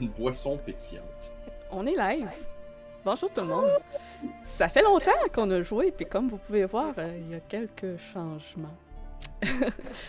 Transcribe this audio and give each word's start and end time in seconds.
une 0.00 0.08
boisson 0.08 0.56
pétillante. 0.58 1.32
On 1.70 1.86
est 1.86 1.94
live. 1.96 2.28
Bonjour 3.04 3.30
tout 3.30 3.40
le 3.42 3.48
monde. 3.48 3.70
Ça 4.44 4.68
fait 4.68 4.82
longtemps 4.82 5.10
qu'on 5.32 5.50
a 5.50 5.60
joué, 5.62 5.92
puis 5.92 6.06
comme 6.06 6.28
vous 6.28 6.38
pouvez 6.38 6.64
voir, 6.64 6.94
euh, 6.98 7.18
il 7.20 7.30
y 7.30 7.34
a 7.34 7.40
quelques 7.40 7.96
changements. 7.98 8.74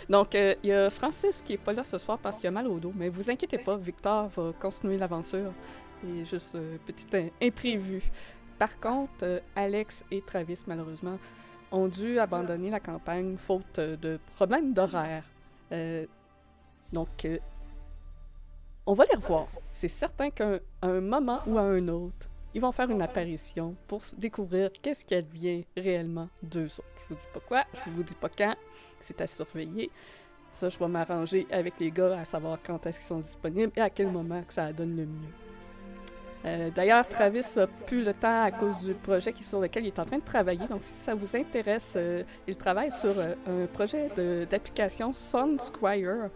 Donc, 0.09 0.33
euh, 0.35 0.55
il 0.63 0.69
y 0.69 0.73
a 0.73 0.89
Francis 0.89 1.41
qui 1.41 1.53
est 1.53 1.57
pas 1.57 1.73
là 1.73 1.83
ce 1.83 1.97
soir 1.97 2.17
parce 2.17 2.37
qu'il 2.37 2.47
a 2.47 2.51
mal 2.51 2.67
au 2.67 2.79
dos, 2.79 2.93
mais 2.95 3.09
vous 3.09 3.29
inquiétez 3.29 3.57
pas, 3.57 3.75
Victor 3.75 4.29
va 4.29 4.53
continuer 4.59 4.97
l'aventure. 4.97 5.51
Est 6.07 6.23
juste 6.25 6.55
euh, 6.55 6.77
petit 6.85 7.07
im- 7.13 7.29
imprévu. 7.41 8.03
Par 8.59 8.79
contre, 8.79 9.11
euh, 9.23 9.39
Alex 9.55 10.05
et 10.11 10.21
Travis, 10.21 10.61
malheureusement, 10.67 11.17
ont 11.71 11.87
dû 11.87 12.19
abandonner 12.19 12.69
la 12.69 12.79
campagne 12.79 13.35
faute 13.37 13.79
de 13.79 14.19
problèmes 14.35 14.71
d'horaire. 14.73 15.23
Donc, 16.93 17.27
on 18.85 18.93
va 18.93 19.05
les 19.05 19.15
revoir. 19.15 19.47
C'est 19.71 19.87
certain 19.87 20.29
qu'à 20.29 20.59
un 20.81 21.01
moment 21.01 21.39
ou 21.47 21.57
à 21.57 21.61
un 21.61 21.87
autre, 21.87 22.29
ils 22.53 22.61
vont 22.61 22.71
faire 22.71 22.89
une 22.89 23.01
apparition 23.01 23.75
pour 23.87 24.01
découvrir 24.17 24.69
qu'est-ce 24.81 25.03
qui 25.03 25.15
advient 25.15 25.65
réellement 25.75 26.29
d'eux 26.41 26.65
autres. 26.65 26.83
Je 26.97 27.13
vous 27.13 27.19
dis 27.19 27.27
pas 27.33 27.39
quoi, 27.39 27.63
je 27.85 27.91
vous 27.91 28.03
dis 28.03 28.15
pas 28.15 28.29
quand, 28.29 28.55
c'est 29.01 29.19
à 29.21 29.27
surveiller. 29.27 29.91
Ça, 30.51 30.69
je 30.69 30.79
vais 30.79 30.87
m'arranger 30.87 31.45
avec 31.51 31.79
les 31.79 31.91
gars 31.91 32.17
à 32.19 32.23
savoir 32.23 32.57
quand 32.65 32.85
est-ce 32.85 32.99
qu'ils 32.99 33.07
sont 33.07 33.19
disponibles 33.19 33.73
et 33.75 33.81
à 33.81 33.89
quel 33.89 34.09
moment 34.09 34.41
que 34.43 34.53
ça 34.53 34.71
donne 34.71 34.95
le 34.95 35.05
mieux. 35.05 35.33
Euh, 36.45 36.69
D'ailleurs, 36.69 37.05
Travis 37.07 37.57
a 37.57 37.67
plus 37.67 38.03
le 38.03 38.13
temps 38.13 38.43
à 38.43 38.51
cause 38.51 38.81
du 38.81 38.93
projet 38.93 39.33
sur 39.41 39.59
lequel 39.59 39.83
il 39.83 39.87
est 39.87 39.99
en 39.99 40.05
train 40.05 40.19
de 40.19 40.23
travailler. 40.23 40.65
Donc, 40.67 40.83
si 40.83 40.93
ça 40.93 41.15
vous 41.15 41.35
intéresse, 41.35 41.95
euh, 41.97 42.23
il 42.47 42.55
travaille 42.55 42.91
sur 42.91 43.17
euh, 43.17 43.33
un 43.47 43.65
projet 43.65 44.09
d'application 44.49 45.11
Sun 45.11 45.59
Squire. 45.59 46.29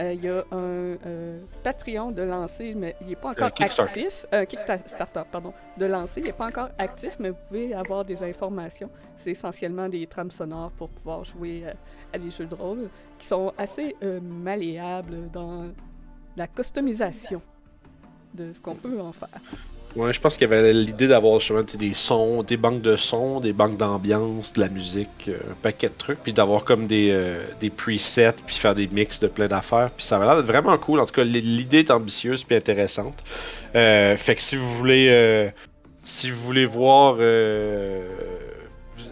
Euh, 0.00 0.14
il 0.14 0.24
y 0.24 0.28
a 0.28 0.44
un 0.52 0.96
euh, 1.06 1.40
Patreon 1.62 2.10
de 2.10 2.22
lancer, 2.22 2.74
mais 2.74 2.96
il 3.02 3.08
n'est 3.08 3.16
pas 3.16 3.30
encore 3.30 3.52
Kickstarter. 3.52 4.06
actif. 4.06 4.26
Euh, 4.32 4.44
Kickstarter, 4.46 5.22
pardon, 5.30 5.52
de 5.76 5.84
lancer. 5.86 6.20
Il 6.20 6.26
n'est 6.26 6.32
pas 6.32 6.46
encore 6.46 6.70
actif, 6.78 7.16
mais 7.18 7.30
vous 7.30 7.36
pouvez 7.48 7.74
avoir 7.74 8.04
des 8.04 8.22
informations. 8.22 8.88
C'est 9.16 9.32
essentiellement 9.32 9.88
des 9.88 10.06
trames 10.06 10.30
sonores 10.30 10.70
pour 10.72 10.88
pouvoir 10.88 11.24
jouer 11.24 11.64
euh, 11.66 11.72
à 12.14 12.18
des 12.18 12.30
jeux 12.30 12.46
de 12.46 12.54
rôle 12.54 12.88
qui 13.18 13.26
sont 13.26 13.52
assez 13.58 13.94
euh, 14.02 14.20
malléables 14.22 15.30
dans 15.30 15.68
la 16.36 16.46
customisation 16.46 17.42
de 18.32 18.52
ce 18.52 18.60
qu'on 18.60 18.76
peut 18.76 19.00
en 19.00 19.12
faire. 19.12 19.28
Ouais, 19.96 20.12
je 20.12 20.20
pense 20.20 20.36
qu'il 20.36 20.48
y 20.48 20.52
avait 20.52 20.72
l'idée 20.72 21.08
d'avoir 21.08 21.40
justement 21.40 21.62
des 21.62 21.94
sons, 21.94 22.44
des 22.44 22.56
banques 22.56 22.80
de 22.80 22.94
sons, 22.94 23.40
des 23.40 23.52
banques 23.52 23.76
d'ambiance, 23.76 24.52
de 24.52 24.60
la 24.60 24.68
musique, 24.68 25.08
euh, 25.28 25.36
un 25.50 25.54
paquet 25.62 25.88
de 25.88 25.94
trucs, 25.98 26.20
puis 26.20 26.32
d'avoir 26.32 26.62
comme 26.62 26.86
des, 26.86 27.08
euh, 27.10 27.42
des 27.60 27.70
presets, 27.70 28.36
puis 28.46 28.54
faire 28.54 28.76
des 28.76 28.86
mix 28.86 29.18
de 29.18 29.26
plein 29.26 29.48
d'affaires. 29.48 29.90
Puis 29.96 30.06
ça 30.06 30.16
avait 30.16 30.26
l'air 30.26 30.42
vraiment 30.42 30.78
cool. 30.78 31.00
En 31.00 31.06
tout 31.06 31.14
cas, 31.14 31.24
l'idée 31.24 31.80
est 31.80 31.90
ambitieuse 31.90 32.44
puis 32.44 32.54
intéressante. 32.54 33.24
Euh, 33.74 34.16
fait 34.16 34.36
que 34.36 34.42
si 34.42 34.54
vous 34.54 34.76
voulez, 34.76 35.50
si 36.04 36.30
vous 36.30 36.40
voulez 36.40 36.66
voir 36.66 37.16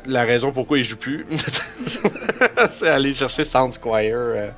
la 0.06 0.24
raison 0.24 0.52
pourquoi 0.52 0.78
il 0.78 0.84
joue 0.84 0.96
plus, 0.96 1.26
c'est 2.78 2.88
aller 2.88 3.14
chercher 3.14 3.42
Sound 3.42 3.74
Squire. 3.74 4.52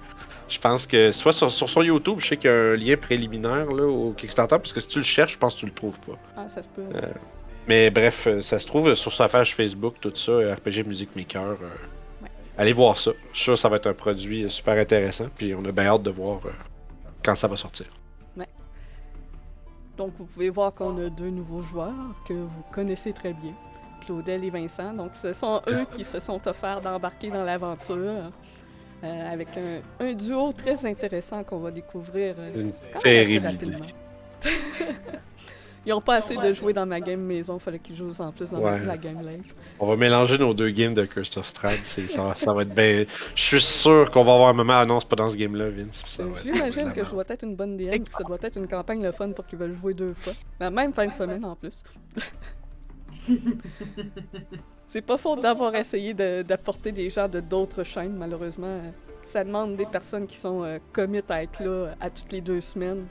Euh, 0.51 0.55
je 0.55 0.59
pense 0.61 0.87
que 0.87 1.13
soit 1.13 1.33
sur, 1.33 1.51
sur 1.51 1.69
son 1.71 1.83
YouTube, 1.83 2.17
je 2.19 2.27
sais 2.29 2.37
qu'il 2.37 2.51
y 2.51 2.53
a 2.53 2.57
un 2.57 2.77
lien 2.77 2.97
préliminaire 2.97 3.67
là, 3.67 3.85
au 3.87 4.13
Kickstarter, 4.13 4.57
parce 4.59 4.73
que 4.73 4.81
si 4.81 4.89
tu 4.89 4.99
le 4.99 5.05
cherches, 5.05 5.35
je 5.35 5.39
pense 5.39 5.55
que 5.55 5.61
tu 5.61 5.67
le 5.67 5.73
trouves 5.73 5.99
pas. 6.01 6.19
Ah, 6.37 6.49
ça 6.49 6.63
se 6.63 6.69
peut. 6.69 6.83
Mais 7.69 7.91
bref, 7.91 8.27
euh, 8.27 8.41
ça 8.43 8.59
se 8.59 8.67
trouve 8.67 8.95
sur 8.95 9.13
sa 9.13 9.29
page 9.29 9.55
Facebook, 9.55 9.95
tout 10.01 10.13
ça, 10.15 10.33
euh, 10.33 10.55
RPG 10.55 10.85
Music 10.87 11.15
Maker. 11.15 11.43
euh, 11.43 11.69
Ouais. 12.23 12.29
Allez 12.59 12.73
voir 12.73 12.99
ça. 12.99 13.13
Je 13.33 13.37
suis 13.37 13.45
sûr 13.45 13.53
que 13.55 13.59
ça 13.61 13.69
va 13.69 13.77
être 13.77 13.87
un 13.87 13.95
produit 13.95 14.45
euh, 14.45 14.49
super 14.49 14.77
intéressant, 14.79 15.27
puis 15.35 15.55
on 15.55 15.65
a 15.65 15.73
bien 15.73 15.87
hâte 15.87 16.03
de 16.03 16.11
voir 16.11 16.41
euh, 16.47 16.51
quand 17.25 17.35
ça 17.35 17.47
va 17.49 17.57
sortir. 17.57 17.87
Donc, 19.97 20.13
vous 20.19 20.25
pouvez 20.25 20.49
voir 20.49 20.73
qu'on 20.73 20.97
a 21.05 21.11
deux 21.11 21.29
nouveaux 21.29 21.61
joueurs 21.61 21.93
que 22.27 22.33
vous 22.33 22.63
connaissez 22.73 23.13
très 23.13 23.35
bien, 23.35 23.53
Claudel 24.07 24.43
et 24.45 24.49
Vincent. 24.49 24.95
Donc, 24.95 25.11
ce 25.15 25.35
sont 25.35 25.61
eux 25.69 25.85
qui 25.93 26.05
se 26.05 26.21
sont 26.21 26.41
offerts 26.49 26.81
d'embarquer 26.81 27.29
dans 27.29 27.43
l'aventure 27.45 28.31
euh, 29.05 29.33
avec 29.33 29.49
un, 29.57 30.05
un 30.05 30.13
duo 30.15 30.53
très 30.53 30.85
intéressant 30.87 31.43
qu'on 31.45 31.59
va 31.61 31.71
découvrir 31.71 32.35
euh, 32.39 32.63
Une 32.63 32.73
quand 32.93 33.05
même 33.05 33.25
assez 33.25 33.39
rapidement. 33.39 33.87
Ils 35.87 35.91
n'ont 35.95 36.03
pas 36.03 36.17
assez 36.17 36.37
de 36.37 36.53
jouer 36.53 36.75
dans 36.75 36.85
ma 36.85 37.01
game 37.01 37.23
maison, 37.23 37.59
fallait 37.59 37.79
qu'ils 37.79 37.97
jouent 37.97 38.13
en 38.19 38.33
plus 38.33 38.51
dans 38.51 38.61
ma- 38.61 38.79
la 38.81 38.99
game 38.99 39.27
live. 39.27 39.55
On 39.79 39.87
va 39.87 39.97
mélanger 39.97 40.37
nos 40.37 40.53
deux 40.53 40.69
games 40.69 40.93
de 40.93 41.07
Curse 41.07 41.35
of 41.39 41.47
Strahd. 41.47 41.79
c'est- 41.85 42.07
Ça, 42.07 42.23
va- 42.23 42.35
ça 42.35 42.53
va 42.53 42.63
être 42.63 42.75
bien. 42.75 43.05
Je 43.35 43.43
suis 43.43 43.63
sûr 43.63 44.11
qu'on 44.11 44.23
va 44.23 44.35
avoir 44.35 44.51
un 44.51 44.53
moment. 44.53 44.85
Non, 44.85 45.01
c'est 45.01 45.09
pas 45.09 45.17
dans 45.17 45.31
ce 45.31 45.37
game-là, 45.37 45.71
Vince. 45.71 46.05
J'imagine 46.45 46.93
que 46.93 47.03
je 47.03 47.09
dois 47.11 47.25
être 47.27 47.45
une 47.45 47.57
bonne 47.57 47.79
DM, 47.79 47.93
puis 47.93 48.03
ça 48.13 48.25
doit 48.25 48.37
être 48.43 48.59
une 48.59 48.69
campagne 48.69 49.03
le 49.03 49.11
fun 49.13 49.31
pour 49.33 49.47
qu'ils 49.47 49.59
veulent 49.59 49.75
jouer 49.81 49.95
deux 49.95 50.13
fois. 50.13 50.35
La 50.61 50.71
même 50.71 50.93
fin 50.93 51.07
de 51.07 51.15
semaine 51.15 51.47
en 51.47 51.57
plus. 51.57 51.83
C'est 54.93 55.03
pas 55.03 55.17
faute 55.17 55.41
d'avoir 55.41 55.73
essayé 55.77 56.15
de- 56.15 56.43
d'apporter 56.43 56.91
des 56.91 57.09
gens 57.11 57.29
de 57.29 57.39
d'autres 57.39 57.85
chaînes, 57.85 58.17
malheureusement. 58.17 58.81
Ça 59.25 59.45
demande 59.45 59.77
des 59.77 59.87
personnes 59.87 60.27
qui 60.27 60.37
sont 60.37 60.65
euh, 60.65 60.79
commit 60.93 61.23
à 61.29 61.43
être 61.45 61.61
là 61.63 61.95
à 62.01 62.11
toutes 62.11 62.33
les 62.33 62.41
deux 62.41 62.61
semaines. 62.61 63.07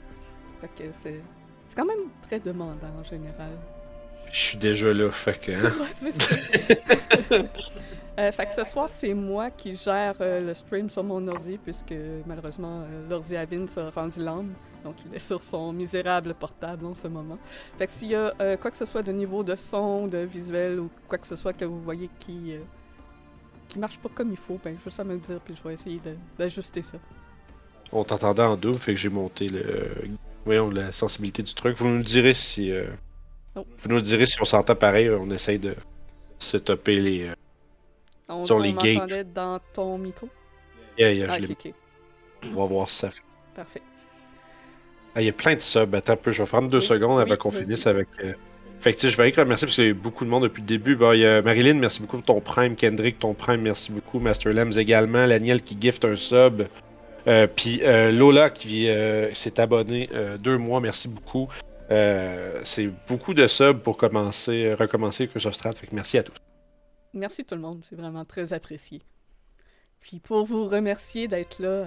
Fait 0.60 0.68
que 0.68 0.88
c'est. 0.92 1.20
C'est 1.66 1.76
quand 1.76 1.86
même 1.86 2.10
très 2.20 2.38
demandant 2.38 2.92
en 3.00 3.02
général. 3.04 3.52
Je 4.30 4.38
suis 4.38 4.58
déjà 4.58 4.92
là, 4.92 5.10
fait 5.10 5.40
que. 5.40 5.52
hein. 5.52 5.72
Ouais, 5.80 6.10
ça. 6.12 7.38
Euh, 8.18 8.32
fait 8.32 8.46
que 8.46 8.52
ce 8.54 8.64
soir, 8.64 8.86
c'est 8.88 9.14
moi 9.14 9.50
qui 9.50 9.74
gère 9.76 10.14
euh, 10.20 10.40
le 10.48 10.52
stream 10.52 10.90
sur 10.90 11.02
mon 11.02 11.26
ordi, 11.28 11.56
puisque 11.56 11.94
malheureusement, 12.26 12.82
euh, 12.82 13.08
l'ordi 13.08 13.34
à 13.36 13.46
Vince 13.46 13.78
a 13.78 13.88
rendu 13.88 14.20
l'âme. 14.22 14.52
Donc, 14.84 14.96
il 15.06 15.14
est 15.14 15.18
sur 15.18 15.44
son 15.44 15.72
misérable 15.72 16.34
portable 16.34 16.86
en 16.86 16.94
ce 16.94 17.06
moment. 17.08 17.38
Fait 17.78 17.86
que 17.86 17.92
s'il 17.92 18.08
y 18.08 18.14
a 18.14 18.32
euh, 18.40 18.56
quoi 18.56 18.70
que 18.70 18.76
ce 18.76 18.84
soit 18.86 19.02
de 19.02 19.12
niveau 19.12 19.42
de 19.42 19.54
son, 19.54 20.06
de 20.06 20.18
visuel 20.18 20.80
ou 20.80 20.90
quoi 21.08 21.18
que 21.18 21.26
ce 21.26 21.36
soit 21.36 21.52
que 21.52 21.64
vous 21.64 21.80
voyez 21.80 22.08
qui, 22.18 22.52
euh, 22.54 22.60
qui 23.68 23.78
marche 23.78 23.98
pas 23.98 24.08
comme 24.14 24.30
il 24.30 24.36
faut, 24.38 24.58
ben, 24.64 24.76
juste 24.82 24.98
à 25.00 25.04
me 25.04 25.12
le 25.14 25.20
dire, 25.20 25.38
puis 25.44 25.54
je 25.54 25.62
vais 25.66 25.74
essayer 25.74 26.00
d'ajuster 26.38 26.82
ça. 26.82 26.98
On 27.92 28.04
t'entendait 28.04 28.42
en 28.42 28.56
double, 28.56 28.78
fait 28.78 28.92
que 28.94 28.98
j'ai 29.00 29.08
monté 29.10 29.48
le. 29.48 29.62
Voyons, 30.46 30.70
la 30.70 30.92
sensibilité 30.92 31.42
du 31.42 31.52
truc. 31.54 31.76
Vous 31.76 31.86
nous 31.88 32.02
direz 32.02 32.32
si. 32.34 32.70
euh, 32.72 32.86
Oh. 33.56 33.66
Vous 33.78 33.88
nous 33.88 34.00
direz 34.00 34.26
si 34.26 34.40
on 34.40 34.44
s'entend 34.44 34.76
pareil. 34.76 35.10
On 35.10 35.28
essaye 35.30 35.58
de 35.58 35.74
se 36.38 36.56
topper 36.56 36.94
les. 36.94 37.26
euh, 37.28 37.34
On, 38.28 38.44
Sur 38.44 38.56
on 38.56 38.58
les 38.60 38.72
gates. 38.72 39.32
dans 39.34 39.58
ton 39.74 39.98
micro? 39.98 40.28
Yeah, 40.96 41.12
yeah, 41.12 41.26
Ah, 41.28 41.38
je 41.40 41.50
ok. 41.52 41.74
On 42.44 42.54
va 42.60 42.64
voir 42.66 42.88
si 42.88 42.98
ça 42.98 43.10
fait. 43.10 43.22
Parfait. 43.56 43.82
Ah, 45.14 45.22
il 45.22 45.26
y 45.26 45.28
a 45.28 45.32
plein 45.32 45.54
de 45.54 45.60
subs. 45.60 45.94
Attends 45.94 46.12
un 46.12 46.16
peu, 46.16 46.30
je 46.30 46.42
vais 46.42 46.48
prendre 46.48 46.68
deux 46.68 46.78
Oui, 46.78 46.84
secondes 46.86 47.20
avant 47.20 47.30
oui, 47.32 47.38
qu'on 47.38 47.50
finisse 47.50 47.86
avec. 47.86 48.08
euh, 48.22 48.32
Fait 48.80 48.94
que 48.94 49.08
je 49.08 49.16
vais 49.16 49.30
remercier 49.30 49.66
parce 49.66 49.74
qu'il 49.74 49.84
y 49.84 49.86
a 49.88 49.90
eu 49.90 49.94
beaucoup 49.94 50.24
de 50.24 50.30
monde 50.30 50.44
depuis 50.44 50.62
le 50.62 50.66
début. 50.68 50.96
Bon, 50.96 51.12
il 51.12 51.20
y 51.20 51.26
a 51.26 51.42
Marilyn, 51.42 51.74
merci 51.74 52.00
beaucoup 52.00 52.16
pour 52.18 52.26
ton 52.36 52.40
prime. 52.40 52.76
Kendrick, 52.76 53.18
ton 53.18 53.34
prime, 53.34 53.60
merci 53.60 53.92
beaucoup. 53.92 54.20
Master 54.20 54.52
Lems 54.52 54.78
également. 54.78 55.26
Laniel 55.26 55.62
qui 55.62 55.76
gift 55.80 56.04
un 56.04 56.16
sub. 56.16 56.62
Euh, 57.26 57.46
Puis 57.46 57.80
euh, 57.82 58.12
Lola 58.12 58.50
qui 58.50 58.88
euh, 58.88 59.32
s'est 59.34 59.60
abonné 59.60 60.08
euh, 60.14 60.38
deux 60.38 60.56
mois, 60.56 60.80
merci 60.80 61.08
beaucoup. 61.08 61.48
Euh, 61.90 62.60
c'est 62.62 62.88
beaucoup 63.08 63.34
de 63.34 63.46
subs 63.46 63.80
pour 63.82 63.96
commencer, 63.96 64.72
recommencer 64.74 65.28
of 65.34 65.52
Strahd. 65.52 65.76
Fait 65.76 65.86
que 65.88 65.94
merci 65.94 66.18
à 66.18 66.22
tous. 66.22 66.34
Merci 67.12 67.44
tout 67.44 67.56
le 67.56 67.60
monde, 67.60 67.80
c'est 67.82 67.96
vraiment 67.96 68.24
très 68.24 68.52
apprécié. 68.52 69.02
Puis 70.00 70.20
pour 70.20 70.46
vous 70.46 70.66
remercier 70.68 71.28
d'être 71.28 71.58
là, 71.58 71.68
euh, 71.68 71.86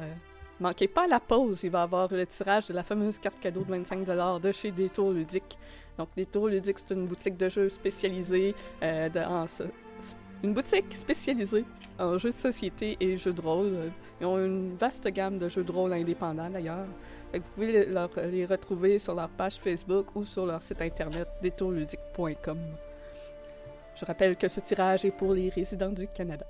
manquez 0.63 0.87
pas 0.87 1.07
la 1.07 1.19
pause, 1.19 1.63
il 1.63 1.71
va 1.71 1.81
y 1.81 1.83
avoir 1.83 2.11
le 2.11 2.25
tirage 2.25 2.67
de 2.67 2.73
la 2.73 2.83
fameuse 2.83 3.19
carte 3.19 3.39
cadeau 3.39 3.63
de 3.63 3.73
25$ 3.73 4.39
de 4.39 4.51
chez 4.51 4.71
Détour 4.71 5.11
Ludique. 5.11 5.57
Donc 5.97 6.09
Détour 6.15 6.47
Ludique, 6.47 6.79
c'est 6.79 6.91
une 6.91 7.05
boutique 7.05 7.37
de 7.37 7.49
jeux 7.49 7.69
spécialisée, 7.69 8.55
euh, 8.81 9.09
en 9.27 9.45
une 10.41 10.53
boutique 10.53 10.95
spécialisée 10.95 11.65
en 11.99 12.17
jeux 12.17 12.29
de 12.29 12.33
société 12.33 12.97
et 12.99 13.17
jeux 13.17 13.33
de 13.33 13.41
rôle. 13.41 13.91
Ils 14.19 14.25
ont 14.25 14.37
une 14.37 14.75
vaste 14.75 15.07
gamme 15.07 15.37
de 15.37 15.47
jeux 15.49 15.63
de 15.63 15.71
rôle 15.71 15.93
indépendants 15.93 16.49
d'ailleurs. 16.49 16.87
Vous 17.33 17.41
pouvez 17.55 17.85
les 18.31 18.45
retrouver 18.45 18.99
sur 18.99 19.15
leur 19.15 19.29
page 19.29 19.55
Facebook 19.55 20.15
ou 20.15 20.23
sur 20.23 20.45
leur 20.45 20.61
site 20.63 20.81
internet 20.81 21.27
détourludique.com. 21.41 22.59
Je 23.95 24.05
rappelle 24.05 24.35
que 24.37 24.47
ce 24.47 24.59
tirage 24.59 25.05
est 25.05 25.11
pour 25.11 25.33
les 25.33 25.49
résidents 25.49 25.91
du 25.91 26.07
Canada. 26.07 26.45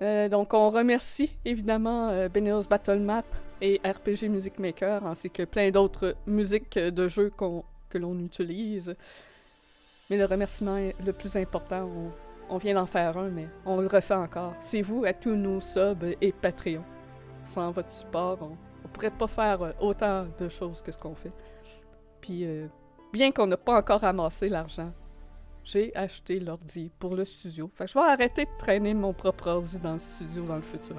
Euh, 0.00 0.28
donc, 0.28 0.54
on 0.54 0.68
remercie 0.68 1.36
évidemment 1.44 2.08
euh, 2.10 2.28
Benio's 2.28 2.68
Battle 2.68 3.00
Map 3.00 3.24
et 3.60 3.80
RPG 3.84 4.28
Music 4.28 4.58
Maker, 4.58 5.04
ainsi 5.04 5.30
que 5.30 5.42
plein 5.44 5.70
d'autres 5.70 6.14
musiques 6.26 6.78
de 6.78 7.08
jeux 7.08 7.32
que 7.88 7.98
l'on 7.98 8.18
utilise. 8.20 8.94
Mais 10.08 10.16
le 10.16 10.24
remerciement 10.24 10.76
est 10.76 10.94
le 11.04 11.12
plus 11.12 11.36
important, 11.36 11.90
on, 12.48 12.58
vient 12.58 12.74
d'en 12.74 12.86
faire 12.86 13.18
un, 13.18 13.28
mais 13.28 13.48
on 13.66 13.80
le 13.80 13.88
refait 13.88 14.14
encore. 14.14 14.54
C'est 14.60 14.82
vous 14.82 15.04
à 15.04 15.12
tous 15.12 15.34
nos 15.34 15.60
subs 15.60 16.14
et 16.20 16.32
Patreon. 16.32 16.84
Sans 17.42 17.72
votre 17.72 17.90
support, 17.90 18.38
on 18.40 18.56
ne 18.86 18.92
pourrait 18.92 19.10
pas 19.10 19.26
faire 19.26 19.62
euh, 19.62 19.72
autant 19.80 20.26
de 20.38 20.48
choses 20.48 20.80
que 20.80 20.92
ce 20.92 20.98
qu'on 20.98 21.14
fait. 21.14 21.32
Puis, 22.20 22.46
bien 23.12 23.30
qu'on 23.30 23.46
n'a 23.46 23.56
pas 23.56 23.76
encore 23.76 24.00
ramassé 24.00 24.48
l'argent, 24.48 24.92
j'ai 25.70 25.94
acheté 25.96 26.40
l'ordi 26.40 26.90
pour 26.98 27.14
le 27.14 27.24
studio. 27.24 27.70
Fait 27.76 27.84
que 27.84 27.90
je 27.90 27.98
vais 27.98 28.04
arrêter 28.04 28.44
de 28.46 28.50
traîner 28.58 28.94
mon 28.94 29.12
propre 29.12 29.48
ordi 29.48 29.78
dans 29.78 29.92
le 29.94 29.98
studio 29.98 30.42
dans 30.44 30.56
le 30.56 30.62
futur. 30.62 30.96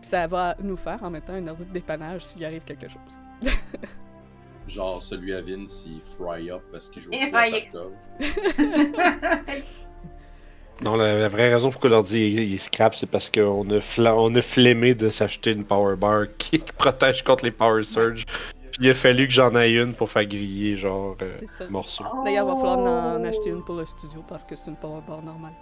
Puis 0.00 0.10
ça 0.10 0.26
va 0.26 0.56
nous 0.62 0.76
faire 0.76 1.02
en 1.02 1.10
même 1.10 1.22
temps 1.22 1.32
un 1.34 1.46
ordi 1.48 1.64
de 1.66 1.72
dépannage 1.72 2.24
s'il 2.26 2.44
arrive 2.44 2.62
quelque 2.64 2.88
chose. 2.88 3.18
Genre 4.68 5.02
celui 5.02 5.32
à 5.34 5.40
Vince, 5.40 5.84
il 5.86 6.00
fry 6.02 6.50
up 6.50 6.62
parce 6.70 6.88
qu'il 6.90 7.00
joue 7.02 7.10
au. 7.10 7.14
Non, 10.80 10.94
la, 10.96 11.18
la 11.18 11.26
vraie 11.28 11.52
raison 11.52 11.72
pourquoi 11.72 11.90
l'ordi 11.90 12.20
il, 12.20 12.38
il 12.52 12.60
scrap, 12.60 12.94
c'est 12.94 13.10
parce 13.10 13.30
qu'on 13.30 13.68
a, 13.70 13.80
fla- 13.80 14.14
on 14.16 14.32
a 14.36 14.42
flémé 14.42 14.94
de 14.94 15.10
s'acheter 15.10 15.50
une 15.50 15.64
power 15.64 15.96
bar 15.96 16.26
qui 16.38 16.58
protège 16.78 17.24
contre 17.24 17.44
les 17.44 17.50
power 17.50 17.82
surge. 17.82 18.24
Puis 18.70 18.80
il 18.82 18.90
a 18.90 18.94
fallu 18.94 19.26
que 19.26 19.32
j'en 19.32 19.54
aille 19.54 19.78
une 19.78 19.94
pour 19.94 20.10
faire 20.10 20.26
griller, 20.26 20.76
genre, 20.76 21.16
euh, 21.22 21.36
morceau. 21.70 22.04
D'ailleurs, 22.24 22.46
il 22.46 22.54
va 22.54 22.56
falloir 22.56 23.18
en 23.18 23.24
acheter 23.24 23.50
une 23.50 23.64
pour 23.64 23.76
le 23.76 23.86
studio 23.86 24.24
parce 24.28 24.44
que 24.44 24.56
c'est 24.56 24.68
une 24.68 24.76
powerbar 24.76 25.22
normale. 25.22 25.54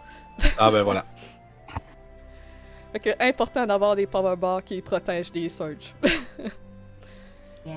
Ah 0.58 0.70
ben 0.70 0.82
voilà. 0.82 1.04
Fait 2.92 3.00
que 3.00 3.10
important 3.20 3.66
d'avoir 3.66 3.96
des 3.96 4.06
powerbars 4.06 4.64
qui 4.64 4.80
protègent 4.82 5.32
des 5.32 5.48
surges. 5.48 5.94
Yeah. 7.66 7.74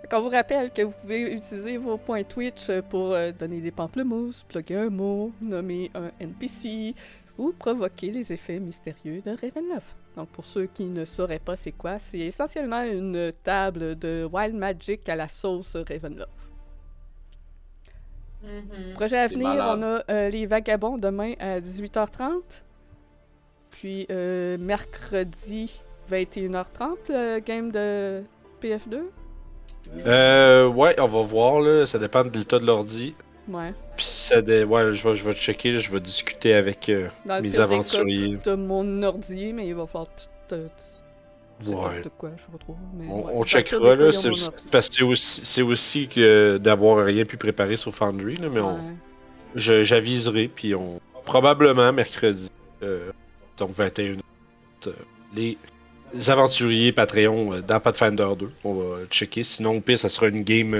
Fait 0.00 0.08
qu'on 0.08 0.22
vous 0.22 0.30
rappelle 0.30 0.70
que 0.70 0.80
vous 0.80 0.94
pouvez 0.98 1.34
utiliser 1.34 1.76
vos 1.76 1.98
points 1.98 2.22
Twitch 2.22 2.70
pour 2.88 3.12
euh, 3.12 3.32
donner 3.32 3.60
des 3.60 3.70
pamplemousses, 3.70 4.44
plugger 4.44 4.76
un 4.76 4.88
mot, 4.88 5.30
nommer 5.42 5.90
un 5.94 6.10
NPC 6.18 6.94
ou 7.36 7.52
provoquer 7.52 8.10
les 8.10 8.32
effets 8.32 8.58
mystérieux 8.58 9.20
de 9.20 9.32
Ravenloft. 9.32 9.94
Donc 10.16 10.28
pour 10.30 10.46
ceux 10.46 10.66
qui 10.66 10.84
ne 10.84 11.04
sauraient 11.04 11.38
pas 11.38 11.56
c'est 11.56 11.72
quoi, 11.72 11.98
c'est 11.98 12.20
essentiellement 12.20 12.82
une 12.82 13.32
table 13.44 13.98
de 13.98 14.28
Wild 14.32 14.54
Magic 14.54 15.08
à 15.08 15.16
la 15.16 15.28
sauce 15.28 15.76
Ravenloft. 15.76 16.30
Mhm. 18.42 18.94
Projet 18.94 19.18
à 19.18 19.26
venir, 19.26 19.48
malade. 19.48 19.78
on 19.78 19.82
a 19.82 20.02
euh, 20.10 20.28
les 20.30 20.46
Vagabonds 20.46 20.98
demain 20.98 21.32
à 21.38 21.60
18h30. 21.60 22.40
Puis 23.70 24.06
euh, 24.10 24.56
mercredi 24.58 25.80
21h30, 26.10 26.96
le 27.08 27.40
game 27.40 27.70
de 27.70 28.22
PF2. 28.62 29.02
Euh, 30.06 30.66
ouais, 30.68 30.98
on 30.98 31.06
va 31.06 31.22
voir, 31.22 31.60
là. 31.60 31.86
Ça 31.86 31.98
dépend 31.98 32.24
de 32.24 32.38
l'état 32.38 32.58
de 32.58 32.66
l'ordi. 32.66 33.14
Ouais. 33.48 33.72
Puis 33.96 34.04
ça 34.04 34.42
dé... 34.42 34.64
ouais, 34.64 34.92
je 34.92 35.08
vais, 35.08 35.14
je 35.14 35.24
vais 35.24 35.34
checker, 35.34 35.78
je 35.80 35.90
vais 35.92 36.00
discuter 36.00 36.54
avec 36.54 36.88
euh, 36.88 37.08
Dans 37.24 37.40
mes 37.40 37.48
des 37.48 37.60
aventuriers. 37.60 38.38
de 38.44 38.54
mon 38.54 39.02
ordi, 39.02 39.52
mais 39.52 39.68
il 39.68 39.74
va 39.74 39.86
falloir 39.86 40.08
tout. 40.48 40.56
Ouais. 41.64 42.02
quoi, 42.18 42.30
je 42.36 42.42
sais 42.42 42.48
pas 42.52 42.58
trop. 42.58 42.76
Mais 42.94 43.06
On, 43.08 43.38
ouais. 43.40 43.46
checkera, 43.46 43.96
des 43.96 44.04
là. 44.04 44.12
c'est 44.12 44.30
parce 44.70 44.88
que 44.90 44.94
c'est 44.96 45.02
aussi, 45.02 45.44
c'est 45.44 45.62
aussi 45.62 46.08
que 46.08 46.58
d'avoir 46.58 47.04
rien 47.04 47.24
pu 47.24 47.36
préparer 47.38 47.76
sur 47.76 47.94
Foundry, 47.94 48.36
là, 48.36 48.48
mais 48.50 48.60
on, 48.60 48.74
Ouais. 48.74 48.94
j'aviserai, 49.54 50.48
puis 50.48 50.74
on. 50.74 51.00
Probablement 51.24 51.92
mercredi, 51.92 52.48
euh, 52.82 53.10
donc 53.56 53.70
21 53.70 54.16
euh, 54.86 54.92
les 55.34 55.58
aventuriers 56.28 56.92
Patreon 56.92 57.54
euh, 57.54 57.62
dans 57.62 57.80
Pathfinder 57.80 58.28
2. 58.38 58.50
On 58.62 58.74
va 58.74 59.06
checker. 59.10 59.42
Sinon, 59.42 59.78
au 59.78 59.80
pire, 59.80 59.98
ça 59.98 60.08
sera 60.08 60.28
une 60.28 60.42
game. 60.42 60.74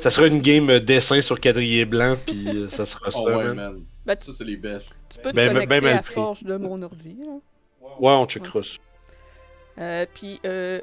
Ça 0.00 0.10
sera 0.10 0.26
une 0.26 0.40
game 0.40 0.68
euh, 0.70 0.80
dessin 0.80 1.20
sur 1.20 1.38
quadrillé 1.40 1.84
blanc, 1.84 2.16
puis 2.26 2.48
euh, 2.48 2.68
ça 2.70 2.84
sera 2.84 3.10
ça, 3.10 3.18
Oh 3.22 3.28
ouais, 3.28 3.44
man. 3.44 3.56
man. 3.56 3.84
Ben, 4.06 4.16
tu, 4.16 4.24
Ça, 4.24 4.32
c'est 4.32 4.44
les 4.44 4.56
best. 4.56 4.98
tu 5.08 5.18
peux 5.20 5.30
te 5.30 5.36
Ben, 5.36 5.48
connecter 5.48 5.66
ben 5.68 5.82
mal 5.82 5.92
à 5.92 5.96
la 5.96 6.02
pris. 6.02 6.14
forge 6.14 6.42
de 6.42 6.56
mon 6.56 6.80
ordi. 6.82 7.16
là. 7.24 7.38
Ouais, 7.98 8.12
on 8.12 8.24
checkera 8.24 8.62
ça. 8.62 8.78
Euh, 9.78 10.06
puis, 10.12 10.40
euh, 10.44 10.80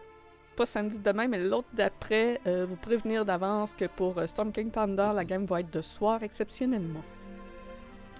pas 0.56 0.66
samedi 0.66 0.98
demain, 1.00 1.28
mais 1.28 1.40
l'autre 1.40 1.68
d'après, 1.74 2.40
euh, 2.48 2.66
vous 2.68 2.76
prévenir 2.76 3.26
d'avance 3.26 3.74
que 3.74 3.86
pour 3.86 4.18
euh, 4.18 4.26
Storm 4.28 4.52
King 4.52 4.72
Thunder, 4.72 5.12
la 5.14 5.24
game 5.26 5.46
va 5.46 5.60
être 5.60 5.72
de 5.72 5.82
soir 5.82 6.24
exceptionnellement. 6.24 7.04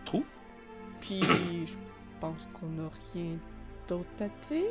Trou. 0.06 0.24
Puis, 1.02 1.22
je 1.22 1.74
pense 2.20 2.48
qu'on 2.54 2.68
n'a 2.68 2.90
rien 3.14 3.38
d'autre 3.88 4.06
à 4.20 4.28
dire. 4.48 4.64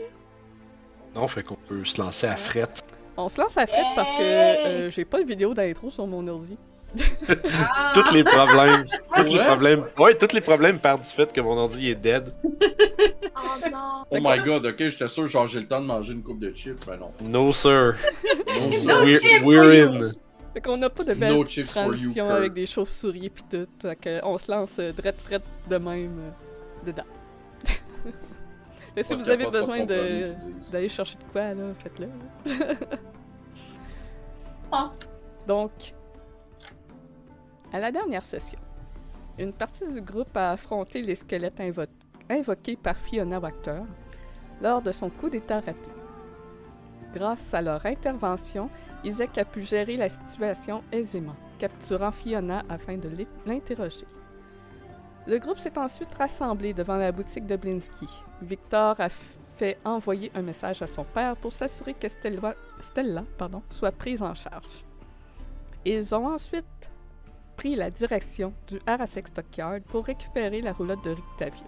Non, 1.15 1.27
fait 1.29 1.43
qu'on 1.43 1.57
peut 1.57 1.85
se 1.85 2.01
lancer 2.01 2.27
à 2.27 2.37
fret. 2.37 2.69
On 3.17 3.29
se 3.29 3.41
lance 3.41 3.57
à 3.57 3.67
frette 3.67 3.87
parce 3.95 4.11
que 4.11 4.23
euh, 4.23 4.91
j'ai 4.91 5.05
pas 5.05 5.21
de 5.21 5.27
vidéo 5.27 5.55
d'intro 5.55 5.89
sur 5.91 6.07
mon 6.07 6.27
ordi. 6.29 6.59
Ah! 6.99 7.93
Tous 7.95 8.13
les 8.15 8.25
problèmes. 8.25 8.85
tous 9.17 9.25
les 9.25 9.39
Ouais? 9.39 9.45
problèmes. 9.45 9.85
Ouais, 9.99 10.15
tous 10.15 10.33
les 10.35 10.41
problèmes 10.41 10.79
partent 10.79 11.03
du 11.03 11.09
fait 11.09 11.31
que 11.33 11.41
mon 11.41 11.57
ordi 11.57 11.91
est 11.91 11.95
dead. 11.95 12.33
Oh 13.39 13.69
non! 13.71 14.05
Oh 14.11 14.17
my 14.21 14.39
god, 14.43 14.65
ok, 14.67 14.89
j'étais 14.89 15.09
sûr, 15.09 15.29
genre, 15.29 15.47
j'ai 15.47 15.61
le 15.61 15.67
temps 15.67 15.81
de 15.81 15.87
manger 15.87 16.15
une 16.15 16.23
coupe 16.23 16.41
de 16.41 16.53
chips, 16.55 16.81
mais 16.89 16.97
non. 16.97 17.13
No, 17.23 17.53
sir. 17.53 17.95
Non, 18.49 18.71
No 18.71 19.07
sir. 19.19 19.43
We're, 19.45 19.89
in. 19.89 20.13
Fait 20.55 20.61
qu'on 20.63 20.79
n'a 20.79 20.89
pas 20.89 21.05
de 21.05 21.13
belle 21.13 21.35
No 21.35 21.45
you, 21.45 21.65
transition 21.67 22.31
avec 22.31 22.55
des 22.55 22.67
chauves-souris 22.67 23.29
pis 23.29 23.43
tout. 23.51 23.67
Fait 23.83 23.97
que 23.97 24.25
on 24.25 24.39
se 24.39 24.51
lance 24.51 24.77
euh, 24.79 24.93
drette 24.93 25.21
frette 25.23 25.43
de 25.69 25.77
même 25.77 26.19
euh, 26.19 26.87
dedans. 26.87 27.03
Mais 28.97 29.03
si 29.03 29.15
vous 29.15 29.29
avez 29.31 29.47
besoin 29.47 29.85
de 29.85 30.27
d'aller 30.73 30.89
chercher 30.89 31.19
de 31.19 31.25
quoi, 31.31 31.53
là, 31.55 31.65
faites-le. 31.79 32.09
Ah. 34.73 34.91
Donc, 35.47 35.71
à 37.73 37.79
la 37.79 37.93
dernière 37.93 38.25
session, 38.25 38.59
une 39.39 39.53
partie 39.53 39.93
du 39.93 40.01
groupe 40.01 40.37
a 40.37 40.51
affronté 40.53 41.03
les 41.03 41.15
squelettes 41.15 41.61
invo- 41.61 41.87
invoqués 42.29 42.75
par 42.77 42.97
Fiona 42.97 43.39
Wachter 43.39 43.83
lors 44.61 44.83
de 44.83 44.91
son 44.91 45.09
coup 45.09 45.31
d'état 45.31 45.61
raté. 45.61 45.91
Grâce 47.15 47.55
à 47.55 47.63
leur 47.63 47.87
intervention, 47.87 48.69
Isaac 49.05 49.39
a 49.39 49.45
pu 49.45 49.61
gérer 49.63 49.97
la 49.97 50.09
situation 50.09 50.83
aisément, 50.91 51.37
capturant 51.61 52.11
Fiona 52.11 52.65
afin 52.69 52.97
de 52.97 53.09
l'interroger. 53.47 54.07
Le 55.29 55.39
groupe 55.39 55.59
s'est 55.59 55.79
ensuite 55.79 56.13
rassemblé 56.15 56.75
devant 56.75 56.97
la 56.97 57.13
boutique 57.13 57.47
de 57.47 57.55
Blinsky. 57.57 58.09
Victor 58.43 59.01
a 59.01 59.09
fait 59.57 59.79
envoyer 59.85 60.31
un 60.35 60.43
message 60.43 60.83
à 60.83 60.87
son 60.87 61.05
père 61.05 61.37
pour 61.37 61.53
s'assurer 61.53 61.95
que 61.95 62.09
Stella, 62.09 62.55
soit 63.71 63.93
prise 63.93 64.23
en 64.23 64.35
charge. 64.35 64.85
Ils 65.85 66.15
ont 66.15 66.27
ensuite 66.27 66.91
pris 67.57 67.75
la 67.75 67.91
direction 67.91 68.53
du 68.67 68.79
Arasek 68.87 69.29
Stockyard 69.29 69.81
pour 69.83 70.05
récupérer 70.05 70.61
la 70.61 70.73
roulotte 70.73 71.05
de 71.05 71.11
Rictavio. 71.11 71.65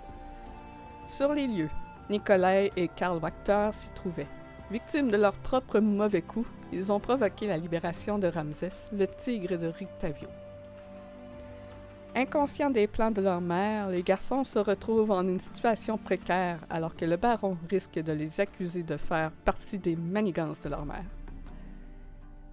Sur 1.06 1.32
les 1.32 1.47
lieux, 1.47 1.70
Nikolai 2.11 2.70
et 2.76 2.88
Karl 2.88 3.19
Wachter 3.19 3.70
s'y 3.73 3.91
trouvaient. 3.93 4.26
Victimes 4.70 5.11
de 5.11 5.17
leur 5.17 5.32
propre 5.32 5.81
mauvais 5.81 6.20
coup, 6.20 6.47
ils 6.73 6.93
ont 6.93 7.00
provoqué 7.00 7.47
la 7.47 7.56
libération 7.56 8.19
de 8.19 8.29
Ramsès, 8.29 8.91
le 8.93 9.06
tigre 9.06 9.56
de 9.56 9.69
Rictavio. 9.69 10.29
Inconscients 12.14 12.70
des 12.70 12.87
plans 12.87 13.10
de 13.10 13.20
leur 13.20 13.40
mère, 13.40 13.90
les 13.90 14.02
garçons 14.02 14.43
se 14.43 14.58
retrouvent 14.58 15.10
en 15.10 15.26
une 15.28 15.38
situation 15.38 15.99
précaire 15.99 16.58
alors 16.69 16.96
que 16.96 17.05
le 17.05 17.16
baron 17.16 17.56
risque 17.70 17.99
de 17.99 18.12
les 18.12 18.40
accuser 18.40 18.82
de 18.82 18.96
faire 18.96 19.31
partie 19.44 19.78
des 19.78 19.94
manigances 19.94 20.60
de 20.60 20.69
leur 20.69 20.84
mère. 20.84 21.05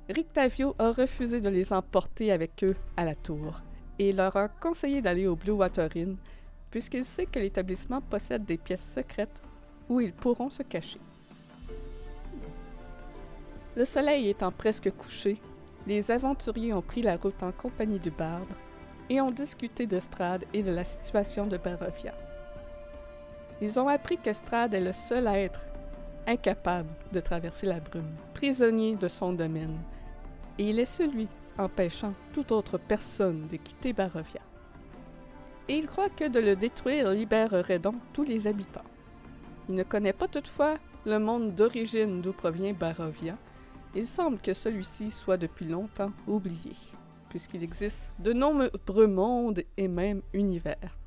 Rictavio 0.10 0.76
a 0.78 0.92
refusé 0.92 1.42
de 1.42 1.50
les 1.50 1.74
emporter 1.74 2.32
avec 2.32 2.64
eux 2.64 2.76
à 2.96 3.06
la 3.06 3.16
tour 3.16 3.62
et 3.98 4.12
leur 4.12 4.36
a 4.36 4.50
conseillé 4.50 5.02
d'aller 5.02 5.26
au 5.26 5.36
Blue 5.36 5.54
Water 5.54 5.90
Inn 5.96 6.18
puisqu'il 6.70 7.04
sait 7.04 7.26
que 7.26 7.40
l'établissement 7.40 8.02
possède 8.02 8.46
des 8.46 8.58
pièces 8.58 8.94
secrètes 8.94 9.42
où 9.90 10.02
ils 10.02 10.14
pourront 10.14 10.50
se 10.50 10.62
cacher. 10.62 11.00
Le 13.76 13.86
soleil 13.86 14.30
étant 14.30 14.52
presque 14.52 14.92
couché, 14.92 15.38
les 15.88 16.12
aventuriers 16.12 16.74
ont 16.74 16.82
pris 16.82 17.02
la 17.02 17.18
route 17.18 17.42
en 17.42 17.52
compagnie 17.52 18.00
du 18.00 18.12
barde 18.12 18.54
et 19.10 19.22
ont 19.22 19.32
discuté 19.32 19.88
de 19.88 20.00
Strad 20.00 20.44
et 20.54 20.64
de 20.64 20.72
la 20.72 20.84
situation 20.84 21.48
de 21.48 21.58
Barovia. 21.58 22.14
Ils 23.62 23.80
ont 23.80 23.88
appris 23.88 24.18
que 24.18 24.34
Strad 24.34 24.74
est 24.74 24.82
le 24.82 24.94
seul 24.94 25.28
être 25.28 25.66
incapable 26.28 26.90
de 27.12 27.20
traverser 27.20 27.68
la 27.68 27.80
brume, 27.80 28.16
prisonnier 28.34 28.96
de 28.96 29.08
son 29.08 29.34
domaine, 29.34 29.78
et 30.58 30.70
il 30.70 30.80
est 30.80 30.86
celui 30.86 31.28
empêchant 31.58 32.14
toute 32.34 32.52
autre 32.52 32.78
personne 32.78 33.48
de 33.48 33.58
quitter 33.58 33.94
Barovia. 33.94 34.42
Et 35.68 35.78
il 35.78 35.88
croit 35.88 36.10
que 36.10 36.28
de 36.28 36.40
le 36.40 36.56
détruire 36.56 37.12
libérerait 37.12 37.80
donc 37.80 37.96
tous 38.14 38.24
les 38.24 38.48
habitants. 38.48 38.84
Il 39.70 39.76
ne 39.76 39.84
connaît 39.84 40.14
pas 40.14 40.28
toutefois 40.28 40.78
le 41.06 41.18
monde 41.18 41.56
d'origine 41.56 42.22
d'où 42.22 42.34
provient 42.34 42.74
Barovia. 42.74 43.38
Il 43.96 44.06
semble 44.06 44.40
que 44.40 44.54
celui-ci 44.54 45.10
soit 45.10 45.38
depuis 45.38 45.66
longtemps 45.66 46.12
oublié, 46.28 46.74
puisqu'il 47.36 47.66
existe 47.66 48.14
de 48.20 48.32
nombreux 48.32 49.08
mondes 49.08 49.62
et 49.76 49.90
même 49.90 50.22
univers. 50.32 50.98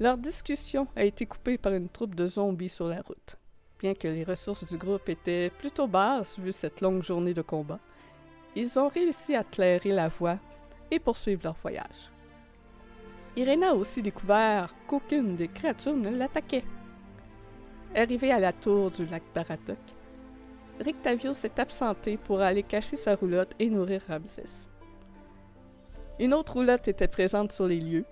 Leur 0.00 0.18
discussion 0.18 0.86
a 0.94 1.04
été 1.04 1.24
coupée 1.24 1.56
par 1.56 1.72
une 1.72 1.88
troupe 1.88 2.14
de 2.14 2.28
zombies 2.28 2.68
sur 2.68 2.88
la 2.88 3.00
route. 3.00 3.38
Bien 3.78 3.94
que 3.94 4.08
les 4.08 4.24
ressources 4.24 4.66
du 4.66 4.76
groupe 4.76 5.08
étaient 5.08 5.48
plutôt 5.48 5.86
basses 5.86 6.38
vu 6.38 6.52
cette 6.52 6.82
longue 6.82 7.02
journée 7.02 7.32
de 7.32 7.40
combat, 7.40 7.78
ils 8.54 8.78
ont 8.78 8.88
réussi 8.88 9.34
à 9.34 9.44
clairer 9.44 9.92
la 9.92 10.08
voie 10.08 10.38
et 10.90 10.98
poursuivre 10.98 11.40
leur 11.44 11.56
voyage. 11.62 12.10
Irena 13.34 13.70
a 13.70 13.74
aussi 13.74 14.02
découvert 14.02 14.74
qu'aucune 14.86 15.36
des 15.36 15.48
créatures 15.48 15.96
ne 15.96 16.10
l'attaquait. 16.10 16.64
Arrivé 17.94 18.30
à 18.30 18.38
la 18.38 18.52
tour 18.52 18.90
du 18.90 19.06
lac 19.06 19.22
Baratok, 19.34 19.78
Rictavio 20.82 21.32
s'est 21.32 21.58
absenté 21.60 22.16
pour 22.16 22.40
aller 22.40 22.62
cacher 22.62 22.96
sa 22.96 23.14
roulotte 23.14 23.54
et 23.58 23.70
nourrir 23.70 24.02
Ramsès. 24.08 24.68
Une 26.18 26.34
autre 26.34 26.54
roulotte 26.54 26.88
était 26.88 27.08
présente 27.08 27.52
sur 27.52 27.66
les 27.66 27.80
lieux, 27.80 28.04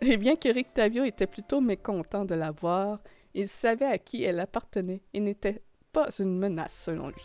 et 0.00 0.16
bien 0.16 0.36
que 0.36 0.52
Rictavio 0.52 1.04
était 1.04 1.26
plutôt 1.26 1.60
mécontent 1.60 2.24
de 2.24 2.34
la 2.34 2.50
voir, 2.50 2.98
Il 3.34 3.48
savait 3.48 3.86
à 3.86 3.96
qui 3.96 4.24
elle 4.24 4.40
appartenait 4.40 5.00
et 5.14 5.20
n'était 5.20 5.62
pas 5.92 6.08
une 6.18 6.38
menace 6.38 6.74
selon 6.74 7.08
lui. 7.08 7.24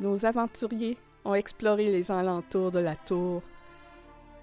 Nos 0.00 0.24
aventuriers 0.24 0.96
ont 1.24 1.34
exploré 1.34 1.90
les 1.90 2.10
alentours 2.10 2.70
de 2.70 2.78
la 2.78 2.96
tour 2.96 3.42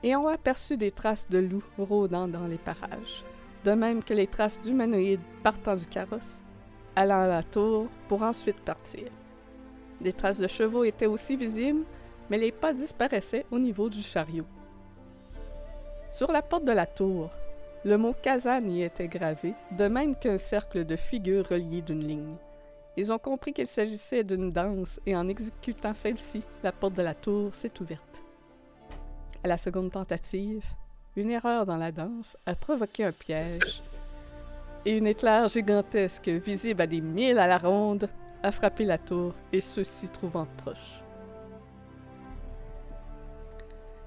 et 0.03 0.15
ont 0.15 0.27
aperçu 0.27 0.77
des 0.77 0.91
traces 0.91 1.29
de 1.29 1.39
loups 1.39 1.63
rôdant 1.77 2.27
dans 2.27 2.45
les 2.45 2.57
parages, 2.57 3.23
de 3.63 3.71
même 3.71 4.03
que 4.03 4.13
les 4.13 4.27
traces 4.27 4.61
d'humanoïdes 4.61 5.21
partant 5.41 5.75
du 5.75 5.87
carrosse, 5.87 6.42
allant 6.95 7.21
à 7.21 7.27
la 7.27 7.43
tour 7.43 7.87
pour 8.07 8.21
ensuite 8.21 8.59
partir. 8.59 9.07
Des 10.01 10.13
traces 10.13 10.39
de 10.39 10.47
chevaux 10.47 10.83
étaient 10.83 11.05
aussi 11.05 11.37
visibles, 11.37 11.83
mais 12.29 12.37
les 12.37 12.51
pas 12.51 12.73
disparaissaient 12.73 13.45
au 13.51 13.59
niveau 13.59 13.89
du 13.89 14.01
chariot. 14.01 14.45
Sur 16.11 16.31
la 16.31 16.41
porte 16.41 16.65
de 16.65 16.71
la 16.71 16.85
tour, 16.85 17.29
le 17.85 17.97
mot 17.97 18.13
Kazan 18.21 18.65
y 18.67 18.83
était 18.83 19.07
gravé, 19.07 19.53
de 19.71 19.87
même 19.87 20.15
qu'un 20.15 20.37
cercle 20.37 20.85
de 20.85 20.95
figures 20.95 21.47
reliées 21.49 21.81
d'une 21.81 22.07
ligne. 22.07 22.35
Ils 22.95 23.11
ont 23.11 23.17
compris 23.17 23.53
qu'il 23.53 23.67
s'agissait 23.67 24.23
d'une 24.23 24.51
danse 24.51 24.99
et 25.05 25.15
en 25.15 25.27
exécutant 25.27 25.93
celle-ci, 25.93 26.43
la 26.61 26.71
porte 26.71 26.93
de 26.93 27.01
la 27.01 27.15
tour 27.15 27.55
s'est 27.55 27.81
ouverte. 27.81 28.21
À 29.43 29.47
la 29.47 29.57
seconde 29.57 29.89
tentative, 29.91 30.63
une 31.15 31.31
erreur 31.31 31.65
dans 31.65 31.77
la 31.77 31.91
danse 31.91 32.37
a 32.45 32.55
provoqué 32.55 33.03
un 33.03 33.11
piège 33.11 33.81
et 34.85 34.97
une 34.97 35.07
éclair 35.07 35.47
gigantesque, 35.47 36.27
visible 36.27 36.81
à 36.81 36.87
des 36.87 37.01
milles 37.01 37.39
à 37.39 37.47
la 37.47 37.57
ronde, 37.57 38.09
a 38.41 38.51
frappé 38.51 38.83
la 38.83 38.97
tour 38.97 39.33
et 39.51 39.61
ceux-ci 39.61 40.09
trouvant 40.09 40.47
proche. 40.57 41.01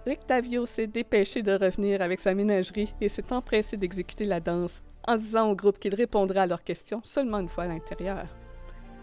Rictavio 0.07 0.67
s'est 0.67 0.87
dépêché 0.87 1.43
de 1.43 1.53
revenir 1.53 2.01
avec 2.01 2.21
sa 2.21 2.35
ménagerie 2.35 2.95
et 3.01 3.09
s'est 3.09 3.33
empressé 3.33 3.77
d'exécuter 3.77 4.25
la 4.25 4.39
danse 4.39 4.83
en 5.09 5.17
disant 5.17 5.51
au 5.51 5.57
groupe 5.57 5.79
qu'il 5.79 5.95
répondrait 5.95 6.41
à 6.41 6.47
leurs 6.47 6.63
questions 6.63 7.01
seulement 7.03 7.41
une 7.41 7.49
fois 7.49 7.65
à 7.65 7.69
l'intérieur. 7.69 8.27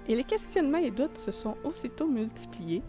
Et 0.07 0.15
les 0.15 0.23
questionnements 0.23 0.77
et 0.77 0.91
doutes 0.91 1.17
se 1.17 1.31
sont 1.31 1.55
aussitôt 1.63 2.07
multipliés 2.07 2.83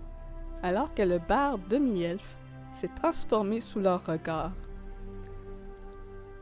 alors 0.62 0.94
que 0.94 1.02
le 1.02 1.18
bar 1.18 1.58
demi-elfe 1.58 2.36
s'est 2.72 2.88
transformé 2.96 3.60
sous 3.60 3.80
leur 3.80 4.04
regard. 4.06 4.52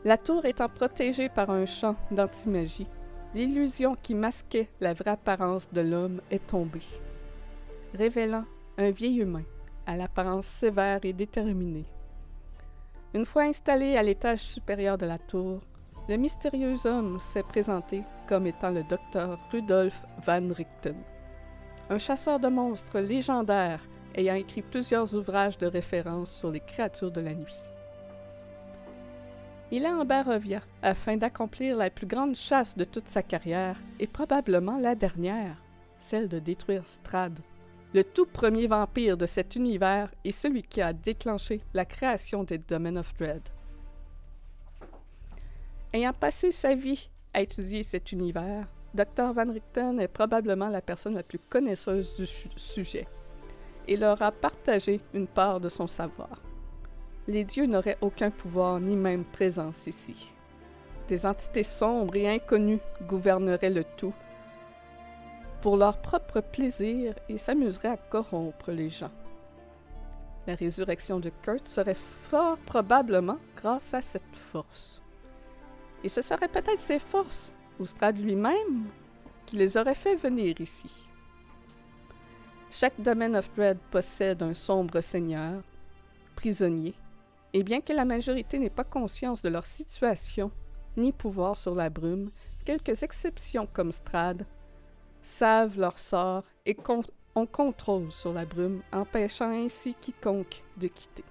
La 0.05 0.17
tour 0.17 0.45
étant 0.45 0.67
protégée 0.67 1.29
par 1.29 1.49
un 1.49 1.65
champ 1.65 1.95
d'antimagie, 2.11 2.87
l'illusion 3.33 3.95
qui 3.95 4.15
masquait 4.15 4.67
la 4.81 4.93
vraie 4.93 5.11
apparence 5.11 5.71
de 5.71 5.79
l'homme 5.79 6.19
est 6.29 6.45
tombée, 6.45 6.83
révélant 7.93 8.43
un 8.77 8.91
vieil 8.91 9.19
humain 9.19 9.45
à 9.85 9.95
l'apparence 9.95 10.45
sévère 10.45 10.99
et 11.03 11.13
déterminée. 11.13 11.85
Une 13.13 13.25
fois 13.25 13.43
installé 13.43 13.95
à 13.95 14.03
l'étage 14.03 14.41
supérieur 14.41 14.97
de 14.97 15.05
la 15.05 15.19
tour, 15.19 15.61
le 16.09 16.17
mystérieux 16.17 16.85
homme 16.85 17.17
s'est 17.17 17.43
présenté 17.43 18.03
comme 18.27 18.45
étant 18.45 18.71
le 18.71 18.83
docteur 18.83 19.39
Rudolf 19.53 20.03
van 20.25 20.49
Richten, 20.51 20.97
un 21.89 21.97
chasseur 21.97 22.41
de 22.41 22.49
monstres 22.49 22.99
légendaire 22.99 23.79
ayant 24.15 24.35
écrit 24.35 24.63
plusieurs 24.63 25.15
ouvrages 25.15 25.57
de 25.57 25.67
référence 25.67 26.29
sur 26.29 26.51
les 26.51 26.59
créatures 26.59 27.11
de 27.11 27.21
la 27.21 27.33
nuit. 27.33 27.72
Il 29.75 29.85
est 29.85 29.89
en 29.89 30.05
Barovia 30.05 30.61
afin 30.83 31.17
d'accomplir 31.17 31.75
la 31.75 31.89
plus 31.89 32.05
grande 32.05 32.35
chasse 32.35 32.77
de 32.77 32.83
toute 32.83 33.07
sa 33.07 33.23
carrière 33.23 33.75
et 33.99 34.05
probablement 34.05 34.77
la 34.77 34.93
dernière, 34.93 35.57
celle 35.97 36.29
de 36.29 36.37
détruire 36.37 36.87
Strad, 36.87 37.39
le 37.95 38.03
tout 38.03 38.27
premier 38.27 38.67
vampire 38.67 39.17
de 39.17 39.25
cet 39.25 39.55
univers 39.55 40.13
et 40.23 40.31
celui 40.31 40.61
qui 40.61 40.79
a 40.79 40.93
déclenché 40.93 41.61
la 41.73 41.85
création 41.85 42.43
des 42.43 42.59
Domain 42.59 42.97
of 42.97 43.15
Dread. 43.15 43.41
Ayant 45.91 46.13
passé 46.13 46.51
sa 46.51 46.75
vie 46.75 47.09
à 47.33 47.41
étudier 47.41 47.81
cet 47.81 48.11
univers, 48.11 48.67
Dr. 48.93 49.33
Van 49.33 49.51
Richten 49.51 49.99
est 49.99 50.07
probablement 50.07 50.69
la 50.69 50.81
personne 50.81 51.15
la 51.15 51.23
plus 51.23 51.39
connaisseuse 51.39 52.13
du 52.13 52.27
su- 52.27 52.47
sujet 52.55 53.07
et 53.87 53.97
leur 53.97 54.21
a 54.21 54.31
partagé 54.31 55.01
une 55.15 55.25
part 55.25 55.59
de 55.59 55.67
son 55.67 55.87
savoir. 55.87 56.39
Les 57.27 57.45
dieux 57.45 57.65
n'auraient 57.65 57.97
aucun 58.01 58.31
pouvoir 58.31 58.79
ni 58.79 58.95
même 58.95 59.23
présence 59.23 59.87
ici. 59.87 60.31
Des 61.07 61.25
entités 61.25 61.63
sombres 61.63 62.15
et 62.15 62.29
inconnues 62.29 62.81
gouverneraient 63.07 63.69
le 63.69 63.83
tout 63.83 64.13
pour 65.61 65.77
leur 65.77 66.01
propre 66.01 66.41
plaisir 66.41 67.15
et 67.29 67.37
s'amuseraient 67.37 67.87
à 67.87 67.97
corrompre 67.97 68.71
les 68.71 68.89
gens. 68.89 69.11
La 70.45 70.55
résurrection 70.55 71.21
de 71.21 71.31
Kurt 71.41 71.69
serait 71.69 71.93
fort 71.93 72.57
probablement 72.57 73.37
grâce 73.55 73.93
à 73.93 74.01
cette 74.01 74.35
force. 74.35 75.01
Et 76.03 76.09
ce 76.09 76.21
seraient 76.21 76.49
peut-être 76.49 76.77
ces 76.77 76.99
forces, 76.99 77.53
ou 77.79 77.85
Strad 77.85 78.17
lui-même, 78.17 78.89
qui 79.45 79.55
les 79.55 79.77
auraient 79.77 79.95
fait 79.95 80.15
venir 80.15 80.59
ici. 80.59 80.91
Chaque 82.69 82.99
domaine 82.99 83.37
of 83.37 83.49
Dread 83.53 83.77
possède 83.89 84.43
un 84.43 84.53
sombre 84.53 84.99
seigneur, 84.99 85.63
prisonnier, 86.35 86.93
et 87.53 87.63
bien 87.63 87.81
que 87.81 87.93
la 87.93 88.05
majorité 88.05 88.59
n'ait 88.59 88.69
pas 88.69 88.83
conscience 88.83 89.41
de 89.41 89.49
leur 89.49 89.65
situation 89.65 90.51
ni 90.97 91.11
pouvoir 91.11 91.57
sur 91.57 91.75
la 91.75 91.89
brume, 91.89 92.31
quelques 92.65 93.03
exceptions 93.03 93.67
comme 93.71 93.91
Strad 93.91 94.45
savent 95.21 95.79
leur 95.79 95.97
sort 95.97 96.43
et 96.65 96.75
ont 97.35 97.45
contrôle 97.45 98.11
sur 98.11 98.33
la 98.33 98.45
brume, 98.45 98.81
empêchant 98.91 99.51
ainsi 99.51 99.95
quiconque 99.95 100.63
de 100.77 100.87
quitter. 100.87 101.23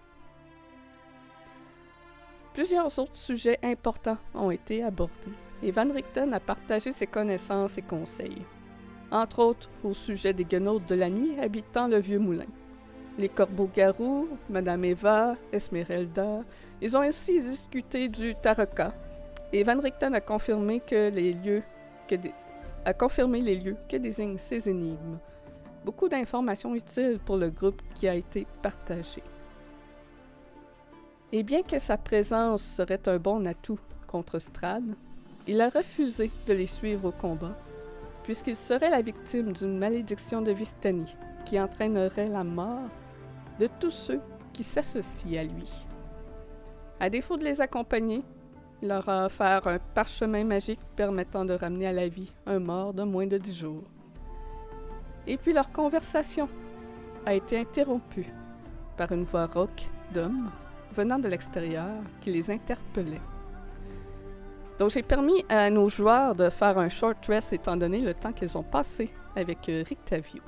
Plusieurs 2.55 2.99
autres 2.99 3.17
sujets 3.17 3.59
importants 3.63 4.19
ont 4.35 4.51
été 4.51 4.83
abordés 4.83 5.33
et 5.63 5.71
Van 5.71 5.91
Richten 5.93 6.35
a 6.35 6.41
partagé 6.41 6.91
ses 6.91 7.07
connaissances 7.07 7.79
et 7.79 7.83
conseils, 7.83 8.45
entre 9.11 9.39
autres 9.39 9.71
au 9.85 9.95
sujet 9.95 10.33
des 10.33 10.45
guenaudes 10.45 10.87
de 10.87 10.95
la 10.95 11.09
nuit 11.09 11.39
habitant 11.39 11.87
le 11.87 11.99
vieux 11.99 12.19
moulin. 12.19 12.47
Les 13.19 13.29
corbeaux-garous, 13.29 14.29
Madame 14.49 14.85
Eva, 14.85 15.37
Esmeralda, 15.53 16.41
ils 16.81 16.97
ont 16.97 17.07
aussi 17.07 17.39
discuté 17.39 18.09
du 18.09 18.35
Taraka, 18.35 18.95
et 19.53 19.65
Van 19.65 19.79
Richten 19.79 20.15
a 20.15 20.21
confirmé 20.21 20.81
que 20.81 21.11
les 21.11 21.35
lieux 21.35 21.63
que 22.09 22.15
a 22.85 22.95
confirmé 22.95 23.41
les 23.41 23.55
lieux 23.55 23.77
que 23.89 23.97
désignent 23.97 24.39
ces 24.39 24.69
énigmes. 24.69 25.19
Beaucoup 25.85 26.09
d'informations 26.09 26.75
utiles 26.75 27.21
pour 27.25 27.37
le 27.37 27.51
groupe 27.51 27.81
qui 27.95 28.09
a 28.09 28.15
été 28.15 28.47
partagé. 28.63 29.23
Et 31.31 31.43
bien 31.43 31.63
que 31.63 31.79
sa 31.79 31.97
présence 31.97 32.63
serait 32.63 33.09
un 33.09 33.19
bon 33.19 33.47
atout 33.47 33.79
contre 34.07 34.39
Strad, 34.39 34.85
il 35.47 35.61
a 35.61 35.69
refusé 35.69 36.31
de 36.47 36.53
les 36.53 36.67
suivre 36.67 37.09
au 37.09 37.13
combat, 37.13 37.57
puisqu'il 38.23 38.57
serait 38.57 38.91
la 38.91 39.03
victime 39.03 39.53
d'une 39.53 39.79
malédiction 39.79 40.43
de 40.43 40.53
Vistani 40.53 41.17
qui 41.45 41.61
entraînerait 41.61 42.29
la 42.29 42.45
mort 42.45 42.89
de 43.59 43.69
tous 43.81 43.91
ceux 43.91 44.21
qui 44.53 44.65
s'associent 44.65 45.41
à 45.41 45.45
lui. 45.45 45.71
À 47.01 47.11
défaut 47.11 47.37
de 47.37 47.45
les 47.45 47.61
accompagner, 47.61 48.23
il 48.83 48.89
leur 48.89 49.09
a 49.09 49.27
offert 49.27 49.67
un 49.67 49.79
parchemin 49.79 50.45
magique 50.45 50.81
permettant 50.97 51.45
de 51.45 51.53
ramener 51.53 51.87
à 51.87 51.93
la 51.93 52.09
vie 52.09 52.33
un 52.47 52.59
mort 52.59 52.93
de 52.93 53.03
moins 53.05 53.27
de 53.27 53.39
dix 53.39 53.57
jours. 53.57 53.85
Et 55.27 55.37
puis 55.37 55.53
leur 55.53 55.71
conversation 55.71 56.49
a 57.25 57.35
été 57.35 57.59
interrompue 57.59 58.33
par 58.97 59.13
une 59.13 59.25
voix 59.25 59.47
rauque 59.47 59.89
d'homme 60.13 60.51
venant 60.95 61.19
de 61.19 61.29
l'extérieur 61.29 61.91
qui 62.21 62.33
les 62.33 62.51
interpellait. 62.51 63.21
Donc 64.79 64.91
j'ai 64.91 65.03
permis 65.03 65.45
à 65.49 65.71
nos 65.71 65.89
joueurs 65.89 66.35
de 66.35 66.51
faire 66.51 66.79
un 66.79 66.89
short 66.89 67.25
rest 67.27 67.53
étant 67.53 67.77
donné 67.77 68.01
le 68.01 68.15
temps 68.15 68.33
qu'ils 68.33 68.59
ont 68.59 68.65
passé 68.65 69.11
avec 69.37 69.69
euh, 69.69 69.85
Rictavio. 69.87 70.43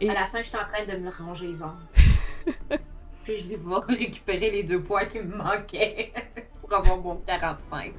Et 0.00 0.10
À 0.10 0.14
la 0.14 0.26
fin, 0.26 0.42
j'étais 0.42 0.58
en 0.58 0.66
train 0.66 0.84
de 0.84 0.98
me 0.98 1.10
ranger 1.10 1.48
les 1.48 1.62
ongles. 1.62 2.78
Puis 3.24 3.38
je 3.38 3.48
vais 3.48 3.56
pouvoir 3.56 3.84
récupérer 3.84 4.50
les 4.50 4.62
deux 4.62 4.80
points 4.80 5.06
qui 5.06 5.18
me 5.18 5.36
manquaient 5.36 6.12
pour 6.60 6.72
avoir 6.74 6.98
mon 6.98 7.16
45. 7.16 7.92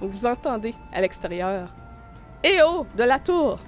vous 0.00 0.26
entendez 0.26 0.74
à 0.92 1.00
l'extérieur 1.00 1.72
Eh 2.42 2.58
oh, 2.64 2.86
de 2.96 3.04
la 3.04 3.18
tour 3.18 3.58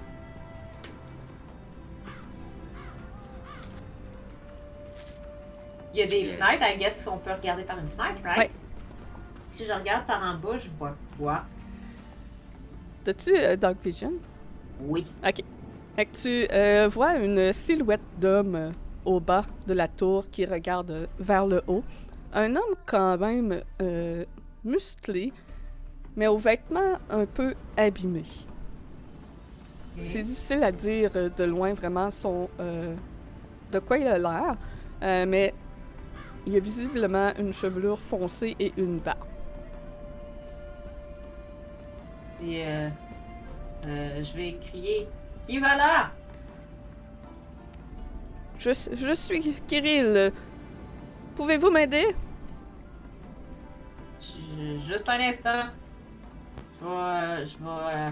Il 5.93 5.99
y 5.99 6.03
a 6.03 6.07
des 6.07 6.25
fenêtres, 6.25 6.61
I 6.61 6.77
guess 6.77 7.05
qu'on 7.05 7.17
peut 7.17 7.31
regarder 7.31 7.63
par 7.63 7.79
une 7.79 7.87
fenêtre, 7.87 8.19
right? 8.21 8.37
Ouais. 8.37 8.51
Si 9.49 9.63
je 9.63 9.71
regarde 9.71 10.05
par 10.05 10.21
en 10.21 10.35
bas, 10.35 10.57
je 10.57 10.67
vois 10.77 10.93
quoi? 11.17 11.45
T'as-tu 13.05 13.33
euh, 13.37 13.55
Dark 13.55 13.77
Vision 13.81 14.11
Oui. 14.81 15.05
Ok. 15.25 15.43
Fait 15.95 16.05
que 16.05 16.15
tu 16.15 16.53
euh, 16.53 16.87
vois 16.89 17.17
une 17.17 17.53
silhouette 17.53 18.01
d'homme 18.19 18.55
euh, 18.55 18.71
au 19.05 19.19
bas 19.19 19.43
de 19.67 19.73
la 19.73 19.87
tour 19.87 20.29
qui 20.29 20.45
regarde 20.45 20.91
euh, 20.91 21.07
vers 21.19 21.47
le 21.47 21.61
haut. 21.67 21.83
Un 22.33 22.55
homme 22.55 22.75
quand 22.85 23.17
même 23.17 23.61
euh, 23.81 24.25
musclé, 24.63 25.31
mais 26.15 26.27
aux 26.27 26.37
vêtements 26.37 26.95
un 27.09 27.25
peu 27.25 27.53
abîmés. 27.77 28.23
C'est 30.01 30.23
difficile 30.23 30.61
à 30.63 30.73
dire 30.73 31.11
de 31.11 31.43
loin 31.45 31.73
vraiment 31.73 32.11
son, 32.11 32.49
euh, 32.59 32.93
de 33.71 33.79
quoi 33.79 33.97
il 33.97 34.07
a 34.07 34.17
l'air, 34.17 34.57
mais 35.25 35.53
Il 36.45 36.55
a 36.55 36.59
visiblement 36.59 37.31
une 37.39 37.53
chevelure 37.53 37.97
foncée 37.97 38.55
et 38.59 38.73
une 38.77 38.99
barbe. 38.99 39.19
Et 42.43 42.63
euh, 43.87 44.23
je 44.23 44.35
vais 44.35 44.57
crier 44.61 45.07
Qui 45.45 45.59
va 45.59 45.75
là? 45.75 46.11
Je, 48.57 48.71
je 48.71 49.13
suis 49.13 49.53
Kirill. 49.67 50.31
Pouvez-vous 51.35 51.69
m'aider? 51.69 52.15
Juste 54.87 55.07
un 55.09 55.19
instant. 55.19 55.65
Je 56.79 56.85
vais, 56.85 56.91
euh, 56.91 57.45
je 57.45 57.57
vais 57.57 57.95
euh, 57.95 58.09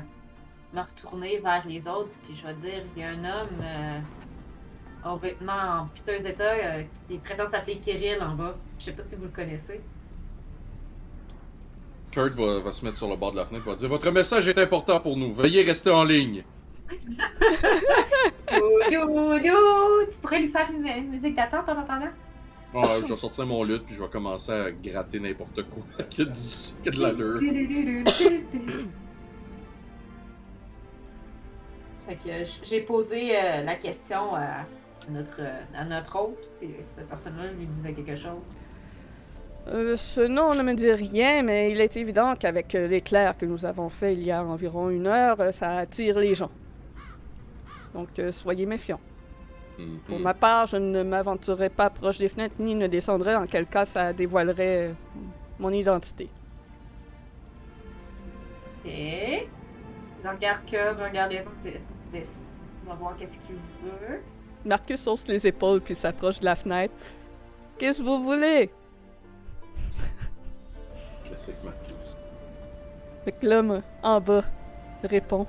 me 0.74 0.82
retourner 0.82 1.40
vers 1.40 1.66
les 1.68 1.88
autres, 1.88 2.12
puis 2.24 2.36
je 2.36 2.46
vais 2.46 2.54
dire 2.54 2.84
il 2.96 3.02
y 3.02 3.06
a 3.06 3.10
un 3.10 3.24
homme 3.24 3.62
euh, 3.62 4.00
en 5.04 5.16
vêtements 5.16 5.82
en 5.82 5.86
piteux 5.88 6.26
état 6.26 6.44
euh, 6.44 6.84
qui 7.08 7.18
prétend 7.18 7.50
s'appeler 7.50 7.78
Kirill 7.78 8.22
en 8.22 8.36
bas. 8.36 8.56
Je 8.80 8.86
sais 8.86 8.94
pas 8.94 9.04
si 9.04 9.16
vous 9.16 9.24
le 9.24 9.30
connaissez. 9.30 9.82
Kurt 12.14 12.34
va, 12.36 12.60
va 12.60 12.72
se 12.72 12.86
mettre 12.86 12.98
sur 12.98 13.10
le 13.10 13.16
bord 13.16 13.32
de 13.32 13.38
la 13.38 13.46
fenêtre 13.46 13.66
et 13.68 13.70
va 13.72 13.76
dire 13.76 13.90
Votre 13.90 14.12
message 14.12 14.48
est 14.48 14.58
important 14.58 15.00
pour 15.00 15.18
nous. 15.18 15.34
Veuillez 15.34 15.64
rester 15.64 15.90
en 15.90 16.04
ligne. 16.04 16.44
Doudou, 18.92 19.40
tu 20.12 20.20
pourrais 20.22 20.40
lui 20.40 20.50
faire 20.50 20.70
une, 20.72 20.86
une 20.86 21.10
musique 21.10 21.36
d'attente 21.36 21.68
en 21.68 21.80
attendant? 21.80 22.12
Euh, 22.76 23.02
je 23.02 23.08
vais 23.08 23.16
sortir 23.16 23.46
mon 23.46 23.64
lutte 23.64 23.86
puis 23.86 23.96
je 23.96 24.02
vais 24.02 24.10
commencer 24.10 24.52
à 24.52 24.72
gratter 24.72 25.20
n'importe 25.20 25.64
quoi 25.70 25.84
qui 26.10 26.24
a, 26.24 26.26
qui 26.26 26.90
a 26.90 26.92
de 26.92 27.00
l'allure. 27.00 27.40
Fait 32.08 32.16
que 32.16 32.30
euh, 32.30 32.44
j'ai 32.64 32.82
posé 32.82 33.38
euh, 33.38 33.64
la 33.64 33.76
question 33.76 34.36
à 34.36 34.66
notre, 35.10 35.40
euh, 35.40 35.64
à 35.76 35.86
notre 35.86 36.18
hôte. 36.20 36.52
Cette 36.90 37.08
personne-là 37.08 37.52
lui 37.52 37.66
disait 37.66 37.94
quelque 37.94 38.16
chose. 38.16 38.42
Euh, 39.68 39.96
ce 39.96 40.22
nom 40.22 40.54
ne 40.54 40.62
me 40.62 40.74
dit 40.74 40.92
rien, 40.92 41.42
mais 41.42 41.72
il 41.72 41.80
est 41.80 41.96
évident 41.96 42.36
qu'avec 42.36 42.76
euh, 42.76 42.88
l'éclair 42.88 43.38
que 43.38 43.46
nous 43.46 43.66
avons 43.66 43.88
fait 43.88 44.14
il 44.14 44.24
y 44.24 44.32
a 44.32 44.44
environ 44.44 44.90
une 44.90 45.08
heure, 45.08 45.40
euh, 45.40 45.52
ça 45.52 45.78
attire 45.78 46.20
les 46.20 46.36
gens. 46.36 46.52
Donc 47.94 48.10
euh, 48.20 48.32
soyez 48.32 48.66
méfiants. 48.66 49.00
Mhm. 49.80 50.00
Pour 50.08 50.20
ma 50.20 50.34
part, 50.34 50.68
je 50.68 50.78
ne 50.78 51.04
m'aventurerai 51.04 51.70
pas 51.70 51.90
proche 51.90 52.18
des 52.18 52.28
fenêtres 52.28 52.56
ni 52.60 52.76
ne 52.76 52.88
descendrai, 52.88 53.36
en 53.36 53.46
quel 53.46 53.66
cas 53.66 53.86
ça 53.86 54.12
dévoilerait 54.12 54.94
mon 55.60 55.72
identité. 55.72 56.30
Et 58.86 59.48
je 60.22 60.30
regarde 60.30 60.60
que, 60.70 61.00
je 61.00 61.04
regarde 61.04 61.32
les 61.32 61.40
autres. 61.40 61.88
On 62.86 62.90
va 62.90 62.96
voir 62.96 63.16
qu'est-ce 63.18 63.40
qu'il 63.40 63.56
veut. 63.56 64.20
Marcus 64.66 65.08
hausse 65.08 65.26
les 65.28 65.48
épaules 65.48 65.80
puis 65.80 65.96
s'approche 65.96 66.42
de 66.42 66.46
la 66.46 66.56
fenêtre. 66.56 66.94
Qu'est-ce 67.78 68.00
que 68.00 68.04
vous 68.04 68.24
voulez? 68.24 68.70
Classique 71.44 71.64
Marcus. 71.64 71.94
Fait 73.26 73.32
que 73.34 73.46
l'homme 73.46 73.82
en 74.02 74.22
bas 74.22 74.44
répond. 75.04 75.46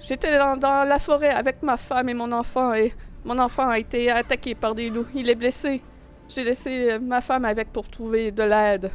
J'étais 0.00 0.36
dans, 0.38 0.56
dans 0.56 0.84
la 0.84 0.98
forêt 0.98 1.30
avec 1.30 1.62
ma 1.62 1.76
femme 1.76 2.08
et 2.08 2.14
mon 2.14 2.32
enfant 2.32 2.72
et 2.72 2.92
mon 3.24 3.38
enfant 3.38 3.68
a 3.68 3.78
été 3.78 4.10
attaqué 4.10 4.54
par 4.54 4.74
des 4.74 4.90
loups. 4.90 5.06
Il 5.14 5.28
est 5.28 5.34
blessé. 5.36 5.82
J'ai 6.28 6.42
laissé 6.42 6.92
euh, 6.92 6.98
ma 6.98 7.20
femme 7.20 7.44
avec 7.44 7.72
pour 7.72 7.88
trouver 7.88 8.32
de 8.32 8.42
l'aide. 8.42 8.90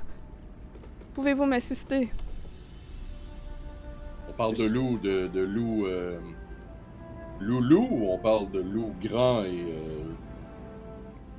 Pouvez-vous 1.14 1.46
m'assister? 1.46 2.10
On 4.28 4.34
parle 4.34 4.56
de 4.56 4.68
loup, 4.68 4.98
de, 4.98 5.28
de 5.28 5.42
loup. 5.42 5.86
Euh, 5.86 6.20
ou 7.42 8.12
on 8.12 8.18
parle 8.18 8.52
de 8.52 8.60
loup 8.60 8.94
grand 9.02 9.44
et. 9.44 9.50
euh, 9.50 10.04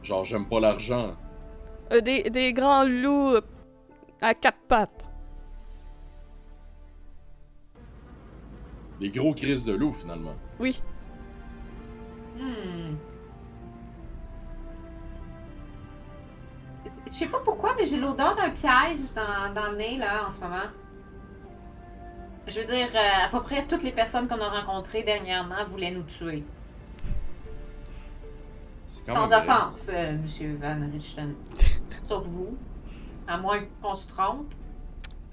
genre, 0.02 0.25
j'aime 0.25 0.46
pas 0.46 0.61
l'argent? 0.61 1.14
Euh, 1.92 2.00
des, 2.00 2.30
des 2.30 2.52
grands 2.52 2.85
loups 2.85 3.40
à 4.20 4.35
quatre 4.35 4.58
pattes. 4.68 5.04
Des 9.00 9.11
gros 9.11 9.35
crises 9.35 9.64
de 9.64 9.75
loup 9.75 9.92
finalement. 9.92 10.35
Oui. 10.58 10.80
Hmm. 12.38 12.97
Je 17.06 17.12
sais 17.12 17.26
pas 17.26 17.40
pourquoi, 17.45 17.75
mais 17.76 17.84
j'ai 17.84 17.99
l'odeur 17.99 18.34
d'un 18.34 18.50
piège 18.50 18.99
dans, 19.14 19.54
dans 19.54 19.71
le 19.71 19.76
nez, 19.76 19.97
là, 19.97 20.26
en 20.26 20.30
ce 20.30 20.40
moment. 20.40 20.69
Je 22.47 22.60
veux 22.60 22.67
dire, 22.67 22.88
euh, 22.95 23.26
à 23.26 23.28
peu 23.28 23.40
près 23.43 23.67
toutes 23.67 23.82
les 23.82 23.93
personnes 23.93 24.28
qu'on 24.28 24.40
a 24.40 24.49
rencontrées 24.49 25.02
dernièrement 25.02 25.64
voulaient 25.67 25.90
nous 25.90 26.02
tuer. 26.02 26.45
Sans 28.86 29.32
offense, 29.32 29.90
euh, 29.93 30.17
Monsieur 30.17 30.56
Van 30.60 30.78
Richten. 30.93 31.34
Sauf 32.02 32.25
vous. 32.26 32.56
À 33.28 33.36
moins 33.36 33.60
qu'on 33.82 33.97
se 33.97 34.08
trompe. 34.08 34.52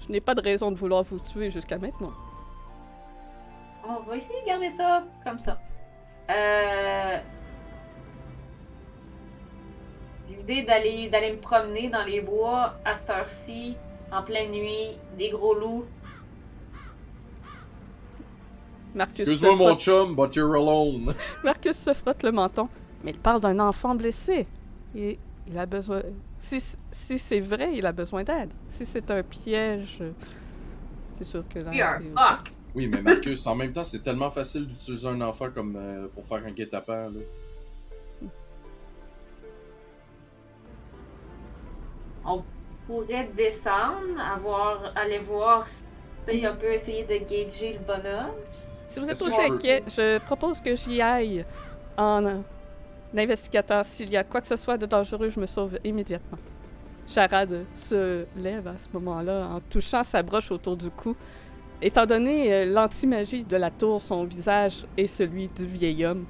Je 0.00 0.12
n'ai 0.12 0.20
pas 0.20 0.34
de 0.34 0.42
raison 0.42 0.70
de 0.70 0.76
vouloir 0.76 1.02
vous 1.04 1.18
tuer 1.18 1.50
jusqu'à 1.50 1.78
maintenant. 1.78 2.12
On 3.86 4.00
va 4.08 4.16
essayer 4.16 4.40
de 4.42 4.46
garder 4.46 4.70
ça 4.70 5.04
comme 5.22 5.38
ça. 5.38 5.58
Euh... 6.30 7.18
L'idée 10.28 10.62
d'aller 10.62 11.08
d'aller 11.08 11.32
me 11.32 11.38
promener 11.38 11.88
dans 11.90 12.04
les 12.04 12.20
bois 12.20 12.74
à 12.84 12.98
cette 12.98 13.10
heure-ci, 13.10 13.76
en 14.10 14.22
pleine 14.22 14.50
nuit, 14.50 14.96
des 15.18 15.30
gros 15.30 15.54
loups. 15.54 15.84
Marcus 18.94 19.26
se, 19.26 19.32
Excuse-moi 19.32 19.56
mon 19.56 19.66
frotte... 19.66 19.80
chum, 19.80 20.14
but 20.14 20.34
you're 20.36 20.54
alone. 20.54 21.14
Marcus 21.44 21.76
se 21.76 21.92
frotte 21.92 22.22
le 22.22 22.32
menton. 22.32 22.68
Mais 23.02 23.10
il 23.10 23.18
parle 23.18 23.40
d'un 23.40 23.58
enfant 23.58 23.94
blessé. 23.94 24.46
Et 24.96 25.18
il 25.46 25.58
a 25.58 25.66
besoin... 25.66 26.02
Si, 26.44 26.76
si 26.90 27.18
c'est 27.18 27.40
vrai, 27.40 27.74
il 27.74 27.86
a 27.86 27.92
besoin 27.92 28.22
d'aide. 28.22 28.52
Si 28.68 28.84
c'est 28.84 29.10
un 29.10 29.22
piège... 29.22 30.02
C'est 31.14 31.24
sûr 31.24 31.44
que 31.48 31.60
là... 31.60 31.70
We 31.70 31.80
are 31.80 31.98
c'est- 32.02 32.08
fucked. 32.08 32.58
Oui, 32.74 32.86
mais 32.86 33.00
Marcus, 33.00 33.46
en 33.46 33.54
même 33.54 33.72
temps, 33.72 33.84
c'est 33.84 34.02
tellement 34.02 34.30
facile 34.30 34.66
d'utiliser 34.66 35.08
un 35.08 35.20
enfant 35.22 35.48
comme 35.48 35.76
euh, 35.76 36.08
pour 36.08 36.26
faire 36.26 36.44
un 36.44 36.50
guet-apens, 36.50 37.10
là. 37.10 37.20
On 42.26 42.42
pourrait 42.86 43.30
descendre, 43.34 44.20
avoir, 44.20 44.92
aller 44.96 45.20
voir, 45.20 45.66
tu 46.26 46.40
sais, 46.40 46.44
un 46.44 46.54
peu 46.54 46.72
essayer 46.72 47.04
de 47.04 47.18
gager 47.24 47.74
le 47.74 47.78
bonhomme. 47.86 48.34
Si 48.86 49.00
vous 49.00 49.10
êtes 49.10 49.22
aussi 49.22 49.40
inquiet, 49.40 49.82
je 49.86 50.18
propose 50.18 50.60
que 50.60 50.74
j'y 50.74 51.00
aille 51.00 51.44
en 51.96 52.42
euh, 53.14 53.22
investigateur. 53.22 53.84
S'il 53.84 54.10
y 54.10 54.16
a 54.16 54.24
quoi 54.24 54.40
que 54.40 54.46
ce 54.46 54.56
soit 54.56 54.78
de 54.78 54.86
dangereux, 54.86 55.28
je 55.28 55.40
me 55.40 55.46
sauve 55.46 55.78
immédiatement. 55.84 56.38
Charade 57.06 57.64
se 57.74 58.24
lève 58.36 58.66
à 58.66 58.78
ce 58.78 58.88
moment-là 58.94 59.48
en 59.48 59.60
touchant 59.60 60.02
sa 60.02 60.22
broche 60.22 60.50
autour 60.50 60.76
du 60.76 60.90
cou. 60.90 61.14
Étant 61.82 62.06
donné 62.06 62.52
euh, 62.52 62.66
l'anti-magie 62.66 63.44
de 63.44 63.56
la 63.56 63.70
tour, 63.70 64.00
son 64.00 64.24
visage 64.24 64.86
est 64.96 65.06
celui 65.06 65.48
du 65.48 65.66
vieil 65.66 66.04
homme. 66.06 66.24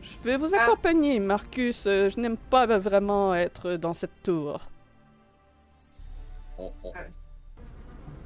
Je 0.00 0.18
vais 0.22 0.36
vous 0.36 0.54
Ah. 0.54 0.62
accompagner, 0.62 1.18
Marcus. 1.20 1.86
Euh, 1.86 2.08
je 2.08 2.18
n'aime 2.20 2.36
pas 2.36 2.66
vraiment 2.78 3.34
être 3.34 3.74
dans 3.76 3.92
cette 3.92 4.22
tour. 4.22 4.60
On, 6.58 6.70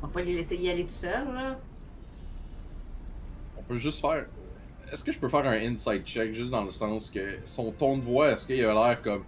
va 0.02 0.08
pas 0.12 0.20
les 0.22 0.34
laisser 0.34 0.56
y 0.56 0.68
aller 0.70 0.84
tout 0.84 0.90
seul, 0.90 1.32
là. 1.32 1.58
on 3.58 3.62
peut 3.62 3.76
juste 3.76 4.00
faire. 4.00 4.26
Est-ce 4.92 5.04
que 5.04 5.12
je 5.12 5.18
peux 5.18 5.28
faire 5.28 5.46
un 5.46 5.52
inside 5.58 6.02
check 6.04 6.32
juste 6.32 6.50
dans 6.50 6.64
le 6.64 6.70
sens 6.70 7.10
que 7.10 7.38
son 7.44 7.70
ton 7.72 7.98
de 7.98 8.02
voix, 8.02 8.30
est-ce 8.32 8.46
qu'il 8.46 8.64
a 8.64 8.72
l'air 8.72 9.02
comme 9.02 9.22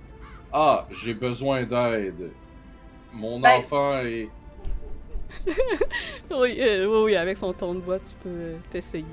Ah, 0.53 0.87
j'ai 0.91 1.15
besoin 1.15 1.65
d'aide. 1.65 2.31
Mon 3.13 3.41
Ben- 3.41 3.59
enfant 3.59 3.99
est. 4.01 4.29
Oui, 6.31 6.57
euh, 6.61 6.87
oui, 6.87 7.03
oui, 7.13 7.17
avec 7.17 7.37
son 7.37 7.53
ton 7.53 7.75
de 7.75 7.81
voix, 7.81 7.99
tu 7.99 8.15
peux 8.23 8.55
t'essayer. 8.71 9.05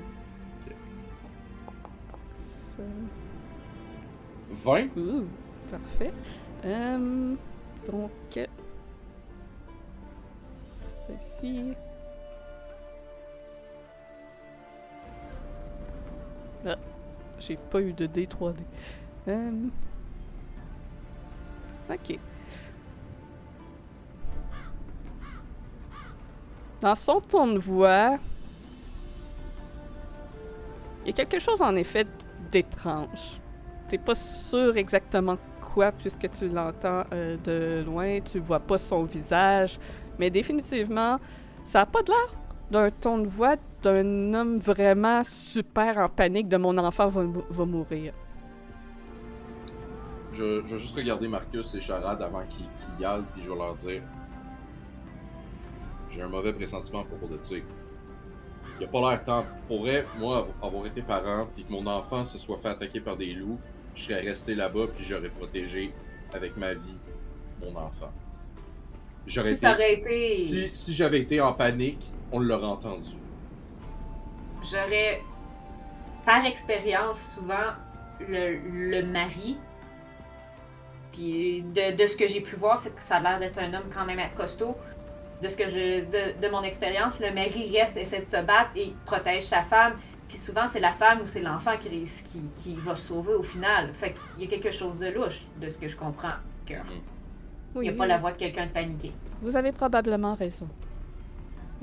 Ça- 2.36 2.82
20 4.50 4.88
Ouh, 4.96 5.26
parfait. 5.70 6.12
Euh, 6.64 7.34
donc, 7.90 8.10
ceci. 11.06 11.74
Ah, 16.66 16.76
j'ai 17.38 17.56
pas 17.56 17.80
eu 17.80 17.92
de 17.92 18.06
D 18.06 18.26
3D. 18.26 18.56
Euh, 19.28 19.50
ok. 21.90 22.18
Dans 26.80 26.94
son 26.94 27.20
ton 27.20 27.48
de 27.48 27.58
voix, 27.58 28.18
il 31.04 31.08
y 31.08 31.10
a 31.10 31.12
quelque 31.12 31.38
chose 31.38 31.60
en 31.62 31.74
effet 31.76 32.06
d'étrange. 32.50 33.40
T'es 33.88 33.98
pas 33.98 34.14
sûr 34.14 34.76
exactement 34.76 35.38
quoi 35.60 35.92
puisque 35.92 36.30
tu 36.30 36.48
l'entends 36.48 37.04
euh, 37.12 37.36
de 37.44 37.84
loin, 37.84 38.20
tu 38.20 38.38
vois 38.38 38.60
pas 38.60 38.78
son 38.78 39.04
visage, 39.04 39.78
mais 40.18 40.30
définitivement, 40.30 41.18
ça 41.64 41.80
a 41.80 41.86
pas 41.86 42.02
de 42.02 42.10
l'air 42.10 42.34
d'un 42.70 42.90
ton 42.90 43.18
de 43.18 43.26
voix 43.28 43.56
d'un 43.82 44.34
homme 44.34 44.58
vraiment 44.58 45.22
super 45.24 45.98
en 45.98 46.08
panique 46.08 46.48
de 46.48 46.56
mon 46.56 46.76
enfant 46.78 47.08
va, 47.08 47.22
mou- 47.22 47.44
va 47.50 47.64
mourir. 47.64 48.12
je, 50.32 50.62
je 50.66 50.74
vais 50.74 50.80
juste 50.80 50.94
regarder 50.96 51.28
Marcus 51.28 51.74
et 51.74 51.80
Charade 51.80 52.22
avant 52.22 52.44
qu'ils 52.46 52.66
y 53.00 53.04
aillent, 53.04 53.24
puis 53.34 53.42
je 53.44 53.50
vais 53.50 53.56
leur 53.56 53.74
dire 53.76 54.02
J'ai 56.10 56.22
un 56.22 56.28
mauvais 56.28 56.52
pressentiment 56.52 57.00
à 57.00 57.04
propos 57.04 57.26
de 57.28 57.38
ça. 57.42 57.54
Il 58.80 58.84
a 58.84 58.88
pas 58.88 59.00
l'air 59.10 59.24
temps. 59.24 59.44
Pour 59.66 59.80
vrai, 59.80 60.06
moi, 60.18 60.46
avoir 60.62 60.86
été 60.86 61.02
parent, 61.02 61.48
puis 61.54 61.64
que 61.64 61.72
mon 61.72 61.86
enfant 61.86 62.24
se 62.24 62.38
soit 62.38 62.58
fait 62.58 62.68
attaquer 62.68 63.00
par 63.00 63.16
des 63.16 63.32
loups, 63.34 63.58
je 63.94 64.04
serais 64.04 64.20
resté 64.20 64.54
là-bas, 64.54 64.86
puis 64.94 65.04
j'aurais 65.04 65.30
protégé 65.30 65.92
avec 66.32 66.56
ma 66.56 66.74
vie 66.74 66.98
mon 67.60 67.74
enfant. 67.76 68.12
J'aurais 69.26 69.52
été. 69.54 69.66
aurait 69.66 69.94
été. 69.94 70.36
Si, 70.36 70.70
si 70.72 70.94
j'avais 70.94 71.18
été 71.20 71.40
en 71.40 71.52
panique, 71.52 72.10
on 72.30 72.38
l'aurait 72.38 72.66
entendu. 72.66 73.16
J'aurais, 74.62 75.22
par 76.24 76.44
expérience, 76.44 77.34
souvent 77.34 77.74
le, 78.20 78.56
le 78.56 79.02
mari. 79.02 79.58
Puis 81.12 81.62
de, 81.62 81.96
de 81.96 82.06
ce 82.06 82.16
que 82.16 82.26
j'ai 82.26 82.40
pu 82.40 82.56
voir, 82.56 82.78
c'est 82.78 82.94
que 82.94 83.02
ça 83.02 83.16
a 83.16 83.20
l'air 83.20 83.38
d'être 83.38 83.58
un 83.58 83.72
homme 83.74 83.90
quand 83.92 84.04
même 84.04 84.20
costaud. 84.36 84.76
De 85.42 85.48
ce 85.48 85.56
que 85.56 85.68
je, 85.68 86.00
de, 86.00 86.40
de 86.40 86.48
mon 86.50 86.62
expérience, 86.62 87.20
le 87.20 87.32
mari 87.32 87.76
reste, 87.78 87.96
essaie 87.96 88.20
de 88.20 88.26
se 88.26 88.42
battre 88.42 88.70
et 88.76 88.92
protège 89.04 89.44
sa 89.44 89.62
femme. 89.62 89.94
Puis 90.28 90.36
souvent, 90.36 90.68
c'est 90.68 90.80
la 90.80 90.92
femme 90.92 91.20
ou 91.22 91.26
c'est 91.26 91.40
l'enfant 91.40 91.76
qui, 91.78 91.88
qui, 91.88 92.50
qui 92.56 92.74
va 92.74 92.94
sauver 92.96 93.34
au 93.34 93.42
final. 93.42 93.92
Fait 93.94 94.12
qu'il 94.12 94.44
y 94.44 94.46
a 94.46 94.50
quelque 94.50 94.70
chose 94.70 94.98
de 94.98 95.06
louche, 95.06 95.46
de 95.60 95.68
ce 95.68 95.78
que 95.78 95.88
je 95.88 95.96
comprends. 95.96 96.34
Que 96.66 96.74
il 97.76 97.80
n'y 97.82 97.88
a 97.88 97.92
pas 97.92 98.06
la 98.06 98.18
voix 98.18 98.32
de 98.32 98.36
quelqu'un 98.36 98.66
de 98.66 98.72
paniqué. 98.72 99.12
Vous 99.40 99.56
avez 99.56 99.72
probablement 99.72 100.34
raison. 100.34 100.68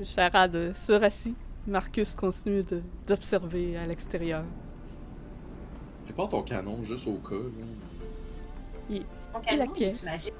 Charade 0.04 0.74
se 0.74 0.92
rassit. 0.92 1.36
Marcus 1.66 2.14
continue 2.14 2.62
de- 2.62 2.82
d'observer 3.06 3.76
à 3.76 3.86
l'extérieur. 3.86 4.44
Prépare 6.04 6.28
ton 6.28 6.42
canon 6.42 6.82
juste 6.84 7.06
au 7.08 7.14
cas. 7.16 7.34
là. 7.34 8.98
La 9.34 9.40
canon, 9.40 9.72
caisse. 9.72 9.98
c'est 10.00 10.10
magique. 10.10 10.34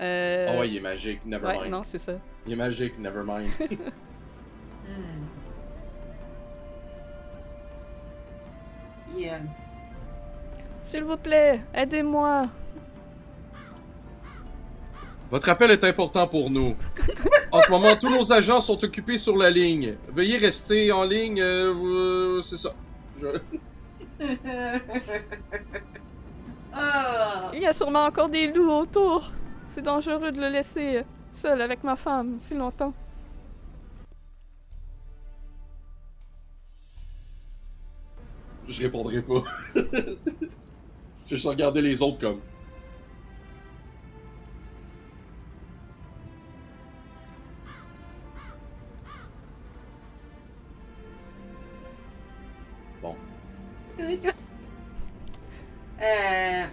Euh... 0.00 0.46
Ah 0.50 0.58
ouais, 0.60 0.68
il 0.68 0.76
est 0.76 0.80
magique, 0.80 1.24
never 1.24 1.46
ouais, 1.46 1.58
mind. 1.60 1.70
non, 1.70 1.82
c'est 1.82 1.98
ça. 1.98 2.14
Il 2.46 2.52
est 2.52 2.56
magique, 2.56 2.98
never 2.98 3.22
mind. 3.26 3.48
Hmm. 4.84 5.24
Il, 9.16 9.28
euh, 9.28 9.38
S'il 10.82 11.04
vous 11.04 11.16
plaît, 11.16 11.60
aidez-moi. 11.72 12.48
Votre 15.32 15.48
appel 15.48 15.70
est 15.70 15.82
important 15.82 16.26
pour 16.28 16.50
nous. 16.50 16.76
En 17.50 17.62
ce 17.62 17.70
moment, 17.70 17.96
tous 17.96 18.10
nos 18.10 18.30
agents 18.34 18.60
sont 18.60 18.84
occupés 18.84 19.16
sur 19.16 19.34
la 19.34 19.48
ligne. 19.48 19.94
Veuillez 20.08 20.36
rester 20.36 20.92
en 20.92 21.04
ligne, 21.04 21.40
euh, 21.40 21.72
vous- 21.72 22.42
c'est 22.42 22.58
ça. 22.58 22.74
Je- 23.18 23.38
Ah! 26.74 27.50
Il 27.54 27.62
y 27.62 27.66
a 27.66 27.72
sûrement 27.72 28.04
encore 28.04 28.28
des 28.28 28.48
loups 28.52 28.70
autour. 28.70 29.32
C'est 29.68 29.80
dangereux 29.82 30.32
de 30.32 30.38
le 30.40 30.48
laisser 30.50 31.02
seul 31.30 31.62
avec 31.62 31.82
ma 31.82 31.96
femme 31.96 32.38
si 32.38 32.54
longtemps. 32.54 32.92
Je 38.68 38.82
répondrai 38.82 39.22
pas. 39.22 39.42
je 39.74 39.80
vais 39.80 40.16
juste 41.28 41.46
regarder 41.46 41.82
les 41.82 42.00
autres 42.02 42.18
comme. 42.18 42.40
Euh... 56.00 56.66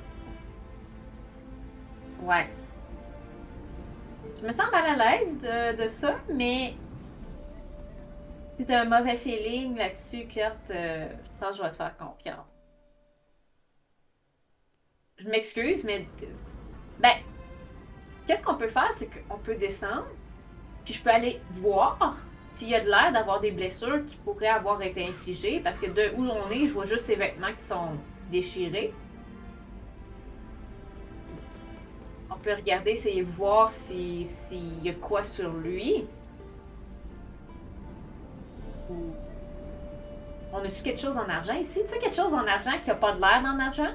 Ouais. 2.23 2.49
Je 4.41 4.47
me 4.47 4.51
sens 4.51 4.71
mal 4.71 4.99
à 4.99 5.17
l'aise 5.17 5.39
de, 5.39 5.83
de 5.83 5.87
ça, 5.87 6.15
mais 6.33 6.73
c'est 8.57 8.73
un 8.73 8.85
mauvais 8.85 9.17
feeling 9.17 9.77
là-dessus, 9.77 10.25
Kurt. 10.27 10.71
euh, 10.71 11.07
je 11.09 11.39
pense 11.39 11.51
que 11.51 11.57
je 11.57 11.61
vais 11.63 11.71
te 11.71 11.75
faire 11.75 11.95
confiance. 11.97 12.45
Je 15.17 15.29
m'excuse, 15.29 15.83
mais 15.83 16.07
ben, 16.99 17.15
qu'est-ce 18.25 18.43
qu'on 18.43 18.55
peut 18.55 18.67
faire, 18.67 18.91
c'est 18.93 19.09
qu'on 19.27 19.37
peut 19.37 19.55
descendre, 19.55 20.07
puis 20.85 20.93
je 20.93 21.03
peux 21.03 21.09
aller 21.09 21.41
voir 21.51 22.17
s'il 22.59 22.69
y 22.71 22.75
a 22.75 22.81
de 22.81 22.89
l'air 22.89 23.13
d'avoir 23.13 23.39
des 23.39 23.51
blessures 23.51 24.05
qui 24.05 24.17
pourraient 24.17 24.47
avoir 24.47 24.81
été 24.81 25.07
infligées, 25.07 25.61
parce 25.63 25.79
que 25.79 25.87
de 25.89 26.13
où 26.17 26.23
l'on 26.23 26.49
est, 26.49 26.67
je 26.67 26.73
vois 26.73 26.83
juste 26.83 27.05
ses 27.05 27.15
vêtements 27.15 27.53
qui 27.57 27.63
sont 27.63 27.91
déchirés. 28.29 28.93
On 32.29 32.35
peut 32.35 32.53
regarder, 32.53 32.91
essayer 32.91 33.23
de 33.23 33.29
voir 33.31 33.71
si- 33.71 34.25
s'il 34.25 34.83
y 34.83 34.89
a 34.89 34.93
quoi 34.93 35.23
sur 35.23 35.49
lui. 35.53 36.05
On 40.51 40.57
a-tu 40.65 40.81
quelque 40.83 40.99
chose 40.99 41.17
en 41.17 41.29
argent 41.29 41.55
ici? 41.55 41.79
Tu 41.83 41.87
sais, 41.93 41.99
quelque 41.99 42.15
chose 42.15 42.33
en 42.33 42.45
argent 42.45 42.77
qui 42.81 42.91
a 42.91 42.95
pas 42.95 43.13
de 43.13 43.21
l'air 43.21 43.41
en 43.45 43.57
argent? 43.59 43.93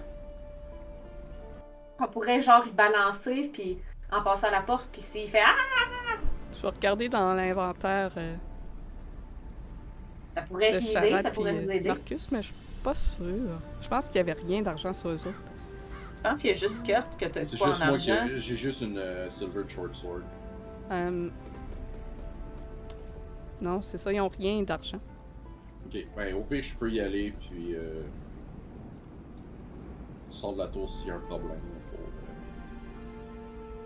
Qu'on 1.98 2.06
pourrait 2.06 2.40
genre 2.40 2.66
y 2.66 2.70
balancer, 2.70 3.50
puis 3.52 3.78
en 4.10 4.22
passant 4.22 4.48
à 4.48 4.52
la 4.52 4.60
porte, 4.62 4.88
puis 4.90 5.02
s'il 5.02 5.28
fait 5.28 5.42
Ah! 5.44 6.16
Je 6.54 6.62
vais 6.62 6.68
regarder 6.68 7.08
dans 7.10 7.34
l'inventaire 7.34 8.12
euh, 8.16 8.36
Ça 10.34 10.42
pourrait 10.42 10.72
être 10.74 10.82
une 10.82 10.88
idée, 11.08 11.22
ça 11.22 11.30
pourrait 11.30 11.52
puis, 11.54 11.64
nous 11.64 11.70
euh, 11.70 11.74
aider. 11.74 11.88
Marcus, 11.88 12.30
mais 12.32 12.42
je 12.42 12.46
suis 12.48 12.54
pas 12.82 12.94
sûre. 12.94 13.60
Je 13.80 13.88
pense 13.88 14.06
qu'il 14.06 14.16
y 14.16 14.18
avait 14.18 14.32
rien 14.32 14.62
d'argent 14.62 14.92
sur 14.92 15.10
eux 15.10 15.14
autres. 15.14 15.28
Je 16.24 16.28
pense 16.30 16.40
qu'il 16.40 16.50
y 16.50 16.54
a 16.54 16.56
juste 16.56 16.82
Kurt 16.82 17.16
que 17.18 17.26
t'as 17.26 17.42
C'est 17.42 17.56
quoi 17.58 17.68
en 17.68 17.72
juste 17.72 17.86
moi 17.86 17.98
qui. 17.98 18.10
argent. 18.10 18.32
J'ai 18.36 18.56
juste 18.56 18.80
une 18.80 18.98
euh, 18.98 19.28
Silver 19.30 19.62
Short 19.68 19.94
Sword. 19.94 20.22
Euh, 20.90 21.28
Non, 23.60 23.80
c'est 23.82 23.98
ça, 23.98 24.12
ils 24.12 24.20
ont 24.20 24.28
rien 24.28 24.62
d'argent. 24.62 24.98
Ok, 25.86 26.06
ben 26.16 26.34
au 26.34 26.40
pire, 26.42 26.62
je 26.62 26.74
peux 26.76 26.90
y 26.90 27.00
aller, 27.00 27.32
puis. 27.40 27.74
Euh... 27.74 28.02
Sors 30.28 30.54
de 30.54 30.58
la 30.58 30.66
tour 30.68 30.90
s'il 30.90 31.08
y 31.08 31.10
a 31.10 31.14
un 31.14 31.20
problème. 31.20 31.58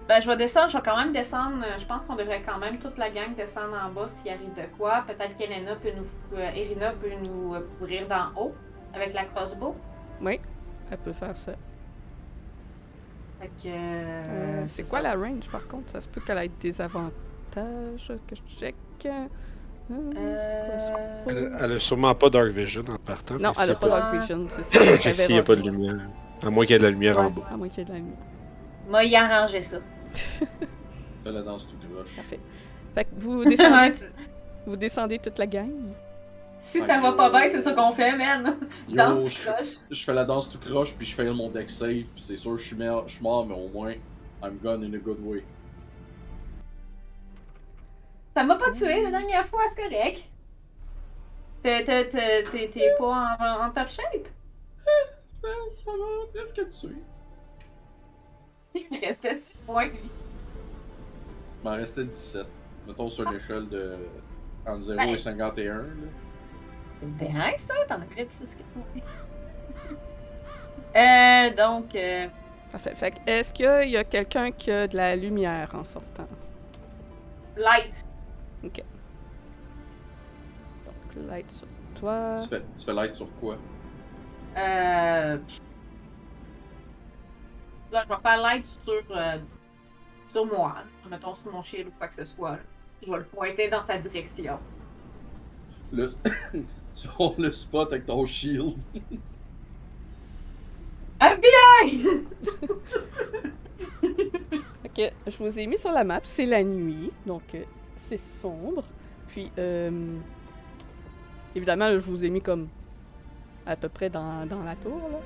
Ben, 0.09 0.21
je 0.21 0.27
vais 0.27 0.37
descendre, 0.39 0.71
je 0.71 0.77
vais 0.79 0.83
quand 0.83 0.97
même 0.97 1.13
descendre. 1.13 1.63
euh, 1.65 1.79
Je 1.79 1.85
pense 1.85 2.05
qu'on 2.07 2.17
devrait 2.17 2.43
quand 2.43 2.59
même 2.59 2.79
toute 2.79 2.97
la 2.97 3.11
gang 3.11 3.35
descendre 3.37 3.77
en 3.85 3.91
bas 3.91 4.09
s'il 4.09 4.31
arrive 4.31 4.55
de 4.55 4.63
quoi. 4.79 5.05
Peut-être 5.07 5.37
qu'Elena 5.37 5.77
peut 5.77 5.91
nous. 5.95 6.39
euh, 6.39 6.51
Irina 6.57 6.93
peut 6.93 7.11
nous 7.23 7.55
euh, 7.55 7.61
couvrir 7.79 8.09
d'en 8.09 8.33
haut 8.41 8.55
avec 8.95 9.13
la 9.13 9.25
crossbow. 9.25 9.77
Oui, 10.23 10.41
elle 10.91 10.97
peut 10.99 11.13
faire 11.13 11.37
ça. 11.37 11.53
Fait 13.41 13.49
que. 13.63 13.69
Euh, 13.69 14.65
c'est 14.67 14.89
quoi 14.89 15.03
ça. 15.03 15.15
la 15.15 15.23
range 15.23 15.49
par 15.51 15.67
contre? 15.69 15.91
Ça 15.93 16.01
se 16.01 16.09
peut 16.09 16.23
qu'elle 16.23 16.39
ait 16.39 16.51
des 16.59 16.81
avantages 16.81 17.13
que 18.27 18.35
je 18.35 18.57
check. 18.57 18.75
Euh... 19.05 19.27
Elle, 21.27 21.53
elle 21.61 21.73
a 21.73 21.79
sûrement 21.79 22.15
pas 22.15 22.29
Dark 22.31 22.49
Vision 22.49 22.85
en 22.91 22.97
partant. 22.99 23.39
Non, 23.39 23.53
elle 23.63 23.71
a 23.71 23.75
pas 23.75 23.89
Dark 23.89 24.15
Vision, 24.15 24.47
c'est 24.49 24.63
ça. 24.65 24.81
Elle 25.05 25.15
S'il 25.15 25.35
n'y 25.35 25.39
a 25.39 25.43
pas 25.43 25.57
de 25.57 25.63
lumière. 25.63 25.97
À 26.43 26.51
moins 26.51 26.65
qu'il 26.67 26.75
y 26.75 26.77
ait 26.77 26.79
de 26.79 26.85
la 26.85 26.91
lumière 26.91 27.19
en 27.19 27.31
bas. 27.31 27.43
à 27.51 27.57
moins 27.57 27.69
qu'il 27.69 27.79
y 27.79 27.83
ait 27.83 27.85
de 27.85 27.93
la 27.93 27.99
lumière. 27.99 28.19
Moi, 28.89 29.05
il 29.05 29.15
a 29.17 29.25
arrangé 29.25 29.61
ça. 29.61 29.79
Fais 31.25 31.33
la 31.33 31.43
danse 31.43 31.67
tout 31.69 31.77
croche. 31.93 32.15
Parfait. 32.17 32.41
Fait 32.95 33.05
que 33.05 33.11
vous 33.17 33.45
descendez, 33.45 35.17
vous 35.17 35.23
toute 35.23 35.39
la 35.39 35.47
gang. 35.47 35.71
si 36.61 36.81
ça 36.83 37.01
va 37.01 37.13
pas 37.13 37.31
bien, 37.31 37.51
c'est 37.51 37.63
ça 37.63 37.73
qu'on 37.73 37.93
fait, 37.93 38.17
man. 38.17 38.57
Yo, 38.89 38.97
Danse 38.97 39.31
je, 39.31 39.49
croche. 39.51 39.67
je 39.91 40.05
fais 40.05 40.15
la 40.15 40.25
danse 40.25 40.51
tout 40.51 40.59
croche, 40.59 40.95
puis 40.95 41.07
je 41.07 41.15
fais 41.15 41.31
mon 41.33 41.49
deck 41.51 41.71
save, 41.71 42.05
puis 42.05 42.23
c'est 42.23 42.37
sûr, 42.37 42.57
je 42.59 42.67
suis 42.67 42.77
mort, 42.77 43.05
je 43.09 43.15
suis 43.15 43.23
mort, 43.23 43.47
mais 43.47 43.55
au 43.55 43.69
moins, 43.69 43.95
I'm 44.43 44.59
gone 44.63 44.85
in 44.85 44.95
a 44.95 44.99
good 44.99 45.19
way. 45.23 45.45
Ça 48.35 48.45
m'a 48.45 48.57
pas 48.57 48.71
tué 48.71 49.03
la 49.03 49.11
dernière 49.11 49.47
fois, 49.47 49.63
c'est 49.75 49.83
correct. 49.83 50.25
T'es- 51.63 51.83
t'es- 51.85 52.09
T'es 52.09 52.45
t'es- 52.45 52.69
t'es 52.69 52.89
pas 52.99 53.37
en, 53.41 53.67
en 53.67 53.71
top 53.71 53.89
shape? 53.89 54.29
Ça, 55.43 55.49
ça 55.85 55.91
m'a 55.91 56.33
presque 56.33 56.69
tué. 56.69 56.95
Il 58.91 58.97
me 59.01 59.07
restait 59.07 59.41
6 59.41 59.57
points 59.67 59.87
de 59.87 59.93
vie. 59.93 60.11
Il 61.63 61.69
m'en 61.69 61.77
restait 61.77 62.05
17. 62.05 62.47
Mettons 62.87 63.09
sur 63.11 63.31
l'échelle 63.31 63.69
de. 63.69 64.07
entre 64.67 64.81
0 64.81 64.99
Ben. 64.99 65.09
et 65.09 65.19
51. 65.19 65.77
Là. 65.79 65.83
C'est 67.01 67.07
bien 67.29 67.57
ça, 67.57 67.75
t'en 67.89 67.95
avais 67.97 68.25
plus 68.25 68.55
que 68.55 68.63
moi. 68.77 68.87
Euh, 70.97 71.51
donc, 71.55 71.95
euh, 71.95 72.27
Parfait. 72.73 72.95
Fait 72.95 73.11
que 73.11 73.17
est-ce 73.27 73.53
qu'il 73.53 73.91
y 73.91 73.97
a 73.97 74.05
quelqu'un 74.05 74.51
qui 74.51 74.71
a 74.71 74.89
de 74.89 74.97
la 74.97 75.15
lumière 75.15 75.71
en 75.75 75.85
sortant? 75.85 76.27
light. 77.59 78.05
Donc, 78.63 78.81
light 81.29 81.51
sur 81.51 81.67
toi. 82.01 82.37
Tu, 82.43 82.49
fais, 82.49 82.63
tu 82.77 82.85
fais 82.85 82.93
light 82.95 83.15
sur 83.15 83.29
quoi? 83.37 83.59
Euh... 84.57 85.37
Là, 87.93 88.05
je 88.05 88.15
vais 88.15 88.21
faire 88.21 88.41
light 88.43 88.67
sur, 88.85 89.03
euh, 89.11 89.39
sur 90.33 90.47
moi. 90.47 90.77
Mettons 91.09 91.35
sur 91.35 91.53
mon 91.53 91.63
shield 91.63 91.89
ou 91.89 91.93
quoi 91.99 92.09
que 92.09 92.15
ce 92.15 92.25
soit. 92.25 92.53
là. 92.53 92.59
Je 93.05 93.11
vais 93.11 93.19
le 93.19 93.25
pointer 93.25 93.69
dans 93.69 93.83
ta 93.85 93.99
direction. 93.99 94.59
le... 95.93 96.15
Tu 96.95 97.07
hold 97.17 97.39
le 97.39 97.53
spot 97.53 97.93
avec 97.93 98.07
ton 98.07 98.27
shield. 98.27 98.75
FBI! 101.21 102.27
Ok, 104.85 105.13
je 105.27 105.37
vous 105.39 105.61
ai 105.61 105.67
mis 105.67 105.79
sur 105.79 105.93
la 105.93 106.03
map, 106.03 106.21
c'est 106.25 106.47
la 106.47 106.63
nuit, 106.65 107.13
donc 107.27 107.43
euh, 107.55 107.63
c'est 107.95 108.17
sombre. 108.17 108.83
Puis, 109.29 109.51
euh, 109.59 110.17
évidemment, 111.55 111.91
je 111.93 111.99
vous 111.99 112.25
ai 112.25 112.31
mis 112.31 112.41
comme 112.41 112.69
à 113.67 113.77
peu 113.77 113.89
près 113.89 114.11
dans, 114.11 114.47
dans 114.47 114.63
la 114.65 114.75
tour. 114.77 114.99
Là. 115.13 115.19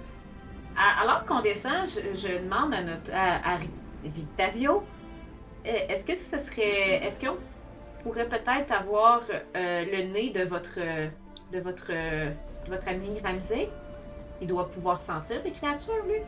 Alors 0.76 1.24
qu'on 1.26 1.40
descend, 1.40 1.86
je, 1.86 2.16
je 2.16 2.38
demande 2.42 2.72
à 2.74 2.82
notre 2.82 3.12
à, 3.12 3.54
à 3.54 3.58
Victavio, 4.04 4.82
euh, 5.66 5.70
est-ce 5.88 6.04
que 6.04 6.14
ce 6.14 6.38
serait, 6.38 7.04
est-ce 7.04 7.20
qu'on 7.20 7.36
pourrait 8.02 8.28
peut-être 8.28 8.72
avoir 8.72 9.20
euh, 9.30 9.84
le 9.84 10.12
nez 10.12 10.30
de 10.30 10.42
votre 10.44 10.78
de 11.52 11.60
votre 11.60 11.88
de 11.92 12.70
votre 12.70 12.88
ami 12.88 13.20
Ramsey 13.22 13.68
Il 14.40 14.46
doit 14.48 14.68
pouvoir 14.70 15.00
sentir 15.00 15.42
des 15.42 15.50
créatures, 15.50 16.04
lui. 16.06 16.20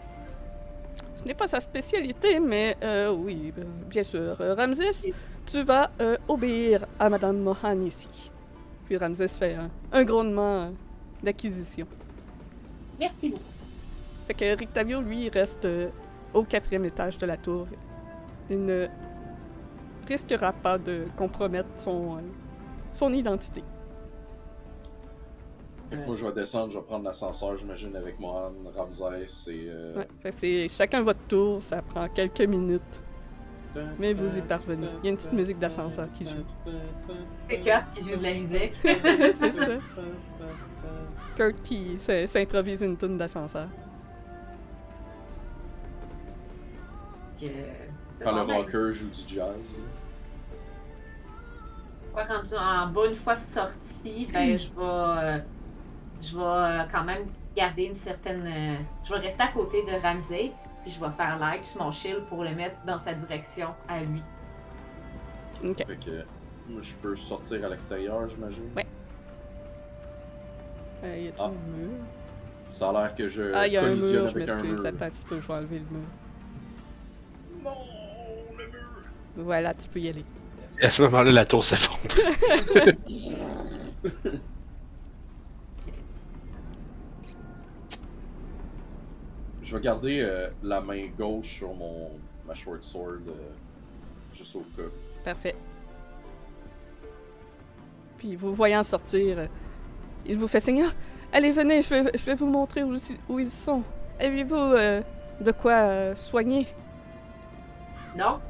Ce 1.14 1.24
n'est 1.24 1.34
pas 1.34 1.46
sa 1.46 1.60
spécialité, 1.60 2.38
mais 2.40 2.76
euh, 2.82 3.10
oui, 3.12 3.52
bien 3.88 4.02
sûr. 4.02 4.40
Euh, 4.40 4.54
Ramsès, 4.54 5.12
tu 5.46 5.62
vas 5.62 5.90
euh, 6.00 6.16
obéir 6.28 6.86
à 6.98 7.08
Madame 7.08 7.38
Mohan 7.38 7.80
ici. 7.80 8.30
Puis 8.84 8.96
Ramsès 8.96 9.28
fait 9.28 9.54
un, 9.54 9.70
un 9.92 10.04
grondement 10.04 10.72
d'acquisition. 11.22 11.86
Merci 13.00 13.30
beaucoup. 13.30 13.53
Fait 14.26 14.34
que 14.34 14.56
Rictavio, 14.58 15.00
lui, 15.00 15.26
il 15.26 15.30
reste 15.30 15.64
euh, 15.64 15.88
au 16.32 16.42
quatrième 16.44 16.84
étage 16.84 17.18
de 17.18 17.26
la 17.26 17.36
tour. 17.36 17.66
Il 18.50 18.64
ne 18.64 18.86
risquera 20.08 20.52
pas 20.52 20.78
de 20.78 21.04
compromettre 21.16 21.68
son, 21.76 22.16
euh, 22.16 22.20
son 22.92 23.12
identité. 23.12 23.62
Fait 25.90 25.96
que 25.96 26.06
moi, 26.06 26.16
je 26.16 26.26
vais 26.26 26.32
descendre, 26.32 26.72
je 26.72 26.78
vais 26.78 26.84
prendre 26.84 27.04
l'ascenseur, 27.04 27.56
j'imagine, 27.56 27.94
avec 27.96 28.18
Mohan, 28.18 28.52
Ramsès 28.74 29.26
et. 29.52 29.66
euh, 29.68 29.96
Ouais, 29.98 30.08
fait 30.20 30.30
que 30.30 30.34
c'est 30.36 30.68
chacun 30.68 31.02
votre 31.02 31.20
tour, 31.28 31.62
ça 31.62 31.82
prend 31.82 32.08
quelques 32.08 32.40
minutes. 32.42 33.00
Mais 33.98 34.14
vous 34.14 34.38
y 34.38 34.40
parvenez. 34.40 34.86
Il 35.02 35.06
y 35.06 35.08
a 35.08 35.10
une 35.10 35.16
petite 35.16 35.32
musique 35.32 35.58
d'ascenseur 35.58 36.06
qui 36.12 36.24
joue. 36.26 36.44
C'est 37.50 37.58
Kurt 37.58 37.90
qui 37.92 38.04
joue 38.08 38.16
de 38.16 38.22
la 38.22 38.34
musique. 38.34 38.72
c'est 39.32 39.50
ça. 39.50 39.66
Kurt 41.36 41.60
qui 41.60 41.94
s- 41.94 42.30
s'improvise 42.30 42.82
une 42.82 42.96
tune 42.96 43.16
d'ascenseur. 43.16 43.66
Que- 47.48 48.24
Quand 48.24 48.32
le 48.46 48.52
rocker 48.52 48.92
joue 48.92 49.08
du 49.08 49.34
jazz. 49.34 49.78
Moi, 52.12 52.24
rendu 52.24 52.54
en 52.54 52.86
bas, 52.88 53.06
une 53.08 53.16
fois 53.16 53.36
sorti, 53.36 54.28
ben, 54.32 54.56
je 54.56 54.68
vais, 54.68 54.72
euh, 54.78 55.38
je 56.22 56.36
vais 56.36 56.42
euh, 56.44 56.82
quand 56.92 57.02
même 57.04 57.26
garder 57.56 57.84
une 57.84 57.94
certaine. 57.94 58.46
euh, 58.46 58.76
je 59.04 59.12
vais 59.12 59.18
rester 59.20 59.42
à 59.42 59.48
côté 59.48 59.82
de 59.82 60.00
Ramsey, 60.00 60.52
puis 60.82 60.92
je 60.92 61.00
vais 61.00 61.10
faire 61.10 61.38
like 61.38 61.64
sur 61.64 61.82
mon 61.82 61.90
shield 61.90 62.24
pour 62.26 62.44
le 62.44 62.54
mettre 62.54 62.76
dans 62.86 63.00
sa 63.00 63.14
direction 63.14 63.68
à 63.88 64.00
lui. 64.00 64.22
Ok. 65.64 65.78
Fait 65.86 65.96
que. 66.04 66.24
Moi, 66.68 66.80
je 66.80 66.94
peux 66.94 67.14
sortir 67.16 67.62
à 67.64 67.68
l'extérieur, 67.68 68.26
j'imagine. 68.28 68.70
Ouais. 68.74 68.86
Euh, 71.04 71.18
y 71.18 71.28
a-tu 71.28 71.36
Ah. 71.38 71.44
un 71.46 71.48
mur? 71.50 71.90
Ça 72.66 72.88
a 72.88 72.92
l'air 72.92 73.14
que 73.14 73.28
je 73.28 73.52
Ah, 73.52 73.66
il 73.66 73.74
y 73.74 73.76
a 73.76 73.82
un 73.82 73.90
mur, 73.94 74.00
je 74.00 74.34
avec 74.36 74.48
un 74.48 74.54
m'excuse. 74.56 74.80
mur. 74.82 74.86
Attends 74.86 75.04
un 75.04 75.10
petit 75.10 75.24
peu, 75.26 75.40
je 75.40 75.46
vais 75.46 75.52
enlever 75.54 75.78
le 75.80 75.84
mur. 75.98 76.06
Non, 77.64 77.78
le 78.58 78.66
mur! 78.66 79.02
Voilà, 79.36 79.74
tu 79.74 79.88
peux 79.88 80.00
y 80.00 80.08
aller. 80.08 80.24
Et 80.80 80.84
à 80.84 80.90
ce 80.90 81.02
moment-là, 81.02 81.32
la 81.32 81.44
tour 81.44 81.64
s'effondre. 81.64 81.98
Je 89.62 89.76
vais 89.76 89.82
garder 89.82 90.20
euh, 90.20 90.50
la 90.62 90.80
main 90.80 91.06
gauche 91.16 91.56
sur 91.58 91.72
mon 91.74 92.10
ma 92.46 92.54
short 92.54 92.82
sword 92.82 93.20
euh, 93.28 93.32
juste 94.34 94.54
au 94.56 94.64
cas. 94.76 94.82
Parfait. 95.24 95.56
Puis 98.18 98.36
vous 98.36 98.54
voyant 98.54 98.82
sortir, 98.82 99.38
euh, 99.38 99.46
il 100.26 100.36
vous 100.36 100.48
fait 100.48 100.60
signe. 100.60 100.84
Ah, 100.86 100.92
allez, 101.32 101.50
venez, 101.50 101.80
je 101.80 101.88
vais, 101.88 102.10
je 102.14 102.24
vais 102.26 102.34
vous 102.34 102.46
montrer 102.46 102.82
où, 102.82 102.94
où 103.28 103.38
ils 103.38 103.48
sont. 103.48 103.82
Avez-vous 104.20 104.54
euh, 104.54 105.00
de 105.40 105.52
quoi 105.52 105.72
euh, 105.72 106.14
soigner? 106.14 106.66
Non? 108.16 108.40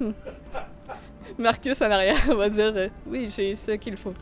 Marcus 1.38 1.80
en 1.80 1.90
arrière 1.90 2.16
va 2.36 2.48
dire 2.48 2.72
euh, 2.76 2.88
Oui, 3.06 3.30
j'ai 3.34 3.54
ce 3.56 3.72
qu'il 3.72 3.96
faut. 3.96 4.12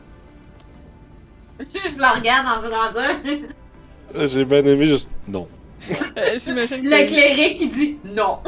je 1.59 1.99
la 1.99 2.13
regarde 2.13 2.47
en 2.47 2.61
grandeur. 2.69 3.17
Euh, 4.15 4.27
J'ai 4.27 4.45
bien 4.45 4.65
aimé 4.65 4.87
juste. 4.87 5.09
Non. 5.29 5.49
Euh, 6.17 6.39
J'imagine 6.39 6.85
Le 6.85 6.91
que, 6.91 7.07
cléric 7.09 7.57
qui 7.57 7.69
dit 7.69 7.99
non. 8.05 8.41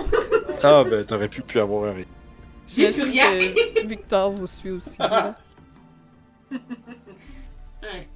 Ah, 0.62 0.84
ben, 0.88 1.04
t'aurais 1.04 1.28
pu 1.28 1.40
plus 1.42 1.60
avoir 1.60 1.88
un 1.90 1.94
rythme. 1.94 2.10
J'ai 2.68 2.90
plus 2.90 3.06
j'imagine 3.10 3.12
rien. 3.12 3.52
que 3.82 3.86
Victor 3.86 4.30
vous 4.32 4.46
suit 4.46 4.70
aussi. 4.70 4.98
là. 4.98 5.34
Ouais. 7.82 8.08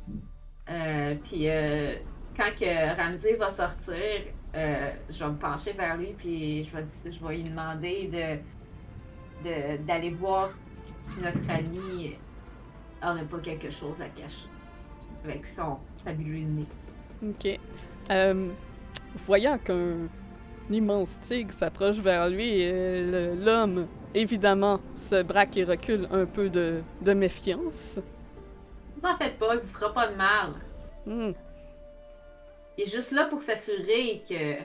Euh, 0.71 1.15
puis 1.25 1.49
euh, 1.49 1.95
quand 2.37 2.55
que 2.59 2.97
Ramsey 2.97 3.35
va 3.35 3.51
sortir, 3.51 3.97
euh, 4.55 4.91
je 5.11 5.19
vais 5.19 5.31
me 5.31 5.37
pencher 5.37 5.73
vers 5.73 5.97
lui 5.97 6.15
puis 6.17 6.65
je 6.65 6.77
vais, 6.77 6.85
je 7.11 7.25
vais 7.27 7.37
lui 7.37 7.43
demander 7.45 8.09
de 8.09 8.39
de- 9.45 9.77
d'aller 9.85 10.11
voir 10.11 10.51
si 11.15 11.21
notre 11.23 11.51
ami 11.51 12.19
aurait 13.03 13.25
pas 13.25 13.39
quelque 13.39 13.71
chose 13.71 14.01
à 14.01 14.09
cacher 14.09 14.49
avec 15.25 15.47
son 15.47 15.79
fabuleux 16.05 16.45
nez. 16.45 16.67
Ok. 17.23 17.59
Euh, 18.11 18.49
voyant 19.27 19.59
qu'un 19.59 20.09
immense 20.71 21.21
tigre 21.21 21.53
s'approche 21.53 21.99
vers 21.99 22.29
lui, 22.29 22.61
euh, 22.63 23.35
l'homme, 23.37 23.87
évidemment, 24.15 24.81
se 24.95 25.23
braque 25.23 25.57
et 25.57 25.65
recule 25.65 26.09
un 26.11 26.27
peu 26.27 26.49
de, 26.49 26.83
de 27.03 27.13
méfiance. 27.13 28.01
Vous 29.03 29.09
en 29.09 29.17
faites 29.17 29.39
pas, 29.39 29.55
il 29.55 29.61
vous 29.61 29.67
fera 29.69 29.93
pas 29.93 30.09
de 30.09 30.17
mal. 30.17 30.55
Hmm. 31.07 31.33
Il 32.79 32.83
est 32.83 32.91
juste 32.95 33.13
là 33.13 33.25
pour 33.25 33.43
s'assurer 33.43 34.23
que 34.29 34.63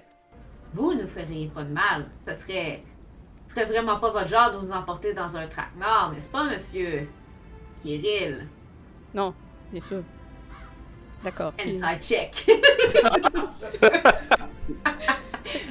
vous 0.74 0.94
ne 0.94 1.06
feriez 1.06 1.48
pas 1.48 1.64
de 1.64 1.72
mal. 1.72 2.10
Ça 2.20 2.34
serait, 2.34 2.84
ce 3.48 3.54
serait 3.56 3.66
vraiment 3.66 4.00
pas 4.00 4.12
votre 4.12 4.28
genre 4.28 4.52
de 4.52 4.58
vous 4.58 4.72
emporter 4.72 5.14
dans 5.14 5.36
un 5.38 5.48
traquenard, 5.48 6.12
n'est-ce 6.14 6.30
pas, 6.30 6.44
monsieur 6.44 7.08
Kirill? 7.82 8.48
Non, 9.14 9.34
bien 9.72 9.82
sûr. 9.82 10.04
D'accord. 11.24 11.54
puis- 11.54 11.82
Inside 11.82 12.02
check. 12.02 12.48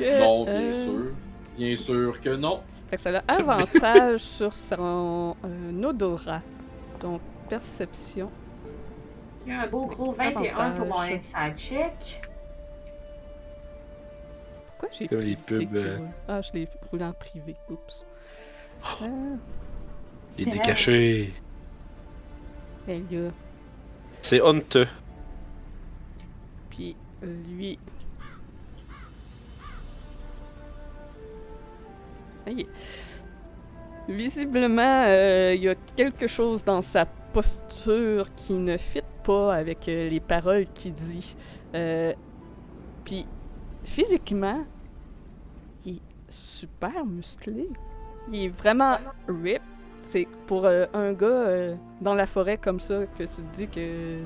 non, 0.01 0.45
bien 0.45 0.55
euh, 0.55 0.85
sûr. 0.85 1.13
Bien 1.57 1.77
sûr 1.77 2.21
que 2.21 2.37
non. 2.37 2.63
Fait 2.89 2.97
que 2.97 3.03
ça 3.03 3.19
a 3.19 3.35
avantage 3.35 4.21
sur 4.39 4.55
son 4.55 5.37
euh, 5.45 5.83
odorat. 5.83 6.43
Donc, 7.01 7.21
perception. 7.49 8.31
Il 9.47 9.53
y 9.53 9.57
a 9.57 9.63
un 9.63 9.67
beau 9.67 9.87
gros 9.87 10.13
21 10.13 10.71
pour 10.73 10.87
mon 10.87 10.95
Avantage. 10.95 11.13
inside 11.13 11.57
check. 11.57 12.23
Pourquoi 14.81 14.97
j'ai 14.99 15.09
Comme 15.09 15.21
les 15.21 15.37
pubs, 15.37 15.77
euh. 15.77 15.99
Ah, 16.27 16.41
je 16.41 16.53
l'ai 16.55 16.69
roulé 16.91 17.05
en 17.05 17.13
privé. 17.13 17.55
Oups. 17.69 18.07
Ah, 18.83 18.97
Il 20.39 20.49
est 20.49 20.53
décaché. 20.53 21.35
ben 22.87 23.05
là. 23.11 23.29
C'est 24.23 24.41
honteux. 24.41 24.87
Puis 26.71 26.97
euh, 27.23 27.37
lui. 27.51 27.79
Il 32.47 32.61
est- 32.61 32.67
Visiblement, 34.09 35.05
euh, 35.07 35.53
il 35.55 35.63
y 35.63 35.69
a 35.69 35.75
quelque 35.95 36.27
chose 36.27 36.65
dans 36.65 36.83
sa 36.83 37.05
posture 37.07 38.35
qui 38.35 38.55
ne 38.55 38.77
fit 38.77 39.03
pas 39.23 39.55
avec 39.55 39.89
euh, 39.89 40.09
les 40.09 40.21
paroles 40.21 40.65
qu'il 40.65 40.95
dit. 40.95 41.37
Euh, 41.75 42.13
Puis 43.05 43.27
physiquement, 43.85 44.65
il 45.87 45.97
est 45.97 46.01
super 46.29 47.05
musclé. 47.05 47.69
Il 48.33 48.45
est 48.45 48.49
vraiment 48.49 48.97
rip. 49.29 49.63
C'est 50.03 50.27
pour 50.47 50.65
euh, 50.65 50.87
un 50.95 51.13
gars 51.13 51.27
euh, 51.27 51.77
dans 52.01 52.15
la 52.15 52.27
forêt 52.27 52.57
comme 52.57 52.81
ça 52.81 53.05
que 53.07 53.23
tu 53.25 53.43
te 53.43 53.55
dis 53.55 53.69
que 53.69 54.19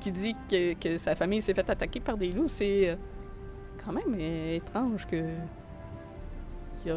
qui 0.00 0.10
dit 0.10 0.36
que, 0.50 0.74
que 0.74 0.98
sa 0.98 1.14
famille 1.14 1.40
s'est 1.40 1.54
fait 1.54 1.68
attaquer 1.70 2.00
par 2.00 2.16
des 2.16 2.28
loups, 2.32 2.48
c'est 2.48 2.90
euh, 2.90 2.96
quand 3.84 3.92
même 3.92 4.14
euh, 4.18 4.56
étrange 4.56 5.06
que 5.06 5.16
il 6.84 6.90
a- 6.92 6.96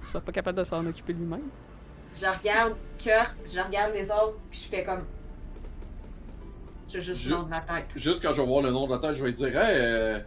il 0.00 0.06
soit 0.06 0.20
pas 0.20 0.32
capable 0.32 0.58
de 0.58 0.64
s'en 0.64 0.84
occuper 0.86 1.12
lui-même. 1.12 1.42
Je 2.16 2.26
regarde 2.26 2.74
Kurt, 2.98 3.34
je 3.46 3.60
regarde 3.60 3.92
les 3.94 4.10
autres, 4.10 4.38
puis 4.50 4.60
je 4.60 4.68
fais 4.68 4.84
comme. 4.84 5.04
Je 6.92 6.98
juste 6.98 7.22
Je- 7.22 7.30
le 7.30 7.36
nom 7.36 7.42
de 7.44 7.48
ma 7.50 7.60
tête. 7.60 7.86
Juste 7.96 8.22
quand 8.22 8.32
je 8.34 8.40
vais 8.40 8.46
voir 8.46 8.62
le 8.62 8.70
nom 8.70 8.86
de 8.86 8.92
la 8.92 8.98
tête, 8.98 9.14
je 9.16 9.24
vais 9.24 9.32
dire 9.32 9.56
Hey, 9.56 9.76
euh, 9.80 10.20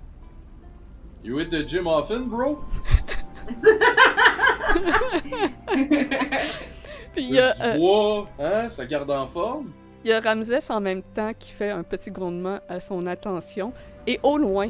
you 1.26 1.38
hit 1.38 1.50
the 1.50 1.64
gym 1.68 1.88
often, 1.88 2.30
bro? 2.30 2.64
Puis 7.14 7.24
il 7.24 7.36
y 7.36 7.40
a, 7.40 7.54
du 7.54 7.62
euh, 7.62 7.78
bois, 7.78 8.30
hein? 8.40 8.70
Ça 8.70 8.86
garde 8.86 9.10
en 9.10 9.28
forme? 9.28 9.72
il 10.06 10.10
y 10.10 10.14
a 10.14 10.20
Ramsès 10.20 10.72
en 10.72 10.80
même 10.80 11.02
temps 11.02 11.34
qui 11.34 11.52
fait 11.52 11.72
un 11.72 11.82
petit 11.82 12.12
grondement 12.12 12.60
à 12.70 12.80
son 12.80 13.08
attention. 13.08 13.74
Et 14.06 14.20
au 14.22 14.38
loin, 14.38 14.70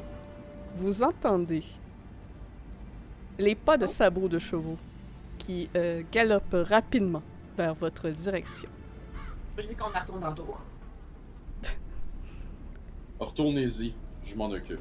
vous 0.77 1.03
entendez 1.03 1.63
les 3.37 3.53
pas 3.53 3.77
de 3.77 3.85
sabots 3.85 4.29
de 4.29 4.39
chevaux 4.39 4.77
qui 5.37 5.69
euh, 5.75 6.03
galopent 6.09 6.55
rapidement 6.69 7.21
vers 7.57 7.75
votre 7.75 8.07
direction. 8.07 8.69
Je 9.57 9.63
dis 9.63 9.75
qu'on 9.75 9.87
retourne 9.87 10.21
dans 10.21 10.29
le 10.29 10.35
tour. 10.35 10.61
Retournez-y, 13.19 13.93
je 14.25 14.35
m'en 14.35 14.49
occupe. 14.49 14.79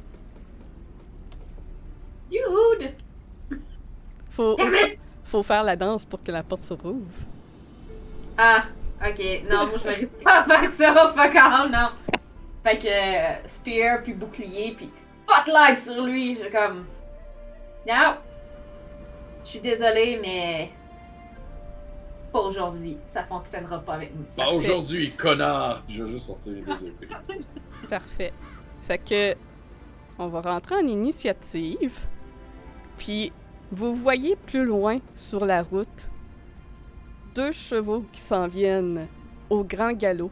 Dude! 2.35 2.95
Faut, 4.31 4.57
Damn 4.57 4.75
it! 4.75 4.99
faut 5.25 5.43
faire 5.43 5.63
la 5.63 5.77
danse 5.77 6.05
pour 6.05 6.23
que 6.23 6.33
la 6.33 6.43
porte 6.43 6.63
se 6.63 6.75
rouvre. 6.75 7.07
Ah, 8.37 8.65
ok. 9.07 9.43
Non, 9.49 9.67
moi 9.67 9.79
je 9.83 9.89
me 9.89 9.95
risque 9.95 10.23
pas 10.25 10.41
à 10.41 10.45
faire 10.45 10.71
ça. 10.73 11.13
Fuck 11.15 11.35
off, 11.35 11.71
non. 11.71 11.89
Fait 12.65 12.79
que 12.79 12.87
euh, 12.89 13.47
spear, 13.47 14.03
puis 14.03 14.15
bouclier, 14.15 14.75
puis 14.77 14.91
spotlight 15.23 15.79
sur 15.79 16.05
lui. 16.05 16.37
J'ai 16.43 16.51
comme. 16.51 16.87
Non. 17.89 18.17
Je 19.45 19.51
suis 19.51 19.61
désolée, 19.61 20.19
mais. 20.21 20.71
Pas 22.33 22.41
aujourd'hui. 22.41 22.99
Ça 23.07 23.23
fonctionnera 23.23 23.79
pas 23.79 23.95
avec 23.95 24.13
nous. 24.13 24.25
Pas 24.37 24.49
aujourd'hui, 24.49 25.13
connard! 25.13 25.83
Puis 25.87 25.99
je 25.99 26.03
vais 26.03 26.13
juste 26.15 26.27
sortir 26.27 26.55
les 26.55 26.63
deux 26.63 26.87
épées. 26.87 27.09
Parfait. 27.89 28.33
Fait 28.89 28.99
que 28.99 29.37
on 30.19 30.27
va 30.29 30.41
rentrer 30.41 30.77
en 30.77 30.87
initiative. 30.87 32.09
Puis 32.99 33.33
vous 33.71 33.95
voyez 33.95 34.37
plus 34.37 34.65
loin 34.65 34.99
sur 35.15 35.45
la 35.45 35.63
route 35.63 36.09
deux 37.35 37.53
chevaux 37.53 38.05
qui 38.13 38.21
s'en 38.21 38.47
viennent 38.47 39.09
au 39.51 39.65
grand 39.65 39.93
galop. 39.93 40.31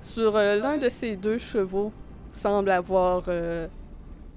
Sur 0.00 0.36
euh, 0.36 0.56
l'un 0.56 0.76
de 0.76 0.88
ces 0.88 1.16
deux 1.16 1.38
chevaux 1.38 1.92
semble 2.30 2.70
avoir 2.70 3.24
euh, 3.28 3.66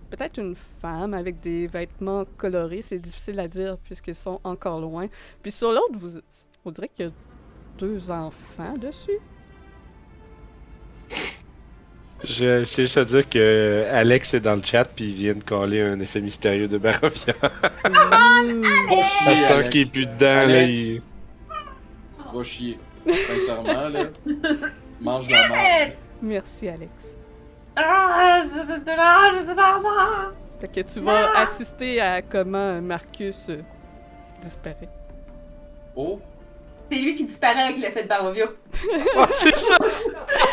peut-être 0.10 0.40
une 0.40 0.56
femme 0.56 1.14
avec 1.14 1.40
des 1.42 1.68
vêtements 1.68 2.24
colorés. 2.38 2.82
C'est 2.82 3.00
difficile 3.00 3.40
à 3.40 3.48
dire 3.48 3.78
puisqu'ils 3.84 4.16
sont 4.16 4.40
encore 4.44 4.80
loin. 4.80 5.08
Puis 5.42 5.52
sur 5.52 5.72
l'autre, 5.72 5.94
vous, 5.94 6.20
on 6.66 6.72
qu'il 6.72 6.88
y 7.00 7.04
a 7.04 7.12
deux 7.78 8.12
enfants 8.12 8.74
dessus. 8.78 9.20
Je 12.24 12.66
juste 12.66 12.98
à 12.98 13.06
dire 13.06 13.28
que 13.30 13.86
Alex 13.92 14.34
est 14.34 14.40
dans 14.42 14.56
le 14.56 14.62
chat 14.64 14.84
puis 14.86 15.06
il 15.06 15.14
vient 15.16 15.34
de 15.36 15.44
coller 15.44 15.82
un 15.82 16.00
effet 16.00 16.20
mystérieux 16.22 16.68
de 16.68 16.78
Barovia. 16.78 17.34
Ouh. 17.42 18.62
Va 18.62 19.04
chier, 19.04 19.26
Pasteur 19.26 19.58
Alex. 19.58 19.70
qui 19.70 19.82
est 19.82 19.92
plus 19.92 20.06
dedans, 20.06 20.26
là, 20.26 20.40
Alex. 20.42 20.72
il... 20.82 21.02
Va 22.34 22.44
chier. 22.44 22.80
Sincèrement, 23.08 23.90
là. 23.90 24.04
Mange 25.02 25.30
la 25.30 25.48
merde. 25.50 25.94
Merci, 26.22 26.68
Alex. 26.68 27.16
Ah, 27.76 28.42
je 28.44 28.48
je- 28.50 28.68
je- 28.68 28.96
ah, 28.98 29.30
je 29.40 29.56
pas. 29.56 29.82
ah. 29.86 30.32
Fait 30.60 30.68
que 30.68 30.82
tu 30.82 31.00
vas 31.00 31.40
assister 31.40 32.02
à 32.02 32.22
comment 32.22 32.82
Marcus 32.82 33.48
euh, 33.50 33.62
disparaît. 34.42 34.90
Oh! 35.96 36.20
C'est 36.92 36.98
lui 37.00 37.14
qui 37.14 37.26
disparaît 37.26 37.64
avec 37.64 37.78
l'effet 37.78 38.04
de 38.04 38.08
Barovia. 38.08 38.46
Ouais, 38.46 39.26
c'est 39.32 39.56
ça! 39.58 39.78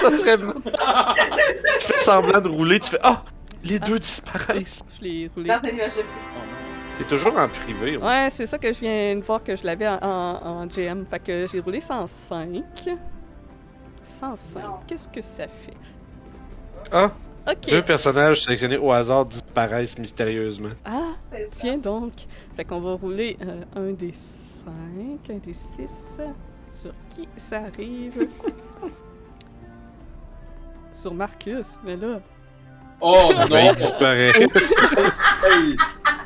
Ça 0.01 0.11
serait... 0.19 0.37
tu 0.37 1.87
fais 1.87 1.99
semblant 1.99 2.41
de 2.41 2.49
rouler, 2.49 2.79
tu 2.81 2.91
fais 2.91 2.99
«Ah! 3.03 3.23
Les 3.65 3.79
deux 3.79 3.99
disparaissent! 3.99 4.81
Je 4.99 5.05
l'ai 5.05 5.31
roulé. 5.35 5.49
De 5.49 5.55
fou. 5.55 5.75
Oh 5.75 5.77
non.» 5.77 6.43
T'es 6.99 7.05
toujours 7.05 7.37
en 7.39 7.49
privé. 7.49 7.97
ouais. 7.97 8.03
Ouais, 8.05 8.29
c'est 8.31 8.47
ça 8.47 8.59
que 8.59 8.73
je 8.73 8.81
viens 8.81 9.17
de 9.17 9.21
voir 9.23 9.43
que 9.43 9.55
je 9.55 9.65
l'avais 9.65 9.87
en, 9.89 9.99
en- 10.03 10.61
en 10.63 10.67
GM. 10.67 11.05
Fait 11.05 11.19
que 11.23 11.47
j'ai 11.51 11.61
roulé 11.61 11.81
105. 11.81 12.63
105. 14.03 14.61
Non. 14.63 14.69
Qu'est-ce 14.87 15.09
que 15.09 15.21
ça 15.21 15.45
fait? 15.45 15.75
Ah! 16.93 17.11
Ok. 17.49 17.69
Deux 17.71 17.83
personnages 17.83 18.43
sélectionnés 18.43 18.77
au 18.79 18.91
hasard 18.93 19.25
disparaissent 19.27 19.97
mystérieusement. 19.99 20.71
Ah, 20.85 21.13
C'est 21.33 21.51
tiens 21.51 21.79
donc. 21.79 22.13
Fait 22.57 22.65
qu'on 22.65 22.81
va 22.81 22.95
rouler 22.95 23.37
euh, 23.43 23.63
un 23.77 23.93
des 23.93 24.13
5, 24.67 25.31
un 25.31 25.39
des 25.39 25.53
6. 25.53 26.21
Sur 26.73 26.93
qui 27.09 27.29
ça 27.37 27.63
arrive? 27.63 28.23
Sur 30.93 31.15
Marcus, 31.15 31.79
mais 31.85 31.97
là. 31.97 32.21
Oh 33.01 33.31
Ben, 33.49 33.49
non! 33.49 33.71
il 33.71 33.75
disparaît. 33.75 34.33
Hey! 35.45 35.77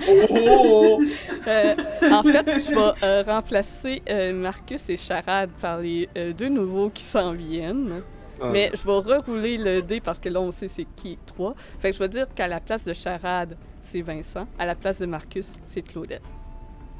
Oh, 0.09 0.26
oh, 0.31 0.98
oh! 0.98 1.03
Euh, 1.46 1.74
en 2.11 2.22
fait, 2.22 2.46
je 2.46 2.74
vais 2.74 2.92
euh, 3.03 3.22
remplacer 3.26 4.00
euh, 4.09 4.33
Marcus 4.33 4.88
et 4.88 4.96
Charade 4.96 5.50
par 5.61 5.81
les 5.81 6.09
euh, 6.16 6.33
deux 6.33 6.48
nouveaux 6.48 6.88
qui 6.88 7.03
s'en 7.03 7.33
viennent. 7.33 8.03
Ah. 8.40 8.48
Mais 8.50 8.70
je 8.72 8.83
vais 8.85 8.92
rerouler 8.92 9.59
le 9.59 9.83
dé 9.83 10.00
parce 10.00 10.18
que 10.18 10.31
là, 10.31 10.40
on 10.40 10.50
sait 10.50 10.68
c'est 10.68 10.87
qui 10.96 11.18
3. 11.26 11.55
Fait 11.81 11.90
que 11.90 11.96
je 11.96 12.03
vais 12.03 12.09
dire 12.09 12.26
qu'à 12.35 12.48
la 12.48 12.61
place 12.61 12.85
de 12.85 12.94
Charade, 12.94 13.59
c'est 13.83 14.00
Vincent. 14.00 14.46
À 14.59 14.64
la 14.64 14.74
place 14.74 15.00
de 15.00 15.07
Marcus, 15.07 15.57
c'est 15.66 15.83
Claudette. 15.83 16.22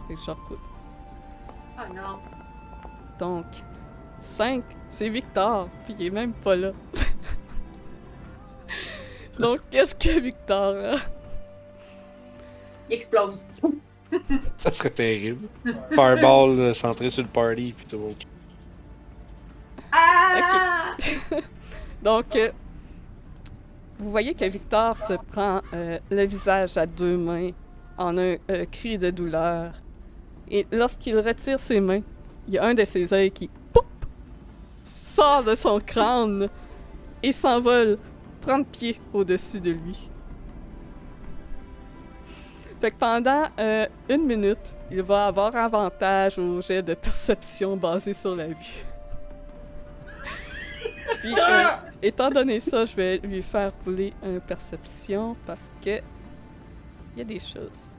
Fait 0.09 0.15
que 0.15 0.21
je 0.21 0.31
recoule. 0.31 0.59
Ah 1.83 1.87
non. 1.95 2.19
Donc, 3.19 3.47
5, 4.21 4.63
c'est 4.91 5.09
Victor. 5.09 5.71
Puis 5.87 5.95
il 5.99 6.07
est 6.07 6.11
même 6.11 6.35
pas 6.35 6.55
là. 6.55 6.73
Donc, 9.39 9.61
qu'est-ce 9.71 9.95
que 9.95 10.21
Victor 10.21 10.77
a? 10.77 10.97
Il 12.91 12.97
explose. 12.97 13.47
Ça 14.59 14.73
serait 14.75 14.91
terrible. 14.91 15.49
Fireball 15.93 16.59
euh, 16.59 16.75
centré 16.75 17.09
sur 17.09 17.23
le 17.23 17.29
party, 17.29 17.73
puis 17.75 17.87
tout 17.87 17.97
le 17.97 18.03
monde. 18.03 18.15
Ah! 19.91 20.95
Donc, 22.03 22.37
euh, 22.37 22.51
vous 23.99 24.11
voyez 24.11 24.35
que 24.35 24.45
Victor 24.45 24.99
se 24.99 25.15
prend 25.31 25.63
euh, 25.73 25.99
le 26.11 26.27
visage 26.27 26.77
à 26.77 26.85
deux 26.85 27.17
mains 27.17 27.53
en 27.97 28.19
un 28.19 28.37
euh, 28.51 28.67
cri 28.71 28.99
de 28.99 29.11
douleur. 29.11 29.73
Et 30.51 30.67
lorsqu'il 30.73 31.19
retire 31.19 31.61
ses 31.61 31.81
mains, 31.81 32.03
il 32.49 32.55
y 32.55 32.59
a 32.59 32.65
un 32.65 32.75
de 32.75 32.85
ses 32.85 33.13
yeux 33.13 33.29
qui 33.29 33.49
poup, 33.73 33.85
sort 34.83 35.45
de 35.45 35.55
son 35.55 35.79
crâne 35.79 36.49
et 37.23 37.33
s'envole 37.33 37.99
30 38.41 38.67
pieds 38.67 39.01
au-dessus 39.13 39.61
de 39.61 39.71
lui. 39.71 40.11
Fait 42.81 42.91
que 42.91 42.97
pendant 42.97 43.45
euh, 43.59 43.87
une 44.09 44.27
minute, 44.27 44.75
il 44.91 45.03
va 45.03 45.27
avoir 45.27 45.55
avantage 45.55 46.39
au 46.39 46.63
jet 46.63 46.83
de 46.83 46.95
perception 46.95 47.77
basé 47.77 48.15
sur 48.15 48.35
la 48.35 48.47
vue. 48.47 48.55
Puis, 51.21 51.35
euh, 51.35 51.65
étant 52.03 52.31
donné 52.31 52.59
ça, 52.59 52.87
je 52.87 52.97
vais 52.97 53.19
lui 53.19 53.43
faire 53.43 53.73
rouler 53.85 54.15
un 54.23 54.39
perception 54.41 55.37
parce 55.47 55.71
que 55.85 56.01
il 57.15 57.19
y 57.19 57.21
a 57.21 57.25
des 57.25 57.39
choses. 57.39 57.97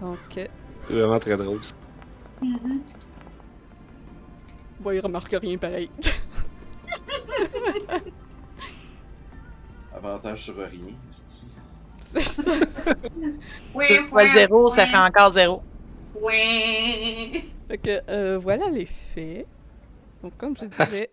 Donc, 0.00 0.50
C'est 0.88 0.94
vraiment 0.94 1.18
très 1.18 1.36
drôle. 1.36 1.62
ça. 1.62 1.74
bon, 4.80 4.90
il 4.90 5.00
remarque 5.00 5.36
rien 5.40 5.58
pareil. 5.58 5.90
Avantage 9.94 10.44
sur 10.44 10.56
rien. 10.56 10.94
C'est 12.00 12.20
ça. 12.20 12.52
Deux 13.74 14.06
fois 14.06 14.26
zéro, 14.26 14.68
ça 14.68 14.86
fait 14.86 14.96
encore 14.96 15.30
zéro. 15.30 15.62
Ouais. 16.18 17.44
Fait 17.68 17.78
que 17.78 18.00
euh, 18.08 18.38
voilà 18.38 18.70
les 18.70 18.86
faits. 18.86 19.46
Donc, 20.22 20.36
comme 20.38 20.56
je 20.56 20.64
disais, 20.64 21.10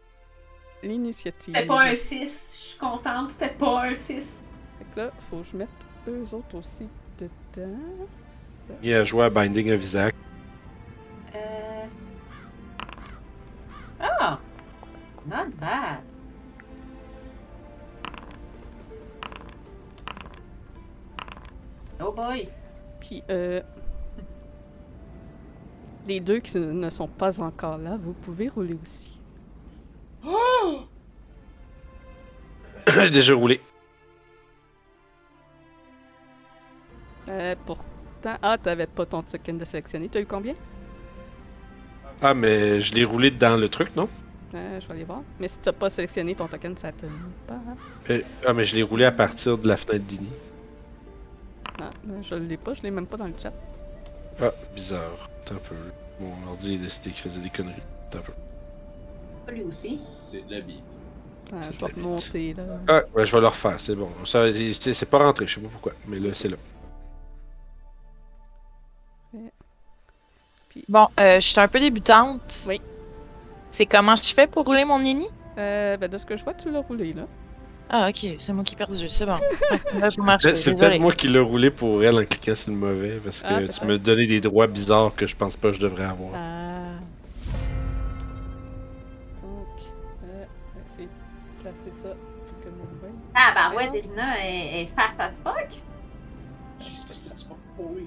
l'initiative. 0.82 1.54
C'était 1.54 1.66
pas 1.66 1.82
un 1.82 1.94
6. 1.94 2.46
Je 2.50 2.56
suis 2.56 2.78
contente, 2.78 3.30
c'était 3.30 3.50
pas 3.50 3.88
un 3.88 3.94
6. 3.94 4.42
Fait 4.78 4.84
que 4.94 5.00
là, 5.00 5.10
faut 5.28 5.38
que 5.38 5.46
je 5.52 5.56
mette 5.56 5.68
eux 6.08 6.24
autres 6.32 6.54
aussi 6.56 6.88
dedans. 7.18 8.06
Ça. 8.68 8.74
Il 8.82 8.92
a 8.94 9.04
joué 9.04 9.24
à 9.24 9.30
Binding 9.30 9.72
of 9.72 9.82
Isaac. 9.82 10.14
Euh. 11.34 11.86
Ah! 14.00 14.38
Not 15.26 15.50
bad. 15.60 16.00
Oh 22.00 22.12
boy! 22.12 22.48
Puis, 23.00 23.22
euh, 23.30 23.60
les 26.06 26.20
deux 26.20 26.38
qui 26.40 26.58
ne 26.58 26.90
sont 26.90 27.08
pas 27.08 27.40
encore 27.40 27.78
là, 27.78 27.96
vous 28.00 28.12
pouvez 28.12 28.48
rouler 28.48 28.76
aussi. 28.82 29.18
J'ai 32.86 33.10
déjà 33.10 33.34
roulé. 33.34 33.60
Euh, 37.28 37.54
ah, 38.42 38.58
t'avais 38.58 38.86
pas 38.86 39.06
ton 39.06 39.22
token 39.22 39.58
de 39.58 39.64
sélectionner. 39.64 40.08
T'as 40.08 40.20
eu 40.20 40.26
combien? 40.26 40.54
Ah, 42.22 42.34
mais 42.34 42.80
je 42.80 42.94
l'ai 42.94 43.04
roulé 43.04 43.30
dans 43.30 43.56
le 43.56 43.68
truc, 43.68 43.94
non? 43.96 44.08
Euh, 44.54 44.80
je 44.80 44.86
vais 44.86 44.94
aller 44.94 45.04
voir. 45.04 45.22
Mais 45.38 45.48
si 45.48 45.58
t'as 45.58 45.72
pas 45.72 45.90
sélectionné 45.90 46.34
ton 46.34 46.46
token, 46.46 46.76
ça 46.76 46.92
te 46.92 47.06
pas. 47.46 47.54
hein? 47.54 47.76
Euh, 48.10 48.20
ah, 48.46 48.52
mais 48.52 48.64
je 48.64 48.74
l'ai 48.76 48.82
roulé 48.82 49.04
à 49.04 49.12
partir 49.12 49.58
de 49.58 49.68
la 49.68 49.76
fenêtre 49.76 50.04
d'Ini. 50.04 50.30
Ah, 51.80 51.90
ben, 52.04 52.22
je 52.22 52.34
l'ai 52.34 52.56
pas, 52.56 52.72
je 52.74 52.82
l'ai 52.82 52.90
même 52.90 53.06
pas 53.06 53.16
dans 53.16 53.26
le 53.26 53.34
chat. 53.40 53.52
Ah, 54.40 54.52
bizarre. 54.74 55.28
Attends 55.42 55.56
un 55.56 55.58
peu. 55.58 55.74
Mon 56.20 56.50
ordi 56.50 56.76
a 56.76 56.78
décidé 56.78 57.10
qu'il 57.10 57.20
faisait 57.22 57.40
des 57.40 57.50
conneries. 57.50 57.74
Attends 58.08 58.18
un 58.18 58.22
peu. 58.22 59.52
Lui 59.52 59.62
aussi. 59.62 59.96
C'est 59.96 60.46
de 60.46 60.52
la 60.52 60.60
bite. 60.60 60.82
Ah, 61.52 61.60
je 61.70 61.78
vais 61.78 61.92
remonter, 61.92 62.54
là. 62.54 62.64
Ah, 62.88 63.02
ouais, 63.14 63.26
je 63.26 63.32
vais 63.32 63.40
le 63.40 63.46
refaire, 63.46 63.78
c'est 63.78 63.94
bon. 63.94 64.10
Ça, 64.24 64.46
c'est 64.52 65.10
pas 65.10 65.18
rentré, 65.18 65.46
je 65.46 65.54
sais 65.54 65.60
pas 65.60 65.68
pourquoi, 65.68 65.92
mais 66.08 66.18
là, 66.18 66.30
c'est 66.34 66.48
là. 66.48 66.56
Bon, 70.88 71.08
euh, 71.20 71.40
je 71.40 71.46
suis 71.46 71.60
un 71.60 71.68
peu 71.68 71.80
débutante. 71.80 72.64
Oui. 72.68 72.80
C'est 73.70 73.86
comment 73.86 74.16
je 74.16 74.32
fais 74.34 74.46
pour 74.46 74.64
rouler 74.64 74.84
mon 74.84 74.98
nini? 74.98 75.26
Euh, 75.58 75.96
ben, 75.96 76.10
de 76.10 76.18
ce 76.18 76.26
que 76.26 76.36
je 76.36 76.44
vois, 76.44 76.54
tu 76.54 76.70
l'as 76.70 76.80
roulé, 76.80 77.12
là. 77.12 77.26
Ah, 77.88 78.08
ok, 78.08 78.34
c'est 78.38 78.52
moi 78.52 78.64
qui 78.64 78.74
ai 78.74 78.76
perdu, 78.76 79.08
c'est 79.08 79.26
bon. 79.26 79.38
C'est 80.40 80.74
peut-être 80.74 80.98
moi 81.00 81.12
qui 81.12 81.28
l'ai 81.28 81.38
roulé 81.38 81.70
pour 81.70 82.02
elle 82.02 82.16
en 82.18 82.24
cliquant 82.24 82.54
sur 82.56 82.72
le 82.72 82.76
mauvais, 82.78 83.20
parce 83.24 83.42
que 83.42 83.46
Ah, 83.48 83.58
tu 83.60 83.66
peut-être. 83.66 83.84
me 83.84 83.98
donnais 83.98 84.26
des 84.26 84.40
droits 84.40 84.66
bizarres 84.66 85.14
que 85.14 85.26
je 85.26 85.36
pense 85.36 85.56
pas 85.56 85.68
que 85.68 85.74
je 85.76 85.80
devrais 85.80 86.04
avoir. 86.04 86.30
Ah. 86.34 86.98
Donc, 89.42 89.68
euh, 90.24 90.44
c'est 90.88 91.08
placer 91.62 91.92
ça 91.92 92.08
pour 92.08 92.60
que 92.60 92.66
le 92.68 92.98
voie. 92.98 93.08
Ah, 93.36 93.52
bah 93.54 93.76
ouais, 93.76 93.88
Desina 93.90 94.44
est, 94.44 94.82
est 94.82 94.86
fat 94.88 95.12
as 95.22 95.30
fuck. 95.44 95.68
Juste 96.80 97.12
ça, 97.14 97.30
c'est 97.36 97.48
pas 97.48 97.54
pourri. 97.76 98.06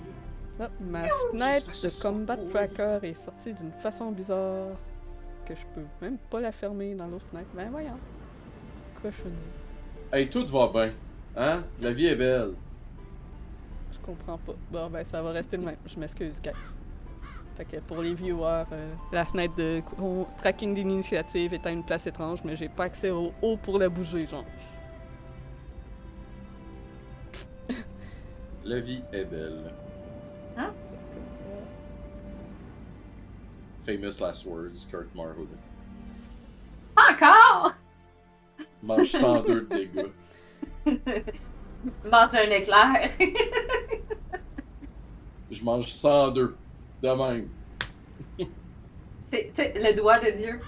Ma 0.82 1.08
fenêtre 1.08 1.72
de 1.84 2.02
Combat 2.02 2.36
Tracker 2.36 3.00
est 3.04 3.14
sortie 3.14 3.54
d'une 3.54 3.72
façon 3.72 4.12
bizarre 4.12 4.76
que 5.46 5.56
je 5.56 5.66
peux 5.74 5.86
même 6.02 6.18
pas 6.30 6.42
la 6.42 6.52
fermer 6.52 6.96
dans 6.96 7.08
l'autre 7.08 7.26
fenêtre. 7.32 7.50
Ben 7.54 7.70
voyons. 7.72 7.98
Cochonnerie. 9.02 9.34
Hey, 10.12 10.30
tout 10.30 10.46
va 10.48 10.68
bien. 10.68 10.92
Hein? 11.38 11.64
La 11.80 11.92
vie 11.92 12.08
est 12.08 12.16
belle. 12.16 12.56
Je 13.94 14.00
comprends 14.00 14.38
pas. 14.38 14.54
Bon, 14.70 14.90
ben 14.90 15.04
ça 15.06 15.22
va 15.22 15.32
rester 15.32 15.56
le 15.56 15.64
même. 15.64 15.78
Je 15.86 15.98
m'excuse, 15.98 16.42
guys. 16.42 16.52
Fait 17.56 17.66
que 17.66 17.78
pour 17.78 18.02
les 18.02 18.14
viewers, 18.14 18.66
euh, 18.72 18.94
la 19.12 19.26
fenêtre 19.26 19.56
de 19.56 19.82
tracking 20.40 20.74
d'initiative 20.74 21.54
est 21.54 21.66
à 21.66 21.72
une 21.72 21.84
place 21.84 22.06
étrange, 22.08 22.40
mais 22.44 22.56
j'ai 22.56 22.70
pas 22.70 22.86
accès 22.86 23.12
au 23.12 23.32
haut 23.42 23.58
pour 23.58 23.80
la 23.80 23.88
bouger, 23.88 24.26
genre. 24.26 24.46
La 28.66 28.80
vie 28.82 29.02
est 29.14 29.26
belle. 29.26 29.72
C'est 30.66 31.14
comme 31.14 31.28
ça. 31.28 31.42
Famous 33.86 34.20
last 34.20 34.46
words, 34.46 34.88
Kurt 34.92 35.14
Marhood. 35.16 35.48
Encore! 36.98 37.74
Mange 38.84 39.12
102 39.12 39.62
de 39.62 39.76
dégâts. 39.76 40.12
Mange 42.06 42.36
un 42.36 42.50
éclair. 42.50 43.10
Je 45.50 45.64
mange 45.64 45.88
102. 45.88 46.56
De 47.02 47.08
même. 47.08 47.50
C'est 49.24 49.54
le 49.58 49.96
doigt 49.96 50.20
de 50.20 50.32
Dieu. 50.32 50.60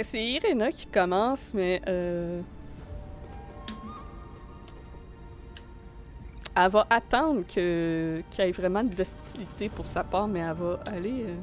C'est 0.00 0.24
Irena 0.24 0.72
qui 0.72 0.86
commence, 0.86 1.52
mais 1.54 1.80
euh... 1.88 2.42
Elle 6.60 6.72
va 6.72 6.88
attendre 6.90 7.42
que 7.46 8.20
qu'il 8.30 8.44
y 8.44 8.48
ait 8.48 8.50
vraiment 8.50 8.82
de 8.82 8.96
l'hostilité 8.96 9.68
pour 9.68 9.86
sa 9.86 10.02
part, 10.02 10.26
mais 10.26 10.40
elle 10.40 10.56
va 10.56 10.80
aller 10.86 11.22
euh, 11.28 11.36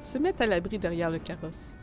se 0.00 0.18
mettre 0.18 0.42
à 0.42 0.46
l'abri 0.46 0.78
derrière 0.78 1.10
le 1.10 1.18
carrosse. 1.18 1.76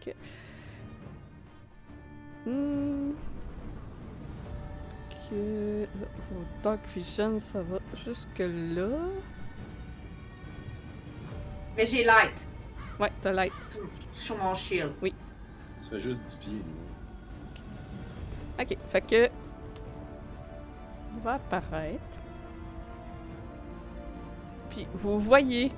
Ok. 0.00 0.14
Hmm. 2.46 3.12
Que... 5.28 5.86
Dark 6.62 6.80
Vision, 6.94 7.38
ça 7.38 7.60
va 7.60 7.78
jusque 8.06 8.38
là. 8.38 8.88
Mais 11.76 11.84
j'ai 11.84 12.04
light 12.04 12.48
Ouais, 12.98 13.12
t'as 13.20 13.32
light. 13.32 13.52
sur 14.14 14.38
mon 14.38 14.54
shield. 14.54 14.92
Ça 15.76 15.90
fait 15.90 16.00
juste 16.00 16.24
10 16.24 16.36
pieds. 16.36 16.52
lui. 16.52 16.89
Ok, 18.60 18.76
fait 18.90 19.00
que. 19.00 19.30
Il 21.14 21.22
va 21.22 21.34
apparaître. 21.34 22.00
Puis 24.68 24.86
vous 24.94 25.18
voyez 25.18 25.72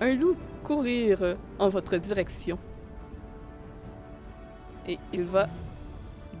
un 0.00 0.14
loup 0.14 0.36
courir 0.62 1.36
en 1.58 1.68
votre 1.68 1.96
direction. 1.96 2.58
Et 4.86 4.98
il 5.12 5.24
va 5.24 5.48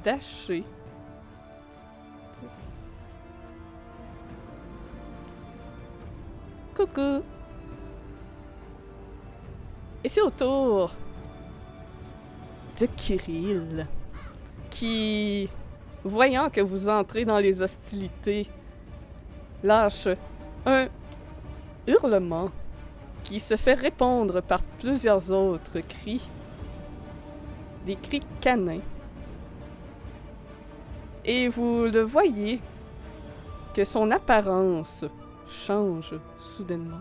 dasher. 0.04 0.64
10. 2.42 3.08
Coucou! 6.74 7.22
Et 10.04 10.08
c'est 10.08 10.20
au 10.20 10.30
tour 10.30 10.92
de 12.78 12.86
Kirill 12.86 13.86
qui, 14.70 15.48
voyant 16.04 16.50
que 16.50 16.60
vous 16.60 16.88
entrez 16.88 17.24
dans 17.24 17.38
les 17.38 17.62
hostilités, 17.62 18.46
lâche 19.62 20.08
un 20.66 20.88
hurlement 21.86 22.50
qui 23.24 23.40
se 23.40 23.56
fait 23.56 23.74
répondre 23.74 24.40
par 24.40 24.62
plusieurs 24.78 25.30
autres 25.32 25.80
cris, 25.80 26.26
des 27.84 27.96
cris 27.96 28.22
canins. 28.40 28.80
Et 31.24 31.48
vous 31.48 31.84
le 31.84 32.00
voyez 32.00 32.60
que 33.74 33.84
son 33.84 34.10
apparence 34.10 35.04
change 35.46 36.14
soudainement. 36.36 37.00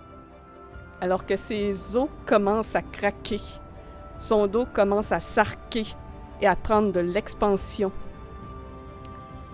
Alors 1.00 1.26
que 1.26 1.36
ses 1.36 1.96
os 1.96 2.10
commencent 2.26 2.76
à 2.76 2.82
craquer, 2.82 3.40
son 4.20 4.48
dos 4.48 4.66
commence 4.66 5.12
à 5.12 5.20
s'arquer 5.20 5.86
et 6.42 6.48
à 6.48 6.56
prendre 6.56 6.92
de 6.92 7.00
l'expansion. 7.00 7.92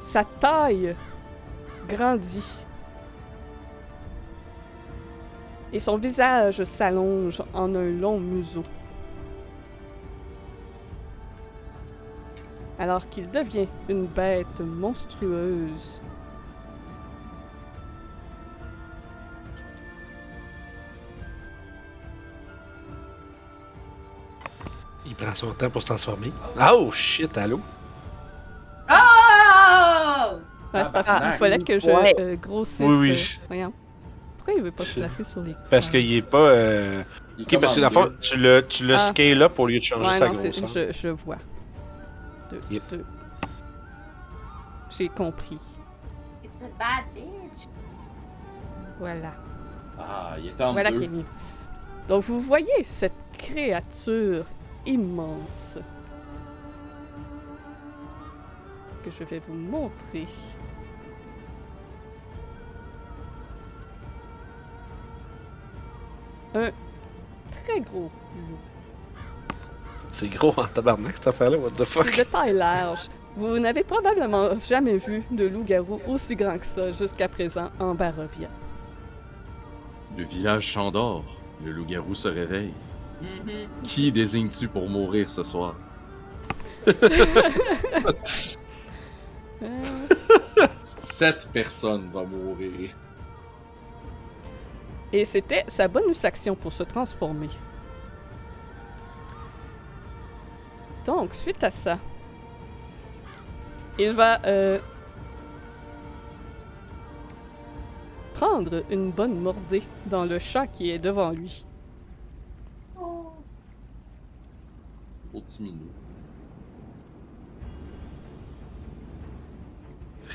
Sa 0.03 0.25
taille 0.25 0.95
grandit. 1.87 2.65
Et 5.71 5.79
son 5.79 5.97
visage 5.97 6.61
s'allonge 6.65 7.41
en 7.53 7.73
un 7.73 7.89
long 7.89 8.19
museau. 8.19 8.65
Alors 12.77 13.07
qu'il 13.09 13.31
devient 13.31 13.67
une 13.87 14.05
bête 14.05 14.59
monstrueuse. 14.59 16.01
Il 25.05 25.15
prend 25.15 25.33
son 25.33 25.53
temps 25.53 25.69
pour 25.69 25.81
se 25.81 25.87
transformer. 25.87 26.31
Oh 26.59 26.91
shit, 26.91 27.37
allô? 27.37 27.61
Oh! 28.89 30.37
Ouais, 30.73 30.83
c'est 30.85 30.91
parce 30.93 31.07
qu'il 31.07 31.31
fallait 31.37 31.59
que 31.59 31.79
je 31.79 31.87
Ouais. 31.87 32.15
euh, 32.19 32.35
grossisse. 32.35 32.79
Oui, 32.81 32.95
oui. 32.95 33.11
euh, 33.11 33.43
voyons. 33.47 33.73
Pourquoi 34.37 34.53
il 34.55 34.63
veut 34.63 34.71
pas 34.71 34.83
se 34.85 34.99
placer 34.99 35.23
sur 35.23 35.41
les 35.41 35.55
Parce 35.69 35.89
qu'il 35.89 36.11
est 36.13 36.27
pas. 36.29 36.37
Euh... 36.37 37.03
Il 37.37 37.43
Ok, 37.45 37.59
parce 37.61 37.75
que 37.75 37.79
dans 37.81 37.87
le 37.87 37.93
fond, 37.93 38.11
tu 38.21 38.37
le, 38.37 38.65
tu 38.67 38.85
le 38.85 38.95
Ah. 38.95 38.99
scale 38.99 39.41
up 39.41 39.57
au 39.57 39.67
lieu 39.67 39.79
de 39.79 39.83
changer 39.83 40.07
Ouais, 40.07 40.17
sa 40.19 40.27
non, 40.27 40.33
grosseur. 40.33 40.67
je, 40.67 40.91
je 40.91 41.07
vois. 41.09 41.37
Deux, 42.51 42.61
Yep. 42.69 42.83
deux. 42.91 43.05
J'ai 44.95 45.09
compris. 45.09 45.57
It's 46.43 46.61
a 46.61 46.65
bad 46.77 47.05
bitch. 47.15 47.67
Voilà. 48.99 49.33
Ah, 49.97 50.35
il 50.39 50.47
est 50.47 50.61
en 50.61 50.73
Voilà 50.73 50.91
deux. 50.91 50.99
qui 50.99 51.05
est 51.05 51.09
mieux. 51.09 51.25
Donc, 52.07 52.23
vous 52.23 52.39
voyez 52.39 52.83
cette 52.83 53.13
créature 53.37 54.45
immense 54.85 55.79
que 59.03 59.11
je 59.11 59.23
vais 59.23 59.41
vous 59.47 59.53
montrer. 59.53 60.27
Un 66.55 66.71
très 67.51 67.81
gros 67.81 68.11
loup. 68.35 68.57
C'est 70.11 70.27
gros 70.27 70.53
en 70.57 70.65
tabarnak 70.65 71.15
cette 71.15 71.27
affaire-là, 71.27 71.57
what 71.57 71.71
the 71.71 71.83
fuck? 71.83 72.07
C'est 72.09 72.23
de 72.23 72.29
taille 72.29 72.53
large. 72.53 73.09
Vous 73.35 73.57
n'avez 73.57 73.83
probablement 73.83 74.51
jamais 74.59 74.97
vu 74.97 75.23
de 75.31 75.47
loup-garou 75.47 75.99
aussi 76.07 76.35
grand 76.35 76.59
que 76.59 76.65
ça 76.65 76.91
jusqu'à 76.91 77.27
présent 77.27 77.71
en 77.79 77.95
Barovia. 77.95 78.49
Le 80.15 80.23
village 80.23 80.67
Chandor. 80.67 81.23
Le 81.65 81.71
loup-garou 81.71 82.13
se 82.13 82.27
réveille. 82.27 82.73
Qui 83.83 84.11
désignes-tu 84.11 84.67
pour 84.67 84.87
mourir 84.89 85.29
ce 85.29 85.43
soir? 85.43 85.75
Sept 90.83 91.49
personnes 91.51 92.09
vont 92.11 92.25
mourir. 92.25 92.95
Et 95.11 95.25
c'était 95.25 95.63
sa 95.67 95.87
bonus 95.87 96.25
action 96.25 96.55
pour 96.55 96.73
se 96.73 96.83
transformer. 96.83 97.49
Donc, 101.05 101.33
suite 101.33 101.63
à 101.63 101.69
ça, 101.69 101.99
il 103.99 104.11
va 104.13 104.41
euh, 104.45 104.79
prendre 108.33 108.83
une 108.89 109.11
bonne 109.11 109.39
mordée 109.39 109.83
dans 110.07 110.25
le 110.25 110.39
chat 110.39 110.65
qui 110.67 110.89
est 110.89 110.99
devant 110.99 111.31
lui. 111.31 111.63
Petit 115.31 115.63
minou. 115.63 116.02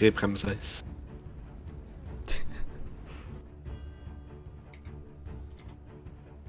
Rip 0.01 0.19
Ramsès. 0.19 0.83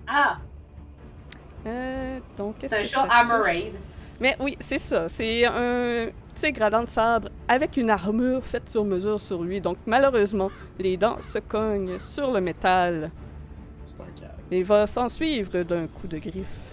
Ah! 0.07 0.37
Euh, 1.67 2.19
donc, 2.37 2.57
qu'est-ce 2.59 2.73
C'est 2.73 2.79
un 2.79 2.81
que 2.83 2.87
chat 2.87 2.95
ça 3.01 3.03
touche? 3.03 3.11
Hammerade. 3.11 3.73
Mais 4.19 4.35
oui, 4.39 4.55
c'est 4.59 4.77
ça. 4.79 5.07
C'est 5.07 5.45
un 5.45 6.07
tigre 6.33 6.63
à 6.63 6.69
dents 6.69 6.83
de 6.83 6.89
sabre 6.89 7.29
avec 7.47 7.77
une 7.77 7.89
armure 7.89 8.43
faite 8.43 8.69
sur 8.69 8.83
mesure 8.85 9.21
sur 9.21 9.43
lui. 9.43 9.61
Donc, 9.61 9.77
malheureusement, 9.85 10.49
les 10.79 10.97
dents 10.97 11.21
se 11.21 11.39
cognent 11.39 11.97
sur 11.99 12.31
le 12.31 12.41
métal. 12.41 13.11
C'est 13.85 14.01
un 14.01 14.05
câble. 14.19 14.33
Il 14.51 14.63
va 14.63 14.87
s'en 14.87 15.09
suivre 15.09 15.61
d'un 15.63 15.87
coup 15.87 16.07
de 16.07 16.17
griffe. 16.17 16.68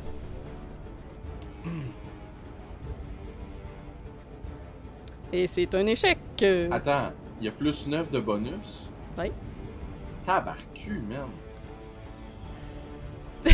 Et 5.33 5.47
c'est 5.47 5.74
un 5.74 5.87
échec. 5.87 6.18
euh, 6.43 6.68
Attends, 6.70 7.12
il 7.41 7.47
y 7.47 7.49
a 7.49 7.53
plus 7.53 7.87
9 7.87 8.11
de 8.11 8.20
bonus? 8.20 8.89
Oui. 9.18 9.31
Tabarcu, 10.24 11.03
man. 11.09 11.29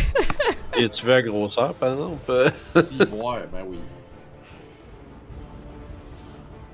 Et 0.77 0.89
tu 0.89 1.05
veux 1.05 1.11
la 1.13 1.21
grosseur, 1.21 1.73
par 1.75 1.93
exemple? 1.93 2.51
Si, 2.83 2.97
ouais, 2.97 3.47
ben 3.51 3.63
oui. 3.67 3.79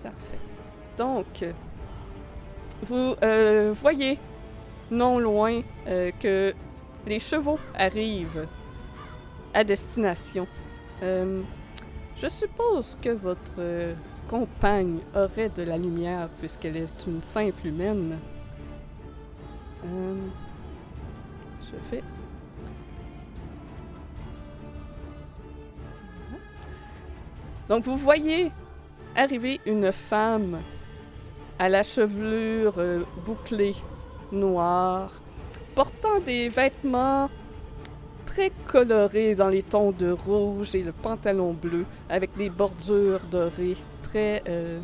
Parfait. 0.03 0.39
Donc, 0.97 1.45
vous 2.83 3.15
euh, 3.23 3.73
voyez 3.75 4.17
non 4.91 5.19
loin 5.19 5.61
euh, 5.87 6.11
que 6.19 6.53
les 7.05 7.19
chevaux 7.19 7.59
arrivent 7.75 8.47
à 9.53 9.63
destination. 9.63 10.47
Euh, 11.03 11.41
je 12.21 12.27
suppose 12.27 12.97
que 13.01 13.09
votre 13.09 13.53
euh, 13.59 13.93
compagne 14.29 14.99
aurait 15.15 15.49
de 15.49 15.63
la 15.63 15.77
lumière 15.77 16.29
puisqu'elle 16.39 16.77
est 16.77 16.93
une 17.07 17.21
simple 17.21 17.65
humaine. 17.65 18.17
Euh, 19.85 20.15
je 21.63 21.95
vais 21.95 22.03
Donc 27.67 27.83
vous 27.83 27.97
voyez 27.97 28.51
arriver 29.15 29.59
une 29.65 29.91
femme 29.91 30.59
à 31.57 31.69
la 31.69 31.83
chevelure 31.83 32.75
euh, 32.77 33.03
bouclée, 33.25 33.75
noire, 34.31 35.11
portant 35.75 36.19
des 36.19 36.49
vêtements 36.49 37.29
très 38.25 38.51
colorés 38.67 39.35
dans 39.35 39.49
les 39.49 39.63
tons 39.63 39.91
de 39.91 40.11
rouge 40.11 40.73
et 40.75 40.83
le 40.83 40.91
pantalon 40.91 41.53
bleu, 41.53 41.85
avec 42.09 42.35
des 42.37 42.49
bordures 42.49 43.21
dorées, 43.31 43.77
très, 44.09 44.43
euh, 44.47 44.79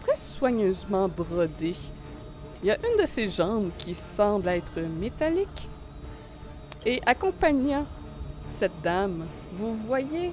très 0.00 0.16
soigneusement 0.16 1.08
brodées. 1.08 1.76
Il 2.62 2.68
y 2.68 2.70
a 2.70 2.78
une 2.78 3.00
de 3.00 3.06
ses 3.06 3.28
jambes 3.28 3.70
qui 3.78 3.94
semble 3.94 4.48
être 4.48 4.80
métallique. 4.80 5.68
Et 6.86 7.00
accompagnant 7.06 7.86
cette 8.48 8.80
dame, 8.82 9.26
vous 9.54 9.74
voyez 9.74 10.32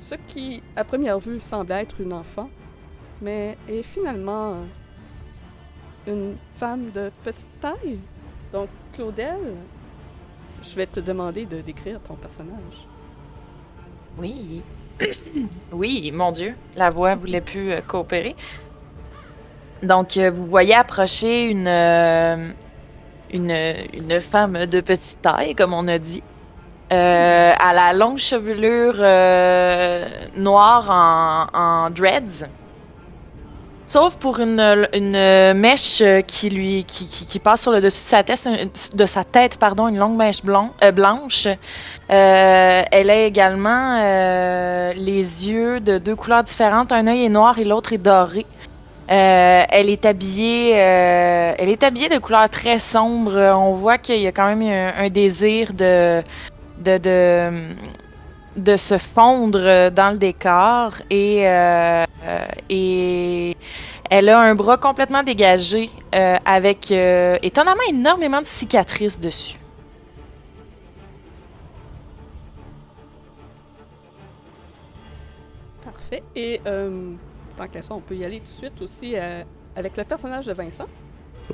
ce 0.00 0.14
qui, 0.26 0.62
à 0.74 0.82
première 0.84 1.18
vue, 1.18 1.40
semble 1.40 1.72
être 1.72 2.00
une 2.00 2.12
enfant, 2.12 2.50
mais 3.20 3.56
est 3.68 3.82
finalement 3.82 4.56
une 6.06 6.36
femme 6.56 6.90
de 6.90 7.12
petite 7.22 7.60
taille. 7.60 8.00
Donc, 8.50 8.70
Claudel, 8.92 9.54
je 10.62 10.74
vais 10.74 10.86
te 10.86 11.00
demander 11.00 11.44
de 11.44 11.60
décrire 11.60 12.00
ton 12.00 12.14
personnage. 12.14 12.86
Oui. 14.18 14.62
Oui, 15.72 16.10
mon 16.12 16.30
Dieu, 16.30 16.54
la 16.76 16.90
voix 16.90 17.14
voulait 17.14 17.40
plus 17.40 17.72
euh, 17.72 17.80
coopérer. 17.86 18.34
Donc, 19.82 20.16
euh, 20.16 20.30
vous 20.30 20.46
voyez 20.46 20.74
approcher 20.74 21.44
une, 21.44 21.68
euh, 21.68 22.48
une, 23.32 24.20
femme 24.20 24.66
de 24.66 24.80
petite 24.80 25.22
taille, 25.22 25.54
comme 25.54 25.72
on 25.74 25.86
a 25.88 25.98
dit. 25.98 26.22
À 26.90 27.74
la 27.74 27.92
longue 27.92 28.16
chevelure 28.16 28.96
noire 30.36 31.48
en 31.52 31.90
dreads. 31.90 32.48
Sauf 33.88 34.16
pour 34.16 34.38
une, 34.38 34.60
une 34.92 35.54
mèche 35.54 36.02
euh, 36.02 36.20
qui 36.20 36.50
lui 36.50 36.84
qui, 36.84 37.38
passe 37.38 37.62
sur 37.62 37.72
le 37.72 37.80
dessus 37.80 38.04
de 38.94 39.06
sa 39.06 39.24
tête, 39.24 39.56
pardon, 39.56 39.88
une 39.88 39.96
longue 39.96 40.14
mèche 40.18 40.42
euh, 40.44 40.92
blanche. 40.92 41.46
Euh, 41.46 42.82
elle 42.92 43.08
a 43.08 43.22
également 43.24 43.98
euh, 43.98 44.92
les 44.92 45.48
yeux 45.48 45.80
de 45.80 45.96
deux 45.96 46.14
couleurs 46.14 46.42
différentes. 46.42 46.92
Un 46.92 47.06
œil 47.06 47.24
est 47.24 47.28
noir 47.30 47.58
et 47.58 47.64
l'autre 47.64 47.94
est 47.94 47.98
doré. 47.98 48.44
Euh, 49.10 49.64
elle 49.70 49.88
est 49.88 50.04
habillée, 50.04 50.72
euh, 50.74 51.54
elle 51.58 51.70
est 51.70 51.82
habillée 51.82 52.10
de 52.10 52.18
couleurs 52.18 52.50
très 52.50 52.78
sombres. 52.78 53.54
On 53.56 53.72
voit 53.72 53.96
qu'il 53.96 54.20
y 54.20 54.26
a 54.26 54.32
quand 54.32 54.54
même 54.54 54.92
un, 54.98 55.08
désir 55.08 55.72
de, 55.72 56.22
de, 56.84 56.98
de, 58.54 58.76
se 58.76 58.98
fondre 58.98 59.90
dans 59.90 60.10
le 60.10 60.18
décor 60.18 60.92
et, 61.08 61.48
euh, 61.48 62.04
euh, 62.04 62.04
et 62.68 63.56
elle 64.10 64.28
a 64.28 64.40
un 64.40 64.54
bras 64.54 64.76
complètement 64.76 65.22
dégagé 65.22 65.90
euh, 66.14 66.36
avec 66.44 66.90
euh, 66.90 67.38
étonnamment 67.42 67.82
énormément 67.88 68.40
de 68.40 68.46
cicatrices 68.46 69.20
dessus. 69.20 69.56
Parfait. 75.84 76.22
Et 76.34 76.60
euh, 76.66 77.12
tant 77.56 77.68
qu'à 77.68 77.82
ça, 77.82 77.94
on 77.94 78.00
peut 78.00 78.16
y 78.16 78.24
aller 78.24 78.40
tout 78.40 78.46
de 78.46 78.50
suite 78.68 78.82
aussi 78.82 79.14
euh, 79.16 79.42
avec 79.76 79.96
le 79.96 80.04
personnage 80.04 80.46
de 80.46 80.52
Vincent. 80.52 80.86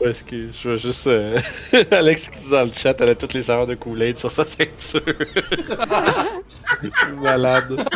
Ouais, 0.01 0.11
est-ce 0.11 0.25
que 0.25 0.51
je 0.53 0.71
veux 0.71 0.77
juste. 0.77 1.07
euh, 1.07 1.39
Alex 1.93 2.29
qui 2.31 2.41
dit 2.41 2.51
dans 2.51 2.65
le 2.65 2.71
chat, 2.71 3.01
elle 3.01 3.11
a 3.11 3.15
toutes 3.15 3.35
les 3.35 3.43
saveurs 3.43 3.67
de 3.67 3.75
Kool-Aid 3.77 4.19
sur 4.19 4.31
sa 4.31 4.45
ceinture. 4.45 5.03
Malade. 7.21 7.87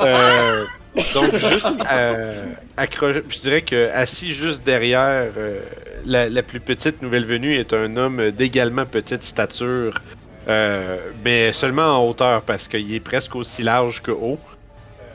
Euh, 0.00 0.64
donc, 1.14 1.36
juste 1.36 1.68
euh, 1.92 2.44
accro- 2.76 3.22
je 3.28 3.38
dirais 3.40 3.62
que 3.62 3.90
assis 3.92 4.32
juste 4.32 4.64
derrière 4.64 5.30
euh, 5.36 5.60
la, 6.04 6.28
la 6.28 6.42
plus 6.42 6.60
petite 6.60 7.02
nouvelle 7.02 7.24
venue 7.24 7.54
est 7.54 7.72
un 7.72 7.96
homme 7.96 8.30
d'également 8.30 8.86
petite 8.86 9.24
stature, 9.24 10.00
euh, 10.48 10.98
mais 11.24 11.52
seulement 11.52 11.98
en 11.98 12.08
hauteur 12.08 12.42
parce 12.42 12.68
qu'il 12.68 12.94
est 12.94 13.00
presque 13.00 13.36
aussi 13.36 13.62
large 13.62 14.02
que 14.02 14.10
haut. 14.10 14.38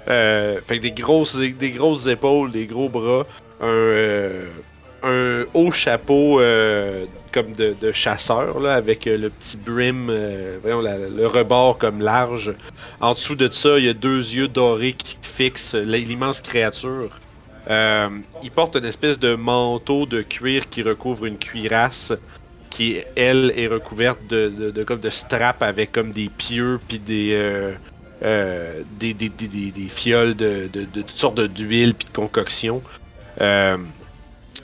Euh, 0.08 0.60
fait 0.66 0.78
que 0.78 0.82
des 0.82 0.92
grosses, 0.92 1.36
des 1.38 1.72
grosses 1.72 2.08
épaules, 2.08 2.52
des 2.52 2.66
gros 2.66 2.90
bras, 2.90 3.26
un, 3.62 3.68
euh, 3.68 4.46
un 5.04 5.46
haut 5.54 5.72
chapeau 5.72 6.42
euh, 6.42 7.06
comme 7.32 7.54
de, 7.54 7.92
chasseur 7.92 8.60
là, 8.60 8.76
avec 8.76 9.08
euh, 9.08 9.18
le 9.18 9.30
petit 9.30 9.58
brim, 9.58 10.10
euh, 10.10 10.58
voyons 10.62 10.82
le 10.82 11.28
rebord 11.28 11.78
comme 11.78 12.02
large. 12.02 12.54
En 13.00 13.14
dessous 13.14 13.36
de 13.36 13.50
ça, 13.50 13.78
il 13.80 13.86
y 13.86 13.90
a 13.90 13.94
deux 13.94 14.20
yeux 14.20 14.48
dorés 14.48 14.94
qui 14.94 15.18
fixent 15.22 15.76
l'immense 15.76 16.42
créature. 16.42 17.10
Euh, 17.70 18.10
il 18.44 18.52
porte 18.52 18.76
une 18.76 18.86
espèce 18.86 19.20
de 19.20 19.36
manteau 19.36 20.06
de 20.06 20.22
cuir 20.22 20.70
qui 20.70 20.82
recouvre 20.82 21.26
une 21.26 21.38
cuirasse 21.38 22.14
qui, 22.70 23.00
elle, 23.16 23.54
est 23.56 23.68
recouverte 23.68 24.26
de, 24.30 24.84
comme 24.84 25.00
de 25.00 25.10
straps 25.10 25.62
avec 25.62 25.92
comme 25.92 26.12
des 26.12 26.30
pieux 26.30 26.80
puis 26.88 27.00
des, 27.00 27.74
des, 28.22 29.14
des, 29.14 29.30
des, 29.30 29.48
des, 29.48 29.90
fioles 29.90 30.36
de, 30.36 30.70
de, 30.72 30.86
de 30.86 31.02
toutes 31.02 31.18
sortes 31.18 31.42
d'huile 31.42 31.94
puis 31.94 32.08
de 32.08 32.14
concoctions. 32.14 32.82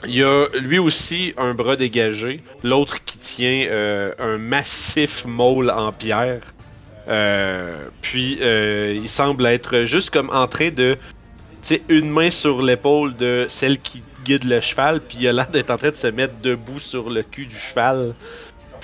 Il 0.06 0.22
a 0.22 0.46
lui 0.60 0.78
aussi 0.78 1.34
un 1.36 1.54
bras 1.54 1.76
dégagé, 1.76 2.42
l'autre 2.62 3.04
qui 3.04 3.18
tient 3.18 3.66
euh, 3.68 4.12
un 4.18 4.38
massif 4.38 5.24
môle 5.24 5.70
en 5.70 5.92
pierre. 5.92 6.42
Euh, 7.08 7.88
puis 8.00 8.38
euh, 8.40 8.98
il 9.00 9.08
semble 9.08 9.46
être 9.46 9.84
juste 9.84 10.10
comme 10.10 10.30
en 10.30 10.46
train 10.46 10.70
de, 10.70 10.96
tu 11.64 11.80
une 11.88 12.10
main 12.10 12.30
sur 12.30 12.62
l'épaule 12.62 13.16
de 13.16 13.46
celle 13.48 13.78
qui 13.78 14.02
guide 14.24 14.44
le 14.44 14.60
cheval, 14.60 15.00
puis 15.00 15.18
il 15.20 15.28
a 15.28 15.32
l'air 15.32 15.48
d'être 15.48 15.70
en 15.70 15.78
train 15.78 15.90
de 15.90 15.96
se 15.96 16.06
mettre 16.06 16.34
debout 16.42 16.78
sur 16.78 17.10
le 17.10 17.22
cul 17.22 17.46
du 17.46 17.56
cheval, 17.56 18.14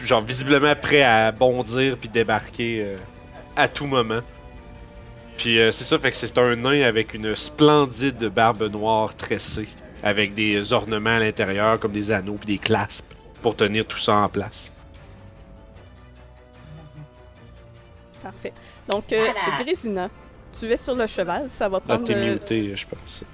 genre 0.03 0.23
visiblement 0.23 0.75
prêt 0.75 1.03
à 1.03 1.31
bondir 1.31 1.97
puis 1.99 2.09
débarquer 2.09 2.97
à 3.57 3.69
tout 3.69 3.87
moment. 3.87 4.21
Puis 5.37 5.59
c'est 5.71 5.85
ça, 5.85 5.99
fait 5.99 6.11
que 6.11 6.17
c'est 6.17 6.39
un 6.39 6.57
nain 6.57 6.83
avec 6.83 7.15
une 7.15 7.37
splendide 7.37 8.25
barbe 8.25 8.71
noire 8.73 9.15
tressée, 9.15 9.69
avec 10.05 10.35
des 10.35 10.73
ornements 10.75 11.17
à 11.17 11.19
l'intérieur 11.19 11.81
comme 11.81 11.93
des 11.93 12.13
anneaux 12.13 12.35
puis 12.35 12.47
des 12.47 12.59
claspes 12.59 13.13
pour 13.43 13.57
tenir 13.57 13.87
tout 13.87 13.99
ça 13.99 14.17
en 14.19 14.29
place. 14.29 14.71
Parfait. 18.23 18.53
Donc, 18.89 19.13
euh, 19.13 19.27
Badass. 19.27 19.65
Grésina, 19.65 20.11
tu 20.59 20.67
es 20.71 20.77
sur 20.77 20.95
le 20.95 21.07
cheval, 21.07 21.49
ça 21.51 21.69
va 21.69 21.79
Ah, 21.79 21.81
prendre... 21.89 22.05
t'es 22.05 22.15
euh, 22.15 22.33
muté, 22.35 22.77
je 22.77 22.87
pense. 22.87 23.25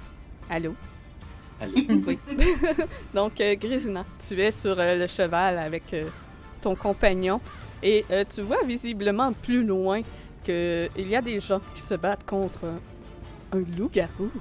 Allô? 0.49 0.73
Allez. 1.61 1.85
Oui. 2.07 2.17
Donc, 3.13 3.39
euh, 3.41 3.55
Grisina, 3.55 4.05
tu 4.27 4.39
es 4.41 4.51
sur 4.51 4.77
euh, 4.79 4.95
le 4.95 5.07
cheval 5.07 5.57
avec 5.59 5.93
euh, 5.93 6.07
ton 6.61 6.75
compagnon 6.75 7.39
et 7.83 8.05
euh, 8.11 8.23
tu 8.33 8.41
vois 8.41 8.63
visiblement 8.65 9.31
plus 9.33 9.63
loin 9.63 10.01
qu'il 10.43 10.89
y 11.09 11.15
a 11.15 11.21
des 11.21 11.39
gens 11.39 11.61
qui 11.75 11.81
se 11.81 11.95
battent 11.95 12.25
contre 12.25 12.65
un, 12.65 13.57
un 13.57 13.63
loup-garou. 13.77 14.31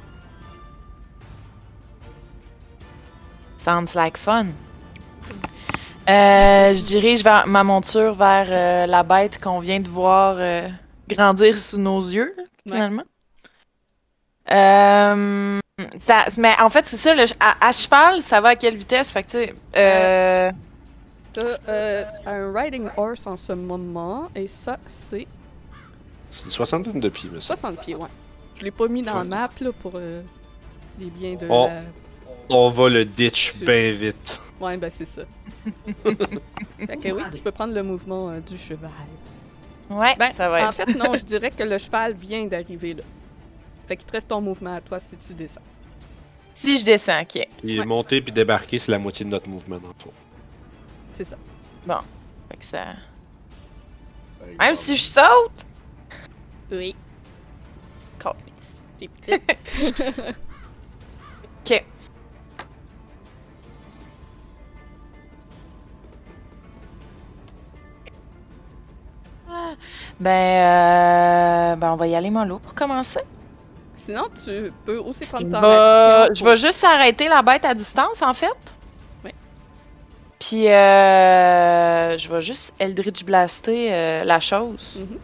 Sounds 3.60 3.94
like 3.94 4.16
fun. 4.16 4.46
Euh, 6.08 6.74
je 6.74 6.82
dirige 6.84 7.22
vers 7.22 7.46
ma 7.46 7.62
monture 7.62 8.14
vers 8.14 8.46
euh, 8.48 8.86
la 8.86 9.02
bête 9.02 9.36
qu'on 9.40 9.60
vient 9.60 9.80
de 9.80 9.88
voir 9.88 10.36
euh, 10.38 10.66
grandir 11.06 11.56
sous 11.58 11.76
nos 11.78 12.00
yeux, 12.00 12.34
finalement. 12.66 13.02
Euh, 14.50 15.58
ça, 15.98 16.24
mais 16.38 16.52
en 16.60 16.70
fait, 16.70 16.86
c'est 16.86 16.96
ça, 16.96 17.14
le- 17.14 17.24
à, 17.38 17.68
à 17.68 17.72
cheval, 17.72 18.20
ça 18.22 18.40
va 18.40 18.48
à 18.50 18.56
quelle 18.56 18.76
vitesse? 18.76 19.10
Fait 19.12 19.22
que, 19.22 19.28
tu 19.28 19.36
sais, 19.38 19.54
euh, 19.76 20.50
T'as 21.32 21.58
euh, 21.68 22.04
un 22.26 22.52
riding 22.52 22.88
horse 22.96 23.26
en 23.26 23.36
ce 23.36 23.52
moment 23.52 24.30
et 24.34 24.48
ça, 24.48 24.78
c'est 24.86 25.26
C'est 26.32 26.46
une 26.46 26.50
soixantaine 26.50 26.98
de 26.98 27.08
pieds, 27.10 27.28
mais 27.32 27.40
ça. 27.42 27.54
60 27.56 27.78
pieds, 27.82 27.94
ouais. 27.94 28.08
Je 28.58 28.64
l'ai 28.64 28.70
pas 28.72 28.88
mis 28.88 29.02
dans 29.02 29.18
la 29.18 29.24
map 29.24 29.50
là, 29.60 29.70
pour 29.80 29.92
euh, 29.96 30.22
les 30.98 31.06
biens 31.10 31.34
de 31.36 31.46
Oh. 31.48 31.66
la... 31.68 31.80
On 32.50 32.68
va 32.68 32.88
le 32.88 33.04
ditch 33.04 33.54
bien 33.60 33.92
vite. 33.92 34.40
Ouais, 34.60 34.76
ben 34.76 34.90
c'est 34.90 35.04
ça. 35.04 35.22
fait 36.04 36.96
que 36.96 37.12
oui, 37.12 37.22
tu 37.32 37.40
peux 37.40 37.52
prendre 37.52 37.72
le 37.72 37.82
mouvement 37.82 38.30
euh, 38.30 38.40
du 38.40 38.58
cheval. 38.58 38.90
ouais, 39.88 40.14
Ben, 40.18 40.32
ça 40.32 40.48
va 40.48 40.66
en 40.66 40.68
être. 40.70 40.74
fait, 40.74 40.94
non, 40.94 41.14
je 41.14 41.24
dirais 41.24 41.50
que 41.50 41.62
le 41.62 41.78
cheval 41.78 42.14
vient 42.14 42.44
d'arriver 42.46 42.94
là. 42.94 43.02
Fait 43.88 43.96
qu'il 43.96 44.06
te 44.06 44.12
reste 44.12 44.28
ton 44.28 44.40
mouvement 44.40 44.74
à 44.74 44.80
toi 44.80 44.98
si 45.00 45.16
tu 45.16 45.32
descends. 45.32 45.62
Si 46.52 46.78
je 46.78 46.84
descends, 46.84 47.20
ok. 47.22 47.46
Puis 47.62 47.78
Ouais. 47.78 47.86
monter 47.86 48.20
puis 48.20 48.32
débarquer, 48.32 48.78
c'est 48.78 48.90
la 48.92 48.98
moitié 48.98 49.24
de 49.24 49.30
notre 49.30 49.48
mouvement 49.48 49.78
dans 49.78 49.88
le 49.88 49.94
fond. 49.98 50.12
C'est 51.12 51.24
ça. 51.24 51.36
Fait 51.86 52.56
que 52.56 52.64
ça... 52.64 52.86
Même 54.58 54.74
si 54.74 54.96
je 54.96 55.02
saute... 55.02 55.66
Oui, 56.72 56.94
câlisse. 58.18 58.78
t'es 58.98 59.08
petite. 59.08 59.42
Ok. 61.64 61.84
Ah, 69.52 69.72
Ben, 70.20 71.72
euh, 71.72 71.76
ben, 71.76 71.92
on 71.92 71.96
va 71.96 72.06
y 72.06 72.14
aller 72.14 72.30
mollo 72.30 72.58
pour 72.58 72.74
commencer. 72.74 73.20
Sinon, 73.96 74.28
tu 74.44 74.72
peux 74.84 74.98
aussi 74.98 75.26
prendre 75.26 75.46
Je 75.46 75.50
ton 75.50 75.60
vais, 75.60 75.66
action. 75.68 76.34
je 76.34 76.44
vais 76.44 76.56
juste 76.56 76.84
arrêter 76.84 77.28
la 77.28 77.42
bête 77.42 77.64
à 77.64 77.74
distance, 77.74 78.22
en 78.22 78.32
fait. 78.32 78.76
Oui. 79.24 79.32
Puis, 80.38 80.68
euh, 80.68 82.16
je 82.16 82.30
vais 82.32 82.40
juste 82.40 82.74
Eldritch 82.78 83.24
Blaster 83.24 83.92
euh, 83.92 84.24
la 84.24 84.40
chose. 84.40 85.00
Mhm. 85.02 85.18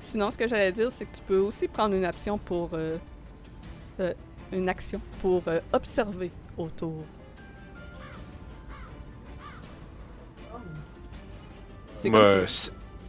Sinon, 0.00 0.30
ce 0.30 0.36
que 0.38 0.48
j'allais 0.48 0.72
dire, 0.72 0.90
c'est 0.90 1.04
que 1.04 1.16
tu 1.16 1.22
peux 1.22 1.38
aussi 1.38 1.68
prendre 1.68 1.94
une 1.94 2.04
action 2.04 2.36
pour... 2.36 2.70
euh, 2.74 2.98
euh, 4.00 4.12
une 4.50 4.68
action 4.68 5.00
pour 5.22 5.42
euh, 5.46 5.60
observer 5.72 6.30
autour. 6.58 7.04
C'est 11.94 12.10
comme 12.10 12.20
veux. 12.26 12.46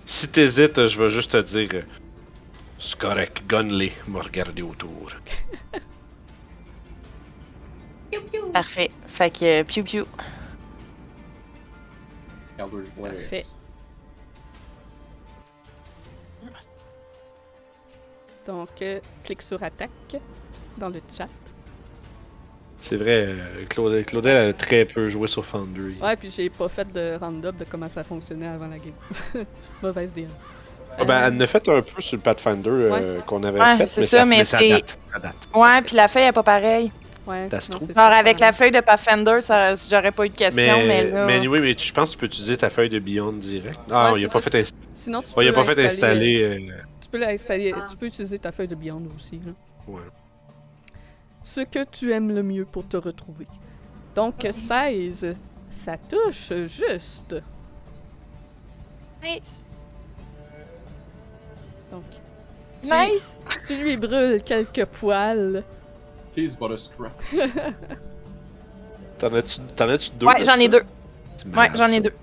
Si- 0.05 0.13
si 0.21 0.27
t'hésites, 0.29 0.87
je 0.87 0.97
vais 1.01 1.09
juste 1.09 1.31
te 1.31 1.41
dire. 1.41 1.83
C'est 2.79 2.97
correct, 2.99 3.41
gunley, 3.47 3.91
me 4.07 4.19
regarder 4.19 4.61
autour. 4.61 5.11
Parfait. 8.53 8.91
Fait 9.07 9.31
que, 9.31 9.61
euh, 9.61 9.63
piou. 9.63 10.05
Parfait. 12.57 13.45
Donc, 18.45 18.69
euh, 18.81 18.99
clique 19.23 19.41
sur 19.41 19.61
attaque 19.63 19.89
dans 20.77 20.89
le 20.89 20.99
chat. 21.15 21.29
C'est 22.85 22.97
vrai, 22.97 23.27
euh, 23.29 23.35
Claude- 23.69 24.03
Claudel 24.05 24.35
elle 24.35 24.49
a 24.49 24.53
très 24.53 24.83
peu 24.83 25.07
joué 25.07 25.29
sur 25.29 25.45
Foundry. 25.45 25.95
Ouais, 26.01 26.17
puis 26.17 26.29
j'ai 26.35 26.49
pas 26.49 26.67
fait 26.67 26.91
de 26.91 27.17
round-up 27.17 27.55
de 27.55 27.63
comment 27.63 27.87
ça 27.87 28.03
fonctionnait 28.03 28.47
avant 28.47 28.67
la 28.67 28.77
game. 28.77 29.45
Mauvaise 29.81 30.11
DM. 30.13 30.25
Ah 30.99 31.05
ben, 31.05 31.13
Euh, 31.13 31.27
elle 31.27 31.33
en 31.35 31.39
a 31.39 31.47
fait 31.47 31.69
un 31.69 31.81
peu 31.81 32.01
sur 32.01 32.17
le 32.17 32.21
Pathfinder 32.21 32.69
euh, 32.69 32.91
Ouais, 32.91 33.01
qu'on 33.25 33.41
avait 33.43 33.59
Ouais, 33.61 33.77
fait. 33.77 33.85
c'est 33.85 34.01
ça, 34.01 34.25
mais 34.25 34.43
c'est- 34.43 34.67
date, 34.69 34.97
ça 35.13 35.19
date. 35.19 35.35
Ouais, 35.55 35.81
puis 35.81 35.95
la 35.95 36.09
feuille 36.09 36.23
est 36.23 36.31
pas 36.33 36.43
pareille. 36.43 36.91
Ouais, 37.25 37.47
Ça 37.49 37.61
se 37.61 37.71
trouve. 37.71 37.89
ça, 37.93 38.07
avec 38.07 38.41
la 38.41 38.51
feuille 38.51 38.71
de 38.71 38.81
Pathfinder, 38.81 39.39
ça, 39.39 39.75
j'aurais 39.89 40.11
pas 40.11 40.25
eu 40.25 40.29
de 40.29 40.35
question, 40.35 40.79
mais, 40.79 40.87
Mais, 41.05 41.09
là... 41.09 41.25
mais 41.25 41.47
oui, 41.47 41.59
mais 41.61 41.73
tu- 41.75 41.87
je 41.87 41.93
pense 41.93 42.09
que 42.09 42.15
tu 42.15 42.19
peux 42.19 42.25
utiliser 42.25 42.57
ta 42.57 42.69
feuille 42.69 42.89
de 42.89 42.99
Beyond 42.99 43.31
direct. 43.31 43.79
Ah, 43.89 44.11
Ouais, 44.11 44.19
il 44.19 44.25
a 44.25 44.27
pas 44.27 44.41
ça, 44.41 44.51
fait, 44.51 44.63
inst- 44.63 44.73
Sinon, 44.93 45.21
tu 45.21 45.27
ouais, 45.29 45.33
peux 45.35 45.43
il 45.45 45.47
a 45.47 45.53
pas 45.53 45.63
fait 45.63 45.85
installer. 45.87 46.43
euh, 46.43 46.73
Tu 47.01 47.07
peux 47.09 47.17
l'installer. 47.17 47.73
Ah. 47.77 47.85
Tu 47.89 47.95
peux 47.95 48.07
utiliser 48.07 48.37
ta 48.39 48.51
feuille 48.51 48.67
de 48.67 48.75
Beyond 48.75 49.03
aussi. 49.15 49.39
Là. 49.45 49.53
ouais. 49.87 50.01
Ce 51.43 51.61
que 51.61 51.83
tu 51.83 52.11
aimes 52.13 52.33
le 52.33 52.41
mieux 52.43 52.65
pour 52.65 52.87
te 52.87 52.97
retrouver. 52.97 53.47
Donc, 54.15 54.47
16, 54.49 55.35
ça 55.69 55.97
touche 55.97 56.53
juste. 56.65 57.35
Nice! 59.23 59.63
Donc, 61.91 62.03
tu, 62.81 62.89
Nice! 62.89 63.37
tu 63.67 63.75
lui 63.83 63.97
brûles 63.97 64.41
quelques 64.43 64.85
poils. 64.85 65.63
Tease 66.33 66.55
but 66.57 66.71
a 66.71 66.77
scrap. 66.77 67.11
T'en 69.19 69.33
as-tu 69.35 69.59
t'en 69.75 69.89
as-tu 69.89 70.11
deux? 70.11 70.25
Ouais, 70.27 70.43
j'en 70.43 70.55
ai 70.55 70.67
deux. 70.67 70.81
C'est 71.37 71.47
Ouais, 71.55 71.69
j'en 71.75 71.87
ai 71.87 71.95
ça. 71.95 71.99
deux. 72.01 72.13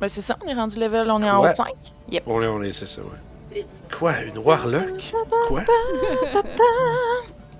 Ben, 0.00 0.08
c'est 0.08 0.20
ça, 0.20 0.36
on 0.44 0.48
est 0.48 0.54
rendu 0.54 0.78
level, 0.78 1.10
on 1.10 1.22
est 1.22 1.30
en 1.30 1.40
Ouais. 1.42 1.48
haut 1.48 1.52
de 1.52 1.56
5. 1.56 1.68
Yep. 2.10 2.24
On 2.26 2.42
est, 2.42 2.46
on 2.46 2.62
est, 2.62 2.72
c'est 2.72 2.86
ça, 2.86 3.00
ouais. 3.02 3.64
Quoi, 3.96 4.20
une 4.22 4.38
Warlock? 4.38 5.14
Quoi? 5.48 5.62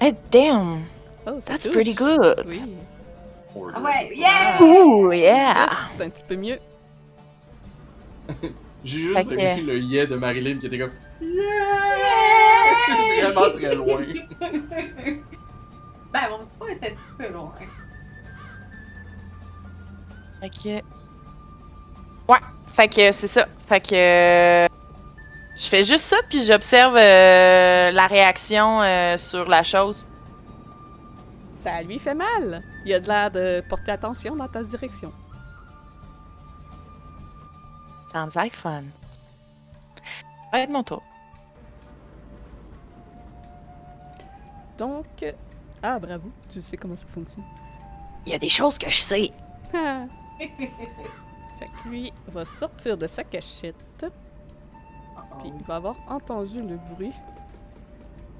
Hey, 0.01 0.15
damn! 0.31 0.83
Oh, 1.27 1.39
ça 1.41 1.53
That's 1.53 1.65
touche. 1.65 1.73
pretty 1.73 1.95
good! 1.95 2.45
Oui. 2.47 2.77
Ah 3.75 3.81
ouais, 3.81 4.13
yeah! 4.17 4.63
Ooh, 4.63 5.13
yeah! 5.13 5.67
C'est 5.97 6.05
un 6.05 6.09
petit 6.11 6.25
peu 6.27 6.37
mieux. 6.37 6.59
J'ai 8.85 8.99
juste 8.99 9.33
aimé 9.33 9.61
le 9.61 9.79
yeah 9.79 10.07
de 10.07 10.17
Marilyn 10.17 10.59
qui 10.59 10.67
était 10.67 10.79
comme 10.79 10.93
Yeah! 11.21 11.41
Vraiment 13.31 13.51
très 13.53 13.75
loin. 13.75 14.03
Ben, 16.13 16.23
mon 16.29 16.39
pas 16.59 16.73
était 16.73 16.89
un 16.89 16.91
petit 16.91 17.13
peu 17.17 17.29
loin. 17.33 17.53
Fait 20.41 20.51
que... 20.51 20.75
Ouais, 22.33 22.39
fait 22.75 22.89
que 22.89 23.13
c'est 23.13 23.29
ça. 23.29 23.47
Fait 23.69 23.81
que... 23.81 24.67
Je 25.57 25.69
fais 25.69 25.85
juste 25.85 26.07
ça, 26.07 26.17
puis 26.29 26.45
j'observe 26.45 26.97
euh, 26.97 27.93
la 27.93 28.07
réaction 28.09 28.83
euh, 28.83 29.17
sur 29.17 29.49
la 29.49 29.63
chose. 29.63 30.05
Ça 31.61 31.83
lui 31.83 31.99
fait 31.99 32.15
mal. 32.15 32.63
Il 32.87 32.95
a 32.95 33.01
de 33.01 33.07
l'air 33.07 33.31
de 33.31 33.63
porter 33.69 33.93
attention 33.93 34.35
dans 34.35 34.49
ta 34.49 34.63
direction. 34.63 35.13
Sounds 38.11 38.35
like 38.35 38.55
fun. 38.55 38.85
Ça 40.03 40.25
va 40.53 40.61
être 40.61 40.71
mon 40.71 40.83
tour. 40.83 41.03
Donc, 44.79 45.07
ah 45.83 45.99
bravo, 45.99 46.31
tu 46.51 46.63
sais 46.63 46.79
comment 46.79 46.97
ça 46.97 47.07
fonctionne. 47.09 47.45
Il 48.25 48.33
y 48.33 48.35
a 48.35 48.39
des 48.39 48.49
choses 48.49 48.79
que 48.79 48.89
je 48.89 49.01
sais. 49.01 49.31
Ah. 49.75 50.07
fait 50.39 51.67
que 51.69 51.89
lui 51.91 52.11
va 52.29 52.47
sortir 52.47 52.97
de 52.97 53.07
sa 53.07 53.23
cachette, 53.23 53.77
puis 53.99 55.53
il 55.55 55.63
va 55.67 55.77
avoir 55.77 55.97
entendu 56.09 56.63
le 56.63 56.79
bruit. 56.95 57.13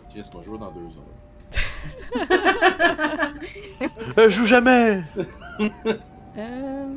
Chris 0.09 0.25
m'a 0.35 0.41
joué 0.41 0.57
dans 0.57 0.73
deux 0.73 0.97
heures. 0.97 1.20
Euh, 4.19 4.29
joue 4.29 4.47
jamais! 4.47 5.05
Euh... 6.37 6.95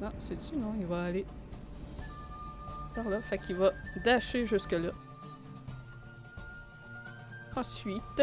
Non, 0.00 0.10
c'est-tu? 0.18 0.56
Non, 0.56 0.74
il 0.80 0.86
va 0.86 1.04
aller 1.04 1.26
par 2.94 3.08
là. 3.08 3.20
Fait 3.22 3.38
qu'il 3.38 3.56
va 3.56 3.72
dasher 4.04 4.46
jusque-là. 4.46 4.90
Ensuite, 7.54 8.22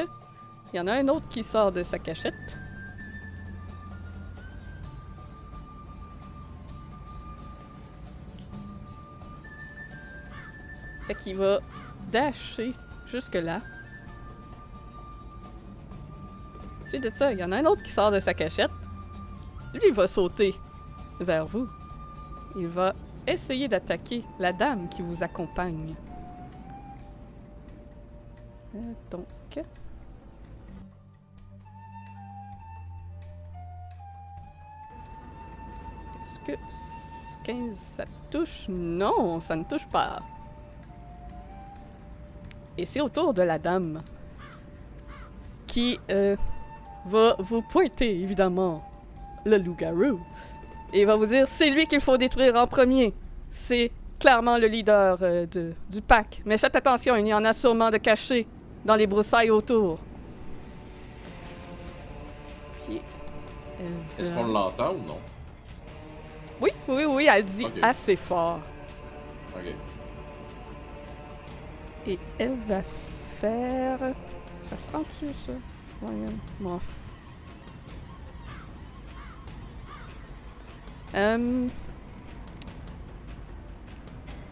il 0.74 0.78
y 0.78 0.80
en 0.80 0.88
a 0.88 0.94
un 0.94 1.08
autre 1.08 1.28
qui 1.30 1.44
sort 1.44 1.72
de 1.72 1.84
sa 1.84 2.00
cachette. 2.00 2.34
Fait 11.08 11.16
qu'il 11.16 11.38
va 11.38 11.60
dasher 12.12 12.74
jusque-là. 13.08 13.62
Suite 16.90 17.04
de 17.04 17.10
ça, 17.10 17.32
il 17.32 17.38
y 17.38 17.44
en 17.44 17.52
a 17.52 17.58
un 17.58 17.66
autre 17.66 17.84
qui 17.84 17.92
sort 17.92 18.10
de 18.10 18.20
sa 18.20 18.34
cachette. 18.34 18.72
Lui, 19.76 19.82
il 19.90 19.94
va 19.94 20.08
sauter 20.08 20.56
vers 21.20 21.46
vous. 21.46 21.70
Il 22.56 22.68
va 22.68 22.96
essayer 23.28 23.68
d'attaquer 23.68 24.24
la 24.40 24.54
dame 24.54 24.90
qui 24.90 25.04
vous 25.04 25.22
accompagne. 25.22 25.94
Euh, 28.74 28.80
donc. 29.12 29.28
Est-ce 36.24 36.40
que 36.40 36.54
15 37.44 37.78
ça 37.78 38.06
touche? 38.32 38.66
Non, 38.68 39.40
ça 39.40 39.56
ne 39.56 39.64
touche 39.64 39.88
pas. 39.88 40.24
Et 42.80 42.86
c'est 42.86 43.00
autour 43.00 43.36
de 43.36 43.44
la 43.44 43.60
dame 43.60 44.02
qui 45.68 46.00
euh, 46.10 46.36
va 47.06 47.36
vous 47.40 47.62
pointer, 47.62 48.20
évidemment, 48.22 48.84
le 49.46 49.58
loup-garou. 49.58 50.20
Et 50.94 51.06
va 51.06 51.16
vous 51.16 51.26
dire 51.26 51.48
c'est 51.48 51.70
lui 51.70 51.86
qu'il 51.86 52.00
faut 52.02 52.18
détruire 52.18 52.56
en 52.56 52.68
premier. 52.68 53.14
C'est 53.50 53.92
clairement 54.20 54.58
le 54.58 54.68
leader 54.68 55.18
euh, 55.22 55.46
de- 55.46 55.74
du 55.90 56.02
pack. 56.02 56.42
Mais 56.46 56.58
faites 56.58 56.76
attention, 56.76 57.16
il 57.16 57.28
y 57.28 57.34
en 57.34 57.46
a 57.46 57.54
sûrement 57.54 57.90
de 57.90 57.98
cachés 57.98 58.48
dans 58.86 58.96
les 58.96 59.08
broussailles 59.08 59.50
autour. 59.52 60.00
Puis, 62.86 63.00
elle 64.18 64.26
Est-ce 64.26 64.34
qu'on 64.34 64.48
l'entend 64.48 64.94
ou 64.94 65.08
non? 65.08 65.18
Oui, 66.62 66.72
oui, 66.88 67.06
oui, 67.08 67.28
elle 67.32 67.46
dit 67.46 67.66
assez 67.82 68.16
fort. 68.16 68.60
Ok. 69.56 69.74
Et 72.08 72.20
elle 72.38 72.58
va 72.68 72.82
faire. 73.40 74.00
Ça 74.62 74.78
se 74.78 74.90
rend-tu, 74.92 75.34
ça? 75.34 75.54
Euh... 81.16 81.68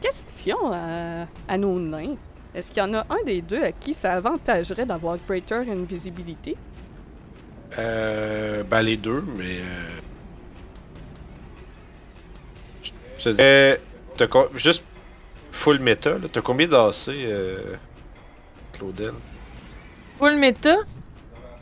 Question 0.02 0.72
à, 0.72 1.26
à 1.48 1.58
nos 1.58 1.80
nains. 1.80 2.16
Est-ce 2.54 2.72
qu'il 2.72 2.80
y 2.80 2.86
en 2.86 2.94
a 2.94 3.06
un 3.10 3.24
des 3.26 3.42
deux 3.42 3.64
à 3.64 3.72
qui 3.72 3.94
ça 3.94 4.14
avantagerait 4.14 4.86
d'avoir 4.86 5.18
Greater 5.28 5.62
Invisibility? 5.70 6.56
Euh, 7.78 8.64
ben 8.64 8.82
les 8.82 8.98
deux, 8.98 9.24
mais. 9.38 9.60
Euh... 9.60 10.00
Je 13.18 13.24
te 13.24 13.30
dirais. 13.30 13.80
Juste 14.56 14.84
full 15.52 15.80
méta, 15.80 16.18
là. 16.18 16.28
T'as 16.32 16.42
combien 16.42 16.68
d'AC, 16.68 17.10
euh... 17.10 17.76
Claudel? 18.74 19.14
Full 20.18 20.38
méta? 20.38 20.78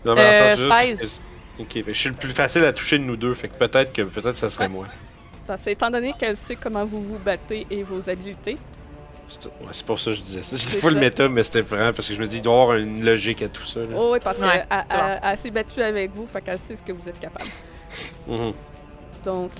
Non, 0.05 0.13
le 0.15 0.21
Euh, 0.21 0.49
sens 0.51 0.59
juste 0.59 0.69
parce 0.69 0.87
16. 0.87 1.19
que- 1.19 1.61
Ok, 1.63 1.71
fait 1.73 1.81
que 1.83 1.93
je 1.93 1.99
suis 1.99 2.09
le 2.09 2.15
plus 2.15 2.31
facile 2.31 2.63
à 2.65 2.73
toucher 2.73 2.99
de 2.99 3.03
nous 3.05 3.15
deux, 3.17 3.33
fait 3.33 3.47
que 3.47 3.55
peut-être 3.57 3.93
que 3.93 4.01
peut-être 4.03 4.35
ça 4.37 4.49
serait 4.49 4.65
Ouais. 4.65 4.69
moi. 4.71 4.87
Parce 5.47 5.61
que 5.63 5.69
étant 5.69 5.89
donné 5.89 6.13
qu'elle 6.19 6.35
sait 6.35 6.55
comment 6.57 6.83
vous 6.85 7.01
vous 7.01 7.17
battez 7.19 7.65
et 7.71 7.81
vos 7.83 8.09
habiletés, 8.09 8.57
C'est 9.27 9.45
ouais, 9.45 9.51
c'est 9.71 9.85
pour 9.85 9.99
ça 9.99 10.11
que 10.11 10.17
je 10.17 10.21
disais 10.21 10.43
ça. 10.43 10.55
Je 10.57 10.61
C'est 10.61 10.77
full 10.77 10.93
ça. 10.93 10.99
méta, 10.99 11.27
mais 11.29 11.43
c'était 11.43 11.61
vraiment 11.61 11.93
parce 11.93 12.07
que 12.09 12.13
je 12.13 12.19
me 12.21 12.27
dis, 12.27 12.37
il 12.37 12.41
doit 12.43 12.53
y 12.53 12.61
avoir 12.61 12.77
une 12.77 13.03
logique 13.03 13.41
à 13.41 13.47
tout 13.47 13.65
ça. 13.65 13.79
Là. 13.79 13.87
oh 13.95 14.09
oui, 14.13 14.19
parce 14.23 14.37
Ouais, 14.37 14.47
qu'elle 14.49 14.65
c'est 14.91 15.19
elle 15.23 15.37
s'est 15.37 15.49
battue 15.51 15.81
avec 15.81 16.11
vous, 16.13 16.27
fait 16.27 16.41
qu'elle 16.41 16.59
sait 16.59 16.75
ce 16.75 16.83
que 16.83 16.91
vous 16.91 17.07
êtes 17.09 17.19
capable. 17.19 17.49
Mhm. 18.27 18.53
Donc, 19.23 19.51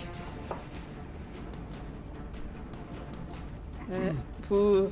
euh, 3.92 4.12
vous 4.52 4.90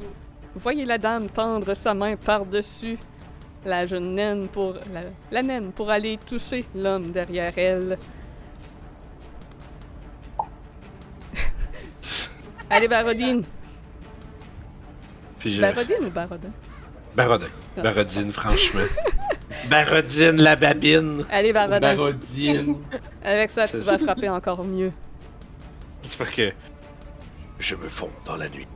voyez 0.55 0.85
la 0.85 0.97
dame 0.97 1.29
tendre 1.29 1.73
sa 1.73 1.93
main 1.93 2.15
par-dessus 2.15 2.97
la 3.65 3.85
jeune 3.85 4.15
naine 4.15 4.47
pour 4.47 4.73
la, 4.91 5.01
la 5.31 5.41
naine 5.41 5.71
pour 5.71 5.89
aller 5.89 6.17
toucher 6.17 6.65
l'homme 6.75 7.11
derrière 7.11 7.53
elle. 7.57 7.97
Allez, 12.69 12.87
Barodine. 12.87 13.43
Puis 15.39 15.53
je... 15.53 15.61
Barodine 15.61 16.05
ou 16.05 16.09
Barodin? 16.09 16.51
Barodin. 17.15 17.47
Ah. 17.77 17.81
Barodine, 17.81 18.31
franchement. 18.31 18.85
Barodine, 19.69 20.41
la 20.41 20.55
babine. 20.55 21.25
Allez, 21.31 21.53
Barodin. 21.53 21.95
Barodine. 21.95 22.77
Avec 23.23 23.49
ça, 23.49 23.67
tu 23.67 23.77
vas 23.77 23.97
frapper 23.97 24.29
encore 24.29 24.63
mieux. 24.63 24.91
C'est 26.01 26.17
parce 26.17 26.31
que 26.31 26.51
je 27.59 27.75
me 27.75 27.87
fonds 27.87 28.09
dans 28.25 28.35
la 28.35 28.49
nuit. 28.49 28.67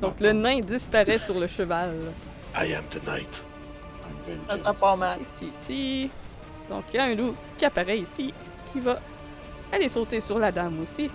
Donc, 0.00 0.20
le 0.20 0.32
nain 0.32 0.60
disparaît 0.60 1.18
sur 1.18 1.38
le 1.38 1.46
cheval. 1.46 1.94
I 2.54 2.72
am 2.74 2.84
the 2.90 3.04
night. 3.06 3.42
Ça 4.48 4.58
sera 4.58 4.72
pas 4.74 4.96
mal. 4.96 5.20
Ici, 5.20 5.46
ici. 5.46 6.10
Donc, 6.68 6.84
il 6.92 6.96
y 6.96 6.98
a 6.98 7.04
un 7.04 7.14
loup 7.14 7.34
qui 7.58 7.64
apparaît 7.64 7.98
ici, 7.98 8.32
qui 8.72 8.80
va 8.80 9.00
aller 9.72 9.88
sauter 9.88 10.20
sur 10.20 10.38
la 10.38 10.50
dame 10.50 10.80
aussi. 10.80 11.10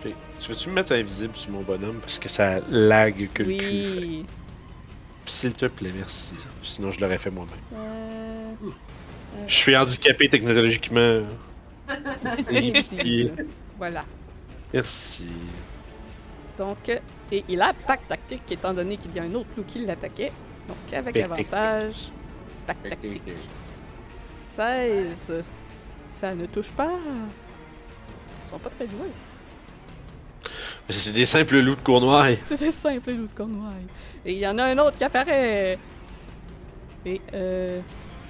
Fait, 0.00 0.14
tu 0.40 0.50
veux-tu 0.50 0.68
me 0.70 0.74
mettre 0.74 0.92
invisible 0.92 1.36
sur 1.36 1.50
mon 1.50 1.60
bonhomme 1.62 2.00
parce 2.00 2.18
que 2.18 2.28
ça 2.28 2.60
lag 2.68 3.28
que 3.32 3.42
le 3.42 3.56
cul? 3.56 4.24
fait. 4.26 5.30
S'il 5.30 5.52
te 5.52 5.66
plaît, 5.66 5.92
merci. 5.94 6.34
Sinon, 6.62 6.90
je 6.90 7.00
l'aurais 7.00 7.18
fait 7.18 7.30
moi-même. 7.30 7.54
Euh, 7.74 8.70
Je 9.46 9.54
suis 9.54 9.76
handicapé 9.76 10.28
technologiquement. 10.28 11.22
voilà. 13.78 14.04
Merci. 14.72 15.26
Donc, 16.60 16.90
euh, 16.90 16.98
et 17.32 17.42
il 17.48 17.62
a 17.62 17.72
pack 17.72 18.06
tactique 18.06 18.42
étant 18.52 18.74
donné 18.74 18.98
qu'il 18.98 19.16
y 19.16 19.18
a 19.18 19.22
un 19.22 19.34
autre 19.34 19.48
loup 19.56 19.64
qui 19.66 19.78
l'attaquait. 19.78 20.30
Donc, 20.68 20.76
avec 20.92 21.16
avantage. 21.16 22.12
Pack 22.66 22.82
tactique. 22.82 23.22
16. 24.14 25.42
Ça 26.10 26.34
ne 26.34 26.44
touche 26.44 26.70
pas. 26.72 26.92
Ils 28.44 28.48
sont 28.50 28.58
pas 28.58 28.68
très 28.68 28.86
doués. 28.86 29.08
Mais 30.86 30.94
C'est 30.94 31.12
des 31.12 31.24
simples 31.24 31.60
loups 31.60 31.76
de 31.76 31.80
Cournois. 31.80 32.26
C'était 32.46 32.70
simple, 32.72 33.10
loup 33.12 33.26
de 33.28 33.34
cornouaille. 33.34 33.86
Et 34.26 34.32
il 34.34 34.38
y 34.38 34.46
en 34.46 34.58
a 34.58 34.64
un 34.64 34.78
autre 34.78 34.98
qui 34.98 35.04
apparaît. 35.04 35.78
Et, 37.06 37.22
euh. 37.32 37.80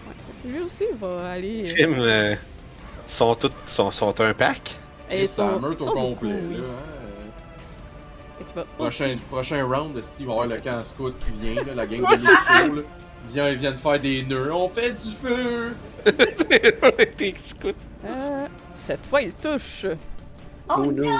ouais, 0.07 0.51
lui 0.53 0.61
aussi 0.61 0.85
va 1.01 1.33
aller. 1.33 1.69
euh, 1.69 1.75
Crime, 1.75 1.97
euh, 1.99 2.37
sont 3.09 3.35
tous 3.35 3.51
sont, 3.67 3.91
sont 3.91 4.21
un 4.21 4.35
pack. 4.35 4.79
et 5.11 5.27
C'est 5.27 5.43
un 5.43 5.55
son, 5.55 5.61
meurtre 5.61 5.83
son 5.83 5.91
au 5.91 5.95
beaucoup, 5.95 6.29
complet. 6.29 6.43
oui. 6.49 6.57
là, 6.59 6.69
hein. 6.69 6.90
Fait 8.41 8.45
qu'il 8.47 8.55
va 8.55 8.65
Prochain, 8.79 9.05
aussi- 9.05 9.17
prochain 9.31 9.65
round, 9.67 9.95
il 10.19 10.27
va 10.27 10.33
y 10.33 10.35
avoir 10.35 10.47
le 10.47 10.59
camp 10.61 10.83
scout 10.85 11.15
qui 11.21 11.31
vient, 11.33 11.63
là, 11.63 11.75
la 11.75 11.87
gang 11.87 12.01
de 12.01 12.77
là. 12.77 12.83
Viens, 13.29 13.51
ils 13.51 13.59
viennent 13.59 13.77
faire 13.77 14.01
des 14.01 14.23
nœuds. 14.25 14.51
On 14.55 14.69
fait 14.71 14.93
du 14.93 15.11
feu! 15.11 15.77
Des 17.19 17.35
scouts. 17.45 17.69
Euh, 18.07 18.47
cette 18.73 19.05
fois, 19.05 19.21
il 19.21 19.33
touche. 19.35 19.85
Oh, 20.71 20.75
Oh 20.79 20.87
no. 20.93 21.11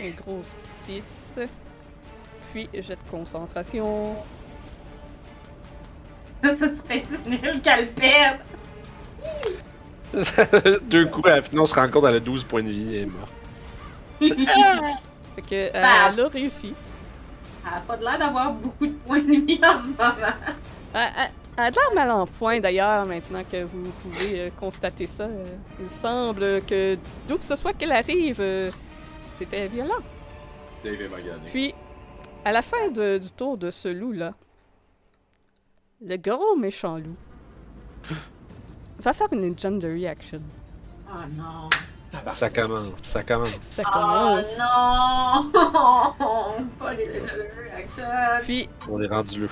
Un 0.00 0.10
gros 0.16 0.40
6. 0.44 1.40
Puis, 2.52 2.68
jet 2.74 2.90
de 2.94 3.10
concentration. 3.10 4.14
Ça 6.44 6.54
serait 6.56 7.02
nul 7.26 7.60
qu'elle 7.60 7.88
perde! 7.92 8.38
Deux 10.82 11.06
coups, 11.06 11.26
à 11.28 11.36
la 11.36 11.42
fin, 11.42 11.58
on 11.58 11.66
se 11.66 11.74
rend 11.74 11.88
compte, 11.88 12.04
elle 12.04 12.14
a 12.16 12.20
12 12.20 12.44
points 12.44 12.62
de 12.62 12.70
vie 12.70 12.94
et 12.94 13.00
est 13.02 13.06
morte. 13.06 13.32
Fait 15.36 15.42
que, 15.42 15.54
euh, 15.76 15.82
Bah. 15.82 16.10
elle 16.12 16.20
a 16.20 16.28
réussi. 16.28 16.74
Elle 17.66 17.78
a 17.78 17.80
pas 17.80 17.96
l'air 17.96 18.18
d'avoir 18.18 18.52
beaucoup 18.52 18.86
de 18.86 18.92
points 18.92 19.20
de 19.20 19.44
vie 19.44 19.60
en 19.62 19.82
ce 19.82 19.88
moment. 19.88 20.32
Elle, 20.94 21.08
elle- 21.18 21.30
elle 21.58 21.64
a 21.64 21.70
l'air 21.70 21.94
mal 21.94 22.10
en 22.10 22.26
point 22.26 22.60
d'ailleurs, 22.60 23.06
maintenant 23.06 23.42
que 23.50 23.64
vous 23.64 23.90
pouvez 24.02 24.40
euh, 24.40 24.50
constater 24.58 25.06
ça. 25.06 25.24
Euh, 25.24 25.44
il 25.80 25.88
semble 25.90 26.62
que 26.64 26.96
d'où 27.26 27.36
que 27.38 27.44
ce 27.44 27.54
soit 27.56 27.72
qu'elle 27.72 27.92
arrive, 27.92 28.36
euh, 28.40 28.70
c'était 29.32 29.66
violent. 29.68 29.94
Magané. 30.84 31.30
Puis, 31.46 31.74
à 32.44 32.52
la 32.52 32.62
fin 32.62 32.88
de- 32.90 33.18
du 33.18 33.30
tour 33.30 33.56
de 33.58 33.70
ce 33.70 33.88
loup-là, 33.88 34.34
le 36.04 36.16
gros 36.16 36.54
méchant 36.56 36.96
loup 36.98 37.16
va 39.00 39.12
faire 39.12 39.28
une 39.32 39.48
legendary 39.50 40.06
action. 40.06 40.40
Oh 41.10 41.18
non! 41.36 41.68
Ça 42.32 42.48
commence, 42.50 42.92
ça 43.02 43.22
commence. 43.22 43.50
Ça 43.60 43.82
Oh 43.86 43.90
commence. 43.92 44.58
non! 44.58 45.50
Pas 46.78 46.94
les! 46.94 47.22
Puis, 48.42 48.68
On 48.88 49.00
est 49.02 49.06
rendu 49.06 49.42
là. 49.42 49.48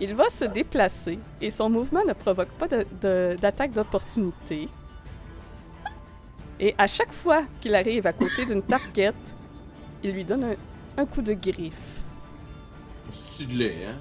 il 0.00 0.14
va 0.14 0.28
se 0.28 0.44
déplacer 0.46 1.18
et 1.40 1.50
son 1.50 1.68
mouvement 1.70 2.04
ne 2.04 2.12
provoque 2.12 2.48
pas 2.50 2.66
d'attaque 2.68 3.72
d'opportunité. 3.72 4.68
Et 6.60 6.74
à 6.76 6.86
chaque 6.86 7.12
fois 7.12 7.42
qu'il 7.60 7.74
arrive 7.74 8.06
à 8.06 8.12
côté 8.12 8.44
d'une 8.44 8.62
target, 8.62 9.12
il 10.02 10.12
lui 10.12 10.24
donne 10.24 10.44
un, 10.44 11.02
un 11.02 11.06
coup 11.06 11.22
de 11.22 11.34
griffe. 11.34 11.74
Stylé, 13.12 13.86
hein? 13.86 13.96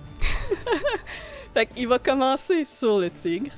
Fait 1.53 1.65
qu'il 1.67 1.87
va 1.87 1.99
commencer 1.99 2.65
sur 2.65 2.99
le 2.99 3.09
tigre. 3.11 3.51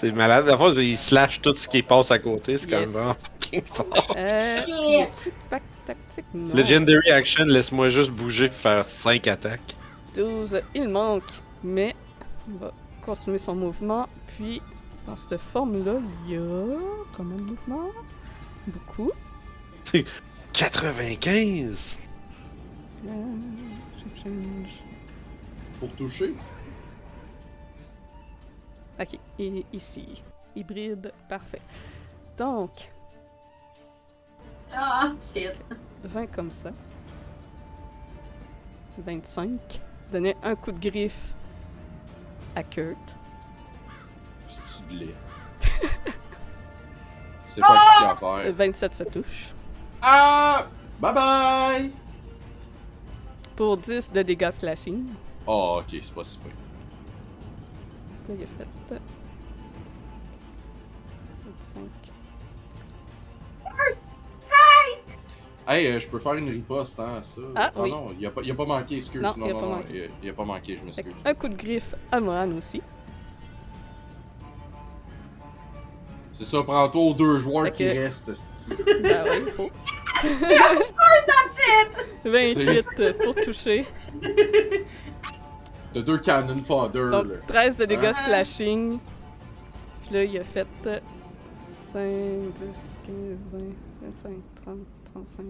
C'est 0.00 0.12
malade. 0.12 0.46
La 0.46 0.56
fois, 0.56 0.70
il 0.78 0.96
slash 0.96 1.40
tout 1.42 1.54
ce 1.54 1.68
qui 1.68 1.82
passe 1.82 2.10
à 2.10 2.18
côté. 2.18 2.56
C'est 2.56 2.66
quand 2.66 2.78
Yes. 2.78 2.88
même 2.88 2.96
vraiment 2.96 3.14
fucking 3.14 3.62
fort. 3.64 4.14
Euh, 4.16 5.04
pack 5.50 5.62
tactique? 5.86 6.24
Non. 6.32 6.54
Legendary 6.54 7.10
Action, 7.10 7.44
laisse-moi 7.44 7.90
juste 7.90 8.10
bouger 8.10 8.46
et 8.46 8.48
faire 8.48 8.88
5 8.88 9.26
attaques. 9.26 9.76
12, 10.14 10.60
il 10.74 10.88
manque, 10.88 11.24
mais 11.62 11.94
il 12.48 12.56
va 12.58 12.72
continuer 13.04 13.38
son 13.38 13.54
mouvement. 13.54 14.08
Puis, 14.28 14.62
dans 15.06 15.16
cette 15.16 15.38
forme-là, 15.38 15.96
il 16.26 16.32
y 16.34 16.36
a 16.36 16.40
combien 17.14 17.36
de 17.36 17.42
mouvements? 17.42 17.90
Beaucoup. 18.66 19.10
95! 20.52 21.98
Euh. 23.06 23.10
Pour 25.78 25.88
toucher? 25.96 26.34
Ok, 29.00 29.18
et 29.38 29.64
ici. 29.72 30.22
Hybride, 30.54 31.12
parfait. 31.28 31.60
Donc, 32.36 32.70
Ah, 34.72 35.10
shit. 35.34 35.52
20 36.04 36.26
comme 36.28 36.50
ça. 36.50 36.70
25. 38.98 39.80
Donner 40.12 40.36
un 40.42 40.54
coup 40.54 40.72
de 40.72 40.78
griffe 40.90 41.34
à 42.54 42.62
Kurt. 42.62 43.16
C'est 44.48 44.86
du 44.88 44.96
lait. 44.98 45.14
C'est 47.46 47.60
pas 47.60 47.66
compliqué 47.68 48.04
à 48.04 48.12
Euh, 48.12 48.42
faire. 48.44 48.54
27, 48.54 48.94
ça 48.94 49.04
touche. 49.06 49.52
Ah! 50.02 50.66
Bye 51.00 51.14
bye! 51.14 51.90
Pour 53.56 53.76
10 53.76 54.10
de 54.12 54.22
dégâts 54.22 54.50
slashing. 54.52 55.06
Oh, 55.46 55.80
ok, 55.80 55.98
c'est 56.02 56.14
pas 56.14 56.24
si. 56.24 56.38
Là, 58.28 58.34
il 58.38 58.42
a 58.42 58.46
fait. 58.46 58.68
Hey, 65.72 65.86
euh, 65.86 66.00
je 66.00 66.08
peux 66.08 66.18
faire 66.18 66.34
une 66.34 66.48
riposte, 66.50 66.98
hein, 66.98 67.20
ça. 67.22 67.40
Ah, 67.54 67.70
oui. 67.76 67.90
non, 67.90 68.08
il 68.18 68.26
a, 68.26 68.30
pas- 68.30 68.40
il 68.42 68.50
a 68.50 68.54
pas 68.54 68.64
manqué, 68.64 68.96
excuse. 68.96 69.22
Non, 69.22 69.34
Non, 69.36 69.46
il 69.46 69.50
a 69.50 69.52
non, 69.54 69.60
pas 69.60 69.66
non, 69.66 69.72
manqué. 69.76 69.92
il 69.94 70.02
a- 70.02 70.06
il 70.24 70.30
a 70.30 70.32
pas 70.32 70.44
manqué, 70.44 70.76
je 70.76 70.84
m'excuse. 70.84 71.12
un 71.24 71.34
coup 71.34 71.48
de 71.48 71.54
griffe 71.54 71.94
à 72.10 72.18
Mohan 72.18 72.50
aussi. 72.58 72.82
C'est 76.34 76.44
ça, 76.44 76.62
prends-toi 76.64 77.00
aux 77.02 77.14
deux 77.14 77.38
joueurs 77.38 77.66
Fait 77.66 77.70
qui 77.72 77.84
que- 77.84 77.98
restent, 77.98 78.30
esti. 78.30 78.72
Ben 79.02 79.24
oui, 79.30 79.52
faut. 79.52 79.70
28 82.24 83.12
pour 83.24 83.34
toucher. 83.36 83.86
T'as 85.94 86.00
deux 86.02 86.18
cannon 86.18 86.56
fodder, 86.64 87.08
Donc, 87.10 87.26
là. 87.26 87.34
13 87.46 87.76
de 87.76 87.84
dégâts 87.84 88.10
Ah. 88.14 88.24
slashing. 88.24 88.98
Puis 90.06 90.14
là, 90.14 90.24
il 90.24 90.36
a 90.38 90.42
fait 90.42 90.66
euh, 90.86 90.98
5, 91.92 92.52
10, 92.54 92.96
15, 93.06 93.46
20, 93.52 93.58
25, 94.02 94.32
30, 94.64 94.76
35. 95.14 95.44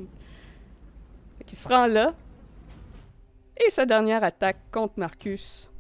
Fait 1.38 1.44
qu'il 1.44 1.58
se 1.58 1.68
rend 1.68 1.86
là. 1.86 2.14
Et 3.66 3.70
sa 3.70 3.84
dernière 3.84 4.24
attaque 4.24 4.58
contre 4.70 4.94
Marcus. 4.96 5.70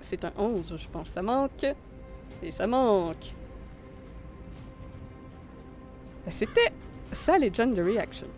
C'est 0.00 0.24
un 0.24 0.32
11, 0.36 0.76
je 0.76 0.88
pense. 0.88 1.08
Ça 1.08 1.22
manque. 1.22 1.66
Et 2.42 2.50
ça 2.50 2.66
manque. 2.66 3.34
Ben, 6.24 6.30
C'était 6.30 6.72
sa 7.12 7.38
Legendary 7.38 7.98
Action. 7.98 8.28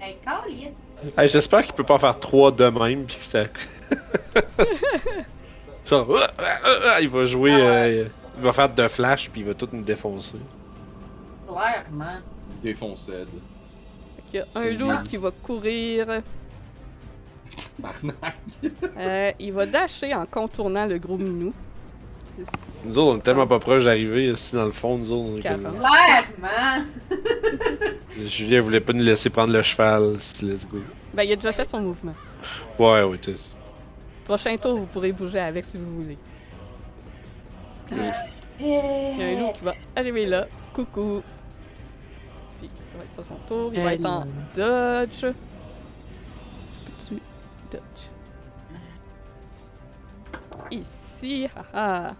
Hey, 0.00 1.28
J'espère 1.28 1.62
qu'il 1.62 1.74
peut 1.74 1.84
pas 1.84 1.94
en 1.94 1.98
faire 1.98 2.18
trois 2.18 2.52
de 2.52 2.68
même, 2.68 3.04
pis 3.04 3.18
que 3.18 3.24
ça. 3.24 3.44
Genre, 5.86 6.18
il 7.00 7.08
va 7.08 7.26
jouer. 7.26 7.52
Ah 7.52 7.56
ouais. 7.56 7.98
euh, 7.98 8.08
il 8.36 8.42
va 8.42 8.52
faire 8.52 8.68
deux 8.68 8.88
flashs, 8.88 9.30
puis 9.30 9.40
il 9.42 9.46
va 9.46 9.54
tout 9.54 9.68
nous 9.72 9.82
défoncer. 9.82 10.38
Clairement. 11.46 12.18
Défonced. 12.62 13.26
Fait 14.16 14.22
qu'il 14.30 14.40
y 14.40 14.42
a 14.42 14.46
un 14.60 14.70
loup 14.72 15.02
qui 15.04 15.16
va 15.16 15.30
courir. 15.30 16.06
Barnac. 17.78 18.36
Euh, 18.98 19.32
il 19.38 19.52
va 19.52 19.66
dasher 19.66 20.14
en 20.14 20.26
contournant 20.26 20.86
le 20.86 20.98
gros 20.98 21.16
minou. 21.16 21.52
Nous 22.84 22.98
autres, 22.98 23.14
on 23.14 23.16
est 23.18 23.22
tellement 23.22 23.46
pas 23.46 23.58
proches 23.58 23.84
d'arriver, 23.84 24.28
ici 24.30 24.54
dans 24.54 24.66
le 24.66 24.70
fond, 24.70 24.98
nous 24.98 25.10
autres. 25.10 25.30
on 25.32 25.36
est 25.38 25.42
comme- 25.48 25.62
Quarante. 25.62 25.78
Clairement. 26.38 26.84
Julien 28.26 28.60
voulait 28.60 28.80
pas 28.80 28.92
nous 28.92 29.02
laisser 29.02 29.30
prendre 29.30 29.52
le 29.54 29.62
cheval, 29.62 30.16
c'est- 30.18 30.42
let's 30.42 30.66
go. 30.68 30.78
Ben, 31.14 31.22
il 31.22 31.32
a 31.32 31.36
déjà 31.36 31.52
fait 31.52 31.64
son 31.64 31.80
mouvement. 31.80 32.14
Ouais, 32.78 33.02
ouais, 33.04 33.16
t'es. 33.18 33.34
Prochain 34.24 34.54
tour, 34.58 34.76
vous 34.76 34.86
pourrez 34.86 35.12
bouger 35.12 35.38
avec 35.38 35.64
si 35.64 35.78
vous 35.78 36.02
voulez. 36.02 36.18
Il 37.90 38.66
y 38.66 39.22
a 39.22 39.26
un 39.26 39.40
loup 39.40 39.52
qui 39.52 39.64
va 39.64 39.72
arriver 39.94 40.26
là. 40.26 40.46
Coucou. 40.72 41.22
Puis 42.58 42.70
ça 42.80 42.96
va 42.98 43.04
être 43.04 43.12
ça 43.12 43.22
son 43.22 43.36
tour. 43.46 43.70
Il 43.74 43.82
va 43.82 43.94
être 43.94 44.06
en 44.06 44.26
dodge. 44.54 45.26
Petit 46.98 47.20
dodge. 47.70 47.80
Ici, 50.70 51.48
haha. 51.72 52.14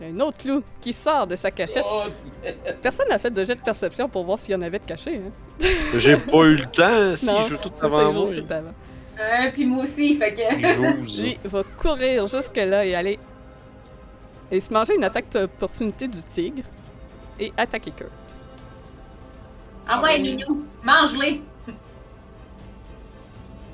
Il 0.00 0.08
y 0.08 0.10
a 0.10 0.14
un 0.14 0.20
autre 0.20 0.48
loup 0.48 0.62
qui 0.80 0.92
sort 0.92 1.26
de 1.26 1.36
sa 1.36 1.52
cachette. 1.52 1.84
Oh, 1.88 2.02
Personne 2.82 3.08
n'a 3.08 3.18
fait 3.18 3.30
de 3.30 3.44
jet 3.44 3.54
de 3.54 3.60
perception 3.60 4.08
pour 4.08 4.24
voir 4.24 4.38
s'il 4.38 4.52
y 4.52 4.56
en 4.56 4.62
avait 4.62 4.80
de 4.80 4.84
caché. 4.84 5.18
Hein? 5.24 5.66
J'ai 5.96 6.16
pas 6.16 6.38
eu 6.42 6.56
le 6.56 6.66
temps, 6.66 7.14
si 7.16 7.26
Non, 7.26 7.42
je 7.44 7.50
joue 7.50 7.56
tout 7.58 7.70
avant 7.80 8.08
il 8.10 8.14
moi. 8.16 8.26
joue 8.26 8.40
tout 8.42 8.52
avant. 8.52 8.74
Euh, 9.20 9.50
puis 9.52 9.64
moi 9.64 9.84
aussi, 9.84 10.16
fait 10.16 10.34
que. 10.34 10.40
Il 10.58 10.74
joue, 10.74 11.22
Lui 11.22 11.38
va 11.44 11.62
courir 11.78 12.26
jusque-là 12.26 12.84
et 12.84 12.96
aller. 12.96 13.18
Et 14.50 14.60
se 14.60 14.72
manger 14.72 14.94
une 14.94 15.04
attaque 15.04 15.30
d'opportunité 15.32 16.06
du 16.08 16.22
tigre. 16.22 16.64
Et 17.40 17.52
attaquer 17.56 17.90
Kurt. 17.90 18.10
Ah 19.88 20.00
ouais, 20.02 20.18
Minou, 20.18 20.64
mange-les. 20.82 21.42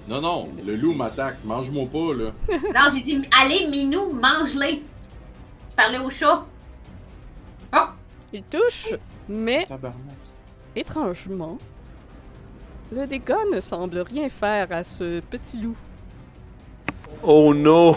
Non, 0.09 0.21
non, 0.21 0.49
le 0.65 0.75
loup 0.75 0.93
m'attaque. 0.95 1.37
Mange-moi 1.45 1.87
pas, 1.87 2.15
là. 2.15 2.31
Non, 2.75 2.91
j'ai 2.93 3.03
dit, 3.03 3.29
allez, 3.39 3.67
Minou, 3.69 4.13
mange-les. 4.13 4.83
Parlez 5.77 5.99
au 5.99 6.11
chat. 6.11 6.45
Il 8.33 8.45
touche, 8.45 8.95
mais 9.29 9.67
Tabarnak. 9.67 9.99
étrangement, 10.77 11.59
le 12.93 13.05
dégât 13.05 13.45
ne 13.53 13.59
semble 13.59 13.99
rien 13.99 14.29
faire 14.29 14.69
à 14.71 14.85
ce 14.85 15.19
petit 15.19 15.57
loup. 15.61 15.77
Oh 17.25 17.53
no! 17.53 17.97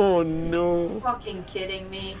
Oh 0.00 0.22
no! 0.22 1.00
Fucking 1.02 1.42
kidding 1.44 1.88
me. 1.90 2.14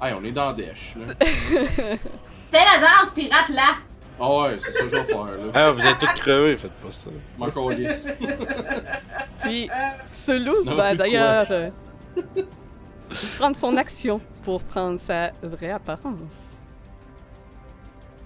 Hey, 0.00 0.12
on 0.14 0.22
est 0.24 0.32
dans 0.32 0.52
Dash, 0.52 0.94
là. 0.96 1.14
Fais 1.20 2.64
la 2.64 2.78
danse, 2.80 3.10
pirate 3.14 3.48
là. 3.48 3.76
Ah 4.20 4.30
ouais, 4.36 4.58
c'est 4.60 4.72
ça 4.72 4.80
que 4.80 4.88
je 4.88 4.96
vais 4.96 5.04
faire, 5.04 5.24
là. 5.24 5.50
Ah, 5.54 5.70
vous 5.70 5.86
êtes 5.86 5.98
tous 5.98 6.20
crevés, 6.20 6.56
faites 6.56 6.72
pas 6.72 6.90
ça. 6.92 7.10
M'en 7.38 7.48
calisse. 7.50 8.08
Puis, 9.40 9.70
ce 10.10 10.32
loup 10.44 10.64
Non, 10.66 10.74
va 10.74 10.92
de 10.92 10.98
d'ailleurs 10.98 11.46
euh, 11.50 11.70
prendre 13.38 13.56
son 13.56 13.76
action 13.76 14.20
pour 14.42 14.62
prendre 14.62 14.98
sa 14.98 15.30
vraie 15.42 15.70
apparence. 15.70 16.56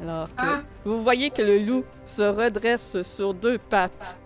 Alors 0.02 0.26
que 0.34 0.42
Ah. 0.42 0.60
vous 0.84 1.02
voyez 1.02 1.30
que 1.30 1.42
le 1.42 1.58
loup 1.60 1.84
se 2.04 2.22
redresse 2.22 3.00
sur 3.02 3.32
deux 3.32 3.58
pattes 3.58 4.16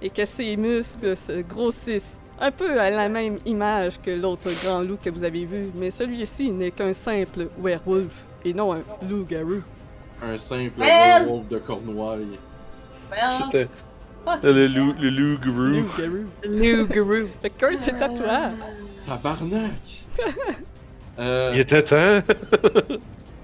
et 0.00 0.08
que 0.10 0.24
ses 0.24 0.56
muscles 0.56 1.16
se 1.16 1.40
grossissent, 1.42 2.18
un 2.40 2.50
peu 2.50 2.80
à 2.80 2.90
la 2.90 3.08
même 3.08 3.38
image 3.46 4.00
que 4.00 4.10
l'autre 4.10 4.50
grand 4.62 4.82
loup 4.82 4.98
que 5.02 5.10
vous 5.10 5.24
avez 5.24 5.44
vu, 5.44 5.70
mais 5.74 5.90
celui-ci 5.90 6.50
n'est 6.50 6.70
qu'un 6.70 6.92
simple 6.92 7.48
werewolf 7.58 8.24
et 8.44 8.52
non 8.52 8.74
un 8.74 8.82
loup-garou. 9.08 9.62
Un 10.22 10.38
simple 10.38 10.78
Well. 10.78 11.22
werewolf 11.22 11.48
de 11.48 11.58
Cornouailles. 11.58 12.38
Le 14.42 14.66
loup, 14.66 14.94
le 14.98 15.10
loup 15.10 15.38
gru. 15.38 15.80
Loup-garou. 15.80 16.24
Loup-garou. 16.44 17.28
Fait 17.42 17.50
que 17.50 17.66
Kurt, 17.66 17.76
c'est 17.78 18.02
à 18.02 18.08
toi. 18.08 18.50
Tabarnak! 19.06 20.04
euh, 21.18 21.52
Il 21.54 21.60
était 21.60 21.82
temps. 21.82 22.20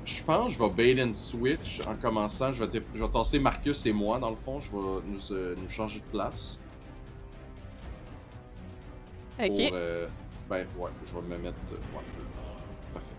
Je 0.05 0.22
pense 0.24 0.47
que 0.49 0.53
je 0.55 0.59
vais 0.59 0.95
bait 0.95 1.03
and 1.03 1.14
switch 1.14 1.80
en 1.86 1.95
commençant. 1.95 2.53
Je 2.53 2.64
vais, 2.64 2.82
je 2.95 3.05
vais 3.05 3.11
tasser 3.11 3.38
Marcus 3.38 3.86
et 3.86 3.93
moi, 3.93 4.18
dans 4.18 4.30
le 4.30 4.36
fond. 4.36 4.59
Je 4.61 4.70
vais 4.70 5.03
nous, 5.07 5.32
euh, 5.32 5.55
nous 5.57 5.68
changer 5.68 6.01
de 6.01 6.05
place. 6.11 6.59
Ok. 9.43 9.68
Pour, 9.68 9.76
euh, 9.76 10.07
ben, 10.49 10.66
ouais, 10.78 10.90
je 11.07 11.14
vais 11.14 11.36
me 11.36 11.43
mettre. 11.43 11.57
euh, 11.72 11.74
ouais, 11.97 12.03
parfait. 12.95 13.14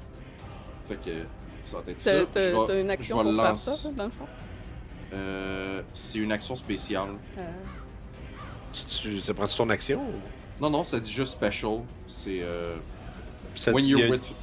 Fait 0.87 0.95
que 0.95 1.17
ça 1.65 1.77
va 1.77 1.91
être 1.91 2.01
ça. 2.01 2.25
T'as 2.31 2.51
Je 2.51 2.79
une 2.81 2.87
je 2.87 2.91
action 2.91 3.23
pour 3.23 3.35
faire 3.41 3.55
ça, 3.57 3.89
dans 3.91 4.05
le 4.05 4.11
fond? 4.11 4.27
Euh, 5.13 5.81
c'est 5.93 6.17
une 6.17 6.31
action 6.31 6.55
spéciale. 6.55 7.09
Euh, 7.37 7.51
tu- 8.73 9.19
Ça 9.21 9.33
prend 9.33 9.45
ton 9.45 9.69
action? 9.69 10.01
ou- 10.01 10.61
Non, 10.61 10.69
non, 10.69 10.83
ça 10.83 10.99
dit 10.99 11.11
juste 11.11 11.33
special. 11.33 11.81
C'est. 12.07 12.39
Euh, 12.41 12.75
Ça 13.55 13.71
when 13.71 13.85
you're 13.85 14.09
with. 14.09 14.33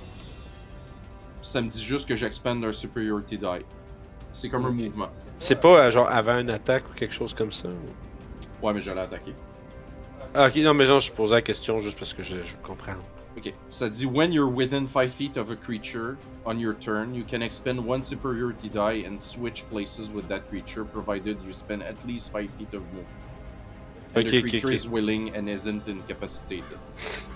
Ça 1.42 1.60
me 1.60 1.68
dit 1.68 1.82
juste 1.82 2.06
que 2.06 2.14
j'expand 2.14 2.62
un 2.64 2.72
superiority 2.72 3.38
die. 3.38 3.64
C'est 4.32 4.48
comme 4.48 4.64
un 4.66 4.68
Ok. 4.68 4.74
mouvement. 4.74 5.08
C'est 5.38 5.60
pas 5.60 5.86
euh, 5.86 5.90
genre 5.90 6.08
avant 6.08 6.38
une 6.38 6.50
attaque 6.50 6.84
ou 6.88 6.94
quelque 6.94 7.14
chose 7.14 7.34
comme 7.34 7.50
ça? 7.50 7.66
ou- 7.68 8.64
Ouais, 8.66 8.72
mais 8.72 8.82
j'allais 8.82 9.00
attaquer. 9.00 9.34
Ah, 10.34 10.46
ok, 10.48 10.56
non, 10.56 10.74
mais 10.74 10.86
genre, 10.86 11.00
je 11.00 11.10
posais 11.12 11.34
la 11.34 11.42
question 11.42 11.80
juste 11.80 11.98
parce 11.98 12.14
que 12.14 12.22
je, 12.22 12.36
je 12.44 12.54
comprends. 12.62 12.92
Ok, 13.36 13.52
ça 13.70 13.88
dit 13.88 14.06
when 14.06 14.32
you're 14.32 14.52
within 14.52 14.86
5 14.88 15.08
feet 15.10 15.36
of 15.36 15.50
a 15.50 15.56
creature 15.56 16.16
on 16.44 16.58
your 16.58 16.74
turn, 16.74 17.14
you 17.14 17.24
can 17.30 17.42
expend 17.42 17.78
one 17.86 18.02
superiority 18.02 18.68
die 18.68 19.04
and 19.08 19.18
switch 19.20 19.64
places 19.70 20.08
with 20.12 20.26
that 20.28 20.40
creature, 20.50 20.84
provided 20.84 21.36
you 21.46 21.52
spend 21.52 21.82
at 21.82 21.94
least 22.06 22.32
5 22.32 22.48
feet 22.58 22.74
of 22.74 22.82
movement. 22.92 23.06
And 24.14 24.24
Ok, 24.24 24.30
the 24.30 24.38
ok, 24.38 24.42
creature 24.48 24.66
ok. 24.68 24.74
is 24.74 24.88
willing 24.88 25.30
and 25.36 25.48
isn't 25.48 25.86
incapacitated. 25.88 26.64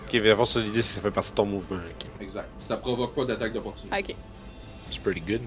Ok, 0.06 0.14
mais 0.14 0.30
avant 0.30 0.44
ça, 0.44 0.58
l'idée, 0.60 0.82
c'est 0.82 0.88
que 0.88 0.94
ça 0.96 1.00
fait 1.00 1.10
partie 1.12 1.30
de 1.30 1.36
ton 1.36 1.46
mouvement. 1.46 1.78
Exact. 2.20 2.48
Ça 2.58 2.76
provoque 2.76 3.14
pas 3.14 3.24
d'attaque 3.24 3.52
d'opportunité. 3.52 3.96
ok. 3.96 4.16
C'est 4.90 5.00
pretty 5.02 5.20
good. 5.20 5.40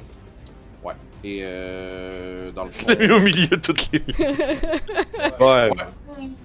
Ouais. 0.83 0.93
Et 1.25 1.39
euh, 1.43 2.51
dans 2.51 2.63
le 2.65 2.71
fond. 2.71 2.85
Je 2.89 2.93
l'ai 2.95 3.07
mis 3.07 3.13
au 3.13 3.19
milieu 3.19 3.47
de 3.47 3.55
toutes 3.57 3.91
les. 3.91 3.99
ouais. 5.39 5.69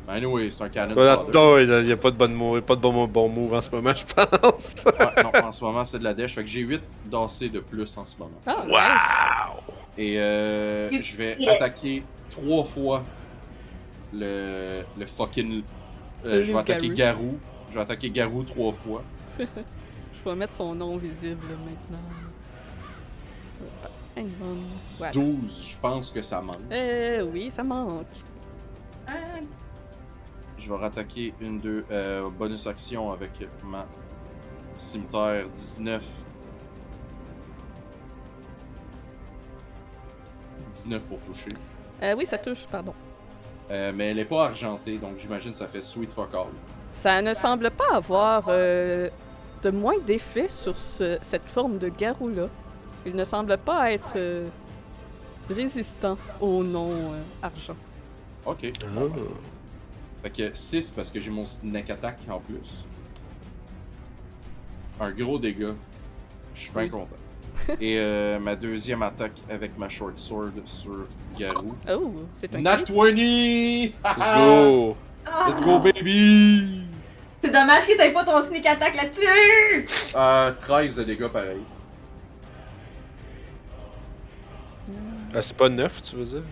Anyway, 0.09 0.51
c'est 0.51 0.62
un 0.64 0.68
canon. 0.68 0.95
Non, 1.33 1.59
il 1.59 1.85
n'y 1.87 1.93
a 1.93 1.97
pas 1.97 2.11
de 2.11 2.16
bonne 2.16 2.35
move, 2.35 2.61
pas 2.62 2.77
de 2.77 2.81
bon, 2.81 3.07
bon 3.07 3.29
move 3.29 3.55
en 3.55 3.62
ce 3.62 3.70
moment, 3.70 3.93
je 3.95 4.05
pense. 4.05 4.85
Ouais, 4.85 5.23
non, 5.23 5.31
en 5.49 5.53
ce 5.53 5.64
moment, 5.64 5.85
c'est 5.85 5.99
de 5.99 6.05
la 6.05 6.14
dèche. 6.14 6.35
Fait 6.35 6.43
que 6.43 6.49
j'ai 6.49 6.61
8 6.61 6.81
d'AC 7.07 7.51
de 7.51 7.61
plus 7.61 7.97
en 7.99 8.05
ce 8.05 8.16
moment. 8.18 8.31
Ah, 8.47 8.62
nice. 8.64 8.73
Wow! 8.73 9.75
Et 9.99 10.14
euh, 10.18 10.89
Il- 10.93 11.03
je 11.03 11.16
vais 11.16 11.49
attaquer 11.49 12.03
trois 12.31 12.64
fois 12.64 13.05
le, 14.12 14.83
le 14.99 15.07
fucking. 15.07 15.62
euh, 16.25 16.43
je 16.43 16.53
vais 16.53 16.59
attaquer 16.59 16.89
Garou. 16.91 16.95
Garou. 17.23 17.39
Je 17.70 17.75
vais 17.77 17.81
attaquer 17.83 18.11
Garou 18.11 18.43
trois 18.45 18.73
fois. 18.73 19.03
Je 20.25 20.31
vais 20.31 20.37
mettre 20.37 20.53
son 20.53 20.73
nom 20.75 20.97
visible 20.99 21.49
maintenant. 21.64 21.99
Voilà. 24.99 25.12
12, 25.12 25.68
je 25.70 25.77
pense 25.81 26.11
que 26.12 26.23
ça 26.23 26.41
manque. 26.41 26.57
Euh, 26.70 27.25
oui, 27.33 27.51
ça 27.51 27.64
manque. 27.64 28.07
Je 30.59 30.68
vais 30.72 30.78
rattaquer 30.78 31.34
une, 31.40 31.59
deux, 31.61 31.84
euh, 31.90 32.28
bonus 32.30 32.66
action 32.66 33.11
avec 33.11 33.30
ma 33.64 33.86
cimetière 34.76 35.48
19. 35.48 36.03
19 40.72 41.03
pour 41.05 41.18
toucher. 41.20 41.48
Euh, 42.03 42.14
oui, 42.16 42.24
ça 42.26 42.38
touche, 42.38 42.66
pardon. 42.70 42.94
Euh, 43.70 43.92
mais 43.94 44.11
elle 44.11 44.18
est 44.18 44.24
pas 44.24 44.46
argentée, 44.46 44.98
donc 44.98 45.16
j'imagine 45.18 45.53
que 45.53 45.59
ça 45.59 45.68
fait 45.68 45.82
sweet 45.82 46.11
fuck 46.12 46.34
all. 46.34 46.46
Ça 46.90 47.22
ne 47.22 47.32
semble 47.34 47.70
pas 47.70 47.94
avoir 47.94 48.44
euh, 48.48 49.09
de 49.62 49.70
moins 49.70 49.98
d'effet 50.07 50.48
sur 50.48 50.78
ce- 50.78 51.18
cette 51.22 51.46
forme 51.46 51.78
de 51.78 51.88
garou-là. 51.88 52.48
Il 53.07 53.14
ne 53.16 53.24
semble 53.24 53.57
pas 53.59 53.92
être 53.92 54.14
euh, 54.16 54.48
résistant 55.48 56.16
au 56.40 56.62
non-argent. 56.62 57.76
Ok. 58.46 58.72
Ah. 58.82 59.00
Fait 60.23 60.31
que 60.31 60.51
6 60.57 60.91
parce 60.93 61.11
que 61.11 61.18
j'ai 61.20 61.31
mon 61.31 61.45
snack 61.45 61.91
attack 61.91 62.18
en 62.31 62.39
plus. 62.39 62.85
Un 65.01 65.11
gros 65.11 65.39
dégât. 65.39 65.75
Je 66.55 66.61
suis 66.61 66.70
bien 66.70 66.83
Oui. 66.83 66.91
content. 66.91 67.09
Et 67.81 67.99
euh, 67.99 68.39
ma 68.39 68.57
deuxième 68.57 69.03
attaque 69.03 69.41
avec 69.51 69.77
ma 69.79 69.89
short 69.89 70.18
sword 70.18 70.53
sur 70.64 71.07
Garou. 71.39 71.75
Oh, 71.91 72.14
c'est 72.33 72.55
un 72.55 72.61
Nat 72.61 72.79
crit. 72.85 72.95
20! 72.95 73.05
Let's 74.16 74.37
go! 74.39 74.97
ah, 75.27 75.47
Let's 75.49 75.61
go, 75.61 75.79
baby! 75.79 76.85
C'est 77.43 77.51
dommage 77.51 77.87
que 77.87 77.97
t'aies 77.97 78.12
pas 78.12 78.25
ton 78.25 78.43
sneak 78.45 78.64
attack 78.66 78.95
là-dessus! 78.95 79.87
Euh, 80.14 80.53
13 80.53 80.97
de 80.97 81.05
dégâts 81.05 81.27
pareil. 81.29 81.61
Ah, 85.35 85.43
c'est 85.43 85.57
pas 85.57 85.68
9, 85.68 86.03
tu 86.03 86.16
veux 86.16 86.25
dire? 86.25 86.43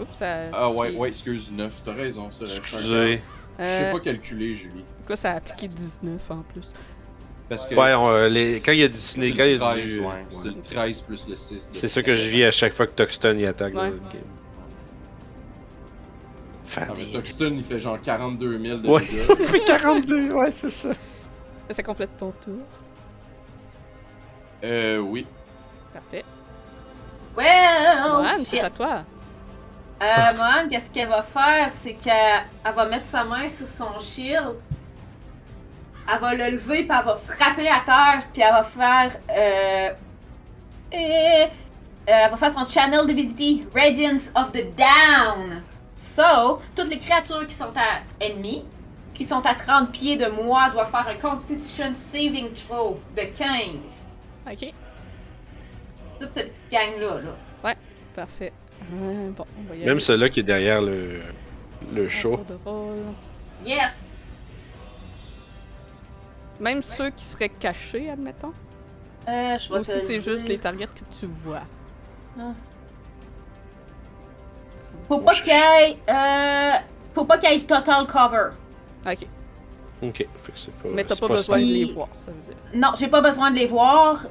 Oups, 0.00 0.16
ça... 0.16 0.50
Ah 0.52 0.70
ouais, 0.70 0.88
piqué. 0.88 0.98
ouais, 1.00 1.08
excuse, 1.08 1.50
9. 1.52 1.72
T'as 1.84 1.92
raison, 1.94 2.30
ça. 2.30 2.44
Excusez. 2.44 3.20
Je 3.58 3.62
Euh, 3.64 3.86
sais 3.86 3.92
pas 3.92 4.00
calculer, 4.00 4.54
Julie. 4.54 4.84
Quoi, 5.06 5.16
ça 5.16 5.32
a 5.32 5.40
piqué 5.40 5.68
19 5.68 6.30
en 6.30 6.38
plus. 6.52 6.72
Parce 7.48 7.66
que. 7.66 7.74
Ouais, 7.74 7.92
on, 7.94 8.06
euh, 8.10 8.28
les... 8.28 8.60
quand 8.60 8.72
il 8.72 8.78
y 8.78 8.84
a 8.84 8.88
du 8.88 8.94
c'est 8.96 9.12
ciné, 9.20 9.30
le 9.30 9.36
quand 9.36 9.44
il 9.44 9.50
y 9.52 9.54
a 9.56 9.58
13, 9.58 9.84
du. 9.84 9.98
ouais. 10.00 10.06
ouais. 10.06 10.24
C'est 10.30 10.48
le 10.48 10.60
13 10.60 11.00
plus 11.02 11.26
le 11.28 11.36
6. 11.36 11.54
de 11.54 11.76
C'est 11.76 11.88
ça 11.88 12.02
que 12.02 12.14
je 12.14 12.28
vis 12.28 12.44
à 12.44 12.50
chaque 12.52 12.72
fois 12.72 12.86
que 12.86 12.92
Toxton 12.92 13.36
y 13.38 13.44
attaque 13.46 13.74
dans 13.74 13.84
le 13.84 13.90
game. 13.90 14.22
Ah, 16.76 16.86
mais. 16.96 17.04
Toxton, 17.12 17.52
il 17.56 17.64
fait 17.64 17.80
genre 17.80 18.00
42 18.00 18.58
000 18.62 18.78
de 18.78 18.88
Ouais, 18.88 19.00
dégâts. 19.04 19.20
fait 19.46 19.64
42, 19.64 20.32
ouais, 20.32 20.52
c'est 20.52 20.70
ça. 20.70 20.90
Ça 21.70 21.82
complète 21.82 22.16
ton 22.16 22.30
tour. 22.44 22.60
Euh, 24.64 24.98
oui. 24.98 25.26
Parfait. 25.92 26.24
Well, 27.36 28.00
Mohan, 28.08 28.44
c'est 28.44 28.60
à 28.60 28.70
toi. 28.70 29.04
Euh, 30.02 30.34
Mohan, 30.36 30.68
qu'est-ce 30.70 30.90
qu'elle 30.90 31.08
va 31.08 31.22
faire? 31.22 31.68
C'est 31.70 31.92
qu'elle 31.92 32.42
elle 32.64 32.72
va 32.74 32.86
mettre 32.86 33.06
sa 33.06 33.24
main 33.24 33.48
sur 33.48 33.66
son 33.66 33.98
shield. 34.00 34.54
Elle 36.12 36.20
va 36.20 36.34
le 36.34 36.50
lever, 36.52 36.84
puis 36.84 36.98
elle 36.98 37.04
va 37.04 37.16
frapper 37.16 37.68
à 37.68 37.80
terre, 37.84 38.22
puis 38.32 38.42
elle 38.42 38.52
va 38.52 38.62
faire. 38.62 39.12
Euh, 39.30 39.90
et, 40.92 41.44
euh, 41.44 41.46
elle 42.06 42.30
va 42.30 42.36
faire 42.36 42.50
son 42.50 42.64
Channel 42.64 43.06
Divinity, 43.06 43.66
Radiance 43.74 44.32
of 44.34 44.52
the 44.52 44.64
Down. 44.74 45.62
So, 45.96 46.60
toutes 46.74 46.88
les 46.88 46.98
créatures 46.98 47.46
qui 47.46 47.54
sont 47.54 47.70
à 47.76 48.00
ennemies, 48.24 48.64
qui 49.12 49.24
sont 49.24 49.44
à 49.46 49.54
30 49.54 49.92
pieds 49.92 50.16
de 50.16 50.26
moi, 50.26 50.70
doivent 50.70 50.90
faire 50.90 51.06
un 51.08 51.16
Constitution 51.16 51.92
Saving 51.94 52.54
Throw 52.54 52.98
de 53.14 53.22
15. 53.22 53.46
Ok, 54.50 54.72
Toute 56.18 56.32
cette 56.32 56.48
petite 56.48 56.70
gang-là, 56.72 57.20
là. 57.20 57.74
parfait. 58.16 58.52
Euh, 58.94 59.30
bon, 59.36 59.44
on 59.58 59.68
va 59.68 59.74
y 59.74 59.78
aller. 59.78 59.86
Même 59.86 60.00
celui-là 60.00 60.28
qui 60.30 60.40
est 60.40 60.44
derrière 60.44 60.80
le, 60.82 61.20
le 61.94 62.08
show. 62.08 62.40
Yes! 63.64 64.08
Même 66.58 66.82
ceux 66.82 67.10
qui 67.10 67.24
seraient 67.24 67.48
cachés, 67.48 68.10
admettons. 68.10 68.52
Euh, 69.28 69.58
je 69.58 69.72
Ou 69.72 69.84
si 69.84 70.00
c'est 70.00 70.20
juste 70.20 70.48
les 70.48 70.58
targets 70.58 70.86
que 70.86 71.00
tu 71.18 71.26
vois. 71.26 71.62
Faut 75.08 75.18
pas 75.20 75.34
qu'il 75.34 75.46
y 75.46 75.50
ait. 75.50 75.96
Euh, 76.08 76.72
faut 77.14 77.24
pas 77.24 77.38
qu'il 77.38 77.50
y 77.50 77.54
ait 77.56 77.60
total 77.60 78.06
cover. 78.06 78.50
Ok, 79.06 79.26
Ok, 80.02 80.16
fait 80.16 80.52
que 80.52 80.58
c'est 80.58 80.72
pas. 80.74 80.88
mais 80.94 81.04
t'as 81.04 81.14
c'est 81.14 81.20
pas 81.20 81.28
besoin 81.28 81.56
simple. 81.58 81.68
de 81.68 81.72
les 81.74 81.92
voir, 81.92 82.08
ça 82.16 82.30
veut 82.30 82.40
dire. 82.40 82.54
Non, 82.74 82.88
j'ai 82.98 83.08
pas 83.08 83.20
besoin 83.20 83.50
de 83.50 83.56
les 83.56 83.66
voir. 83.66 84.26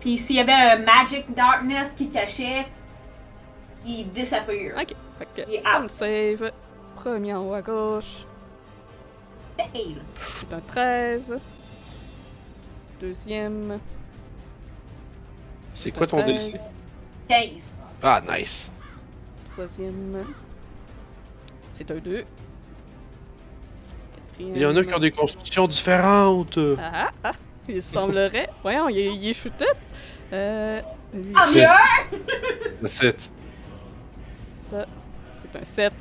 Puis 0.00 0.18
s'il 0.18 0.36
y 0.36 0.40
avait 0.40 0.52
un 0.52 0.78
Magic 0.78 1.32
Darkness 1.34 1.92
qui 1.96 2.08
cachait, 2.08 2.66
il 3.86 4.10
disappear. 4.12 4.76
Ok, 4.76 4.94
fait 5.18 5.28
que, 5.34 5.50
Il 5.50 5.54
est 5.56 5.62
con 5.62 5.84
out. 5.84 5.90
save. 5.90 6.52
Premier 6.96 7.34
en 7.34 7.42
haut 7.42 7.54
à 7.54 7.62
gauche. 7.62 8.24
Fail. 9.56 9.96
C'est 10.40 10.52
un 10.52 10.60
13. 10.60 11.38
Deuxième. 13.00 13.78
C'est 15.70 15.90
quoi 15.90 16.06
ton 16.06 16.22
13. 16.22 16.50
DC? 16.50 16.58
15. 17.28 17.48
Ah, 18.02 18.22
nice. 18.30 18.70
Troisième. 19.52 20.24
C'est 21.72 21.90
un 21.90 21.96
2. 21.96 22.24
Quatrième. 24.28 24.54
Il 24.56 24.60
y 24.62 24.66
en 24.66 24.76
a 24.76 24.84
qui 24.84 24.94
ont 24.94 24.98
des 24.98 25.10
constitutions 25.10 25.66
différentes. 25.68 26.58
Ah, 26.78 27.10
ah, 27.24 27.32
il 27.68 27.82
semblerait. 27.82 28.48
Voyons, 28.62 28.88
il 28.88 28.98
est, 28.98 29.14
il 29.14 29.28
est 29.28 29.32
shooté. 29.34 29.66
Euh. 30.32 30.80
lui, 31.14 31.32
Ah! 31.34 31.46
That's 32.82 33.02
it. 33.02 33.30
Ça, 34.68 34.84
c'est 35.32 35.56
un 35.56 35.64
7. 35.64 35.92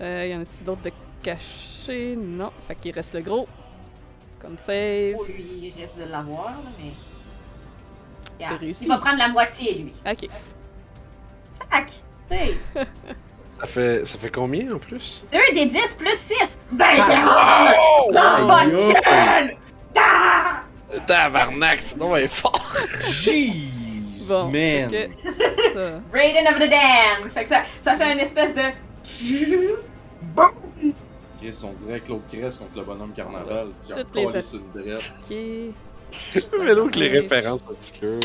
Euh, 0.00 0.26
y 0.26 0.34
en 0.34 0.40
a-t-il 0.42 0.64
d'autres 0.64 0.82
de 0.82 0.92
cachés? 1.22 2.14
Non. 2.16 2.52
Fait 2.68 2.76
qu'il 2.76 2.94
reste 2.94 3.14
le 3.14 3.20
gros. 3.20 3.48
Comme 4.38 4.58
save. 4.58 5.16
Oh, 5.18 5.24
lui, 5.26 5.72
il 5.74 5.80
risque 5.80 5.98
de 5.98 6.04
l'avoir, 6.04 6.50
là, 6.50 6.70
mais. 6.78 6.90
C'est 8.38 8.54
réussi. 8.56 8.84
Il 8.84 8.88
va 8.88 8.98
prendre 8.98 9.18
la 9.18 9.28
moitié, 9.28 9.74
lui. 9.74 9.92
Ok. 10.06 10.28
Tac! 11.70 11.90
Hey. 12.30 12.56
Ça 13.60 13.66
fait, 13.66 14.04
ça 14.04 14.18
fait 14.18 14.30
combien 14.30 14.70
en 14.72 14.78
plus? 14.78 15.24
2 15.32 15.38
des 15.54 15.66
10 15.66 15.94
plus 15.98 16.16
6! 16.16 16.58
21! 16.72 17.28
Oh! 17.28 18.12
Dans 18.12 18.46
votre 18.46 18.52
Aïe, 18.52 18.74
aïe. 18.74 18.92
gueule! 18.92 19.56
Ah! 19.96 20.62
Tabarnak, 21.06 21.80
c'est 21.80 22.28
fort! 22.28 22.74
Jeez, 23.08 23.68
Bon, 24.28 24.50
man! 24.50 24.90
ça. 25.72 26.00
Raiden 26.12 26.46
of 26.48 26.56
the 26.56 26.70
Damned! 26.70 27.30
Fait 27.32 27.44
que 27.44 27.50
ça, 27.50 27.62
ça 27.80 27.96
fait 27.96 28.12
une 28.12 28.20
espèce 28.20 28.54
de. 28.54 28.62
Chris, 31.40 31.58
on 31.62 31.72
dirait 31.72 32.00
Claude 32.00 32.22
Cress 32.30 32.56
contre 32.56 32.76
le 32.76 32.84
bonhomme 32.84 33.12
carnaval. 33.12 33.68
Tu 33.84 33.92
as 33.92 34.04
Toutes 34.04 34.14
les 34.16 34.42
sur 34.42 34.60
une 34.60 34.82
drette. 34.82 35.12
Ok. 35.30 35.36
mais 36.64 36.74
donc 36.74 36.94
les 36.94 37.08
références 37.08 37.64
obscures. 37.68 38.20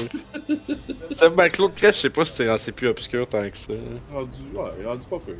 ben, 1.35 1.49
Claude 1.49 1.73
Crèche, 1.73 1.95
je 1.95 2.01
sais 2.01 2.09
pas 2.09 2.23
si 2.23 2.35
c'est 2.35 2.57
c'est 2.57 2.71
plus 2.71 2.87
obscur 2.87 3.27
tant 3.27 3.49
que 3.49 3.57
ça. 3.57 3.73
Rendu, 4.13 4.37
ouais, 4.53 4.85
rendu 4.85 5.07
pas 5.07 5.17
peu. 5.25 5.35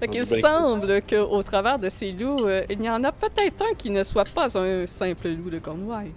Fait 0.00 0.08
qu'il 0.08 0.26
semble 0.26 1.00
qu'au 1.02 1.42
travers 1.42 1.78
de 1.78 1.88
ces 1.88 2.12
loups, 2.12 2.36
euh, 2.44 2.64
il 2.68 2.82
y 2.82 2.90
en 2.90 3.02
a 3.04 3.12
peut-être 3.12 3.64
un 3.70 3.74
qui 3.74 3.90
ne 3.90 4.02
soit 4.02 4.28
pas 4.28 4.58
un 4.58 4.86
simple 4.86 5.28
loup 5.28 5.48
de 5.50 5.58
Cornouailles. 5.58 6.12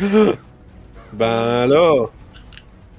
Ben 1.12 1.66
là, 1.66 2.06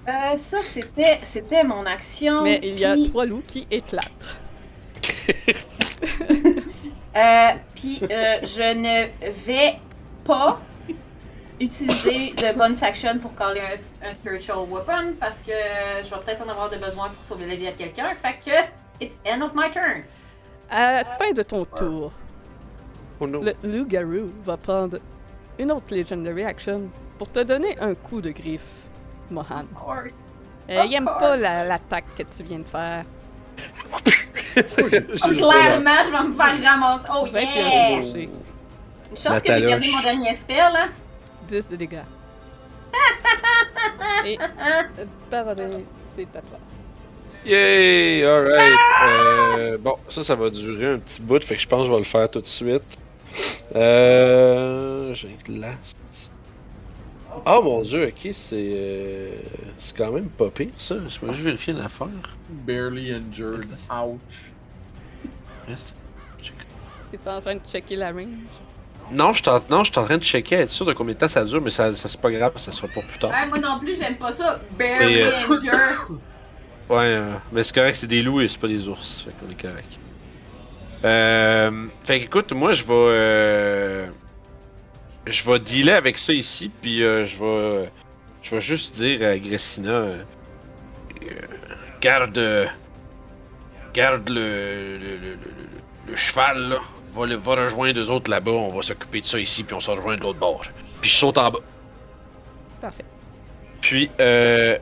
Euh, 0.07 0.37
ça, 0.37 0.57
c'était, 0.61 1.19
c'était 1.23 1.63
mon 1.63 1.85
action. 1.85 2.41
Mais 2.43 2.59
il 2.61 2.79
y 2.79 2.85
a 2.85 2.95
trois 3.09 3.25
loups 3.25 3.43
qui 3.47 3.67
éclatent. 3.69 4.39
Euh, 7.15 7.51
puis 7.75 7.99
euh, 8.09 8.39
je 8.41 8.73
ne 8.73 9.05
vais 9.45 9.79
pas 10.25 10.59
utiliser 11.59 12.33
de 12.33 12.57
bonus 12.57 12.81
action 12.81 13.19
pour 13.19 13.35
caller 13.35 13.61
un, 13.61 14.09
un 14.09 14.13
spiritual 14.13 14.57
weapon 14.67 15.13
parce 15.19 15.43
que 15.43 15.51
je 16.03 16.09
vais 16.09 16.21
peut-être 16.25 16.43
en 16.43 16.49
avoir 16.49 16.71
de 16.71 16.77
besoin 16.77 17.09
pour 17.09 17.23
sauver 17.23 17.45
la 17.45 17.55
vie 17.55 17.67
à 17.67 17.73
quelqu'un. 17.73 18.15
Fait 18.15 18.39
que 18.43 19.05
it's 19.05 19.19
end 19.27 19.43
of 19.43 19.51
my 19.53 19.69
turn. 19.71 20.01
À 20.71 20.93
la 20.93 21.05
fin 21.05 21.33
de 21.33 21.43
ton 21.43 21.65
tour, 21.65 22.11
oh 23.19 23.27
non. 23.27 23.43
le 23.43 23.53
loup-garou 23.63 24.31
va 24.43 24.57
prendre 24.57 24.97
une 25.59 25.71
autre 25.71 25.95
Legendary 25.95 26.43
Action 26.45 26.89
pour 27.19 27.31
te 27.31 27.41
donner 27.41 27.77
un 27.79 27.93
coup 27.93 28.21
de 28.21 28.31
griffe, 28.31 28.82
Mohan. 29.32 29.65
Of 29.76 29.82
course. 29.84 30.19
Euh, 30.69 30.84
il 30.88 30.93
aime 30.95 31.05
pas 31.05 31.36
la- 31.36 31.65
l'attaque 31.65 32.05
que 32.17 32.24
tu 32.24 32.43
viens 32.43 32.59
de 32.59 32.63
faire. 32.67 33.03
Clairement, 34.53 35.91
je 36.05 36.11
vais 36.11 36.24
me 36.30 36.36
faire 36.36 36.71
ramasser. 36.71 37.09
Oh 37.13 37.26
21 37.32 37.41
yeah! 37.51 37.99
de 37.99 38.05
toucher. 38.05 38.30
Une 39.11 39.17
chance 39.17 39.26
La 39.26 39.41
que 39.41 39.53
j'ai 39.53 39.65
perdu 39.65 39.88
taloche. 39.91 39.95
mon 39.95 40.01
dernier 40.01 40.34
spell, 40.34 40.57
là. 40.74 40.88
10 41.47 41.69
de 41.69 41.76
dégâts. 41.76 41.97
Et 44.26 44.38
euh, 44.39 45.05
Barodin, 45.30 45.82
c'est 46.13 46.24
à 46.36 46.41
toi. 46.41 46.59
Yay! 47.45 48.24
Alright. 48.24 48.80
Euh, 49.05 49.78
bon, 49.78 49.97
ça, 50.07 50.24
ça 50.24 50.36
va 50.36 50.49
durer 50.49 50.93
un 50.93 50.99
petit 50.99 51.21
bout, 51.21 51.43
fait 51.43 51.55
que 51.55 51.61
je 51.61 51.67
pense 51.67 51.82
que 51.82 51.88
je 51.88 51.91
vais 51.91 51.97
le 51.97 52.03
faire 52.05 52.30
tout 52.30 52.39
de 52.41 52.45
suite. 52.45 52.84
Euh. 53.76 55.13
J'ai 55.13 55.28
une 55.47 55.65
glace. 57.43 57.55
Oh 57.57 57.61
mon 57.63 57.81
dieu, 57.81 58.07
ok, 58.07 58.29
c'est. 58.33 58.55
euh, 58.55 59.35
C'est 59.79 59.95
quand 59.97 60.11
même 60.11 60.29
pas 60.29 60.49
pire 60.49 60.69
ça. 60.77 60.95
Je 61.09 61.25
vais 61.25 61.33
juste 61.33 61.45
vérifier 61.45 61.73
l'affaire. 61.73 62.07
Barely 62.49 63.11
injured. 63.11 63.67
Ouch. 63.91 64.51
Es-tu 67.13 67.29
en 67.29 67.39
train 67.41 67.55
de 67.55 67.61
checker 67.69 67.95
la 67.95 68.11
range? 68.11 68.27
Non, 69.11 69.33
je 69.33 69.41
suis 69.43 69.49
en... 69.51 69.61
non, 69.69 69.83
je 69.83 69.91
suis 69.91 69.99
en 69.99 70.05
train 70.05 70.17
de 70.17 70.23
checker, 70.23 70.55
être 70.55 70.69
sûr 70.69 70.85
de 70.85 70.93
combien 70.93 71.13
de 71.13 71.19
temps 71.19 71.27
ça 71.27 71.43
dure, 71.43 71.61
mais 71.61 71.69
ça, 71.69 71.93
ça 71.93 72.09
c'est 72.09 72.19
pas 72.19 72.31
grave, 72.31 72.53
ça 72.57 72.71
sera 72.71 72.87
pour 72.87 73.03
plus 73.03 73.19
tard. 73.19 73.31
Ouais, 73.31 73.47
moi 73.47 73.59
non 73.59 73.77
plus, 73.79 73.97
j'aime 73.99 74.15
pas 74.15 74.31
ça. 74.31 74.59
Barely 74.77 75.21
euh, 75.21 75.29
injured. 75.49 75.71
Ouais, 76.89 76.97
euh, 77.15 77.33
mais 77.53 77.63
c'est 77.63 77.73
correct, 77.73 77.95
c'est 77.95 78.07
des 78.07 78.21
loups 78.21 78.41
et 78.41 78.47
c'est 78.49 78.59
pas 78.59 78.67
des 78.67 78.87
ours, 78.89 79.21
fait 79.21 79.31
qu'on 79.39 79.49
est 79.49 79.61
correct. 79.61 79.99
Euh, 81.05 81.87
fait 82.03 82.19
que, 82.19 82.25
écoute, 82.25 82.51
moi 82.51 82.73
je 82.73 82.83
vais. 82.83 84.09
Je 85.26 85.49
vais 85.49 85.59
dealer 85.59 85.93
avec 85.93 86.17
ça 86.17 86.34
ici, 86.34 86.69
puis 86.82 87.03
euh, 87.03 87.26
je 87.26 87.39
vais. 87.43 87.89
Je 88.41 88.55
vais 88.55 88.61
juste 88.61 88.95
dire 88.95 89.26
à 89.28 89.38
Gressina. 89.38 89.89
euh, 89.89 90.24
garde. 92.01 92.69
garde 93.93 94.28
le. 94.30 94.97
le, 94.97 94.97
le, 94.97 95.17
le- 95.17 95.17
le- 95.17 95.38
le 96.09 96.15
cheval, 96.17 96.69
là. 96.69 96.78
Va, 97.13 97.26
le- 97.26 97.36
va 97.36 97.55
rejoindre 97.55 97.99
eux 98.01 98.09
autres 98.09 98.30
là-bas, 98.30 98.51
on 98.51 98.69
va 98.76 98.82
s'occuper 98.82 99.21
de 99.21 99.26
ça 99.26 99.39
ici, 99.39 99.63
puis 99.63 99.74
on 99.76 99.80
se 99.80 99.89
rejoint 99.91 100.17
de 100.17 100.21
l'autre 100.21 100.39
bord. 100.39 100.63
Puis 101.01 101.09
je 101.09 101.15
saute 101.15 101.38
en 101.38 101.49
bas. 101.51 101.59
Parfait. 102.82 103.05
Puis, 103.82 104.09
euh, 104.19 104.78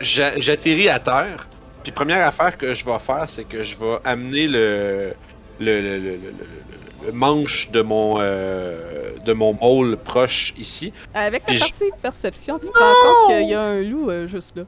j'a- 0.00 0.38
j'atterris 0.40 0.88
à 0.88 0.98
terre. 1.00 1.48
Puis, 1.82 1.90
première 1.92 2.26
affaire 2.26 2.56
que 2.56 2.72
je 2.74 2.84
vais 2.84 2.98
faire, 3.00 3.26
c'est 3.28 3.44
que 3.44 3.62
je 3.64 3.76
vais 3.76 3.98
amener 4.04 4.46
le, 4.46 5.12
le, 5.60 5.80
le, 5.80 5.98
le, 5.98 5.98
le- 5.98 6.16
le- 6.16 7.06
le 7.06 7.12
manche 7.12 7.70
de 7.72 7.82
mon, 7.82 8.16
euh, 8.20 9.12
de 9.24 9.32
mon 9.32 9.54
maul 9.60 9.96
proche 9.96 10.54
ici. 10.56 10.92
Avec 11.14 11.44
ta 11.46 11.54
partie 11.58 11.90
perception, 12.00 12.58
tu 12.60 12.68
te 12.68 12.78
rends 12.78 12.92
compte 13.02 13.26
qu'il 13.36 13.48
y 13.48 13.54
a 13.54 13.60
un 13.60 13.82
loup 13.82 14.08
euh, 14.10 14.26
juste 14.28 14.56
là. 14.56 14.62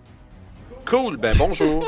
Cool, 0.85 1.17
ben 1.17 1.33
bonjour. 1.39 1.87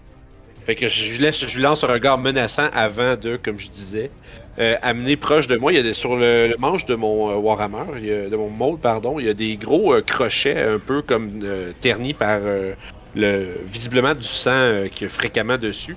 fait 0.66 0.74
que 0.74 0.88
je 0.88 1.10
lui, 1.10 1.18
laisse, 1.18 1.46
je 1.46 1.54
lui 1.56 1.62
lance 1.62 1.84
un 1.84 1.88
regard 1.88 2.16
menaçant 2.16 2.68
avant 2.72 3.16
de, 3.16 3.36
comme 3.36 3.58
je 3.58 3.68
disais, 3.68 4.10
euh, 4.58 4.76
amener 4.80 5.16
proche 5.16 5.46
de 5.48 5.56
moi. 5.56 5.70
Il 5.72 5.76
y 5.76 5.78
a 5.78 5.82
des, 5.82 5.92
sur 5.92 6.16
le, 6.16 6.48
le 6.48 6.56
manche 6.58 6.86
de 6.86 6.94
mon 6.94 7.30
euh, 7.30 7.34
Warhammer, 7.34 7.98
il 7.98 8.06
y 8.06 8.12
a- 8.12 8.28
de 8.30 8.36
mon 8.36 8.48
maul, 8.48 8.78
pardon, 8.78 9.20
il 9.20 9.26
y 9.26 9.28
a 9.28 9.34
des 9.34 9.56
gros 9.56 9.92
euh, 9.92 10.00
crochets 10.00 10.58
un 10.62 10.78
peu 10.78 11.02
comme 11.02 11.40
euh, 11.42 11.72
ternis 11.82 12.14
par 12.14 12.38
euh, 12.42 12.72
le 13.14 13.56
visiblement 13.66 14.14
du 14.14 14.24
sang 14.24 14.50
euh, 14.52 14.88
qui 14.88 15.04
est 15.04 15.08
fréquemment 15.08 15.58
dessus. 15.58 15.96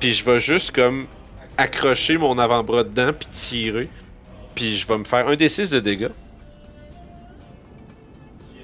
Puis 0.00 0.12
je 0.14 0.24
vais 0.24 0.40
juste 0.40 0.74
comme 0.74 1.06
accrocher 1.58 2.16
mon 2.16 2.38
avant-bras 2.38 2.84
dedans 2.84 3.12
puis 3.12 3.28
tirer. 3.32 3.88
Puis 4.54 4.76
je 4.78 4.86
vais 4.88 4.96
me 4.98 5.04
faire 5.04 5.28
un 5.28 5.36
des 5.36 5.48
6 5.50 5.70
de 5.70 5.80
dégâts. 5.80 6.08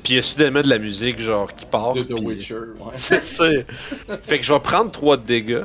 Puis 0.02 0.14
il 0.14 0.16
y 0.16 0.18
a 0.18 0.22
soudainement 0.22 0.60
de 0.62 0.68
la 0.68 0.78
musique 0.78 1.18
genre 1.20 1.52
qui 1.52 1.64
part. 1.66 1.94
De 1.94 2.02
The 2.02 2.18
Witcher, 2.20 2.54
ouais. 2.78 2.92
c'est 2.96 3.22
ça. 3.22 3.44
Fait 4.22 4.38
que 4.38 4.44
je 4.44 4.52
vais 4.52 4.60
prendre 4.60 4.90
3 4.90 5.16
de 5.18 5.22
dégâts. 5.26 5.64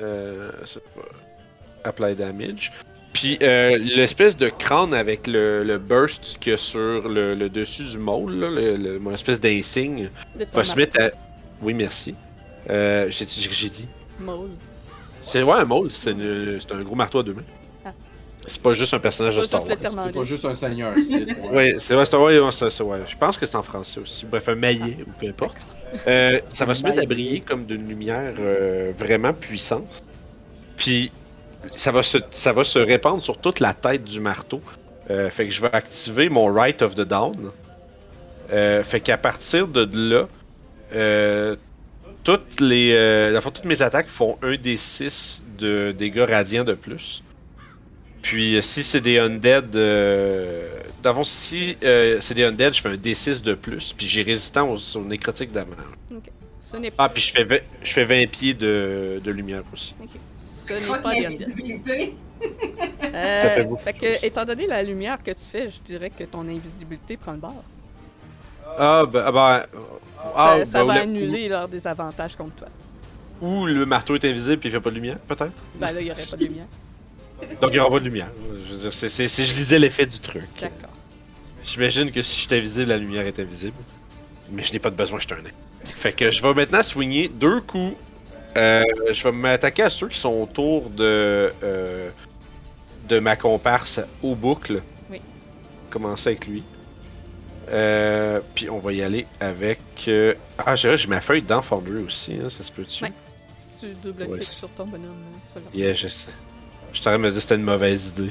Euh, 0.00 0.50
Apply 1.84 2.14
damage. 2.14 2.72
Puis 3.12 3.38
euh, 3.42 3.76
l'espèce 3.78 4.36
de 4.36 4.48
crâne 4.48 4.94
avec 4.94 5.26
le, 5.26 5.64
le 5.64 5.78
burst 5.78 6.38
qu'il 6.40 6.52
y 6.52 6.54
a 6.54 6.58
sur 6.58 7.08
le, 7.08 7.34
le 7.34 7.48
dessus 7.48 7.84
du 7.84 7.98
maul, 7.98 8.32
là, 8.34 8.50
le, 8.50 8.76
le- 8.76 8.98
mon 8.98 9.12
espèce 9.12 9.40
d'insigne, 9.40 10.10
va 10.52 10.62
se 10.64 10.76
mettre 10.76 11.00
à. 11.00 11.10
Oui, 11.60 11.74
merci. 11.74 12.14
Euh, 12.68 13.06
j'ai 13.10 13.26
j'ai 13.26 13.68
dit. 13.68 13.88
Maul. 14.20 14.50
C'est 15.30 15.44
ouais, 15.44 15.52
un 15.58 15.64
maul, 15.64 15.90
c'est 15.92 16.10
un 16.10 16.82
gros 16.82 16.96
marteau 16.96 17.20
à 17.20 17.22
deux 17.22 17.34
mains. 17.34 17.42
Ah. 17.84 17.92
C'est 18.46 18.60
pas 18.60 18.72
juste 18.72 18.92
un 18.94 18.98
personnage 18.98 19.36
de 19.36 19.42
Star 19.42 19.60
Wars. 19.64 19.76
C'est 20.06 20.12
pas 20.12 20.24
juste 20.24 20.44
un 20.44 20.54
seigneur. 20.56 20.92
Ouais, 21.52 21.74
c'est 21.78 21.94
ouais, 21.94 22.04
c'est- 22.04 22.16
ouais, 22.16 22.40
ouais, 22.40 22.50
c'est- 22.52 22.70
c'est- 22.70 22.82
ouais. 22.82 22.98
Je 23.06 23.16
pense 23.16 23.38
que 23.38 23.46
c'est 23.46 23.56
en 23.56 23.62
français 23.62 24.00
aussi. 24.00 24.26
Bref, 24.26 24.48
un 24.48 24.56
maillet 24.56 24.98
ou 25.06 25.10
peu 25.20 25.28
importe. 25.28 25.56
Euh, 26.08 26.40
ça 26.48 26.64
va 26.64 26.74
se 26.74 26.82
mettre 26.82 27.00
à 27.00 27.06
briller 27.06 27.40
comme 27.42 27.64
d'une 27.64 27.86
lumière 27.88 28.34
euh, 28.40 28.92
vraiment 28.96 29.32
puissante. 29.32 30.02
Puis 30.76 31.12
ça 31.76 31.92
va 31.92 32.02
se 32.02 32.18
ça 32.30 32.52
va 32.52 32.64
se 32.64 32.80
répandre 32.80 33.22
sur 33.22 33.38
toute 33.38 33.60
la 33.60 33.72
tête 33.72 34.02
du 34.02 34.18
marteau. 34.18 34.60
Euh, 35.10 35.30
fait 35.30 35.46
que 35.46 35.52
je 35.52 35.60
vais 35.60 35.72
activer 35.72 36.28
mon 36.28 36.52
Right 36.52 36.82
of 36.82 36.96
the 36.96 37.02
Dawn. 37.02 37.36
Euh, 38.52 38.82
fait 38.82 38.98
qu'à 39.00 39.16
partir 39.16 39.68
de 39.68 39.88
là, 39.94 40.26
euh, 40.92 41.54
toutes 42.24 42.60
les 42.60 42.92
euh, 42.92 43.40
toutes 43.40 43.64
mes 43.64 43.82
attaques 43.82 44.08
font 44.08 44.38
un 44.42 44.56
des 44.56 44.76
6 44.76 45.44
de 45.58 45.92
dégâts 45.92 46.26
radiants 46.28 46.64
de 46.64 46.74
plus. 46.74 47.22
Puis 48.22 48.56
euh, 48.56 48.60
si 48.62 48.82
c'est 48.82 49.00
des 49.00 49.18
undead, 49.18 49.74
euh, 49.76 50.68
si 51.24 51.76
euh, 51.82 52.18
c'est 52.20 52.34
des 52.34 52.44
undead, 52.44 52.74
je 52.74 52.82
fais 52.82 52.88
un 52.90 52.96
D6 52.96 53.42
de 53.42 53.54
plus, 53.54 53.92
puis 53.92 54.06
j'ai 54.06 54.22
résistant 54.22 54.74
nécrotiques 55.06 55.52
d'amant. 55.52 55.76
Ce 56.60 56.76
n'est 56.76 56.90
pas, 56.90 57.04
Ah, 57.04 57.08
puis 57.08 57.22
je 57.22 57.32
fais 57.32 57.44
20, 57.44 57.56
je 57.82 57.92
fais 57.92 58.04
20 58.04 58.30
pieds 58.30 58.54
de, 58.54 59.20
de 59.24 59.30
lumière 59.30 59.62
aussi. 59.72 59.94
ce 60.40 60.68
Pas 60.68 60.80
n'est 60.80 61.02
pas 61.02 61.14
des 61.14 61.26
undead. 61.26 62.12
Euh, 62.42 63.42
Ça 63.42 63.50
fait 63.50 63.64
beaucoup 63.64 63.82
fait 63.82 63.92
que, 63.94 64.24
étant 64.26 64.44
donné 64.44 64.66
la 64.66 64.82
lumière 64.82 65.22
que 65.22 65.30
tu 65.30 65.44
fais, 65.50 65.70
je 65.70 65.80
dirais 65.80 66.10
que 66.10 66.24
ton 66.24 66.46
invisibilité 66.48 67.16
prend 67.16 67.32
le 67.32 67.38
bord. 67.38 67.64
Ah, 68.78 69.04
ben, 69.10 69.64
ah, 70.36 70.56
ben, 70.58 70.64
Ça, 70.64 70.70
ça 70.72 70.84
va 70.84 70.92
ou 70.92 70.94
le- 70.96 71.00
annuler 71.02 71.48
leurs 71.48 71.68
désavantages 71.68 72.36
contre 72.36 72.54
toi. 72.56 72.68
Ou 73.40 73.66
le 73.66 73.86
marteau 73.86 74.14
est 74.16 74.24
invisible 74.24 74.58
puis 74.58 74.68
il 74.68 74.72
fait 74.72 74.80
pas 74.80 74.90
de 74.90 74.94
lumière, 74.96 75.18
peut-être? 75.18 75.52
Ben 75.78 75.92
là, 75.92 76.00
il 76.00 76.04
n'y 76.04 76.10
aurait 76.10 76.24
pas 76.24 76.36
de 76.36 76.44
lumière. 76.44 76.66
Donc 77.60 77.70
il 77.72 77.76
y 77.76 77.78
aura 77.80 77.90
pas 77.90 78.00
de 78.00 78.04
lumière. 78.04 78.28
Je 78.68 78.72
veux 78.74 78.78
dire, 78.80 78.92
c'est, 78.94 79.08
c'est- 79.08 79.26
je 79.44 79.54
lisais 79.54 79.78
l'effet 79.78 80.04
du 80.06 80.18
truc. 80.20 80.44
D'accord. 80.60 80.90
J'imagine 81.64 82.10
que 82.10 82.20
si 82.22 82.36
je 82.40 82.46
suis 82.48 82.54
invisible, 82.56 82.86
la 82.88 82.98
lumière 82.98 83.26
est 83.26 83.38
invisible. 83.38 83.76
Mais 84.50 84.62
je 84.62 84.72
n'ai 84.72 84.78
pas 84.78 84.90
de 84.90 84.96
besoin, 84.96 85.18
je 85.20 85.26
suis 85.26 85.34
un 85.34 85.38
nain. 85.42 85.50
Fait 85.84 86.12
que 86.12 86.30
je 86.30 86.42
vais 86.42 86.52
maintenant 86.52 86.82
swinger 86.82 87.28
deux 87.28 87.60
coups. 87.60 87.94
Euh, 88.56 88.84
je 89.12 89.22
vais 89.24 89.32
m'attaquer 89.32 89.84
à 89.84 89.90
ceux 89.90 90.08
qui 90.08 90.18
sont 90.18 90.34
autour 90.34 90.90
de, 90.90 91.50
euh, 91.62 92.10
de 93.08 93.18
ma 93.20 93.36
comparse 93.36 94.00
au 94.22 94.34
boucle. 94.34 94.82
Oui. 95.10 95.20
Commencer 95.88 96.30
avec 96.30 96.46
lui. 96.46 96.62
Euh, 97.70 98.40
puis 98.54 98.68
on 98.68 98.78
va 98.78 98.92
y 98.92 99.02
aller 99.02 99.26
avec. 99.38 99.80
euh, 100.08 100.34
Ah, 100.58 100.74
j'ai 100.76 101.06
ma 101.06 101.20
feuille 101.20 101.42
dans 101.42 101.62
Foundry 101.62 102.02
aussi, 102.02 102.34
hein, 102.42 102.48
ça 102.48 102.64
se 102.64 102.72
peut-tu? 102.72 103.04
Ouais. 103.04 103.12
Si 103.56 103.86
tu 103.86 103.92
double-cliques 104.02 104.30
Ouais. 104.38 104.42
sur 104.44 104.68
ton 104.70 104.84
bonhomme, 104.86 105.22
tu 105.46 105.54
vas 105.60 105.60
le 105.72 105.78
Yeah, 105.78 105.94
je 105.94 106.08
sais. 106.08 106.28
Je 106.92 107.00
t'aurais 107.00 107.18
me 107.18 107.28
dire 107.28 107.36
que 107.36 107.40
c'était 107.42 107.54
une 107.54 107.62
mauvaise 107.62 108.08
idée. 108.08 108.30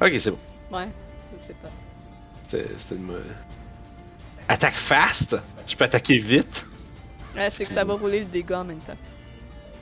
Ok, 0.00 0.12
c'est 0.18 0.30
bon. 0.30 0.38
Ouais, 0.72 0.88
je 1.38 1.46
sais 1.46 1.56
pas. 1.62 1.68
C'était 2.78 2.94
une 2.94 3.02
mauvaise. 3.02 3.22
Attaque 4.48 4.76
fast! 4.76 5.36
Je 5.66 5.76
peux 5.76 5.84
attaquer 5.84 6.16
vite? 6.16 6.64
Ouais, 7.36 7.50
c'est 7.50 7.66
que 7.66 7.72
ça 7.72 7.84
va 7.84 7.94
rouler 7.94 8.20
le 8.20 8.24
dégât 8.26 8.60
en 8.60 8.64
même 8.64 8.78
temps. 8.78 8.96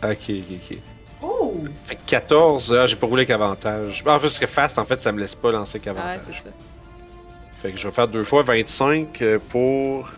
Ok, 0.03 0.29
ok, 0.31 0.59
ok. 0.73 0.79
Oh! 1.23 1.55
Fait 1.85 1.95
que 1.95 2.01
14, 2.05 2.75
ah, 2.75 2.87
j'ai 2.87 2.97
pas 2.97 3.07
roulé 3.07 3.25
qu'avantage. 3.25 4.03
Ah, 4.05 4.11
En 4.11 4.19
fait, 4.19 4.23
parce 4.27 4.39
que 4.41 4.47
fast, 4.47 4.79
en 4.79 4.85
fait, 4.85 5.01
ça 5.01 5.13
me 5.13 5.21
laisse 5.21 5.35
pas 5.37 5.53
lancer 5.53 5.79
Ah, 5.81 5.85
qu'avantage. 5.85 6.21
c'est 6.27 6.33
ça. 6.35 6.49
Fait 7.67 7.73
que 7.73 7.79
je 7.79 7.87
vais 7.89 7.95
faire 7.95 8.09
deux 8.09 8.25
fois 8.25 8.43
25 8.43 9.23
euh, 9.23 9.39
pour. 9.49 10.11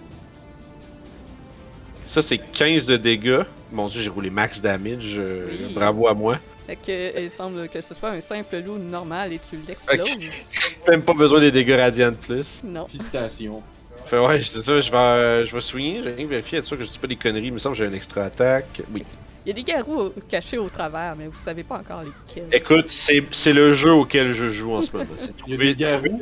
Ça, 2.05 2.23
c'est 2.23 2.39
15 2.39 2.87
de 2.87 2.97
dégâts. 2.97 3.43
Mon 3.73 3.89
dieu, 3.89 4.01
j'ai 4.01 4.09
roulé 4.09 4.31
max 4.31 4.61
damage. 4.61 5.17
euh, 5.19 5.47
Oui. 5.67 5.73
Bravo 5.75 6.09
à 6.09 6.15
moi. 6.15 6.39
Fait 6.67 6.77
que, 6.77 7.21
il 7.23 7.31
semble 7.31 7.69
que 7.69 7.81
ce 7.81 7.95
soit 7.95 8.11
un 8.11 8.21
simple 8.21 8.59
loup 8.61 8.79
normal 8.79 9.33
et 9.33 9.41
tu 9.51 9.57
l'exploses. 9.67 10.17
Même 10.89 11.03
pas 11.03 11.15
besoin 11.15 11.41
des 11.41 11.51
dégâts 11.51 11.77
radiants 11.79 12.11
de 12.11 12.17
plus. 12.17 12.61
Non. 12.65 12.87
Félicitations. 12.87 13.63
Fait 14.07 14.19
ouais, 14.19 14.41
c'est 14.43 14.63
ça, 14.63 14.81
je 14.81 14.91
vais, 14.91 14.97
euh, 14.97 15.45
je 15.45 15.55
vais 15.55 15.61
swinger. 15.61 16.01
J'ai 16.03 16.15
rien 16.15 16.27
vérifié, 16.27 16.59
être 16.59 16.65
sûr 16.65 16.79
que 16.79 16.85
je 16.85 16.91
dis 16.91 16.99
pas 16.99 17.07
des 17.07 17.17
conneries. 17.17 17.47
Il 17.49 17.53
me 17.53 17.59
semble 17.59 17.75
que 17.77 17.83
j'ai 17.83 17.89
une 17.89 17.95
extra 17.95 18.23
attaque. 18.25 18.81
Oui. 18.93 19.05
Il 19.45 19.49
y 19.49 19.53
a 19.53 19.55
des 19.55 19.63
garous 19.63 20.11
cachés 20.29 20.59
au 20.59 20.69
travers, 20.69 21.15
mais 21.17 21.27
vous 21.27 21.39
savez 21.39 21.63
pas 21.63 21.77
encore 21.79 22.03
lesquels. 22.03 22.49
Écoute, 22.53 22.89
c'est 22.89 23.53
le 23.53 23.73
jeu 23.75 23.93
auquel 23.93 24.33
je 24.33 24.49
joue 24.51 24.73
en 24.75 24.83
ce 24.83 24.95
moment. 24.95 25.07
C'est 25.17 25.33
Il 25.47 25.53
y 25.53 25.55
a 25.55 25.57
trouver, 25.57 25.75
des 25.75 25.75
garous. 25.75 26.21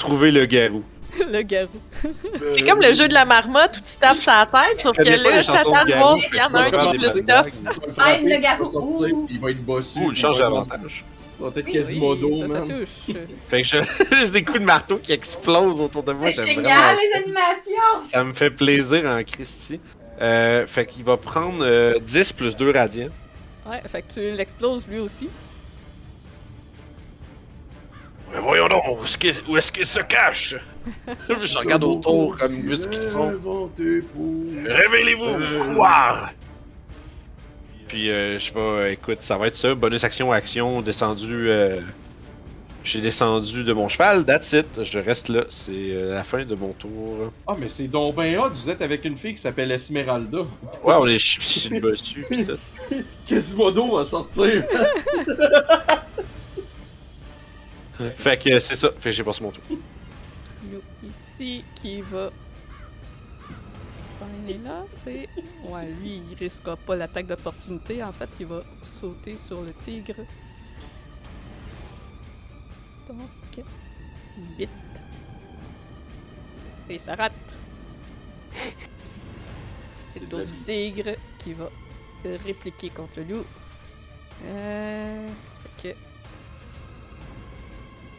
Trouver 0.00 0.30
le 0.32 0.46
garou. 0.46 0.82
le 1.30 1.42
garou. 1.42 1.68
C'est 2.56 2.64
comme 2.64 2.80
le 2.80 2.92
jeu 2.92 3.06
de 3.08 3.14
la 3.14 3.24
marmotte 3.24 3.76
où 3.76 3.80
tu 3.80 3.96
tapes 4.00 4.16
sa 4.16 4.46
tête, 4.46 4.80
sauf 4.80 4.96
que 4.96 5.02
là, 5.08 5.42
t'attends 5.44 5.84
de 5.84 5.92
voir 5.96 6.18
s'il 6.18 6.34
y 6.36 6.40
en 6.40 6.54
a 6.54 6.60
un 6.62 6.70
qui 6.70 6.96
est 6.96 6.98
plus 7.10 7.22
tough. 7.22 7.94
Vas 7.96 8.18
le 8.18 8.38
garou. 8.38 9.26
il 9.30 9.40
va 9.40 9.50
être 9.50 9.64
bossu. 9.64 9.98
Ouh, 9.98 10.10
le 10.10 10.14
change 10.16 10.36
il 10.36 10.40
va 10.42 10.46
être- 10.46 10.52
d'avantage. 10.54 11.04
Ça 11.38 11.44
va 11.48 11.52
être 11.56 11.66
Oui, 11.66 11.72
Quasimodo, 11.72 12.32
ça, 12.32 12.46
ça 12.48 12.52
man. 12.60 12.68
touche. 12.68 13.14
Fait 13.48 13.62
que 13.62 13.66
je- 13.66 14.16
j'ai 14.26 14.30
des 14.30 14.44
coups 14.44 14.60
de 14.60 14.64
marteau 14.64 14.98
qui 14.98 15.12
explosent 15.12 15.80
autour 15.80 16.02
de 16.02 16.12
moi. 16.12 16.30
C'est 16.32 16.46
génial, 16.46 16.64
vraiment. 16.64 16.98
les 17.00 17.18
animations! 17.22 18.10
Ça 18.12 18.24
me 18.24 18.32
fait 18.34 18.50
plaisir 18.50 19.04
en 19.06 19.22
Christie. 19.24 19.80
Euh, 20.20 20.66
fait 20.66 20.84
qu'il 20.84 21.02
va 21.04 21.16
prendre 21.16 21.60
euh, 21.62 21.98
10 22.00 22.34
plus 22.34 22.56
2 22.56 22.70
radiants. 22.72 23.08
Ouais, 23.66 23.80
fait 23.90 24.02
que 24.02 24.12
tu 24.12 24.20
l'exploses 24.36 24.86
lui 24.86 24.98
aussi. 24.98 25.28
Mais 28.32 28.38
voyons 28.40 28.68
donc, 28.68 28.82
où 28.86 29.04
est-ce 29.04 29.18
qu'il 29.18 29.34
où 29.48 29.56
est-ce 29.56 29.72
qu'il 29.72 29.86
se 29.86 30.00
cache? 30.00 30.54
je 31.28 31.58
regarde 31.58 31.82
autour 31.84 32.36
comme 32.36 32.54
vu 32.60 32.74
ce 32.76 32.86
qu'ils 32.88 33.02
sont. 33.02 33.32
Révélez-vous, 34.66 35.64
couloir! 35.64 36.30
Puis 37.88 38.08
euh, 38.10 38.38
je 38.38 38.52
vais, 38.54 38.60
euh, 38.60 38.92
écoute, 38.92 39.18
ça 39.20 39.36
va 39.36 39.48
être 39.48 39.56
ça, 39.56 39.74
bonus 39.74 40.04
action, 40.04 40.30
action, 40.30 40.80
descendu. 40.80 41.48
euh, 41.48 41.80
J'ai 42.84 43.00
descendu 43.00 43.64
de 43.64 43.72
mon 43.72 43.88
cheval, 43.88 44.24
that's 44.24 44.52
it. 44.52 44.80
Je 44.84 45.00
reste 45.00 45.28
là, 45.28 45.42
c'est 45.48 45.72
euh, 45.72 46.14
la 46.14 46.22
fin 46.22 46.44
de 46.44 46.54
mon 46.54 46.72
tour. 46.72 47.32
Ah, 47.48 47.56
mais 47.58 47.68
c'est 47.68 47.88
donc 47.88 48.14
ben 48.14 48.38
hot, 48.38 48.50
vous 48.50 48.70
êtes 48.70 48.80
avec 48.80 49.04
une 49.04 49.16
fille 49.16 49.34
qui 49.34 49.40
s'appelle 49.42 49.72
Esmeralda. 49.72 50.38
Ouais, 50.84 50.94
on 51.00 51.06
est 51.06 51.18
sur 51.18 51.72
le 51.72 51.80
bossu, 51.80 52.24
pis 52.30 52.44
tout. 52.44 52.58
Quasimodo 53.26 53.96
va 53.96 54.04
sortir. 54.04 54.62
Fait 58.16 58.42
que 58.42 58.60
c'est 58.60 58.76
ça, 58.76 58.90
fait 58.98 59.10
que 59.10 59.16
j'ai 59.16 59.24
passé 59.24 59.42
mon 59.42 59.50
tour. 59.50 59.62
Nous, 60.62 60.80
ici, 61.08 61.64
qui 61.74 62.00
va. 62.02 62.30
Signer 63.88 64.58
là, 64.58 64.84
c'est. 64.86 65.28
Ouais, 65.64 65.86
lui, 65.86 66.22
il 66.30 66.36
risquera 66.38 66.76
pas 66.76 66.96
l'attaque 66.96 67.26
d'opportunité. 67.26 68.02
En 68.02 68.12
fait, 68.12 68.28
il 68.38 68.46
va 68.46 68.62
sauter 68.82 69.36
sur 69.38 69.62
le 69.62 69.72
tigre. 69.72 70.16
Donc. 73.08 73.66
8. 74.58 74.68
Et 76.88 76.98
ça 76.98 77.14
rate. 77.14 77.32
C'est 80.04 80.20
le 80.20 80.26
tour 80.26 80.40
du 80.40 80.56
tigre 80.64 81.16
qui 81.38 81.52
va 81.52 81.68
répliquer 82.24 82.90
contre 82.90 83.18
le 83.18 83.24
loup. 83.24 83.44
Euh. 84.44 85.28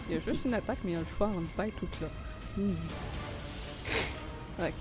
Il 0.10 0.16
y 0.16 0.18
a 0.18 0.20
juste 0.20 0.46
une 0.46 0.54
attaque, 0.54 0.80
mais 0.84 0.92
il 0.92 0.94
y 0.96 0.98
a 0.98 1.02
le 1.02 1.06
choix 1.18 1.28
entre 1.28 1.42
bête 1.58 1.74
ou 1.82 1.88
là. 2.02 2.08
Hmm. 2.58 2.76
Ok. 4.60 4.74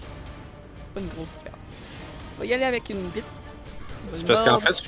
Pas 0.94 1.00
une 1.00 1.08
grosse 1.08 1.36
différence. 1.36 1.58
On 2.36 2.40
va 2.40 2.46
y 2.46 2.52
aller 2.54 2.64
avec 2.64 2.88
une 2.90 3.08
bite. 3.10 3.24
C'est 4.14 4.26
parce 4.26 4.42
qu'en 4.42 4.58
fait, 4.58 4.82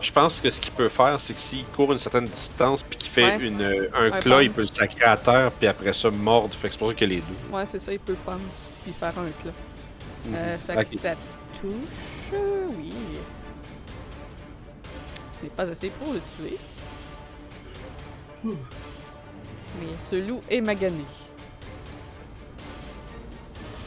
je- 0.00 0.12
pense 0.12 0.40
que 0.40 0.50
ce 0.50 0.60
qu'il 0.60 0.72
peut 0.72 0.88
faire, 0.88 1.18
c'est 1.20 1.32
que 1.34 1.38
s'il 1.40 1.64
court 1.66 1.92
une 1.92 1.98
certaine 1.98 2.26
distance 2.26 2.82
puis 2.82 2.96
qu'il 2.98 3.10
fait 3.10 3.36
Ouais. 3.36 3.46
une, 3.46 3.62
un 3.94 4.12
Un 4.12 4.20
claw, 4.20 4.40
il 4.40 4.50
peut 4.50 4.62
le 4.62 4.66
sacrer 4.66 5.04
à 5.04 5.16
terre 5.16 5.50
puis 5.52 5.66
après 5.68 5.92
ça 5.92 6.10
mordre. 6.10 6.52
Fait 6.54 6.68
que 6.68 6.72
c'est 6.74 6.78
pour 6.78 6.88
ça 6.88 6.94
qu'il 6.94 7.08
y 7.10 7.12
a 7.12 7.16
les 7.16 7.22
deux. 7.22 7.56
Ouais, 7.56 7.64
c'est 7.66 7.78
ça, 7.78 7.92
il 7.92 8.00
peut 8.00 8.16
pense 8.26 8.66
puis 8.82 8.92
faire 8.92 9.14
un 9.18 9.30
clat. 9.42 9.52
Euh, 10.34 10.56
fait 10.58 10.76
que 10.76 10.96
ça 10.98 11.14
touche. 11.60 12.32
euh, 12.34 12.66
Oui. 12.76 12.92
Ce 15.32 15.42
n'est 15.44 15.48
pas 15.50 15.62
assez 15.62 15.88
pour 15.90 16.12
le 16.12 16.20
tuer. 16.20 16.58
Mais 19.78 19.86
ce 20.00 20.16
loup 20.16 20.42
est 20.50 20.60
magané. 20.60 21.04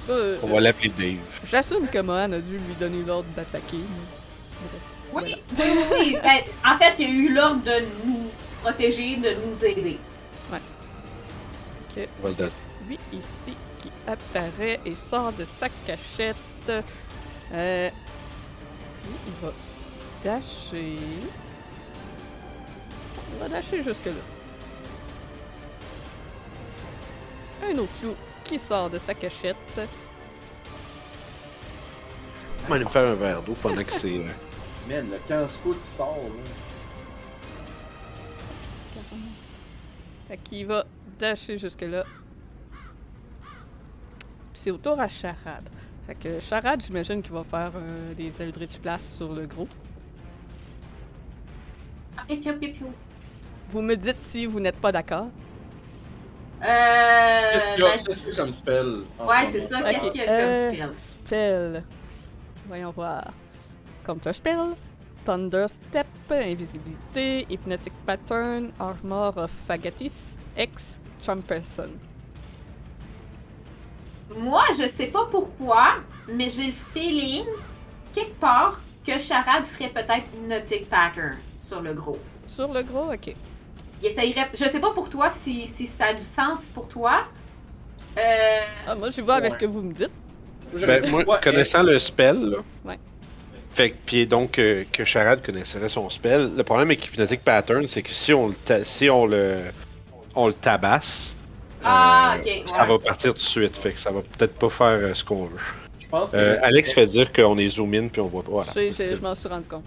Euh, 0.09 0.37
On 0.43 0.47
va 0.47 0.59
l'appeler 0.59 0.89
Dave. 0.89 1.17
J'assume 1.49 1.87
que 1.87 1.99
Mohan 1.99 2.31
a 2.33 2.39
dû 2.39 2.57
lui 2.57 2.73
donner 2.79 3.03
l'ordre 3.03 3.29
d'attaquer. 3.35 3.77
mais- 3.77 5.21
Oui, 5.21 5.35
oui, 5.59 5.65
oui. 5.91 6.17
Ben, 6.21 6.41
en 6.65 6.77
fait, 6.77 6.95
il 6.99 7.07
y 7.07 7.11
a 7.11 7.13
eu 7.13 7.33
l'ordre 7.33 7.63
de 7.63 7.85
nous 8.05 8.29
protéger, 8.61 9.15
de 9.17 9.29
nous 9.35 9.63
aider. 9.65 9.97
Ok. 10.51 12.07
Le 12.23 12.31
donner. 12.33 12.51
Lui 12.87 12.99
ici 13.13 13.55
qui 13.79 13.91
apparaît 14.07 14.79
et 14.85 14.95
sort 14.95 15.31
de 15.33 15.45
sa 15.45 15.67
cachette. 15.85 16.35
Euh, 17.53 17.89
lui, 19.05 19.15
il 19.27 19.45
va 19.45 19.53
dasher. 20.23 20.95
Il 23.31 23.39
va 23.39 23.47
dasher 23.47 23.83
jusque 23.83 24.07
Un 27.63 27.77
autre 27.77 27.91
loup 28.03 28.15
qui 28.43 28.59
sort 28.59 28.89
de 28.89 28.97
sa 28.97 29.13
cachette. 29.13 29.55
On 32.65 32.69
va 32.69 32.75
aller 32.75 32.85
me 32.85 32.89
faire 32.89 33.07
un 33.11 33.15
verre 33.15 33.41
d'eau 33.41 33.53
pendant 33.61 33.83
que 33.83 33.91
c'est. 33.91 34.17
euh, 34.17 34.27
Man, 34.87 35.09
le 35.11 35.19
15 35.27 35.55
foot 35.57 35.77
il 35.81 35.87
sort, 35.87 36.17
là. 36.17 36.43
Fait 40.27 40.37
qu'il 40.37 40.65
va 40.67 40.85
dasher 41.19 41.57
jusque 41.57 41.81
là. 41.81 42.03
Puis 43.41 44.61
c'est 44.61 44.71
au 44.71 44.77
tour 44.77 44.99
à 44.99 45.07
Charade. 45.07 45.69
Fait 46.07 46.15
que 46.15 46.39
Charade, 46.39 46.81
j'imagine 46.81 47.21
qu'il 47.21 47.31
va 47.33 47.43
faire 47.43 47.71
euh, 47.75 48.13
des 48.13 48.41
Eldritch 48.41 48.79
Blast 48.79 49.13
sur 49.13 49.31
le 49.33 49.45
gros. 49.45 49.67
Ah. 52.17 52.23
Vous 53.69 53.81
me 53.81 53.95
dites 53.95 54.19
si 54.21 54.45
vous 54.45 54.59
n'êtes 54.59 54.79
pas 54.79 54.91
d'accord. 54.91 55.27
Euh. 56.63 57.51
Qu'est-ce 57.51 57.65
qu'il 57.75 57.83
y 57.83 57.87
a, 57.87 57.89
ben, 57.89 58.03
qu'est-ce 58.05 58.23
qu'il 58.23 58.29
y 58.29 58.33
a 58.33 58.35
comme 58.35 58.51
spell? 58.51 58.95
en 59.19 59.27
Ouais, 59.27 59.45
ce 59.45 59.51
c'est 59.51 59.59
moment? 59.59 59.69
ça. 59.69 59.79
Ok, 59.79 59.85
Qu'est-ce 59.91 60.11
qu'il 60.11 60.21
y 60.21 60.25
a 60.25 60.29
euh, 60.31 60.65
comme 60.67 60.73
spell? 60.73 60.89
Spell? 60.97 61.83
Voyons 62.67 62.91
voir. 62.91 63.31
Counter 64.05 64.33
spell. 64.33 64.75
Thunder 65.25 65.67
Step, 65.69 66.07
Invisibilité, 66.29 67.45
Hypnotic 67.49 67.93
Pattern, 68.05 68.73
Armor 68.77 69.37
of 69.37 69.49
Fagatis, 69.65 70.35
X, 70.57 70.99
Charm 71.21 71.41
Person. 71.41 71.91
Moi, 74.35 74.63
je 74.77 74.87
sais 74.87 75.07
pas 75.07 75.25
pourquoi, 75.31 75.95
mais 76.27 76.49
j'ai 76.49 76.65
le 76.67 76.71
feeling, 76.73 77.45
quelque 78.13 78.37
part, 78.39 78.81
que 79.05 79.17
Charade 79.17 79.63
ferait 79.65 79.89
peut-être 79.89 80.25
Hypnotic 80.33 80.89
Pattern 80.89 81.37
sur 81.57 81.81
le 81.81 81.93
gros. 81.93 82.19
Sur 82.47 82.73
le 82.73 82.83
gros, 82.83 83.13
ok. 83.13 83.33
Il 84.03 84.07
essayerait. 84.07 84.49
Je 84.53 84.65
sais 84.67 84.79
pas 84.81 84.91
pour 84.91 85.09
toi 85.09 85.29
si, 85.29 85.67
si 85.67 85.87
ça 85.87 86.07
a 86.07 86.13
du 86.13 86.21
sens 86.21 86.59
pour 86.73 86.87
toi. 86.89 87.23
Euh. 88.17 88.21
Ah, 88.85 88.95
moi, 88.95 89.09
je 89.09 89.21
vois 89.21 89.35
avec 89.35 89.51
Ouais. 89.51 89.57
ce 89.57 89.61
que 89.65 89.65
vous 89.69 89.81
me 89.81 89.93
dites. 89.93 90.11
Ben, 90.85 91.01
moi, 91.09 91.37
connaissant 91.39 91.83
le 91.83 91.97
spell, 91.99 92.37
là. 92.49 92.57
Ouais. 92.83 92.99
Fait 93.71 93.91
que, 93.91 93.95
puis 94.05 94.27
donc, 94.27 94.59
euh, 94.59 94.83
que 94.91 95.05
Charade 95.05 95.41
connaisserait 95.43 95.89
son 95.89 96.09
spell. 96.09 96.51
Le 96.55 96.63
problème 96.63 96.89
avec 96.89 97.05
Hypnotic 97.05 97.41
Pattern, 97.43 97.87
c'est 97.87 98.01
que 98.01 98.11
si 98.11 98.33
on 98.33 98.49
le, 98.49 98.53
ta- 98.55 98.83
si 98.83 99.09
on 99.09 99.25
le, 99.25 99.61
on 100.35 100.47
le 100.47 100.53
tabasse, 100.53 101.35
Ah, 101.83 102.35
euh, 102.37 102.49
ça 102.67 102.83
ouais. 102.83 102.87
va 102.89 102.99
partir 102.99 103.31
tout 103.31 103.37
de 103.37 103.39
suite. 103.39 103.77
Fait 103.77 103.93
que 103.93 103.99
ça 103.99 104.11
va 104.11 104.21
peut-être 104.21 104.53
pas 104.55 104.69
faire 104.69 104.87
euh, 104.87 105.13
ce 105.13 105.23
qu'on 105.23 105.45
veut. 105.45 105.57
Je 105.99 106.07
pense 106.07 106.31
que. 106.31 106.57
Alex 106.61 106.91
fait 106.93 107.05
dire 107.07 107.31
qu'on 107.33 107.57
est 107.57 107.69
zoom 107.69 107.93
in 107.93 108.07
puis 108.09 108.21
on 108.21 108.27
voit 108.27 108.43
pas. 108.43 108.49
Voilà. 108.51 108.71
Je, 108.75 108.91
je- 108.91 109.15
je 109.15 109.21
m'en 109.21 109.33
suis 109.33 109.47
rendu 109.47 109.67
compte. 109.67 109.85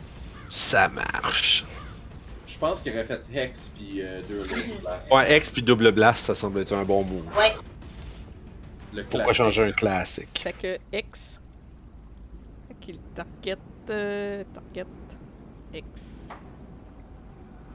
Ça 0.50 0.88
marche. 0.88 1.64
Je 2.56 2.60
pense 2.60 2.82
qu'il 2.82 2.92
aurait 2.92 3.04
fait 3.04 3.20
Hex 3.34 3.70
puis 3.76 4.00
euh, 4.00 4.22
deux 4.26 4.38
Lord 4.38 4.80
Blast. 4.80 5.12
Ouais, 5.12 5.36
X 5.36 5.50
puis 5.50 5.62
double 5.62 5.92
blast, 5.92 6.24
ça 6.24 6.34
semble 6.34 6.60
être 6.60 6.72
un 6.72 6.84
bon 6.86 7.04
move. 7.04 7.26
Ouais. 7.36 7.54
Le 8.94 9.04
changer 9.34 9.62
un 9.64 9.72
classique? 9.72 10.38
Fait 10.38 10.54
que 10.54 10.78
X. 10.90 11.38
Fait 12.68 12.74
qu'il 12.80 12.98
target. 13.14 13.58
euh, 13.90 14.42
target. 14.54 14.86
X. 15.74 16.28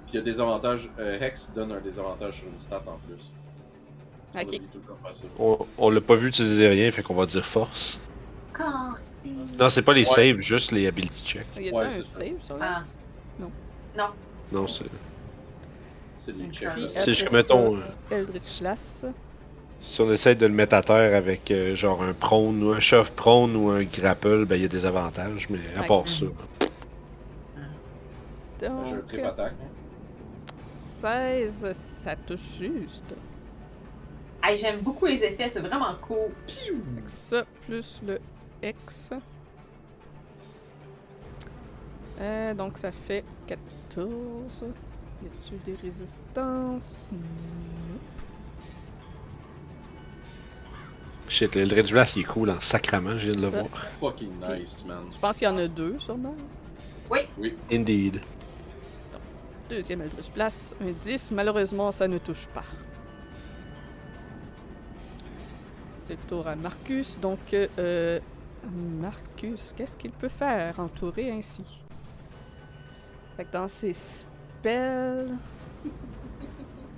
Puis 0.07 0.13
il 0.13 0.15
y 0.15 0.17
a 0.17 0.21
des 0.23 0.39
avantages. 0.39 0.89
euh, 0.97 1.19
Hex 1.19 1.53
donne 1.53 1.73
un 1.73 1.79
désavantage 1.79 2.39
sur 2.39 2.47
une 2.47 2.57
stat 2.57 2.81
en 2.87 2.97
plus. 3.07 3.33
Ok. 4.35 4.61
On, 5.37 5.59
on 5.77 5.89
l'a 5.91 6.01
pas 6.01 6.15
vu 6.15 6.29
utiliser 6.29 6.67
rien, 6.69 6.89
fait 6.89 7.03
qu'on 7.03 7.13
va 7.13 7.27
dire 7.27 7.45
force. 7.45 7.99
Non, 9.59 9.69
c'est 9.69 9.81
pas 9.83 9.93
les 9.93 10.07
Ouais. 10.09 10.15
saves, 10.33 10.37
juste 10.39 10.71
les 10.71 10.87
ability 10.87 11.23
checks. 11.23 11.45
Y 11.55 11.59
a-t-il 11.69 11.73
Ouais, 11.75 11.85
un 11.85 11.91
ça. 11.91 12.01
save 12.03 12.41
sur 12.41 12.57
Ah. 12.59 12.81
X? 12.81 12.97
Non, 13.39 14.05
c'est. 14.67 14.85
C'est. 16.17 16.33
C'est 16.93 17.13
juste 17.13 17.27
que, 17.29 17.33
mettons, 17.35 17.79
Eldritch 18.11 18.59
Blast. 18.61 19.07
Si 19.81 19.99
on 20.01 20.11
essaie 20.11 20.35
de 20.35 20.45
le 20.45 20.53
mettre 20.53 20.75
à 20.75 20.83
terre 20.83 21.15
avec 21.15 21.49
euh, 21.49 21.75
genre 21.75 22.03
un 22.03 22.13
prone 22.13 22.61
ou 22.63 22.69
un 22.71 22.79
shove 22.79 23.11
prone 23.13 23.55
ou 23.55 23.69
un 23.71 23.83
grapple, 23.83 24.45
ben 24.45 24.55
il 24.57 24.61
y 24.61 24.65
a 24.65 24.67
des 24.67 24.85
avantages, 24.85 25.49
mais 25.49 25.59
à 25.75 25.83
part 25.83 26.07
ça. 26.07 26.25
J'ai 28.59 28.67
un 28.67 28.69
Donc, 28.75 29.05
trip 29.07 29.25
attaque. 29.25 29.53
hein. 29.59 29.67
16, 30.63 31.71
ça 31.71 32.15
touche 32.15 32.59
juste. 32.59 33.15
Hey, 34.43 34.57
J'aime 34.59 34.81
beaucoup 34.81 35.07
les 35.07 35.23
effets, 35.23 35.49
c'est 35.49 35.59
vraiment 35.61 35.95
cool. 36.01 36.29
Fait 36.47 36.69
que 37.03 37.09
ça, 37.09 37.43
plus 37.65 38.01
le 38.05 38.19
X. 38.61 39.13
Euh, 42.19 42.53
donc 42.53 42.77
ça 42.77 42.91
fait 42.91 43.23
14. 43.95 44.63
Y 45.23 45.27
a-tu 45.27 45.55
des 45.65 45.75
résistances? 45.81 47.09
Non. 47.11 47.99
Shit, 51.27 51.55
le 51.55 51.61
Eldritch 51.61 51.91
Blast 51.91 52.15
il 52.17 52.21
est 52.21 52.23
cool 52.25 52.49
en 52.49 52.59
sacrament, 52.59 53.17
je 53.17 53.29
viens 53.29 53.35
de 53.35 53.41
le 53.41 53.49
Ça. 53.49 53.61
voir. 53.63 53.83
Fucking 53.99 54.31
nice, 54.49 54.83
man. 54.85 55.03
Je 55.13 55.17
pense 55.19 55.37
qu'il 55.37 55.47
y 55.47 55.51
en 55.51 55.57
a 55.57 55.67
deux, 55.67 55.97
sûrement. 55.99 56.35
Oui. 57.09 57.19
Indeed. 57.71 58.19
Deuxième 59.69 60.01
Eldritch 60.01 60.31
Blast, 60.31 60.75
un 60.81 60.91
10. 60.91 61.31
Malheureusement, 61.31 61.91
ça 61.91 62.07
ne 62.07 62.17
touche 62.17 62.47
pas. 62.47 62.63
C'est 65.97 66.13
le 66.13 66.19
tour 66.27 66.47
à 66.47 66.55
Marcus. 66.55 67.17
Donc, 67.21 67.39
euh, 67.53 68.19
Marcus, 69.01 69.73
qu'est-ce 69.75 69.95
qu'il 69.95 70.11
peut 70.11 70.29
faire 70.29 70.79
entouré 70.79 71.31
ainsi? 71.31 71.80
Fait 73.41 73.47
que 73.47 73.53
dans 73.53 73.67
ses 73.67 73.93
spells. 73.93 75.29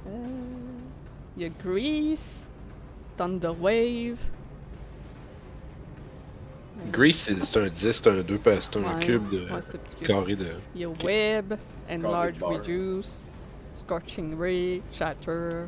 euh, 0.08 0.10
Il 1.38 1.44
y 1.44 1.46
a 1.46 1.50
Grease, 1.64 2.50
Thunder 3.16 3.52
Wave. 3.62 4.18
Grease, 6.92 7.30
c'est 7.42 7.60
un 7.60 7.70
10, 7.70 7.92
c'est 7.94 8.08
un 8.08 8.20
2, 8.22 8.38
parce 8.40 8.68
que 8.68 8.74
c'est 8.74 8.86
un 8.86 8.98
Ouais, 8.98 9.06
cube 9.06 9.30
de 9.30 9.38
ouais, 9.40 9.62
cube. 9.98 10.06
carré 10.08 10.36
de. 10.36 10.48
Il 10.76 10.82
y 10.82 10.84
a 10.84 10.90
Web, 10.90 11.54
Enlarge. 11.90 12.34
Reduce, 12.42 13.22
Scorching 13.74 14.38
Ray, 14.38 14.82
Shatter. 14.92 15.68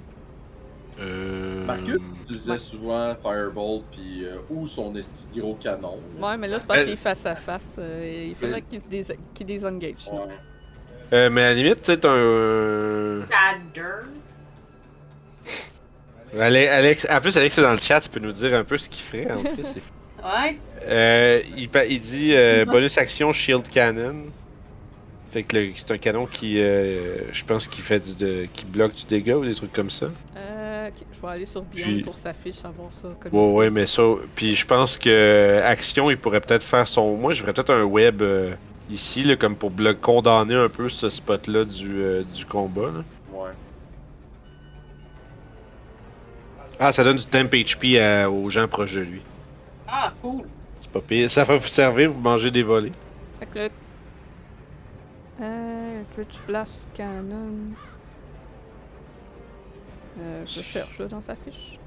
Euh... 0.97 1.65
Marcus 1.65 1.99
utilisait 2.23 2.51
Ouais. 2.53 2.57
souvent 2.57 3.15
Firebolt 3.15 3.83
puis 3.91 4.23
euh, 4.23 4.37
ou 4.49 4.65
son 4.65 4.95
esti 4.95 5.27
gros 5.37 5.55
canon. 5.55 5.99
là. 6.19 6.27
Ouais, 6.31 6.37
mais 6.37 6.47
là, 6.47 6.57
c'est 6.59 6.65
parce 6.67 6.79
Euh, 6.79 6.83
qu'il 6.85 6.93
est 6.93 6.95
face 6.97 7.25
à 7.25 7.35
face. 7.35 7.75
euh, 7.79 8.27
il 8.29 8.35
faudrait 8.35 8.61
qu'il 8.61 8.79
se 8.79 8.85
dés- 8.87 9.17
qu'il 9.33 9.45
désengage. 9.45 10.07
Ouais. 10.13 10.19
Euh, 11.15 11.29
mais 11.29 11.43
à 11.43 11.47
la 11.47 11.53
limite, 11.53 11.81
tu 11.81 11.91
sais, 11.93 11.97
t'as 11.97 12.11
un. 12.11 13.21
Ale- 16.37 16.67
Alex, 16.67 17.07
en 17.09 17.21
plus, 17.21 17.37
Alex 17.37 17.57
est 17.57 17.61
dans 17.61 17.71
le 17.71 17.77
chat, 17.77 18.01
tu 18.01 18.09
peux 18.09 18.19
nous 18.19 18.31
dire 18.33 18.53
un 18.55 18.63
peu 18.63 18.77
ce 18.77 18.89
qu'il 18.89 19.03
ferait 19.03 19.31
en 19.31 19.41
plus. 19.41 19.63
c'est 19.63 19.79
fou. 19.81 19.91
Ouais. 20.25 20.57
Euh, 20.87 21.39
il, 21.55 21.69
pa- 21.69 21.85
il 21.85 22.01
dit 22.01 22.31
euh, 22.33 22.65
bonus 22.65 22.97
action 22.97 23.31
Shield 23.31 23.69
Cannon. 23.69 24.23
Fait 25.29 25.43
que 25.43 25.55
le- 25.55 25.69
c'est 25.75 25.91
un 25.91 25.99
canon 25.99 26.25
qui, 26.25 26.59
euh, 26.59 27.31
je 27.31 27.43
pense, 27.45 27.67
qui 27.67 27.81
fait 27.81 27.99
du, 27.99 28.15
de, 28.15 28.47
qui 28.51 28.65
bloque 28.65 28.95
du 28.95 29.05
dégât 29.05 29.37
ou 29.37 29.45
des 29.45 29.53
trucs 29.53 29.71
comme 29.71 29.91
ça. 29.91 30.07
Euh, 30.35 30.87
ok, 30.87 30.93
je 31.13 31.21
vais 31.21 31.31
aller 31.31 31.45
sur 31.45 31.61
Beyond 31.61 31.85
Puis- 31.85 32.01
pour 32.01 32.15
s'afficher, 32.15 32.53
savoir 32.59 32.89
ça. 32.91 33.09
Comme 33.19 33.31
Ouais, 33.39 33.53
ouais, 33.53 33.69
mais 33.69 33.85
ça. 33.85 34.01
Puis 34.35 34.55
je 34.55 34.65
pense 34.65 34.97
que 34.97 35.09
euh, 35.11 35.61
action, 35.63 36.09
il 36.09 36.17
pourrait 36.17 36.41
peut-être 36.41 36.63
faire 36.63 36.87
son. 36.87 37.15
Moi, 37.17 37.31
je 37.33 37.41
ferais 37.43 37.53
peut-être 37.53 37.73
un 37.75 37.83
web 37.83 38.23
euh, 38.23 38.55
ici, 38.89 39.23
là, 39.23 39.35
comme 39.35 39.55
pour 39.55 39.71
blo- 39.71 39.95
condamner 39.99 40.55
un 40.55 40.69
peu 40.69 40.89
ce 40.89 41.09
spot-là 41.09 41.65
du, 41.65 42.01
euh, 42.01 42.23
du 42.23 42.45
combat. 42.45 42.91
Là. 42.91 43.03
Ouais. 43.33 43.51
Ah, 46.79 46.91
ça 46.91 47.03
donne 47.03 47.17
du 47.17 47.25
temp 47.25 47.49
HP 47.53 47.97
à- 47.99 48.29
aux 48.29 48.49
gens 48.49 48.67
proches 48.67 48.95
de 48.95 49.01
lui. 49.01 49.21
Ah, 49.87 50.11
cool. 50.21 50.43
C'est 50.79 50.89
pas 50.91 51.01
pire. 51.01 51.29
Ça 51.29 51.43
va 51.43 51.55
vous 51.57 51.67
servir, 51.67 52.11
vous 52.11 52.19
mangez 52.19 52.51
des 52.51 52.63
volets. 52.63 52.91
Fait 53.39 53.45
que 53.45 53.59
le. 53.59 53.69
Euh, 55.41 56.01
Twitch 56.13 56.41
Blast 56.47 56.87
Cannon. 56.93 57.53
Euh, 60.19 60.43
je 60.45 60.61
cherche 60.61 60.97
là 60.99 61.07
dans 61.07 61.19
sa 61.21 61.35
fiche. 61.35 61.77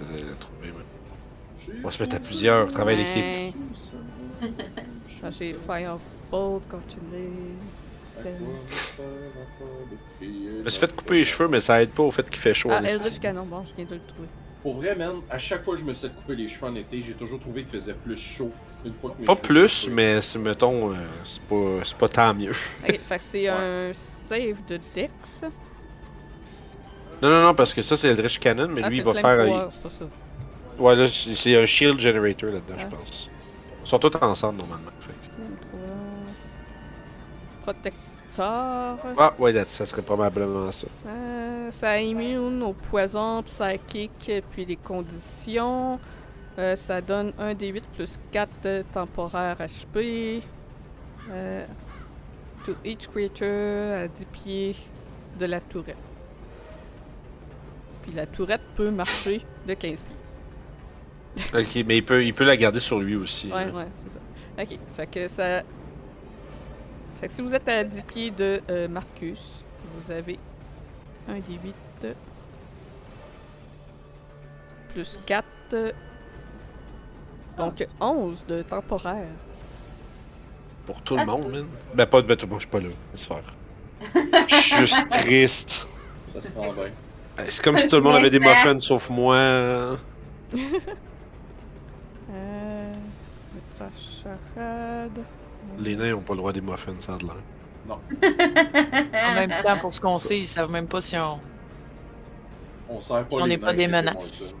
Vous 0.00 0.12
allez 0.14 0.22
le 0.22 0.36
trouver, 0.36 0.68
ouais. 0.70 0.84
On 1.82 1.86
va 1.86 1.90
se 1.90 2.02
mettre 2.02 2.16
à 2.16 2.20
plusieurs, 2.20 2.70
travail 2.72 2.96
d'équipe. 2.96 3.24
Ouais. 3.24 3.52
Ah, 5.20 5.30
J'ai 5.36 5.52
Firebolt, 5.52 6.62
Scorching 6.62 7.00
Ray. 7.12 7.28
Je 10.20 10.62
me 10.64 10.68
suis 10.68 10.80
fait 10.80 10.94
couper 10.94 11.14
les 11.14 11.24
cheveux, 11.24 11.48
mais 11.48 11.60
ça 11.60 11.82
aide 11.82 11.90
pas 11.90 12.02
au 12.04 12.10
fait 12.10 12.28
qu'il 12.28 12.38
fait 12.38 12.54
chaud. 12.54 12.68
Ah. 12.72 12.82
Eldritch 12.84 13.18
Cannon, 13.18 13.44
bon, 13.44 13.64
je 13.64 13.74
viens 13.74 13.84
de 13.84 13.94
le 13.94 14.00
trouver. 14.06 14.28
Pour 14.62 14.76
vrai, 14.76 14.94
man, 14.96 15.16
à 15.30 15.38
chaque 15.38 15.64
fois 15.64 15.74
que 15.74 15.80
je 15.80 15.84
me 15.84 15.92
suis 15.94 16.08
coupé 16.10 16.34
les 16.34 16.48
cheveux 16.48 16.66
en 16.66 16.74
été, 16.74 17.02
j'ai 17.02 17.14
toujours 17.14 17.38
trouvé 17.40 17.64
qu'il 17.64 17.78
faisait 17.78 17.94
plus 17.94 18.16
chaud 18.16 18.50
une 18.84 18.92
fois 18.94 19.10
que 19.10 19.20
mes 19.20 19.24
Pas 19.26 19.36
plus, 19.36 19.88
mais 19.90 20.20
c'est, 20.20 20.38
mettons, 20.38 20.92
euh, 20.92 20.96
c'est 21.24 21.42
pas, 21.42 21.80
c'est 21.84 21.96
pas 21.96 22.08
tant 22.08 22.34
mieux. 22.34 22.54
Ok, 22.88 23.00
fait 23.04 23.18
que 23.18 23.24
c'est 23.24 23.50
Ouais. 23.50 23.88
un 23.88 23.92
save 23.92 24.64
de 24.66 24.78
Dex. 24.94 25.42
Non, 27.22 27.28
non, 27.30 27.42
non, 27.42 27.54
parce 27.54 27.72
que 27.74 27.82
ça, 27.82 27.96
c'est 27.96 28.08
Eldritch 28.08 28.38
Cannon, 28.38 28.68
mais 28.68 28.82
ah, 28.84 28.88
lui, 28.88 28.98
il 28.98 29.02
va 29.04 29.14
faire. 29.14 29.68
c'est 29.72 29.82
pas 29.82 29.90
ça. 29.90 30.04
Ouais, 30.78 30.94
là, 30.96 31.06
c'est 31.08 31.56
un 31.60 31.66
shield 31.66 31.98
generator 32.00 32.50
là-dedans, 32.50 32.74
Ah. 32.78 32.80
je 32.80 32.86
pense. 32.96 33.30
Ils 33.84 33.88
sont 33.88 33.98
tous 33.98 34.16
ensemble, 34.20 34.58
normalement. 34.58 34.90
Protecteur. 37.62 38.98
Ah, 39.18 39.34
ouais, 39.38 39.52
that- 39.52 39.68
ça 39.68 39.84
serait 39.86 40.02
probablement 40.02 40.70
ça. 40.70 40.86
Euh, 41.06 41.70
ça 41.70 42.00
immune 42.00 42.62
au 42.62 42.72
poison, 42.72 43.42
psychique, 43.42 44.30
puis 44.50 44.64
les 44.64 44.76
conditions. 44.76 45.98
Euh, 46.58 46.74
ça 46.76 47.00
donne 47.00 47.32
1 47.38 47.54
d8 47.54 47.82
plus 47.94 48.18
4 48.30 48.82
temporaire 48.92 49.56
HP. 49.60 50.42
Euh, 51.30 51.66
to 52.64 52.72
each 52.84 53.06
creature 53.08 54.04
à 54.04 54.08
10 54.08 54.24
pieds 54.26 54.76
de 55.38 55.46
la 55.46 55.60
tourette. 55.60 55.96
Puis 58.02 58.12
la 58.12 58.26
tourette 58.26 58.62
peut 58.74 58.90
marcher 58.90 59.40
de 59.66 59.74
15 59.74 60.02
pieds. 60.02 60.16
Ok, 61.54 61.84
mais 61.86 61.98
il 61.98 62.04
peut, 62.04 62.24
il 62.24 62.34
peut 62.34 62.44
la 62.44 62.56
garder 62.56 62.80
sur 62.80 62.98
lui 62.98 63.16
aussi. 63.16 63.52
Ouais, 63.52 63.66
là. 63.66 63.72
ouais, 63.72 63.88
c'est 63.96 64.12
ça. 64.12 64.18
Ok, 64.60 64.78
fait 64.96 65.06
que 65.06 65.28
ça. 65.28 65.62
Fait 67.20 67.28
que 67.28 67.32
si 67.32 67.42
vous 67.42 67.54
êtes 67.54 67.68
à 67.68 67.84
10 67.84 68.02
pieds 68.02 68.30
de 68.30 68.60
euh, 68.70 68.88
Marcus, 68.88 69.64
vous 69.96 70.10
avez 70.10 70.38
un 71.28 71.38
D8 71.38 72.14
plus 74.92 75.18
4. 75.26 75.44
Donc 77.56 77.86
11 78.00 78.46
de 78.46 78.62
temporaire. 78.62 79.26
Pour 80.86 81.02
tout 81.02 81.16
le 81.16 81.26
monde, 81.26 81.50
man. 81.50 81.66
Ben, 81.94 82.06
pas 82.06 82.22
de 82.22 82.26
ben, 82.26 82.36
tout 82.36 82.46
le 82.46 82.52
monde, 82.52 82.60
je 82.60 82.66
suis 82.66 82.70
pas 82.70 82.80
là. 82.80 82.88
Laisse 83.12 83.26
faire. 83.26 83.42
Je 84.48 84.54
suis 84.54 84.76
juste 84.86 85.08
triste. 85.10 85.88
Ça 86.26 86.40
se 86.40 86.50
prend 86.50 86.72
bien. 86.72 86.84
C'est 87.48 87.62
comme 87.62 87.76
si 87.78 87.88
tout 87.88 87.96
le 87.96 88.02
monde 88.02 88.14
avait 88.16 88.30
des 88.30 88.38
muffins 88.38 88.78
sauf 88.78 89.10
moi. 89.10 89.98
Mettre 93.80 93.96
sa 94.22 94.30
charade. 94.54 95.20
Les 95.78 95.96
nains 95.96 96.14
ont 96.14 96.22
pas 96.22 96.34
le 96.34 96.38
droit 96.38 96.52
des 96.52 96.60
muffins, 96.60 96.94
ça 96.98 97.14
a 97.14 97.18
de 97.18 97.24
l'air. 97.24 97.34
En 99.30 99.34
même 99.34 99.52
temps, 99.62 99.78
pour 99.78 99.94
ce 99.94 100.00
qu'on 100.00 100.18
sait, 100.18 100.38
ils 100.38 100.46
savent 100.46 100.70
même 100.70 100.86
pas 100.86 101.00
si 101.00 101.16
on. 101.16 101.38
On 102.90 103.00
sert 103.00 103.24
pas 103.26 103.36
On 103.38 103.44
les 103.44 103.50
n'est 103.50 103.58
pas 103.58 103.72
des 103.72 103.88
menaces. 103.88 104.52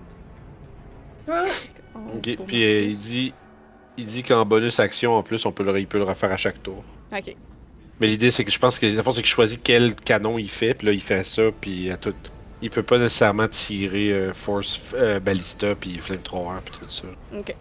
Morton. 1.26 1.48
11 1.94 2.16
Ok, 2.16 2.46
puis 2.46 2.64
euh, 2.64 2.82
il 2.82 2.96
dit, 2.96 3.32
il 3.96 4.06
dit 4.06 4.22
qu'en 4.22 4.44
bonus 4.46 4.80
action, 4.80 5.14
en 5.14 5.22
plus, 5.22 5.44
on 5.46 5.52
peut 5.52 5.64
le, 5.64 5.78
il 5.78 5.86
peut 5.86 5.98
le 5.98 6.04
refaire 6.04 6.32
à 6.32 6.36
chaque 6.36 6.62
tour. 6.62 6.82
Ok. 7.12 7.34
Mais 8.00 8.06
l'idée, 8.06 8.30
c'est 8.30 8.44
que 8.44 8.50
je 8.50 8.58
pense 8.58 8.78
que 8.78 8.86
la 8.86 9.02
c'est 9.02 9.12
qu'il 9.12 9.26
choisit 9.26 9.60
quel 9.62 9.94
canon 9.94 10.38
il 10.38 10.48
fait, 10.48 10.74
puis 10.74 10.86
là, 10.86 10.92
il 10.92 11.02
fait 11.02 11.24
ça, 11.24 11.42
puis 11.60 11.90
à 11.90 11.96
tout. 11.96 12.14
Il 12.60 12.70
peut 12.70 12.82
pas 12.82 12.98
nécessairement 12.98 13.48
tirer 13.48 14.12
euh, 14.12 14.32
Force 14.32 14.80
euh, 14.94 15.20
Ballista, 15.20 15.74
puis 15.74 15.98
Flamethrower, 15.98 16.58
puis 16.64 16.74
tout 16.80 16.88
ça. 16.88 17.04
Ok. 17.36 17.54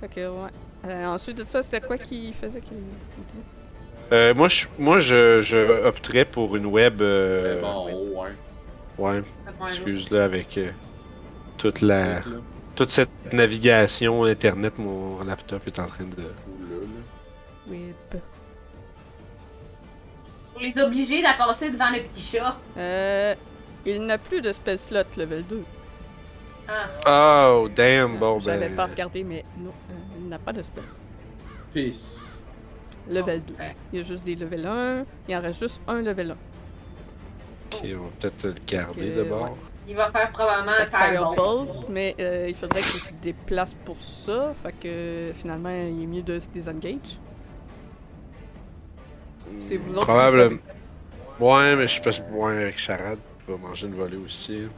Fait 0.00 0.08
que, 0.08 0.28
ouais. 0.28 0.50
Euh, 0.86 1.06
ensuite 1.06 1.38
de 1.38 1.44
ça, 1.44 1.62
c'était 1.62 1.80
quoi 1.80 1.98
qu'il 1.98 2.32
faisait 2.34 2.60
qu'il 2.60 2.76
il 2.76 3.24
dit? 3.24 3.40
Euh, 4.12 4.32
moi, 4.34 4.48
je, 4.48 4.66
moi 4.78 5.00
je, 5.00 5.42
je 5.42 5.84
opterais 5.84 6.24
pour 6.24 6.56
une 6.56 6.66
web. 6.66 7.02
Euh, 7.02 7.60
bon. 7.60 8.24
Ouais, 8.96 9.22
Faites-moi 9.44 9.68
un 9.68 9.70
excuse 9.70 10.10
là, 10.10 10.24
avec 10.24 10.56
euh, 10.58 10.70
toute 11.56 11.80
la. 11.80 12.22
Toute 12.74 12.90
cette 12.90 13.32
navigation 13.32 14.22
internet, 14.22 14.78
mon 14.78 15.22
laptop 15.24 15.66
est 15.66 15.78
en 15.80 15.86
train 15.86 16.04
de. 16.04 16.22
Ou 16.22 16.62
là, 16.70 16.80
là. 16.80 17.70
Web. 17.70 18.22
Pour 20.52 20.62
les 20.62 20.78
obliger 20.78 21.24
à 21.24 21.34
passer 21.34 21.70
devant 21.70 21.90
le 21.90 22.02
petit 22.02 22.22
chat. 22.22 22.56
Euh. 22.76 23.34
Il 23.86 24.04
n'a 24.04 24.18
plus 24.18 24.40
de 24.40 24.52
spell 24.52 24.78
slot 24.78 25.04
level 25.16 25.44
2. 25.44 25.64
Ah. 27.06 27.50
Oh, 27.52 27.68
damn, 27.74 28.18
bon 28.18 28.38
J'avais 28.38 28.68
ben. 28.68 28.76
pas 28.76 28.86
regardé, 28.86 29.24
mais 29.24 29.44
non, 29.56 29.72
il 30.28 30.32
n'a 30.32 30.38
pas 30.38 30.52
de 30.52 30.60
spell. 30.60 30.84
Peace. 31.72 32.42
Level 33.08 33.42
2. 33.46 33.54
Ouais. 33.54 33.74
Il 33.92 33.98
y 33.98 34.02
a 34.02 34.04
juste 34.04 34.24
des 34.24 34.34
level 34.34 34.66
1. 34.66 35.04
Il 35.26 35.36
en 35.36 35.40
reste 35.40 35.60
juste 35.60 35.80
un 35.88 36.02
level 36.02 36.32
1. 36.32 36.34
Ok, 36.34 37.86
on 37.94 38.02
va 38.02 38.08
peut-être 38.20 38.44
le 38.44 38.54
garder 38.66 39.10
d'abord. 39.10 39.56
Il 39.88 39.96
va 39.96 40.10
faire 40.10 40.30
probablement 40.32 40.72
Fait 40.72 40.82
un 40.82 40.86
que 40.86 40.96
fireball. 40.98 41.34
Firebolt, 41.34 41.88
mais 41.88 42.14
euh, 42.20 42.46
il 42.46 42.54
faudrait 42.54 42.82
qu'il 42.82 43.00
se 43.00 43.12
déplace 43.22 43.72
pour 43.72 43.98
ça. 44.02 44.52
Fait 44.62 44.72
que 44.72 45.32
finalement, 45.34 45.70
il 45.70 46.02
est 46.02 46.06
mieux 46.06 46.22
de 46.22 46.38
se 46.38 46.48
désengage. 46.48 47.18
C'est 49.60 49.78
vous 49.78 49.92
autres 49.96 50.00
qui 50.00 50.12
Probablement. 50.12 50.58
Ouais, 51.40 51.74
mais 51.76 51.88
je 51.88 52.02
pense. 52.02 52.20
Ouais, 52.32 52.52
avec 52.64 52.78
Charade, 52.78 53.18
il 53.48 53.54
va 53.54 53.58
manger 53.58 53.86
une 53.86 53.94
volée 53.94 54.18
aussi. 54.18 54.68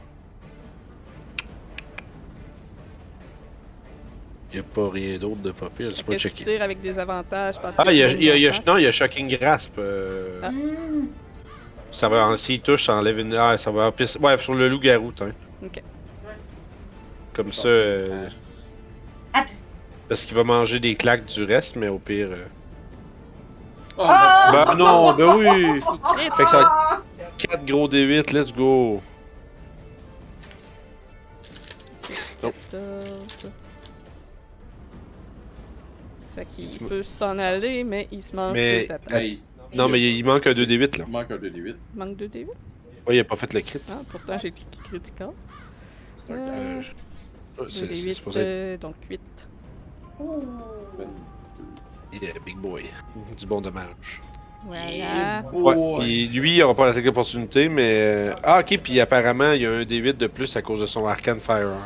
Il 4.53 4.59
a 4.59 4.63
pas 4.63 4.89
rien 4.89 5.17
d'autre 5.17 5.37
de 5.37 5.51
pas 5.51 5.69
pire, 5.69 5.91
c'est 5.95 6.05
pas 6.05 6.17
checké. 6.17 6.43
tire 6.43 6.61
avec 6.61 6.81
des 6.81 6.99
avantages 6.99 7.59
parce 7.61 7.77
Ah, 7.79 7.85
il 7.91 7.97
y 7.97 8.03
a, 8.03 8.07
y 8.11 8.29
a, 8.31 8.35
il 8.35 8.41
y 8.41 8.47
a- 8.47 8.51
non, 8.67 8.77
il 8.77 8.83
y 8.83 8.87
a 8.87 8.91
Shocking 8.91 9.27
Grasp. 9.37 9.73
euh, 9.77 10.41
Ah. 10.43 10.49
Ça 11.93 12.09
va, 12.09 12.35
s'il 12.37 12.61
touche, 12.61 12.85
ça 12.85 12.95
enlève 12.95 13.19
une. 13.19 13.33
Ah, 13.35 13.57
ça 13.57 13.71
va. 13.71 13.87
en 13.87 14.23
Ouais, 14.23 14.37
sur 14.37 14.53
le 14.53 14.67
loup-garou, 14.69 15.11
t'as. 15.13 15.25
Ok. 15.63 15.81
Comme 17.33 17.51
ça, 17.51 17.67
euh, 17.67 18.27
parce 20.09 20.25
qu'il 20.25 20.35
va 20.35 20.43
manger 20.43 20.79
des 20.81 20.95
claques 20.95 21.25
du 21.25 21.43
reste, 21.45 21.75
mais 21.77 21.87
au 21.87 21.99
pire. 21.99 22.27
euh, 22.31 22.45
Oh, 23.97 24.03
Ah! 24.05 24.49
Bah 24.65 24.75
non, 24.75 25.13
ben 25.13 25.35
oui! 25.35 25.81
Fait 26.37 26.43
que 26.45 26.49
ça 26.49 26.57
va 26.57 26.61
être 26.63 27.47
4 27.49 27.65
gros 27.65 27.87
D8, 27.89 28.31
let's 28.33 28.53
go! 28.53 29.01
14. 32.41 33.51
Fait 36.35 36.45
qu'il 36.49 36.79
peut 36.79 37.03
s'en 37.03 37.37
aller, 37.39 37.83
mais 37.83 38.07
il 38.11 38.21
se 38.21 38.35
mange 38.35 38.53
Mais- 38.53 38.81
deux 38.81 38.91
attaques. 38.91 39.11
Hey, 39.21 39.41
Non, 39.75 39.87
mais 39.89 40.01
il 40.01 40.23
manque 40.25 40.47
un 40.47 40.53
2d8 40.53 40.97
là. 40.97 41.05
il 41.07 41.11
manque 41.11 41.31
un 41.31 41.37
2d8. 41.37 41.75
Manque 41.95 42.15
de 42.17 42.27
D8. 42.27 42.47
Ouais, 43.07 43.15
il 43.15 43.19
a 43.19 43.23
pas 43.23 43.35
fait 43.35 43.51
le 43.53 43.61
crit. 43.61 43.79
Ah, 43.89 43.99
pourtant 44.09 44.37
j'ai 44.37 44.51
cliqué 44.51 44.77
critical. 44.83 45.29
C'est 46.17 46.33
un 46.33 46.35
Euh, 46.37 46.81
Euh, 47.59 47.63
deux 47.63 47.69
c'est 47.69 47.79
c'est 47.87 47.93
D8, 48.09 48.13
supposé 48.13 48.41
euh, 48.43 48.77
donc 48.77 48.95
8. 49.09 49.19
yeah, 52.21 52.33
big 52.45 52.57
boy. 52.57 52.83
Du 53.37 53.45
bon 53.45 53.61
dommage. 53.61 54.21
Voilà. 54.65 55.43
Ouais, 55.51 55.99
puis 55.99 56.27
lui, 56.27 56.55
il 56.57 56.63
aura 56.63 56.75
pas 56.75 56.85
l'attaque 56.87 57.05
d'opportunité, 57.05 57.67
mais. 57.67 57.89
euh, 57.93 58.33
Ah, 58.43 58.59
ok, 58.59 58.79
puis 58.83 58.99
apparemment, 58.99 59.53
il 59.53 59.61
y 59.61 59.65
a 59.65 59.71
un 59.71 59.81
D8 59.83 60.17
de 60.17 60.27
plus 60.27 60.55
à 60.55 60.61
cause 60.61 60.81
de 60.81 60.85
son 60.85 61.07
Arcane 61.07 61.39
Firearm. 61.39 61.79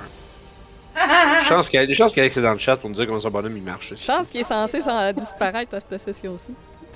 Chance 1.48 1.70
qu'il 1.70 1.80
y 1.80 1.84
a 1.84 1.86
des 1.86 1.94
chances 1.94 2.14
qu'Alex 2.14 2.38
est 2.38 2.42
dans 2.42 2.54
le 2.54 2.60
chat 2.60 2.78
pour 2.78 2.90
nous 2.90 2.96
dire 2.96 3.06
comment 3.06 3.20
son 3.20 3.30
bonhomme 3.30 3.58
il 3.58 3.64
marche. 3.64 3.92
aussi. 3.92 4.06
Chance 4.06 4.28
qu'il 4.30 4.42
est 4.42 4.46
censé 4.46 4.82
s'en 4.82 5.12
disparaître 5.14 5.76
à 5.76 5.80
cette 5.80 6.00
session-ci. 6.00 6.52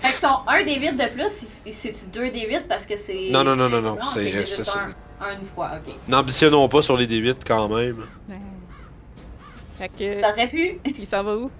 Fait 0.00 0.12
que 0.12 0.18
son 0.18 0.28
1 0.46 0.64
des 0.64 0.76
8 0.76 0.92
de 0.96 1.06
plus, 1.08 1.46
il- 1.66 1.72
c'est-tu 1.74 2.06
2 2.12 2.30
des 2.30 2.46
8 2.46 2.68
parce 2.68 2.86
que 2.86 2.96
c'est. 2.96 3.30
Non, 3.30 3.42
non, 3.42 3.56
non, 3.56 3.68
non, 3.68 3.80
non, 3.82 3.96
c'est- 4.04 4.30
juste 4.30 4.68
un, 4.76 5.24
un 5.26 5.32
une 5.40 5.44
fois, 5.46 5.72
ok. 5.84 5.92
N'ambitionnons 6.06 6.68
pas 6.68 6.82
sur 6.82 6.96
les 6.96 7.06
D8 7.08 7.38
quand 7.46 7.68
même. 7.68 8.06
Fait 9.76 9.88
que. 9.88 10.20
T'aurais 10.20 10.48
pu? 10.48 10.78
Il 10.84 11.06
s'en 11.06 11.22
va 11.24 11.36
où? 11.36 11.50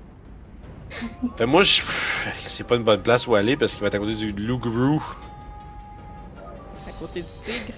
Euh, 1.40 1.46
moi, 1.46 1.62
je. 1.64 1.82
C'est 2.48 2.64
pas 2.66 2.76
une 2.76 2.82
bonne 2.84 3.02
place 3.02 3.26
où 3.26 3.34
aller 3.34 3.56
parce 3.56 3.72
qu'il 3.72 3.80
va 3.82 3.88
être 3.88 3.94
à 3.96 3.98
côté 3.98 4.14
du 4.14 4.32
loup-grou. 4.32 5.02
À 6.88 6.92
côté 6.98 7.22
du 7.22 7.28
tigre. 7.42 7.74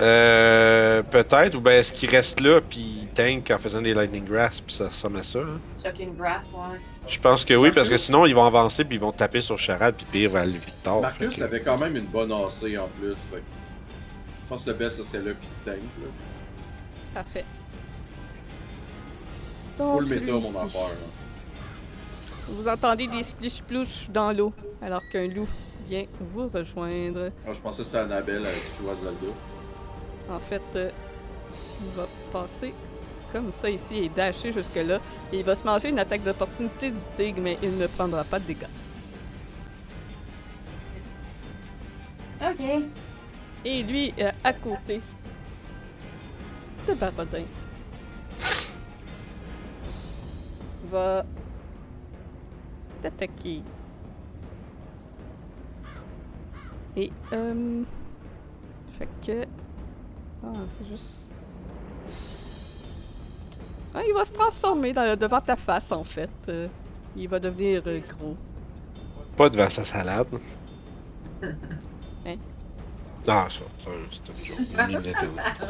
Euh. 0.00 1.02
Peut-être, 1.10 1.54
ou 1.56 1.60
ben 1.60 1.72
est-ce 1.80 1.92
qu'il 1.92 2.08
reste 2.10 2.40
là 2.40 2.60
puis 2.60 2.80
il 3.02 3.08
tank 3.08 3.50
en 3.50 3.58
faisant 3.58 3.80
des 3.82 3.94
Lightning 3.94 4.24
Grass 4.24 4.60
puis 4.60 4.74
ça 4.74 4.86
ressemble 4.88 5.18
à 5.18 5.22
ça. 5.22 5.40
hein? 5.40 5.58
Shocking 5.84 6.16
Grass, 6.16 6.46
ouais. 6.52 6.78
Je 7.08 7.18
pense 7.18 7.44
que 7.44 7.54
oui, 7.54 7.70
parce 7.72 7.88
que 7.88 7.96
sinon 7.96 8.26
ils 8.26 8.34
vont 8.34 8.44
avancer 8.46 8.84
puis 8.84 8.96
ils 8.96 9.00
vont 9.00 9.12
taper 9.12 9.40
sur 9.40 9.58
Charade 9.58 9.94
puis 9.96 10.06
pire 10.10 10.30
vers 10.30 10.44
le 10.46 10.52
Victor. 10.52 11.00
Marcus 11.00 11.30
fait 11.34 11.40
que- 11.40 11.44
avait 11.44 11.60
quand 11.62 11.78
même 11.78 11.96
une 11.96 12.06
bonne 12.06 12.30
AC 12.32 12.76
en 12.78 12.88
plus. 13.00 13.14
Fait 13.30 13.36
je 13.38 14.48
pense 14.48 14.64
que 14.64 14.70
le 14.70 14.76
best 14.76 14.96
ce 14.98 15.04
serait 15.04 15.18
là 15.22 15.32
puis 15.38 15.48
tank. 15.64 15.76
Là. 15.76 16.08
Parfait. 17.22 17.44
Full 19.76 19.86
Donc, 19.86 20.06
méta 20.06 20.24
lui 20.24 20.32
mon 20.32 20.38
affaire. 20.38 20.96
Vous 22.48 22.66
entendez 22.68 23.06
des 23.06 23.22
splish-plouches 23.22 24.08
dans 24.10 24.32
l'eau, 24.32 24.52
alors 24.82 25.02
qu'un 25.12 25.26
loup 25.28 25.46
vient 25.88 26.04
vous 26.34 26.48
rejoindre. 26.48 27.30
Ah, 27.46 27.50
je 27.52 27.58
pensais 27.60 27.78
que 27.82 27.84
c'était 27.86 27.98
Annabelle 27.98 28.44
avec 28.46 28.56
qui 28.74 28.82
jouait 28.82 28.92
à 28.92 28.96
Zelda. 28.96 29.32
En 30.30 30.38
fait, 30.38 30.62
euh, 30.76 30.90
il 31.80 31.90
va 31.96 32.06
passer 32.32 32.74
comme 33.32 33.50
ça 33.50 33.68
ici 33.68 33.96
et 33.96 34.08
dasher 34.08 34.52
jusque-là. 34.52 35.00
Et 35.32 35.40
il 35.40 35.44
va 35.44 35.54
se 35.54 35.64
manger 35.64 35.88
une 35.88 35.98
attaque 35.98 36.22
d'opportunité 36.22 36.90
du 36.90 36.98
tigre, 37.12 37.40
mais 37.42 37.58
il 37.62 37.76
ne 37.76 37.86
prendra 37.86 38.24
pas 38.24 38.38
de 38.38 38.44
dégâts. 38.44 38.66
Ok. 42.40 42.82
Et 43.64 43.82
lui, 43.82 44.14
euh, 44.18 44.30
à 44.44 44.52
côté 44.52 45.00
de 46.86 46.94
Barbadin, 46.94 47.42
va 50.90 51.24
t'attaquer. 53.02 53.62
Et, 56.96 57.12
euh... 57.32 57.82
Fait 58.98 59.08
que... 59.24 59.46
Ah, 60.44 60.52
c'est 60.70 60.86
juste... 60.86 61.30
Ah, 63.94 64.02
il 64.06 64.12
va 64.14 64.24
se 64.24 64.32
transformer 64.32 64.92
dans- 64.92 65.18
devant 65.18 65.40
ta 65.40 65.56
face, 65.56 65.90
en 65.92 66.04
fait. 66.04 66.30
Euh, 66.48 66.68
il 67.16 67.28
va 67.28 67.40
devenir 67.40 67.82
euh, 67.86 68.00
gros. 68.08 68.36
Pas 69.36 69.48
devant 69.48 69.70
sa 69.70 69.84
salade. 69.84 70.28
Hein? 72.26 72.36
Ah, 73.26 73.46
ça, 73.50 73.60
ça, 73.78 73.90
c'est 74.10 74.30
un 74.30 74.44
joke. 74.44 74.58
Une 74.90 75.00
d'Internet. 75.00 75.62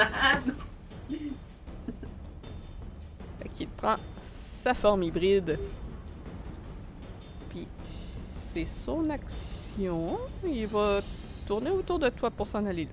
Fait 3.41 3.49
qu'il 3.55 3.69
prend 3.69 3.97
sa 4.27 4.75
forme 4.75 5.03
hybride. 5.03 5.59
Puis, 7.51 7.67
c'est 8.49 8.67
son 8.67 9.09
action. 9.11 10.19
Il 10.47 10.67
va 10.67 11.01
tourner 11.47 11.71
autour 11.71 11.99
de 11.99 12.09
toi 12.09 12.31
pour 12.31 12.47
s'en 12.47 12.65
aller 12.67 12.85
là. 12.85 12.91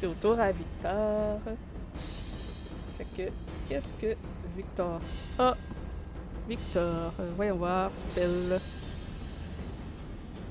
C'est 0.00 0.06
au 0.06 0.14
tour 0.14 0.40
à 0.40 0.50
Victor. 0.50 1.38
Fait 2.96 3.06
que, 3.14 3.30
qu'est-ce 3.68 3.92
que 4.00 4.16
Victor? 4.56 4.98
A? 5.38 5.54
Victor, 6.48 7.12
euh, 7.20 7.30
voyons 7.36 7.56
voir, 7.56 7.90
spell. 7.94 8.58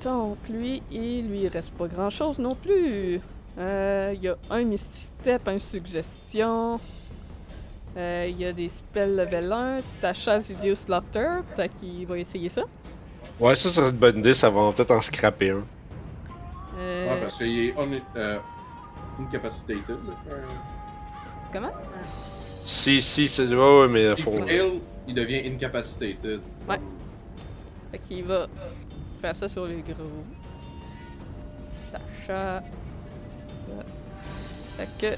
Donc, 0.04 0.38
lui, 0.50 0.84
il 0.92 1.30
lui 1.30 1.48
reste 1.48 1.74
pas 1.74 1.88
grand-chose 1.88 2.38
non 2.38 2.54
plus. 2.54 3.20
Euh, 3.58 4.14
Il 4.16 4.22
y 4.22 4.28
a 4.28 4.38
un 4.52 4.64
Misty 4.64 5.00
Step, 5.02 5.48
un 5.48 5.58
Suggestion. 5.58 6.80
Euh, 7.98 8.28
Il 8.30 8.40
y 8.40 8.46
a 8.46 8.54
des 8.54 8.70
spells 8.70 9.16
level 9.16 9.52
1. 9.52 9.78
Tasha 10.00 10.38
Idiot 10.38 10.76
Slaughter. 10.76 11.28
Peut-être 11.56 11.76
qu'il 11.80 12.06
va 12.06 12.20
essayer 12.20 12.50
ça. 12.50 12.62
Ouais, 13.40 13.56
ça 13.56 13.70
serait 13.70 13.90
une 13.90 13.98
bonne 13.98 14.20
idée, 14.20 14.36
ça 14.36 14.52
va 14.52 14.72
peut-être 14.74 14.92
en 14.92 15.02
scraper 15.02 15.50
un. 15.50 15.64
Euh, 16.78 17.08
Ouais, 17.16 17.22
parce 17.22 17.38
qu'il 17.38 17.60
est 17.70 17.74
on, 17.78 17.90
euh, 18.16 18.38
incapacitated. 19.20 19.98
Là. 20.08 20.36
Comment? 21.52 21.72
Si, 22.64 23.02
si, 23.02 23.28
c'est. 23.28 23.48
Ouais, 23.48 23.80
ouais, 23.82 23.88
mais 23.88 24.04
Il 24.18 24.24
faut. 24.24 24.32
fail, 24.32 24.82
il 25.08 25.14
devient 25.14 25.48
incapacitated. 25.48 26.42
Ouais. 26.68 26.80
Fait 27.92 28.00
qu'il 28.00 28.24
va 28.26 28.48
faire 29.22 29.36
ça 29.36 29.48
sur 29.48 29.66
les 29.66 29.82
gros. 29.82 30.24
Tasha. 31.92 32.62
Ça. 32.62 32.64
Fait 34.78 34.90
que 34.98 35.18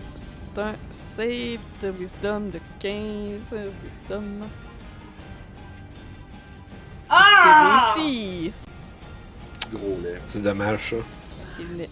c'est 0.53 0.61
un 0.61 0.73
save 0.89 1.59
de 1.81 1.89
Wisdom 1.89 2.49
de 2.51 2.59
15. 2.79 3.55
Wisdom. 3.83 4.23
Ah! 7.09 7.93
C'est 7.95 7.99
réussi! 7.99 8.53
Gros 9.73 9.97
lait. 10.01 10.19
C'est 10.29 10.41
dommage, 10.41 10.91
ça. 10.91 10.95
Il 11.59 11.77
n'est 11.77 11.89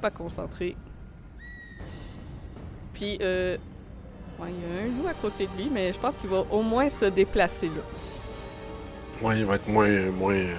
pas 0.00 0.10
concentré. 0.10 0.76
Puis, 2.94 3.18
euh. 3.20 3.56
Ouais, 4.38 4.48
il 4.50 4.76
y 4.76 4.78
a 4.80 4.82
un 4.82 4.86
loup 4.86 5.06
à 5.08 5.14
côté 5.14 5.46
de 5.46 5.62
lui, 5.62 5.70
mais 5.70 5.92
je 5.92 5.98
pense 5.98 6.18
qu'il 6.18 6.28
va 6.28 6.44
au 6.50 6.62
moins 6.62 6.88
se 6.88 7.04
déplacer 7.04 7.68
là. 7.68 7.82
Ouais, 9.22 9.38
il 9.38 9.44
va 9.44 9.54
être 9.56 9.68
moins. 9.68 9.88
moins 10.10 10.34
euh, 10.34 10.54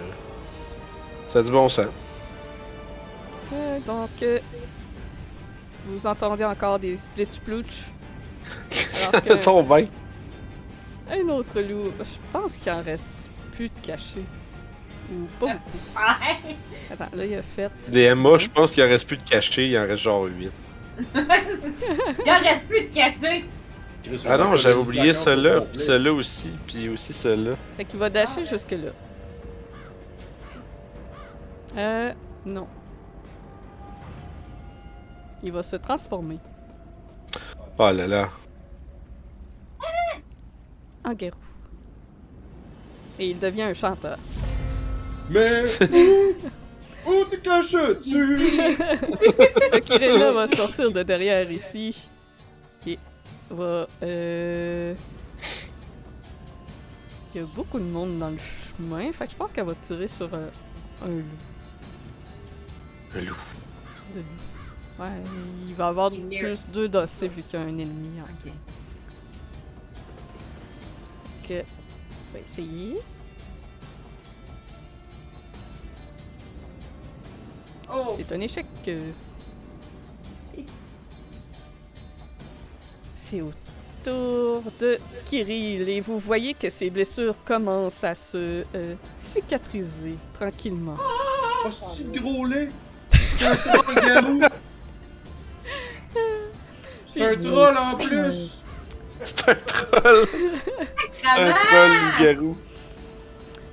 Ça 1.28 1.40
a 1.40 1.44
du 1.44 1.52
bon 1.52 1.68
sens. 1.68 1.88
Euh, 3.54 3.80
donc, 3.86 4.10
euh, 4.24 4.40
vous 5.88 6.08
entendez 6.08 6.46
encore 6.46 6.80
des 6.80 6.96
splitch 6.98 7.40
plooch. 7.42 7.84
Alors 9.10 9.22
que- 9.26 9.34
Ton 9.44 9.62
bain. 9.64 9.86
Un 11.12 11.28
autre 11.30 11.62
loup, 11.62 11.92
je 12.00 12.18
pense 12.32 12.56
qu'il 12.58 12.72
en 12.72 12.82
reste 12.82 13.30
plus 13.52 13.68
de 13.68 13.80
caché. 13.84 14.24
Ou 15.12 15.26
pas 15.40 15.48
beaucoup. 15.54 15.78
Attends, 16.92 17.16
là, 17.16 17.26
il 17.26 17.36
a 17.36 17.42
fait. 17.42 17.70
Des 17.90 18.16
MA, 18.16 18.38
je 18.40 18.48
pense 18.50 18.72
qu'il 18.72 18.82
en 18.84 18.88
reste 18.88 19.06
plus 19.06 19.18
de 19.18 19.24
cachés, 19.30 19.68
il 19.68 19.78
en 19.78 19.84
reste 19.86 19.98
genre 20.04 20.24
8. 20.26 20.50
Il 21.14 22.32
en 22.32 22.40
reste 22.40 22.68
plus 22.68 22.82
de 22.88 22.94
café. 22.94 23.46
Ah 24.28 24.38
non, 24.38 24.56
j'avais 24.56 24.76
oublié 24.76 25.14
ceux-là, 25.14 25.60
complet. 25.62 25.80
ceux-là 25.80 26.14
aussi, 26.14 26.52
puis 26.68 26.90
aussi 26.90 27.12
ceux-là. 27.14 27.52
Fait 27.76 27.86
qu'il 27.86 27.98
va 28.00 28.10
dasher 28.10 28.44
jusque-là. 28.46 28.92
Euh, 31.78 32.12
non. 32.46 32.68
Il 35.44 35.52
va 35.52 35.64
se 35.64 35.76
transformer 35.76 36.38
Oh 37.78 37.92
là 37.92 38.08
là. 38.08 38.30
en 41.04 41.14
guérou. 41.14 41.36
Et 43.20 43.30
il 43.32 43.40
devient 43.40 43.64
un 43.64 43.74
chanteur. 43.74 44.18
Mais. 45.30 45.64
Où 47.08 47.24
te 47.26 47.36
caches-tu? 47.36 48.38
Fait 48.38 49.82
qu'Irena 49.86 50.32
va 50.32 50.48
sortir 50.48 50.92
de 50.92 51.04
derrière 51.04 51.50
ici. 51.52 52.08
Et 52.88 52.98
va. 53.50 53.88
Euh... 54.04 54.94
Il 57.34 57.42
y 57.42 57.44
a 57.44 57.48
beaucoup 57.56 57.80
de 57.80 57.84
monde 57.84 58.18
dans 58.18 58.30
le 58.30 58.38
chemin. 58.38 59.12
Fait 59.12 59.26
que 59.26 59.32
je 59.32 59.36
pense 59.38 59.52
qu'elle 59.52 59.66
va 59.66 59.76
tirer 59.76 60.08
sur 60.08 60.34
euh, 60.34 60.48
un 61.04 61.08
loup. 61.10 61.24
Le 63.14 63.22
loup. 63.22 63.36
de 64.16 64.20
loup. 64.20 64.26
Ouais, 64.98 65.08
il 65.68 65.74
va 65.76 65.88
avoir 65.88 66.12
Il 66.14 66.40
plus 66.40 66.66
deux 66.72 66.88
dossiers 66.88 67.28
vu 67.28 67.44
qu'il 67.44 67.60
y 67.60 67.62
a 67.62 67.66
un 67.66 67.70
ennemi. 67.78 68.20
hein. 68.20 68.24
Ok. 68.46 68.52
que 71.50 71.60
on 71.60 72.34
va 72.34 72.40
essayer. 72.40 72.96
Oh! 77.94 78.14
C'est 78.16 78.32
un 78.32 78.40
échec. 78.40 78.66
c'est 83.26 83.42
au 83.42 83.52
tour 84.04 84.62
de 84.80 85.00
Kirill. 85.26 85.90
Et 85.90 86.02
vous 86.02 86.20
voyez 86.20 86.54
que 86.54 86.70
ses 86.70 86.90
blessures 86.90 87.36
commencent 87.44 88.04
à 88.04 88.14
se 88.14 88.64
euh, 88.76 88.96
cicatriser 89.16 90.16
tranquillement. 90.34 90.96
Oh, 91.00 91.70
c'est 91.72 92.12
du 92.12 92.20
gros 92.20 92.46
lait! 92.46 92.70
C'est 93.38 93.48
un 93.48 93.56
troll, 93.56 93.96
garou! 93.96 94.42
C'est 97.12 97.22
un 97.22 97.36
troll 97.36 97.78
en 97.78 97.96
plus! 97.96 98.62
C'est 99.24 99.50
un 99.50 99.56
troll! 99.56 100.28
un 101.26 101.52
troll 101.54 101.92
loup-garou. 101.92 102.58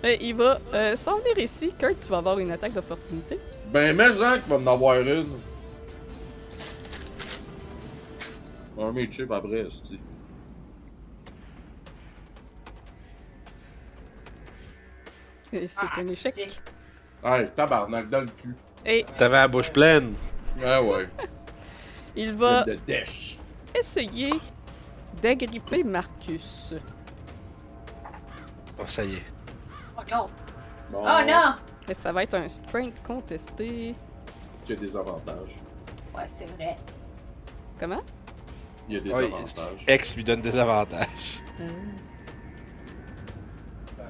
Et 0.05 0.27
il 0.27 0.35
va 0.35 0.59
euh, 0.73 0.97
s'en 0.97 1.19
venir 1.19 1.39
ici. 1.39 1.73
Kurt, 1.79 2.01
tu 2.01 2.09
vas 2.09 2.19
avoir 2.19 2.39
une 2.39 2.51
attaque 2.51 2.73
d'opportunité. 2.73 3.39
Ben, 3.73 3.97
mais 3.97 4.13
Jean 4.13 4.39
qui 4.39 4.51
va 4.51 4.57
en 4.57 4.67
avoir 4.67 5.01
une. 5.01 5.27
Un 8.79 8.93
mes 8.93 9.11
chips 9.11 9.31
après, 9.31 9.67
c'est. 9.71 9.99
C'est 15.69 16.01
un 16.01 16.09
échec. 16.09 16.61
Hey, 17.25 17.49
tabarnak 17.55 18.11
dans 18.11 18.21
le 18.21 18.27
cul. 18.27 18.55
Et 18.85 19.07
T'avais 19.17 19.37
la 19.37 19.49
bouche 19.49 19.73
pleine. 19.73 20.15
Ah 20.63 20.83
ouais. 20.83 21.09
il 22.17 22.35
va 22.35 22.65
De 22.65 22.77
essayer 23.75 24.35
d'agripper 25.23 25.85
Marcus. 25.85 26.75
Oh, 28.79 28.87
ça 28.87 29.05
y 29.05 29.15
est. 29.15 29.23
Oh 29.97 30.03
non! 30.11 30.29
Bon, 30.91 31.05
Oh 31.07 31.21
non! 31.27 31.55
Et 31.89 31.95
ça 31.95 32.13
va 32.13 32.23
être 32.23 32.35
un 32.35 32.49
strength 32.49 33.03
contesté. 33.03 33.95
Il 34.67 34.71
y 34.71 34.73
a 34.73 34.77
des 34.81 34.97
avantages. 34.97 35.57
Ouais, 36.15 36.29
c'est 36.39 36.47
vrai. 36.55 36.77
Comment? 37.79 38.01
Il 38.89 38.95
y 38.95 38.99
a 38.99 39.01
des 39.01 39.11
Ouais, 39.13 39.25
avantages. 39.27 39.85
X 39.89 40.17
lui 40.17 40.25
donne 40.25 40.41
des 40.43 40.57
avantages. 40.57 41.43
Euh, 41.61 41.69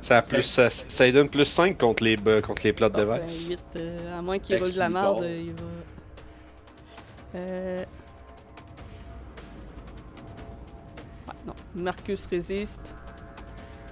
Ça, 0.01 0.19
a 0.19 0.23
plus, 0.23 0.43
ça, 0.43 0.69
ça 0.70 1.05
lui 1.07 1.12
donne 1.12 1.28
plus 1.28 1.44
5 1.44 1.78
contre 1.78 2.03
les, 2.05 2.16
contre 2.16 2.62
les 2.65 2.73
plots 2.73 2.89
de 2.89 3.05
ben, 3.05 3.19
Vice. 3.24 3.49
8, 3.49 3.61
euh, 3.77 4.19
à 4.19 4.23
moins 4.23 4.39
qu'il 4.39 4.57
roule 4.59 4.73
de 4.73 4.78
la 4.78 4.89
merde, 4.89 5.24
il 5.24 5.53
va. 5.53 5.62
Euh... 7.36 7.85
Ouais, 11.28 11.35
non. 11.47 11.55
Marcus 11.74 12.27
résiste. 12.27 12.94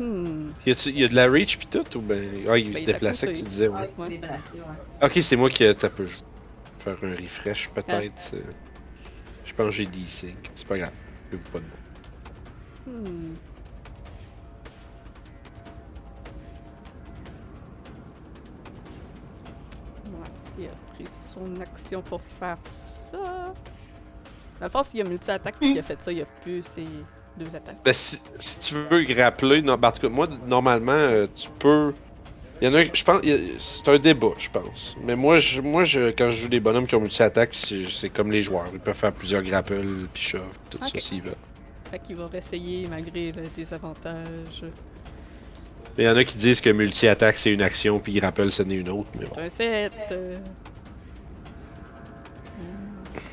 Hmm. 0.00 0.52
Y 0.66 0.70
a-tu- 0.70 0.90
y 0.92 1.04
a 1.04 1.08
de 1.08 1.14
la 1.14 1.26
reach 1.28 1.58
pis 1.58 1.66
tout 1.66 1.96
ou 1.98 2.00
ben. 2.00 2.44
Ah, 2.48 2.56
il 2.56 2.68
Ben, 2.70 2.74
se 2.74 2.78
il 2.80 2.86
déplaçait 2.86 3.26
que 3.26 3.36
tu 3.38 3.42
disais, 3.44 3.68
Ouais, 3.68 3.80
ouais. 3.80 3.90
c'est 3.98 4.08
déplacé, 4.08 4.50
ouais. 4.54 5.06
Ok, 5.06 5.12
c'est 5.22 5.36
moi 5.36 5.50
qui. 5.50 5.74
T'as 5.76 5.90
peu. 5.90 6.06
Faire 6.78 6.96
un 7.02 7.14
refresh 7.14 7.68
peut-être. 7.70 8.32
euh. 8.34 8.40
Je 9.44 9.52
pense 9.54 9.66
que 9.66 9.72
j'ai 9.72 9.84
10 9.86 10.06
signes. 10.06 10.34
C'est 10.54 10.66
pas 10.66 10.78
grave. 10.78 10.92
Je 11.30 11.36
vous 11.36 11.42
pas 11.50 11.58
de 11.58 11.64
mots. 11.64 12.98
Hmm. 12.98 13.34
Ouais, 20.06 20.28
il 20.58 20.64
a 20.66 20.94
pris 20.94 21.06
son 21.32 21.60
action 21.60 22.02
pour 22.02 22.20
faire 22.22 22.58
ça. 22.64 23.52
Dans 24.58 24.66
le 24.66 24.68
fond, 24.68 24.82
s'il 24.82 24.98
y 25.00 25.02
a 25.02 25.06
multi-attaque 25.06 25.56
et 25.60 25.66
qu'il 25.70 25.78
a 25.78 25.82
fait 25.82 26.00
ça, 26.02 26.12
il 26.12 26.20
a 26.22 26.26
plus 26.42 26.62
ses 26.62 26.84
deux 27.36 27.54
attaques. 27.54 27.76
Ben, 27.84 27.92
si, 27.92 28.20
si 28.38 28.58
tu 28.58 28.74
veux 28.74 29.02
grappler, 29.04 29.62
non, 29.62 29.76
ben, 29.76 29.88
en 29.88 29.92
tout 29.92 30.00
cas, 30.00 30.08
moi, 30.08 30.26
normalement, 30.46 30.92
euh, 30.92 31.26
tu 31.34 31.48
peux. 31.58 31.92
Il 32.62 32.68
y 32.68 32.70
en 32.70 32.74
a, 32.74 32.84
je 32.92 33.04
pense, 33.04 33.22
c'est 33.58 33.88
un 33.88 33.98
débat, 33.98 34.32
je 34.36 34.50
pense. 34.50 34.94
Mais 35.02 35.16
moi, 35.16 35.38
je, 35.38 35.62
moi 35.62 35.84
je, 35.84 36.10
quand 36.10 36.30
je 36.30 36.42
joue 36.42 36.48
des 36.48 36.60
bonhommes 36.60 36.86
qui 36.86 36.94
ont 36.94 37.00
multi-attaque, 37.00 37.50
c'est 37.54 37.88
c'est 37.88 38.10
comme 38.10 38.30
les 38.30 38.42
joueurs. 38.42 38.66
Ils 38.74 38.78
peuvent 38.80 38.94
faire 38.94 39.12
plusieurs 39.14 39.42
grapples, 39.42 39.80
puis 40.12 40.22
shove, 40.22 40.42
tout 40.68 40.76
Ok. 40.76 40.90
ça 40.92 41.00
s'ils 41.00 41.22
veulent. 41.22 41.34
Fait 41.90 41.98
qu'il 41.98 42.16
va 42.16 42.26
réessayer 42.26 42.86
malgré 42.86 43.32
le 43.32 43.44
désavantage. 43.56 44.62
Il 45.96 46.04
y 46.04 46.08
en 46.08 46.16
a 46.16 46.22
qui 46.22 46.36
disent 46.36 46.60
que 46.60 46.68
multi-attaque 46.70 47.38
c'est 47.38 47.52
une 47.52 47.62
action, 47.62 47.98
puis 47.98 48.12
grapple 48.12 48.50
c'en 48.50 48.64
est 48.68 48.74
une 48.74 48.90
autre. 48.90 49.08
Mais 49.18 49.24
bon. 49.26 49.32
C'est 49.48 49.84
un 49.86 49.88
7. 49.88 49.92
euh. 50.12 50.38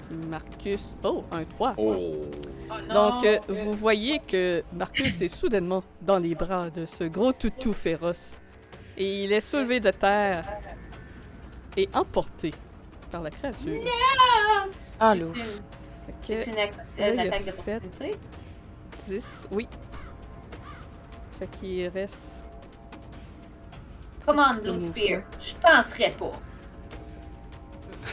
Hmm. 0.10 0.30
Marcus. 0.30 0.96
Oh, 1.04 1.26
un 1.32 1.44
3. 1.44 1.74
Oh. 1.78 2.32
Oh! 2.70 2.94
Donc, 2.94 3.26
euh, 3.26 3.40
vous 3.48 3.74
voyez 3.74 4.20
que 4.20 4.64
Marcus 4.74 5.22
est 5.22 5.28
soudainement 5.28 5.84
dans 6.02 6.20
les 6.20 6.36
bras 6.36 6.70
de 6.70 6.86
ce 6.86 7.04
gros 7.06 7.32
toutou 7.34 7.74
féroce. 7.74 8.42
Et 8.98 9.24
il 9.24 9.32
est 9.32 9.42
soulevé 9.42 9.80
de 9.80 9.92
terre 9.92 10.46
et 11.76 11.88
emporté 11.94 12.54
par 13.12 13.22
la 13.22 13.30
créature. 13.30 13.82
Ah, 15.00 15.14
l'ouf. 15.16 15.62
Fait 16.26 16.42
C'est 16.42 16.52
une, 16.52 16.58
attaque 17.20 17.44
fait- 17.44 17.52
d'opportunité? 17.52 18.16
10, 19.08 19.48
oui. 19.52 19.68
Fait 21.40 21.48
qu'il 21.48 21.88
reste. 21.90 22.44
10 24.22 24.26
Command 24.26 24.62
de 24.62 24.72
Blue. 24.72 24.82
Spear. 24.82 25.22
Je 25.40 25.54
penserais 25.62 26.14
pas. 26.18 26.32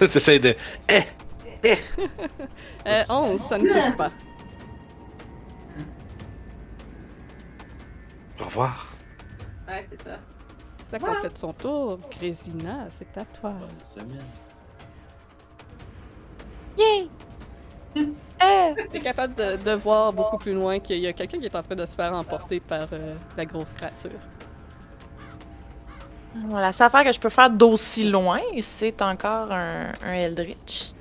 T'essayes 0.06 0.40
de. 0.40 0.54
Euh, 2.86 3.02
11, 3.08 3.40
ça 3.40 3.56
ne 3.56 3.66
touche 3.66 3.96
pas. 3.96 4.10
Au 8.40 8.44
revoir. 8.44 8.96
Ouais, 9.68 9.84
c'est 9.86 10.00
ça. 10.00 10.18
Ça 10.90 10.98
complète 11.00 11.38
son 11.38 11.52
tour. 11.52 11.98
Grésina, 12.10 12.86
c'est 12.90 13.16
à 13.18 13.24
toi. 13.24 13.50
Bonne 13.52 13.80
semaine. 13.80 14.32
Yay! 16.78 17.10
Euh, 18.42 18.74
T'es 18.90 19.00
capable 19.00 19.34
de, 19.34 19.56
de 19.56 19.70
voir 19.72 20.12
beaucoup 20.12 20.38
plus 20.38 20.52
loin 20.54 20.80
qu'il 20.80 20.98
y 20.98 21.06
a 21.06 21.12
quelqu'un 21.12 21.38
qui 21.38 21.46
est 21.46 21.56
en 21.56 21.62
train 21.62 21.76
de 21.76 21.86
se 21.86 21.94
faire 21.94 22.12
emporter 22.12 22.60
par 22.60 22.88
euh, 22.92 23.14
la 23.36 23.46
grosse 23.46 23.72
créature. 23.72 24.20
voilà, 26.34 26.72
ça 26.72 26.86
affaire 26.86 27.04
que 27.04 27.12
je 27.12 27.20
peux 27.20 27.28
faire 27.28 27.50
d'aussi 27.50 28.10
loin, 28.10 28.40
c'est 28.60 29.00
encore 29.02 29.52
un, 29.52 29.92
un 30.02 30.12
Eldritch. 30.14 30.92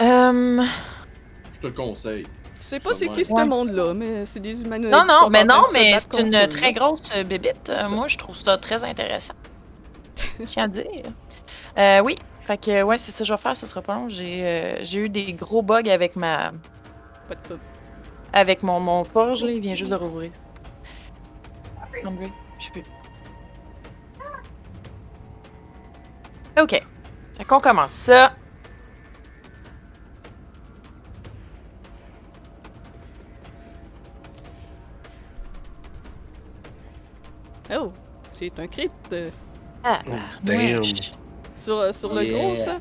Euh, 0.00 0.62
Je 1.52 1.60
te 1.60 1.66
le 1.68 1.72
conseille. 1.72 2.26
Tu 2.58 2.64
sais 2.64 2.80
pas 2.80 2.92
c'est 2.92 3.08
qui 3.08 3.24
ce 3.24 3.32
Ouais. 3.32 3.44
monde-là, 3.44 3.94
mais 3.94 4.26
c'est 4.26 4.40
des 4.40 4.62
humanoïdes. 4.62 4.90
Non, 4.92 5.04
non, 5.06 5.28
mais 5.30 5.44
non, 5.44 5.62
mais 5.72 5.96
c'est 5.98 6.18
une 6.20 6.48
très 6.48 6.72
grosse 6.72 7.10
euh, 7.14 7.22
bébite. 7.22 7.68
Euh, 7.70 7.88
moi, 7.88 8.08
je 8.08 8.18
trouve 8.18 8.36
ça 8.36 8.58
très 8.58 8.82
intéressant. 8.84 9.34
Je 10.40 10.44
tiens 10.44 10.64
à 10.64 10.68
dire. 10.68 10.84
Euh, 11.78 12.00
oui, 12.00 12.16
fait 12.40 12.58
que, 12.58 12.82
ouais, 12.82 12.98
c'est 12.98 13.12
ça 13.12 13.18
que 13.20 13.24
je 13.28 13.32
vais 13.32 13.38
faire, 13.38 13.54
ça 13.54 13.66
sera 13.68 13.80
pas 13.82 13.94
long. 13.94 14.08
J'ai 14.08 14.44
euh, 14.44 14.78
j'ai 14.82 14.98
eu 15.04 15.08
des 15.08 15.32
gros 15.34 15.62
bugs 15.62 15.88
avec 15.88 16.16
ma. 16.16 16.50
Pas 17.28 17.34
de 17.36 17.42
trouble. 17.42 17.60
avec 18.32 18.64
mon, 18.64 18.80
mon 18.80 19.04
forge, 19.04 19.44
là, 19.44 19.52
il 19.52 19.60
vient 19.60 19.74
juste 19.76 19.92
de 19.92 19.96
rouvrir. 19.96 20.32
Je 22.58 22.64
sais 22.64 22.70
plus. 22.72 22.82
Ok. 26.60 26.70
Fait 27.36 27.44
qu'on 27.46 27.60
commence 27.60 27.92
ça. 27.92 28.32
Oh, 37.74 37.92
c'est 38.30 38.58
un 38.58 38.66
crit. 38.66 38.90
euh, 39.12 39.30
Ah, 39.84 40.00
Oh, 40.08 40.12
damn. 40.42 40.78
wesh. 40.80 41.12
sur, 41.54 41.78
euh, 41.78 41.92
sur 41.92 42.12
le 42.14 42.24
Yeah. 42.24 42.38
gros, 42.38 42.54
ça? 42.56 42.78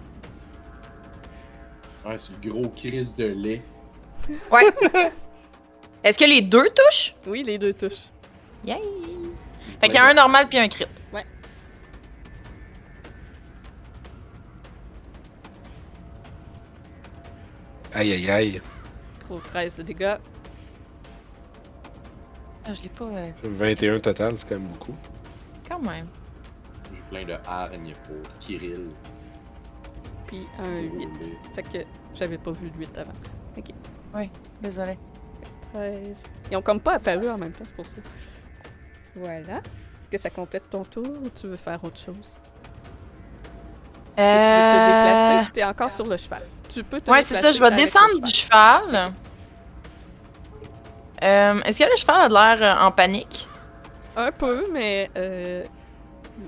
Ouais, 2.06 2.18
c'est 2.18 2.34
le 2.46 2.52
gros 2.52 2.70
crise 2.70 3.16
de 3.16 3.26
lait. 3.26 3.62
Ouais. 4.52 4.64
Est-ce 6.04 6.18
que 6.18 6.26
les 6.26 6.42
deux 6.42 6.70
touchent? 6.70 7.16
Oui, 7.26 7.44
les 7.44 7.58
deux 7.58 7.74
touchent. 7.74 8.10
Yay! 8.66 8.78
Fait 9.82 9.88
qu'il 9.88 9.96
y 9.96 9.98
a 10.00 10.06
un 10.08 10.14
normal 10.14 10.48
puis 10.48 10.58
un 10.58 10.68
crit. 10.68 10.86
Aïe 17.94 18.14
aïe 18.14 18.30
aïe. 18.30 18.62
Gros 19.28 19.40
13 19.40 19.76
de 19.78 19.84
dégâts. 19.84 20.18
Ah, 22.68 22.74
je 22.74 22.82
l'ai 22.84 22.90
pas. 22.90 23.06
euh, 23.06 23.32
21 23.44 24.00
total, 24.00 24.38
c'est 24.38 24.48
quand 24.48 24.56
même 24.56 24.68
beaucoup. 24.68 24.96
quand 25.68 25.80
même. 25.80 26.08
J'ai 26.92 27.02
plein 27.10 27.26
de 27.26 27.40
hargnes 27.48 27.94
pour 28.06 28.16
Kirill. 28.40 28.90
Puis 30.28 30.46
un 30.60 30.82
8. 30.82 31.08
Fait 31.56 31.64
que 31.64 31.78
j'avais 32.14 32.38
pas 32.38 32.52
vu 32.52 32.70
le 32.74 32.80
8 32.80 32.98
avant. 32.98 33.14
Désolé. 34.62 34.98
13. 35.74 36.24
Ils 36.52 36.58
ont 36.58 36.62
comme 36.62 36.80
pas 36.80 36.94
apparu 36.96 37.30
en 37.30 37.38
même 37.38 37.52
temps, 37.52 37.64
c'est 37.66 37.76
pour 37.76 37.86
ça. 37.86 37.96
Voilà. 39.16 39.58
Est-ce 40.00 40.10
que 40.10 40.18
ça 40.18 40.30
complète 40.30 40.70
ton 40.70 40.84
tour 40.84 41.06
ou 41.08 41.30
tu 41.30 41.48
veux 41.48 41.56
faire 41.58 41.82
autre 41.84 41.98
chose? 42.00 42.40
Tu 44.16 44.24
veux 44.24 44.24
te 44.24 44.24
Euh... 44.24 44.88
déplacer? 45.38 45.52
T'es 45.54 45.64
encore 45.64 45.92
sur 45.92 46.06
le 46.08 46.18
cheval. 46.18 46.44
Tu 46.70 46.84
peux 46.84 47.00
te 47.02 47.12
Ouais, 47.12 47.22
c'est 47.22 47.36
ça, 47.36 47.52
je 47.52 47.60
vais 47.60 47.66
avec 47.68 47.78
descendre 47.80 48.20
du 48.22 48.30
cheval. 48.30 49.12
Euh, 51.24 51.62
Est-ce 51.66 51.80
que 51.80 51.90
le 51.90 51.96
cheval 51.96 52.36
a 52.36 52.56
l'air 52.56 52.78
euh, 52.78 52.86
en 52.86 52.92
panique? 52.92 53.48
Un 54.16 54.32
peu, 54.32 54.66
mais 54.72 55.10
euh, 55.18 55.64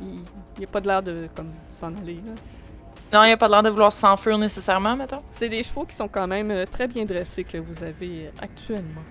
il 0.02 0.60
n'y 0.60 0.66
a 0.66 0.68
pas 0.68 0.82
de 0.82 0.88
l'air 0.88 1.02
de 1.02 1.30
comme 1.36 1.52
s'en 1.70 1.88
aller. 1.98 2.16
Là. 2.26 2.34
Non, 3.12 3.24
il 3.24 3.32
a 3.32 3.38
pas 3.38 3.48
l'air 3.48 3.64
de 3.64 3.70
vouloir 3.70 3.92
s'enfuir 3.92 4.38
nécessairement, 4.38 4.96
mettons? 4.96 5.24
C'est 5.30 5.50
des 5.50 5.64
chevaux 5.64 5.86
qui 5.86 5.96
sont 5.96 6.08
quand 6.08 6.28
même 6.28 6.66
très 6.68 6.88
bien 6.88 7.06
dressés 7.06 7.44
que 7.44 7.58
vous 7.58 7.84
avez 7.84 8.32
actuellement. 8.40 9.02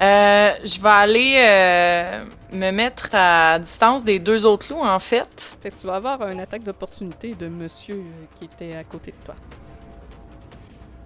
Euh, 0.00 0.50
je 0.64 0.80
vais 0.80 0.88
aller 0.88 1.34
euh, 1.36 2.24
me 2.52 2.72
mettre 2.72 3.10
à 3.12 3.58
distance 3.60 4.02
des 4.02 4.18
deux 4.18 4.44
autres 4.44 4.72
loups, 4.72 4.84
en 4.84 4.98
fait. 4.98 5.56
Fait 5.62 5.70
que 5.70 5.76
tu 5.76 5.86
vas 5.86 5.96
avoir 5.96 6.28
une 6.28 6.40
attaque 6.40 6.64
d'opportunité 6.64 7.34
de 7.34 7.46
monsieur 7.46 8.02
qui 8.36 8.46
était 8.46 8.74
à 8.74 8.82
côté 8.82 9.12
de 9.12 9.24
toi. 9.24 9.36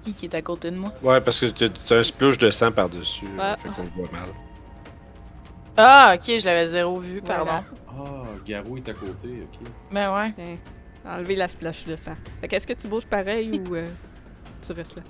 Qui, 0.00 0.12
qui 0.12 0.26
est 0.26 0.34
à 0.34 0.42
côté 0.42 0.70
de 0.70 0.76
moi? 0.76 0.92
Ouais, 1.02 1.20
parce 1.20 1.40
que 1.40 1.46
t'as 1.46 1.96
un 1.96 2.02
spluge 2.04 2.38
de 2.38 2.50
sang 2.50 2.70
par-dessus. 2.72 3.26
Ah. 3.38 3.56
Fait 3.62 3.68
qu'on 3.70 3.82
voit 3.84 4.08
mal. 4.12 4.28
Ah, 5.76 6.12
ok, 6.14 6.38
je 6.38 6.44
l'avais 6.44 6.66
zéro 6.66 6.98
vu, 6.98 7.20
pardon. 7.22 7.44
Voilà. 7.44 7.64
Ah, 7.88 8.24
Garou 8.46 8.76
est 8.76 8.88
à 8.88 8.94
côté, 8.94 9.28
ok. 9.44 9.68
Ben 9.92 10.12
ouais. 10.14 10.58
Enlever 11.06 11.36
la 11.36 11.48
splash 11.48 11.84
de 11.84 11.96
sang. 11.96 12.14
Fait 12.40 12.48
que 12.48 12.56
est-ce 12.56 12.66
que 12.66 12.72
tu 12.72 12.88
bouges 12.88 13.06
pareil 13.06 13.60
ou 13.68 13.74
euh, 13.76 13.86
tu 14.64 14.72
restes 14.72 14.96
là? 14.96 15.02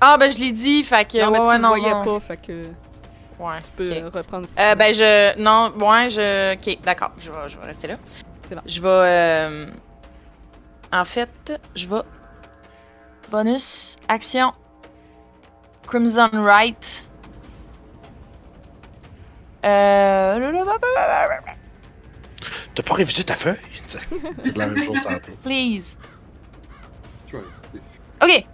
Ah, 0.00 0.16
ben 0.18 0.30
je 0.30 0.38
l'ai 0.38 0.52
dit, 0.52 0.82
fait 0.84 1.06
que. 1.10 1.18
non, 1.24 1.30
mais 1.30 1.38
ouais, 1.40 1.56
tu 1.56 1.60
non, 1.62 1.68
voyais 1.68 1.90
non. 1.90 2.04
pas, 2.04 2.20
fait 2.20 2.36
que 2.38 2.64
Ouais. 3.38 3.58
tu 3.64 3.70
peux 3.76 3.90
ok. 3.90 3.96
euh, 4.04 4.10
reprendre. 4.12 4.48
si 4.48 4.54
Euh, 4.58 4.74
ben 4.74 4.94
je. 4.94 5.38
Non, 5.42 5.72
ouais, 5.78 6.08
je. 6.10 6.54
Ok, 6.54 6.78
d'accord, 6.84 7.12
je 7.18 7.30
vais, 7.30 7.48
je 7.48 7.58
vais 7.58 7.66
rester 7.66 7.88
là. 7.88 7.96
C'est 8.48 8.54
bon. 8.54 8.62
Je 8.66 8.80
vais. 8.80 8.88
euh, 8.88 9.66
En 10.92 11.04
fait, 11.04 11.60
je 11.74 11.86
vais. 11.88 12.00
Bonus, 13.30 13.96
action. 14.08 14.52
Crimson 15.86 16.30
Right. 16.32 17.06
Euh. 19.64 20.64
T'as 22.74 22.82
pas 22.82 22.94
révisé 22.94 23.24
ta 23.24 23.34
feuille? 23.34 23.56
C'est 23.86 24.56
la 24.56 24.66
même 24.66 24.84
chose 24.84 25.00
tantôt. 25.02 25.32
Please. 25.42 25.96
Tu 27.26 27.36
Ok. 28.22 28.46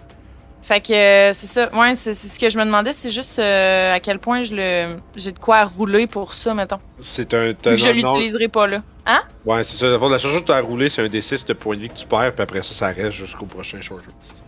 Fait 0.62 0.80
que 0.80 0.92
euh, 0.92 1.32
c'est 1.32 1.48
ça. 1.48 1.68
Ouais, 1.74 1.94
c'est 1.96 2.14
c'est 2.14 2.28
ce 2.28 2.38
que 2.38 2.48
je 2.48 2.56
me 2.56 2.64
demandais, 2.64 2.92
c'est 2.92 3.10
juste 3.10 3.40
euh, 3.40 3.92
à 3.92 3.98
quel 3.98 4.20
point 4.20 4.44
je 4.44 4.54
le. 4.54 4.96
J'ai 5.16 5.32
de 5.32 5.38
quoi 5.38 5.64
rouler 5.64 6.06
pour 6.06 6.34
ça, 6.34 6.54
mettons. 6.54 6.78
C'est 7.00 7.34
un. 7.34 7.52
Que 7.52 7.76
je 7.76 7.88
l'utiliserai 7.88 8.46
pas 8.46 8.68
là. 8.68 8.82
Hein? 9.04 9.22
Ouais, 9.44 9.64
c'est 9.64 9.76
ça. 9.78 9.88
La 9.88 10.08
la 10.08 10.18
seule 10.20 10.30
chose 10.30 10.42
que 10.42 10.46
t'as 10.46 10.58
à 10.58 10.60
rouler, 10.60 10.88
c'est 10.88 11.02
un 11.02 11.08
D6 11.08 11.46
de 11.46 11.52
points 11.52 11.74
de 11.74 11.82
vie 11.82 11.88
que 11.88 11.94
tu 11.94 12.06
perds, 12.06 12.32
puis 12.32 12.42
après 12.42 12.62
ça, 12.62 12.72
ça 12.72 12.86
reste 12.92 13.10
jusqu'au 13.10 13.46
prochain 13.46 13.80
short 13.80 14.04
rest. 14.06 14.44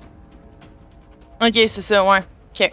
Ok, 1.40 1.52
c'est 1.55 1.69
ça, 1.82 2.05
ouais. 2.05 2.19
Ok. 2.20 2.73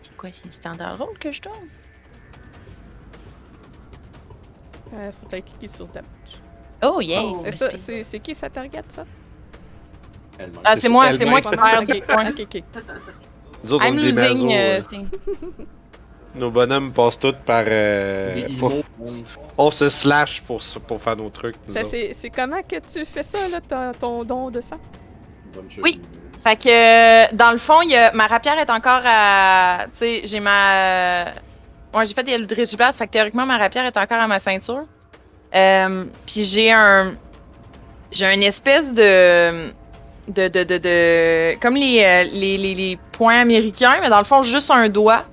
C'est 0.00 0.16
quoi, 0.16 0.28
c'est 0.32 0.52
standard 0.52 0.98
roll 0.98 1.16
que 1.18 1.30
je 1.32 1.40
tourne? 1.40 1.56
Euh, 4.94 5.10
faut 5.12 5.26
aller 5.32 5.42
cliquer 5.42 5.68
sur 5.68 5.86
damage. 5.86 6.08
Oh, 6.82 7.00
yeah! 7.00 7.22
Oh. 7.24 7.40
C'est 7.44 7.56
ça, 7.56 7.70
c'est 7.74 8.02
c'est 8.02 8.20
qui 8.20 8.34
sa 8.34 8.48
target, 8.50 8.82
ça? 8.88 9.04
elle-même. 10.38 10.60
Ah, 10.64 10.76
C'est 10.76 10.88
moi, 10.88 11.10
c'est 11.12 11.24
moi 11.24 11.40
qui 11.40 11.48
perds 11.50 11.80
Ok, 11.80 11.86
des 11.86 12.00
points. 12.02 12.28
ok, 12.30 12.40
ok. 12.54 12.62
Nous 13.64 13.72
autres, 13.72 13.84
on 13.86 13.92
I'm 13.92 13.98
est 13.98 14.02
des 14.02 14.12
losing. 14.12 14.46
mazos, 14.46 14.52
euh, 14.52 14.80
euh, 15.60 15.64
Nos 16.34 16.50
bonhommes 16.50 16.92
passent 16.92 17.18
tous 17.18 17.34
par. 17.46 17.64
Euh, 17.66 18.46
faut- 18.58 18.82
on 19.56 19.70
se 19.70 19.88
slash 19.88 20.42
pour, 20.42 20.58
s- 20.60 20.76
pour 20.86 21.00
faire 21.02 21.16
nos 21.16 21.30
trucs. 21.30 21.56
nous 21.66 21.72
Ça, 21.72 21.80
autres. 21.80 21.90
C'est 21.90 22.12
c'est 22.12 22.28
comment 22.30 22.60
que 22.62 22.76
tu 22.78 23.04
fais 23.06 23.22
ça, 23.22 23.48
là, 23.48 23.60
ton, 23.62 23.92
ton 23.98 24.24
don 24.24 24.50
de 24.50 24.60
sang? 24.60 24.78
Oui. 25.82 26.00
Fait 26.44 26.56
que, 26.56 26.68
euh, 26.68 27.26
dans 27.32 27.50
le 27.50 27.58
fond, 27.58 27.80
ma 28.14 28.26
rapière 28.26 28.58
est 28.58 28.70
encore 28.70 29.02
à. 29.04 29.78
Tu 29.92 29.98
sais, 29.98 30.20
j'ai 30.24 30.40
ma. 30.40 31.24
Ouais, 31.92 32.04
j'ai 32.06 32.14
fait 32.14 32.22
des 32.22 32.32
Eldritch 32.32 32.76
Blast, 32.76 32.98
fait 32.98 33.06
que 33.06 33.12
théoriquement, 33.12 33.46
ma 33.46 33.58
rapière 33.58 33.84
est 33.84 33.96
encore 33.96 34.18
à 34.18 34.28
ma 34.28 34.38
ceinture. 34.38 34.84
Euh, 35.54 36.04
Puis 36.26 36.44
j'ai 36.44 36.70
un. 36.72 37.14
J'ai 38.12 38.32
une 38.32 38.42
espèce 38.42 38.92
de. 38.94 39.70
De, 40.28 40.48
de, 40.48 40.64
de, 40.64 41.56
Comme 41.60 41.76
les, 41.76 42.02
euh, 42.02 42.24
les, 42.32 42.56
les, 42.58 42.74
les 42.74 42.98
points 43.12 43.38
américains, 43.40 43.96
mais 44.00 44.08
dans 44.08 44.18
le 44.18 44.24
fond, 44.24 44.42
juste 44.42 44.72
un 44.72 44.88
doigt 44.88 45.24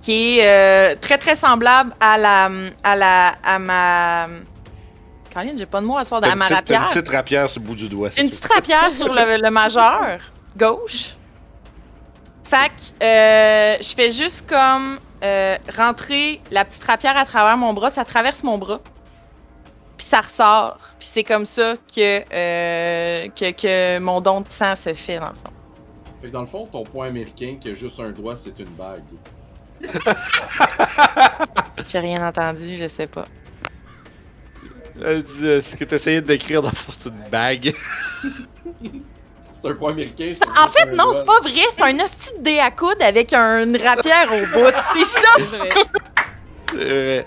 qui 0.00 0.38
est 0.38 0.46
euh, 0.46 0.94
très 1.00 1.18
très 1.18 1.34
semblable 1.34 1.92
à 2.00 2.16
la. 2.18 2.50
À 2.82 2.96
la. 2.96 3.34
À 3.44 3.58
ma. 3.58 4.28
Caroline, 5.38 5.58
j'ai 5.58 5.66
pas 5.66 5.80
de 5.80 5.86
mots 5.86 5.96
à 5.96 6.02
soir 6.02 6.20
une 6.24 6.34
ma 6.34 6.44
rapière. 6.44 6.82
une 6.82 6.88
petite 6.88 7.08
rapière 7.08 7.48
sur 7.48 7.60
le 7.60 7.66
bout 7.66 7.76
du 7.76 7.88
doigt. 7.88 8.08
Une 8.18 8.28
petite 8.28 8.52
rapière 8.52 8.90
sur 8.90 9.12
le, 9.12 9.40
le 9.40 9.50
majeur 9.50 10.18
gauche. 10.56 11.14
Fait 12.42 12.68
que 12.68 13.04
euh, 13.04 13.76
je 13.80 13.94
fais 13.94 14.10
juste 14.10 14.48
comme 14.48 14.98
euh, 15.22 15.56
rentrer 15.76 16.40
la 16.50 16.64
petite 16.64 16.82
rapière 16.82 17.16
à 17.16 17.24
travers 17.24 17.56
mon 17.56 17.72
bras, 17.72 17.88
ça 17.88 18.04
traverse 18.04 18.42
mon 18.42 18.58
bras. 18.58 18.80
Puis 19.96 20.06
ça 20.06 20.22
ressort. 20.22 20.78
Puis 20.98 21.06
c'est 21.06 21.24
comme 21.24 21.46
ça 21.46 21.74
que, 21.94 22.22
euh, 22.32 23.28
que, 23.28 23.52
que 23.52 23.98
mon 24.00 24.20
don 24.20 24.40
de 24.40 24.50
sang 24.50 24.74
se 24.74 24.92
fait, 24.94 25.18
dans 25.18 25.28
le 25.28 25.34
fond. 25.36 25.52
Fait 26.20 26.28
que 26.28 26.32
dans 26.32 26.40
le 26.40 26.46
fond, 26.46 26.66
ton 26.66 26.82
point 26.82 27.06
américain 27.06 27.58
qui 27.60 27.70
a 27.70 27.74
juste 27.74 28.00
un 28.00 28.10
doigt, 28.10 28.34
c'est 28.34 28.58
une 28.58 28.70
bague. 28.70 29.04
J'ai 31.86 32.00
rien 32.00 32.26
entendu, 32.26 32.76
je 32.76 32.88
sais 32.88 33.06
pas. 33.06 33.26
Euh, 35.02 35.22
euh, 35.42 35.62
Ce 35.62 35.76
que 35.76 35.84
t'essayais 35.84 36.20
de 36.20 36.26
décrire 36.26 36.62
dans 36.62 36.70
c'est 36.72 37.08
une 37.08 37.28
bague. 37.30 37.74
C'est 39.52 39.68
un 39.68 39.74
point 39.74 39.90
américain. 39.92 40.30
En 40.56 40.68
fait, 40.68 40.86
non, 40.94 41.12
c'est 41.12 41.24
pas 41.24 41.40
vrai. 41.40 41.52
C'est 41.70 41.82
un 41.82 41.98
hostie 42.00 42.32
de 42.38 42.42
dé 42.42 42.58
à 42.60 42.70
coude 42.70 43.00
avec 43.02 43.32
un- 43.32 43.64
une 43.64 43.76
rapière 43.76 44.28
au 44.32 44.46
bout. 44.58 44.72
C'est 44.94 45.04
ça, 45.04 45.28
C'est 45.36 45.42
vrai. 45.56 45.68
C'est 46.70 46.76
vrai. 46.76 47.26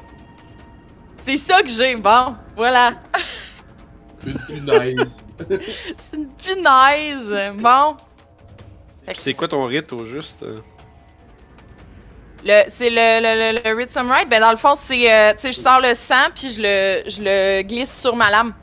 c'est 1.26 1.38
ça 1.38 1.62
que 1.62 1.70
j'ai. 1.70 1.96
Bon, 1.98 2.36
voilà. 2.56 2.94
Une 4.26 4.38
punaise. 4.40 5.24
C'est 5.50 6.18
une 6.18 6.30
punaise. 6.30 7.54
Bon. 7.56 7.98
C'est 9.14 9.34
quoi 9.34 9.48
ton 9.48 9.66
rite 9.66 9.92
au 9.92 10.06
juste? 10.06 10.46
Le, 12.44 12.64
c'est 12.68 12.90
le, 12.90 13.22
le, 13.22 13.60
le, 13.74 13.84
le 13.84 13.90
Some 13.90 14.10
Right. 14.10 14.30
Ben, 14.30 14.40
dans 14.42 14.52
le 14.52 14.58
fond, 14.58 14.76
c'est. 14.76 15.12
euh, 15.12 15.34
tu 15.34 15.40
sais, 15.40 15.52
je 15.52 15.60
sors 15.60 15.80
le 15.80 15.94
sang, 15.94 16.30
puis 16.34 16.52
je 16.52 16.62
le, 16.62 17.10
je 17.10 17.22
le 17.22 17.62
glisse 17.64 18.02
sur 18.02 18.16
ma 18.16 18.30
lame. 18.30 18.54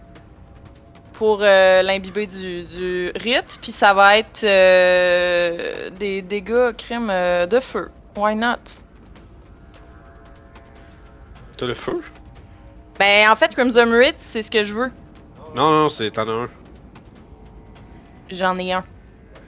Pour 1.13 1.41
euh, 1.43 1.83
l'imbiber 1.83 2.29
du, 2.29 2.63
du 2.65 3.11
rite. 3.17 3.59
Puis 3.61 3.73
ça 3.73 3.93
va 3.93 4.19
être 4.19 4.45
euh, 4.45 5.91
des 5.91 6.23
dégâts 6.23 6.73
crime 6.77 7.09
euh, 7.11 7.45
de 7.47 7.59
feu. 7.59 7.91
Why 8.15 8.37
not? 8.37 8.83
T'as 11.57 11.67
le 11.67 11.75
feu? 11.75 12.01
Ben, 13.01 13.29
en 13.31 13.35
fait, 13.35 13.49
Crimson 13.49 13.89
Rite, 13.91 14.17
c'est 14.19 14.43
ce 14.43 14.51
que 14.51 14.63
je 14.63 14.75
veux. 14.75 14.93
Non, 15.57 15.71
non, 15.71 15.89
c'est 15.89 16.11
t'en 16.13 16.29
as 16.29 16.33
un. 16.33 16.49
J'en 18.31 18.57
ai 18.59 18.73
un. 18.73 18.85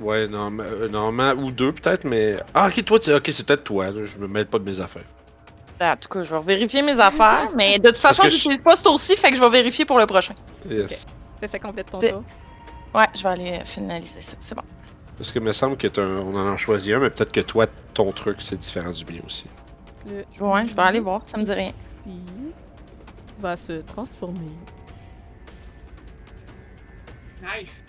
Ouais, 0.01 0.27
euh, 0.33 0.89
normalement, 0.89 1.43
ou 1.43 1.51
deux 1.51 1.73
peut-être, 1.73 2.05
mais. 2.05 2.37
Ah, 2.55 2.69
ok, 2.69 2.85
toi, 2.85 2.99
tu- 2.99 3.13
ok, 3.13 3.29
c'est 3.31 3.47
peut-être 3.47 3.65
toi, 3.65 3.91
là, 3.91 4.05
je 4.07 4.17
me 4.19 4.27
mêle 4.27 4.47
pas 4.47 4.59
de 4.59 4.65
mes 4.65 4.81
affaires. 4.81 5.05
Ben, 5.79 5.93
en 5.93 5.97
tout 5.97 6.09
cas, 6.09 6.23
je 6.23 6.35
vais 6.35 6.41
vérifier 6.41 6.83
mes 6.83 6.99
affaires. 6.99 7.49
mais 7.57 7.79
de 7.79 7.89
toute 7.91 8.01
Parce 8.01 8.17
façon, 8.17 8.23
que 8.23 8.29
je- 8.29 8.35
j'utilise 8.35 8.63
pas 8.63 8.77
ce 8.77 8.83
tour-ci, 8.83 9.17
fait 9.17 9.31
que 9.31 9.37
je 9.37 9.41
vais 9.43 9.51
vérifier 9.51 9.85
pour 9.85 9.99
le 9.99 10.07
prochain. 10.07 10.35
Yes. 10.69 10.91
Fait 11.39 11.47
que 11.47 11.47
ça 11.47 11.59
complète 11.59 11.91
ton 11.91 12.01
C'est- 12.01 12.13
tour. 12.13 12.23
Ouais, 12.95 13.07
je 13.15 13.23
vais 13.23 13.29
aller 13.29 13.59
euh, 13.61 13.65
finaliser 13.65 14.21
ça. 14.23 14.37
C'est 14.41 14.55
bon. 14.55 14.63
Parce 15.19 15.31
que 15.33 15.39
me 15.39 15.53
semble 15.53 15.77
que 15.77 15.87
t'as 15.87 16.03
un- 16.03 16.19
on 16.21 16.35
en 16.35 16.53
a 16.55 16.57
choisi 16.57 16.93
un, 16.95 16.99
mais 16.99 17.11
peut-être 17.11 17.31
que 17.33 17.41
toi, 17.41 17.67
ton 17.95 18.11
truc, 18.13 18.39
c'est 18.41 18.57
différent 18.57 18.91
du 18.91 19.05
mien 19.05 19.21
aussi. 19.27 19.47
Le 20.07 20.25
Ouais, 20.43 20.67
je 20.67 20.75
vais 20.75 20.83
aller 20.83 21.01
voir, 21.01 21.25
ça 21.27 21.37
me 21.37 21.45
dit 21.45 21.53
rien. 21.53 21.69
ici 21.69 22.11
va 23.39 23.57
se 23.57 23.83
transformer. 23.83 24.41
Nice. 27.43 27.85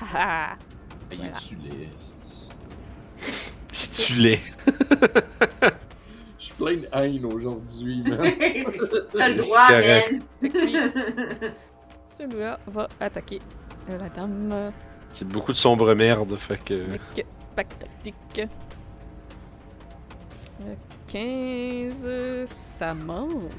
Haha! 0.00 0.56
Il 1.12 1.18
Voilà. 1.18 1.32
est-tu 1.32 1.56
laid? 1.56 1.90
Tu 3.92 4.14
l'es. 4.14 4.40
Je 6.38 6.44
suis 6.44 6.54
plein 6.54 6.76
de 6.76 6.86
haine 6.92 7.24
aujourd'hui, 7.26 8.02
man. 8.02 8.18
T'as 9.12 9.28
le 9.28 9.34
droit. 9.36 9.66
Celui-là 12.18 12.58
va 12.66 12.88
attaquer 13.00 13.40
la 13.88 14.08
dame 14.08 14.72
C'est 15.12 15.28
beaucoup 15.28 15.52
de 15.52 15.56
sombre 15.58 15.94
merde, 15.94 16.34
fait 16.36 16.62
que. 16.62 16.74
avec 16.88 17.26
pack 17.54 17.68
tactique. 17.78 18.48
Euh, 20.62 20.74
15, 21.08 22.02
euh, 22.06 22.46
ça 22.46 22.94
manque. 22.94 23.50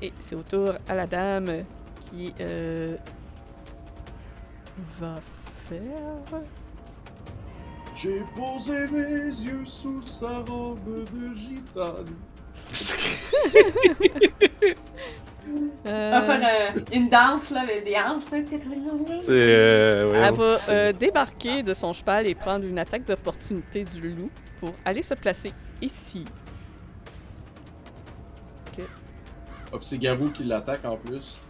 Et 0.00 0.12
c'est 0.18 0.34
au 0.36 0.42
tour 0.42 0.74
à 0.88 0.94
la 0.94 1.06
dame 1.06 1.64
qui 2.00 2.32
euh, 2.40 2.96
va 5.00 5.16
faire. 5.68 6.40
J'ai 7.96 8.22
posé 8.36 8.86
mes 8.92 9.26
yeux 9.26 9.64
sous 9.66 10.02
sa 10.06 10.38
robe 10.38 10.78
de 11.12 11.34
gitane. 11.34 12.14
euh, 15.86 16.12
On 16.14 16.20
va 16.20 16.22
faire 16.22 16.74
euh, 16.76 16.80
une 16.92 17.08
danse 17.08 17.50
là, 17.50 17.62
avec 17.62 17.84
des 17.84 17.96
hanches. 17.96 18.22
C'est. 18.30 19.28
Euh, 19.30 20.10
ouais, 20.12 20.18
Elle 20.18 20.34
va 20.34 20.58
euh, 20.68 20.92
débarquer 20.92 21.62
de 21.62 21.74
son 21.74 21.92
cheval 21.92 22.26
et 22.26 22.34
prendre 22.34 22.64
une 22.64 22.78
attaque 22.78 23.04
d'opportunité 23.04 23.84
du 23.84 24.12
loup 24.12 24.30
pour 24.60 24.74
aller 24.84 25.02
se 25.02 25.14
placer 25.14 25.52
ici. 25.82 26.24
Ok. 28.68 28.84
Ah, 29.72 29.76
puis 29.78 29.86
c'est 29.86 29.98
Garou 29.98 30.30
qui 30.30 30.44
l'attaque 30.44 30.84
en 30.84 30.96
plus. 30.96 31.42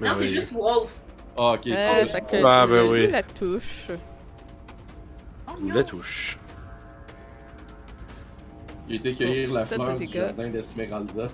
Non, 0.00 0.12
c'est 0.16 0.28
juste 0.28 0.52
Wolf. 0.52 1.00
Ah, 1.38 1.52
ok, 1.52 1.66
Euh, 1.68 1.74
c'est 1.76 2.06
fait 2.06 2.20
que 2.22 2.44
Ah, 2.44 2.66
ben 2.66 2.82
lui, 2.84 3.06
oui. 3.06 3.10
la 3.10 3.22
touche. 3.22 3.88
Oh, 5.48 5.52
la 5.72 5.84
touche. 5.84 6.38
Il 8.88 8.94
a 8.94 8.96
été 8.98 9.14
cueillir 9.14 9.48
Bon, 9.48 9.54
la 9.54 9.64
fleur 9.64 9.96
du 9.96 10.06
jardin 10.06 10.48
d'Esmeralda. 10.48 11.28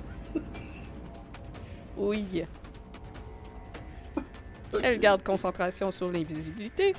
Oui. 1.97 2.45
Elle 4.83 4.99
garde 4.99 5.23
concentration 5.23 5.91
sur 5.91 6.11
l'invisibilité. 6.11 6.95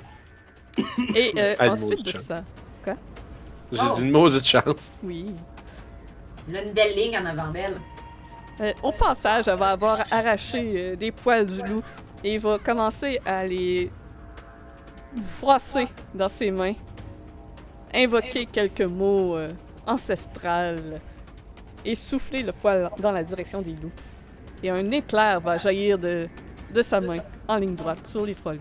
Et 1.14 1.32
euh, 1.36 1.54
ensuite 1.60 2.04
de 2.04 2.10
ça, 2.12 2.42
J'ai 3.70 3.78
Oh. 3.82 3.94
dit 3.96 4.02
une 4.02 4.10
maudite 4.10 4.44
chance. 4.46 4.92
oui. 5.02 5.34
Elle 6.48 6.56
a 6.56 6.62
une 6.62 6.72
belle 6.72 6.96
ligne 6.96 7.18
en 7.18 7.26
avant 7.26 7.48
d'elle. 7.52 7.78
Euh, 8.60 8.72
au 8.82 8.90
passage, 8.90 9.46
elle 9.46 9.58
va 9.58 9.68
avoir 9.68 9.98
arraché 10.10 10.72
euh, 10.92 10.96
des 10.96 11.12
poils 11.12 11.44
du 11.46 11.60
loup 11.62 11.82
et 12.24 12.34
il 12.34 12.40
va 12.40 12.58
commencer 12.58 13.20
à 13.24 13.46
les 13.46 13.90
froisser 15.22 15.86
dans 16.14 16.28
ses 16.28 16.50
mains, 16.50 16.74
invoquer 17.94 18.46
quelques 18.46 18.82
mots 18.82 19.36
euh, 19.36 19.52
ancestrales 19.86 21.00
et 21.84 21.94
souffler 21.94 22.42
le 22.42 22.52
poil 22.52 22.90
dans 22.98 23.12
la 23.12 23.22
direction 23.22 23.62
des 23.62 23.72
loups. 23.72 23.92
Et 24.62 24.70
un 24.70 24.90
éclair 24.90 25.40
va 25.40 25.56
jaillir 25.56 25.98
de, 25.98 26.28
de 26.74 26.82
sa 26.82 27.00
main 27.00 27.18
en 27.46 27.56
ligne 27.56 27.76
droite 27.76 28.06
sur 28.06 28.26
les 28.26 28.34
trois 28.34 28.54
loups, 28.54 28.60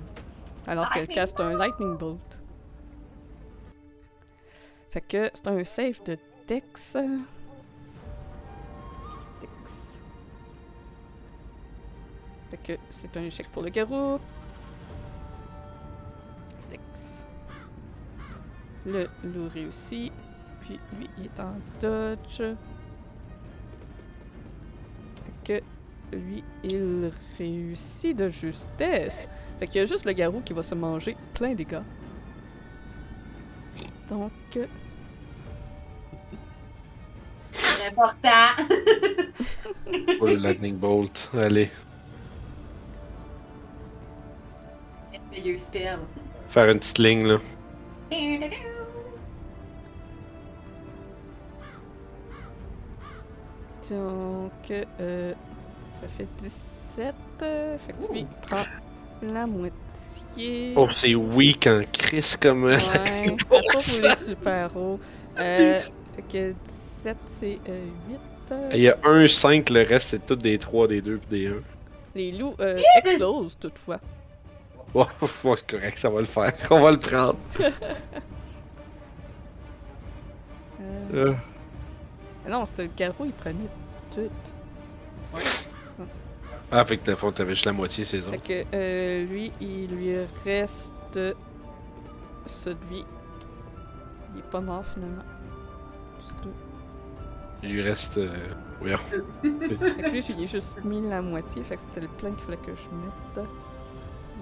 alors 0.68 0.90
qu'elle 0.92 1.08
caste 1.08 1.40
un 1.40 1.58
lightning 1.58 1.98
bolt. 1.98 2.38
Fait 4.92 5.02
que 5.02 5.30
c'est 5.34 5.48
un 5.48 5.64
save 5.64 6.02
de. 6.06 6.18
Dex. 6.48 6.98
Fait 12.64 12.74
que 12.76 12.80
c'est 12.90 13.16
un 13.18 13.24
échec 13.24 13.48
pour 13.52 13.64
le 13.64 13.70
garou. 13.70 14.20
Dex. 16.72 17.26
Le 18.86 19.08
loup 19.24 19.50
réussit. 19.54 20.12
Puis 20.62 20.80
lui, 20.98 21.10
il 21.18 21.26
est 21.26 21.40
en 21.40 21.54
dodge. 21.82 22.42
Fait 25.44 25.62
que 26.12 26.18
lui, 26.18 26.44
il 26.64 27.12
réussit 27.38 28.16
de 28.16 28.30
justesse. 28.30 29.30
Fait 29.60 29.68
qu'il 29.68 29.80
y 29.80 29.82
a 29.82 29.86
juste 29.86 30.06
le 30.06 30.14
garou 30.14 30.42
qui 30.42 30.54
va 30.54 30.64
se 30.64 30.76
manger 30.76 31.16
plein 31.34 31.52
de 31.52 31.56
dégâts. 31.56 31.82
Donc, 34.10 34.32
euh, 34.56 34.66
C'est 37.52 37.88
important. 37.88 38.64
Pour 40.18 40.28
le 40.28 40.36
Lightning 40.36 40.78
Bolt. 40.78 41.30
Allez. 41.34 41.70
Spell. 45.58 46.00
Faire 46.50 46.70
une 46.70 46.80
petite 46.80 46.98
ligne, 47.00 47.28
là. 47.28 47.38
Donc, 53.90 54.52
euh, 55.00 55.34
ça 55.94 56.08
fait 56.18 56.28
17. 56.40 57.14
euh, 57.42 57.78
fait 57.78 57.94
que 57.94 58.12
lui 58.14 58.28
prend 58.46 58.64
la 59.22 59.48
moitié. 59.48 60.74
Oh, 60.76 60.88
c'est 60.90 61.16
weak 61.16 61.68
en 61.68 61.82
crise 61.92 62.36
comme 62.36 62.66
euh, 62.66 62.78
Ouais, 62.78 63.36
pas 63.50 63.56
roulé 63.58 64.16
super 64.18 64.76
haut. 64.76 65.00
Euh, 65.40 65.80
fait 66.16 66.22
que 66.24 66.52
17, 66.66 67.18
c'est 67.28 67.60
euh, 67.70 67.86
8. 68.10 68.20
Il 68.74 68.80
y 68.80 68.90
a 68.90 68.98
un 69.04 69.28
5, 69.28 69.70
le 69.70 69.84
reste 69.84 70.10
c'est 70.10 70.26
tout 70.26 70.36
des 70.36 70.58
3, 70.58 70.88
des 70.88 71.02
2 71.02 71.18
puis 71.18 71.30
des 71.30 71.48
1. 71.48 71.54
Les 72.16 72.32
loups 72.32 72.56
euh, 72.60 72.82
explosent 72.98 73.58
toutefois. 73.60 74.00
Ouais, 74.98 75.06
ouais, 75.44 75.56
c'est 75.58 75.68
correct, 75.68 75.98
ça 76.00 76.10
va 76.10 76.22
le 76.22 76.26
faire. 76.26 76.54
On 76.72 76.82
va 76.82 76.92
le 76.92 76.98
prendre. 76.98 77.38
Euh, 77.60 77.72
Euh, 81.14 81.34
Non, 82.50 82.66
c'était 82.66 82.84
le 82.84 82.90
garou, 82.98 83.26
il 83.26 83.32
prenait 83.34 83.70
tout. 84.12 84.30
Ah, 86.72 86.84
fait 86.84 86.98
que 86.98 87.16
fond, 87.16 87.32
t'avais 87.32 87.54
juste 87.54 87.66
la 87.66 87.74
moitié, 87.74 88.04
c'est 88.04 88.22
ça. 88.22 88.32
Fait 88.32 88.40
que 88.40 88.76
euh, 88.76 89.26
lui, 89.26 89.52
il 89.62 89.88
lui 89.88 90.16
reste 90.44 91.20
celui. 92.48 93.06
Il 94.34 94.40
est 94.40 94.50
pas 94.52 94.60
mort 94.62 94.84
finalement. 94.94 95.24
C'est 96.22 96.42
tout. 96.42 96.52
Il 97.64 97.74
lui 97.74 97.82
reste. 97.84 98.18
Euh... 98.18 98.30
voyons. 98.80 98.98
Fait 99.10 100.04
que 100.04 100.10
lui, 100.10 100.22
j'y 100.22 100.44
ai 100.44 100.48
juste 100.48 100.84
mis 100.84 101.08
la 101.08 101.22
moitié, 101.22 101.64
fait 101.64 101.76
que 101.76 101.82
c'était 101.82 102.02
le 102.02 102.08
plein 102.08 102.32
qu'il 102.32 102.44
fallait 102.46 102.58
que 102.58 102.74
je 102.76 102.90
mette. 103.42 103.48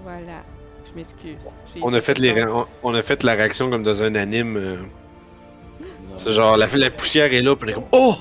Voilà. 0.06 0.42
Je 0.88 0.94
m'excuse. 0.94 1.52
On 1.82 1.92
a 1.92 2.00
fait 2.00 2.16
les, 2.18 2.44
on, 2.44 2.64
on 2.84 2.94
a 2.94 3.02
fait 3.02 3.24
la 3.24 3.32
réaction 3.32 3.68
comme 3.70 3.82
dans 3.82 4.02
un 4.04 4.14
anime. 4.14 4.56
euh, 4.56 4.76
c'est 6.18 6.32
genre 6.32 6.56
la, 6.56 6.68
la 6.68 6.90
poussière 6.90 7.34
est 7.34 7.42
là, 7.42 7.56
puis 7.56 7.66
on 7.66 7.70
est 7.70 7.74
comme 7.74 7.88
oh. 7.90 8.14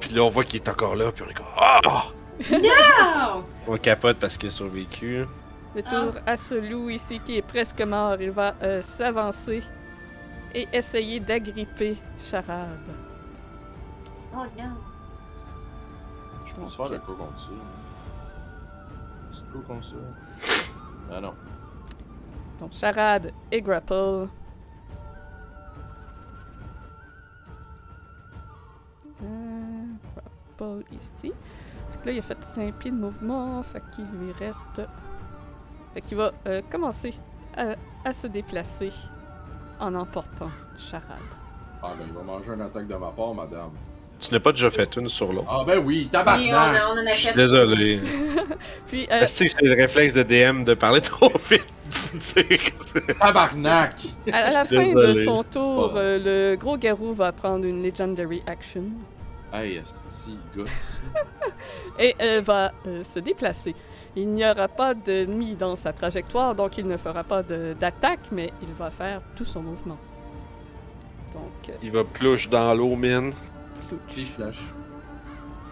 Puis 0.00 0.10
là 0.10 0.22
on 0.22 0.28
voit 0.28 0.42
qu'il 0.44 0.60
est 0.60 0.68
encore 0.68 0.96
là, 0.96 1.12
puis 1.12 1.24
on 1.24 1.30
est 1.30 1.34
comme 1.34 1.46
ah. 1.56 1.80
Non! 2.50 3.44
On 3.68 3.76
capote 3.78 4.18
parce 4.18 4.36
qu'il 4.36 4.48
a 4.48 4.50
survécu. 4.52 5.24
Le 5.76 5.82
tour 5.82 6.20
à 6.26 6.36
ce 6.36 6.54
loup 6.54 6.90
ici 6.90 7.20
qui 7.24 7.36
est 7.38 7.42
presque 7.42 7.80
mort. 7.82 8.16
Il 8.20 8.30
va 8.32 8.54
euh, 8.62 8.80
s'avancer 8.82 9.62
et 10.54 10.66
essayer 10.72 11.18
d'agripper 11.20 11.96
Charade. 12.30 12.68
Oh 14.34 14.38
non. 14.58 14.64
Je 16.46 16.54
peux 16.54 16.68
faire 16.68 16.90
de 16.90 16.98
quoi 16.98 17.14
contre 17.16 17.38
ça? 17.40 17.48
C'est 19.32 19.50
quoi 19.52 19.60
contre 19.68 19.84
ça? 19.86 19.94
Ah 21.10 21.20
non. 21.20 21.34
Donc 22.60 22.72
Charade 22.72 23.32
et 23.52 23.60
Grapple. 23.62 24.28
Euh, 29.22 29.84
Grapple 30.58 30.84
ici. 30.92 31.32
Fait 31.90 31.98
que 32.00 32.06
là, 32.06 32.12
il 32.12 32.18
a 32.18 32.22
fait 32.22 32.42
5 32.42 32.74
pieds 32.74 32.90
de 32.90 32.96
mouvement. 32.96 33.62
Fait 33.62 33.82
qu'il 33.92 34.06
lui 34.06 34.32
reste. 34.32 34.82
Fait 35.94 36.00
qu'il 36.00 36.16
va 36.16 36.32
euh, 36.46 36.62
commencer 36.70 37.14
à, 37.56 37.74
à 38.04 38.12
se 38.12 38.26
déplacer 38.26 38.92
en 39.80 39.94
emportant 39.94 40.50
Charade. 40.76 41.20
Ah 41.82 41.92
ben 41.98 42.06
il 42.08 42.12
va 42.12 42.22
manger 42.22 42.52
une 42.54 42.62
attaque 42.62 42.86
de 42.86 42.94
ma 42.96 43.10
part, 43.10 43.34
madame. 43.34 43.70
Tu 44.18 44.32
n'as 44.32 44.40
pas 44.40 44.52
déjà 44.52 44.70
fait 44.70 44.96
une 44.96 45.08
sur 45.08 45.30
l'autre. 45.32 45.46
Ah 45.50 45.62
ben 45.66 45.78
oui, 45.78 45.84
Oui, 45.84 46.04
on, 46.06 46.10
tabarnak! 46.10 46.76
a- 46.76 46.88
on 46.88 46.92
en 46.98 47.06
a 47.06 47.12
fait. 47.14 47.34
désolé. 47.34 48.00
Puis, 48.86 49.06
euh, 49.10 49.20
Est-ce 49.20 49.44
que 49.44 49.48
c'est 49.48 49.62
le 49.62 49.74
réflexe 49.74 50.14
de 50.14 50.22
DM 50.22 50.64
de 50.64 50.72
parler 50.74 51.02
trop 51.02 51.30
vite? 51.50 51.66
Tabarnak! 53.20 53.94
à, 54.32 54.50
la 54.52 54.64
fin 54.64 54.92
de 54.92 55.12
son 55.12 55.42
tour, 55.42 55.92
euh, 55.96 56.18
le 56.52 56.56
gros 56.56 56.76
garou 56.78 57.12
va 57.12 57.32
prendre 57.32 57.64
une 57.66 57.82
Legendary 57.82 58.42
Action. 58.46 58.84
Hey, 59.52 59.82
gosse. 60.56 61.00
et 61.98 62.14
euh, 62.20 62.40
va 62.44 62.72
euh, 62.86 63.04
se 63.04 63.18
déplacer. 63.18 63.74
Il 64.16 64.28
n'y 64.30 64.46
aura 64.48 64.68
pas 64.68 64.94
d'ennemi 64.94 65.54
dans 65.56 65.76
sa 65.76 65.92
trajectoire, 65.92 66.54
donc 66.54 66.78
il 66.78 66.86
ne 66.86 66.96
fera 66.96 67.22
pas 67.22 67.42
de- 67.42 67.74
d'attaque, 67.78 68.20
mais 68.32 68.50
il 68.62 68.72
va 68.78 68.90
faire 68.90 69.20
tout 69.36 69.44
son 69.44 69.60
mouvement. 69.60 69.98
Donc, 71.34 71.68
euh, 71.68 71.72
Il 71.82 71.92
va 71.92 72.02
plouche 72.02 72.48
dans 72.48 72.72
l'eau, 72.74 72.96
mine. 72.96 73.32
Flash. 74.36 74.58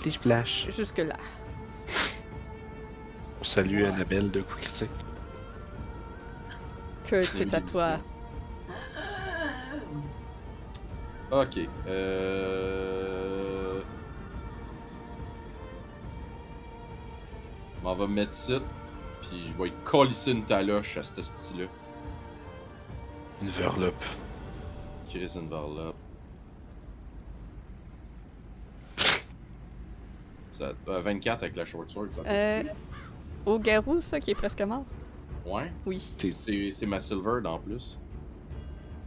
Please 0.01 0.15
splash. 0.15 0.67
Jusque-là. 0.71 1.17
On 3.41 3.45
salue 3.45 3.85
Annabelle 3.85 4.31
de 4.31 4.41
coup 4.43 4.57
critique. 4.57 4.91
Kurt, 7.05 7.31
c'est 7.33 7.55
à 7.55 7.61
toi. 7.61 7.99
Ok. 11.31 11.59
Euh... 11.87 13.81
On 17.85 17.95
va 17.95 18.07
me 18.07 18.15
mettre 18.15 18.33
ça, 18.33 18.61
puis 19.21 19.53
je 19.53 19.63
vais 19.63 19.73
colisser 19.85 20.33
une 20.33 20.45
taloche 20.45 20.97
à 20.97 21.03
ce 21.03 21.23
style-là. 21.23 21.67
Une 23.43 23.49
verlope. 23.49 24.05
Chris 25.11 25.33
une 25.37 25.49
varlope. 25.51 25.95
Ça, 30.55 30.73
euh, 30.87 31.01
24 31.01 31.43
avec 31.43 31.57
la 31.57 31.65
short 31.65 31.91
sword, 31.91 32.07
ça 32.13 32.23
Euh, 32.27 32.63
au 33.45 33.59
garou, 33.59 34.01
ça, 34.01 34.21
qui 34.21 34.31
est 34.31 34.37
presque 34.37 34.61
mort? 34.63 34.85
Ouais. 35.45 35.69
Oui. 35.85 36.01
C'est 36.17 36.71
c'est 36.71 36.87
ma 36.87 37.01
silver 37.01 37.41
en 37.45 37.59
plus. 37.59 37.99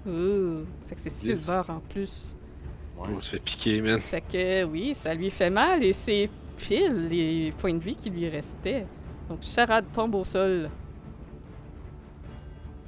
Ouh. 0.06 0.66
Fait 0.88 0.96
que 0.96 1.02
c'est 1.02 1.10
silver 1.10 1.62
en 1.70 1.80
plus. 1.80 2.36
Ouais. 2.98 3.08
On 3.16 3.22
se 3.22 3.30
fait 3.32 3.40
piquer, 3.40 3.82
man. 3.82 4.00
Fait 4.02 4.20
que 4.22 4.66
oui, 4.66 4.94
ça 4.94 5.14
lui 5.14 5.30
fait 5.32 5.50
mal 5.50 5.82
et 5.84 5.94
c'est 5.94 6.30
pile 6.58 7.08
les 7.08 7.54
points 7.58 7.74
de 7.76 7.80
vie 7.80 7.96
qui 7.96 8.10
lui 8.10 8.28
restaient. 8.28 8.86
Donc 9.30 9.42
Charade 9.42 9.86
tombe 9.94 10.16
au 10.16 10.26
sol. 10.26 10.70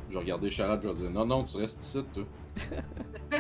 Je 0.10 0.14
vais 0.15 0.19
regarder 0.19 0.49
Charade, 0.49 0.81
je 0.84 0.90
vais 0.90 0.95
dire 0.95 1.11
non, 1.11 1.26
non, 1.26 1.44
tu 1.45 1.56
restes 1.57 1.81
ici, 1.81 2.03
toi. 2.14 2.26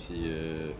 Puis, 0.00 0.22
euh, 0.26 0.70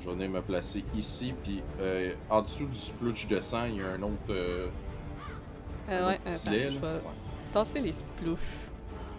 Je 0.00 0.06
vais 0.06 0.12
venir 0.14 0.30
me 0.30 0.40
placer 0.40 0.84
ici, 0.94 1.34
puis 1.42 1.62
euh, 1.80 2.14
en 2.30 2.42
dessous 2.42 2.66
du 2.66 2.74
splooch 2.76 3.26
de 3.28 3.38
sang, 3.40 3.66
il 3.66 3.76
y 3.76 3.82
a 3.82 3.88
un 3.92 4.02
autre. 4.02 4.14
euh, 4.30 4.68
Euh, 5.88 6.04
un 6.04 6.08
ouais, 6.08 6.14
autre 6.14 6.22
attends, 6.26 6.50
je 6.70 6.78
vais 6.78 7.00
tasser 7.52 7.80
les 7.80 7.92
splouches. 7.92 8.40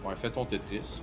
Ouais. 0.04 0.16
fais 0.16 0.30
ton 0.30 0.44
Tetris. 0.44 1.00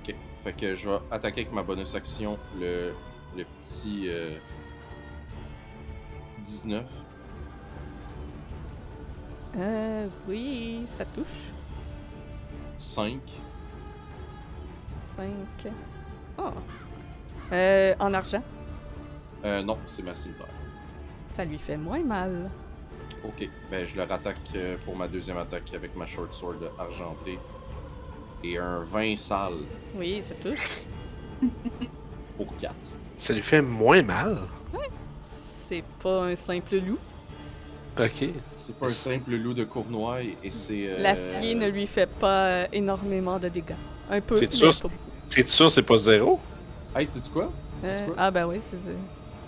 Ok, 0.00 0.14
fait 0.42 0.52
que 0.54 0.74
je 0.74 0.90
vais 0.90 0.98
attaquer 1.10 1.42
avec 1.42 1.52
ma 1.52 1.62
bonus 1.62 1.94
action 1.94 2.38
le, 2.58 2.92
le 3.36 3.44
petit 3.44 4.08
euh, 4.08 4.36
19. 6.38 6.84
Euh, 9.56 10.08
oui, 10.28 10.82
ça 10.86 11.04
touche. 11.04 11.52
5. 12.78 13.20
5. 14.72 15.26
Oh. 16.38 16.50
Euh, 17.52 17.94
en 18.00 18.14
argent, 18.14 18.42
Euh, 19.44 19.62
non, 19.62 19.78
c'est 19.86 20.02
ma 20.02 20.14
cimetière. 20.14 20.46
ça 21.28 21.44
lui 21.44 21.58
fait 21.58 21.76
moins 21.76 22.02
mal. 22.02 22.48
Ok, 23.24 23.48
ben 23.70 23.86
je 23.86 23.94
le 23.96 24.02
rattaque 24.04 24.36
euh, 24.56 24.76
pour 24.84 24.96
ma 24.96 25.06
deuxième 25.06 25.36
attaque 25.36 25.72
avec 25.74 25.94
ma 25.96 26.06
short 26.06 26.32
sword 26.34 26.56
argentée. 26.78 27.38
Et 28.42 28.58
un 28.58 28.80
20 28.82 29.16
sale 29.16 29.54
Oui, 29.94 30.20
ça 30.22 30.34
touche. 30.36 30.82
pour 32.36 32.56
4. 32.56 32.74
Ça 33.18 33.32
lui 33.32 33.42
fait 33.42 33.62
moins 33.62 34.02
mal. 34.02 34.38
C'est 35.22 35.84
pas 36.02 36.24
un 36.24 36.34
simple 36.36 36.76
loup. 36.76 36.98
Ok. 37.98 38.24
C'est 38.56 38.76
pas 38.76 38.86
un 38.86 38.90
simple 38.90 39.32
loup 39.32 39.54
de 39.54 39.64
Cournoye 39.64 40.36
et 40.42 40.50
c'est. 40.50 40.86
euh, 40.88 40.98
L'acier 40.98 41.54
ne 41.54 41.68
lui 41.68 41.86
fait 41.86 42.06
pas 42.08 42.46
euh, 42.46 42.66
énormément 42.72 43.38
de 43.38 43.48
dégâts. 43.48 43.74
Un 44.10 44.20
peu, 44.20 44.38
C'est 44.38 44.52
sûr. 44.52 44.72
T'es 45.30 45.46
sûr 45.46 45.70
c'est 45.70 45.82
pas 45.82 45.96
zéro? 45.96 46.40
Hey, 46.94 47.06
tu 47.06 47.18
sais 47.20 47.30
quoi? 47.30 47.50
Euh, 47.84 48.06
quoi? 48.06 48.14
ah 48.18 48.30
ben 48.30 48.46
oui, 48.46 48.56
c'est 48.60 48.76
zéro. 48.78 48.96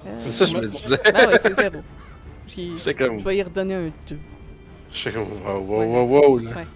Euh, 0.06 0.14
C'est 0.18 0.32
ça, 0.32 0.46
je 0.46 0.56
me 0.56 0.68
disais. 0.68 0.98
Ah 1.14 1.26
ouais, 1.26 1.38
c'est 1.38 1.54
zéro. 1.54 1.78
J'étais 2.46 2.94
comme. 2.94 3.18
Je 3.18 3.24
vais 3.24 3.36
y 3.36 3.42
redonner 3.42 3.74
un 3.74 3.90
2. 4.08 4.18
J'étais 4.92 5.18
comme. 5.18 5.28
Wow, 5.46 5.60
wow, 5.60 5.84
wow, 5.84 6.06
wow, 6.06 6.38
là. 6.38 6.50
Ouais. 6.50 6.66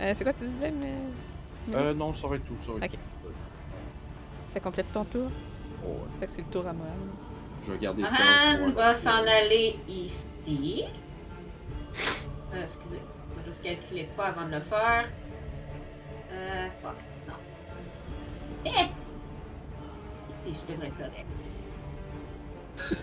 Euh, 0.00 0.12
c'est 0.14 0.24
quoi 0.24 0.32
tu 0.32 0.44
disais, 0.46 0.70
mais... 0.72 0.94
Euh, 1.74 1.92
non, 1.92 2.14
ça 2.14 2.26
va 2.26 2.36
être 2.36 2.44
tout. 2.46 2.54
Ça 2.64 2.72
va 2.72 2.86
être 2.86 2.94
Ok. 2.94 2.98
Ça 4.52 4.60
complète 4.60 4.92
ton 4.92 5.04
tour? 5.04 5.28
tout. 5.28 5.34
Oh, 5.84 5.88
ouais. 5.88 5.94
Fait 6.20 6.26
que 6.26 6.32
c'est 6.32 6.40
le 6.42 6.46
tour 6.48 6.66
à 6.66 6.72
moi. 6.72 6.86
Je 7.62 7.72
vais 7.72 7.78
garder 7.78 8.04
ça. 8.06 8.16
Han 8.60 8.70
va 8.70 8.94
s'en 8.94 9.26
aller 9.26 9.76
ici. 9.88 10.84
Euh, 12.52 12.62
excusez, 12.62 13.00
je 13.30 13.40
vais 13.40 13.46
juste 13.46 13.62
calculer 13.62 14.02
de 14.04 14.08
quoi 14.16 14.26
avant 14.26 14.46
de 14.46 14.52
le 14.54 14.60
faire. 14.60 15.08
Euh, 16.32 16.66
fuck, 16.82 16.96
non. 17.28 17.34
Eh! 18.66 18.88
Et 20.48 20.54
je 20.54 20.72
devrais 20.72 20.90
pleurer. 20.90 21.24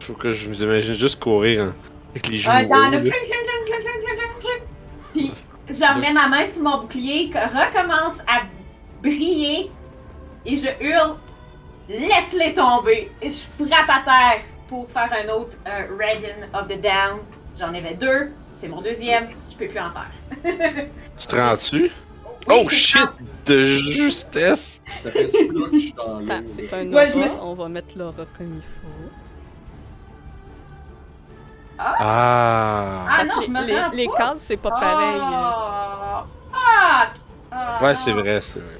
Faut 0.00 0.14
que 0.14 0.32
je 0.32 0.48
vous 0.48 0.62
imagine 0.62 0.94
juste 0.94 1.18
courir 1.18 1.64
hein, 1.64 1.74
avec 2.10 2.28
les 2.28 2.38
joues. 2.38 2.50
Euh, 2.50 2.68
dans 2.68 2.88
le. 2.88 3.10
Puis, 5.12 5.32
je 5.68 5.94
remets 5.94 6.12
ma 6.12 6.28
main 6.28 6.46
sur 6.46 6.62
mon 6.62 6.78
bouclier, 6.82 7.30
recommence 7.34 8.20
à 8.26 8.42
briller, 9.02 9.70
et 10.46 10.56
je 10.56 10.68
hurle 10.80 11.16
Laisse-les 11.88 12.54
tomber! 12.54 13.10
Et 13.22 13.30
je 13.30 13.38
frappe 13.64 13.88
à 13.88 14.02
terre 14.04 14.42
pour 14.68 14.90
faire 14.90 15.10
un 15.12 15.28
autre 15.32 15.56
euh, 15.66 15.86
Radiant 15.98 16.46
of 16.52 16.68
the 16.68 16.80
Down. 16.80 17.20
J'en 17.58 17.68
avais 17.74 17.94
deux, 17.94 18.30
c'est 18.58 18.68
mon 18.68 18.82
deuxième, 18.82 19.28
je 19.50 19.56
peux 19.56 19.66
plus 19.68 19.80
en 19.80 19.90
faire. 19.90 20.10
Tu 21.16 21.26
te 21.26 21.34
rends-tu? 21.36 21.90
Oui, 22.46 22.60
Oh 22.64 22.68
shit! 22.68 23.08
De 23.46 23.64
justesse! 23.64 24.80
Ça 25.02 25.10
fait 25.10 25.28
splouch 25.28 25.94
dans 25.96 26.20
l'eau. 26.20 26.30
Attends, 26.30 26.44
c'est 26.46 26.72
un 26.72 26.92
Ouais, 26.92 27.14
aura. 27.14 27.44
On 27.44 27.54
va 27.54 27.68
mettre 27.68 27.96
l'aura 27.98 28.24
comme 28.36 28.56
il 28.56 28.62
faut. 28.62 29.10
Ah! 31.78 33.06
Ah 33.08 33.16
Parce 33.18 33.28
non, 33.28 33.34
que 33.40 33.46
je 33.46 33.50
me 33.50 33.64
les, 33.66 33.96
les 33.96 34.08
cases, 34.16 34.38
c'est 34.46 34.56
pas 34.56 34.70
pareil. 34.70 35.20
Ah! 35.20 36.26
Ah! 36.52 37.06
Ah, 37.50 37.78
Ouais, 37.82 37.94
c'est 37.94 38.12
vrai, 38.12 38.40
c'est 38.40 38.58
vrai. 38.58 38.78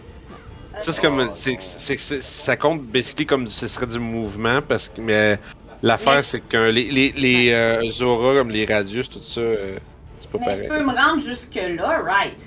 Ça, 0.80 0.92
c'est 0.92 1.00
comme. 1.00 1.30
c'est- 1.34 2.20
ça 2.22 2.56
compte 2.56 2.82
basically 2.82 3.26
comme 3.26 3.46
ce 3.48 3.66
serait 3.66 3.86
du 3.86 3.98
mouvement, 3.98 4.60
parce 4.62 4.88
que. 4.88 5.00
Mais 5.00 5.38
l'affaire, 5.82 6.24
c'est 6.24 6.40
que 6.40 6.70
les, 6.70 6.84
les, 6.90 7.12
les 7.12 7.50
euh, 7.52 8.04
auras, 8.04 8.34
comme 8.38 8.50
les 8.50 8.64
radius, 8.64 9.08
tout 9.08 9.22
ça, 9.22 9.40
euh, 9.40 9.78
c'est 10.20 10.30
pas 10.30 10.38
Mais 10.38 10.44
pareil. 10.46 10.62
je 10.64 10.68
peux 10.68 10.84
me 10.84 10.94
rendre 10.94 11.20
jusque-là, 11.22 12.02
right? 12.02 12.38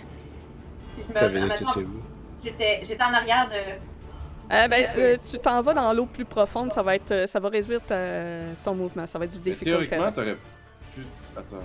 Si 0.96 1.04
je? 1.14 1.80
J'étais 2.44 2.82
j'étais 2.88 3.04
en 3.04 3.14
arrière 3.14 3.50
de. 3.50 3.56
Euh, 4.54 4.68
ben, 4.68 4.86
euh, 4.98 5.16
tu 5.30 5.38
t'en 5.40 5.62
vas 5.62 5.74
dans 5.74 5.94
l'eau 5.94 6.06
plus 6.06 6.26
profonde, 6.26 6.72
ça 6.74 6.82
va 6.84 6.96
être, 6.96 7.12
euh, 7.12 7.26
ça 7.26 7.40
va 7.40 7.48
réduire 7.50 7.82
ta- 7.82 8.54
ton 8.64 8.76
mouvement, 8.76 9.08
ça 9.08 9.18
va 9.18 9.26
être 9.26 9.32
du 9.32 9.38
Mais 9.38 9.44
difficult 9.56 9.88
Théoriquement, 9.88 10.12
t'aurais 10.12 10.36
pu. 10.94 11.02
Attends. 11.38 11.56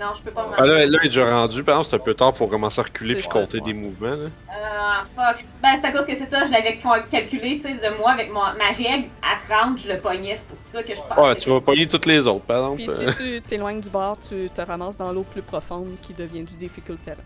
Non, 0.00 0.06
je 0.16 0.22
peux 0.22 0.32
pas 0.32 0.46
me 0.48 0.54
Ah, 0.54 0.66
là, 0.66 0.74
rendre. 0.80 0.90
là, 0.90 0.98
il 1.02 1.06
est 1.06 1.08
déjà 1.08 1.30
rendu, 1.30 1.62
par 1.62 1.76
exemple, 1.76 1.88
c'est 1.90 1.96
un 2.02 2.04
peu 2.04 2.14
tard 2.14 2.34
pour 2.34 2.50
commencer 2.50 2.80
à 2.80 2.82
reculer 2.84 3.10
C'est 3.14 3.20
puis 3.20 3.28
ça. 3.28 3.32
compter 3.32 3.60
des 3.60 3.72
mouvements. 3.72 4.16
Là. 4.16 4.28
Ah, 4.50 5.04
fuck. 5.14 5.44
Ben, 5.62 5.78
c'est 5.80 5.86
à 5.88 5.92
cause 5.92 6.06
que 6.06 6.16
c'est 6.18 6.28
ça, 6.30 6.46
je 6.46 6.50
l'avais 6.52 6.78
cal- 6.78 7.06
calculé, 7.08 7.58
tu 7.58 7.68
sais, 7.68 7.74
de 7.74 7.96
moi 7.96 8.10
avec 8.10 8.28
mon, 8.32 8.40
ma 8.40 8.68
règle 8.76 9.06
à 9.22 9.36
30, 9.48 9.78
je 9.78 9.92
le 9.92 9.98
pognais, 9.98 10.36
c'est 10.36 10.48
pour 10.48 10.58
ça 10.64 10.82
que 10.82 10.94
je 10.96 11.00
pense. 11.00 11.16
Ouais, 11.16 11.36
tu 11.36 11.48
vas 11.48 11.60
pogner 11.60 11.86
toutes 11.86 12.06
les 12.06 12.26
autres, 12.26 12.44
par 12.44 12.56
exemple. 12.74 12.76
Puis 12.82 12.90
euh. 12.90 13.12
si 13.12 13.18
tu 13.22 13.42
t'éloignes 13.42 13.80
du 13.80 13.88
bord, 13.88 14.18
tu 14.28 14.50
te 14.50 14.60
ramasses 14.62 14.96
dans 14.96 15.12
l'eau 15.12 15.22
plus 15.22 15.42
profonde 15.42 15.94
qui 16.02 16.12
devient 16.12 16.42
du 16.42 16.54
difficult 16.54 17.00
terrain. 17.04 17.18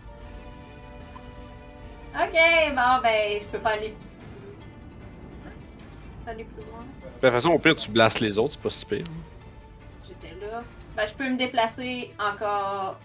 Ok, 2.15 2.33
bon, 2.75 3.01
ben, 3.03 3.39
je 3.41 3.45
peux 3.51 3.59
pas 3.63 3.69
aller. 3.71 3.93
Pas 6.25 6.31
aller 6.31 6.43
plus 6.43 6.63
loin. 6.65 6.83
De 7.21 7.27
toute 7.27 7.31
façon, 7.35 7.49
au 7.49 7.59
pire, 7.59 7.75
tu 7.75 7.89
blastes 7.89 8.19
les 8.19 8.37
autres, 8.37 8.51
c'est 8.53 8.61
pas 8.61 8.69
si 8.69 8.85
pire. 8.85 9.03
Ben, 10.99 11.07
je 11.07 11.13
peux 11.13 11.29
me 11.29 11.37
déplacer 11.37 12.13
encore. 12.19 12.99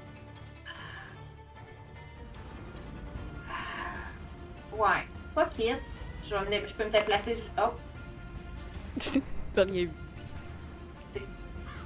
Ouais, 4.77 5.07
pas 5.33 5.47
quitte. 5.47 5.79
Je, 6.29 6.35
vais 6.35 6.61
me... 6.61 6.67
je 6.67 6.75
peux 6.75 6.87
me 6.87 6.91
déplacer. 6.91 7.37
Oh, 7.57 7.71
T'as 9.53 9.63
rien 9.65 9.85
vu. 9.85 9.91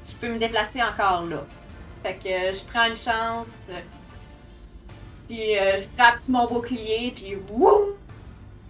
je 0.09 0.15
peux 0.19 0.33
me 0.33 0.39
déplacer 0.39 0.83
encore 0.83 1.27
là. 1.27 1.45
Fait 2.03 2.15
que 2.15 2.29
euh, 2.31 2.53
je 2.55 2.65
prends 2.65 2.87
une 2.87 2.97
chance. 2.97 3.67
euh, 3.69 3.79
Puis 5.29 5.59
euh, 5.59 5.83
je 5.83 5.89
frappe 5.89 6.19
sur 6.21 6.33
mon 6.33 6.47
bouclier, 6.47 7.13
puis 7.15 7.37
wouh! 7.51 7.99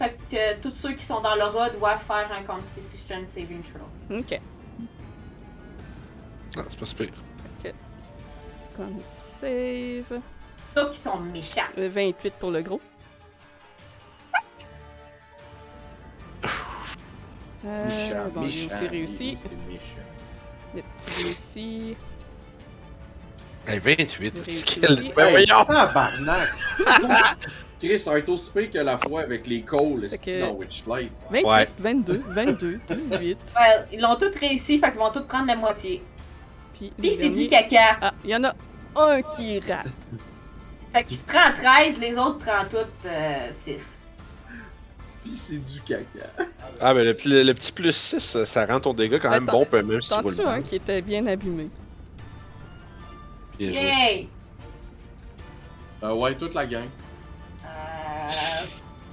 Fait 0.01 0.17
que 0.29 0.37
euh, 0.37 0.55
tous 0.61 0.75
ceux 0.75 0.95
qui 0.95 1.05
sont 1.05 1.21
dans 1.21 1.37
l'aura 1.37 1.71
doivent 1.71 2.03
faire 2.05 2.33
un 2.33 2.43
Constitution 2.43 3.23
Saving 3.29 3.63
Throw. 3.63 4.19
Ok. 4.19 4.41
Ah, 6.57 6.65
c'est 6.69 6.81
pas 6.81 6.87
si 6.87 6.95
pire. 6.97 7.13
Con 8.79 8.93
save. 9.05 10.21
Ceux 10.77 10.91
qui 10.93 10.99
sont 10.99 11.19
méchants. 11.19 11.63
Euh, 11.79 11.89
28 11.93 12.35
pour 12.39 12.51
le 12.53 12.63
gros. 12.63 12.81
Euh, 17.67 17.85
Méchant, 17.87 18.29
bon, 18.33 18.41
méchant. 18.43 18.69
aussi 18.73 18.87
réussi. 18.87 19.37
Le 20.77 20.83
petit 20.83 21.23
réussi. 21.25 21.97
Hey, 23.67 23.79
28. 23.81 24.35
J'ai 24.37 24.53
réussi 24.53 24.81
Quel... 24.81 25.13
Ben 25.15 25.31
voyons! 25.31 25.65
Tabarnak! 25.65 26.49
Chris, 27.81 27.99
ça 27.99 28.13
va 28.13 28.19
être 28.21 28.29
aussi 28.29 28.51
pire 28.53 28.71
que 28.71 28.79
la 28.79 28.97
fois 28.97 29.23
avec 29.23 29.47
les 29.47 29.63
calls 29.63 30.09
que- 30.09 30.41
dans 30.41 30.53
Witchlight. 30.53 31.13
28, 31.31 31.45
Ouais. 31.47 31.69
22, 31.81 32.23
22, 32.29 32.81
18. 32.89 33.39
Ouais, 33.57 33.85
ils 33.93 34.01
l'ont 34.01 34.17
tous 34.17 34.37
réussi, 34.39 34.79
fait 34.79 34.91
qu'ils 34.91 34.99
vont 35.01 35.11
tous 35.11 35.25
prendre 35.25 35.47
la 35.49 35.57
moitié. 35.57 36.03
Puis 36.79 36.93
Puis 36.99 37.09
le 37.11 37.15
c'est 37.15 37.29
du 37.31 37.49
caca? 37.49 37.97
Ah, 38.01 38.15
il 38.25 38.31
y 38.31 38.37
en 38.37 38.45
a 38.45 38.55
un 38.97 39.23
qui 39.23 39.59
rate. 39.61 39.87
Fait 40.93 41.05
qu'il 41.05 41.17
se 41.17 41.25
prend 41.25 41.53
13, 41.55 41.99
les 42.01 42.17
autres 42.17 42.39
prennent 42.39 42.69
toutes 42.69 43.11
6. 43.53 43.99
Pis 45.25 45.37
c'est 45.37 45.59
du 45.59 45.81
caca. 45.83 46.27
Ah, 46.81 46.95
ben 46.95 47.05
le, 47.05 47.43
le 47.43 47.55
petit 47.55 47.73
plus 47.73 47.95
6, 47.95 48.45
ça 48.45 48.67
rend 48.67 48.81
ton 48.81 48.95
dégât 48.95 49.19
quand 49.19 49.31
même 49.31 49.49
Attends, 49.49 49.59
bon, 49.59 49.67
peu 49.67 49.83
même 49.83 50.01
si 50.01 50.09
tu 50.09 50.15
roules 50.21 50.35
tu 50.37 50.43
un 50.43 50.63
qui 50.63 50.77
était 50.77 51.03
bien 51.03 51.27
abîmé? 51.27 51.69
Bien 53.59 53.73
joué. 53.73 53.83
Yay! 53.83 54.29
Euh, 56.05 56.15
ouais, 56.15 56.35
toute 56.37 56.55
la 56.55 56.65
gang. 56.65 56.87
Euh, 57.65 58.29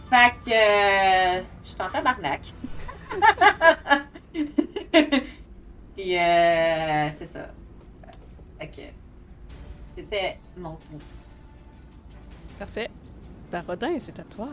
fait 0.10 0.34
que. 0.46 1.40
euh, 1.40 1.42
je 1.64 1.70
suis 1.70 1.82
en 1.82 1.90
tabarnak. 1.90 2.42
Puis, 5.96 6.18
euh, 6.18 7.10
c'est 7.18 7.28
ça. 7.28 7.52
Fait 8.60 8.68
que. 8.68 8.82
C'était 9.96 10.38
mon 10.58 10.72
tour. 10.72 11.00
Parfait. 12.60 12.90
Barodin, 13.52 13.98
c'est 14.00 14.20
à 14.20 14.24
toi. 14.24 14.50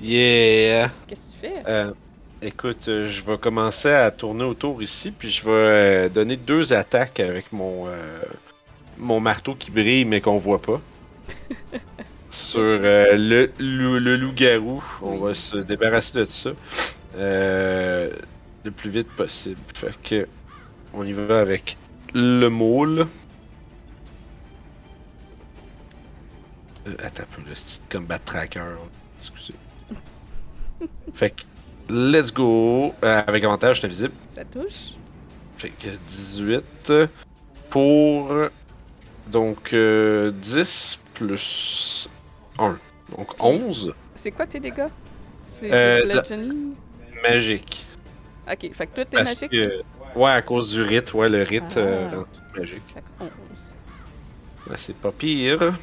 Yeah! 0.00 0.90
Qu'est-ce 1.06 1.36
que 1.36 1.46
tu 1.46 1.52
fais? 1.54 1.62
Euh, 1.68 1.92
Écoute, 2.42 2.88
euh, 2.88 3.06
je 3.06 3.22
vais 3.22 3.36
commencer 3.36 3.90
à 3.90 4.10
tourner 4.10 4.44
autour 4.44 4.82
ici, 4.82 5.10
puis 5.10 5.30
je 5.30 5.44
vais 5.44 5.50
euh, 5.50 6.08
donner 6.08 6.36
deux 6.36 6.72
attaques 6.72 7.20
avec 7.20 7.52
mon 7.52 7.86
euh, 7.86 8.18
mon 8.96 9.20
marteau 9.20 9.54
qui 9.54 9.70
brille 9.70 10.06
mais 10.06 10.22
qu'on 10.22 10.38
voit 10.38 10.62
pas. 10.62 10.80
Sur 12.30 12.60
euh, 12.62 13.12
le, 13.14 13.52
loup- 13.58 13.98
le 13.98 14.16
loup-garou, 14.16 14.82
on 15.02 15.18
va 15.18 15.34
se 15.34 15.58
débarrasser 15.58 16.20
de 16.20 16.24
ça 16.24 16.50
euh, 17.16 18.10
le 18.64 18.70
plus 18.70 18.88
vite 18.88 19.08
possible. 19.10 19.60
Fait 19.74 19.92
que 20.02 20.26
on 20.94 21.04
y 21.04 21.12
va 21.12 21.40
avec 21.40 21.76
le 22.14 22.48
moule. 22.48 23.06
Euh, 26.86 26.94
attends 27.02 27.22
un 27.22 27.26
peu, 27.36 27.42
le 27.48 27.54
petit 27.54 27.80
combat 27.90 28.18
tracker. 28.18 28.62
Excusez. 29.18 29.54
fait 31.14 31.30
que 31.30 31.42
let's 31.92 32.32
go. 32.32 32.94
Euh, 33.02 33.22
avec 33.26 33.44
avantage, 33.44 33.78
suis 33.78 33.86
invisible. 33.86 34.14
Ça 34.28 34.44
touche. 34.44 34.92
Fait 35.58 35.70
que 35.70 35.88
18 36.08 36.92
pour 37.68 38.32
donc 39.30 39.72
euh, 39.72 40.30
10 40.32 40.98
plus 41.14 42.08
1. 42.58 42.78
Donc 43.16 43.42
11 43.42 43.94
C'est 44.14 44.30
quoi 44.30 44.46
tes 44.46 44.60
dégâts? 44.60 44.86
C'est 45.42 45.70
Euh, 45.72 46.22
magique. 47.22 47.86
Ok, 48.50 48.70
fait 48.72 48.86
que 48.86 48.94
toi 48.94 49.04
t'es 49.04 49.22
magique? 49.22 49.50
que 49.50 49.82
ouais, 50.14 50.30
à 50.30 50.42
cause 50.42 50.72
du 50.72 50.82
rite, 50.82 51.12
ouais, 51.14 51.28
le 51.28 51.42
rite 51.42 51.76
euh, 51.76 52.08
Ah. 52.12 52.16
rend 52.16 52.22
tout 52.22 52.60
magique. 52.60 52.82
Fait 52.94 53.00
que 53.00 53.24
11. 53.52 53.74
Ouais, 54.68 54.76
c'est 54.76 54.96
pas 54.96 55.12
pire. 55.12 55.74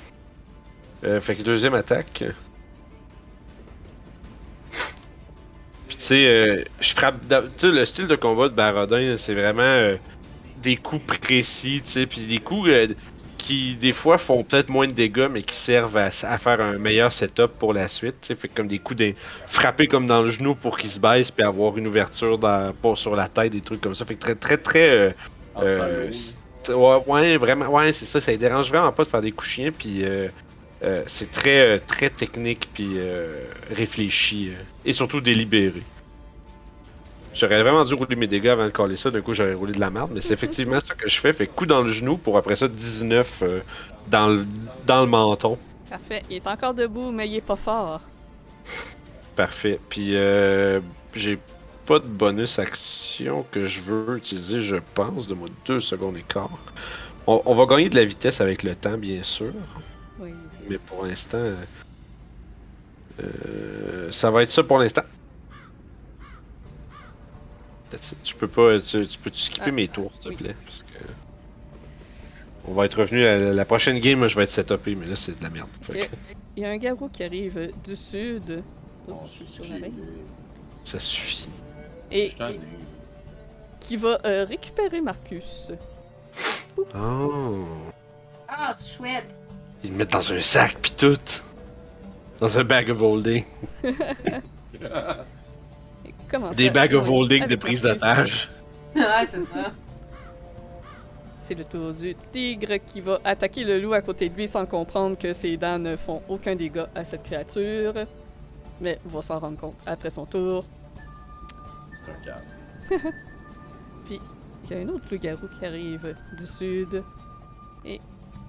Euh, 1.03 1.21
fait 1.21 1.35
que 1.35 1.43
deuxième 1.43 1.73
attaque. 1.75 2.23
Puis 5.87 5.97
tu 5.97 6.03
sais, 6.03 6.27
euh, 6.27 6.63
je 6.79 6.93
frappe. 6.93 7.15
Tu 7.27 7.35
sais, 7.57 7.71
le 7.71 7.85
style 7.85 8.07
de 8.07 8.15
combat 8.15 8.49
de 8.49 8.53
Barodin, 8.53 9.15
c'est 9.17 9.33
vraiment 9.33 9.61
euh, 9.61 9.95
des 10.61 10.75
coups 10.75 11.17
précis, 11.19 11.81
tu 11.85 11.91
sais, 11.91 12.05
puis 12.05 12.21
des 12.21 12.39
coups 12.39 12.67
euh, 12.69 12.87
qui 13.47 13.75
des 13.77 13.93
fois 13.93 14.17
font 14.17 14.43
peut-être 14.43 14.67
moins 14.67 14.87
de 14.87 14.91
dégâts, 14.91 15.29
mais 15.31 15.41
qui 15.41 15.55
servent 15.55 15.95
à, 15.95 16.07
à 16.23 16.37
faire 16.37 16.59
un 16.59 16.77
meilleur 16.77 17.13
setup 17.13 17.47
pour 17.57 17.71
la 17.73 17.87
suite. 17.87 18.15
Tu 18.21 18.27
sais, 18.27 18.35
fait 18.35 18.49
comme 18.49 18.67
des 18.67 18.79
coups 18.79 18.99
de 18.99 19.13
frapper 19.47 19.87
comme 19.87 20.05
dans 20.05 20.21
le 20.21 20.29
genou 20.29 20.53
pour 20.53 20.77
qu'il 20.77 20.89
se 20.89 20.99
baisse, 20.99 21.31
puis 21.31 21.43
avoir 21.45 21.77
une 21.77 21.87
ouverture 21.87 22.37
dans, 22.37 22.73
pas 22.73 22.95
sur 22.97 23.15
la 23.15 23.29
tête, 23.29 23.53
des 23.53 23.61
trucs 23.61 23.79
comme 23.79 23.95
ça. 23.95 24.05
Fait 24.05 24.15
que 24.15 24.19
très 24.19 24.35
très 24.35 24.57
très. 24.57 24.89
euh, 24.89 25.11
En 25.55 25.61
euh, 25.63 26.11
ouais, 26.67 27.03
ouais, 27.07 27.37
vraiment, 27.37 27.67
ouais, 27.69 27.93
c'est 27.93 28.05
ça, 28.05 28.19
ça 28.19 28.31
les 28.31 28.37
dérange 28.37 28.67
vraiment 28.69 28.91
pas 28.91 29.05
de 29.05 29.09
faire 29.09 29.21
des 29.21 29.31
coups 29.31 29.49
chiens, 29.49 29.71
puis 29.71 30.03
euh, 30.03 30.27
euh, 30.83 31.03
c'est 31.07 31.31
très, 31.31 31.79
très 31.79 32.09
technique, 32.09 32.67
puis 32.73 32.97
réfléchi, 33.71 34.51
et 34.83 34.91
surtout 34.93 35.21
délibéré. 35.21 35.83
J'aurais 37.37 37.61
vraiment 37.61 37.83
dû 37.83 37.93
rouler 37.93 38.15
mes 38.15 38.25
dégâts 38.25 38.47
avant 38.47 38.65
de 38.65 38.71
coller 38.71 38.95
ça, 38.95 39.11
d'un 39.11 39.21
coup 39.21 39.35
j'aurais 39.35 39.53
roulé 39.53 39.73
de 39.73 39.79
la 39.79 39.91
merde, 39.91 40.09
mais 40.11 40.21
c'est 40.21 40.33
effectivement 40.33 40.79
ça 40.79 40.95
que 40.95 41.07
je 41.07 41.19
fais, 41.19 41.33
fait 41.33 41.45
coup 41.45 41.67
dans 41.67 41.83
le 41.83 41.89
genou 41.89 42.17
pour 42.17 42.35
après 42.35 42.55
ça 42.55 42.67
19 42.67 43.39
euh, 43.43 43.59
dans, 44.07 44.27
le, 44.27 44.45
dans 44.87 45.01
le 45.01 45.07
menton. 45.07 45.57
Parfait. 45.87 46.23
Il 46.31 46.37
est 46.37 46.47
encore 46.47 46.73
debout, 46.73 47.11
mais 47.11 47.29
il 47.29 47.35
est 47.35 47.41
pas 47.41 47.55
fort. 47.55 48.01
Parfait. 49.35 49.79
Puis 49.87 50.15
euh, 50.15 50.79
j'ai 51.13 51.37
pas 51.85 51.99
de 51.99 52.07
bonus 52.07 52.57
action 52.57 53.45
que 53.51 53.65
je 53.65 53.81
veux 53.81 54.17
utiliser, 54.17 54.63
je 54.63 54.77
pense, 54.95 55.27
de 55.27 55.35
moi 55.35 55.47
deux 55.67 55.79
secondes 55.79 56.17
et 56.17 56.23
quart. 56.23 56.49
On, 57.27 57.43
on 57.45 57.53
va 57.53 57.65
gagner 57.67 57.89
de 57.89 57.95
la 57.95 58.05
vitesse 58.05 58.41
avec 58.41 58.63
le 58.63 58.75
temps, 58.75 58.97
bien 58.97 59.21
sûr. 59.21 59.53
Oui. 60.19 60.31
Mais 60.67 60.79
pour 60.79 61.05
l'instant, 61.05 61.37
euh, 61.37 61.55
euh, 63.21 64.11
ça 64.11 64.31
va 64.31 64.41
être 64.41 64.49
ça 64.49 64.63
pour 64.63 64.79
l'instant. 64.79 65.03
Tu 68.23 68.35
peux 68.35 68.47
pas, 68.47 68.79
tu, 68.79 69.07
tu 69.07 69.17
peux 69.19 69.31
tu 69.31 69.39
skipper 69.39 69.65
Ah, 69.67 69.71
mes 69.71 69.87
tours, 69.87 70.11
s'il 70.13 70.21
te 70.23 70.29
oui. 70.29 70.35
plaît, 70.35 70.55
parce 70.65 70.83
que 70.83 70.87
on 72.69 72.73
va 72.73 72.85
être 72.85 72.99
revenu 72.99 73.25
à 73.25 73.53
la, 73.53 73.65
prochaine 73.65 73.99
game, 73.99 74.27
je 74.27 74.35
vais 74.35 74.43
être 74.43 74.51
setupé, 74.51 74.95
mais 74.95 75.05
là 75.05 75.15
c'est 75.15 75.37
de 75.37 75.43
la 75.43 75.49
merde. 75.49 75.69
Que 75.87 75.93
Il 76.57 76.63
y 76.63 76.65
a 76.65 76.69
un 76.69 76.77
garou 76.77 77.07
qui 77.07 77.23
arrive 77.23 77.71
du 77.83 77.95
sud. 77.95 78.61
Oh, 79.07 79.11
Oups, 79.13 79.29
je 79.31 79.37
suis 79.43 79.47
sur 79.53 79.63
j'ai- 79.63 79.73
la 79.73 79.79
veille. 79.79 79.93
ça 80.83 80.99
suffit. 80.99 81.47
Et 82.11 82.33
qui 83.79 83.95
va 83.95 84.19
euh, 84.25 84.43
récupérer 84.43 84.99
Marcus. 85.01 85.71
Oh, 86.95 87.65
Ah, 88.49 88.75
chouette. 88.85 89.23
ils 89.83 89.91
le 89.91 89.97
mettent 89.97 90.11
dans 90.11 90.33
un 90.33 90.41
sac 90.41 90.77
pis 90.81 90.91
tout, 90.91 91.17
dans 92.39 92.57
un 92.57 92.63
bag 92.65 92.89
of 92.89 93.01
holding, 93.01 93.45
comment 96.29 96.51
des 96.51 96.67
ça, 96.67 96.71
bags 96.71 96.93
of 96.93 97.09
holding 97.09 97.45
de 97.47 97.55
prise 97.55 97.81
d'otage. 97.81 98.49
ouais, 98.95 99.03
c'est 99.29 99.43
ça. 99.45 99.71
C'est 101.43 101.55
le 101.55 101.63
tour 101.63 101.93
du 101.93 102.13
tigre 102.31 102.75
qui 102.85 102.99
va 102.99 103.19
attaquer 103.23 103.63
le 103.63 103.79
loup 103.79 103.93
à 103.93 104.01
côté 104.01 104.27
de 104.27 104.35
lui 104.35 104.47
sans 104.47 104.65
comprendre 104.65 105.17
que 105.17 105.31
ses 105.31 105.55
dents 105.55 105.79
ne 105.79 105.95
font 105.95 106.21
aucun 106.27 106.55
dégât 106.55 106.89
à 106.93 107.03
cette 107.05 107.23
créature. 107.23 107.93
Mais 108.81 108.99
va 109.05 109.21
s'en 109.21 109.39
rendre 109.39 109.57
compte 109.57 109.75
après 109.85 110.09
son 110.09 110.25
tour. 110.25 110.65
C'est 111.93 112.11
un 112.11 112.99
câble. 112.99 113.13
Il 114.09 114.19
y 114.71 114.73
a 114.73 114.83
un 114.83 114.89
autre 114.89 115.05
loup-garou 115.09 115.47
qui 115.57 115.65
arrive 115.65 116.15
du 116.37 116.45
sud 116.45 117.01
et 117.85 118.01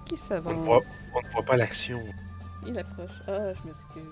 qui 0.04 0.14
On 0.14 0.52
voit, 0.52 0.80
s'avance. 0.82 1.12
on 1.14 1.26
ne 1.26 1.32
voit 1.32 1.42
pas 1.42 1.56
l'action. 1.56 2.02
Il 2.66 2.76
approche. 2.76 3.10
Ah, 3.28 3.52
je 3.54 3.66
m'excuse. 3.66 4.02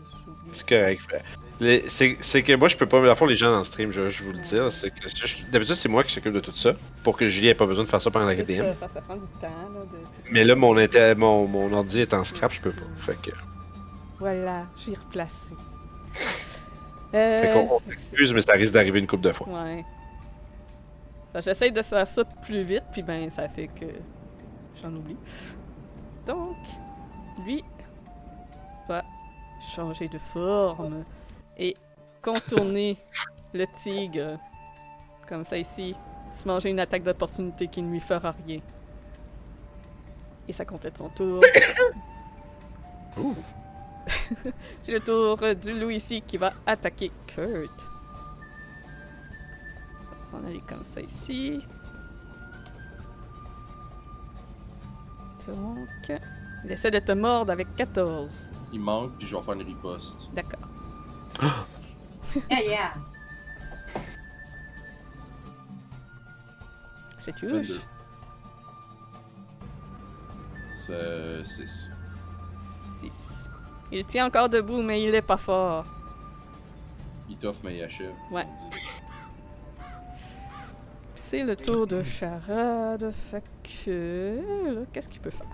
C'est 0.52 0.68
correct. 0.68 1.24
Les- 1.59 1.89
C'est 1.89 2.19
c'est 2.20 2.43
que 2.43 2.55
moi, 2.55 2.69
je 2.69 2.77
peux 2.77 2.87
pas. 2.87 3.11
À 3.11 3.15
fond, 3.15 3.24
les 3.27 3.37
gens 3.37 3.51
dans 3.51 3.59
le 3.59 3.65
stream, 3.65 3.91
je, 3.91 4.11
je 4.11 4.23
vous 4.24 4.33
le 4.33 4.39
dire, 4.39 4.70
c'est 4.70 4.91
que 4.91 5.51
d'habitude, 5.51 5.74
c'est 5.74 5.89
moi 5.89 6.05
qui 6.05 6.12
s'occupe 6.12 6.35
de 6.35 6.41
tout 6.41 6.55
ça. 6.55 6.73
Pour 7.03 7.16
que 7.16 7.28
Julie 7.28 7.49
ait 7.49 7.55
pas 7.55 7.65
besoin 7.66 7.85
de 7.85 7.89
faire 7.89 8.03
ça 8.03 8.11
pendant 8.11 8.27
la 8.27 8.37
KTM. 8.37 8.74
ça, 8.93 9.01
prend 9.01 9.16
du 9.16 9.23
temps. 9.41 9.49
Là, 9.49 9.81
de... 9.81 9.99
Mais 10.31 10.45
là, 10.45 10.55
mon, 10.55 10.77
inter- 10.77 11.15
mon, 11.16 11.47
mon 11.49 11.73
ordi 11.73 12.01
est 12.03 12.12
en 12.12 12.24
scrap, 12.24 12.53
je 12.53 12.61
peux 12.61 12.73
pas. 12.73 12.83
Fait 12.99 13.16
que. 13.23 13.31
Voilà, 14.19 14.66
j'ai 14.85 14.95
replacé. 14.95 15.55
Fait 17.12 17.19
Euh, 17.19 17.53
qu'on 17.55 17.77
on 17.77 17.81
s'excuse, 17.91 18.35
mais 18.35 18.41
ça 18.43 18.53
risque 18.53 18.74
d'arriver 18.74 18.99
une 18.99 19.07
coupe 19.07 19.20
de 19.23 19.33
fois. 19.33 19.47
Ouais. 19.49 19.85
Fait 21.33 21.43
J'essaie 21.43 21.70
de 21.70 21.83
faire 21.83 22.07
ça 22.09 22.24
plus 22.24 22.65
vite, 22.65 22.85
puis 22.93 23.03
ben 23.03 23.31
ça 23.31 23.49
fait 23.49 23.69
que 23.69 23.87
j'en 24.83 24.93
oublie. 24.95 25.16
Donc, 26.27 26.57
lui 27.47 27.62
va 28.89 29.05
changer 29.74 30.09
de 30.09 30.19
forme 30.19 31.05
et 31.57 31.77
contourner 32.23 32.97
le 33.53 33.65
tigre. 33.78 34.39
Comme 35.28 35.45
ça 35.45 35.59
ici. 35.59 35.95
Se 36.35 36.47
manger 36.47 36.70
une 36.70 36.81
attaque 36.81 37.03
d'opportunité 37.03 37.66
qui 37.69 37.83
ne 37.83 37.91
lui 37.91 38.01
fera 38.01 38.33
rien. 38.47 38.61
Et 40.49 40.53
ça 40.53 40.65
complète 40.65 40.99
son 40.99 41.09
tour. 41.09 41.43
C'est 44.83 44.93
le 44.93 45.01
tour 45.01 45.39
du 45.55 45.78
loup 45.78 45.91
ici 45.91 46.23
qui 46.27 46.37
va 46.37 46.53
attaquer 46.66 47.11
Kurt. 47.27 47.70
On 50.01 50.15
va 50.15 50.20
s'en 50.20 50.45
aller 50.45 50.62
comme 50.69 50.85
ça 50.85 51.01
ici. 51.01 51.61
Donc, 55.47 56.20
il 56.65 56.73
essaie 56.73 56.91
de 56.91 56.99
te 56.99 57.12
mordre 57.12 57.53
avec 57.53 57.74
14. 57.77 58.49
Il 58.73 58.81
manque, 58.81 59.16
puis 59.19 59.27
je 59.27 59.37
vais 59.37 59.43
faire 59.43 59.55
une 59.55 59.62
riposte. 59.62 60.28
D'accord. 60.35 60.65
Yeah, 61.40 62.60
yeah. 62.66 62.92
C'est 67.18 67.34
touche. 67.34 67.50
22. 70.88 71.44
C'est 71.44 71.66
6. 71.66 71.90
6. 73.00 73.50
Il 73.92 74.04
tient 74.04 74.26
encore 74.26 74.48
debout, 74.48 74.82
mais 74.82 75.02
il 75.02 75.14
est 75.14 75.22
pas 75.22 75.36
fort. 75.36 75.84
Il 77.28 77.36
t'offre, 77.36 77.60
mais 77.64 77.76
il 77.76 77.82
achève. 77.82 78.12
Ouais. 78.30 78.46
C'est 81.16 81.42
le 81.42 81.56
tour 81.56 81.86
de 81.86 82.02
charade. 82.02 83.10
Fait 83.30 83.42
que. 83.84 84.84
Qu'est-ce 84.92 85.08
qu'il 85.08 85.20
peut 85.20 85.30
faire? 85.30 85.46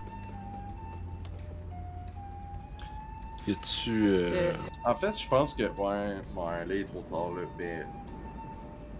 Y 3.47 3.55
tu 3.57 4.07
euh... 4.07 4.51
En 4.85 4.95
fait, 4.95 5.17
je 5.19 5.27
pense 5.27 5.53
que. 5.53 5.63
Ouais, 5.63 6.15
ouais, 6.35 6.65
là, 6.65 6.75
il 6.75 6.81
est 6.81 6.85
trop 6.85 7.01
tard, 7.01 7.31
là. 7.35 7.41
Mais. 7.57 7.79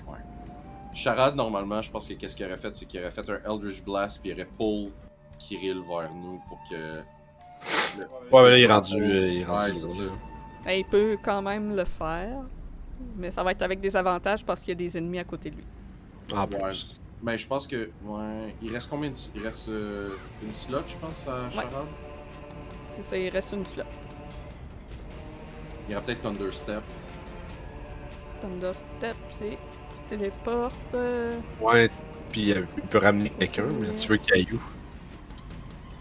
Ouais. 0.07 0.18
Charade, 0.94 1.36
normalement, 1.36 1.82
je 1.82 1.90
pense 1.90 2.07
que 2.07 2.14
qu'est-ce 2.14 2.36
qu'il 2.36 2.45
aurait 2.45 2.57
fait, 2.57 2.76
c'est 2.76 2.86
qu'il 2.86 2.99
aurait 2.99 3.11
fait 3.11 3.30
un 3.30 3.40
Eldritch 3.49 3.82
Blast, 3.84 4.20
puis 4.22 4.32
il 4.32 4.34
aurait 4.34 4.49
pull 4.57 4.91
Kirill 5.40 5.82
vers 5.88 6.14
nous 6.14 6.41
pour 6.49 6.60
que. 6.70 6.76
le- 6.76 8.32
Ouais, 8.32 8.44
mais 8.44 8.49
là, 8.49 8.57
il 8.57 8.64
est 8.64 8.68
rendu. 8.72 8.95
euh, 9.02 9.30
il 9.30 9.41
est 9.41 9.45
rendu 9.45 9.72
Ouais, 9.72 10.06
là. 10.06 10.11
Ben, 10.65 10.72
il 10.74 10.86
peut 10.86 11.18
quand 11.24 11.41
même 11.41 11.76
le 11.76 11.86
faire. 11.86 12.41
Mais 13.18 13.32
ça 13.32 13.44
va 13.44 13.52
être 13.52 13.61
avec 13.61 13.80
des 13.82 13.95
avantages 13.98 14.45
parce 14.45 14.60
qu'il 14.61 14.70
y 14.70 14.72
a 14.72 14.76
des 14.76 14.98
ennemis 14.98 15.20
à 15.20 15.24
côté 15.26 15.49
de 15.52 15.56
lui. 15.57 15.64
En 16.34 16.41
Ouais. 16.41 16.48
plus. 16.48 16.99
Ben, 17.22 17.38
je 17.38 17.48
pense 17.48 17.65
que. 17.68 17.90
Ouais. 18.06 18.56
Il 18.61 18.74
reste 18.74 18.90
combien 18.90 19.10
de. 19.10 19.15
Il 19.36 19.41
reste 19.44 19.70
euh, 19.70 20.11
une 20.44 20.53
slot, 20.53 20.80
je 20.86 20.98
pense, 20.98 21.26
à 21.28 21.49
Charade? 21.49 21.72
C'est 22.88 23.03
ça, 23.03 23.18
il 23.18 23.30
reste 23.30 23.53
une 23.53 23.65
slot. 23.65 23.84
Il 25.88 25.91
y 25.91 25.95
aura 25.95 26.05
peut-être 26.05 26.22
Thunderstep. 26.22 26.84
Thunder 28.41 28.72
Step, 28.73 29.15
c'est. 29.30 29.49
Tu 30.10 30.18
téléportes. 30.18 30.93
euh, 30.93 31.38
Ouais, 31.61 31.89
puis 32.31 32.51
euh, 32.53 32.65
il 32.77 32.84
peut 32.84 32.97
ramener 32.99 33.30
quelqu'un, 33.30 33.65
mais 33.80 33.93
tu 33.95 34.07
veux 34.10 34.18
où? 34.53 34.61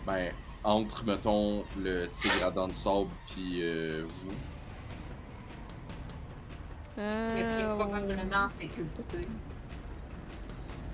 Ben, 0.07 0.33
entre, 0.65 1.05
mettons, 1.05 1.65
le 1.81 2.09
tigre 2.09 2.47
à 2.47 2.51
dents 2.51 2.69
de 2.69 2.75
sable 2.75 3.11
puis 3.27 3.61
euh, 3.63 4.05
vous. 4.09 4.31
Euh, 6.99 7.75
probablement 7.77 8.45
en 8.45 8.49
sécurité. 8.49 9.27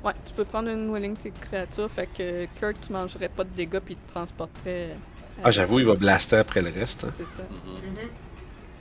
Ouais, 0.04 0.12
tu 0.24 0.32
peux 0.32 0.44
prendre 0.44 0.68
une 0.68 0.92
Willing 0.94 1.16
tes 1.16 1.32
créatures, 1.32 1.90
fait 1.90 2.06
que 2.06 2.46
Kurt, 2.60 2.80
tu 2.80 2.92
mangerais 2.92 3.28
pas 3.28 3.42
de 3.44 3.50
dégâts 3.50 3.80
puis 3.80 3.96
te 3.96 4.12
transporterais. 4.12 4.90
euh, 4.90 4.94
Ah, 5.42 5.50
j'avoue, 5.50 5.80
il 5.80 5.86
va 5.86 5.94
blaster 5.94 6.36
après 6.36 6.62
le 6.62 6.70
reste. 6.70 7.04
hein. 7.04 7.10
C'est 7.16 7.26
ça. 7.26 7.42
Mhm. 7.42 7.90
Mhm. 7.90 8.08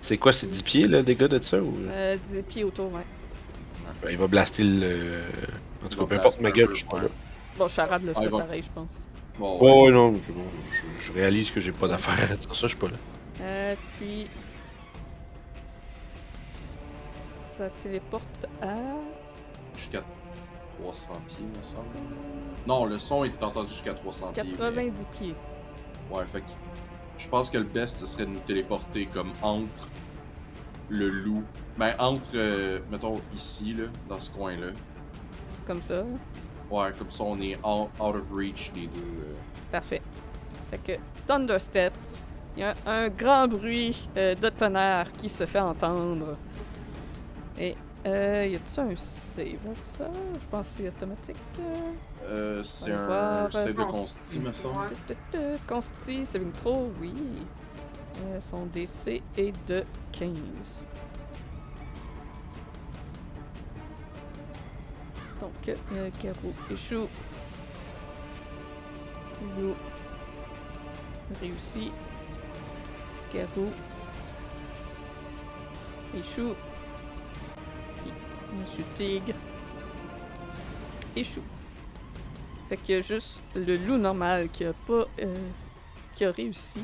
C'est 0.02 0.18
quoi, 0.18 0.32
c'est 0.32 0.48
10 0.48 0.64
pieds, 0.64 0.88
là, 0.88 1.02
les 1.02 1.16
gars 1.16 1.28
de 1.28 1.42
ça 1.42 1.60
ou... 1.62 1.74
Euh, 1.90 2.16
10 2.32 2.42
pieds 2.44 2.64
autour, 2.64 2.94
ouais. 2.94 3.06
Ben, 4.02 4.12
il 4.12 4.18
va 4.18 4.28
blaster 4.28 4.64
le. 4.64 5.22
En 5.84 5.88
tout 5.90 5.98
cas, 6.00 6.06
peu 6.06 6.16
importe 6.16 6.40
ma 6.42 6.52
gueule, 6.52 6.70
je 6.72 6.76
suis 6.76 6.86
pas 6.86 6.98
là. 6.98 7.04
ouais. 7.06 7.10
Bon, 7.58 7.68
Charade 7.68 8.04
le 8.04 8.14
Ah, 8.16 8.22
fait 8.22 8.30
pareil, 8.30 8.64
je 8.64 8.70
pense. 8.74 9.08
Bon, 9.40 9.58
Oh, 9.60 9.86
ouais, 9.86 9.92
non, 9.92 10.14
je, 10.14 10.32
bon, 10.32 10.44
je- 10.72 11.06
je 11.08 11.14
réalise 11.14 11.50
que 11.52 11.60
j'ai 11.60 11.72
pas 11.72 11.88
d'affaires. 11.88 12.30
Sans 12.42 12.50
ça, 12.54 12.62
je 12.62 12.68
suis 12.68 12.78
pas 12.78 12.88
là. 12.88 12.98
Euh, 13.42 13.76
puis. 13.98 14.28
Ça 17.26 17.70
téléporte 17.82 18.46
à. 18.62 18.76
Jusqu'à 19.76 20.04
300 20.80 21.08
pieds, 21.28 21.46
me 21.58 21.64
semble. 21.64 21.88
Non, 22.68 22.86
le 22.86 23.00
son 23.00 23.24
est 23.24 23.42
entendu 23.44 23.72
jusqu'à 23.72 23.94
300 23.94 24.32
pieds. 24.34 24.44
mais- 24.44 24.52
90 24.52 25.06
pieds. 25.18 25.36
Ouais, 26.12 26.24
fait 26.32 26.42
que 26.42 26.46
je 27.18 27.28
pense 27.28 27.50
que 27.50 27.58
le 27.58 27.64
best, 27.64 27.98
ce 27.98 28.06
serait 28.06 28.26
de 28.26 28.32
nous 28.32 28.40
téléporter 28.40 29.08
comme 29.14 29.32
entre 29.42 29.88
le 30.90 31.10
loup. 31.10 31.44
Ben, 31.78 31.94
entre, 32.00 32.30
euh, 32.36 32.80
mettons, 32.92 33.22
ici, 33.36 33.74
là, 33.74 33.86
dans 34.10 34.20
ce 34.20 34.32
coin-là. 34.32 34.68
Comme 35.66 35.82
ça. 35.82 36.04
Ouais, 36.72 36.92
comme 36.98 37.12
ça, 37.12 37.24
on 37.24 37.40
est 37.42 37.56
out, 37.58 37.90
out 38.00 38.16
of 38.16 38.32
reach 38.34 38.72
des 38.74 38.88
deux. 38.88 39.00
euh. 39.00 39.34
Parfait. 39.72 40.02
Fait 40.72 40.78
que 40.78 41.00
Thunderstep, 41.26 41.94
il 42.56 42.62
y 42.62 42.64
a 42.64 42.74
un 42.86 43.10
grand 43.10 43.48
bruit 43.48 44.08
euh, 44.18 44.34
de 44.36 44.50
tonnerre 44.50 45.12
qui 45.12 45.30
se 45.30 45.46
fait 45.46 45.60
entendre. 45.60 46.36
Et 47.60 47.76
euh, 48.08 48.48
y 48.48 48.56
a-tu 48.56 48.80
un 48.80 48.96
save 48.96 49.58
à 49.72 49.76
ça? 49.76 50.10
Je 50.40 50.48
pense 50.48 50.68
que 50.68 50.74
c'est 50.74 50.88
automatique. 50.88 51.36
euh. 52.24 52.64
C'est 52.64 52.92
un 52.92 53.06
voir, 53.06 53.52
save 53.52 53.74
de 53.74 53.84
consti, 53.84 54.40
me 54.40 54.52
semble. 54.52 54.90
Consti, 55.68 56.26
saving 56.26 56.52
throw, 56.52 56.92
oui. 57.02 57.14
Euh, 58.26 58.40
son 58.40 58.66
DC 58.68 59.22
est 59.38 59.54
de 59.68 59.84
15. 60.12 60.84
Donc, 65.40 65.52
euh, 65.70 66.10
Garou 66.24 66.54
échoue. 66.72 67.08
Loup 69.60 69.76
réussit. 71.42 71.92
Garou 73.34 73.70
échoue. 76.18 76.56
Monsieur 78.54 78.84
Tigre 78.92 79.34
échoue. 81.16 81.42
Fait 82.70 82.78
qu'il 82.78 82.96
y 82.96 82.98
a 82.98 83.02
juste 83.02 83.42
le 83.56 83.78
loup 83.78 83.98
normal 83.98 84.50
qui 84.50 84.66
a 84.66 84.74
pas. 84.74 85.06
euh, 85.22 85.34
qui 86.16 86.26
a 86.26 86.32
réussi. 86.32 86.82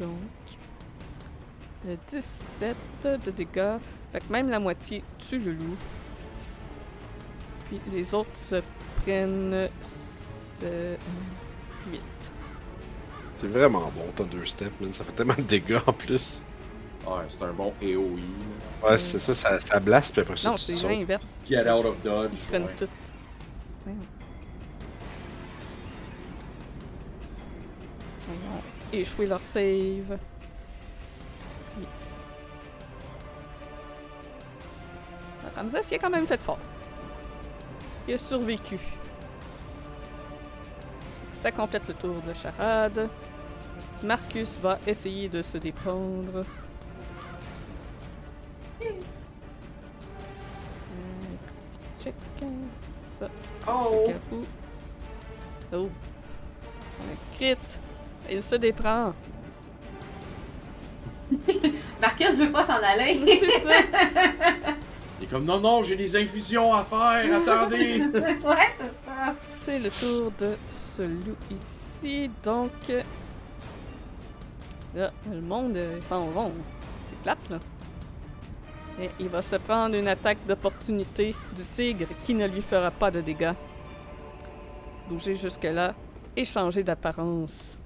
Donc. 0.00 0.08
euh, 1.86 1.96
17 2.08 2.76
de 3.24 3.30
dégâts. 3.30 3.78
Fait 4.12 4.20
que 4.20 4.32
même 4.32 4.48
la 4.48 4.58
moitié 4.58 5.02
tue 5.18 5.38
le 5.38 5.52
loup. 5.52 5.76
Puis 7.68 7.80
les 7.90 8.14
autres 8.14 8.34
se 8.36 8.62
prennent. 9.02 9.68
ce- 9.80 10.96
8. 11.90 12.00
C'est 13.40 13.48
vraiment 13.48 13.90
bon, 13.96 14.04
Thunderstep, 14.14 14.70
man. 14.80 14.92
Ça 14.94 15.02
fait 15.04 15.12
tellement 15.12 15.34
de 15.34 15.42
dégâts 15.42 15.80
en 15.86 15.92
plus. 15.92 16.42
Ouais, 17.06 17.24
c'est 17.28 17.44
un 17.44 17.52
bon 17.52 17.72
AoE. 17.82 18.16
là. 18.82 18.90
Ouais, 18.90 18.98
c'est 18.98 19.18
ça, 19.18 19.34
ça, 19.34 19.58
ça 19.60 19.80
blast, 19.80 20.12
puis 20.12 20.22
après 20.22 20.36
ça, 20.36 20.50
Non, 20.50 20.56
c'est 20.56 20.74
sautes. 20.74 20.90
l'inverse. 20.90 21.42
Get 21.46 21.68
out 21.68 21.84
of 21.84 22.00
dodge. 22.02 22.30
Ils 22.32 22.36
se 22.38 22.46
prennent 22.46 22.62
ouais. 22.64 22.86
Voyons. 28.26 28.62
Échouer 28.92 29.26
leur 29.26 29.42
save. 29.42 30.18
Oui. 31.78 31.86
Ramsès, 35.56 35.80
il 35.90 35.94
a 35.94 35.98
quand 35.98 36.10
même 36.10 36.26
fait 36.26 36.40
fort. 36.40 36.58
Il 38.06 38.14
a 38.14 38.18
survécu. 38.18 38.78
Ça 41.32 41.50
complète 41.50 41.88
le 41.88 41.94
tour 41.94 42.16
de 42.26 42.32
charade. 42.34 43.08
Marcus 44.04 44.58
va 44.60 44.78
essayer 44.86 45.28
de 45.28 45.42
se 45.42 45.58
déprendre. 45.58 46.44
Check 52.00 52.14
ça. 52.98 53.28
Oh! 53.68 54.12
Oh. 55.72 55.88
Un 57.00 57.36
crit. 57.36 57.56
Il 58.30 58.42
se 58.42 58.56
déprend. 58.56 59.12
Marcus 62.00 62.36
veut 62.38 62.52
pas 62.52 62.64
s'en 62.64 62.82
aller! 62.82 63.20
C'est 63.26 63.58
ça. 63.60 63.70
Il 65.20 65.24
est 65.24 65.28
comme 65.28 65.44
non, 65.44 65.60
non, 65.60 65.82
j'ai 65.82 65.96
des 65.96 66.16
infusions 66.16 66.74
à 66.74 66.82
faire, 66.84 67.36
attendez! 67.40 68.02
ouais, 68.14 68.74
c'est 68.76 69.06
ça! 69.06 69.34
C'est 69.48 69.78
le 69.78 69.90
tour 69.90 70.32
de 70.38 70.56
ce 70.70 71.02
loup 71.02 71.36
ici. 71.50 72.30
Donc. 72.42 72.70
euh, 72.90 73.00
Là, 74.94 75.10
le 75.30 75.40
monde 75.40 75.76
euh, 75.76 75.94
ils 75.96 76.02
s'en 76.02 76.20
vont. 76.20 76.52
C'est 77.06 77.16
plate, 77.20 77.38
là. 77.48 77.58
Et 79.00 79.08
il 79.20 79.28
va 79.28 79.42
se 79.42 79.56
prendre 79.56 79.96
une 79.96 80.08
attaque 80.08 80.38
d'opportunité 80.46 81.34
du 81.56 81.64
tigre 81.64 82.06
qui 82.24 82.34
ne 82.34 82.46
lui 82.46 82.62
fera 82.62 82.90
pas 82.90 83.10
de 83.10 83.20
dégâts. 83.20 83.54
Bouger 85.08 85.34
jusque-là 85.34 85.94
et 86.36 86.44
changer 86.44 86.82
d'apparence. 86.82 87.78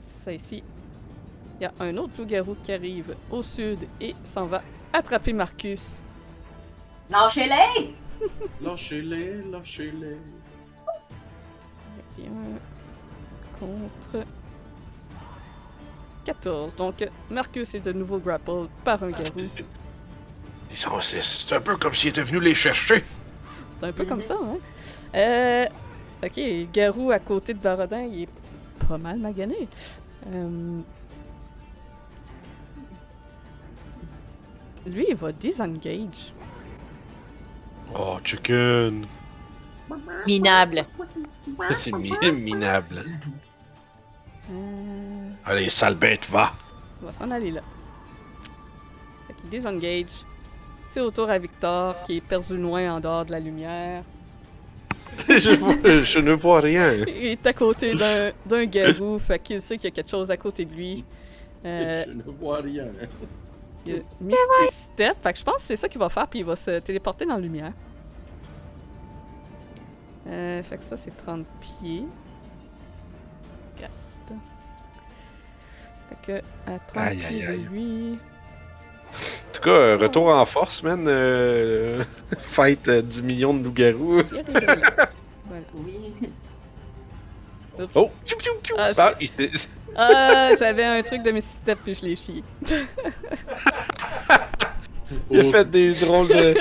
Ça 0.00 0.32
ici. 0.32 0.62
Il 1.60 1.64
y 1.64 1.66
a 1.66 1.72
un 1.80 1.96
autre 1.96 2.12
loup-garou 2.18 2.56
qui 2.62 2.72
arrive 2.72 3.16
au 3.30 3.42
sud 3.42 3.86
et 4.00 4.14
s'en 4.24 4.46
va 4.46 4.62
attraper 4.92 5.32
Marcus. 5.32 5.98
Lâchez-les! 7.10 7.94
lâchez-les, 8.62 9.42
lâchez-les. 9.50 10.18
21 12.18 12.30
contre 13.58 14.26
14. 16.24 16.74
Donc, 16.76 17.06
Marcus 17.30 17.74
est 17.74 17.80
de 17.80 17.92
nouveau 17.92 18.18
grappled 18.18 18.68
par 18.84 19.02
un 19.02 19.08
garou. 19.10 19.48
Ils 20.70 20.76
sont- 20.76 21.00
C'est 21.00 21.22
c'est 21.22 21.54
un 21.54 21.60
peu 21.60 21.76
comme 21.76 21.94
s'il 21.94 22.10
était 22.10 22.22
venu 22.22 22.40
les 22.40 22.54
chercher. 22.54 23.04
C'est 23.70 23.84
un 23.84 23.92
peu 23.92 24.04
comme 24.04 24.22
ça, 24.22 24.34
hein? 24.34 24.56
Euh, 25.14 25.66
ok, 26.24 26.40
Garou 26.72 27.10
à 27.10 27.18
côté 27.18 27.52
de 27.54 27.58
Barodin, 27.58 28.02
il 28.02 28.22
est 28.22 28.28
pas 28.88 28.96
mal 28.98 29.18
magané. 29.18 29.68
Euh, 30.28 30.80
Lui, 34.86 35.06
il 35.08 35.14
va 35.14 35.30
disengage. 35.32 36.32
Oh, 37.94 38.16
chicken. 38.24 39.06
Minable. 40.26 40.84
C'est 41.78 41.92
mi- 41.92 42.12
minable. 42.32 43.04
Euh, 44.50 45.21
Allez, 45.44 45.68
sale 45.70 45.94
bête, 45.96 46.28
va. 46.30 46.52
il 47.00 47.06
va 47.06 47.12
s'en 47.12 47.30
aller 47.30 47.50
là. 47.50 47.60
Fait 49.26 49.34
qu'il 49.34 49.50
disengage. 49.50 50.24
C'est 50.88 51.00
au 51.00 51.10
tour 51.10 51.28
à 51.30 51.38
Victor, 51.38 51.96
qui 52.04 52.18
est 52.18 52.20
perdu 52.20 52.56
loin 52.56 52.94
en 52.96 53.00
dehors 53.00 53.24
de 53.24 53.32
la 53.32 53.40
lumière. 53.40 54.04
je, 55.28 55.50
vois- 55.56 56.02
je 56.04 56.18
ne 56.20 56.32
vois 56.32 56.60
rien. 56.60 56.92
Il 57.06 57.26
est 57.26 57.46
à 57.46 57.52
côté 57.52 57.94
d'un 57.94 58.32
d'un 58.46 58.64
garou, 58.66 59.18
fait 59.18 59.38
qu'il 59.38 59.60
sait 59.60 59.76
qu'il 59.76 59.84
y 59.84 59.92
a 59.92 59.94
quelque 59.94 60.10
chose 60.10 60.30
à 60.30 60.36
côté 60.36 60.64
de 60.64 60.74
lui. 60.74 61.04
Euh, 61.64 62.04
Je 62.08 62.12
ne 62.12 62.22
vois 62.24 62.56
rien. 62.56 62.88
il 63.86 63.92
y 63.92 63.96
a 63.96 64.00
Misty 64.20 64.72
Step, 64.72 65.16
fait 65.22 65.32
que 65.32 65.38
je 65.38 65.44
pense 65.44 65.58
que 65.58 65.60
c'est 65.62 65.76
ça 65.76 65.88
qu'il 65.88 66.00
va 66.00 66.08
faire, 66.08 66.26
puis 66.26 66.40
il 66.40 66.44
va 66.44 66.56
se 66.56 66.80
téléporter 66.80 67.24
dans 67.24 67.34
la 67.36 67.40
lumière. 67.40 67.72
Euh, 70.26 70.60
fait 70.64 70.78
que 70.78 70.82
ça, 70.82 70.96
c'est 70.96 71.16
30 71.16 71.46
pieds. 71.60 72.02
Cast. 73.78 74.11
Que 76.26 76.32
à 76.66 76.78
30 76.78 76.96
Aïe, 76.96 77.16
pieds 77.18 77.26
aïe, 77.26 77.46
aïe. 77.46 77.58
de 77.58 77.68
lui. 77.68 78.18
En 79.12 79.52
tout 79.52 79.60
cas, 79.62 79.70
euh, 79.70 79.96
retour 80.00 80.28
en 80.28 80.44
force, 80.46 80.82
man. 80.82 81.04
euh, 81.06 82.02
fight 82.38 82.86
euh, 82.88 83.02
10 83.02 83.22
millions 83.22 83.54
de 83.54 83.64
loups-garous. 83.64 84.20
il. 84.20 84.26
Voilà. 85.46 85.64
Oui. 85.74 85.98
Oups. 87.78 87.90
Oh! 87.94 88.10
Piou, 88.24 88.36
piou, 88.38 88.52
piou. 88.62 88.76
Ah, 88.78 88.92
Ah, 88.96 89.12
il 89.20 89.30
Ah, 89.96 90.50
j'avais 90.58 90.84
un 90.84 91.02
truc 91.02 91.22
de 91.22 91.30
Misty 91.32 91.58
puis 91.84 91.94
je 91.94 92.02
l'ai 92.06 92.16
chié. 92.16 92.42
Il 95.30 95.40
a 95.40 95.44
fait 95.50 95.70
des 95.70 95.94
drôles 95.94 96.28
de. 96.28 96.54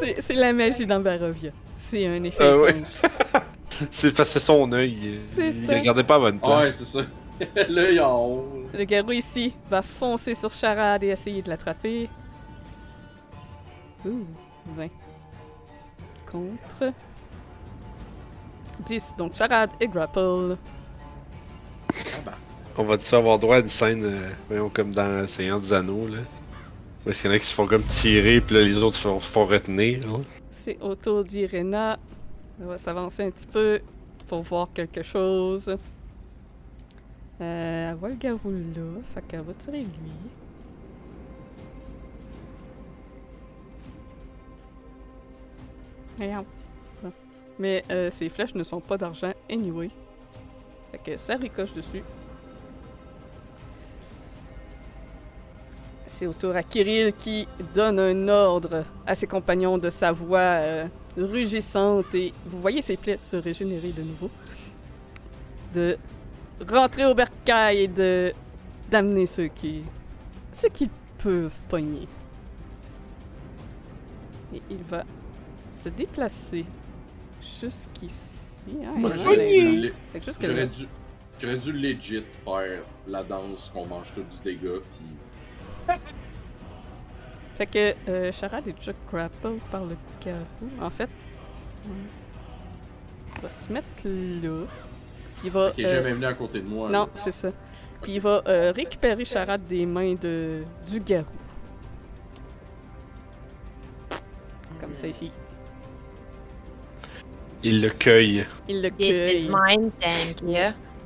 C'est- 0.00 0.16
C'est 0.20 0.34
la 0.34 0.52
magie 0.52 0.86
dans 0.86 1.00
Barovia. 1.00 1.50
C'est 1.74 2.06
un 2.06 2.22
effet 2.24 2.38
Ah 2.40 2.56
ouais. 2.58 2.76
C'est 3.90 4.14
parce 4.14 4.28
que 4.28 4.38
c'est 4.38 4.44
son 4.44 4.70
œil. 4.72 5.18
C'est 5.34 5.48
Il 5.48 5.66
ça. 5.66 5.74
regardait 5.74 6.04
pas 6.04 6.16
à 6.16 6.18
bonne 6.20 6.38
place. 6.38 6.60
Ouais, 6.62 6.72
c'est 6.72 6.84
ça. 6.84 7.00
Le 7.40 8.84
garou 8.84 9.12
ici 9.12 9.54
va 9.68 9.82
foncer 9.82 10.34
sur 10.34 10.52
Charade 10.52 11.02
et 11.04 11.08
essayer 11.08 11.42
de 11.42 11.48
l'attraper. 11.48 12.08
Ouh, 14.04 14.24
20. 14.66 14.88
Contre. 16.30 16.92
10. 18.86 19.14
Donc 19.18 19.34
Charade 19.34 19.70
et 19.80 19.88
Grapple. 19.88 20.56
On 22.76 22.82
va-tu 22.82 23.14
avoir 23.14 23.38
droit 23.38 23.56
à 23.56 23.60
une 23.60 23.68
scène, 23.68 24.04
euh, 24.04 24.30
voyons, 24.48 24.68
comme 24.68 24.92
dans 24.92 25.26
Seigneur 25.28 25.60
des 25.60 25.72
Anneaux, 25.72 26.08
là? 26.08 26.18
Où 27.06 27.10
est-ce 27.10 27.22
qu'il 27.22 27.30
y 27.30 27.34
en 27.34 27.36
a 27.36 27.38
qui 27.38 27.46
se 27.46 27.54
font 27.54 27.66
comme 27.66 27.84
tirer, 27.84 28.40
puis 28.40 28.56
là, 28.56 28.62
les 28.62 28.78
autres 28.78 28.96
se 28.96 29.02
font, 29.02 29.20
se 29.20 29.30
font 29.30 29.46
retenir, 29.46 30.00
là? 30.10 30.18
C'est 30.50 30.80
au 30.80 30.96
tour 30.96 31.22
d'Irena. 31.22 31.98
Elle 32.60 32.66
va 32.66 32.78
s'avancer 32.78 33.22
un 33.22 33.30
petit 33.30 33.46
peu 33.46 33.80
pour 34.26 34.42
voir 34.42 34.68
quelque 34.74 35.02
chose. 35.02 35.76
Euh, 37.40 37.90
elle 37.90 37.96
voit 37.96 38.10
le 38.10 38.14
garou 38.14 38.50
là, 38.50 39.00
fait 39.12 39.22
qu'elle 39.26 39.40
va 39.40 39.54
tirer 39.54 39.80
lui. 39.80 40.12
Mais 47.58 47.84
euh, 47.90 48.08
ces 48.10 48.28
flèches 48.28 48.54
ne 48.54 48.62
sont 48.62 48.80
pas 48.80 48.96
d'argent 48.96 49.32
anyway. 49.50 49.90
Fait 50.92 51.12
que 51.12 51.16
ça 51.16 51.36
ricoche 51.36 51.72
dessus. 51.74 52.02
C'est 56.06 56.26
au 56.26 56.32
tour 56.32 56.54
à 56.54 56.62
Kirill 56.62 57.12
qui 57.12 57.48
donne 57.74 57.98
un 57.98 58.28
ordre 58.28 58.84
à 59.06 59.14
ses 59.14 59.26
compagnons 59.26 59.78
de 59.78 59.90
sa 59.90 60.12
voix 60.12 60.38
euh, 60.38 60.86
rugissante 61.16 62.14
et 62.14 62.32
vous 62.46 62.60
voyez 62.60 62.82
ses 62.82 62.96
plaies 62.96 63.18
se 63.18 63.36
régénérer 63.36 63.90
de 63.90 64.02
nouveau. 64.02 64.30
De 65.74 65.98
rentrer 66.68 67.04
au 67.06 67.14
bercail 67.14 67.82
et 67.82 67.88
de 67.88 68.32
d'amener 68.90 69.26
ceux 69.26 69.48
qui 69.48 69.82
ceux 70.52 70.68
qui 70.68 70.88
peuvent 71.18 71.58
pogner. 71.68 72.06
Et 74.54 74.62
il 74.70 74.82
va 74.88 75.04
se 75.74 75.88
déplacer 75.88 76.64
jusqu'ici. 77.60 78.66
hein, 78.84 78.92
il 78.96 79.02
y 79.02 79.06
en 79.06 79.10
a 79.10 79.16
J'aurais 79.16 79.46
dû, 79.48 79.62
gens. 79.62 79.82
le- 79.82 79.92
Fait 80.12 80.20
que 80.20 80.24
jusque 80.26 80.40
j'aurais 80.42 80.54
là. 80.54 80.66
dû, 80.66 80.86
j'aurais 81.40 81.56
dû 81.56 81.72
legit 81.72 82.24
faire 82.44 82.82
la 83.08 83.22
danse 83.24 83.70
qu'on 83.74 83.86
mange 83.86 84.12
tout 84.14 84.22
du 84.22 84.42
dégât, 84.44 84.80
puis 85.86 85.96
Fait 87.58 87.66
que 87.66 87.94
euh, 88.10 88.32
Charade 88.32 88.66
est 88.68 88.72
déjà 88.72 88.92
grapple 89.10 89.54
par 89.70 89.84
le 89.84 89.96
garou. 90.24 90.70
En 90.80 90.90
fait, 90.90 91.08
il 91.86 93.40
va 93.42 93.48
se 93.48 93.72
mettre 93.72 93.86
là. 94.06 94.66
Il 95.44 95.50
va. 95.50 95.70
qui 95.72 95.82
est 95.82 95.86
euh, 95.86 95.96
jamais 95.96 96.12
venu 96.12 96.24
à 96.26 96.34
côté 96.34 96.60
de 96.60 96.66
moi. 96.68 96.88
non, 96.90 97.08
c'est 97.14 97.30
ça. 97.32 97.50
Puis 98.02 98.14
il 98.14 98.20
va 98.20 98.42
euh, 98.46 98.72
récupérer 98.74 99.24
Charade 99.24 99.66
des 99.68 99.86
mains 99.86 100.14
de 100.20 100.62
du 100.90 101.00
garou. 101.00 101.24
Comme 104.80 104.94
ça 104.94 105.06
ici. 105.06 105.30
Il 107.62 107.80
le 107.80 107.88
cueille. 107.90 108.44
Il 108.68 108.82
le 108.82 108.90
Yes, 108.98 109.16
cueille. 109.16 109.32
it's 109.32 109.48
mine, 109.48 109.90
thank 110.00 110.42
you. 110.42 110.54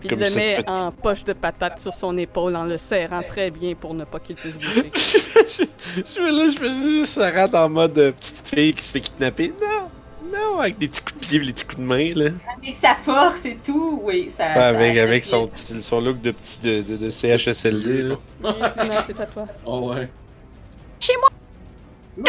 Puis 0.00 0.08
Comme 0.08 0.20
il 0.20 0.28
le 0.28 0.34
met 0.36 0.68
en 0.68 0.92
poche 0.92 1.24
de 1.24 1.32
patate 1.32 1.78
sur 1.80 1.92
son 1.92 2.16
épaule 2.18 2.54
en 2.56 2.64
le 2.64 2.76
serrant 2.78 3.22
très 3.22 3.50
bien 3.50 3.74
pour 3.74 3.94
ne 3.94 4.04
pas 4.04 4.20
qu'il 4.20 4.36
puisse 4.36 4.56
bouger. 4.56 4.90
je, 4.94 5.64
je, 5.96 6.20
là, 6.20 6.48
je 6.50 6.56
fais 6.58 6.80
juste 6.88 7.14
Sarah 7.14 7.64
en 7.64 7.68
mode 7.68 7.98
euh, 7.98 8.12
petite 8.12 8.42
fille 8.48 8.74
qui 8.74 8.82
se 8.82 8.92
fait 8.92 9.00
kidnapper. 9.00 9.52
Non! 9.60 9.88
Non! 10.32 10.58
Avec 10.60 10.78
des 10.78 10.88
petits 10.88 11.00
coups 11.02 11.14
de 11.14 11.26
pied 11.26 11.36
et 11.36 11.46
des 11.46 11.52
petits 11.52 11.64
coups 11.64 11.78
de 11.78 11.82
main, 11.82 12.12
là. 12.14 12.30
Avec 12.62 12.76
sa 12.76 12.94
force 12.94 13.44
et 13.44 13.56
tout, 13.56 14.00
oui, 14.02 14.30
ça. 14.36 14.46
Ouais, 14.48 14.54
ça- 14.54 14.66
avec, 14.68 14.96
avec 14.98 15.24
son, 15.24 15.46
petit- 15.48 15.82
son 15.82 16.00
look 16.00 16.20
de 16.20 16.30
petit 16.32 16.58
de, 16.60 16.82
de, 16.82 16.96
de 16.96 17.10
CHSLD, 17.10 18.02
là. 18.02 18.14
Oui, 18.44 18.50
c'est 19.06 19.20
à 19.20 19.26
toi. 19.26 19.46
Oh 19.64 19.90
ouais. 19.94 20.08
Chez 21.00 21.12
moi! 21.20 21.28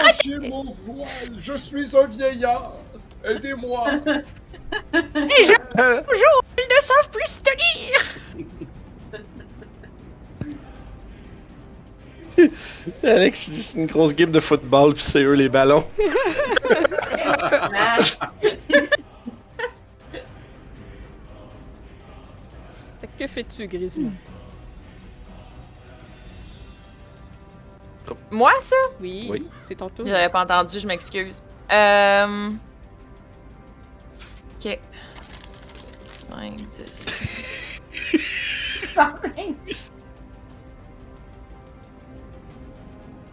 Lâchez 0.04 0.38
mon 0.50 0.64
voile, 0.86 1.08
je 1.40 1.54
suis 1.58 1.96
un 1.98 2.06
vieillard. 2.06 2.74
Aidez-moi. 3.26 3.88
Les 4.94 5.44
gens, 5.46 5.54
Euh, 5.80 6.02
bonjour, 6.08 6.44
ils 6.58 6.76
ne 6.76 6.80
savent 6.82 7.10
plus 7.10 7.26
se 7.28 7.40
tenir! 7.40 8.46
Alex, 13.04 13.50
c'est 13.62 13.78
une 13.78 13.86
grosse 13.88 14.14
game 14.14 14.32
de 14.32 14.40
football, 14.40 14.94
pis 14.94 15.02
c'est 15.02 15.24
eux 15.24 15.34
les 15.34 15.50
ballons. 15.50 15.86
Ah, 17.42 17.98
que 23.18 23.28
fais-tu, 23.28 23.68
Grisina? 23.68 24.10
Moi, 28.32 28.52
ça? 28.60 28.76
Oui, 29.00 29.28
Oui. 29.30 29.48
c'est 29.66 29.76
ton 29.76 29.90
tour. 29.90 30.06
J'avais 30.06 30.30
pas 30.30 30.44
entendu, 30.44 30.80
je 30.80 30.88
m'excuse. 30.88 31.42
Euh... 31.72 32.50
Ok. 34.58 34.80
5, 36.32 36.54
10. 36.72 37.06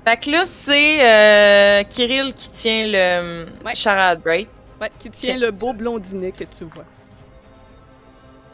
Fait 0.07 0.17
que 0.21 0.31
là, 0.31 0.45
c'est 0.45 1.05
euh, 1.05 1.83
Kirill 1.83 2.33
qui 2.33 2.49
tient 2.51 2.87
le 2.87 3.47
Ouais. 3.65 3.75
charade, 3.75 4.21
right? 4.25 4.49
Ouais, 4.81 4.91
qui 5.01 5.11
tient 5.11 5.37
le 5.37 5.51
beau 5.51 5.73
blondinet 5.73 6.31
que 6.31 6.45
tu 6.45 6.65
vois. 6.65 6.85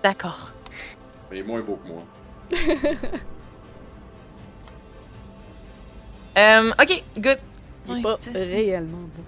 D'accord. 0.02 0.50
Il 1.30 1.38
est 1.38 1.42
moins 1.42 1.60
beau 1.60 1.76
que 1.76 1.88
moi. 1.88 2.04
Euh, 6.38 6.70
ok, 6.80 7.04
good. 7.18 7.38
Il 7.88 7.98
est 7.98 8.02
pas 8.02 8.18
réellement 8.34 8.96
beau. 9.14 9.22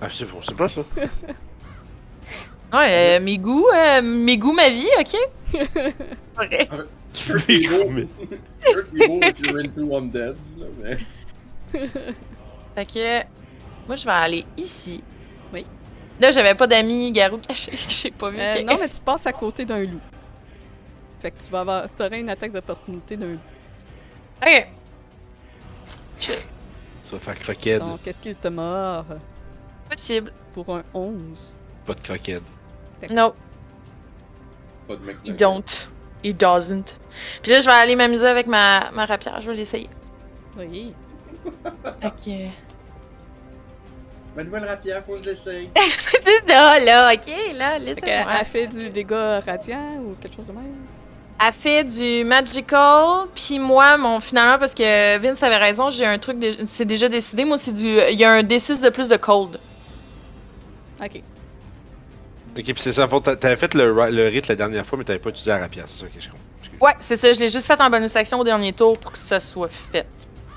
Ah, 0.00 0.08
c'est 0.10 0.24
bon, 0.24 0.40
c'est 0.42 0.56
pas 0.56 0.68
ça. 0.68 0.80
Ouais, 2.72 3.18
euh, 3.18 3.20
mes 3.20 3.38
goûts, 3.38 3.68
euh, 3.72 4.02
mes 4.02 4.36
goûts, 4.36 4.52
ma 4.52 4.68
vie, 4.68 4.88
ok? 4.98 5.14
Ouais. 6.38 6.68
Beau 7.14 7.36
if 9.22 9.40
you're 9.40 9.60
into 9.60 9.94
undeads, 9.96 10.56
là, 10.58 10.66
mais... 10.82 10.98
Fait 12.74 12.86
que, 12.86 13.24
moi, 13.86 13.96
je 13.96 14.04
vais 14.04 14.10
aller 14.10 14.44
ici. 14.56 15.02
Oui. 15.52 15.64
Là, 16.20 16.30
j'avais 16.32 16.54
pas 16.54 16.66
d'amis 16.66 17.12
garou 17.12 17.38
cachés 17.38 17.70
que 17.72 17.76
j'ai 17.88 18.10
pas 18.10 18.30
vu. 18.30 18.38
Euh, 18.38 18.62
non, 18.64 18.78
mais 18.80 18.88
tu 18.88 19.00
passes 19.00 19.26
à 19.26 19.32
côté 19.32 19.64
d'un 19.64 19.84
loup. 19.84 20.00
Fait 21.20 21.30
que 21.30 21.42
tu 21.42 21.50
vas 21.50 21.60
avoir. 21.60 21.90
T'aurais 21.90 22.20
une 22.20 22.28
attaque 22.28 22.52
d'opportunité 22.52 23.16
d'un 23.16 23.32
loup. 23.32 23.38
Ok. 24.42 24.68
Ça 26.20 27.12
va 27.12 27.18
faire 27.18 27.38
croquette. 27.38 27.80
Donc, 27.80 28.06
est-ce 28.06 28.20
qu'il 28.20 28.34
te 28.34 28.48
mord? 28.48 29.06
Possible. 29.90 30.32
pour 30.52 30.74
un 30.74 30.82
11 30.94 31.56
Pas 31.84 31.94
de 31.94 32.00
croquette. 32.00 32.42
No, 33.10 33.34
Pas 34.88 34.96
de 34.96 35.04
mec. 35.04 35.16
he 35.24 35.32
don't. 35.32 35.90
He 36.24 36.32
doesn't. 36.34 36.96
Puis 37.42 37.52
là, 37.52 37.60
je 37.60 37.66
vais 37.66 37.72
aller 37.72 37.94
m'amuser 37.96 38.26
avec 38.26 38.46
ma, 38.46 38.90
ma 38.94 39.04
rapière. 39.06 39.40
Je 39.40 39.50
vais 39.50 39.56
l'essayer. 39.56 39.90
Oui. 40.58 40.92
Ok. 42.02 42.32
Ma 44.36 44.42
nouvelle 44.42 44.64
rapière, 44.64 45.02
faut 45.04 45.12
que 45.12 45.18
je 45.18 45.24
l'essaye. 45.24 45.70
C'est 45.76 46.48
ça, 46.50 46.80
là, 46.84 47.12
ok, 47.14 47.32
là, 47.56 47.72
Fait 47.74 47.78
laissez-moi. 47.80 48.32
elle 48.40 48.44
fait 48.46 48.66
du 48.66 48.90
dégât 48.90 49.40
radiant 49.40 49.98
ou 50.00 50.16
quelque 50.20 50.34
chose 50.36 50.46
de 50.48 50.52
même? 50.52 50.74
Elle 51.46 51.52
fait 51.52 51.84
du 51.84 52.24
magical, 52.24 53.26
puis 53.34 53.58
moi, 53.58 53.96
mon 53.96 54.18
finalement, 54.20 54.58
parce 54.58 54.74
que 54.74 55.18
Vince 55.18 55.42
avait 55.42 55.58
raison, 55.58 55.90
j'ai 55.90 56.06
un 56.06 56.18
truc, 56.18 56.38
c'est 56.66 56.84
déjà 56.84 57.08
décidé. 57.08 57.44
Moi, 57.44 57.58
c'est 57.58 57.72
du, 57.72 57.86
il 57.86 58.18
y 58.18 58.24
a 58.24 58.32
un 58.32 58.42
D6 58.42 58.82
de 58.82 58.88
plus 58.88 59.08
de 59.08 59.16
cold. 59.16 59.60
Ok. 61.02 61.22
Ok, 62.56 62.64
pis 62.64 62.74
c'est 62.76 62.92
ça. 62.92 63.08
T'avais 63.08 63.56
fait 63.56 63.74
le, 63.74 63.92
le 64.10 64.28
rite 64.28 64.48
la 64.48 64.54
dernière 64.56 64.86
fois, 64.86 64.98
mais 64.98 65.04
t'avais 65.04 65.18
pas 65.18 65.30
utilisé 65.30 65.50
la 65.50 65.58
rapière, 65.58 65.84
c'est 65.88 66.00
ça 66.04 66.06
que 66.06 66.20
je 66.20 66.28
comprends. 66.28 66.86
Ouais, 66.86 66.92
c'est 66.98 67.16
ça. 67.16 67.32
Je 67.32 67.40
l'ai 67.40 67.48
juste 67.48 67.66
fait 67.66 67.80
en 67.80 67.90
bonus 67.90 68.14
action 68.16 68.38
au 68.40 68.44
dernier 68.44 68.72
tour 68.72 68.98
pour 68.98 69.12
que 69.12 69.18
ça 69.18 69.40
soit 69.40 69.68
fait. 69.68 70.06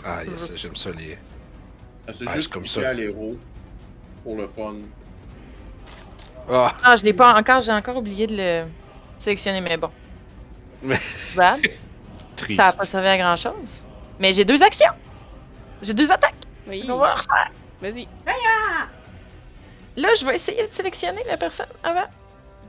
Ah, 0.05 0.23
yes, 0.23 0.51
j'aime 0.55 0.75
ça 0.75 0.89
les. 0.91 1.17
Ah, 2.07 2.11
C'est 2.17 2.25
Ouais, 2.27 2.33
juste 2.35 2.51
comme 2.51 2.65
ça. 2.65 2.89
à 2.89 2.93
l'héros. 2.93 3.35
Pour 4.23 4.35
le 4.35 4.47
fun. 4.47 4.75
Ah! 6.49 6.75
Ah, 6.83 6.95
je 6.95 7.03
l'ai 7.03 7.13
pas 7.13 7.33
encore, 7.37 7.61
j'ai 7.61 7.71
encore 7.71 7.97
oublié 7.97 8.25
de 8.27 8.35
le 8.37 8.63
sélectionner, 9.17 9.61
mais 9.61 9.77
bon. 9.77 9.89
Mais- 10.81 10.99
Bad. 11.35 11.61
Triste. 12.35 12.55
Ça 12.57 12.67
a 12.67 12.73
pas 12.73 12.85
servi 12.85 13.07
à 13.07 13.17
grand 13.17 13.35
chose. 13.35 13.83
Mais 14.19 14.31
j'ai 14.33 14.45
deux 14.45 14.61
actions. 14.61 14.91
J'ai 15.81 15.93
deux 15.93 16.11
attaques. 16.11 16.35
Oui. 16.67 16.83
On 16.89 16.97
va 16.97 17.07
le 17.07 17.13
refaire. 17.13 17.49
Vas-y. 17.81 18.07
Là, 19.97 20.09
je 20.19 20.25
vais 20.25 20.35
essayer 20.35 20.65
de 20.67 20.71
sélectionner 20.71 21.23
la 21.27 21.35
personne 21.37 21.67
avant. 21.83 22.05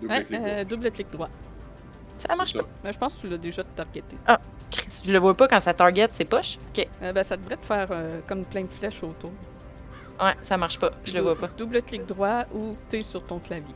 Double 0.00 0.12
Ouais, 0.12 0.24
clic 0.24 0.40
euh, 0.42 0.64
double 0.64 0.90
clic 0.90 1.10
droit. 1.10 1.28
Ça 2.18 2.34
marche 2.34 2.54
pas. 2.54 2.64
Mais 2.82 2.92
je 2.92 2.98
pense 2.98 3.14
que 3.14 3.20
tu 3.20 3.28
l'as 3.28 3.38
déjà 3.38 3.62
targeté. 3.62 4.16
Chris, 4.70 5.02
je 5.04 5.12
le 5.12 5.18
vois 5.18 5.34
pas 5.34 5.46
quand 5.48 5.60
ça 5.60 5.72
target, 5.74 6.08
c'est 6.10 6.24
poche. 6.24 6.58
Ok. 6.68 6.86
Euh, 7.02 7.12
ben, 7.12 7.22
ça 7.22 7.36
devrait 7.36 7.56
te 7.56 7.66
faire 7.66 7.88
euh, 7.90 8.20
comme 8.26 8.44
plein 8.44 8.62
de 8.62 8.68
flèches 8.72 9.02
autour. 9.02 9.30
Ouais, 10.20 10.34
ça 10.42 10.56
marche 10.56 10.78
pas. 10.78 10.90
Je 11.04 11.12
le 11.14 11.20
vois 11.20 11.36
pas. 11.38 11.48
Double 11.56 11.80
clic 11.82 12.04
droit 12.06 12.44
ou 12.52 12.76
T 12.88 13.02
sur 13.02 13.24
ton 13.24 13.38
clavier. 13.38 13.74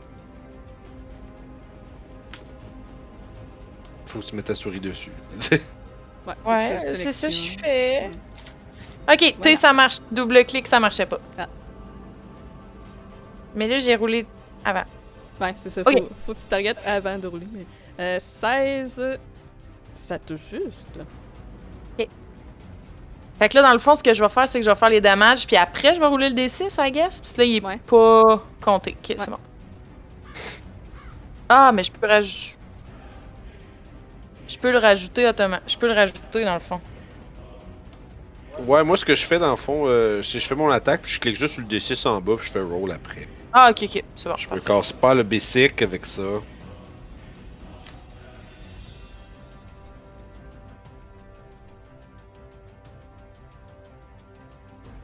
Faut 4.05 4.19
que 4.19 4.25
tu 4.25 4.35
mettes 4.35 4.45
ta 4.45 4.55
souris 4.55 4.79
dessus. 4.79 5.11
Ouais, 6.45 6.77
c'est 6.79 7.11
ça 7.11 7.27
que 7.27 7.33
je 7.33 7.59
fais. 7.59 8.09
Ok, 9.11 9.17
tu 9.17 9.25
Voilà. 9.25 9.43
sais, 9.43 9.55
ça 9.57 9.73
marche. 9.73 9.97
Double 10.09 10.45
clic, 10.45 10.65
ça 10.67 10.79
marchait 10.79 11.05
pas. 11.05 11.19
Ah. 11.37 11.47
Mais 13.55 13.67
là, 13.67 13.79
j'ai 13.79 13.95
roulé 13.95 14.25
avant. 14.65 14.83
Ouais, 15.41 15.53
c'est 15.55 15.69
ça. 15.69 15.81
Ok. 15.81 15.91
Faut, 15.97 16.09
faut 16.27 16.33
que 16.33 16.39
tu 16.39 16.45
targetes 16.45 16.77
avant 16.85 17.17
de 17.17 17.27
rouler. 17.27 17.47
Mais, 17.51 17.65
euh, 17.99 18.17
16, 18.19 19.19
ça 19.95 20.19
touche 20.19 20.49
juste. 20.51 20.99
Fait 23.39 23.49
que 23.49 23.55
là, 23.55 23.63
dans 23.63 23.73
le 23.73 23.79
fond, 23.79 23.95
ce 23.95 24.03
que 24.03 24.13
je 24.13 24.23
vais 24.23 24.29
faire, 24.29 24.47
c'est 24.47 24.59
que 24.59 24.63
je 24.65 24.69
vais 24.69 24.75
faire 24.75 24.89
les 24.89 25.01
damages, 25.01 25.47
puis 25.47 25.55
après, 25.57 25.95
je 25.95 25.99
vais 25.99 26.05
rouler 26.05 26.29
le 26.29 26.35
D6, 26.35 26.79
I 26.79 26.91
guess. 26.91 27.19
Puis 27.19 27.31
là, 27.37 27.43
il 27.43 27.55
est 27.57 27.65
Ouais. 27.65 27.77
pas 27.77 28.43
compté. 28.61 28.95
Ok, 28.97 29.15
c'est 29.17 29.29
bon. 29.29 29.39
Ah, 31.49 31.71
mais 31.73 31.83
je 31.83 31.91
peux 31.91 32.07
rajouter. 32.07 32.55
Je 34.47 34.57
peux 34.57 34.71
le 34.71 34.77
rajouter 34.77 35.27
automatiquement. 35.27 35.67
Je 35.67 35.77
peux 35.77 35.87
le 35.87 35.93
rajouter 35.93 36.45
dans 36.45 36.53
le 36.53 36.59
fond. 36.59 36.79
ouais, 38.67 38.83
moi, 38.83 38.97
ce 38.97 39.03
que 39.03 39.15
je 39.15 39.25
fais 39.25 39.39
dans 39.39 39.49
le 39.49 39.55
fond, 39.55 39.85
euh, 39.87 40.21
c'est 40.21 40.33
que 40.33 40.39
je 40.39 40.47
fais 40.47 40.55
mon 40.55 40.69
attaque, 40.69 41.01
puis 41.01 41.11
je 41.13 41.19
clique 41.19 41.35
juste 41.35 41.55
sur 41.55 41.63
le 41.63 41.67
D6 41.67 42.07
en 42.07 42.21
bas, 42.21 42.35
puis 42.37 42.47
je 42.47 42.51
fais 42.51 42.61
roll 42.61 42.91
après. 42.91 43.27
Ah, 43.53 43.69
ok, 43.69 43.83
ok. 43.83 44.03
C'est 44.15 44.29
bon. 44.29 44.35
Je 44.35 44.49
me 44.49 44.59
casse 44.59 44.91
pas 44.91 45.13
le 45.13 45.21
basic 45.21 45.81
avec 45.83 46.05
ça. 46.05 46.23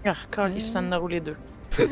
Ah, 0.05 0.15
calif, 0.31 0.65
ça 0.65 0.79
en 0.79 0.91
a 0.91 0.97
roulé 0.97 1.19
deux. 1.19 1.35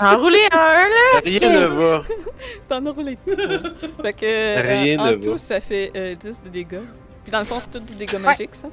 en 0.00 0.18
roulé 0.18 0.38
un, 0.52 0.88
là! 0.88 1.20
Rien 1.24 1.60
ne 1.60 1.66
va. 1.66 2.02
T'en 2.68 2.84
as 2.84 2.90
roulé 2.90 3.16
trois. 3.24 3.36
fait 4.02 4.12
que, 4.12 4.26
euh, 4.26 4.60
Rien 4.60 4.98
en 4.98 5.06
ne 5.12 5.14
tout, 5.14 5.30
va. 5.32 5.38
ça 5.38 5.60
fait 5.60 5.90
euh, 5.96 6.14
10 6.14 6.42
de 6.42 6.48
dégâts. 6.50 6.80
Puis 7.22 7.32
dans 7.32 7.38
le 7.38 7.46
fond, 7.46 7.58
c'est 7.58 7.70
tout 7.70 7.84
du 7.84 7.94
dégât 7.94 8.18
magique, 8.18 8.54
ça. 8.54 8.68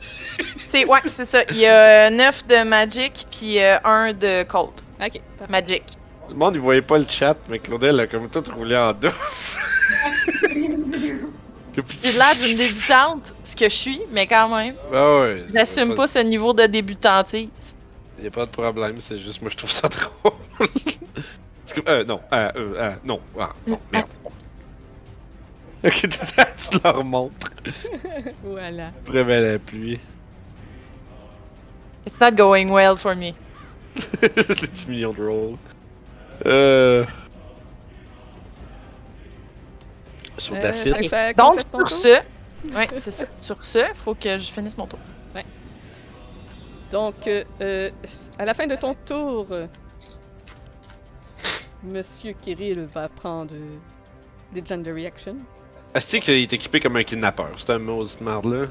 C'est, 0.68 0.86
ouais, 0.86 1.00
c'est 1.06 1.26
ça. 1.26 1.44
Il 1.52 1.58
y 1.58 1.66
a 1.66 2.10
9 2.10 2.48
de 2.48 2.64
Magic, 2.68 3.26
puis 3.32 3.58
1 3.60 4.14
de 4.14 4.44
Cold. 4.44 4.74
Ok, 5.00 5.22
parfait. 5.40 5.52
Magic. 5.52 5.84
Le 6.30 6.36
monde, 6.36 6.56
il 6.56 6.62
voyait 6.62 6.82
pas 6.82 6.98
le 6.98 7.06
chat, 7.08 7.36
mais 7.50 7.60
Claudel 7.60 8.00
a 8.00 8.08
comme 8.08 8.30
tout 8.30 8.44
roulé 8.56 8.76
en 8.78 8.94
deux. 8.94 9.12
J'ai 12.04 12.12
l'air 12.12 12.36
d'une 12.36 12.56
débutante, 12.58 13.34
ce 13.44 13.56
que 13.56 13.66
je 13.66 13.74
suis, 13.76 14.02
mais 14.12 14.28
quand 14.28 14.48
même. 14.56 14.76
Ah 14.94 15.20
ouais. 15.22 15.44
J'assume 15.54 15.92
a 15.92 15.96
pas 15.96 16.08
ce 16.08 16.20
niveau 16.20 16.54
de 16.54 16.66
débutantise. 16.68 17.76
Y 18.22 18.28
a 18.28 18.32
pas 18.32 18.46
de 18.46 18.52
problème, 18.52 18.96
c'est 19.00 19.20
juste 19.20 19.42
moi 19.42 19.50
je 19.52 19.58
trouve 19.58 19.72
ça 19.72 19.88
drôle. 20.24 20.68
Que- 21.74 21.82
euh, 21.90 22.04
non, 22.06 22.22
euh, 22.32 22.52
euh, 22.56 22.74
euh, 22.78 22.92
non, 23.04 23.20
ah, 23.40 23.50
non, 23.66 23.80
merde. 23.92 24.08
Ok, 25.86 26.08
tu 26.08 26.80
leur 26.82 27.04
montres. 27.04 27.50
Voilà. 28.42 28.92
Vraiment 29.06 29.42
la 29.42 29.60
pluie. 29.60 30.00
It's 32.06 32.22
not 32.22 32.32
going 32.38 32.70
well 32.70 32.96
for 32.96 33.14
me. 33.18 33.34
Les 34.22 34.68
10 34.68 34.88
millions 34.88 35.12
de 35.12 35.22
rolls. 35.28 35.58
Euh. 36.46 37.06
Sur 40.38 40.58
ta 40.60 40.70
Euh, 40.70 40.74
file. 40.74 40.94
fait 40.96 41.02
que 41.02 41.08
ça 41.08 41.34
Donc, 41.34 41.48
complète 41.52 41.72
ton 41.72 41.86
sur 41.86 41.88
tour? 41.88 41.98
ce, 41.98 42.76
ouais, 42.76 42.88
c'est 42.96 43.12
ça. 43.12 43.26
Sur 43.40 43.64
ce, 43.64 43.80
faut 43.94 44.16
que 44.16 44.38
je 44.38 44.52
finisse 44.52 44.78
mon 44.78 44.88
tour. 44.88 45.00
Donc, 46.92 47.26
euh, 47.26 47.44
euh, 47.60 47.90
à 48.38 48.46
la 48.46 48.54
fin 48.54 48.68
de 48.68 48.76
ton 48.76 48.94
tour, 48.94 49.48
euh, 49.50 49.66
Monsieur 51.84 52.34
Kirill 52.40 52.88
va 52.94 53.10
prendre 53.10 53.52
euh, 53.56 53.78
des 54.54 54.62
Legendary 54.62 55.08
Action. 55.08 55.38
Est-ce 55.96 56.18
qu'il 56.18 56.34
est 56.36 56.54
équipé 56.54 56.80
comme 56.80 56.96
un 56.96 57.04
kidnappeur? 57.04 57.50
C'est 57.58 57.72
un 57.72 57.80
mot 57.80 58.04
de 58.04 58.24
merde 58.24 58.46
là. 58.46 58.66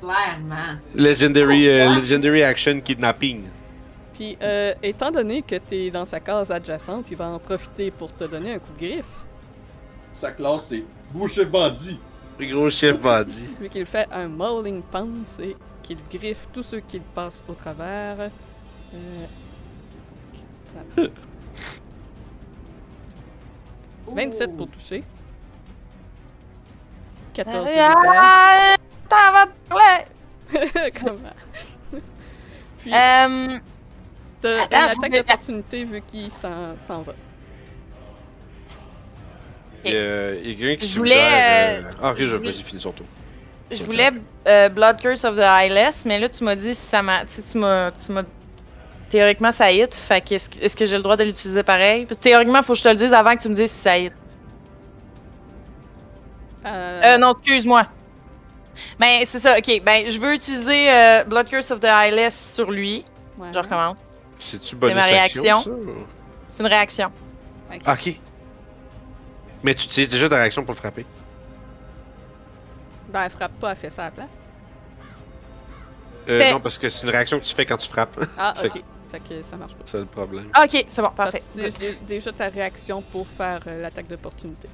Clairement. 0.00 0.78
Legendary, 0.94 1.68
euh, 1.68 1.86
Quoi? 1.88 1.96
Legendary 1.96 2.42
Action 2.42 2.80
Kidnapping. 2.80 3.44
Puis, 4.22 4.38
euh, 4.40 4.72
étant 4.84 5.10
donné 5.10 5.42
que 5.42 5.56
tu 5.56 5.74
es 5.74 5.90
dans 5.90 6.04
sa 6.04 6.20
case 6.20 6.52
adjacente, 6.52 7.10
il 7.10 7.16
va 7.16 7.26
en 7.26 7.40
profiter 7.40 7.90
pour 7.90 8.14
te 8.14 8.22
donner 8.22 8.54
un 8.54 8.58
coup 8.60 8.72
de 8.74 8.78
griffe. 8.86 9.24
Sa 10.12 10.30
classe, 10.30 10.66
c'est 10.68 10.84
boucher 11.10 11.44
bandit. 11.44 11.98
Plus 12.36 12.46
gros 12.54 12.70
chef 12.70 13.00
bandit. 13.00 13.48
Vu 13.60 13.68
qu'il 13.68 13.84
fait 13.84 14.06
un 14.12 14.28
Mauling 14.28 14.80
Pounce 14.82 15.40
et 15.40 15.56
qu'il 15.82 15.96
griffe 16.08 16.46
tous 16.52 16.62
ceux 16.62 16.78
qui 16.78 16.98
le 16.98 17.04
passent 17.12 17.42
au 17.48 17.54
travers. 17.54 18.30
Euh, 18.94 19.26
voilà. 20.94 21.10
27 24.06 24.56
pour 24.56 24.68
toucher. 24.68 25.02
14 27.34 27.64
de 27.66 27.70
Ah, 27.76 29.46
plaire. 29.68 30.04
dégâts. 30.52 30.92
Comment? 31.04 32.00
Puis, 32.78 32.92
Euh, 32.94 33.58
t'as 34.42 34.62
attends, 34.64 34.78
une 34.78 34.98
attaque 34.98 35.12
que- 35.12 35.16
d'opportunité 35.18 35.84
vu 35.84 36.02
qu'il 36.02 36.30
s'en 36.30 36.76
s'en 36.76 37.02
va. 37.02 37.12
Il 39.84 39.92
y 39.92 39.96
a 39.96 40.34
il 40.34 40.50
y 40.50 40.54
a 40.54 40.56
quelqu'un 40.58 40.80
qui 40.80 40.88
Je 40.92 40.98
voulais, 40.98 41.16
euh, 41.18 41.82
Ah, 42.02 42.10
ok, 42.10 42.16
je 42.18 42.26
je 42.26 42.36
voulais- 42.36 42.50
vas-y, 42.52 42.62
finis 42.62 42.80
son 42.80 42.92
tour. 42.92 43.06
je 43.70 43.82
voulais 43.84 44.10
euh, 44.46 44.68
Blood 44.68 45.00
Curse 45.00 45.24
of 45.24 45.36
the 45.36 45.40
Eyeless, 45.42 46.04
mais 46.04 46.18
là, 46.20 46.28
tu 46.28 46.44
m'as 46.44 46.54
dit 46.56 46.74
si 46.74 46.86
ça 46.86 47.02
m'a. 47.02 47.24
Tu 47.24 47.32
sais, 47.32 47.42
tu 47.42 47.58
m'as. 47.58 47.90
tu 47.90 48.12
m'as- 48.12 48.22
Théoriquement, 49.08 49.50
ça 49.52 49.70
hit. 49.70 49.94
Fait 49.94 50.20
que 50.26 50.34
est-ce 50.34 50.48
que, 50.48 50.58
est-ce 50.60 50.74
que 50.76 50.86
j'ai 50.86 50.96
le 50.96 51.02
droit 51.02 51.16
de 51.16 51.24
l'utiliser 51.24 51.62
pareil? 51.62 52.06
Théoriquement, 52.20 52.62
faut 52.62 52.72
que 52.72 52.78
je 52.78 52.84
te 52.84 52.88
le 52.88 52.94
dise 52.96 53.12
avant 53.12 53.36
que 53.36 53.42
tu 53.42 53.48
me 53.48 53.54
dises 53.54 53.70
si 53.70 53.78
ça 53.80 53.98
hit. 53.98 54.12
Euh, 56.64 57.02
Euh, 57.04 57.18
non, 57.18 57.32
excuse-moi. 57.32 57.86
Ben, 58.98 59.20
c'est 59.24 59.38
ça, 59.40 59.58
ok. 59.58 59.82
Ben, 59.84 60.10
je 60.10 60.18
veux 60.18 60.32
utiliser 60.32 60.90
euh, 60.90 61.24
Blood 61.24 61.48
Curse 61.48 61.70
of 61.72 61.80
the 61.80 61.84
Eyeless 61.86 62.54
sur 62.54 62.70
lui. 62.70 63.04
ouais. 63.38 63.48
Je 63.52 63.58
recommence. 63.58 63.96
C'est-tu 64.42 64.76
bonus 64.76 64.94
ma 64.96 65.02
réaction. 65.02 65.42
action, 65.58 65.62
ça, 65.62 65.70
ou- 65.70 66.06
C'est 66.48 66.62
une 66.62 66.68
réaction. 66.68 67.12
Ah, 67.86 67.94
ok. 67.94 68.16
Mais 69.62 69.74
tu 69.74 69.84
utilises 69.84 70.08
déjà 70.10 70.28
ta 70.28 70.36
réaction 70.36 70.64
pour 70.64 70.74
le 70.74 70.78
frapper. 70.78 71.06
Ben, 73.08 73.22
elle 73.24 73.30
frappe 73.30 73.52
pas, 73.60 73.70
elle 73.70 73.76
fait 73.76 73.90
ça 73.90 74.02
à 74.02 74.04
la 74.06 74.10
place. 74.10 74.44
Euh, 76.28 76.32
C'était- 76.32 76.52
non, 76.52 76.60
parce 76.60 76.78
que 76.78 76.88
c'est 76.88 77.04
une 77.06 77.10
réaction 77.12 77.38
que 77.38 77.44
tu 77.44 77.54
fais 77.54 77.64
quand 77.64 77.76
tu 77.76 77.88
frappes. 77.88 78.18
Ah, 78.38 78.54
Fait 78.60 78.68
ok. 78.68 78.82
Fait 79.10 79.20
que 79.20 79.42
ça 79.42 79.56
marche 79.56 79.74
pas. 79.74 79.82
c'est 79.84 79.98
le 79.98 80.06
problème. 80.06 80.48
Ah, 80.54 80.64
ok, 80.64 80.84
c'est 80.88 81.02
bon, 81.02 81.10
Parce 81.14 81.32
parfait. 81.32 81.40
que 81.54 81.70
c'est 81.70 81.78
dé- 81.78 81.98
déjà 82.06 82.32
ta 82.32 82.48
réaction 82.48 83.02
pour 83.02 83.26
faire 83.26 83.60
euh, 83.66 83.82
l'attaque 83.82 84.08
d'opportunité. 84.08 84.68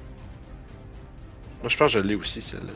Moi, 1.61 1.67
je 1.69 1.75
pense 1.77 1.91
que 1.93 1.99
je 2.01 2.07
l'ai 2.07 2.15
aussi, 2.15 2.41
celle-là. 2.41 2.71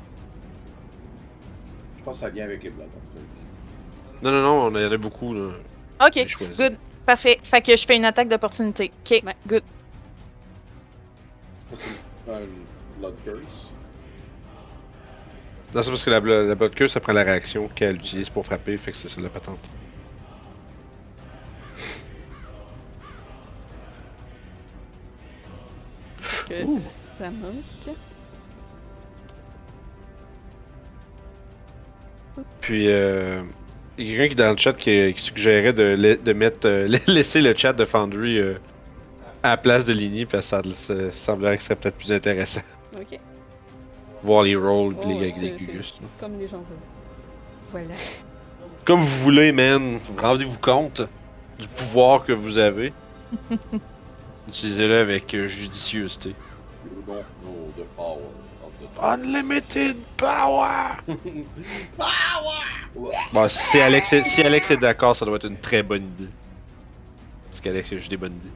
Je 2.00 2.04
pense 2.04 2.16
que 2.18 2.22
ça 2.26 2.30
vient 2.30 2.44
avec 2.44 2.62
les 2.64 2.70
blood. 2.70 2.90
Non, 4.22 4.32
non, 4.32 4.42
non, 4.42 4.62
on 4.66 4.68
en 4.68 4.76
a 4.92 4.98
beaucoup, 4.98 5.34
là. 5.34 5.52
Ok, 6.06 6.28
good. 6.58 6.78
Parfait. 7.06 7.38
Fait 7.44 7.62
que 7.62 7.76
je 7.76 7.86
fais 7.86 7.96
une 7.98 8.06
attaque 8.06 8.30
d'opportunité. 8.30 8.92
Ok, 9.06 9.22
Ouais. 9.26 9.36
good. 9.48 9.64
Ça, 11.72 11.78
c'est 12.26 12.32
un 12.32 12.40
blood 13.00 13.16
curse. 13.26 13.70
Non, 15.76 15.82
c'est 15.82 15.90
parce 15.90 16.06
que 16.06 16.10
la, 16.12 16.20
la 16.20 16.56
blood 16.56 16.76
curse, 16.76 16.94
ça 16.94 17.00
prend 17.00 17.14
la 17.14 17.24
réaction 17.24 17.68
qu'elle 17.74 17.96
utilise 17.96 18.30
pour 18.30 18.46
frapper, 18.46 18.78
fait 18.78 18.92
que 18.92 18.98
c'est 18.98 19.08
ça 19.10 19.20
la 19.22 19.30
patente. 19.30 19.60
Que 26.48 26.64
Ouh. 26.66 26.80
ça 26.82 27.30
manque. 27.30 27.96
Puis, 32.62 32.88
euh, 32.90 33.44
il 33.98 34.12
y 34.12 34.14
a 34.14 34.18
quelqu'un 34.18 34.30
qui 34.30 34.36
dans 34.36 34.52
le 34.52 34.58
chat 34.58 34.74
qui, 34.74 35.14
qui 35.14 35.22
suggérait 35.22 35.74
de, 35.74 36.34
mettre, 36.34 36.68
euh, 36.68 36.88
laisser 37.08 37.42
le 37.42 37.56
chat 37.56 37.74
de 37.74 37.86
Foundry 37.86 38.40
euh, 38.40 38.56
à 39.44 39.52
la 39.52 39.58
place 39.58 39.86
de 39.86 39.94
Lini, 39.94 40.26
parce 40.26 40.50
que 40.50 40.74
ça, 40.74 40.74
ça 40.74 41.12
semblerait 41.12 41.58
que 41.58 41.62
ce 41.62 41.68
serait 41.70 41.76
peut-être 41.76 41.98
plus 41.98 42.12
intéressant. 42.12 42.62
Ok. 42.96 43.20
Voir 44.24 44.44
les 44.44 44.56
rolls 44.56 44.96
Oh, 44.98 45.08
les, 45.08 45.34
les 45.34 45.52
Gugus. 45.52 45.96
Comme 46.20 46.40
les 46.40 46.48
gens 46.48 46.58
veulent. 46.58 46.78
Voilà. 47.72 47.96
Comme 48.86 49.00
vous 49.00 49.24
voulez, 49.24 49.52
man. 49.52 50.00
Rendez-vous 50.18 50.60
compte 50.60 51.02
du 51.60 51.68
pouvoir 51.68 52.24
que 52.24 52.32
vous 52.32 52.58
avez. 52.58 52.94
Utilisez-le 54.48 54.98
avec 54.98 55.34
euh, 55.34 55.48
judicieuseté. 55.48 56.30
You 56.30 57.04
don't 57.06 57.24
know 57.44 57.74
the 57.78 57.86
power 57.96 58.43
Unlimited 59.04 59.98
power! 60.18 60.96
Bon, 63.34 63.50
si 63.50 63.80
Alex, 63.82 64.14
est, 64.14 64.24
si 64.24 64.42
Alex 64.42 64.72
est 64.72 64.78
d'accord, 64.78 65.14
ça 65.14 65.26
doit 65.26 65.36
être 65.36 65.48
une 65.48 65.58
très 65.58 65.84
bonne 65.84 66.04
idée. 66.04 66.30
Parce 67.46 67.60
qu'Alex 67.60 67.92
a 67.92 67.98
juste 67.98 68.10
des 68.10 68.18
bonnes 68.18 68.36
idées. 68.36 68.50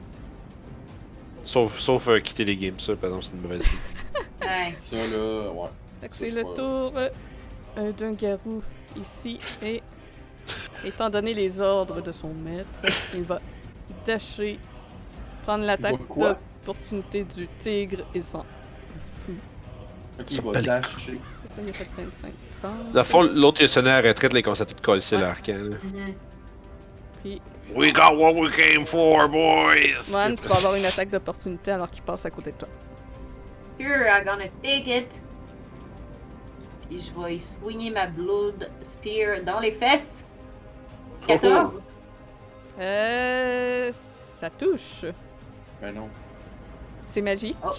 Sauf, 1.44 1.78
sauf 1.78 2.08
euh, 2.08 2.20
quitter 2.20 2.44
les 2.44 2.56
games, 2.56 2.78
ça, 2.78 2.96
par 2.96 3.10
exemple, 3.10 3.24
c'est 3.26 3.32
une 3.34 3.42
mauvaise 3.42 3.66
idée. 3.66 3.78
Ouais. 4.40 4.72
Ça 4.84 4.96
là, 4.96 5.50
ouais. 5.50 5.68
Fait 6.00 6.08
que 6.08 6.14
Ça, 6.14 6.20
c'est 6.20 6.30
le 6.30 6.42
tour 6.42 6.92
euh, 6.96 7.08
euh, 7.76 7.92
d'un 7.92 8.12
garou 8.12 8.62
ici 8.96 9.36
et 9.60 9.82
étant 10.84 11.10
donné 11.10 11.34
les 11.34 11.60
ordres 11.60 12.00
de 12.00 12.12
son 12.12 12.32
maître, 12.32 12.68
il 13.14 13.24
va 13.24 13.40
dasher, 14.06 14.58
prendre 15.42 15.64
l'attaque 15.64 15.98
d'opportunité 16.08 17.24
du 17.24 17.48
tigre 17.58 18.04
et 18.14 18.22
s'en. 18.22 18.46
Ok, 20.20 20.30
il 20.30 20.42
va 20.42 20.52
dasher. 20.52 21.12
Là, 21.12 21.18
Il 21.64 21.70
a 21.70 21.72
fait 21.72 21.88
25, 21.96 22.32
30. 22.62 22.92
Dans 22.92 23.00
le 23.00 23.04
fond, 23.04 23.22
l'autre 23.22 23.60
il 23.60 23.64
a 23.64 23.68
sonné 23.68 23.90
à 23.90 24.02
la 24.02 24.08
retraite, 24.08 24.32
les 24.32 24.42
constatés 24.42 24.74
de 24.74 24.80
coller 24.80 25.02
Ouais. 25.12 25.18
l'arcan. 25.20 25.52
là. 25.54 25.76
Mhm. 25.82 26.14
Puis, 27.22 27.42
We 27.74 27.92
got 27.92 28.16
what 28.16 28.32
we 28.34 28.50
came 28.56 28.86
for, 28.86 29.28
boys! 29.28 30.10
Man, 30.10 30.36
tu 30.36 30.48
vas 30.48 30.56
avoir 30.56 30.74
une 30.74 30.86
attaque 30.86 31.10
d'opportunité 31.10 31.72
alors 31.72 31.90
qu'il 31.90 32.02
passe 32.02 32.24
à 32.24 32.30
côté 32.30 32.52
de 32.52 32.56
toi. 32.56 32.68
Here, 33.78 34.06
I'm 34.08 34.24
gonna 34.24 34.48
take 34.62 34.88
it. 34.88 35.20
Puis 36.88 37.02
je 37.14 37.20
vais 37.20 37.38
soigner 37.60 37.90
ma 37.90 38.06
Blood 38.06 38.70
Spear 38.82 39.42
dans 39.44 39.60
les 39.60 39.72
fesses. 39.72 40.24
14. 41.26 41.72
Euh. 42.80 43.90
Ça 43.92 44.48
touche. 44.50 45.04
Ben 45.82 45.94
non. 45.94 46.08
C'est 47.06 47.20
magique. 47.22 47.56
Oh. 47.62 47.70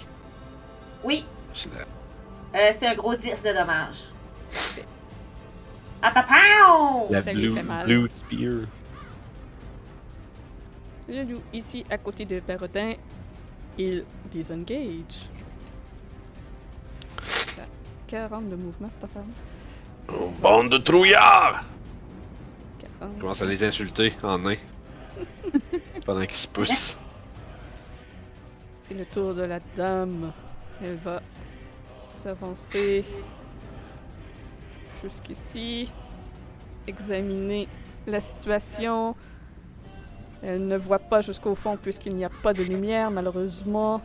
Oui, 1.04 1.26
C'est 1.54 1.74
la- 1.74 1.86
euh, 2.56 2.70
c'est 2.74 2.88
un 2.88 2.96
gros 2.96 3.16
10 3.16 3.44
de 3.44 3.54
dommages. 3.54 4.06
Ah, 6.02 6.12
papao! 6.12 7.08
La 7.10 7.22
Ça 7.24 7.34
lui 7.34 7.48
blue, 7.50 7.56
fait 7.58 7.64
mal. 7.64 7.86
blue 7.86 8.10
spear. 8.14 8.60
Le 11.08 11.24
loup, 11.24 11.42
ici, 11.54 11.84
à 11.90 11.98
côté 11.98 12.24
de 12.26 12.40
Barodin, 12.40 12.94
il 13.78 14.06
disengage. 14.32 15.28
Ça 17.56 17.64
a 17.64 17.66
40 18.08 18.50
de 18.50 18.56
mouvement, 18.56 18.90
cette 18.90 19.04
affaire 19.04 19.24
Oh, 20.08 20.32
bande 20.42 20.70
de 20.72 20.78
trouillards! 20.78 21.64
40. 23.00 23.12
Je 23.16 23.22
commence 23.22 23.42
à 23.42 23.46
les 23.46 23.64
insulter 23.64 24.14
en 24.24 24.38
nain. 24.40 24.56
Pendant 26.06 26.26
qu'ils 26.26 26.36
se 26.36 26.48
poussent. 26.48 26.98
C'est 28.84 28.94
le 28.96 29.06
tour 29.06 29.34
de 29.36 29.44
la 29.44 29.60
dame. 29.76 30.32
Elle 30.84 30.96
va 30.98 31.22
s'avancer 32.20 33.06
jusqu'ici, 35.02 35.92
examiner 36.86 37.68
la 38.06 38.20
situation. 38.20 39.16
Elle 40.44 40.68
ne 40.68 40.78
voit 40.78 41.00
pas 41.00 41.22
jusqu'au 41.22 41.56
fond 41.56 41.78
puisqu'il 41.78 42.16
n'y 42.16 42.26
a 42.26 42.30
pas 42.30 42.54
de 42.54 42.64
lumière, 42.64 43.10
malheureusement. 43.10 44.02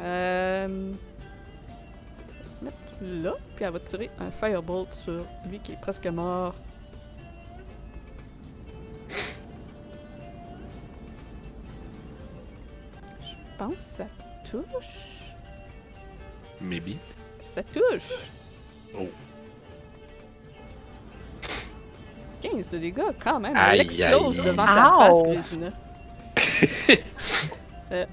Euh... 0.00 0.92
Elle 2.28 2.42
va 2.42 2.48
se 2.48 2.64
mettre 2.64 2.76
là, 3.00 3.34
puis 3.56 3.64
elle 3.64 3.72
va 3.72 3.80
tirer 3.80 4.10
un 4.20 4.30
firebolt 4.30 4.92
sur 4.92 5.24
lui 5.48 5.58
qui 5.58 5.72
est 5.72 5.80
presque 5.80 6.06
mort. 6.06 6.54
Je 13.20 13.58
pense 13.58 13.74
que 13.74 13.80
ça 13.80 14.06
touche. 14.48 15.23
Maybe. 16.64 16.96
Ça 17.38 17.62
touche. 17.62 18.28
Oh. 18.98 19.08
15 22.40 22.70
de 22.70 22.78
dégâts, 22.78 23.02
quand 23.22 23.40
même. 23.40 23.56
Aïe, 23.56 23.74
Elle 23.74 23.86
explose 23.86 24.38
aïe. 24.40 24.46
devant 24.46 24.66
ta 24.66 24.98
face, 24.98 25.52
Ow. 25.52 26.94
Euh? 27.92 28.06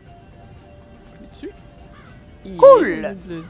Il 2.43 2.57
Cool. 2.57 3.15
de 3.27 3.43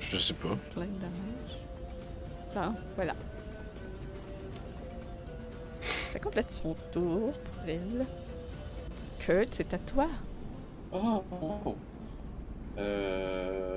Je 0.00 0.16
sais 0.18 0.34
pas. 0.34 0.48
plein 0.74 0.86
de 0.86 0.98
dommages. 0.98 1.58
Non, 2.56 2.74
voilà. 2.96 3.14
Ça 6.08 6.18
complète 6.18 6.50
son 6.50 6.74
tour 6.92 7.32
pour 7.32 7.62
elle. 7.68 8.06
Kurt, 9.20 9.48
c'est 9.54 9.72
à 9.74 9.78
toi. 9.78 10.08
Oh, 10.92 11.22
oh, 11.30 11.58
oh. 11.66 11.76
Euh... 12.78 13.76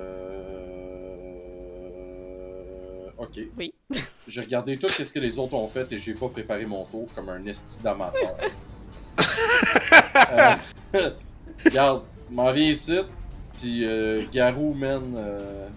Ok. 3.18 3.40
Oui. 3.58 3.74
J'ai 4.28 4.40
regardé 4.40 4.76
tout 4.78 4.88
ce 4.88 5.02
que 5.02 5.18
les 5.18 5.38
autres 5.38 5.54
ont 5.54 5.68
fait 5.68 5.90
et 5.92 5.98
j'ai 5.98 6.14
pas 6.14 6.28
préparé 6.28 6.66
mon 6.66 6.84
tour 6.84 7.08
comme 7.14 7.28
un 7.28 7.44
esti 7.44 7.82
d'amateur. 7.82 8.36
euh... 10.94 11.10
Regarde, 11.64 12.04
m'en 12.30 12.52
viens 12.52 12.70
ici, 12.70 12.98
puis 13.60 13.84
euh, 13.84 14.24
Garou 14.32 14.72
mène. 14.74 15.14
euh, 15.16 15.68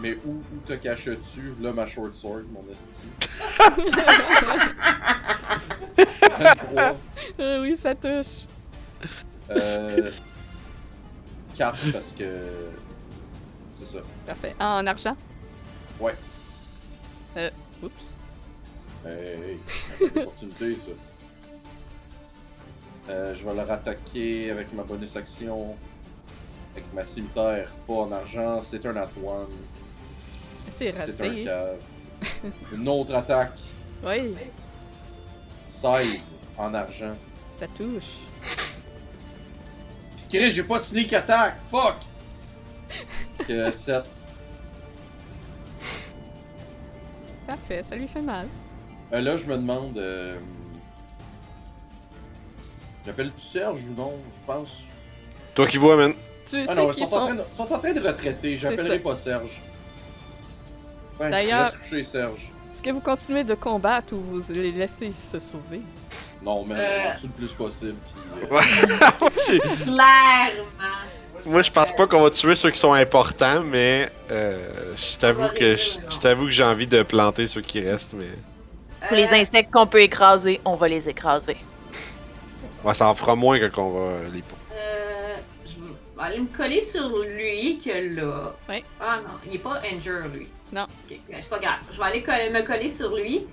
Mais 0.00 0.16
où, 0.24 0.32
où 0.34 0.58
te 0.66 0.74
caches-tu? 0.74 1.54
Là, 1.60 1.72
ma 1.72 1.86
short 1.86 2.14
sword, 2.14 2.42
mon 2.52 2.64
esti. 2.70 3.06
23. 6.38 6.96
Euh, 7.40 7.62
oui, 7.62 7.76
ça 7.76 7.94
touche. 7.94 8.46
Euh... 9.50 10.10
4 11.56 11.92
parce 11.92 12.12
que. 12.12 12.40
C'est 13.70 13.86
ça. 13.86 13.98
Parfait. 14.26 14.54
Ah, 14.58 14.76
en 14.78 14.86
argent? 14.86 15.16
Ouais. 16.00 16.14
Euh, 17.36 17.50
oups. 17.82 18.16
Hey, 19.06 19.58
hey, 20.00 20.06
opportunité 20.16 20.74
ça. 20.76 20.90
Euh, 23.10 23.34
je 23.36 23.44
vais 23.46 23.54
le 23.54 23.62
rattaquer 23.62 24.50
avec 24.50 24.72
ma 24.72 24.82
bonus 24.82 25.14
action. 25.16 25.76
Avec 26.72 26.92
ma 26.92 27.04
cimetière, 27.04 27.68
pas 27.86 27.92
en 27.94 28.12
argent, 28.12 28.60
c'est 28.62 28.84
un 28.86 28.96
at 28.96 29.08
one. 29.22 29.46
C'est 30.70 30.90
C'est 30.92 31.20
un 31.20 31.24
raté. 31.28 31.44
cave. 31.44 31.76
Une 32.72 32.88
autre 32.88 33.14
attaque, 33.14 33.58
Oui, 34.02 34.34
16 35.66 36.34
en 36.56 36.72
argent. 36.74 37.12
ça 37.52 37.66
touche. 37.76 38.16
Chris, 40.28 40.52
j'ai 40.52 40.62
pas 40.64 40.78
de 40.78 40.82
sneak 40.84 41.12
attack, 41.12 41.56
fuck! 41.70 41.96
Que 43.46 43.70
7. 43.70 44.04
Parfait, 47.46 47.82
ça 47.82 47.96
lui 47.96 48.08
fait 48.08 48.20
mal. 48.20 48.46
Euh, 49.12 49.20
là, 49.20 49.36
je 49.36 49.44
me 49.46 49.56
demande. 49.56 49.98
Euh... 49.98 50.36
J'appelle-tu 53.04 53.40
Serge 53.44 53.80
ou 53.84 53.94
non? 54.00 54.14
Je 54.40 54.46
pense. 54.46 54.70
Toi 55.54 55.66
qui 55.66 55.76
vois, 55.76 55.96
man. 55.96 56.14
Tu 56.46 56.64
Ah 56.68 56.74
sais 56.74 56.86
non, 56.86 56.90
qu'ils 56.90 57.06
sont, 57.06 57.16
en 57.16 57.20
sont... 57.20 57.26
train 57.26 57.34
de, 57.34 57.42
sont 57.52 57.72
en 57.72 57.78
train 57.78 57.92
de 57.92 58.00
retraiter. 58.00 58.56
J'appellerai 58.56 58.98
pas 59.00 59.16
Serge. 59.16 59.60
Ben, 61.18 61.30
D'ailleurs- 61.30 61.72
Serge. 62.04 62.50
Est-ce 62.72 62.82
que 62.82 62.90
vous 62.90 63.00
continuez 63.00 63.44
de 63.44 63.54
combattre 63.54 64.14
ou 64.14 64.20
vous 64.20 64.52
les 64.52 64.72
laissez 64.72 65.12
se 65.30 65.38
sauver? 65.38 65.80
Non, 66.44 66.64
mais 66.66 66.74
Euh. 66.76 67.10
le 67.22 67.28
plus 67.30 67.52
possible. 67.52 67.94
Puis, 68.04 68.46
euh, 68.50 68.54
Ouais. 68.54 68.62
Clairement. 69.84 71.04
Moi, 71.46 71.62
je 71.62 71.70
pense 71.70 71.92
pas 71.92 72.06
qu'on 72.06 72.22
va 72.22 72.30
tuer 72.30 72.56
ceux 72.56 72.70
qui 72.70 72.78
sont 72.78 72.92
importants, 72.94 73.60
mais 73.62 74.10
euh, 74.30 74.94
je 74.96 75.18
t'avoue 75.18 75.48
que 75.48 75.76
je 75.76 76.18
t'avoue 76.18 76.44
que 76.46 76.50
j'ai 76.50 76.64
envie 76.64 76.86
de 76.86 77.02
planter 77.02 77.46
ceux 77.46 77.60
qui 77.60 77.80
restent, 77.80 78.14
mais 78.14 78.28
Pour 79.08 79.16
les 79.16 79.32
Euh, 79.34 79.36
insectes 79.36 79.70
qu'on 79.70 79.86
peut 79.86 80.00
écraser, 80.00 80.60
on 80.64 80.74
va 80.76 80.88
les 80.88 81.06
écraser. 81.10 81.58
ouais, 82.82 82.94
ça 82.94 83.08
en 83.08 83.14
fera 83.14 83.34
moins 83.36 83.58
que 83.58 83.66
qu'on 83.66 83.90
va 83.90 84.20
les. 84.32 84.42
Euh, 84.74 85.34
je 85.66 85.74
vais 85.74 86.22
aller 86.26 86.38
me 86.40 86.46
coller 86.46 86.80
sur 86.80 87.18
lui 87.18 87.78
que 87.78 88.16
là. 88.20 88.54
Ouais. 88.66 88.82
Ah 88.98 89.18
non, 89.22 89.34
il 89.46 89.56
est 89.56 89.58
pas 89.58 89.82
injure 89.92 90.22
lui. 90.32 90.48
Non. 90.72 90.84
Ok, 90.84 91.18
ben, 91.28 91.36
c'est 91.42 91.50
pas 91.50 91.58
grave. 91.58 91.80
Je 91.92 91.98
vais 91.98 92.04
aller 92.32 92.50
me 92.50 92.62
coller 92.62 92.88
sur 92.88 93.14
lui. 93.14 93.46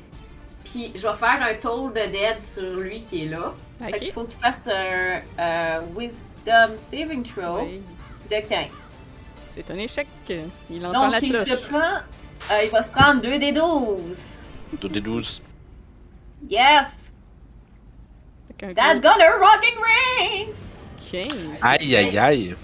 Puis 0.64 0.92
je 0.96 1.02
vais 1.08 1.16
faire 1.16 1.40
un 1.42 1.54
toll 1.56 1.92
de 1.94 2.00
dead 2.12 2.42
sur 2.42 2.78
lui 2.80 3.02
qui 3.04 3.24
est 3.26 3.30
là. 3.30 3.54
Fait 3.80 3.92
qu'il 3.94 4.08
Ok. 4.10 4.14
faut 4.14 4.24
qu'il 4.26 4.38
fasse 4.40 4.68
un 4.68 5.20
euh, 5.40 5.82
Wisdom 5.98 6.78
Saving 6.78 7.24
Throw 7.24 7.64
Oui. 7.64 7.82
de 8.30 8.48
15. 8.48 8.68
C'est 9.48 9.70
un 9.70 9.76
échec. 9.78 10.08
Il 10.70 10.86
entend 10.86 11.04
Donc 11.04 11.12
la 11.14 11.20
il 11.20 11.36
se 11.36 11.68
prend. 11.68 11.80
euh, 11.80 12.64
il 12.64 12.70
va 12.70 12.84
se 12.84 12.92
prendre 12.92 13.22
2 13.22 13.38
des 13.40 13.52
12. 13.52 14.38
Deux 14.80 14.88
des 14.90 15.02
12. 15.02 15.42
Yes! 16.50 17.12
That's 18.58 19.02
gonna 19.02 19.38
rocking 19.40 19.78
ring! 20.20 20.50
15. 21.12 21.34
Aïe 21.62 21.96
aïe 21.96 22.18
aïe. 22.18 22.56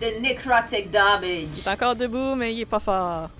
The 0.00 0.20
necrotic 0.20 0.84
Il 0.86 0.90
damage. 0.90 1.58
est 1.66 1.68
encore 1.68 1.96
debout, 1.96 2.34
mais 2.34 2.52
il 2.54 2.60
est 2.60 2.66
pas 2.66 2.78
fort. 2.78 3.30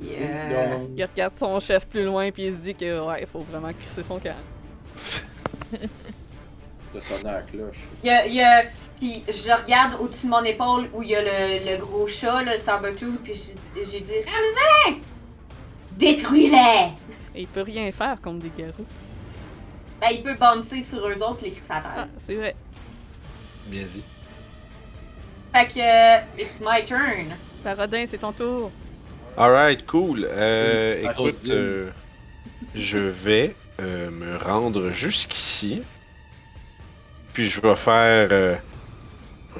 Yeah. 0.00 0.78
Il 0.96 1.04
regarde 1.04 1.36
son 1.36 1.58
chef 1.60 1.86
plus 1.86 2.04
loin, 2.04 2.30
puis 2.30 2.44
il 2.44 2.52
se 2.52 2.58
dit 2.58 2.74
que 2.74 3.06
ouais, 3.06 3.20
il 3.22 3.26
faut 3.26 3.40
vraiment 3.40 3.72
crisser 3.72 4.02
son 4.02 4.18
camp. 4.18 4.36
De 6.94 7.00
sonner 7.00 7.28
à 7.28 7.32
la 7.34 7.42
cloche. 7.42 7.78
Il 8.02 8.06
y 8.06 8.10
a, 8.10 8.26
il 8.26 8.34
y 8.34 8.40
a- 8.42 8.64
puis 8.98 9.22
je 9.28 9.50
regarde 9.52 10.00
au-dessus 10.00 10.26
de 10.26 10.30
mon 10.30 10.44
épaule 10.44 10.88
où 10.94 11.02
il 11.02 11.10
y 11.10 11.16
a 11.16 11.22
le, 11.22 11.70
le 11.70 11.76
gros 11.78 12.06
chat, 12.06 12.42
le 12.42 12.56
Sabertooth, 12.58 13.18
puis 13.22 13.34
j'ai- 13.34 13.84
j'ai 13.84 14.00
dit 14.00 14.12
Ramsey! 14.24 15.00
Détruis-les! 15.92 16.90
Et 17.34 17.42
il 17.42 17.46
peut 17.48 17.62
rien 17.62 17.90
faire 17.90 18.20
contre 18.20 18.40
des 18.46 18.52
garous. 18.56 18.86
Ben, 20.00 20.08
il 20.12 20.22
peut 20.22 20.34
bouncer 20.34 20.82
sur 20.82 21.06
eux 21.08 21.22
autres 21.22 21.38
et 21.42 21.46
les 21.46 21.50
crisser 21.52 21.72
à 21.72 21.80
terre. 21.80 21.92
Ah, 21.96 22.06
c'est 22.18 22.34
vrai. 22.36 22.54
Bien 23.66 23.82
dit. 23.84 24.04
Fait 25.54 25.66
que, 25.66 25.78
euh, 25.80 26.20
it's 26.38 26.60
my 26.60 26.84
turn. 26.84 27.34
Parodin, 27.64 28.04
c'est 28.06 28.18
ton 28.18 28.32
tour. 28.32 28.70
Alright, 29.36 29.84
cool. 29.86 30.26
Euh, 30.30 31.10
écoute, 31.10 31.42
euh, 31.50 31.90
je 32.74 32.98
vais 32.98 33.54
euh, 33.80 34.10
me 34.10 34.38
rendre 34.38 34.90
jusqu'ici. 34.90 35.82
Puis 37.34 37.50
je 37.50 37.60
vais 37.60 37.76
faire 37.76 38.28
euh, 38.32 38.56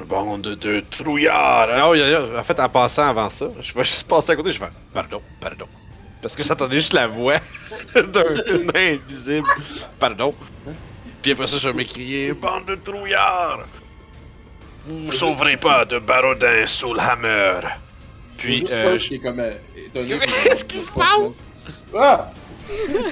un 0.01 0.05
bande 0.07 0.43
de 0.43 0.81
trouillards. 0.81 1.69
Ah 1.71 1.91
oui, 1.91 2.01
en 2.17 2.43
fait, 2.43 2.59
en 2.59 2.71
passant 2.71 3.07
avant 3.07 3.29
ça, 3.29 3.49
je 3.61 3.75
vais 3.75 3.85
juste 3.85 4.09
passer 4.09 4.33
à 4.33 4.37
côté. 4.37 4.51
Je 4.51 4.59
vais 4.61 4.67
faire 4.67 4.75
pardon, 4.95 5.21
pardon. 5.41 5.67
Parce 6.23 6.35
que 6.35 6.43
j'entendais 6.43 6.77
juste 6.77 6.95
la 6.95 7.07
voix 7.07 7.37
d'un 7.95 8.63
nain 8.73 8.97
invisible. 8.97 9.47
Pardon. 9.99 10.35
Puis 11.21 11.33
après 11.33 11.47
ça, 11.47 11.59
je 11.59 11.69
vais 11.69 11.75
m'écrier 11.75 12.33
bande 12.33 12.65
de 12.65 12.77
trouillards. 12.77 13.67
Vous 14.87 15.05
vous 15.05 15.13
sauverez 15.13 15.59
pas 15.59 15.85
de 15.85 15.99
Barodin 15.99 16.65
Soulhammer. 16.65 17.61
Puis, 18.37 18.61
Juste 18.61 18.73
euh, 18.73 18.93
Fudge 18.93 19.09
qui 19.09 19.15
est 19.15 19.19
comme 19.19 19.41
euh. 19.41 19.55
Qu'est-ce 19.95 20.65
qui 20.65 20.79
se 20.79 20.91
passe? 20.91 21.85
Ah! 21.95 22.31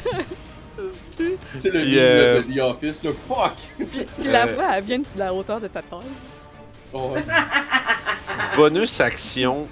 C'est 1.56 1.70
le 1.70 1.80
Puis, 1.80 1.98
euh, 1.98 2.42
de 2.42 2.52
The 2.52 2.58
Office, 2.58 3.02
là. 3.04 3.10
Fuck! 3.28 3.54
Puis, 3.76 3.86
puis 4.18 4.28
la 4.30 4.46
Euh. 4.46 4.54
voix, 4.54 4.64
elle 4.76 4.84
vient 4.84 4.98
de 4.98 5.04
la 5.16 5.32
hauteur 5.32 5.60
de 5.60 5.68
ta 5.68 5.80
taille. 5.82 6.00
Oh, 6.92 7.14
bonus 8.56 9.00
action. 9.00 9.68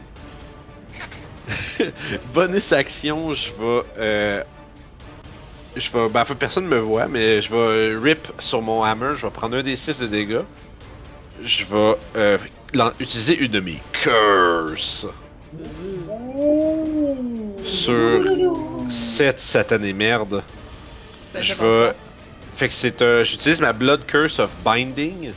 bonus 2.35 2.73
action, 2.73 3.35
je 3.35 3.51
vais. 3.51 3.83
Euh... 3.99 4.45
Je 5.77 5.91
vais. 5.91 6.09
Ben, 6.09 6.24
personne 6.39 6.66
me 6.66 6.79
voit, 6.79 7.09
mais 7.09 7.41
je 7.43 7.55
vais 7.55 7.97
rip 7.97 8.29
sur 8.39 8.62
mon 8.62 8.83
hammer. 8.85 9.12
Je 9.16 9.27
vais 9.27 9.33
prendre 9.33 9.57
un 9.57 9.62
des 9.62 9.77
6 9.77 9.99
de 10.01 10.07
dégâts. 10.07 10.43
Je 11.43 11.65
vais 11.65 11.97
euh, 12.16 12.39
utiliser 13.01 13.37
une 13.39 13.51
de 13.51 13.61
mes 13.61 13.81
curse 13.93 15.07
sur 17.65 18.23
cette 18.89 19.39
satanée 19.39 19.93
merde. 19.93 20.43
Je 21.39 21.55
vais. 21.55 21.93
Fait 22.55 22.69
que 22.69 22.74
c'est 22.74 23.03
un. 23.03 23.23
J'utilise 23.23 23.61
ma 23.61 23.73
Blood 23.73 24.07
Curse 24.07 24.39
of 24.39 24.51
Binding. 24.65 25.33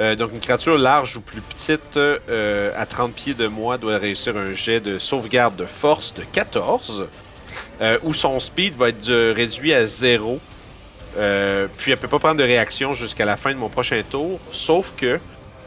Euh, 0.00 0.14
donc 0.14 0.32
une 0.32 0.40
créature 0.40 0.78
large 0.78 1.16
ou 1.16 1.20
plus 1.20 1.40
petite 1.40 1.96
euh, 1.96 2.72
à 2.76 2.86
30 2.86 3.12
pieds 3.12 3.34
de 3.34 3.48
moi 3.48 3.78
doit 3.78 3.98
réussir 3.98 4.36
un 4.36 4.54
jet 4.54 4.78
de 4.78 4.96
sauvegarde 5.00 5.56
de 5.56 5.66
force 5.66 6.14
de 6.14 6.22
14. 6.22 7.08
Euh, 7.80 7.98
où 8.02 8.12
son 8.12 8.38
speed 8.40 8.76
va 8.76 8.88
être 8.88 9.08
euh, 9.08 9.32
réduit 9.34 9.72
à 9.72 9.86
0. 9.86 10.40
Euh, 11.16 11.66
puis 11.78 11.92
elle 11.92 11.98
peut 11.98 12.08
pas 12.08 12.18
prendre 12.18 12.36
de 12.36 12.44
réaction 12.44 12.94
jusqu'à 12.94 13.24
la 13.24 13.36
fin 13.36 13.52
de 13.52 13.58
mon 13.58 13.68
prochain 13.68 14.02
tour. 14.08 14.38
Sauf 14.52 14.92
que 14.96 15.18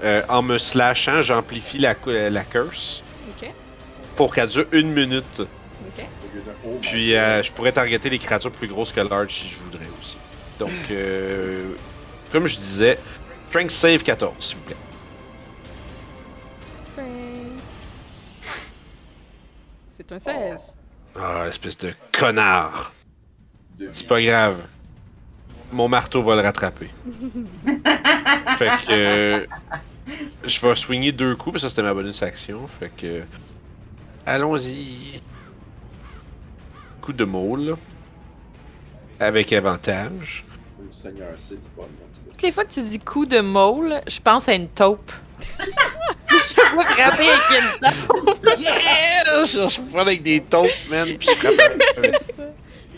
euh, 0.03 0.22
en 0.30 0.41
me 0.41 0.57
slashant, 0.57 1.22
j'amplifie 1.22 1.77
la, 1.77 1.93
curse 1.95 3.03
pour 4.22 4.35
qu'elle 4.35 4.49
dure 4.49 4.68
une 4.72 4.91
minute. 4.93 5.39
ok. 5.39 5.48
Au 5.98 6.35
lieu 6.35 6.43
de- 6.43 6.76
my 6.76 6.80
Puis 6.80 7.15
euh, 7.15 7.41
je 7.41 7.52
pourrais 7.52 7.72
targeter 7.72 8.07
les 8.11 8.19
créatures 8.19 8.52
plus 8.52 8.68
grosses 8.68 8.91
que 8.91 8.99
large 9.02 9.34
si 9.34 9.48
je 9.48 9.57
voudrais 9.57 9.88
aussi. 9.99 10.15
Donc, 10.60 10.69
euh, 10.91 11.73
comme 12.31 12.45
je 12.45 12.56
disais, 12.56 12.99
Strength 13.49 13.72
Save 13.72 14.03
14, 14.03 14.35
s'il 14.39 14.57
vous 14.57 14.64
plaît. 14.65 14.76
C'est 19.89 20.11
un 20.11 20.19
16. 20.19 20.76
Ah, 21.19 21.45
espèce 21.48 21.80
de 21.80 21.91
connard. 22.11 22.93
C'est 23.91 24.06
pas 24.06 24.22
grave. 24.22 24.68
Mon 25.72 25.88
marteau 25.88 26.22
va 26.22 26.35
le 26.35 26.41
rattraper. 26.41 26.91
fait 27.65 28.69
que. 28.85 28.91
euh, 28.91 29.45
je 30.43 30.60
vais 30.60 30.76
swinger 30.76 31.11
deux 31.11 31.35
coups, 31.35 31.53
parce 31.53 31.64
que 31.64 31.69
ça 31.69 31.69
c'était 31.69 31.81
ma 31.84 31.93
bonus 31.95 32.22
action. 32.22 32.68
Fait 32.68 32.91
que. 32.95 33.23
Allons-y. 34.26 35.22
Coup 37.02 37.14
de 37.14 37.26
môle. 37.26 37.76
Avec 39.19 39.53
avantage. 39.53 40.45
Le 40.80 40.93
Seigneur. 40.93 41.30
Toutes 42.31 42.41
les 42.41 42.52
fois 42.52 42.65
que 42.65 42.72
tu 42.72 42.81
dis 42.81 42.99
coup 42.99 43.26
de 43.26 43.39
mole, 43.39 44.02
je 44.07 44.19
pense 44.19 44.49
à 44.49 44.53
une 44.56 44.68
taupe. 44.69 45.11
je 46.30 46.53
te 46.53 46.73
vois 46.73 46.84
frapper 46.85 47.27
avec 47.30 47.61
une 47.61 48.07
taupe. 48.07 48.39
Yeah! 48.57 49.43
Je, 49.45 49.69
je 49.69 49.81
prends 49.91 49.99
avec 49.99 50.23
des 50.23 50.41
taupes, 50.41 50.69
man, 50.89 51.07
pis 51.18 51.27
je 51.27 51.48
frappe. 51.48 51.56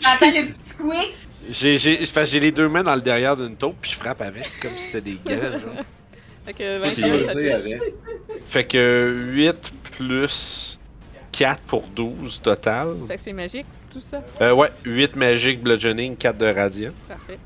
T'entends 0.00 0.30
le 0.30 0.46
petit 0.46 0.70
squeak? 0.70 1.14
J'ai, 1.50 2.40
les 2.40 2.52
deux 2.52 2.68
mains 2.68 2.82
dans 2.82 2.94
le 2.94 3.02
derrière 3.02 3.36
d'une 3.36 3.56
taupe, 3.56 3.76
puis 3.82 3.90
je 3.90 3.96
frappe 3.96 4.22
avec, 4.22 4.44
comme 4.62 4.72
si 4.72 4.84
c'était 4.84 5.00
des 5.02 5.18
gants, 5.24 5.58
genre. 5.58 5.84
Fait 6.46 6.52
que 6.54 6.84
C'est 6.84 7.00
21, 7.02 7.26
ça 7.26 7.32
Osé 7.32 7.32
touche. 7.32 7.54
avec. 7.54 7.82
Fait 8.46 8.64
que 8.64 9.30
8 9.32 9.72
plus 9.92 10.78
4 11.36 11.60
pour 11.62 11.82
12 11.88 12.42
total. 12.42 12.94
Fait 13.08 13.16
que 13.16 13.20
c'est 13.20 13.32
magique, 13.32 13.66
tout 13.92 14.00
ça. 14.00 14.22
Euh, 14.40 14.52
ouais, 14.52 14.70
8 14.84 15.16
magique 15.16 15.62
bludgeoning, 15.62 16.16
4 16.16 16.38
de 16.38 16.46
radiant. 16.46 16.92
Parfait. 17.08 17.38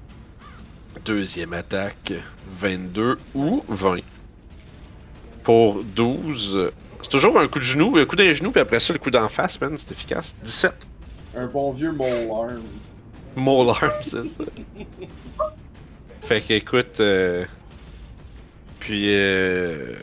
Deuxième 1.04 1.52
attaque, 1.54 2.12
22 2.58 3.18
ou 3.34 3.62
20. 3.68 4.00
Pour 5.42 5.82
12. 5.82 6.70
C'est 7.00 7.08
toujours 7.08 7.38
un 7.38 7.48
coup 7.48 7.60
de 7.60 7.64
genou, 7.64 7.96
un 7.96 8.04
coup 8.04 8.16
d'un 8.16 8.32
genou, 8.32 8.50
puis 8.50 8.60
après 8.60 8.80
ça, 8.80 8.92
le 8.92 8.98
coup 8.98 9.10
d'en 9.10 9.28
face, 9.28 9.60
man, 9.60 9.76
c'est 9.78 9.92
efficace. 9.92 10.36
17. 10.42 10.86
Un 11.36 11.46
bon 11.46 11.72
vieux 11.72 11.92
mole 11.92 12.30
arm. 12.30 12.62
Mole 13.36 13.70
arm, 13.70 13.92
c'est 14.02 14.26
ça. 14.26 14.44
fait 16.20 16.40
que 16.42 16.52
écoute, 16.52 17.00
euh... 17.00 17.46
puis 18.80 19.06
euh... 19.14 19.94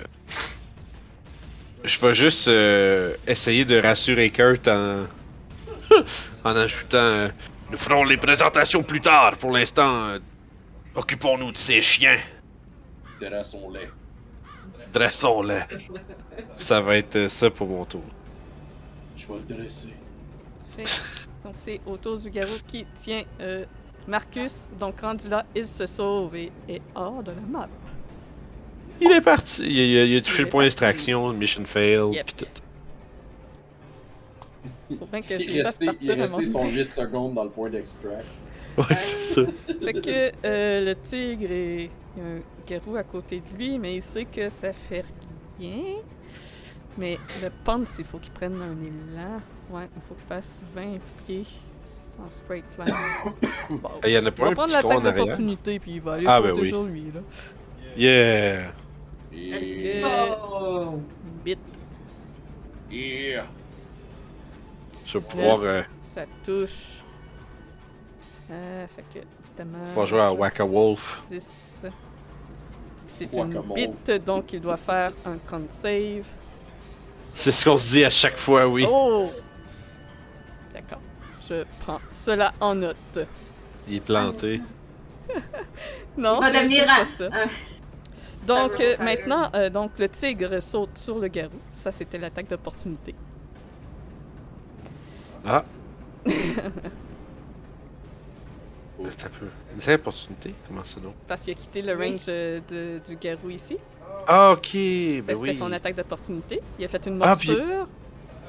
je 1.85 1.99
vais 1.99 2.13
juste 2.13 2.47
euh, 2.47 3.13
essayer 3.27 3.65
de 3.65 3.79
rassurer 3.81 4.29
Kurt 4.29 4.67
en 4.67 5.05
en 6.43 6.55
ajoutant 6.55 6.97
euh, 6.97 7.29
nous 7.71 7.77
ferons 7.77 8.03
les 8.03 8.17
présentations 8.17 8.83
plus 8.83 9.01
tard. 9.01 9.37
Pour 9.37 9.51
l'instant, 9.51 10.05
euh, 10.05 10.19
occupons-nous 10.95 11.51
de 11.51 11.57
ces 11.57 11.81
chiens. 11.81 12.17
Lait. 13.19 13.89
Dressons-les. 14.93 15.61
Ça 16.57 16.81
va 16.81 16.97
être 16.97 17.15
euh, 17.15 17.27
ça 17.27 17.49
pour 17.49 17.67
mon 17.67 17.85
tour. 17.85 18.03
Je 19.17 19.25
vais 19.27 19.33
le 19.47 19.55
dresser. 19.55 19.93
Fait- 20.75 21.01
Donc 21.43 21.53
c'est 21.55 21.79
au 21.85 21.97
tour 21.97 22.17
du 22.17 22.29
garou 22.29 22.57
qui 22.67 22.85
tient 22.95 23.23
euh, 23.41 23.65
Marcus. 24.07 24.67
Donc 24.79 25.01
rendu 25.01 25.27
là, 25.29 25.43
il 25.55 25.65
se 25.65 25.85
sauve 25.85 26.35
et 26.35 26.51
est 26.67 26.81
hors 26.93 27.23
de 27.23 27.31
la 27.31 27.41
map. 27.41 27.67
Il 29.01 29.11
est 29.11 29.21
parti. 29.21 29.63
Il, 29.63 29.79
a- 29.79 29.83
il 29.85 29.97
a- 29.99 30.03
il 30.05 30.17
a 30.17 30.21
touché 30.21 30.39
Il 30.41 30.45
le 30.45 30.49
point 30.49 30.63
d'extraction, 30.63 31.33
mission 31.33 31.65
fail, 31.65 31.99
Yep. 32.13 32.25
pis 32.25 32.35
tout. 32.35 32.45
Faut 34.99 35.05
bien 35.07 35.21
que 35.21 35.27
je 35.27 35.43
Il 35.43 35.57
est 35.57 35.63
resté, 35.63 35.89
il 36.01 36.09
est 36.09 36.13
resté 36.13 36.45
son 36.47 36.65
8 36.69 36.91
secondes 36.91 37.33
dans 37.33 37.43
le 37.43 37.49
point 37.49 37.69
d'extract. 37.69 38.25
Ouais, 38.77 38.83
c'est 38.97 39.33
ça. 39.33 39.41
Fait 39.83 39.93
que 39.93 40.31
euh, 40.45 40.85
le 40.85 40.95
tigre 40.95 41.51
est. 41.51 41.89
Il 42.17 42.23
y 42.23 42.25
a 42.25 42.29
un 42.29 42.39
garou 42.67 42.95
à 42.95 43.03
côté 43.03 43.41
de 43.41 43.57
lui, 43.57 43.77
mais 43.79 43.95
il 43.95 44.01
sait 44.01 44.25
que 44.25 44.47
ça 44.49 44.71
fait 44.71 45.03
rien. 45.59 45.95
Mais 46.97 47.17
le 47.43 47.49
Ponce, 47.65 47.95
il 47.99 48.05
faut 48.05 48.19
qu'il 48.19 48.31
prenne 48.31 48.55
un 48.61 48.71
élan. 48.81 49.41
Ouais, 49.69 49.87
il 49.95 50.01
faut 50.07 50.13
qu'il 50.15 50.25
fasse 50.29 50.61
20 50.73 50.97
pieds 51.25 51.43
en 52.25 52.29
straight 52.29 52.63
line. 52.77 52.95
Bon. 53.69 53.89
Il 54.05 54.11
y 54.11 54.17
en 54.17 54.25
a 54.25 54.29
Il 54.29 54.31
pas 54.31 54.43
va 54.45 54.49
un 54.51 54.53
prendre 54.53 54.67
petit 54.73 54.81
con 54.81 54.89
l'attaque 54.89 55.15
d'opportunité, 55.17 55.79
puis 55.79 55.91
il 55.95 56.01
va 56.01 56.13
aller 56.13 56.25
Ah, 56.27 56.39
ben 56.39 56.49
sauter 56.49 56.61
oui. 56.61 56.67
sur 56.69 56.83
lui, 56.83 57.03
là. 57.13 57.21
Yeah! 57.97 58.71
Oh! 60.03 60.99
Bit, 61.43 61.59
Yeah. 62.91 63.45
Je 65.05 65.17
vais 65.17 65.23
pouvoir, 65.27 65.59
euh, 65.61 65.81
ça 66.01 66.21
touche. 66.43 67.01
Euh, 68.49 68.85
fait 68.87 69.03
que, 69.19 69.25
dommage. 69.57 69.87
pouvoir 69.89 70.07
jouer 70.07 70.21
à 70.21 70.31
Waka 70.33 70.63
Wolf. 70.63 71.21
10. 71.27 71.85
C'est 73.07 73.33
une 73.35 73.61
bite, 73.73 74.11
donc 74.25 74.53
il 74.53 74.61
doit 74.61 74.77
faire 74.77 75.11
un 75.25 75.37
con 75.49 75.63
save. 75.69 76.25
C'est 77.35 77.51
ce 77.51 77.65
qu'on 77.65 77.77
se 77.77 77.89
dit 77.89 78.05
à 78.05 78.09
chaque 78.09 78.37
fois, 78.37 78.67
oui. 78.67 78.85
Oh! 78.89 79.29
D'accord. 80.73 80.99
Je 81.47 81.63
prends 81.79 81.99
cela 82.11 82.53
en 82.59 82.75
note. 82.75 83.19
Il 83.87 83.95
est 83.95 83.99
planté. 83.99 84.61
Non, 86.17 86.39
c'est 86.41 86.85
pas 86.85 87.01
un- 87.01 87.05
ça. 87.05 87.27
Donc 88.47 88.73
Ça 88.77 88.83
euh, 88.83 88.95
maintenant, 88.99 89.49
euh, 89.55 89.69
donc 89.69 89.91
le 89.97 90.07
tigre 90.09 90.61
saute 90.61 90.97
sur 90.97 91.17
le 91.19 91.27
garou. 91.27 91.59
Ça, 91.71 91.91
c'était 91.91 92.17
l'attaque 92.17 92.47
d'opportunité. 92.49 93.15
Ah! 95.45 95.63
Ça 99.17 99.29
peut. 99.29 99.47
C'est 99.79 99.91
l'opportunité? 99.91 100.53
Comment 100.67 100.83
ça 100.83 100.99
donc? 101.01 101.13
Parce 101.27 101.41
qu'il 101.41 101.53
a 101.53 101.55
quitté 101.55 101.81
le 101.81 101.95
Oui. 101.95 102.11
range 102.11 102.21
euh, 102.29 102.59
de- 102.67 102.99
du 103.07 103.15
garou 103.17 103.49
ici. 103.49 103.77
Ah, 104.27 104.51
ok! 104.53 104.61
Ben, 104.73 105.21
Ben 105.21 105.35
C'était 105.35 105.49
oui. 105.49 105.53
son 105.53 105.71
attaque 105.71 105.95
d'opportunité. 105.95 106.61
Il 106.79 106.85
a 106.85 106.87
fait 106.87 107.05
une 107.05 107.21
Ah, 107.21 107.35
puis- 107.37 107.49
morsure. 107.49 107.87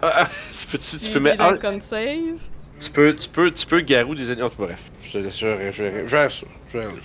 Ah, 0.03 0.13
ah, 0.19 0.29
tu 0.59 0.67
peux, 0.69 0.79
tu, 0.79 1.11
peux 1.11 1.21
mettre. 1.21 1.43
ah, 1.43 1.81
save. 1.81 2.41
tu 2.79 2.91
peux, 2.93 3.15
tu 3.15 3.29
peux, 3.29 3.51
tu 3.51 3.67
peux 3.67 3.81
garou 3.81 4.15
des 4.15 4.31
ennemis. 4.31 4.49
Oh, 4.51 4.55
bref, 4.57 4.91
je 5.01 5.13
te 5.13 5.19
laisse, 5.19 5.37
je, 5.39 5.71
je, 5.73 5.73
je, 5.73 6.07
gère 6.07 6.31
ça. 6.31 6.47
Je 6.69 6.73
gère 6.81 6.91
les. 6.93 7.01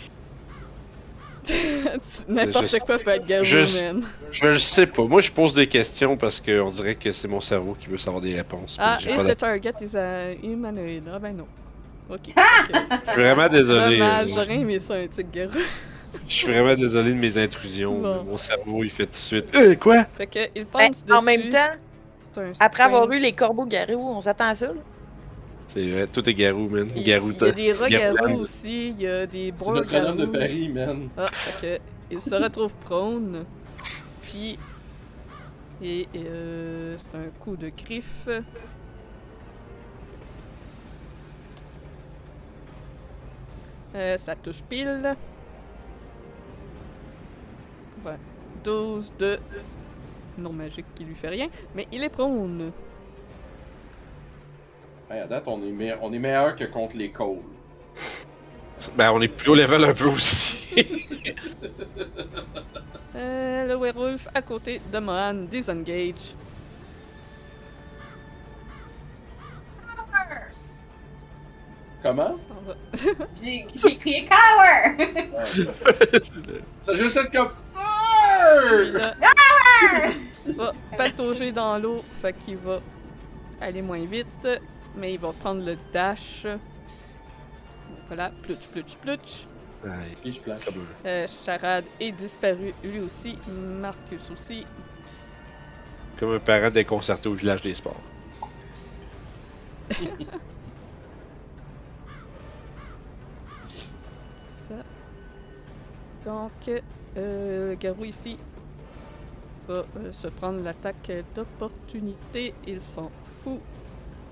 N'importe 2.27 2.79
quoi 2.79 2.97
peut 2.99 3.09
être 3.11 3.25
garou, 3.25 3.43
je- 3.43 3.83
man. 3.83 4.03
Je 4.31 4.47
le 4.47 4.59
sais 4.59 4.85
pas. 4.85 5.03
Moi, 5.03 5.21
je 5.21 5.31
pose 5.31 5.55
des 5.55 5.67
questions 5.67 6.17
parce 6.17 6.39
qu'on 6.41 6.69
dirait 6.69 6.95
que 6.95 7.11
c'est 7.11 7.27
mon 7.27 7.41
cerveau 7.41 7.75
qui 7.79 7.87
veut 7.87 7.97
savoir 7.97 8.21
des 8.21 8.35
réponses. 8.35 8.77
Ah, 8.79 8.97
if 9.01 9.15
pas 9.15 9.23
the 9.23 9.27
la- 9.27 9.35
target 9.35 9.73
is 9.81 9.97
a 9.97 10.33
humanoid. 10.33 11.03
Ah 11.13 11.19
ben 11.19 11.35
non. 11.37 11.47
Ok. 12.09 12.19
ok. 12.27 12.35
Je 13.07 13.11
suis 13.11 13.21
vraiment 13.21 13.47
désolé. 13.49 13.97
Dommage, 13.97 14.27
euh, 14.27 14.33
j'aurais 14.35 14.55
aimé 14.55 14.79
ça, 14.79 14.95
un 14.95 15.05
garou. 15.33 15.51
Je 16.27 16.33
suis 16.33 16.47
vraiment 16.47 16.75
désolé 16.75 17.13
de 17.13 17.19
mes 17.19 17.37
intrusions. 17.37 17.99
Bon. 18.01 18.23
Mon 18.25 18.37
cerveau, 18.37 18.83
il 18.83 18.89
fait 18.89 19.05
tout 19.05 19.11
de 19.11 19.15
suite. 19.15 19.55
Euh, 19.55 19.75
quoi? 19.75 20.05
Fait 20.17 20.27
que, 20.27 20.39
il 20.55 20.65
Ben, 20.65 20.87
pense 20.89 21.05
dessus. 21.05 21.17
en 21.17 21.21
même 21.21 21.49
temps, 21.49 22.43
après 22.59 22.83
avoir 22.83 23.09
eu 23.13 23.19
les 23.19 23.31
corbeaux 23.31 23.65
garous, 23.65 24.09
on 24.15 24.19
s'attend 24.21 24.49
à 24.49 24.55
ça. 24.55 24.67
là. 24.67 24.73
C'est 25.73 25.89
vrai, 25.89 26.07
tout 26.07 26.27
est 26.29 26.33
garou, 26.33 26.67
man. 26.67 26.89
Il, 26.95 27.03
Garou, 27.03 27.31
il 27.31 27.37
y 27.41 27.43
a 27.45 27.51
des 27.51 27.71
rats 27.73 27.87
Garou- 27.87 28.15
garous 28.17 28.41
aussi, 28.41 28.89
il 28.89 29.01
y 29.01 29.07
a 29.07 29.25
des 29.25 29.51
C'est 29.53 29.59
bruns 29.63 29.75
Notre-Dame 29.75 30.17
de 30.17 30.25
garous. 30.25 30.31
Paris, 30.33 30.69
man. 30.69 31.09
Ah, 31.17 31.29
que, 31.61 31.79
il 32.11 32.21
se 32.21 32.35
retrouve 32.35 32.73
prone. 32.75 33.45
Puis, 34.21 34.59
et 35.81 36.07
euh, 36.15 36.97
c'est 36.97 37.17
un 37.17 37.29
coup 37.39 37.55
de 37.55 37.69
griffe. 37.69 38.27
Euh, 43.95 44.17
ça 44.17 44.35
touche 44.35 44.61
pile. 44.63 45.15
Ouais. 48.05 48.17
12 48.63 49.13
de 49.19 49.39
non 50.37 50.53
magique 50.53 50.85
qui 50.95 51.03
lui 51.03 51.15
fait 51.15 51.29
rien, 51.29 51.49
mais 51.75 51.87
il 51.91 52.03
est 52.03 52.09
prone. 52.09 52.71
Hey, 55.11 55.19
à 55.19 55.27
date, 55.27 55.43
on 55.47 55.61
est, 55.61 55.71
me- 55.71 55.97
on 56.01 56.13
est 56.13 56.19
meilleur 56.19 56.55
que 56.55 56.63
contre 56.63 56.95
les 56.95 57.09
Coles. 57.11 57.41
Ben, 58.95 59.11
on 59.11 59.21
est 59.21 59.27
plus 59.27 59.49
haut 59.51 59.55
level 59.55 59.83
un 59.83 59.93
peu 59.93 60.05
aussi. 60.05 60.75
Euh, 63.13 63.67
le 63.67 63.75
werewolf 63.75 64.25
à 64.33 64.41
côté 64.41 64.81
de 64.91 64.97
Mohan 64.99 65.33
disengage. 65.33 66.33
Comment? 72.01 72.35
J'ai 73.41 73.97
crié 73.97 74.25
Cower! 74.27 74.97
Ça 76.81 76.95
juste 76.95 77.17
être 77.17 77.31
comme. 77.31 77.49
Celui-là 78.55 79.13
va 80.55 80.71
patauger 80.97 81.51
dans 81.51 81.77
l'eau, 81.77 82.03
fait 82.13 82.33
qu'il 82.33 82.57
va 82.57 82.79
aller 83.59 83.81
moins 83.81 84.03
vite, 84.05 84.47
mais 84.95 85.13
il 85.13 85.19
va 85.19 85.33
prendre 85.33 85.63
le 85.63 85.77
dash. 85.91 86.45
Voilà, 88.07 88.31
plutch, 88.41 88.67
plutch, 88.67 88.95
plutch. 88.97 89.47
Euh, 91.05 91.27
Charade 91.43 91.85
est 91.99 92.11
disparu 92.11 92.73
lui 92.83 92.99
aussi, 92.99 93.37
Marcus 93.47 94.29
aussi. 94.29 94.65
Comme 96.19 96.33
un 96.33 96.39
parent 96.39 96.69
déconcerté 96.69 97.29
au 97.29 97.33
village 97.33 97.61
des 97.61 97.73
sports. 97.73 97.99
Ça. 104.47 104.75
Donc, 106.23 106.51
euh, 107.17 107.71
le 107.71 107.75
garou 107.75 108.05
ici 108.05 108.37
va 109.67 109.83
euh, 109.97 110.11
se 110.11 110.27
prendre 110.27 110.63
l'attaque 110.63 111.11
d'opportunité. 111.33 112.53
Il 112.67 112.79
s'en 112.79 113.09
fout. 113.23 113.61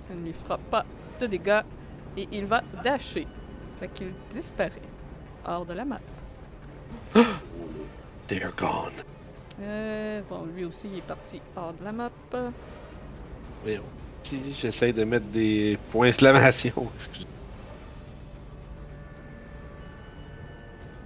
Ça 0.10 0.16
ne 0.16 0.26
lui 0.26 0.34
fera 0.34 0.58
pas 0.58 0.84
de 1.22 1.28
dégâts. 1.28 1.62
Et 2.18 2.28
il 2.32 2.46
va 2.46 2.62
dasher. 2.84 3.28
Fait 3.80 3.88
qu'il 3.88 4.12
disparaît. 4.32 4.72
Hors 5.46 5.66
de 5.66 5.74
la 5.74 5.86
map. 5.86 6.00
They're 8.28 8.52
gone. 8.58 8.92
Euh, 9.62 10.22
bon, 10.30 10.46
lui 10.56 10.66
aussi, 10.66 10.90
il 10.92 10.98
est 10.98 11.02
parti 11.02 11.42
hors 11.56 11.74
de 11.74 11.84
la 11.84 11.92
map. 11.92 12.10
Voyons. 13.64 13.84
Si 14.24 14.54
j'essaye 14.54 14.94
de 14.94 15.04
mettre 15.04 15.28
des 15.28 15.78
points 15.92 16.08
d'exclamation? 16.08 16.74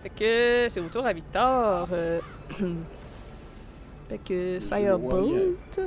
Fait 0.04 0.10
que 0.10 0.68
c'est 0.70 0.80
au 0.82 0.90
tour 0.90 1.06
à 1.06 1.14
Victor. 1.14 1.88
euh, 1.94 2.20
fait 4.10 4.18
que 4.18 4.60
Firebolt. 4.60 5.80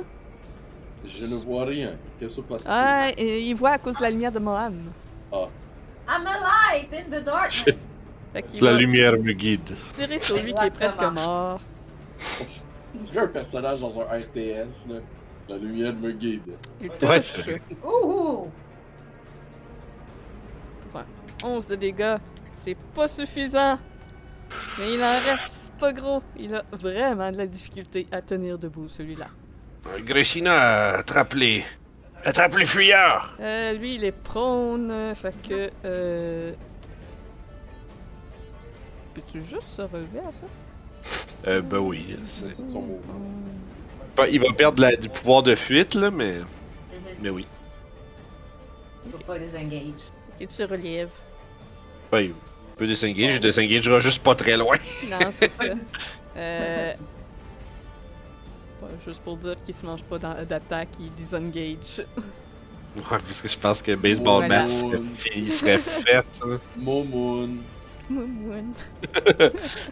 Je 1.07 1.25
ne 1.25 1.35
vois 1.35 1.65
rien. 1.65 1.93
Qu'est-ce 2.19 2.35
qui 2.35 2.41
se 2.41 2.41
passe? 2.41 2.63
Ah, 2.67 3.09
il 3.17 3.53
voit 3.55 3.71
à 3.71 3.77
cause 3.77 3.95
de 3.97 4.01
la 4.03 4.09
lumière 4.09 4.31
de 4.31 4.39
Mohan. 4.39 4.71
I'm 6.09 6.25
a 6.25 6.39
light 6.39 6.93
in 6.93 7.09
the 7.09 7.23
darkness! 7.23 7.93
La 8.61 8.73
lumière 8.73 9.13
me 9.17 9.31
guide. 9.31 9.73
tirer 9.91 10.19
sur 10.19 10.37
lui 10.37 10.53
qui 10.53 10.63
est 10.63 10.69
presque 10.71 11.01
mort. 11.01 11.59
Dirait 12.93 13.21
un 13.21 13.27
personnage 13.27 13.79
dans 13.79 13.99
un 13.99 14.03
RTS, 14.03 14.87
là. 14.89 14.95
La 15.49 15.57
lumière 15.57 15.93
me 15.93 16.11
guide. 16.11 16.41
Il 16.81 16.89
Ouais, 16.89 16.97
touche. 17.19 17.41
c'est. 17.43 17.61
Ouh! 17.85 18.47
11 21.43 21.67
de 21.67 21.75
dégâts. 21.75 22.17
C'est 22.53 22.77
pas 22.93 23.07
suffisant. 23.07 23.77
Mais 24.79 24.93
il 24.93 25.03
en 25.03 25.19
reste 25.29 25.71
pas 25.79 25.93
gros. 25.93 26.21
Il 26.37 26.53
a 26.55 26.63
vraiment 26.71 27.31
de 27.31 27.37
la 27.37 27.47
difficulté 27.47 28.07
à 28.11 28.21
tenir 28.21 28.57
debout, 28.59 28.87
celui-là. 28.89 29.27
Gressina, 29.99 30.97
attrape-les. 30.97 31.63
Attrape 32.23 32.57
les 32.57 32.65
fuyards! 32.65 33.35
Euh, 33.39 33.73
lui, 33.73 33.95
il 33.95 34.03
est 34.03 34.11
prone. 34.11 34.89
euh, 34.91 35.15
Fait 35.15 35.33
que. 35.47 35.69
Euh... 35.85 36.53
Peux-tu 39.13 39.39
juste 39.41 39.67
se 39.69 39.81
relever 39.81 40.19
à 40.27 40.31
ça? 40.31 40.43
Euh, 41.47 41.61
ben 41.61 41.79
oui. 41.79 42.17
c'est- 42.25 42.45
C'est 42.55 42.67
son 42.69 42.81
mouvement. 42.81 43.21
Enfin, 44.17 44.27
Il 44.31 44.39
va 44.41 44.51
perdre 44.53 44.81
la- 44.81 44.95
du 44.95 45.09
pouvoir 45.09 45.43
de 45.43 45.55
fuite, 45.55 45.93
là, 45.95 46.11
mais. 46.11 46.35
Mais 47.21 47.29
oui. 47.29 47.45
Il 49.05 49.11
faut 49.11 49.17
pas 49.19 49.39
désengage. 49.39 49.93
Il 50.39 50.49
se 50.49 50.63
relève. 50.63 51.09
Enfin, 52.07 52.21
il 52.21 52.33
peut 52.75 52.85
disengage, 52.87 53.35
il 53.35 53.39
disengagera 53.39 53.99
juste 53.99 54.21
pas 54.21 54.35
très 54.35 54.57
loin. 54.57 54.75
Non, 55.09 55.17
c'est 55.35 55.49
ça. 55.49 55.63
Euh... 56.35 56.93
juste 59.05 59.21
pour 59.21 59.37
dire 59.37 59.55
qu'il 59.63 59.73
se 59.73 59.85
mange 59.85 60.03
pas 60.03 60.17
dans- 60.19 60.45
d'attaque, 60.45 60.89
il 60.99 61.11
disengage. 61.13 62.03
Ouais, 62.97 63.03
parce 63.27 63.41
que 63.43 63.47
je 63.47 63.59
pense 63.59 63.79
que 63.83 63.93
baseball 63.93 64.45
Voilà. 64.47 64.63
match, 64.63 64.71
il 65.35 65.51
serait 65.53 65.77
fait. 65.77 66.15
Hein. 66.41 66.57
Momoun. 66.77 67.59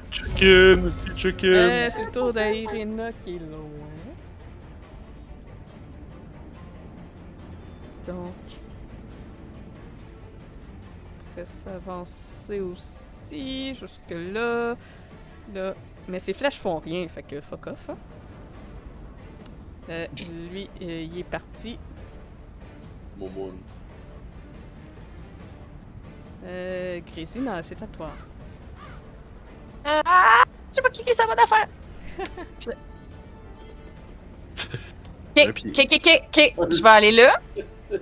Chicken, 0.10 0.90
c'est 0.90 1.16
chicken. 1.18 1.50
Euh, 1.54 1.88
c'est 1.92 2.06
le 2.06 2.12
tour 2.12 2.34
d'Irina 2.34 3.12
qui 3.12 3.36
est 3.36 3.40
loin. 3.40 3.60
Donc. 8.08 8.34
On 11.20 11.30
pourrait 11.32 11.46
s'avancer 11.46 12.60
aussi 12.60 13.74
jusque 13.76 14.10
là. 14.34 14.76
Là. 15.54 15.74
Mais 16.08 16.18
ses 16.20 16.34
flèches 16.34 16.58
font 16.58 16.80
rien, 16.80 17.08
fait 17.08 17.24
que 17.24 17.40
fuck 17.42 17.68
off. 17.68 17.90
hein. 17.90 17.98
Euh, 19.90 20.08
lui, 20.52 20.70
euh, 20.82 21.08
il 21.12 21.20
est 21.20 21.24
parti. 21.24 21.78
Momoun. 23.18 23.56
Euh, 26.46 27.00
Gracie, 27.14 27.40
non, 27.40 27.60
c'est 27.62 27.82
à 27.82 27.88
toi. 27.88 28.12
Ah! 29.84 30.44
J'ai 30.74 30.82
pas 30.82 30.90
cliqué 30.90 31.14
sa 31.14 31.26
bonne 31.28 31.40
affaire! 31.40 31.68
Ok, 35.38 35.54
pied. 35.54 35.70
ok, 35.70 35.92
ok, 35.92 36.56
ok, 36.58 36.72
je 36.72 36.82
vais 36.82 36.90
aller 36.90 37.12
là. 37.12 37.40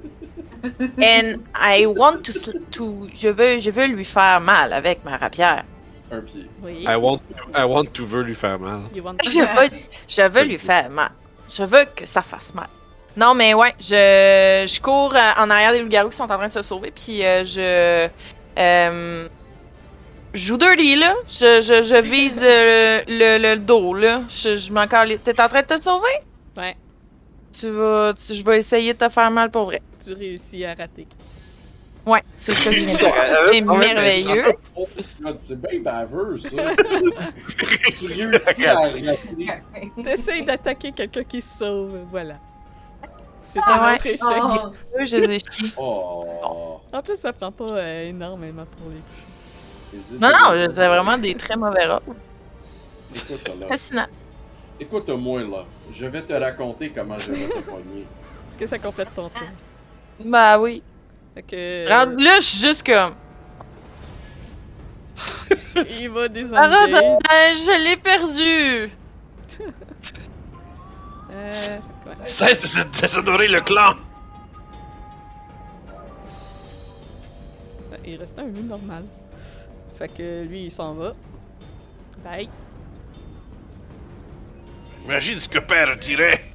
And 1.01 1.41
I 1.55 1.87
want 1.87 2.21
to, 2.25 2.31
to 2.71 3.07
je 3.11 3.29
veux, 3.29 3.57
je 3.57 3.71
veux 3.71 3.87
lui 3.87 4.05
faire 4.05 4.39
mal 4.39 4.71
avec 4.71 5.03
ma 5.03 5.17
rapière. 5.17 5.63
Un 6.11 6.21
pied. 6.21 6.47
Oui. 6.61 6.85
I 6.87 6.95
want, 6.95 7.21
I 7.55 7.63
want 7.63 7.85
to 7.93 8.05
veux 8.05 8.21
lui 8.21 8.35
faire 8.35 8.59
mal. 8.59 8.81
You 8.93 9.03
want 9.03 9.17
Je 9.23 9.39
veux, 9.39 9.77
je 10.07 10.21
veux 10.29 10.43
lui 10.43 10.59
faire 10.59 10.91
mal. 10.91 11.09
Je 11.57 11.64
veux 11.64 11.85
que 11.95 12.06
ça 12.06 12.22
fasse 12.22 12.53
mal. 12.56 12.67
Non, 13.15 13.33
mais 13.35 13.53
ouais, 13.53 13.73
je, 13.80 14.65
je 14.67 14.82
cours 14.82 15.15
euh, 15.15 15.32
en 15.38 15.49
arrière 15.49 15.72
des 15.72 15.82
loups-garous 15.82 16.09
qui 16.09 16.15
sont 16.17 16.23
en 16.23 16.38
train 16.38 16.48
de 16.48 16.51
se 16.51 16.61
sauver, 16.61 16.91
puis 16.91 17.23
euh, 17.23 17.43
je. 17.45 18.07
Euh, 18.57 19.27
je 20.33 20.48
joue 20.48 20.57
dirty, 20.57 20.95
là. 20.95 21.14
Je, 21.27 21.61
je, 21.61 21.83
je 21.83 22.01
vise 22.01 22.40
euh, 22.43 23.01
le, 23.07 23.38
le, 23.38 23.56
le 23.56 23.59
dos, 23.59 23.93
là. 23.93 24.22
Je, 24.30 24.56
je 24.57 24.72
m'en. 24.73 24.88
T'es 24.88 25.40
en 25.40 25.48
train 25.48 25.61
de 25.61 25.67
te 25.67 25.80
sauver? 25.80 26.07
Ouais, 26.57 26.75
Tu 27.51 27.69
vas. 27.69 28.14
tu- 28.15 28.33
je 28.33 28.43
vais 28.43 28.57
essayer 28.57 28.93
de 28.93 28.98
te 29.06 29.09
faire 29.09 29.30
mal 29.30 29.51
pour 29.51 29.65
vrai. 29.65 29.82
tu 30.03 30.14
réussis 30.14 30.65
à 30.65 30.73
rater. 30.73 31.06
Ouais, 32.06 32.22
c'est 32.35 32.53
ça 32.53 32.69
que 32.69 32.77
je. 32.77 32.85
C'est 32.88 33.61
merveilleux. 33.61 34.43
C'est 35.38 35.61
bien 35.61 35.80
baveux, 35.80 36.38
ça. 36.38 36.49
tu 37.98 38.07
réussis 38.07 38.65
à 38.65 38.75
rater. 38.80 39.19
T'essayes 40.03 40.43
d'attaquer 40.43 40.91
quelqu'un 40.91 41.23
qui 41.23 41.41
se 41.41 41.59
sauve, 41.59 42.01
voilà. 42.11 42.35
C'est 43.41 43.59
Ah 43.65 43.90
un 43.91 43.95
autre 43.95 44.06
échec. 44.07 44.22
Oh, 44.22 44.72
Je 45.06 45.15
les 45.17 45.35
ai. 45.35 45.40
Oh. 45.77 46.82
En 46.91 47.01
plus, 47.01 47.15
ça 47.15 47.32
prend 47.32 47.51
pas 47.51 47.65
euh, 47.72 48.09
énormément 48.09 48.65
pour 48.65 48.90
les. 48.91 49.98
Hésite 49.98 50.19
Non, 50.19 50.30
non, 50.30 50.67
c'est 50.73 50.88
vraiment 50.88 51.17
des 51.17 51.35
très 51.35 51.56
mauvais 51.56 51.85
rats. 51.85 52.01
Écoute, 53.15 53.48
là. 53.59 53.67
Fascinant. 53.67 54.07
Écoute-moi, 54.80 55.41
là. 55.43 55.65
Je 55.93 56.06
vais 56.07 56.22
te 56.23 56.33
raconter 56.33 56.90
comment 56.90 57.17
je 57.19 57.32
vais 57.32 57.48
te 57.48 57.59
pogner. 57.59 58.01
Est-ce 58.49 58.57
que 58.57 58.65
ça 58.65 58.80
complète 58.80 59.14
ton 59.15 59.30
tour? 59.30 59.48
Bah 60.25 60.59
oui. 60.59 60.82
Fait 61.33 61.43
que. 61.43 61.89
Rendu 61.89 62.23
là, 62.23 62.35
je 62.39 62.45
suis 62.45 62.59
juste 62.59 62.85
comme. 62.85 63.15
Il 65.99 66.09
va 66.09 66.21
Arrête, 66.21 66.31
désengager. 66.33 66.95
je 67.55 67.83
l'ai 67.83 67.97
perdu! 67.97 68.91
Euh, 71.35 71.51
ouais. 72.05 72.13
Cesse 72.27 72.61
de 72.61 72.67
se 72.67 73.01
déshonorer 73.01 73.47
le 73.47 73.59
clan! 73.61 73.95
Il 78.05 78.17
reste 78.17 78.37
un 78.37 78.43
loup 78.43 78.61
normal. 78.61 79.03
Fait 79.97 80.09
que 80.13 80.43
lui, 80.43 80.65
il 80.65 80.71
s'en 80.71 80.93
va. 80.93 81.13
Bye. 82.23 82.49
Imagine 85.05 85.39
ce 85.39 85.49
que 85.49 85.57
père 85.57 85.97
dirait! 85.97 86.52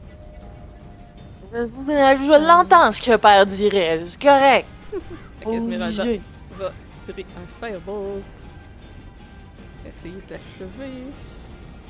Je 1.53 2.47
l'entends 2.47 2.93
ce 2.93 3.01
que 3.01 3.17
père 3.17 3.47
dirait, 3.47 4.03
c'est 4.05 4.21
correct. 4.21 4.67
Fait 5.41 5.79
va 5.79 5.89
tirer 5.89 7.27
un 7.37 7.67
firebolt. 7.67 8.23
Essayer 9.87 10.15
de 10.15 10.33
l'achever. 10.33 10.93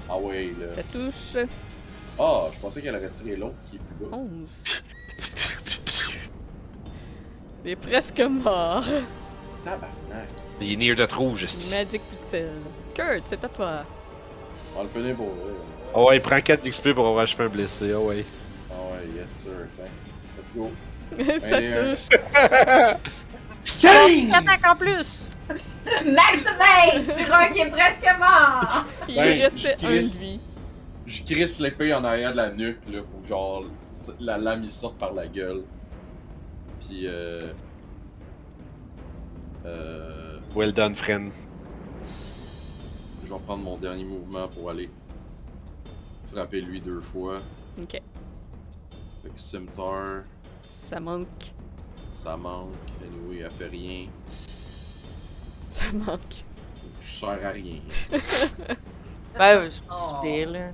Ah 0.09 0.19
ouais, 0.19 0.55
là. 0.61 0.69
Ça 0.69 0.83
touche. 0.85 1.47
Ah, 2.19 2.47
je 2.53 2.59
pensais 2.61 2.83
qu'elle 2.83 2.97
aurait 2.97 3.11
tiré 3.11 3.37
l'autre 3.37 3.57
qui 3.70 3.77
est 3.77 3.81
plus 3.81 4.07
bas. 4.07 4.17
11. 4.17 4.65
Il 7.65 7.70
est 7.73 7.77
presque 7.77 8.20
mort. 8.20 8.85
Tabarnak. 9.65 10.28
Il 10.61 10.73
est 10.73 10.77
near 10.77 10.97
de 10.97 11.15
rouge, 11.15 11.45
esti. 11.45 11.70
Magic 11.70 12.03
Pixel. 12.03 12.53
Kurt, 12.95 13.23
c'est 13.25 13.45
à 13.45 13.49
toi. 13.49 13.85
On 14.75 14.78
va 14.78 14.83
le 14.85 14.89
finir 14.89 15.17
pour 15.17 15.27
vrai. 15.27 15.53
Ah 15.95 16.03
ouais, 16.03 16.17
il 16.17 16.23
prend 16.23 16.41
4 16.41 16.65
d'XP 16.65 16.93
pour 16.93 17.07
avoir 17.07 17.25
achevé 17.25 17.45
un 17.45 17.49
blessé, 17.49 17.91
ah. 17.93 17.97
Ah 17.97 18.01
ouais, 18.01 18.25
Let's 20.36 20.52
go. 20.55 20.70
ça 21.40 21.58
touche. 21.60 22.08
Une 24.10 24.32
attaque 24.34 24.66
en 24.66 24.76
plus! 24.76 25.31
Max 26.07 26.44
Mage! 26.58 27.07
Qui 27.52 27.60
est 27.60 27.66
presque 27.70 28.18
mort! 28.18 28.84
Il 29.08 29.15
Ben, 29.16 29.42
restait 29.42 29.76
je 29.78 29.86
un 29.86 29.89
crisse. 29.89 30.15
de 30.15 30.18
vie. 30.20 30.40
Je 31.07 31.23
crisse 31.23 31.58
l'épée 31.58 31.92
en 31.94 32.05
arrière 32.05 32.32
de 32.32 32.36
la 32.36 32.50
nuque, 32.52 32.81
là, 32.90 33.00
pour 33.02 33.23
que 33.23 33.26
genre 33.28 33.65
la 34.20 34.39
lame 34.39 34.65
il 34.65 34.70
sorte 34.70 34.97
par 34.98 35.12
la 35.12 35.26
gueule. 35.26 35.65
Puis 36.81 37.07
euh. 37.07 37.40
Euh. 39.66 40.39
Well 40.55 40.73
done, 40.73 40.94
friend. 40.94 41.31
Je 43.24 43.32
vais 43.32 43.40
prendre 43.40 43.62
mon 43.62 43.76
dernier 43.76 44.05
mouvement 44.05 44.48
pour 44.48 44.70
aller 44.70 44.90
frapper 46.32 46.60
lui 46.62 46.81
deux 46.81 47.00
fois. 47.00 47.39
Ok. 47.82 48.00
Fait 49.23 49.29
que 49.31 49.39
Ça 49.39 51.01
manque. 51.01 51.27
ça 52.15 52.37
manque. 52.37 52.73
Anyway, 53.03 53.43
elle 53.45 53.51
fait 53.51 53.67
rien. 53.69 54.07
Ça 55.71 55.85
manque. 55.93 56.45
Je 57.01 57.19
sers 57.21 57.47
à 57.47 57.51
rien. 57.51 57.81
Ben, 59.39 59.71
c'est 59.71 59.87
pas 59.87 59.95
Oh. 60.23 60.53
là. 60.53 60.71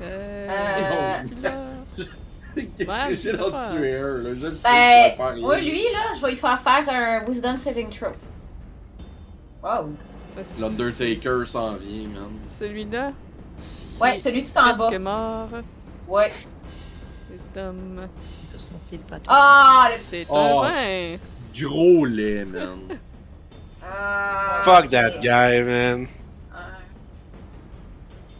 Euh. 0.00 0.48
Euh, 0.48 1.22
là, 1.42 1.52
J'ai 2.56 2.84
pas. 2.86 3.08
tuer 3.70 3.98
un, 3.98 4.16
là? 4.18 4.34
Je 4.34 4.46
le 4.46 4.56
sais, 4.56 4.62
Ben, 4.62 5.16
faire 5.16 5.36
moi, 5.36 5.58
lui, 5.60 5.82
là, 5.92 6.14
je 6.16 6.22
vais 6.22 6.30
lui 6.30 6.36
faire 6.36 6.58
faire 6.60 6.88
un 6.88 7.24
Wisdom 7.28 7.56
Saving 7.58 7.90
Throw. 7.90 8.12
Wow. 9.62 9.90
L'Undertaker 10.58 11.44
s'en 11.46 11.74
vient, 11.76 12.08
man. 12.08 12.30
Celui-là, 12.44 13.12
Ouais, 14.00 14.18
celui 14.20 14.44
tout 14.44 14.56
en 14.56 14.62
presque 14.72 14.80
bas. 14.80 14.98
mort. 14.98 15.48
Ouais. 16.08 16.30
Wisdom. 17.38 18.08
Je 18.52 18.58
senti 18.58 18.96
le 18.96 19.02
patin. 19.04 19.22
Ah. 19.28 19.88
C'est 19.98 20.26
Oh, 20.28 20.62
un 20.64 20.70
20. 20.70 21.18
Gros 21.60 22.04
lait, 22.04 22.44
man. 22.44 22.78
Ah, 23.82 24.60
Fuck 24.64 24.90
that 24.90 25.18
guy, 25.20 25.62
man. 25.62 26.06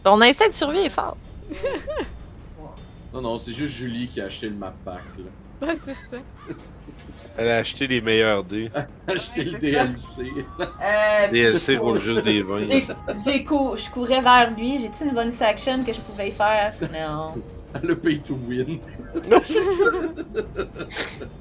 Ton 0.03 0.21
instinct 0.21 0.49
de 0.49 0.53
survie 0.53 0.79
est 0.79 0.89
fort. 0.89 1.17
Non, 3.11 3.21
non, 3.21 3.39
c'est 3.39 3.53
juste 3.53 3.73
Julie 3.73 4.07
qui 4.07 4.21
a 4.21 4.25
acheté 4.25 4.49
le 4.49 4.53
map 4.55 4.71
pack, 4.85 5.01
là. 5.17 5.67
Ouais, 5.67 5.73
c'est 5.73 5.95
ça. 5.95 6.17
Elle 7.39 7.49
a 7.49 7.57
acheté 7.57 7.87
les 7.87 8.01
meilleurs 8.01 8.43
dés. 8.43 8.69
acheté 9.07 9.45
le 9.45 9.57
DLC. 9.57 10.31
Euh, 10.59 11.27
DLC 11.31 11.77
roule 11.77 11.99
juste 11.99 12.23
des 12.23 12.43
20. 12.43 12.67
j'ai- 12.69 12.83
j'ai 13.25 13.43
cou- 13.43 13.75
je 13.75 13.89
courais 13.89 14.21
vers 14.21 14.51
lui. 14.51 14.77
J'ai-tu 14.77 15.05
une 15.05 15.15
bonus 15.15 15.41
action 15.41 15.83
que 15.83 15.91
je 15.91 15.99
pouvais 16.01 16.29
faire? 16.29 16.75
Non. 16.93 17.33
Le 17.83 17.95
pay 17.95 18.19
to 18.19 18.33
win. 18.33 18.79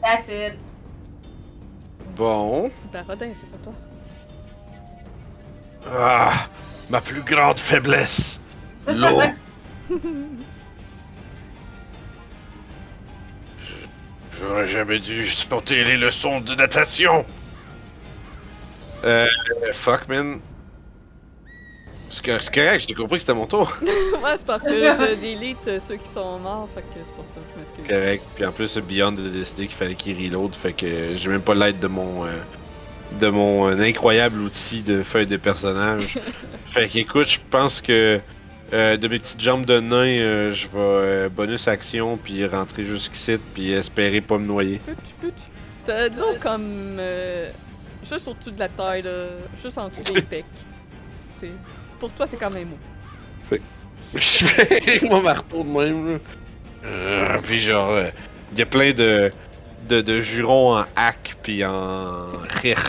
That's 0.02 0.28
it. 0.28 0.58
Bon. 2.16 2.70
Barodin, 2.92 3.32
c'est 3.32 3.54
à 3.54 3.58
toi. 3.62 3.72
Ah, 5.90 6.48
ma 6.90 7.00
plus 7.00 7.22
grande 7.22 7.58
faiblesse. 7.58 8.40
L'eau. 8.86 9.22
J'aurais 14.38 14.68
jamais 14.68 14.98
dû 14.98 15.28
sauter 15.28 15.82
les 15.84 15.96
leçons 15.96 16.40
de 16.40 16.54
natation. 16.54 17.24
Euh, 19.04 19.26
fuck, 19.72 20.08
man. 20.08 20.40
C'est 22.10 22.24
cor- 22.24 22.40
c'est 22.40 22.54
correct, 22.54 22.84
j'ai 22.88 22.94
compris 22.94 23.16
que 23.16 23.20
c'était 23.20 23.34
mon 23.34 23.46
tour. 23.46 23.70
ouais, 23.82 24.36
c'est 24.36 24.46
parce 24.46 24.62
que 24.62 24.70
je 24.70 25.14
délite 25.20 25.68
euh, 25.68 25.78
ceux 25.80 25.96
qui 25.96 26.08
sont 26.08 26.38
morts, 26.38 26.68
fait 26.74 26.80
que 26.82 26.86
c'est 27.04 27.12
pour 27.14 27.24
ça 27.26 27.34
que 27.34 27.40
je 27.54 27.58
m'excuse. 27.58 27.86
Correct. 27.86 28.22
Puis 28.34 28.44
en 28.46 28.52
plus, 28.52 28.78
Beyond 28.78 29.14
a 29.16 29.28
décidé 29.30 29.66
qu'il 29.66 29.76
fallait 29.76 29.94
qu'il 29.94 30.16
reload, 30.16 30.54
fait 30.54 30.72
que 30.72 31.14
j'ai 31.16 31.28
même 31.28 31.42
pas 31.42 31.54
l'aide 31.54 31.78
de 31.80 31.86
mon 31.86 32.24
euh, 32.24 32.30
de 33.20 33.28
mon 33.28 33.68
euh, 33.68 33.78
incroyable 33.78 34.38
outil 34.40 34.82
de 34.82 35.02
feuille 35.02 35.26
de 35.26 35.36
personnage. 35.36 36.18
fait 36.64 36.88
qu'écoute, 36.88 37.28
je 37.28 37.38
pense 37.50 37.80
que 37.82 38.20
euh, 38.72 38.96
de 38.98 39.08
mes 39.08 39.18
petites 39.18 39.40
jambes 39.40 39.64
de 39.66 39.80
nain, 39.80 40.18
euh, 40.20 40.52
je 40.52 40.66
vais 40.66 40.78
euh, 40.78 41.28
bonus 41.30 41.68
action 41.68 42.16
puis 42.18 42.44
rentrer 42.46 42.84
jusqu'ici 42.84 43.36
puis 43.54 43.72
espérer 43.72 44.20
pas 44.20 44.36
me 44.38 44.46
noyer. 44.46 44.80
T'as 45.84 46.08
de 46.10 46.18
l'eau 46.18 46.34
comme. 46.40 46.96
euh, 46.98 47.50
juste 48.08 48.28
au-dessus 48.28 48.52
de 48.52 48.58
la 48.60 48.68
taille, 48.68 49.02
là. 49.02 49.24
Juste 49.62 49.78
en 49.78 49.88
dessous 49.88 50.12
des 50.12 50.20
pecs. 50.22 50.44
C'est... 51.32 51.50
Pour 51.98 52.12
toi, 52.12 52.26
c'est 52.26 52.36
quand 52.36 52.50
même 52.50 52.68
haut. 52.72 53.56
Je 54.14 54.46
fais 54.46 54.82
avec 54.82 55.02
mon 55.02 55.20
marteau 55.20 55.62
de 55.62 55.68
même 55.68 56.12
là. 56.12 56.18
Euh, 56.84 57.38
puis 57.42 57.58
genre, 57.58 57.90
euh, 57.90 58.08
il 58.52 58.58
y 58.58 58.62
a 58.62 58.66
plein 58.66 58.92
de 58.92 59.32
de, 59.88 60.00
de 60.00 60.20
jurons 60.20 60.76
en 60.78 60.84
hack 60.96 61.36
puis 61.42 61.64
en 61.64 62.26
rire 62.62 62.82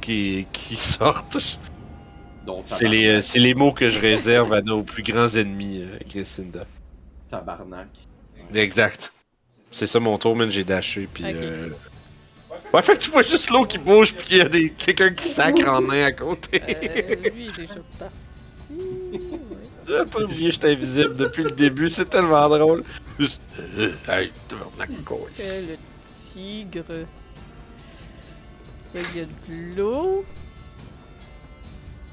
qui, 0.00 0.46
qui, 0.52 0.76
sortent. 0.76 1.58
C'est 2.66 2.88
les, 2.88 3.06
euh, 3.06 3.20
c'est 3.22 3.38
les 3.38 3.54
mots 3.54 3.72
que 3.72 3.88
je 3.88 3.98
réserve 3.98 4.52
à 4.52 4.62
nos 4.62 4.82
plus 4.82 5.02
grands 5.02 5.28
ennemis, 5.28 5.82
euh, 5.82 5.98
Grissinda. 6.08 6.66
Tabarnak. 7.30 7.88
Exact. 8.54 9.12
C'est 9.70 9.86
ça 9.86 10.00
mon 10.00 10.18
tour, 10.18 10.36
man, 10.36 10.50
j'ai 10.50 10.64
dashé, 10.64 11.08
puis 11.12 11.24
Ok. 11.24 11.30
euh... 11.34 11.68
Ouais, 12.74 12.82
fait 12.82 12.94
que 12.94 12.98
tu 12.98 13.10
vois 13.10 13.22
juste 13.22 13.50
l'eau 13.50 13.64
qui 13.64 13.78
bouge, 13.78 14.14
puis 14.14 14.24
qu'il 14.24 14.36
y 14.38 14.40
a 14.40 14.48
des... 14.48 14.70
quelqu'un 14.70 15.12
qui 15.14 15.28
sacre 15.28 15.68
en 15.68 15.80
main 15.82 16.04
à 16.04 16.12
côté. 16.12 16.60
Euh, 16.62 17.30
lui 17.30 17.46
est 17.48 17.56
déjà 17.56 17.74
parti. 17.98 18.04
Ouais. 18.04 18.08
J'ai 19.88 20.06
pas 20.06 20.22
oublié, 20.22 20.50
j'étais 20.50 20.72
invisible 20.72 21.16
depuis 21.16 21.44
le 21.44 21.50
début, 21.50 21.88
c'est 21.88 22.04
tellement 22.04 22.48
drôle. 22.48 22.84
Juste... 23.18 23.42
Euh, 23.78 23.92
hey. 24.08 24.32
Que 24.48 24.54
le 25.66 25.76
tigre. 26.04 27.06
Là, 28.94 29.00
il 29.12 29.18
y 29.18 29.22
a 29.22 29.24
de 29.24 29.76
l'eau. 29.76 30.24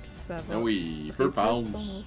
Puis 0.01 0.11
ça 0.11 0.35
va. 0.35 0.55
Ah 0.55 0.59
oui, 0.59 1.03
il 1.05 1.13
peut 1.13 1.25
mouvement. 1.25 1.99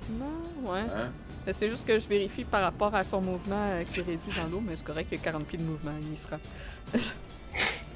Ouais. 0.62 0.80
Hein? 0.80 1.10
Mais 1.46 1.52
C'est 1.52 1.68
juste 1.68 1.86
que 1.86 1.98
je 1.98 2.08
vérifie 2.08 2.44
par 2.44 2.62
rapport 2.62 2.94
à 2.94 3.04
son 3.04 3.20
mouvement 3.20 3.56
euh, 3.56 3.84
qui 3.84 4.00
est 4.00 4.04
réduit 4.04 4.32
dans 4.36 4.48
l'eau, 4.48 4.62
mais 4.64 4.76
c'est 4.76 4.84
correct, 4.84 5.08
il 5.10 5.18
y 5.18 5.20
a 5.20 5.24
40 5.24 5.46
pieds 5.46 5.58
de 5.58 5.64
mouvement, 5.64 5.92
il 6.00 6.12
y 6.12 6.16
sera. 6.16 6.38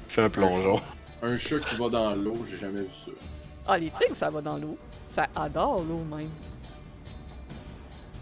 Fais 0.07 0.23
un 0.23 0.29
plongeon. 0.29 0.81
Un 1.21 1.37
chat 1.37 1.59
qui 1.59 1.75
va 1.77 1.89
dans 1.89 2.13
l'eau, 2.13 2.45
j'ai 2.49 2.57
jamais 2.57 2.81
vu 2.81 2.89
ça. 3.05 3.11
Ah, 3.67 3.77
les 3.77 3.89
tigres, 3.89 4.15
ça 4.15 4.29
va 4.29 4.41
dans 4.41 4.57
l'eau. 4.57 4.77
Ça 5.07 5.27
adore 5.35 5.83
l'eau 5.83 6.03
même. 6.03 6.29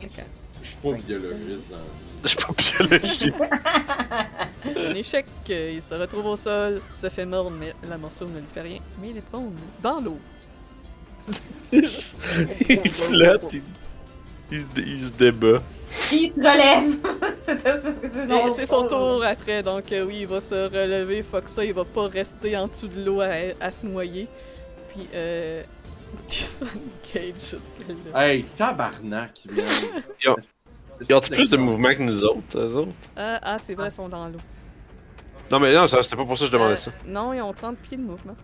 Je 0.01 0.67
suis 0.67 0.77
pas 0.81 0.91
biologiste 0.93 1.69
dans 1.69 1.77
Je 2.23 2.27
suis 2.27 2.37
pas 2.37 2.53
biologiste. 2.87 3.35
C'est 4.63 4.77
un 4.87 4.95
échec. 4.95 5.25
Il 5.49 5.81
se 5.81 5.93
retrouve 5.93 6.25
au 6.25 6.35
sol, 6.35 6.81
se 6.91 7.09
fait 7.09 7.25
mordre, 7.25 7.51
mais 7.51 7.73
la 7.87 7.97
morsure 7.97 8.27
ne 8.29 8.39
lui 8.39 8.47
fait 8.53 8.61
rien. 8.61 8.79
Mais 9.01 9.09
il 9.09 9.17
est 9.17 9.21
prone 9.21 9.51
dans 9.81 9.99
l'eau. 9.99 10.17
il 11.71 11.87
flotte, 12.91 13.53
il... 13.53 13.61
Il, 14.51 14.59
se- 14.61 14.79
il 14.79 15.03
se 15.05 15.09
débat. 15.09 15.61
Puis 16.07 16.25
il 16.27 16.31
se 16.31 16.39
relève. 16.39 16.97
C'était 17.45 17.81
ça, 17.81 17.89
c'est 17.99 18.23
Et 18.23 18.27
drôle. 18.27 18.51
C'est 18.55 18.65
son 18.67 18.83
tour 18.87 19.23
après, 19.25 19.63
donc 19.63 19.91
euh, 19.91 20.05
oui, 20.05 20.17
il 20.21 20.27
va 20.27 20.39
se 20.39 20.53
relever. 20.53 21.23
Faut 21.23 21.41
que 21.41 21.49
ça, 21.49 21.65
il 21.65 21.73
va 21.73 21.83
pas 21.83 22.07
rester 22.07 22.55
en 22.55 22.67
dessous 22.67 22.87
de 22.87 23.03
l'eau 23.03 23.21
à, 23.21 23.29
à 23.59 23.71
se 23.71 23.83
noyer. 23.85 24.27
puis 24.93 25.07
euh, 25.15 25.63
disengage 26.27 27.33
jusque 27.39 27.87
là. 28.13 28.25
Hey, 28.27 28.43
tabarnak, 28.43 29.31
man. 29.49 29.65
Ils 30.23 30.29
ont- 30.29 30.35
Ils 31.09 31.13
ont 31.15 31.19
plus 31.19 31.49
de 31.49 31.57
mouvement 31.57 31.93
que 31.93 32.01
nous 32.01 32.23
autres, 32.25 32.57
eux 32.57 32.75
autres? 32.77 32.91
Euh, 33.17 33.37
ah, 33.41 33.57
c'est 33.59 33.73
vrai, 33.75 33.87
ils 33.89 33.91
sont 33.91 34.07
dans 34.09 34.27
l'eau. 34.27 34.37
Non, 35.51 35.59
mais 35.59 35.73
non, 35.73 35.85
ça, 35.87 36.01
c'était 36.01 36.15
pas 36.15 36.25
pour 36.25 36.37
ça 36.37 36.45
que 36.45 36.51
je 36.51 36.51
demandais 36.53 36.73
Euh, 36.73 36.77
ça. 36.77 36.91
Non, 37.05 37.33
ils 37.33 37.41
ont 37.41 37.53
30 37.53 37.77
pieds 37.77 37.97
de 37.97 38.01
mouvement. 38.03 38.35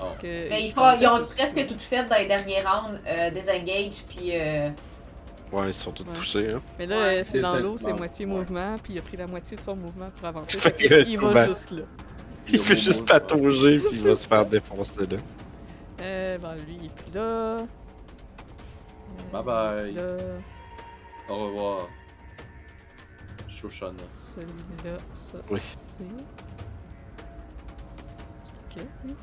Oh. 0.00 0.04
Que 0.20 0.26
Mais 0.26 0.60
ils 0.60 0.66
ils, 0.66 0.70
se 0.70 0.74
font- 0.74 0.92
ils 1.00 1.06
ont 1.06 1.18
contestent 1.18 1.36
presque 1.36 1.56
aussi. 1.56 1.66
tout 1.66 1.78
fait 1.78 2.04
dans 2.04 2.16
les 2.16 2.26
derniers 2.26 2.62
rounds, 2.62 3.00
euh, 3.06 3.30
Disengage, 3.30 4.04
puis 4.08 4.30
euh, 4.32 4.70
Ouais, 5.52 5.68
ils 5.68 5.74
sont 5.74 5.92
tous 5.92 6.02
Ouais. 6.04 6.12
poussés, 6.14 6.48
hein. 6.52 6.62
Mais 6.78 6.86
là, 6.86 6.96
Ouais. 6.98 7.18
euh, 7.20 7.22
c'est 7.24 7.38
dans 7.40 7.56
l'eau, 7.58 7.76
c'est 7.78 7.90
bon, 7.92 7.98
moitié 7.98 8.26
ouais. 8.26 8.32
mouvement, 8.32 8.76
puis 8.82 8.94
il 8.94 8.98
a 8.98 9.02
pris 9.02 9.16
la 9.16 9.26
moitié 9.26 9.56
de 9.56 9.62
son 9.62 9.76
mouvement 9.76 10.10
pour 10.16 10.26
avancer. 10.28 10.58
Fait 10.58 10.72
que, 10.72 11.06
il 11.06 11.18
va 11.18 11.32
ben, 11.32 11.48
juste 11.48 11.70
là. 11.70 11.82
Il 12.48 12.58
fait 12.60 12.78
juste 12.78 13.06
patauger, 13.08 13.78
puis 13.88 13.88
il 13.98 14.02
va 14.08 14.14
se 14.14 14.26
faire 14.26 14.44
défoncer 14.46 15.06
là. 15.06 15.16
Euh, 16.00 16.38
ben 16.38 16.54
lui, 16.56 16.76
il 16.80 16.86
est 16.86 16.94
plus 16.94 17.12
là. 17.12 17.20
Euh, 17.20 17.66
Bye 19.32 19.42
bye. 19.44 19.92
Là, 19.94 20.16
Au 21.28 21.36
revoir. 21.46 21.88
Shoshana. 23.48 23.94
celui-là, 24.10 24.96
ça, 25.14 25.38
Oui. 25.50 25.60
c'est... 25.60 26.02
Ok, 28.76 28.84
oui. 29.06 29.14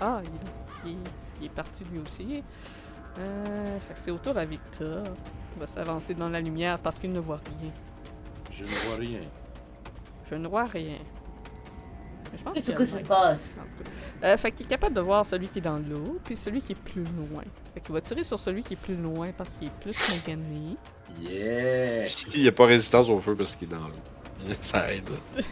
Ah, 0.00 0.20
il 0.22 0.28
est 0.28 0.44
là. 0.44 0.50
Il, 0.86 0.96
il 1.40 1.46
est 1.46 1.50
parti 1.50 1.84
lui 1.90 1.98
aussi. 1.98 2.42
Euh, 3.18 3.78
fait 3.88 3.94
que 3.94 4.00
c'est 4.00 4.10
au 4.10 4.18
tour 4.18 4.36
à 4.38 4.44
Victor. 4.44 5.04
Il 5.56 5.60
va 5.60 5.66
s'avancer 5.66 6.14
dans 6.14 6.28
la 6.28 6.40
lumière 6.40 6.78
parce 6.78 6.98
qu'il 6.98 7.12
ne 7.12 7.20
voit 7.20 7.40
rien. 7.60 7.70
Je 8.60 8.64
ne 8.64 8.78
vois 8.86 8.96
rien. 8.96 9.20
Je 10.30 10.34
ne 10.34 10.48
vois 10.48 10.64
rien. 10.64 10.98
Mais 12.30 12.38
je 12.38 12.44
pense 12.44 12.54
qu'est-ce 12.54 12.72
que 12.72 12.94
même. 12.94 13.06
passe? 13.06 13.56
En 13.58 13.62
tout 13.62 13.82
cas. 13.82 13.90
Euh, 14.26 14.36
fait 14.36 14.52
qu'il 14.52 14.66
est 14.66 14.68
capable 14.68 14.94
de 14.94 15.00
voir 15.00 15.26
celui 15.26 15.48
qui 15.48 15.58
est 15.58 15.62
dans 15.62 15.78
l'eau, 15.78 16.18
puis 16.24 16.36
celui 16.36 16.60
qui 16.60 16.72
est 16.72 16.78
plus 16.78 17.04
loin. 17.04 17.42
Fait 17.74 17.80
qu'il 17.80 17.92
va 17.92 18.00
tirer 18.00 18.22
sur 18.22 18.38
celui 18.38 18.62
qui 18.62 18.74
est 18.74 18.80
plus 18.80 18.96
loin 18.96 19.32
parce 19.36 19.50
qu'il 19.50 19.68
est 19.68 19.80
plus 19.80 19.96
magané. 20.10 20.76
Yes! 21.20 22.34
Il 22.34 22.42
n'y 22.42 22.48
a 22.48 22.52
pas 22.52 22.66
résistance 22.66 23.08
au 23.08 23.18
feu 23.18 23.34
parce 23.34 23.56
qu'il 23.56 23.68
est 23.68 23.72
dans 23.72 23.88
l'eau. 23.88 24.54
Ça 24.62 24.92
aide. 24.94 25.08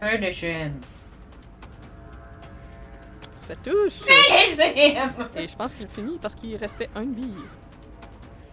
Un 0.00 0.18
de. 0.18 0.30
Ça 3.34 3.56
touche! 3.56 4.02
Et 5.36 5.48
je 5.48 5.56
pense 5.56 5.74
qu'il 5.74 5.88
finit 5.88 6.18
parce 6.18 6.34
qu'il 6.34 6.54
restait 6.56 6.90
un 6.94 7.04
bille. 7.04 7.32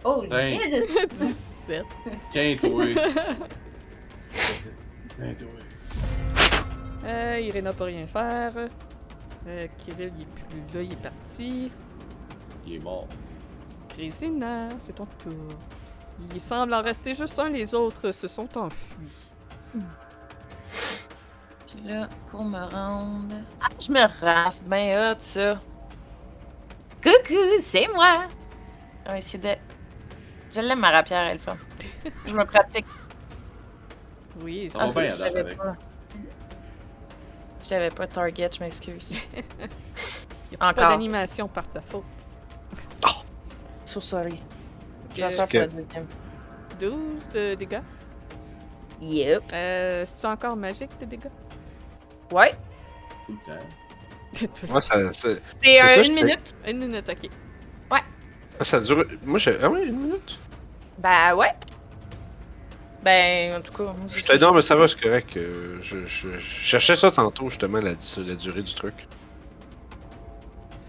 Oh, 0.04 0.22
shit! 0.30 1.10
17. 1.18 1.84
Quintoué. 2.32 2.94
Quintoué. 5.16 5.48
Euh, 7.04 7.40
Irena 7.40 7.72
peut 7.72 7.84
rien 7.84 8.06
faire. 8.06 8.52
Euh, 9.46 9.66
Kirill, 9.78 10.12
il 10.16 10.22
est 10.22 10.26
plus 10.26 10.74
là, 10.74 10.82
il 10.82 10.92
est 10.92 10.96
parti. 10.96 11.72
Il 12.66 12.74
est 12.74 12.82
mort. 12.82 13.08
Grésina, 13.90 14.68
c'est 14.78 14.94
ton 14.94 15.06
tour. 15.18 15.54
Il 16.32 16.40
semble 16.40 16.74
en 16.74 16.82
rester 16.82 17.14
juste 17.14 17.38
un, 17.38 17.48
les 17.50 17.74
autres 17.74 18.10
se 18.12 18.28
sont 18.28 18.48
enfuis. 18.56 19.12
Puis 21.66 21.82
là, 21.84 22.08
pour 22.30 22.44
me 22.44 22.60
rendre. 22.60 23.34
Ah, 23.60 23.68
je 23.80 23.92
me 23.92 24.00
rends, 24.00 24.50
c'est 24.50 24.68
bien 24.68 25.12
hot 25.12 25.16
ça. 25.18 25.58
Coucou, 27.02 27.38
c'est 27.60 27.88
moi! 27.92 28.24
On 29.06 29.10
va 29.10 29.18
essayer 29.18 29.38
de. 29.38 29.63
Je 30.54 30.60
l'aime 30.60 30.78
ma 30.80 30.90
rapière, 30.90 31.22
elle 31.22 31.38
fun. 31.38 31.56
Je 32.26 32.34
me 32.34 32.44
pratique. 32.44 32.86
Oui, 34.40 34.68
Ça 34.70 34.86
va 34.86 35.00
bien, 35.02 35.14
je 35.16 35.22
l'avais 35.22 35.54
pas. 35.54 35.74
Je 37.62 37.88
pas 37.90 38.06
target, 38.06 38.50
je 38.56 38.60
m'excuse. 38.60 39.14
a 40.54 40.56
pas 40.58 40.70
Encore. 40.70 40.90
d'animation 40.90 41.48
par 41.48 41.66
ta 41.68 41.80
faute. 41.80 42.04
So 43.84 44.00
sorry. 44.00 44.40
Je 45.14 45.20
vais 45.20 45.24
Euh, 45.24 45.30
faire 45.46 45.48
pour 45.68 45.76
deuxième. 45.78 46.06
12 46.80 47.28
de 47.34 47.54
dégâts. 47.54 47.80
Yep. 49.00 49.42
Euh, 49.52 50.04
c'est 50.06 50.26
encore 50.26 50.56
magique 50.56 50.90
de 51.00 51.04
dégâts? 51.06 51.30
Ouais. 52.32 52.54
Moi, 54.68 54.82
ça, 54.82 55.12
C'est 55.12 55.40
euh, 55.82 56.04
une 56.04 56.14
minute? 56.14 56.54
Une 56.66 56.78
minute, 56.78 57.08
ok. 57.08 57.30
ça 58.62 58.80
dure. 58.80 59.04
Moi, 59.24 59.38
j'ai. 59.38 59.56
Ah 59.62 59.68
oui, 59.68 59.84
une 59.86 59.98
minute. 59.98 60.38
Bah 60.98 61.34
ouais. 61.34 61.52
Ben, 63.02 63.56
en 63.56 63.60
tout 63.60 63.72
cas, 63.72 63.92
Je 64.08 64.24
te 64.24 64.32
non, 64.42 64.52
mais 64.54 64.62
ça 64.62 64.76
va, 64.76 64.88
c'est 64.88 64.98
correct. 65.00 65.36
euh, 65.36 65.78
Je, 65.82 66.04
je, 66.06 66.28
je 66.38 66.40
cherchais 66.40 66.96
ça 66.96 67.10
tantôt, 67.10 67.50
justement, 67.50 67.78
la, 67.78 67.90
la 67.90 68.34
durée 68.34 68.62
du 68.62 68.72
truc. 68.74 68.94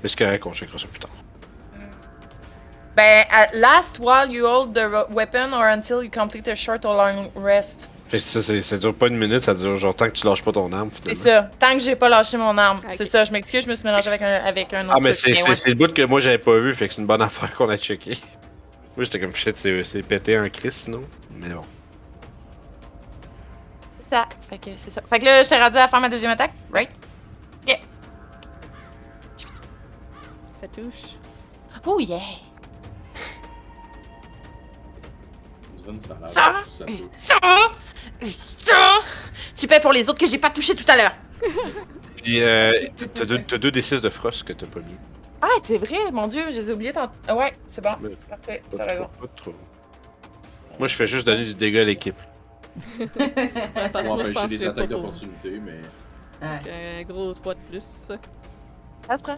Mais 0.02 0.08
c'est 0.10 0.18
correct, 0.18 0.46
on 0.46 0.54
checkera 0.54 0.78
ça 0.78 0.88
plus 0.88 1.00
tard. 1.00 1.10
Ben, 2.96 3.26
at 3.30 3.50
last 3.54 4.00
while 4.00 4.32
you 4.32 4.46
hold 4.46 4.74
the 4.74 4.86
ro- 4.90 5.08
weapon 5.14 5.52
or 5.52 5.66
until 5.66 6.02
you 6.02 6.10
complete 6.10 6.48
a 6.48 6.56
short 6.56 6.86
or 6.86 6.94
long 6.96 7.30
rest. 7.36 7.92
Fait 8.08 8.18
que 8.18 8.24
ça, 8.24 8.42
c'est- 8.42 8.62
ça 8.62 8.78
dure 8.78 8.94
pas 8.96 9.08
une 9.08 9.18
minute, 9.18 9.42
ça 9.42 9.54
dure 9.54 9.76
genre 9.76 9.94
tant 9.94 10.06
que 10.06 10.12
tu 10.14 10.26
lâches 10.26 10.44
pas 10.44 10.54
ton 10.54 10.72
arme, 10.72 10.90
C'est 11.04 11.14
finalement. 11.16 11.50
ça. 11.50 11.52
Tant 11.60 11.74
que 11.74 11.84
j'ai 11.84 11.98
pas 11.98 12.08
lâché 12.08 12.38
mon 12.38 12.58
arme. 12.58 12.78
Ok. 12.78 12.92
C'est 12.94 13.06
ça, 13.06 13.26
je 13.26 13.34
m'excuse, 13.34 13.66
je 13.66 13.70
me 13.70 13.76
suis 13.76 13.84
mélangé 13.84 14.08
avec 14.08 14.22
un, 14.22 14.46
avec 14.46 14.74
un 14.74 14.86
autre 14.86 14.94
Ah, 14.96 15.00
mais 15.02 15.12
truc, 15.12 15.26
c'est 15.26 15.34
c'est- 15.42 15.50
ouais. 15.50 15.56
c'est 15.56 15.70
le 15.72 15.76
bout 15.76 15.94
que 15.94 16.04
moi 16.04 16.22
j'avais 16.22 16.38
pas 16.38 16.56
vu, 16.58 16.74
fait 16.74 16.88
que 16.88 16.94
c'est 16.94 17.02
une 17.02 17.08
bonne 17.08 17.22
affaire 17.24 17.54
qu'on 17.56 17.68
a 17.68 17.76
checké. 17.78 18.18
Moi 18.96 19.04
j'étais 19.04 19.20
comme 19.20 19.34
shit, 19.34 19.58
c'est 19.58 19.84
c'est 19.84 20.04
pété 20.04 20.40
en 20.40 20.50
crise 20.50 20.74
sinon. 20.74 21.04
Mais 21.32 21.50
bon. 21.50 21.66
C'est 24.02 24.10
ça. 24.10 24.28
Fait 24.50 24.58
que 24.58 24.70
c'est 24.76 24.90
ça. 24.90 25.02
Fait 25.02 25.20
que 25.20 25.26
là, 25.26 25.44
je 25.44 25.50
t'ai 25.50 25.62
rendu 25.62 25.78
à 25.78 25.88
faire 25.88 26.00
ma 26.00 26.10
deuxième 26.10 26.32
attaque, 26.32 26.54
right? 26.72 26.90
Ça 30.56 30.68
touche. 30.70 31.20
Oh 31.86 32.00
yeah! 32.00 32.18
Ça? 36.26 36.54
Ça? 36.66 36.66
Ça! 38.24 39.00
Tu 39.56 39.68
paies 39.68 39.80
pour 39.80 39.92
les 39.92 40.10
autres 40.10 40.20
que 40.20 40.26
j'ai 40.26 40.40
pas 40.40 40.50
touché 40.50 40.74
tout 40.74 40.86
à 40.88 40.96
l'heure. 40.96 41.16
Puis 42.24 42.42
euh, 42.42 42.88
t'as 43.14 43.26
deux, 43.26 43.44
t'as 43.44 43.58
deux 43.58 43.70
D6 43.70 44.02
de 44.02 44.10
frost 44.10 44.44
que 44.44 44.54
t'as 44.54 44.66
pas 44.66 44.80
mis. 44.80 44.98
Ah, 45.48 45.60
c'est 45.64 45.78
vrai, 45.78 46.10
mon 46.12 46.26
dieu, 46.28 46.42
je 46.50 46.56
les 46.58 46.72
ai 46.72 46.74
oubliés 46.74 46.92
tant. 46.92 47.12
Ah 47.28 47.36
ouais, 47.36 47.54
c'est 47.68 47.84
bon. 47.84 47.92
Mais 48.02 48.10
Parfait, 48.28 48.64
t'as 48.76 48.84
raison. 48.84 49.10
pas 49.22 49.28
trop. 49.36 49.54
Moi 50.80 50.88
je 50.88 50.96
fais 50.96 51.06
juste 51.06 51.26
donner 51.28 51.44
du 51.44 51.54
dégât 51.54 51.82
à 51.82 51.84
l'équipe. 51.86 52.16
Ouais, 53.00 53.08
parce 53.94 54.04
que 54.04 54.08
Pour 54.08 54.16
moi, 54.16 54.24
je 54.26 54.32
pense 54.32 54.50
des 54.50 54.58
que 54.58 54.64
pas 54.66 54.70
attaques 54.72 54.90
pour. 54.90 54.98
d'opportunité, 55.02 55.60
mais. 55.60 55.82
Un 56.42 57.04
gros 57.04 57.32
3 57.34 57.54
de 57.54 57.60
plus. 57.70 57.84
Ça 57.84 58.18
se 59.18 59.24
prend. 59.24 59.38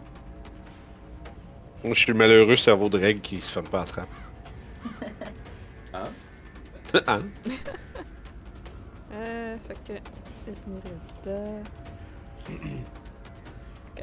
Moi 1.84 1.94
je 1.94 2.00
suis 2.00 2.12
le 2.14 2.18
malheureux 2.18 2.56
cerveau 2.56 2.88
de 2.90 2.98
règle 2.98 3.20
qui 3.20 3.42
se 3.42 3.52
ferme 3.52 3.68
pas 3.68 3.82
à 3.82 3.86
trappe. 3.86 4.08
Hein? 5.94 6.04
hein? 7.08 7.22
Euh, 9.14 9.58
fait 9.68 9.78
que. 9.86 10.52
Esmeralda. 10.52 11.52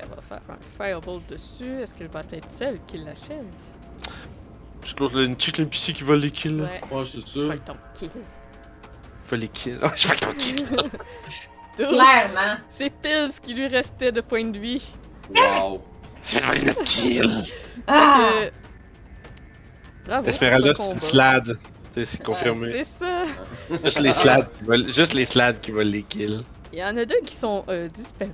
Elle 0.03 0.09
va 0.09 0.17
faire 0.29 0.41
un 0.49 0.59
fireball 0.85 1.21
dessus. 1.29 1.81
Est-ce 1.83 1.95
qu'elle 1.95 2.09
va 2.09 2.21
être 2.33 2.49
celle 2.49 2.79
qui 2.87 2.99
l'achève? 2.99 3.45
Parce 4.81 4.93
que 4.95 5.01
l'autre, 5.01 5.19
une 5.21 5.35
petite 5.37 5.59
NPC 5.59 5.93
qui 5.95 6.05
va 6.05 6.17
les 6.17 6.31
kills. 6.31 6.59
là. 6.59 6.65
Ouais. 6.65 6.99
Ouais, 6.99 7.05
c'est 7.07 7.21
Je 7.21 7.27
fais 7.27 7.47
ça. 7.49 7.53
le 7.55 7.59
ton 7.61 7.77
kill. 7.99 8.11
Va 9.31 9.37
les 9.37 9.49
kills. 9.49 9.79
Ah, 9.83 9.93
je 9.97 10.09
fais 10.09 10.17
ton 10.17 10.33
kill. 10.35 10.67
12. 11.79 11.89
Clairement. 11.89 12.57
C'est 12.69 12.91
pile 12.91 13.31
ce 13.33 13.41
qui 13.41 13.55
lui 13.55 13.67
restait 13.67 14.13
de 14.13 14.21
points 14.21 14.45
de 14.45 14.59
vie. 14.59 14.93
Wow. 15.35 15.83
Vas 16.23 16.41
voler 16.41 16.63
notre 16.65 16.85
kill. 16.85 17.43
Ah! 17.87 18.31
Bravo. 20.07 20.29
Esmeralda, 20.29 20.73
ce 20.75 20.81
c'est 20.83 20.85
une 20.85 20.95
combat. 20.95 21.01
slad. 21.01 21.47
Tu 21.47 21.55
sais, 21.95 22.05
c'est 22.05 22.23
confirmé. 22.23 22.71
C'est 22.71 22.85
ça. 22.85 23.23
Juste 23.85 24.01
les 24.01 24.13
slads 24.13 24.43
qui 24.59 24.65
veulent, 24.65 24.93
juste 24.93 25.15
les 25.15 25.25
slads 25.27 25.53
qui 25.55 25.71
veulent 25.73 25.89
les 25.89 26.03
kills. 26.03 26.43
Il 26.73 26.79
y 26.79 26.85
en 26.85 26.97
a 26.97 27.05
deux 27.05 27.21
qui 27.25 27.35
sont 27.35 27.65
euh, 27.69 27.89
disparus. 27.89 28.33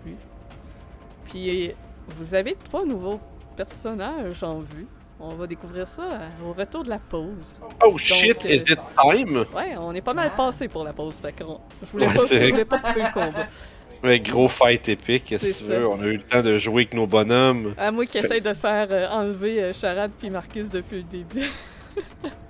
Puis 1.30 1.72
vous 2.08 2.34
avez 2.34 2.54
trois 2.54 2.84
nouveaux 2.84 3.20
personnages 3.56 4.42
en 4.42 4.58
vue. 4.60 4.86
On 5.22 5.34
va 5.34 5.46
découvrir 5.46 5.86
ça 5.86 6.02
euh, 6.02 6.48
au 6.48 6.52
retour 6.54 6.82
de 6.82 6.88
la 6.88 6.98
pause. 6.98 7.60
Oh 7.84 7.98
shit, 7.98 8.42
euh, 8.46 8.48
is 8.48 8.62
it 8.62 8.78
time? 8.98 9.44
Ouais, 9.54 9.76
on 9.78 9.92
est 9.94 10.00
pas 10.00 10.14
mal 10.14 10.34
passé 10.34 10.66
pour 10.66 10.82
la 10.82 10.94
pause. 10.94 11.16
Fait 11.16 11.32
qu'on- 11.32 11.60
je 11.82 11.90
voulais 11.90 12.06
Ouais, 12.06 12.14
pas, 12.14 12.26
je 12.26 12.50
voulais 12.50 12.64
pas 12.64 12.78
couper 12.78 13.02
le 13.02 13.12
combat. 13.12 13.46
Ouais, 14.02 14.18
gros 14.18 14.48
fight 14.48 14.88
épique, 14.88 15.24
qu'est-ce 15.26 15.46
que 15.46 15.58
tu 15.58 15.64
veux? 15.64 15.86
On 15.86 16.00
a 16.00 16.06
eu 16.06 16.16
le 16.16 16.22
temps 16.22 16.40
de 16.40 16.56
jouer 16.56 16.84
avec 16.84 16.94
nos 16.94 17.06
bonhommes. 17.06 17.74
À 17.76 17.90
moi 17.92 18.06
qui 18.06 18.16
essaye 18.16 18.40
de 18.40 18.54
faire 18.54 18.86
euh, 18.90 19.06
enlever 19.10 19.62
euh, 19.62 19.72
Charade 19.74 20.12
puis 20.18 20.30
Marcus 20.30 20.70
depuis 20.70 20.96
le 20.98 21.02
début. 21.02 21.50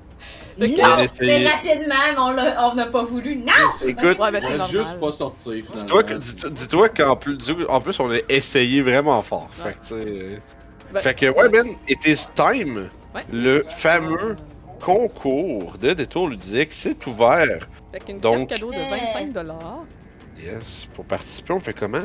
On 0.60 0.66
Non, 0.82 0.84
a 0.84 0.96
mais 0.96 1.04
essayé. 1.04 1.48
rapidement, 1.48 2.34
mais 2.36 2.52
on 2.58 2.74
n'a 2.74 2.86
pas 2.86 3.04
voulu. 3.04 3.36
Non! 3.36 3.52
Écoute, 3.86 4.18
Ouais, 4.18 4.30
ben 4.30 4.40
c'est 4.40 4.70
juste 4.70 5.00
pas 5.00 5.10
finalement. 5.10 5.72
dis-toi 5.72 6.02
que- 6.04 6.14
dis- 6.14 6.34
dis-toi 6.50 6.88
qu'en 6.90 7.16
plus, 7.16 7.38
en 7.68 7.80
plus, 7.80 7.98
on 8.00 8.10
a 8.10 8.18
essayé 8.28 8.82
vraiment 8.82 9.22
fort. 9.22 9.48
Ouais. 9.64 9.72
Fait 9.72 9.88
que, 9.88 9.94
euh, 9.94 10.36
Ben, 10.92 11.00
fait 11.00 11.14
que, 11.14 11.26
ouais, 11.26 11.48
Ben, 11.48 11.68
it 11.88 11.98
is 12.06 12.26
time. 12.34 12.88
Ouais. 13.14 13.24
Le 13.32 13.60
fameux 13.60 14.36
concours 14.80 15.78
de 15.78 15.92
détour 15.92 16.28
ludique 16.28 16.72
s'est 16.72 16.96
ouvert 17.06 17.68
Fait 17.92 18.00
qu'une 18.00 18.18
Donc- 18.18 18.48
carte 18.48 18.60
cadeau 18.60 18.72
de 18.72 18.78
25 18.90 19.32
dollars. 19.32 19.84
Yes. 20.42 20.86
Pour 20.94 21.04
participer, 21.04 21.52
on 21.52 21.60
fait 21.60 21.74
comment? 21.74 22.04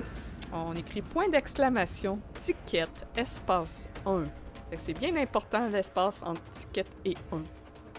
On 0.53 0.73
écrit 0.75 1.01
point 1.01 1.27
d'exclamation, 1.29 2.19
ticket, 2.41 2.85
espace 3.17 3.87
1. 4.05 4.23
Fait 4.69 4.75
que 4.77 4.81
c'est 4.81 4.93
bien 4.99 5.15
important 5.17 5.67
l'espace 5.71 6.21
entre 6.25 6.41
ticket 6.51 6.85
et 7.05 7.15
1. 7.31 7.41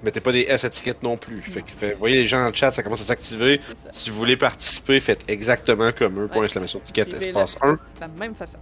Mettez 0.05 0.21
pas 0.21 0.33
des 0.33 0.43
S 0.43 0.63
étiquettes 0.65 1.03
non 1.03 1.17
plus. 1.17 1.41
Fait 1.43 1.63
que, 1.63 1.71
fait- 1.71 1.95
voyez 1.95 2.17
les 2.17 2.27
gens 2.27 2.41
dans 2.43 2.49
le 2.49 2.55
chat, 2.55 2.71
ça 2.73 2.83
commence 2.83 3.01
à 3.01 3.05
s'activer. 3.05 3.61
Si 3.93 4.11
vous 4.11 4.17
voulez 4.17 4.37
participer, 4.37 5.01
faites 5.01 5.25
exactement 5.29 5.91
comme 5.93 6.21
eux. 6.21 6.29
Point 6.29 6.47
ticket, 6.47 7.05
Suivez 7.05 7.29
espace 7.29 7.57
la- 7.63 7.69
1. 7.69 7.73
De 7.73 7.79
la 8.01 8.09
même 8.09 8.35
façon. 8.35 8.59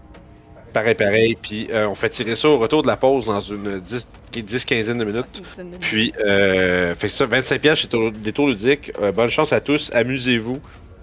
Pareil, 0.73 0.95
pareil. 0.95 1.37
Puis 1.41 1.69
euh, 1.71 1.89
on 1.89 1.95
fait 1.95 2.11
tirer 2.11 2.37
ça 2.37 2.49
au 2.49 2.59
retour 2.59 2.83
de 2.83 2.87
la 2.89 2.97
pause 2.97 3.27
dans 3.27 3.41
une 3.41 3.81
10 3.81 4.09
10 4.33 4.65
quinzaine 4.65 4.99
de 4.99 5.05
minutes. 5.05 5.43
Puis, 5.81 6.13
euh, 6.25 6.95
fait 6.97 7.07
que 7.09 7.13
ça, 7.13 7.27
25 7.27 7.61
pièces 7.61 7.79
chez 7.81 7.89
des 8.13 8.33
tours 8.33 8.49
ludiques. 8.49 8.91
Euh, 9.01 9.13
bonne 9.13 9.29
chance 9.31 9.53
à 9.53 9.61
tous, 9.61 9.91
amusez-vous. 9.93 10.59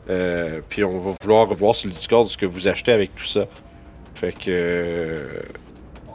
Euh, 0.09 0.59
puis 0.67 0.83
on 0.83 0.97
va 0.97 1.13
vouloir 1.21 1.47
revoir 1.47 1.75
sur 1.75 1.87
le 1.87 1.93
Discord 1.93 2.27
ce 2.27 2.35
que 2.37 2.45
vous 2.45 2.67
achetez 2.67 2.91
avec 2.91 3.15
tout 3.15 3.23
ça. 3.25 3.45
Fait 4.15 4.33
que... 4.33 4.45
euh, 4.49 5.27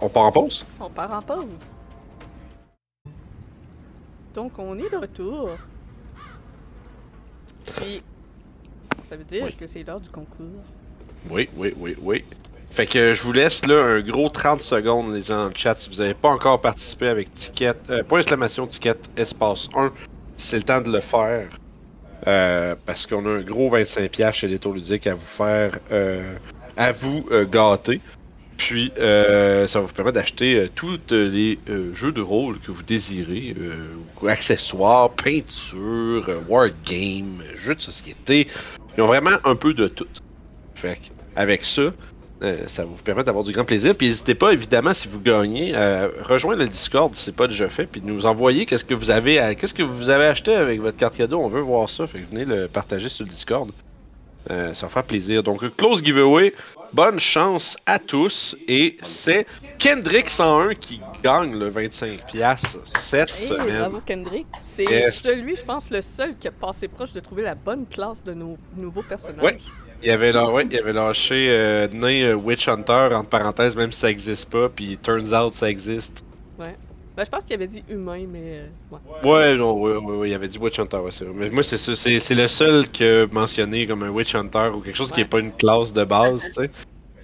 on 0.00 0.08
part 0.10 0.24
en 0.24 0.32
pause? 0.32 0.66
On 0.80 0.90
part 0.90 1.12
en 1.14 1.22
pause. 1.22 1.46
Donc, 4.36 4.58
on 4.58 4.78
est 4.78 4.90
de 4.92 4.98
retour. 4.98 5.48
Ça 9.04 9.16
veut 9.16 9.24
dire 9.24 9.44
Oui. 9.46 9.54
que 9.58 9.66
c'est 9.66 9.82
l'heure 9.82 10.00
du 10.00 10.10
concours. 10.10 10.62
Oui, 11.30 11.48
oui, 11.56 11.72
oui, 11.78 11.96
oui. 12.02 12.22
Fait 12.70 12.86
que 12.86 13.14
je 13.14 13.22
vous 13.22 13.32
laisse 13.32 13.64
là 13.64 13.82
un 13.82 14.00
gros 14.02 14.28
30 14.28 14.60
secondes 14.60 15.14
les 15.14 15.22
gens 15.22 15.44
dans 15.44 15.48
le 15.48 15.54
chat 15.54 15.74
si 15.78 15.88
vous 15.88 15.96
n'avez 15.96 16.12
pas 16.12 16.28
encore 16.28 16.60
participé 16.60 17.08
avec 17.08 17.34
ticket, 17.34 17.72
euh, 17.88 18.02
point 18.02 18.18
exclamation 18.18 18.66
ticket 18.66 18.98
espace 19.16 19.70
1, 19.74 19.90
c'est 20.36 20.58
le 20.58 20.62
temps 20.64 20.82
de 20.82 20.92
le 20.92 21.00
faire. 21.00 21.48
Euh, 22.26 22.74
parce 22.84 23.06
qu'on 23.06 23.24
a 23.24 23.30
un 23.30 23.40
gros 23.40 23.70
25$ 23.70 24.10
piastres 24.10 24.40
chez 24.40 24.48
les 24.48 24.58
tours 24.58 24.74
ludiques 24.74 25.06
à 25.06 25.14
vous 25.14 25.20
faire, 25.22 25.78
euh, 25.90 26.36
à 26.76 26.92
vous 26.92 27.26
euh, 27.30 27.46
gâter. 27.46 28.02
Puis 28.56 28.90
euh, 28.98 29.66
ça 29.66 29.80
va 29.80 29.86
vous 29.86 29.92
permettre 29.92 30.14
d'acheter 30.14 30.54
euh, 30.56 30.68
tous 30.74 30.98
les 31.10 31.58
euh, 31.68 31.92
jeux 31.92 32.12
de 32.12 32.22
rôle 32.22 32.58
que 32.58 32.70
vous 32.70 32.82
désirez, 32.82 33.54
euh, 33.60 34.28
accessoires, 34.28 35.10
peinture, 35.10 36.24
euh, 36.28 36.40
wargame, 36.48 37.42
jeux 37.54 37.74
de 37.74 37.82
société. 37.82 38.46
Ils 38.96 39.02
ont 39.02 39.06
vraiment 39.06 39.36
un 39.44 39.56
peu 39.56 39.74
de 39.74 39.88
tout. 39.88 40.06
Fait 40.74 40.98
avec 41.36 41.64
ça, 41.64 41.92
euh, 42.42 42.66
ça 42.66 42.84
va 42.84 42.88
vous 42.90 43.02
permettre 43.02 43.26
d'avoir 43.26 43.44
du 43.44 43.52
grand 43.52 43.64
plaisir. 43.66 43.94
Puis 43.94 44.06
n'hésitez 44.06 44.34
pas, 44.34 44.52
évidemment, 44.52 44.94
si 44.94 45.06
vous 45.06 45.20
gagnez, 45.20 45.74
à 45.74 46.08
rejoindre 46.22 46.62
le 46.62 46.68
Discord 46.68 47.14
si 47.14 47.24
c'est 47.24 47.36
pas 47.36 47.46
déjà 47.48 47.68
fait, 47.68 47.86
puis 47.86 48.00
nous 48.02 48.24
envoyer 48.24 48.64
qu'est-ce 48.64 48.86
que 48.86 48.94
vous 48.94 49.10
avez, 49.10 49.38
à- 49.38 49.54
qu'est-ce 49.54 49.74
que 49.74 49.82
vous 49.82 50.08
avez 50.08 50.24
acheté 50.24 50.54
avec 50.54 50.80
votre 50.80 50.96
carte 50.96 51.16
cadeau. 51.16 51.40
On 51.40 51.48
veut 51.48 51.60
voir 51.60 51.90
ça. 51.90 52.06
Fait 52.06 52.20
que 52.20 52.26
venez 52.30 52.46
le 52.46 52.68
partager 52.68 53.10
sur 53.10 53.24
le 53.24 53.30
Discord. 53.30 53.70
Ça 54.48 54.86
va 54.86 54.88
faire 54.88 55.02
plaisir. 55.04 55.42
Donc, 55.42 55.76
close 55.76 56.04
giveaway. 56.04 56.54
Bonne 56.92 57.18
chance 57.20 57.76
à 57.84 57.98
tous. 57.98 58.56
Et 58.68 58.96
c'est 59.02 59.46
Kendrick 59.78 60.30
101 60.30 60.74
qui 60.74 61.00
gagne 61.22 61.58
le 61.58 61.68
25$ 61.70 62.78
cette 62.84 63.30
Hey, 63.30 63.46
semaine. 63.48 63.78
bravo 63.80 64.00
Kendrick. 64.04 64.46
C'est 64.60 64.84
Yes. 64.84 65.20
celui, 65.20 65.56
je 65.56 65.64
pense, 65.64 65.90
le 65.90 66.00
seul 66.00 66.36
qui 66.38 66.48
a 66.48 66.52
passé 66.52 66.88
proche 66.88 67.12
de 67.12 67.20
trouver 67.20 67.42
la 67.42 67.54
bonne 67.54 67.86
classe 67.86 68.22
de 68.22 68.32
nos 68.34 68.56
nouveaux 68.76 69.02
personnages. 69.02 69.42
Ouais. 69.44 69.58
Il 70.02 70.10
avait, 70.10 70.30
la- 70.30 70.50
ouais, 70.50 70.66
il 70.70 70.78
avait 70.78 70.92
lâché 70.92 71.46
euh, 71.50 71.88
nain 71.90 72.22
euh, 72.22 72.34
Witch 72.34 72.68
Hunter, 72.68 73.08
entre 73.14 73.30
parenthèses, 73.30 73.74
même 73.74 73.90
si 73.92 74.00
ça 74.00 74.10
existe 74.10 74.50
pas, 74.50 74.68
puis 74.68 74.98
turns 74.98 75.32
out 75.32 75.54
ça 75.54 75.70
existe. 75.70 76.22
Ben, 77.16 77.24
je 77.24 77.30
pense 77.30 77.44
qu'il 77.44 77.54
avait 77.54 77.66
dit 77.66 77.82
humain, 77.88 78.26
mais. 78.28 78.40
euh, 78.42 78.66
ouais. 78.90 78.98
Ouais, 79.30 79.56
genre, 79.56 79.78
ouais, 79.80 79.96
ouais, 79.96 80.16
ouais, 80.16 80.30
il 80.30 80.34
avait 80.34 80.48
dit 80.48 80.58
Witch 80.58 80.78
Hunter, 80.78 80.98
ouais, 80.98 81.10
c'est 81.10 81.24
vrai. 81.24 81.32
Mais 81.34 81.50
moi, 81.50 81.62
c'est 81.62 81.78
ça, 81.78 81.96
c'est 81.96 82.20
c'est 82.20 82.34
le 82.34 82.46
seul 82.46 82.88
que 82.90 83.26
mentionné 83.32 83.86
comme 83.86 84.02
un 84.02 84.10
Witch 84.10 84.34
Hunter 84.34 84.70
ou 84.74 84.80
quelque 84.80 84.96
chose 84.96 85.10
qui 85.10 85.22
est 85.22 85.24
pas 85.24 85.38
une 85.40 85.52
classe 85.52 85.92
de 85.94 86.04
base, 86.04 86.42
tu 86.44 86.52
sais. 86.52 86.70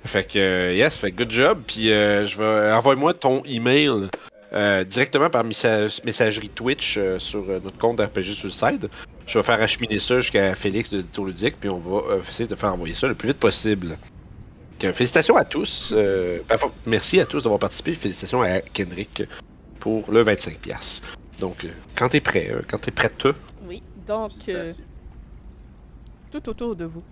Fait 0.04 0.24
que, 0.24 0.38
euh, 0.38 0.72
yes, 0.74 0.96
fait 0.96 1.12
good 1.12 1.30
job, 1.30 1.60
puis 1.66 1.92
euh, 1.92 2.26
je 2.26 2.38
vais. 2.38 2.72
Envoie-moi 2.72 3.12
ton 3.14 3.42
email 3.44 4.08
euh, 4.54 4.82
directement 4.84 5.28
par 5.30 5.44
messa- 5.44 6.00
messagerie 6.04 6.48
Twitch 6.48 6.96
euh, 6.98 7.18
sur 7.18 7.44
notre 7.44 7.76
compte 7.78 8.00
RPG 8.00 8.34
Suicide. 8.34 8.88
Je 9.26 9.38
vais 9.38 9.44
faire 9.44 9.60
acheminer 9.62 9.98
ça 9.98 10.18
jusqu'à 10.20 10.54
Félix 10.54 10.90
de 10.90 11.02
Tour 11.02 11.26
Ludique, 11.26 11.56
puis 11.60 11.68
on 11.68 11.76
va 11.78 12.16
essayer 12.28 12.48
de 12.48 12.54
faire 12.56 12.72
envoyer 12.72 12.94
ça 12.94 13.06
le 13.08 13.14
plus 13.14 13.28
vite 13.28 13.38
possible. 13.38 13.96
Donc, 14.80 14.92
félicitations 14.94 15.36
à 15.36 15.44
tous. 15.44 15.94
enfin, 16.50 16.72
merci 16.86 17.20
à 17.20 17.26
tous 17.26 17.42
d'avoir 17.44 17.60
participé. 17.60 17.92
Félicitations 17.94 18.42
à 18.42 18.60
Kendrick 18.60 19.22
pour 19.82 20.12
le 20.12 20.22
25$. 20.22 21.02
Donc, 21.40 21.64
euh, 21.64 21.70
quand 21.96 22.10
t'es 22.10 22.20
prêt, 22.20 22.48
euh, 22.52 22.62
quand 22.68 22.78
t'es 22.78 22.92
prête, 22.92 23.26
Oui. 23.66 23.82
Donc, 24.06 24.30
euh, 24.48 24.72
tout 26.30 26.48
autour 26.48 26.76
de 26.76 26.84
vous, 26.84 27.02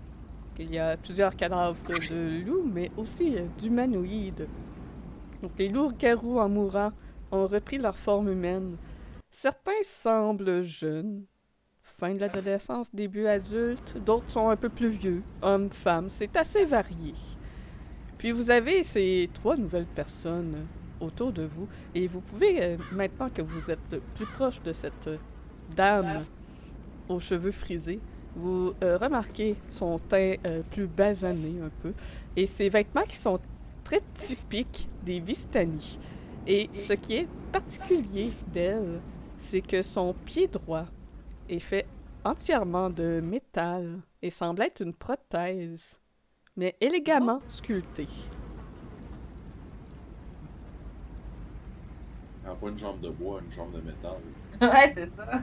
il 0.57 0.73
y 0.73 0.79
a 0.79 0.95
plusieurs 0.95 1.35
cadavres 1.35 1.75
de 2.09 2.41
loups, 2.45 2.63
mais 2.65 2.89
aussi 2.95 3.35
d'humanoïdes. 3.57 4.47
Donc, 5.41 5.51
les 5.57 5.67
loups-garous 5.67 6.39
en 6.39 6.47
mourant 6.47 6.93
ont 7.33 7.45
repris 7.45 7.77
leur 7.77 7.97
forme 7.97 8.29
humaine. 8.29 8.77
Certains 9.29 9.83
semblent 9.83 10.63
jeunes, 10.63 11.25
fin 11.83 12.13
de 12.13 12.19
l'adolescence, 12.19 12.95
début 12.95 13.25
adulte, 13.25 13.97
d'autres 13.97 14.29
sont 14.29 14.47
un 14.47 14.55
peu 14.55 14.69
plus 14.69 14.89
vieux, 14.89 15.23
hommes, 15.41 15.71
femmes, 15.71 16.07
c'est 16.07 16.37
assez 16.37 16.63
varié. 16.63 17.15
Puis 18.17 18.31
vous 18.31 18.49
avez 18.49 18.83
ces 18.83 19.29
trois 19.33 19.57
nouvelles 19.57 19.91
personnes 19.93 20.67
autour 21.01 21.31
de 21.31 21.43
vous, 21.43 21.67
et 21.95 22.07
vous 22.07 22.21
pouvez, 22.21 22.63
euh, 22.63 22.77
maintenant 22.91 23.29
que 23.29 23.41
vous 23.41 23.71
êtes 23.71 23.99
plus 24.15 24.25
proche 24.25 24.61
de 24.61 24.73
cette 24.73 25.09
dame 25.75 26.25
aux 27.09 27.19
cheveux 27.19 27.51
frisés, 27.51 27.99
vous 28.35 28.73
euh, 28.83 28.97
remarquez 28.97 29.55
son 29.69 29.99
teint 29.99 30.35
euh, 30.45 30.61
plus 30.71 30.87
basané 30.87 31.59
un 31.61 31.69
peu 31.81 31.93
et 32.35 32.45
ses 32.45 32.69
vêtements 32.69 33.03
qui 33.03 33.17
sont 33.17 33.39
très 33.83 34.01
typiques 34.13 34.87
des 35.03 35.19
Vistani. 35.19 35.99
Et 36.47 36.69
ce 36.79 36.93
qui 36.93 37.15
est 37.15 37.27
particulier 37.51 38.31
d'elle, 38.47 39.01
c'est 39.37 39.61
que 39.61 39.81
son 39.81 40.13
pied 40.25 40.47
droit 40.47 40.85
est 41.49 41.59
fait 41.59 41.85
entièrement 42.23 42.89
de 42.89 43.21
métal 43.21 43.99
et 44.21 44.29
semble 44.29 44.63
être 44.63 44.81
une 44.81 44.93
prothèse, 44.93 45.99
mais 46.55 46.75
élégamment 46.79 47.41
sculptée. 47.49 48.07
Pas 52.43 52.67
une 52.69 52.77
jambe 52.79 52.99
de 53.01 53.09
bois, 53.09 53.39
une 53.47 53.53
jambe 53.55 53.71
de 53.73 53.81
métal. 53.81 54.17
Ouais, 54.61 54.91
c'est 54.93 55.09
ça. 55.15 55.41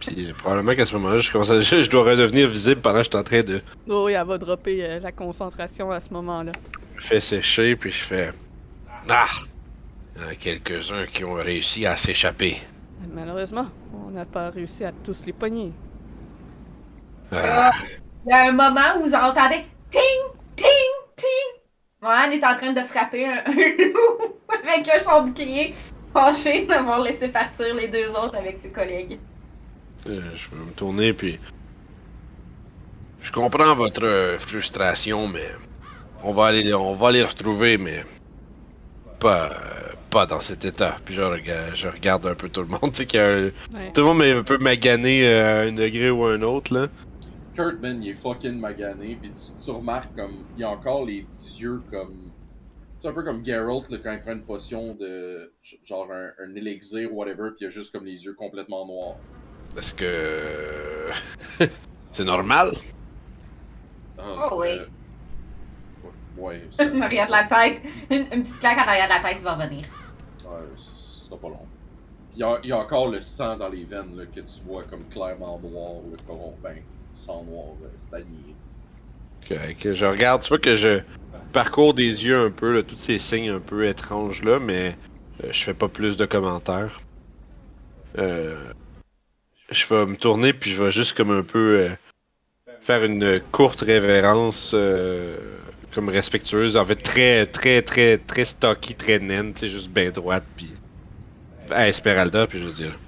puis 0.00 0.28
euh, 0.28 0.32
probablement 0.34 0.74
qu'à 0.74 0.84
ce 0.84 0.92
moment-là, 0.94 1.18
je, 1.18 1.32
commence 1.32 1.50
à- 1.50 1.60
je, 1.62 1.82
je 1.82 1.90
dois 1.90 2.04
redevenir 2.04 2.48
visible 2.48 2.80
pendant 2.82 2.98
que 2.98 3.04
je 3.04 3.08
suis 3.10 3.18
en 3.18 3.22
train 3.22 3.40
de 3.42 3.62
Oh, 3.88 4.04
oui, 4.06 4.12
elle 4.12 4.26
va 4.26 4.36
dropper 4.38 4.84
euh, 4.84 4.98
la 5.00 5.12
concentration 5.12 5.90
à 5.90 6.00
ce 6.00 6.12
moment-là. 6.12 6.52
me 6.96 7.00
faire 7.00 7.22
sécher, 7.22 7.76
puis 7.76 7.90
je 7.90 8.04
fais 8.04 8.32
Ah 9.08 9.26
Il 10.16 10.22
y 10.22 10.24
en 10.24 10.28
a 10.28 10.34
quelques-uns 10.34 11.06
qui 11.06 11.24
ont 11.24 11.34
réussi 11.34 11.86
à 11.86 11.96
s'échapper. 11.96 12.56
Malheureusement, 13.12 13.66
on 14.06 14.10
n'a 14.10 14.24
pas 14.26 14.50
réussi 14.50 14.84
à 14.84 14.92
tous 14.92 15.24
les 15.24 15.32
pogner. 15.32 15.72
Ah, 17.32 17.72
Il 18.26 18.30
y 18.30 18.32
a 18.32 18.48
un 18.48 18.52
moment 18.52 18.98
où 18.98 19.04
vous 19.06 19.14
entendez 19.14 19.64
ting, 19.90 20.00
ting, 20.56 20.66
ting. 21.16 21.60
Mohan 22.04 22.30
est 22.32 22.44
en 22.44 22.54
train 22.54 22.72
de 22.72 22.82
frapper 22.82 23.24
un, 23.26 23.38
un 23.46 23.52
loup 23.54 24.34
avec 24.62 24.86
le 24.86 25.02
son 25.02 25.22
bouclier, 25.22 25.74
fâché 26.12 26.66
d'avoir 26.66 27.00
laissé 27.00 27.28
partir 27.28 27.74
les 27.74 27.88
deux 27.88 28.10
autres 28.10 28.36
avec 28.36 28.58
ses 28.62 28.68
collègues. 28.68 29.18
euh, 30.06 30.20
je 30.36 30.50
vais 30.50 30.64
me 30.64 30.72
tourner, 30.72 31.14
puis. 31.14 31.38
Je 33.22 33.32
comprends 33.32 33.74
votre 33.74 34.04
euh, 34.04 34.38
frustration, 34.38 35.26
mais. 35.28 35.48
On 36.22 36.32
va 36.32 36.46
aller, 36.46 36.74
on 36.74 36.94
va 36.94 37.10
les 37.10 37.24
retrouver, 37.24 37.78
mais. 37.78 38.04
Pas, 39.18 39.46
euh, 39.52 39.92
pas 40.10 40.26
dans 40.26 40.42
cet 40.42 40.66
état. 40.66 40.96
Puis 41.06 41.14
je 41.14 41.22
regarde, 41.22 41.70
je 41.74 41.88
regarde 41.88 42.26
un 42.26 42.34
peu 42.34 42.50
tout 42.50 42.60
le 42.60 42.66
monde, 42.66 42.92
tu 42.92 42.98
sais, 42.98 43.06
qu'il 43.06 43.18
y 43.18 43.22
a 43.22 43.28
un- 43.28 43.44
Ouais. 43.44 43.92
Tout 43.94 44.02
le 44.02 44.06
monde 44.08 44.22
est 44.22 44.32
un 44.32 44.42
peu 44.42 44.58
magané 44.58 45.26
euh, 45.26 45.62
à 45.62 45.68
un 45.68 45.72
degré 45.72 46.10
ou 46.10 46.24
un 46.26 46.42
autre, 46.42 46.74
là. 46.74 46.88
Kurt, 47.54 47.80
man, 47.80 48.02
il 48.02 48.10
est 48.10 48.14
fucking 48.14 48.58
magané, 48.58 49.16
pis 49.16 49.30
tu, 49.32 49.52
tu 49.64 49.70
remarques 49.70 50.14
comme. 50.16 50.44
Il 50.56 50.64
a 50.64 50.70
encore 50.70 51.04
les 51.04 51.26
yeux 51.58 51.82
comme. 51.90 52.30
C'est 52.98 53.08
un 53.08 53.12
peu 53.12 53.22
comme 53.22 53.44
Geralt, 53.44 53.88
là, 53.90 53.98
quand 54.02 54.12
il 54.12 54.20
prend 54.22 54.32
une 54.32 54.42
potion 54.42 54.94
de. 54.94 55.52
Genre 55.84 56.10
un, 56.10 56.30
un 56.42 56.54
élixir, 56.56 57.12
whatever, 57.14 57.50
pis 57.56 57.64
il 57.64 57.66
a 57.66 57.70
juste 57.70 57.92
comme 57.92 58.04
les 58.04 58.24
yeux 58.24 58.34
complètement 58.34 58.86
noirs. 58.86 59.16
Est-ce 59.76 59.94
que. 59.94 61.10
C'est 62.12 62.24
normal? 62.24 62.72
Ah, 64.18 64.48
Oh, 64.52 64.60
oui. 64.60 64.68
euh, 64.70 64.86
Ouais, 66.36 66.62
ça- 66.72 66.84
arrière 67.02 67.26
de 67.26 67.30
la 67.32 67.44
tête, 67.44 67.80
une, 68.10 68.26
une 68.32 68.42
petite 68.42 68.58
claque 68.58 68.78
en 68.78 68.88
arrière 68.88 69.06
de 69.06 69.12
la 69.22 69.28
tête 69.30 69.42
va 69.42 69.54
venir. 69.54 69.84
Ouais, 70.44 70.58
ce 70.76 71.26
sera 71.26 71.36
pas 71.38 71.48
long. 71.48 71.66
Puis 72.30 72.38
il 72.38 72.40
y, 72.40 72.42
a, 72.42 72.58
il 72.64 72.68
y 72.70 72.72
a 72.72 72.78
encore 72.78 73.08
le 73.08 73.20
sang 73.20 73.56
dans 73.56 73.68
les 73.68 73.84
veines 73.84 74.16
là, 74.16 74.24
que 74.26 74.40
tu 74.40 74.60
vois 74.66 74.82
comme 74.84 75.04
clairement 75.04 75.58
noir, 75.60 75.92
le 76.10 76.16
coron, 76.26 76.54
ben, 76.62 76.78
sang 77.14 77.44
noir, 77.44 77.66
euh, 77.82 77.88
stagné. 77.96 78.54
Ok, 79.42 79.76
que 79.78 79.94
je 79.94 80.04
regarde, 80.04 80.42
tu 80.42 80.48
vois 80.48 80.58
que 80.58 80.76
je 80.76 81.00
parcours 81.54 81.94
des 81.94 82.24
yeux 82.26 82.36
un 82.36 82.50
peu, 82.50 82.74
là, 82.74 82.82
tous 82.82 82.98
ces 82.98 83.16
signes 83.16 83.48
un 83.48 83.60
peu 83.60 83.86
étranges 83.86 84.42
là, 84.42 84.58
mais 84.58 84.96
euh, 85.42 85.48
je 85.52 85.62
fais 85.62 85.72
pas 85.72 85.88
plus 85.88 86.16
de 86.16 86.26
commentaires. 86.26 87.00
Euh, 88.18 88.56
je 89.70 89.86
vais 89.86 90.04
me 90.04 90.16
tourner 90.16 90.52
puis 90.52 90.72
je 90.72 90.82
vais 90.82 90.90
juste 90.90 91.16
comme 91.16 91.30
un 91.30 91.42
peu 91.42 91.78
euh, 91.78 91.90
faire 92.80 93.04
une 93.04 93.40
courte 93.52 93.80
révérence 93.80 94.72
euh, 94.74 95.36
comme 95.94 96.08
respectueuse. 96.08 96.76
En 96.76 96.84
fait, 96.84 96.96
très, 96.96 97.46
très, 97.46 97.82
très, 97.82 98.18
très 98.18 98.44
stocky, 98.44 98.96
très 98.96 99.20
naine, 99.20 99.54
sais, 99.56 99.68
juste 99.68 99.90
bien 99.90 100.10
droite 100.10 100.44
puis 100.56 100.70
à 101.70 101.88
Esmeralda 101.88 102.48
puis 102.48 102.58
je 102.58 102.64
veux 102.64 102.72
dire. 102.72 102.98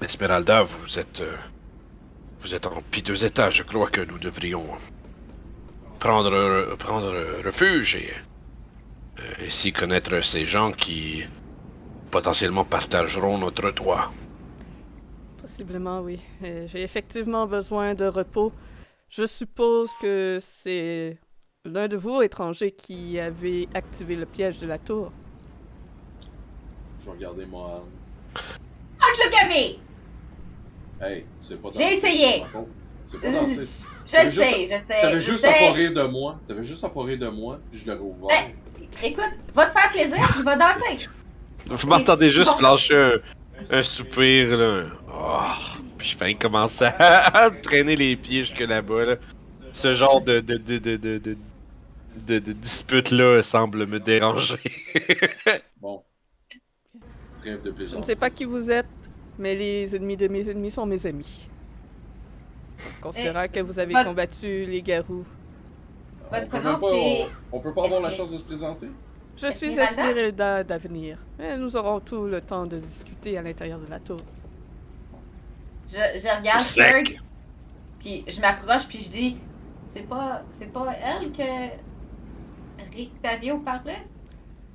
Esmeralda, 0.00 0.62
vous 0.62 0.98
êtes, 0.98 1.22
vous 2.40 2.54
êtes 2.54 2.66
en 2.66 2.82
piteux 2.90 3.24
état. 3.24 3.50
Je 3.50 3.62
crois 3.62 3.88
que 3.88 4.00
nous 4.00 4.18
devrions 4.18 4.66
prendre, 5.98 6.76
prendre 6.76 7.42
refuge 7.44 7.96
et 7.96 8.12
euh, 9.18 9.46
ainsi 9.46 9.72
connaître 9.72 10.22
ces 10.22 10.46
gens 10.46 10.72
qui 10.72 11.24
potentiellement 12.10 12.64
partageront 12.64 13.38
notre 13.38 13.70
toit. 13.70 14.12
Possiblement, 15.40 16.00
oui. 16.00 16.20
Euh, 16.42 16.66
J'ai 16.66 16.82
effectivement 16.82 17.46
besoin 17.46 17.94
de 17.94 18.06
repos. 18.06 18.52
Je 19.08 19.26
suppose 19.26 19.90
que 20.00 20.38
c'est 20.40 21.18
l'un 21.64 21.88
de 21.88 21.96
vous, 21.96 22.22
étrangers, 22.22 22.72
qui 22.72 23.18
avez 23.20 23.68
activé 23.74 24.16
le 24.16 24.26
piège 24.26 24.60
de 24.60 24.66
la 24.66 24.78
tour. 24.78 25.12
Je 27.00 27.06
vais 27.06 27.12
regarder 27.12 27.46
moi. 27.46 27.84
Arrête 28.34 29.18
le 29.24 29.30
gavé! 29.30 29.78
Hey, 31.00 31.26
c'est 31.40 31.60
pas 31.60 31.68
J'ai 31.76 31.94
essayé. 31.94 32.44
c'est 33.04 33.20
pas 33.20 33.30
danser. 33.30 33.56
Je 34.06 34.10
sais, 34.10 34.30
juste- 34.30 34.72
je 34.72 34.78
sais. 34.80 35.00
T'avais 35.00 35.20
je 35.20 35.32
juste 35.32 35.44
à 35.44 35.52
pas 35.52 35.72
rire 35.72 35.92
de 35.92 36.02
moi. 36.04 36.38
T'avais 36.46 36.64
juste 36.64 36.84
à 36.84 36.88
pas 36.88 37.02
rire 37.02 37.18
de 37.18 37.28
moi, 37.28 37.58
puis 37.70 37.80
je 37.80 37.86
l'aurais 37.86 38.00
ouvert. 38.00 38.30
Hey. 38.36 38.54
Écoute, 39.02 39.24
va 39.54 39.66
te 39.66 39.72
faire 39.72 39.90
plaisir, 39.90 40.34
il 40.38 40.44
va 40.44 40.56
danser. 40.56 41.08
Vous 41.68 41.86
m'entendez 41.88 42.30
juste 42.30 42.52
bon. 42.52 42.58
flancher 42.58 42.96
un, 42.96 43.78
un 43.78 43.82
soupir, 43.82 44.56
là. 44.56 44.84
Oh, 45.12 45.76
puis 45.98 46.08
je 46.08 46.16
fais 46.16 46.34
commencer 46.34 46.84
à, 46.98 47.50
traîner 47.62 47.96
les 47.96 48.16
pieds 48.16 48.44
jusque 48.44 48.60
là-bas, 48.60 49.04
là. 49.04 49.16
Ce 49.72 49.92
genre 49.92 50.20
de, 50.22 50.40
de, 50.40 50.56
de, 50.56 50.78
de, 50.78 50.96
de, 50.96 51.18
de, 51.18 51.36
de- 52.26 52.38
de 52.38 52.52
dispute-là 52.52 53.42
semble 53.42 53.86
me 53.86 53.98
déranger. 54.00 54.56
Bon. 55.80 56.02
Trêve 57.40 57.62
de 57.62 57.70
Je 57.70 57.74
plaisir. 57.74 57.98
ne 57.98 58.04
sais 58.04 58.16
pas 58.16 58.30
qui 58.30 58.44
vous 58.44 58.70
êtes, 58.70 58.86
mais 59.38 59.54
les 59.54 59.94
ennemis 59.96 60.16
de 60.16 60.28
mes 60.28 60.48
ennemis 60.48 60.70
sont 60.70 60.86
mes 60.86 61.06
amis. 61.06 61.48
Considérant 63.00 63.46
que 63.50 63.60
vous 63.60 63.78
avez 63.78 63.92
votre- 63.92 64.06
combattu 64.06 64.66
les 64.66 64.82
garous. 64.82 65.24
On 66.30 66.46
peut 66.46 66.60
nom, 66.60 66.78
pas, 66.78 67.30
on 67.52 67.60
peut 67.60 67.72
pas 67.72 67.84
avoir 67.84 68.02
la 68.02 68.10
chance 68.10 68.32
de 68.32 68.38
se 68.38 68.42
présenter? 68.42 68.88
Je 69.36 69.50
suis 69.50 69.78
Esmeralda? 69.78 70.64
D'avenir. 70.64 71.18
Nous 71.58 71.76
aurons 71.76 72.00
tout 72.00 72.24
le 72.26 72.40
temps 72.40 72.66
de 72.66 72.76
discuter 72.76 73.38
à 73.38 73.42
l'intérieur 73.42 73.78
de 73.78 73.86
la 73.88 74.00
tour. 74.00 74.20
Je, 75.88 75.94
je 75.94 76.38
regarde. 76.38 76.64
Kirk, 76.64 77.22
puis 78.00 78.24
je 78.26 78.40
m'approche, 78.40 78.88
puis 78.88 79.00
je 79.00 79.08
dis 79.10 79.36
C'est 79.88 80.08
pas, 80.08 80.42
c'est 80.50 80.72
pas 80.72 80.92
elle 81.00 81.30
que 81.32 82.92
Rictavio 82.94 83.58
parlait? 83.60 84.02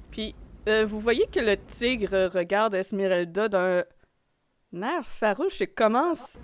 Puis, 0.10 0.34
euh, 0.70 0.86
vous 0.86 1.00
voyez 1.00 1.26
que 1.32 1.40
le 1.40 1.58
tigre 1.58 2.30
regarde 2.34 2.74
Esmeralda 2.76 3.50
d'un 3.50 3.84
air 4.74 5.06
farouche 5.06 5.62
et 5.62 5.68
commence 5.68 6.40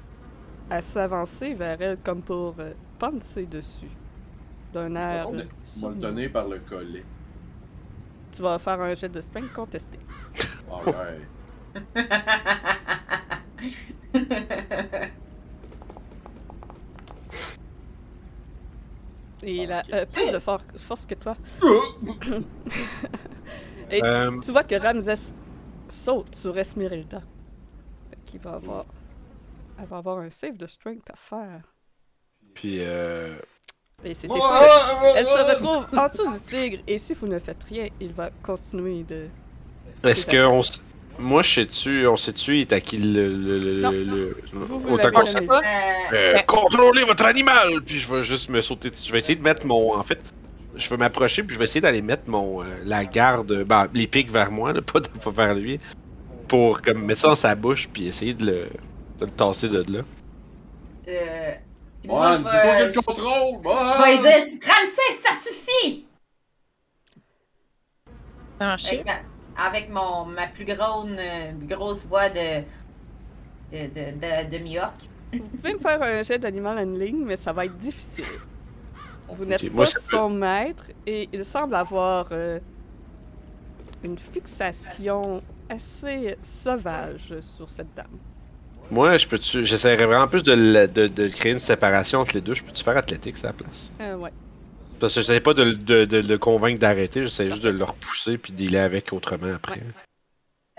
à 0.70 0.82
s'avancer 0.82 1.54
vers 1.54 1.82
elle 1.82 1.98
comme 2.04 2.22
pour 2.22 2.56
euh, 2.60 2.74
penser 3.00 3.46
dessus. 3.46 3.88
D'un 4.74 4.96
air 4.96 5.30
On 5.30 5.34
va 5.34 5.40
euh, 5.40 5.90
le 5.90 5.96
donner 5.96 6.30
par 6.30 6.48
le 6.48 6.60
collet. 6.60 7.06
Tu 8.32 8.42
vas 8.42 8.60
faire 8.60 8.82
un 8.82 8.94
jet 8.94 9.10
de 9.10 9.22
spring 9.22 9.48
contesté. 9.50 10.00
Alright. 10.72 11.22
Et 19.44 19.56
il 19.64 19.72
a 19.72 19.84
euh, 19.94 20.06
plus 20.06 20.32
de 20.32 20.40
for- 20.40 20.62
force 20.78 21.06
que 21.06 21.16
toi. 21.16 21.38
Et 23.92 24.04
Euh, 24.04 24.38
tu 24.42 24.52
vois 24.52 24.64
que 24.64 24.76
Ramsès 24.76 25.32
saute 25.88 26.36
sur 26.36 26.58
Esmeralda. 26.58 27.22
Qui 28.28 28.38
va 28.38 28.52
avoir. 28.54 28.86
Elle 29.80 29.88
va 29.88 29.98
avoir 29.98 30.20
un 30.20 30.30
save 30.30 30.58
de 30.58 30.68
strength 30.68 31.10
à 31.10 31.16
faire. 31.16 31.62
puis, 32.54 32.78
euh, 32.82 33.36
Et 34.04 34.14
c'est 34.14 34.28
étrange. 34.28 34.66
Elle 35.16 35.26
se 35.26 35.52
retrouve 35.52 35.88
en 35.98 36.08
dessous 36.08 36.32
du 36.32 36.42
tigre 36.42 36.84
et 36.88 36.98
si 37.00 37.14
vous 37.16 37.28
ne 37.28 37.40
faites 37.40 37.64
rien, 37.64 37.88
il 38.00 38.12
va 38.14 38.30
continuer 38.44 39.04
de. 39.04 39.28
est-ce 40.04 40.26
que 40.28 40.46
on, 40.46 40.60
s- 40.62 40.82
moi, 41.20 41.42
je 41.42 41.54
sais-tu, 41.54 42.06
on 42.08 42.16
sait-tu, 42.18 42.60
il 42.62 42.72
est 42.74 42.94
le, 42.94 43.28
le, 43.34 43.60
le, 43.60 43.82
Non. 43.82 43.92
le- 43.92 44.04
le- 44.04 44.38
Vous, 44.54 44.80
vous 44.80 44.90
autant 44.94 45.04
l'avez 45.06 45.12
qu'on 45.16 45.26
sait 45.26 45.32
jamais 45.34 45.48
pas. 45.48 45.62
Euh, 46.14 46.32
Euh, 46.34 46.40
contrôlez 46.48 47.04
votre 47.04 47.26
animal! 47.26 47.82
Puis 47.86 48.00
je 48.00 48.14
vais 48.14 48.24
juste 48.24 48.50
me 48.50 48.62
sauter 48.62 48.90
dessus. 48.92 49.08
Je 49.08 49.12
vais 49.12 49.18
essayer 49.20 49.36
de 49.36 49.42
mettre 49.44 49.66
mon. 49.66 49.96
En 49.96 50.04
fait, 50.04 50.20
je 50.76 50.90
vais 50.90 50.98
m'approcher, 50.98 51.44
puis 51.44 51.54
je 51.54 51.60
vais 51.60 51.66
essayer 51.66 51.82
d'aller 51.82 52.02
mettre 52.02 52.30
mon. 52.30 52.62
euh, 52.64 52.66
la 52.86 53.04
garde. 53.06 53.64
Ben, 53.64 53.88
les 53.94 54.08
pics 54.08 54.32
vers 54.32 54.52
moi, 54.52 54.74
là, 54.74 54.82
pas, 54.94 55.00
de- 55.00 55.08
pas 55.08 55.32
vers 55.32 55.54
lui. 55.56 55.80
Pour 56.48 56.82
comme 56.82 57.03
mettre 57.06 57.22
ça 57.22 57.27
dans 57.30 57.35
sa 57.35 57.56
bouche, 57.56 57.90
puis 57.92 58.08
essayer 58.08 58.34
de 58.34 58.45
le, 58.45 58.69
de 59.19 59.26
le 59.26 59.32
tasser 59.32 59.69
de 59.69 59.84
là. 59.92 60.03
euh, 61.08 61.53
moi, 62.06 62.38
dis-toi 62.38 62.51
vais- 62.51 62.61
qu'il 62.61 62.80
y 62.80 62.82
a 62.84 62.88
le 62.88 62.93
contrôle! 62.93 63.59
Je 63.64 64.01
vais 64.03 64.11
lui 64.11 64.19
dire 64.19 64.59
Ramsès, 64.67 65.22
ça 65.24 65.34
suffit 65.42 66.06
Un 68.59 68.76
avec, 68.76 69.06
ma, 69.06 69.14
avec 69.66 69.90
mon, 69.90 70.26
ma 70.26 70.48
plus 70.48 70.66
grande, 70.66 71.17
euh, 71.19 71.51
grosse 71.67 72.06
voix 72.06 72.30
de. 72.30 72.61
de, 73.72 73.88
de, 73.88 74.11
de, 74.19 74.50
de 74.51 74.58
Mihawk. 74.64 74.93
Vous 75.34 75.40
pouvez 75.58 75.74
me 75.74 75.80
faire 75.80 76.01
un 76.01 76.24
jet 76.24 76.40
d'animal 76.40 76.80
handling, 76.80 77.26
mais 77.26 77.35
ça 77.35 77.51
va 77.53 77.66
être 77.66 77.77
difficile. 77.77 78.26
Vous 79.27 79.43
n'êtes 79.45 79.61
Ok, 79.64 79.69
pas 79.76 79.76
moi, 79.76 79.85
son 79.85 80.30
maître 80.30 80.85
et 81.06 81.27
il 81.34 81.43
semble 81.43 81.76
avoir 81.76 82.27
euh, 82.32 82.59
une 84.03 84.17
fixation 84.17 85.43
assez 85.70 86.38
sauvage 86.42 87.34
sur 87.42 87.70
cette 87.70 87.94
dame. 87.96 88.08
Moi, 88.90 89.18
je 89.18 89.28
peux 89.28 89.38
J'essaierais 89.42 90.06
vraiment 90.06 90.28
plus 90.28 90.44
de, 90.44 90.54
le- 90.54 90.88
de, 90.88 91.08
de 91.08 91.28
créer 91.28 91.52
une 91.52 91.60
séparation 91.60 92.20
entre 92.20 92.36
les 92.36 92.42
deux. 92.42 92.54
Je 92.54 92.64
peux-tu 92.64 92.84
faire 92.84 92.96
athlétique 92.98 93.36
à 93.44 93.48
la 93.48 93.54
place? 93.54 93.92
Euh, 94.00 94.16
ouais. 94.16 94.32
Parce 95.00 95.14
que 95.16 95.22
j'essaie 95.22 95.42
pas 95.42 95.54
de, 95.54 95.64
le- 95.64 95.76
de, 95.76 96.06
de 96.06 96.20
le 96.28 96.38
convaincre 96.38 96.80
d'arrêter, 96.80 97.24
j'essaie 97.24 97.50
juste 97.50 97.64
de 97.64 97.70
le 97.70 97.84
repousser 97.84 98.38
puis 98.38 98.54
d'y 98.54 98.68
aller 98.68 98.78
avec 98.78 99.12
autrement 99.14 99.54
après. 99.56 99.82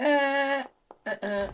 Euh. 0.01 0.05
euh, 0.05 1.13
euh. 1.25 1.47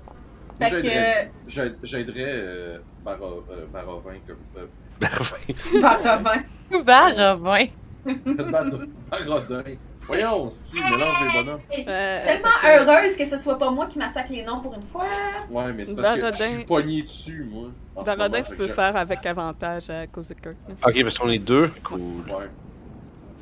Moi, 0.61 0.69
Fait 0.71 0.83
j'aiderais- 0.83 1.33
j'aide- 1.49 1.79
J'aiderais 1.83 2.25
euh, 2.31 2.79
Baro- 3.05 3.45
euh, 3.51 3.67
Barovin 3.67 4.15
comme. 4.27 4.37
Euh, 4.57 4.67
que. 5.01 5.81
Barovin. 5.81 6.43
Barovin. 6.85 7.67
Barodin. 8.07 9.63
Voyons, 10.07 10.51
si, 10.51 10.77
mélange 10.77 11.01
les 11.25 11.43
bonhommes. 11.43 11.61
Euh, 11.89 12.25
Tellement 12.25 12.49
que- 12.61 12.67
heureuse 13.01 13.17
que 13.17 13.27
ce 13.27 13.39
soit 13.39 13.59
pas 13.59 13.71
moi 13.71 13.87
qui 13.87 13.99
massacre 13.99 14.31
les 14.33 14.43
noms 14.43 14.61
pour 14.61 14.75
une 14.75 14.87
fois. 14.93 15.07
Ouais, 15.51 15.73
mais 15.73 15.87
c'est 15.87 15.95
parce 15.97 16.15
que 16.17 16.21
Barodin- 16.21 16.49
je 16.51 16.55
suis 16.57 16.65
pogné 16.65 17.03
dessus, 17.03 17.47
moi. 17.51 17.69
Barodin, 18.05 18.29
moment, 18.29 18.45
tu 18.45 18.55
peux 18.57 18.67
que 18.67 18.73
faire 18.75 18.97
avec 18.97 19.25
avantage 19.27 19.89
à 19.91 20.07
cause 20.07 20.29
de 20.29 20.35
Kirk. 20.35 20.57
là. 20.69 20.75
Ok, 20.87 21.03
parce 21.03 21.19
qu'on 21.19 21.31
est 21.31 21.39
deux. 21.39 21.71
Cool. 21.83 22.01
je- 22.27 22.33
Ouais. 22.33 22.51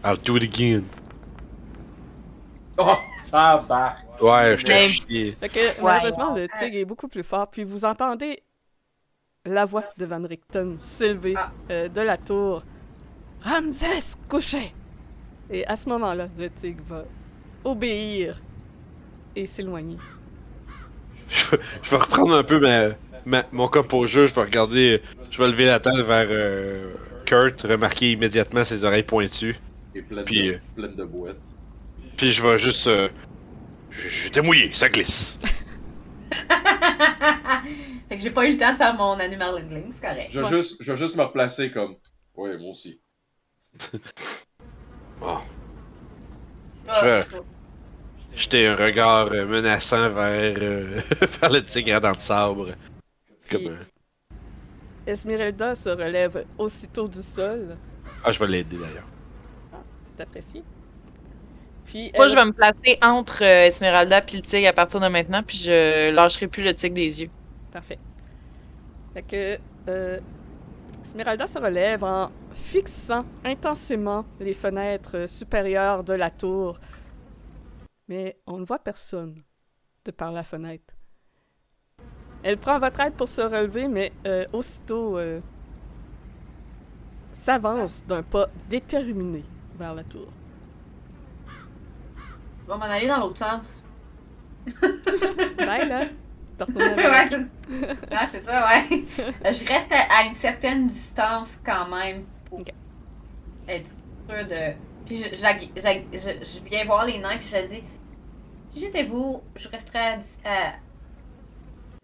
I'll 0.04 0.18
do 0.24 0.36
it 0.36 0.44
again. 0.44 0.82
Oh, 2.78 2.94
ça 3.22 3.64
barque! 3.68 4.04
Ouais, 4.20 4.56
je 4.56 4.64
t'ai 4.64 4.88
chié. 4.88 5.36
Fait 5.40 5.48
que, 5.48 5.82
malheureusement, 5.82 6.34
le 6.34 6.46
tigre 6.58 6.76
est 6.76 6.84
beaucoup 6.84 7.08
plus 7.08 7.22
fort. 7.22 7.48
Puis 7.48 7.64
vous 7.64 7.84
entendez 7.84 8.42
la 9.44 9.64
voix 9.64 9.84
de 9.98 10.06
Van 10.06 10.22
Richten 10.22 10.78
s'élever 10.78 11.34
Ah. 11.36 11.50
euh, 11.70 11.88
de 11.88 12.00
la 12.00 12.16
tour. 12.16 12.62
Ramsès, 13.42 14.16
couché! 14.28 14.72
Et 15.52 15.66
à 15.66 15.76
ce 15.76 15.88
moment-là, 15.90 16.28
le 16.38 16.48
tigre 16.50 16.82
va 16.86 17.04
obéir 17.64 18.40
et 19.36 19.46
s'éloigner. 19.46 19.98
Je, 21.28 21.56
je 21.82 21.90
vais 21.90 21.96
reprendre 21.96 22.34
un 22.34 22.42
peu 22.42 22.58
ma, 22.58 22.90
ma- 23.24 23.44
mon 23.52 23.68
composure, 23.68 24.26
je 24.28 24.34
vais 24.34 24.42
regarder, 24.42 25.00
je 25.30 25.42
vais 25.42 25.48
lever 25.48 25.66
la 25.66 25.78
tête 25.80 25.94
vers 25.96 26.26
euh, 26.30 26.92
Kurt, 27.26 27.60
remarquer 27.62 28.12
immédiatement 28.12 28.64
ses 28.64 28.84
oreilles 28.84 29.02
pointues, 29.02 29.56
Et 29.94 30.02
pleine, 30.02 30.24
Puis, 30.24 30.48
de, 30.48 30.52
euh, 30.54 30.58
pleine 30.74 30.94
de 30.96 31.04
boîtes. 31.04 31.40
puis 32.16 32.32
je 32.32 32.42
vais 32.42 32.58
juste... 32.58 32.86
Euh, 32.86 33.08
je- 33.90 34.08
J'étais 34.08 34.40
mouillé, 34.42 34.72
ça 34.72 34.88
glisse. 34.88 35.38
fait 38.08 38.16
que 38.16 38.22
j'ai 38.22 38.30
pas 38.30 38.46
eu 38.46 38.52
le 38.52 38.58
temps 38.58 38.72
de 38.72 38.76
faire 38.78 38.94
mon 38.94 39.12
animal 39.18 39.54
handling, 39.62 39.92
c'est 39.92 40.00
correct. 40.06 40.30
Je 40.30 40.40
vais, 40.40 40.46
Ouais. 40.46 40.56
juste, 40.62 40.76
je 40.80 40.92
vais 40.92 40.98
juste 40.98 41.16
me 41.16 41.22
replacer 41.22 41.70
comme. 41.70 41.96
Ouais, 42.34 42.56
moi 42.58 42.70
aussi. 42.70 43.00
Bon, 45.22 45.38
Ah, 46.88 47.20
Je- 47.22 48.36
jeter 48.40 48.66
un 48.66 48.74
regard 48.76 49.28
euh, 49.32 49.46
menaçant 49.46 50.08
vers, 50.10 50.56
euh, 50.60 51.00
vers 51.40 51.50
le 51.50 51.62
tigre 51.62 51.94
à 51.96 52.00
dents 52.00 52.12
de 52.12 52.18
sabre. 52.20 52.68
Puis 53.46 53.64
Comme, 53.64 53.74
euh, 53.74 53.76
Esmeralda 55.06 55.74
se 55.74 55.90
relève 55.90 56.44
aussitôt 56.58 57.06
du 57.08 57.22
sol. 57.22 57.76
Ah, 58.24 58.32
je 58.32 58.38
vais 58.40 58.46
l'aider 58.48 58.76
d'ailleurs. 58.78 59.06
C'est 60.06 60.20
apprécié. 60.22 60.62
Puis 61.84 62.10
Moi, 62.14 62.24
elle- 62.24 62.30
je 62.30 62.34
vais 62.36 62.44
me 62.44 62.52
placer 62.52 62.98
entre 63.02 63.42
euh, 63.44 63.66
Esmeralda 63.66 64.20
puis 64.22 64.36
le 64.36 64.42
tigre 64.42 64.68
à 64.68 64.72
partir 64.72 64.98
de 65.00 65.08
maintenant, 65.08 65.42
puis 65.42 65.58
je 65.58 66.10
lâcherai 66.10 66.48
plus 66.48 66.62
le 66.64 66.74
tigre 66.74 66.94
des 66.94 67.22
yeux. 67.22 67.30
Parfait. 67.72 67.98
Fait 69.14 69.22
que 69.22 69.58
euh, 69.88 70.18
Esmeralda 71.04 71.46
se 71.46 71.58
relève 71.58 72.02
en 72.04 72.30
fixant 72.52 73.24
intensément 73.44 74.24
les 74.40 74.54
fenêtres 74.54 75.28
supérieures 75.28 76.04
de 76.04 76.14
la 76.14 76.30
tour. 76.30 76.78
Mais 78.08 78.36
on 78.46 78.58
ne 78.58 78.64
voit 78.64 78.78
personne 78.78 79.42
de 80.04 80.10
par 80.10 80.32
la 80.32 80.42
fenêtre. 80.42 80.94
Elle 82.42 82.58
prend 82.58 82.78
votre 82.78 83.00
aide 83.00 83.14
pour 83.14 83.28
se 83.28 83.40
relever, 83.40 83.86
mais 83.88 84.12
euh, 84.26 84.44
aussitôt 84.52 85.16
euh, 85.16 85.40
s'avance 87.32 88.04
d'un 88.06 88.22
pas 88.22 88.48
déterminé 88.68 89.44
vers 89.78 89.94
la 89.94 90.04
tour. 90.04 90.28
Je 92.66 92.72
vais 92.72 92.78
m'en 92.78 92.84
aller 92.84 93.06
dans 93.08 93.18
l'autre 93.20 93.38
sens. 93.38 93.82
Bye 95.58 95.88
là! 95.88 96.04
Ouais, 96.60 97.28
c'est- 97.28 98.28
c'est 98.30 98.42
ça, 98.42 98.68
ouais. 98.68 99.04
Je 99.52 99.66
reste 99.66 99.90
à, 99.92 100.18
à 100.20 100.22
une 100.24 100.34
certaine 100.34 100.88
distance 100.88 101.58
quand 101.64 101.88
même 101.88 102.24
pour 102.56 102.60
Ok. 102.60 102.68
être 103.68 103.90
sûr 104.28 104.46
de. 104.46 104.74
Puis 105.04 105.16
je, 105.18 105.34
je, 105.34 105.36
je- 105.76 106.18
je- 106.18 106.44
je 106.44 106.60
viens 106.64 106.84
voir 106.84 107.04
les 107.04 107.18
nains 107.18 107.38
puis 107.38 107.48
je 107.48 107.56
leur 107.56 107.68
dis 107.68 107.82
si 108.70 108.80
j'étais 108.80 109.04
vous, 109.04 109.42
je 109.56 109.68
resterais 109.68 110.00
à, 110.00 110.16
dis- 110.18 110.40
à- 110.44 110.80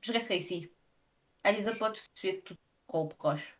je 0.02 0.12
resterais 0.12 0.38
ici. 0.38 0.70
Allez-y 1.44 1.78
pas 1.78 1.90
tout 1.90 2.00
de 2.00 2.18
suite, 2.18 2.44
tout 2.44 2.56
trop 2.88 3.06
proche. 3.08 3.58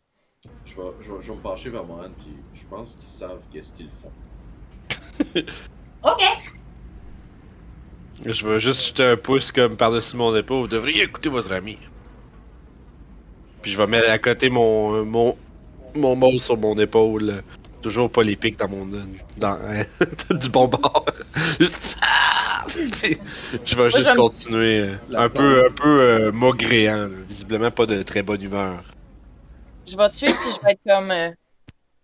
Je 0.65 0.75
vais, 0.75 0.91
je 1.01 1.11
vais, 1.11 1.21
je 1.21 1.31
vais 1.31 1.37
me 1.37 1.41
pencher 1.41 1.69
vers 1.69 1.83
Mohan, 1.83 2.11
puis 2.23 2.35
je 2.53 2.63
pense 2.69 2.95
qu'ils 2.95 3.09
savent 3.09 3.41
qu'est-ce 3.51 3.73
qu'ils 3.73 3.91
font. 3.91 4.11
Ok. 6.01 6.21
Je 8.25 8.47
vais 8.47 8.59
juste 8.61 8.87
jeter 8.87 9.03
un 9.03 9.17
pouce 9.17 9.51
comme 9.51 9.75
par-dessus 9.75 10.15
mon 10.15 10.33
épaule. 10.35 10.61
Vous 10.61 10.67
devriez 10.67 11.03
écouter 11.03 11.27
votre 11.29 11.51
ami. 11.51 11.77
Puis 13.61 13.71
je 13.71 13.77
vais 13.77 13.87
mettre 13.87 14.09
à 14.09 14.17
côté 14.17 14.49
mon 14.49 15.05
mon 15.05 15.35
mon 15.95 16.15
mot 16.15 16.37
sur 16.37 16.57
mon 16.57 16.75
épaule. 16.75 17.43
Toujours 17.81 18.11
pas 18.11 18.23
l'épique 18.23 18.59
dans 18.59 18.67
mon 18.67 18.85
dans 19.37 19.57
du 20.31 20.49
bon 20.49 20.67
bord. 20.67 21.05
Juste- 21.59 21.97
Ah! 22.01 22.65
je 23.65 23.75
vais 23.75 23.89
juste 23.89 24.15
continuer 24.15 24.79
euh, 24.81 24.95
un 25.15 25.29
peu 25.29 25.65
un 25.65 25.71
peu 25.71 26.01
euh, 26.01 26.31
maugréant, 26.31 27.07
visiblement 27.27 27.71
pas 27.71 27.85
de 27.85 28.03
très 28.03 28.21
bonne 28.21 28.41
humeur. 28.43 28.83
Je 29.87 29.95
vais 29.97 30.09
te 30.09 30.13
suivre, 30.15 30.35
puis 30.41 30.51
je 30.55 30.65
vais 30.65 30.73
être 30.73 30.81
comme. 30.85 31.09
euh, 31.09 31.31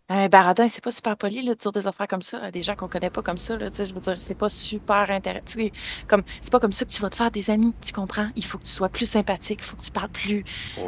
Un 0.09 0.27
baradin, 0.29 0.67
c'est 0.67 0.83
pas 0.83 0.91
super 0.91 1.17
poli 1.17 1.43
là, 1.43 1.53
de 1.53 1.59
dire 1.59 1.71
des 1.73 1.85
affaires 1.87 2.07
comme 2.07 2.21
ça 2.21 2.39
à 2.41 2.51
des 2.51 2.61
gens 2.63 2.75
qu'on 2.75 2.87
connaît 2.87 3.09
pas 3.09 3.21
comme 3.21 3.37
ça. 3.37 3.57
Là, 3.57 3.69
tu 3.69 3.75
sais, 3.77 3.85
je 3.85 3.93
veux 3.93 3.99
dire, 3.99 4.15
c'est 4.19 4.33
pas 4.33 4.49
super 4.49 5.11
intéressant. 5.11 5.59
Comme, 6.07 6.23
c'est 6.39 6.51
pas 6.51 6.59
comme 6.61 6.71
ça 6.71 6.85
que 6.85 6.91
tu 6.91 7.01
vas 7.01 7.09
te 7.09 7.15
faire 7.17 7.31
des 7.31 7.49
amis, 7.49 7.73
tu 7.85 7.91
comprends? 7.91 8.29
Il 8.37 8.45
faut 8.45 8.57
que 8.57 8.63
tu 8.63 8.71
sois 8.71 8.89
plus 8.89 9.05
sympathique, 9.05 9.59
il 9.61 9.65
faut 9.65 9.75
que 9.75 9.81
tu 9.83 9.91
parles 9.91 10.09
plus. 10.09 10.43
On- 10.79 10.87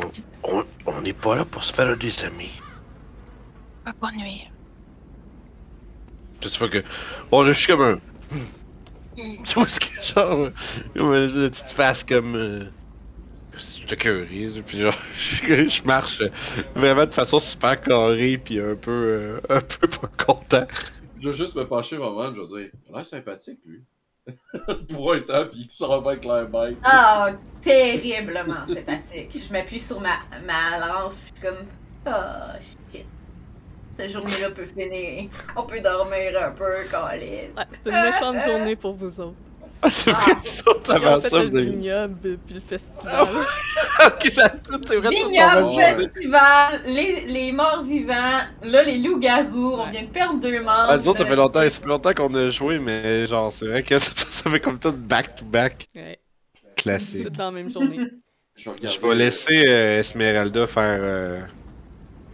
On 0.52 0.64
on 0.86 1.02
n'est 1.02 1.14
pas 1.14 1.36
là 1.36 1.44
pour 1.46 1.64
se 1.64 1.74
faire 1.74 1.96
des 1.98 2.24
amis. 2.24 2.62
Bonne 4.02 4.18
nuit. 4.18 4.50
Puis 6.40 6.50
tu 6.50 6.60
vois 6.60 6.70
que. 6.70 6.84
Bon, 7.32 7.42
là, 7.44 7.52
je 7.54 7.58
suis 7.58 7.68
comme 7.68 7.82
un. 7.82 8.00
Tu 9.18 9.54
vois 9.56 9.68
ce 9.68 9.80
que 9.80 10.02
genre. 10.14 10.50
Comme 10.96 11.14
une 11.16 11.50
petite 11.50 11.72
face 11.72 12.04
comme. 12.04 12.36
Euh... 12.36 12.66
Je 13.58 13.88
te 13.88 13.96
curieuse, 13.96 14.62
puis 14.68 14.82
genre, 14.82 14.94
je, 15.18 15.68
je 15.68 15.84
marche 15.84 16.22
euh, 16.22 16.30
vraiment 16.76 17.08
de 17.08 17.12
façon 17.12 17.40
super 17.40 17.82
carrée, 17.82 18.38
puis 18.38 18.60
un 18.60 18.76
peu. 18.76 18.92
euh, 18.92 19.40
un 19.50 19.62
peu 19.62 19.88
pas 19.88 20.08
content. 20.24 20.68
Je 21.20 21.30
vais 21.30 21.36
juste 21.36 21.56
me 21.56 21.66
pencher 21.66 21.98
Mohan, 21.98 22.32
je 22.36 22.42
vais 22.42 22.46
dire 22.62 22.72
Il 22.88 22.94
a 22.94 22.98
l'air 22.98 23.06
sympathique, 23.08 23.58
lui. 23.66 23.82
Pour 24.94 25.14
un 25.14 25.22
temps, 25.22 25.46
puis 25.50 25.62
il 25.62 25.70
s'en 25.72 26.00
va 26.02 26.12
avec 26.12 26.24
l'air 26.24 26.48
bête. 26.48 26.78
Ah, 26.84 27.32
terriblement 27.64 28.64
sympathique. 28.68 29.36
Je 29.48 29.52
m'appuie 29.52 29.80
sur 29.80 30.00
ma, 30.00 30.20
ma 30.46 30.78
lance, 30.78 31.16
puis 31.18 31.32
je 31.36 31.42
suis 31.42 31.56
comme, 31.56 31.66
oh 32.06 32.60
shit. 32.92 33.06
Cette 33.98 34.12
journée-là 34.12 34.52
peut 34.52 34.66
finir. 34.66 35.30
On 35.56 35.64
peut 35.64 35.80
dormir 35.80 36.40
un 36.42 36.52
peu, 36.52 36.66
Colin. 36.90 37.18
Ouais, 37.20 37.48
c'est 37.72 37.88
une 37.90 38.02
méchante 38.02 38.44
journée 38.44 38.76
pour 38.76 38.94
vous 38.94 39.20
autres. 39.20 39.36
Ah, 39.82 39.92
c'est 39.92 40.10
vrai, 40.12 40.32
vous 40.34 40.60
autres, 40.72 40.82
Ils 40.88 40.92
ont 40.92 40.96
avant 40.96 41.22
fait 41.22 41.30
ça, 41.30 41.38
le 41.40 41.46
vous 41.46 41.56
avez. 41.58 41.66
vignoble 41.68 42.38
puis 42.46 42.56
le 42.56 42.62
festival. 42.62 43.28
ok, 44.08 44.32
ça 44.34 44.50
tout, 44.50 44.82
c'est 44.88 44.96
vrai, 44.96 45.10
tout 45.10 45.28
Vignoble, 45.30 46.04
festival, 46.14 46.82
les, 46.88 47.26
les 47.28 47.52
morts 47.52 47.84
vivants, 47.84 48.42
là 48.64 48.82
les 48.84 48.98
loups-garous, 48.98 49.74
on 49.74 49.84
Ouais. 49.86 49.92
vient 49.92 50.02
de 50.04 50.08
perdre 50.08 50.40
deux 50.40 50.60
membres. 50.62 50.88
Ah, 50.90 50.98
disons, 50.98 51.14
ça 51.14 51.26
fait 51.26 51.36
longtemps, 51.36 51.62
ça 51.62 51.70
fait 51.70 51.86
longtemps 51.88 52.14
qu'on 52.14 52.34
a 52.34 52.50
joué, 52.50 52.80
mais 52.80 53.28
genre, 53.28 53.52
c'est 53.52 53.68
vrai 53.68 53.84
que 53.84 54.00
ça, 54.00 54.10
ça 54.16 54.50
fait 54.50 54.60
comme 54.60 54.80
tout 54.80 54.94
back-to-back 54.94 55.88
Ouais, 55.96 56.20
classique. 56.76 57.26
tout 57.26 57.30
dans 57.32 57.46
la 57.46 57.52
même 57.52 57.70
journée. 57.72 58.00
Je 58.56 58.66
vais, 58.66 58.72
regarder- 58.76 58.98
Je 59.00 59.08
vais 59.08 59.16
laisser 59.16 59.68
euh, 59.68 60.00
Esmeralda 60.00 60.66
faire. 60.66 60.98
euh, 61.02 61.40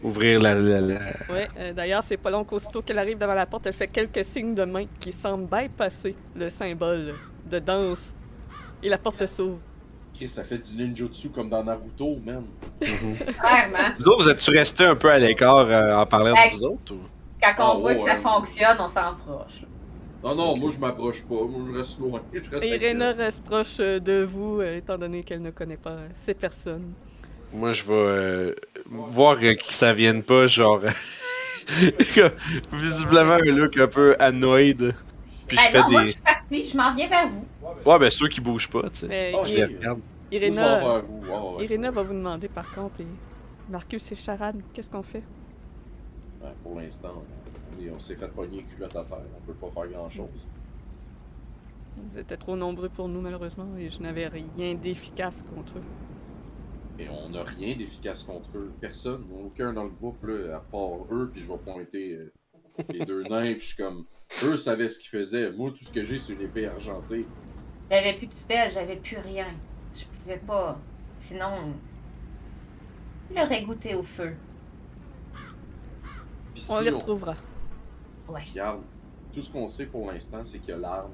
ouvrir 0.03 0.41
la. 0.41 0.55
la, 0.55 0.81
la- 0.81 0.99
Ouais, 1.29 1.47
euh, 1.59 1.73
d'ailleurs, 1.73 2.03
c'est 2.03 2.17
pas 2.17 2.29
long 2.29 2.43
qu'aussitôt 2.43 2.81
qu'elle 2.81 2.99
arrive 2.99 3.17
devant 3.17 3.33
la 3.33 3.45
porte, 3.45 3.65
elle 3.67 3.73
fait 3.73 3.87
quelques 3.87 4.23
signes 4.23 4.53
de 4.55 4.65
main 4.65 4.85
qui 4.99 5.11
semblent 5.11 5.47
bypasser 5.49 6.15
le 6.35 6.49
symbole 6.49 7.15
de 7.49 7.59
danse. 7.59 8.13
Et 8.81 8.89
la 8.89 8.97
porte 8.97 9.25
s'ouvre. 9.27 9.59
Chris, 10.13 10.29
ça 10.29 10.43
fait 10.43 10.57
du 10.59 10.75
ninjutsu 10.83 11.29
comme 11.29 11.49
dans 11.49 11.63
Naruto, 11.63 12.17
man. 12.23 12.43
Clairement. 12.79 13.95
Vous 13.97 14.05
autres, 14.07 14.23
vous 14.23 14.29
êtes-tu 14.29 14.51
restés 14.51 14.85
un 14.85 14.95
peu 14.95 15.09
à 15.09 15.17
l'écart 15.17 15.57
euh, 15.69 15.95
en 15.95 16.05
parlant 16.05 16.35
Hey. 16.35 16.51
de 16.51 16.55
vous 16.57 16.65
autres 16.65 16.93
ou? 16.93 16.99
Quand 17.41 17.53
on 17.57 17.77
Ah, 17.77 17.79
voit 17.79 17.95
que 17.95 18.01
ça 18.03 18.13
ouais. 18.13 18.17
fonctionne, 18.19 18.77
on 18.79 18.87
s'en 18.87 19.15
proche. 19.15 19.63
Non, 20.23 20.35
non, 20.35 20.55
moi 20.57 20.69
je 20.73 20.79
m'approche 20.79 21.21
pas, 21.23 21.35
moi 21.35 21.61
je 21.67 21.77
reste 21.77 21.99
loin. 21.99 22.21
Je 22.33 22.49
reste 22.49 22.65
Irena 22.65 23.11
reste 23.11 23.43
proche 23.43 23.77
euh, 23.81 23.99
de 23.99 24.23
vous, 24.23 24.61
euh, 24.61 24.77
étant 24.77 24.97
donné 24.97 25.23
qu'elle 25.23 25.41
ne 25.41 25.51
connaît 25.51 25.75
pas 25.77 25.97
ces 26.13 26.33
personnes. 26.33 26.93
Moi, 27.51 27.71
je 27.73 27.83
vais 27.83 27.93
euh, 27.93 28.55
voir 28.89 29.37
euh, 29.41 29.55
que 29.55 29.73
ça 29.73 29.93
vienne 29.93 30.23
pas, 30.23 30.47
genre. 30.47 30.81
visiblement 32.71 33.33
un 33.35 33.51
look 33.51 33.77
un 33.77 33.87
peu 33.87 34.15
annoyed. 34.19 34.93
Puis 35.47 35.57
je 35.57 35.63
Ben 35.63 35.71
fais 35.71 35.81
non, 35.81 35.91
moi 35.91 36.01
je 36.01 36.05
des. 36.05 36.11
suis 36.11 36.21
partie, 36.21 36.65
je 36.65 36.77
m'en 36.77 36.93
viens 36.95 37.07
vers 37.09 37.27
vous. 37.27 37.45
Ouais, 37.85 37.99
ben 37.99 38.09
ceux 38.11 38.27
qui 38.27 38.41
bougent 38.41 38.69
pas, 38.69 38.83
tu 38.89 38.99
sais. 38.99 39.07
Mais 39.07 39.33
Oh, 39.35 39.43
Je 39.45 39.51
I- 39.51 39.55
les 39.55 39.65
regarde. 39.65 40.01
Ouais, 40.31 40.39
ouais. 40.49 41.63
Irena 41.65 41.91
va 41.91 42.01
vous 42.03 42.13
demander 42.13 42.47
par 42.47 42.69
contre, 42.71 43.01
et 43.01 43.07
Marcus 43.69 44.11
et 44.11 44.15
Charade, 44.15 44.59
qu'est-ce 44.73 44.89
qu'on 44.89 45.03
fait? 45.03 45.23
Ouais, 46.41 46.49
pour 46.63 46.79
l'instant, 46.79 47.23
on, 47.79 47.83
est- 47.85 47.91
on 47.91 47.99
s'est 47.99 48.15
fait 48.15 48.27
pogner 48.29 48.63
culotte 48.63 48.95
à 48.95 49.03
terre, 49.03 49.19
on 49.37 49.45
peut 49.45 49.53
pas 49.53 49.69
faire 49.81 49.91
grand 49.91 50.09
chose. 50.09 50.47
Vous 52.11 52.17
étiez 52.17 52.37
trop 52.37 52.55
nombreux 52.55 52.89
pour 52.89 53.07
nous, 53.07 53.21
malheureusement, 53.21 53.67
et 53.77 53.89
je 53.89 53.99
n'avais 54.01 54.27
rien 54.27 54.73
d'efficace 54.73 55.43
contre 55.43 55.73
eux. 55.77 55.83
Et 56.99 57.09
on 57.09 57.29
n'a 57.29 57.43
rien 57.43 57.75
d'efficace 57.75 58.23
contre 58.23 58.49
eux. 58.55 58.71
Personne, 58.79 59.25
aucun 59.33 59.73
dans 59.73 59.83
le 59.83 59.89
groupe, 59.89 60.23
là, 60.25 60.57
à 60.57 60.59
part 60.59 61.05
eux, 61.11 61.29
puis 61.31 61.41
je 61.41 61.47
vais 61.47 61.57
pointer 61.57 62.15
euh, 62.15 62.33
les 62.89 63.05
deux 63.05 63.23
nains, 63.23 63.53
puis 63.53 63.61
je 63.61 63.65
suis 63.65 63.77
comme. 63.77 64.05
Eux 64.43 64.57
savaient 64.57 64.89
ce 64.89 64.99
qu'ils 64.99 65.09
faisaient. 65.09 65.51
Moi, 65.51 65.71
tout 65.71 65.83
ce 65.83 65.91
que 65.91 66.03
j'ai, 66.03 66.19
c'est 66.19 66.33
une 66.33 66.41
épée 66.41 66.67
argentée. 66.67 67.25
J'avais 67.89 68.13
plus 68.13 68.27
de 68.27 68.33
spell, 68.33 68.71
j'avais 68.71 68.97
plus 68.97 69.17
rien. 69.17 69.47
Je 69.95 70.05
pouvais 70.05 70.37
pas. 70.37 70.79
Sinon. 71.17 71.73
Je 73.29 73.35
l'aurais 73.35 73.63
goûté 73.63 73.95
au 73.95 74.03
feu. 74.03 74.33
On 76.55 76.77
si 76.77 76.83
les 76.83 76.91
on 76.91 76.97
retrouvera. 76.97 77.35
Ouais. 78.27 78.43
regarde, 78.51 78.81
tout 79.33 79.41
ce 79.41 79.51
qu'on 79.51 79.67
sait 79.67 79.87
pour 79.87 80.11
l'instant, 80.11 80.45
c'est 80.45 80.59
qu'il 80.59 80.69
y 80.69 80.73
a 80.73 80.77
l'arme 80.77 81.11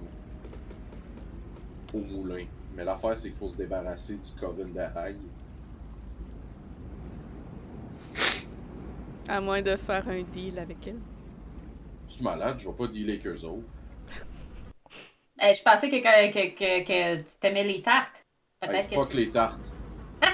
au 1.93 1.99
moulin. 1.99 2.45
Mais 2.75 2.83
l'affaire, 2.83 3.17
c'est 3.17 3.29
qu'il 3.29 3.37
faut 3.37 3.49
se 3.49 3.57
débarrasser 3.57 4.15
du 4.15 4.31
Coven 4.39 4.71
de 4.73 4.79
Hague. 4.79 5.17
À 9.29 9.39
moins 9.41 9.61
de 9.61 9.75
faire 9.75 10.07
un 10.09 10.21
deal 10.23 10.57
avec 10.59 10.87
elle. 10.87 10.97
Tu 12.07 12.19
es 12.19 12.23
malade, 12.23 12.57
je 12.59 12.67
vais 12.67 12.73
pas 12.75 12.87
dealer 12.87 13.13
avec 13.13 13.27
eux 13.27 13.45
autres. 13.45 13.63
Eh, 15.41 15.53
je 15.53 15.63
pensais 15.63 15.89
que, 15.89 15.95
que, 15.97 16.31
que, 16.33 16.49
que, 16.57 16.83
que 16.85 17.17
tu 17.21 17.35
t'aimais 17.39 17.63
les 17.63 17.81
tartes. 17.81 18.25
Hey, 18.61 18.69
Peut-être 18.69 18.89
que. 18.89 18.95
fuck 18.95 19.13
les 19.13 19.29
tartes. 19.29 19.71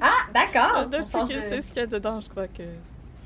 Ah, 0.00 0.26
d'accord. 0.32 0.84
On 0.86 0.88
Depuis 0.88 1.34
de- 1.34 1.40
sait 1.40 1.60
ce 1.60 1.68
qu'il 1.68 1.76
y 1.76 1.84
a 1.84 1.86
dedans, 1.86 2.18
je 2.20 2.28
crois 2.28 2.48
que 2.48 2.62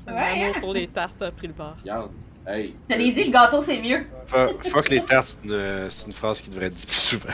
son 0.05 0.11
Ouais, 0.13 0.43
amour 0.43 0.59
pour 0.59 0.73
les 0.73 0.87
tartes 0.87 1.21
a 1.21 1.31
pris 1.31 1.47
le 1.47 1.53
bar. 1.53 1.77
Regarde. 1.79 2.11
Hey. 2.45 2.75
Je 2.89 2.95
l'ai 2.95 3.11
dit, 3.13 3.23
le 3.25 3.31
gâteau 3.31 3.61
c'est 3.61 3.79
mieux. 3.81 4.05
Fuck, 4.27 4.67
fuck 4.67 4.89
les 4.89 5.03
tartes, 5.03 5.37
c'est 5.41 5.47
une, 5.49 5.89
c'est 5.89 6.07
une 6.07 6.13
phrase 6.13 6.41
qui 6.41 6.49
devrait 6.49 6.65
être 6.67 6.73
dite 6.73 6.87
plus 6.87 6.95
souvent. 6.99 7.29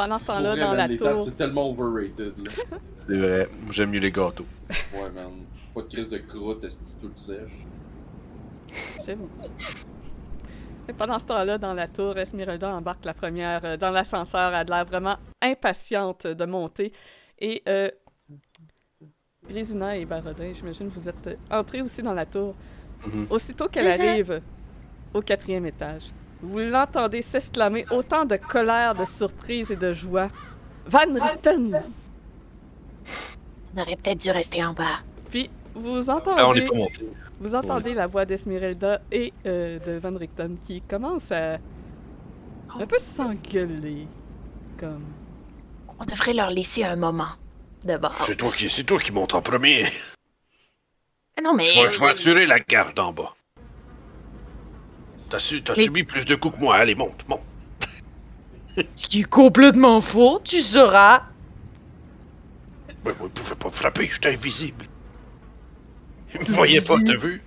Pendant 0.00 0.18
ce 0.18 0.24
temps-là, 0.24 0.56
dans 0.56 0.74
man, 0.74 0.90
la 0.90 0.96
tour, 0.96 1.22
c'est 1.22 1.36
tellement 1.36 1.68
overrated. 1.68 2.32
Là. 2.38 2.50
C'est 3.06 3.16
vrai, 3.16 3.48
j'aime 3.70 3.90
mieux 3.90 4.00
les 4.00 4.10
gâteaux. 4.10 4.46
Ouais, 4.94 5.10
man. 5.14 5.44
Pas 5.74 5.82
de 5.82 5.88
crise 5.88 6.08
de 6.08 6.16
croûte, 6.16 6.64
est 6.64 7.00
toute 7.00 7.18
sèche? 7.18 7.50
j'avoue. 9.04 9.28
Et 10.88 10.94
pendant 10.94 11.18
ce 11.18 11.26
temps-là, 11.26 11.58
dans 11.58 11.74
la 11.74 11.86
tour, 11.86 12.16
Esmeralda 12.16 12.74
embarque 12.74 13.04
la 13.04 13.12
première 13.12 13.62
euh, 13.66 13.76
dans 13.76 13.90
l'ascenseur. 13.90 14.48
Elle 14.48 14.60
a 14.60 14.64
de 14.64 14.70
l'air 14.70 14.86
vraiment 14.86 15.18
impatiente 15.42 16.26
de 16.26 16.44
monter. 16.46 16.94
Et 17.38 17.62
euh, 17.68 17.90
Grésina 19.46 19.98
et 19.98 20.06
Barodin, 20.06 20.54
j'imagine 20.54 20.88
vous 20.88 21.10
êtes 21.10 21.26
euh, 21.26 21.36
entrés 21.50 21.82
aussi 21.82 22.02
dans 22.02 22.14
la 22.14 22.24
tour. 22.24 22.54
Mhm. 23.06 23.26
Aussitôt 23.28 23.68
qu'elle 23.68 23.88
arrive 23.88 24.40
au 25.12 25.20
quatrième 25.20 25.66
étage, 25.66 26.04
vous 26.42 26.58
l'entendez 26.58 27.22
s'exclamer 27.22 27.84
autant 27.90 28.24
de 28.24 28.36
colère, 28.36 28.94
de 28.94 29.04
surprise 29.04 29.70
et 29.70 29.76
de 29.76 29.92
joie. 29.92 30.30
Van 30.86 31.00
Ritten! 31.14 31.82
On 33.76 33.80
aurait 33.80 33.96
peut-être 33.96 34.20
dû 34.20 34.30
rester 34.30 34.64
en 34.64 34.72
bas. 34.72 35.00
Puis, 35.30 35.48
vous 35.74 36.10
Ah, 36.10 36.20
on 36.26 36.32
n'est 36.32 36.32
entendez, 36.32 36.62
pas 36.62 36.74
monté. 36.74 37.06
vous 37.40 37.54
entendez 37.54 37.94
la 37.94 38.06
voix 38.06 38.24
d'Esmeralda 38.24 39.00
et 39.12 39.32
euh, 39.46 39.78
de 39.78 39.98
Van 39.98 40.16
Richten 40.16 40.56
qui 40.58 40.80
commencent 40.82 41.30
à 41.32 41.54
un 42.78 42.86
peu 42.86 42.98
s'engueuler. 42.98 44.06
Comme. 44.78 45.04
On 45.98 46.04
devrait 46.04 46.32
leur 46.32 46.50
laisser 46.50 46.84
un 46.84 46.96
moment. 46.96 47.28
De 47.84 47.96
bord. 47.96 48.14
C'est 48.26 48.36
toi 48.36 48.50
qui, 48.50 48.68
c'est 48.68 48.84
toi 48.84 48.98
qui 48.98 49.12
monte 49.12 49.34
en 49.34 49.42
premier. 49.42 49.86
Ah 51.38 51.42
Non, 51.42 51.54
mais. 51.54 51.64
Je 51.64 51.80
vais, 51.82 51.90
je 51.90 52.00
vais 52.00 52.10
assurer 52.10 52.46
la 52.46 52.58
garde 52.60 52.98
en 52.98 53.12
bas. 53.12 53.34
T'as 55.30 55.38
su, 55.38 55.62
t'as 55.62 55.74
Mais- 55.76 55.84
subi 55.84 56.04
plus 56.04 56.24
de 56.24 56.34
coups 56.34 56.56
que 56.56 56.60
moi. 56.60 56.76
Allez, 56.76 56.94
monte, 56.94 57.26
monte. 57.28 57.40
Ce 58.96 59.06
qui 59.06 59.20
est 59.20 59.24
complètement 59.24 60.00
faux, 60.00 60.40
tu 60.42 60.58
sauras. 60.60 61.22
Mais 63.04 63.14
moi, 63.18 63.28
il 63.28 63.30
pouvait 63.30 63.54
pas 63.54 63.68
me 63.68 63.72
frapper, 63.72 64.10
j'étais 64.12 64.30
invisible. 64.34 64.86
Il 66.34 66.40
me 66.50 66.54
voyait 66.56 66.80
pas, 66.82 66.94
t'as 67.06 67.16
vu? 67.16 67.42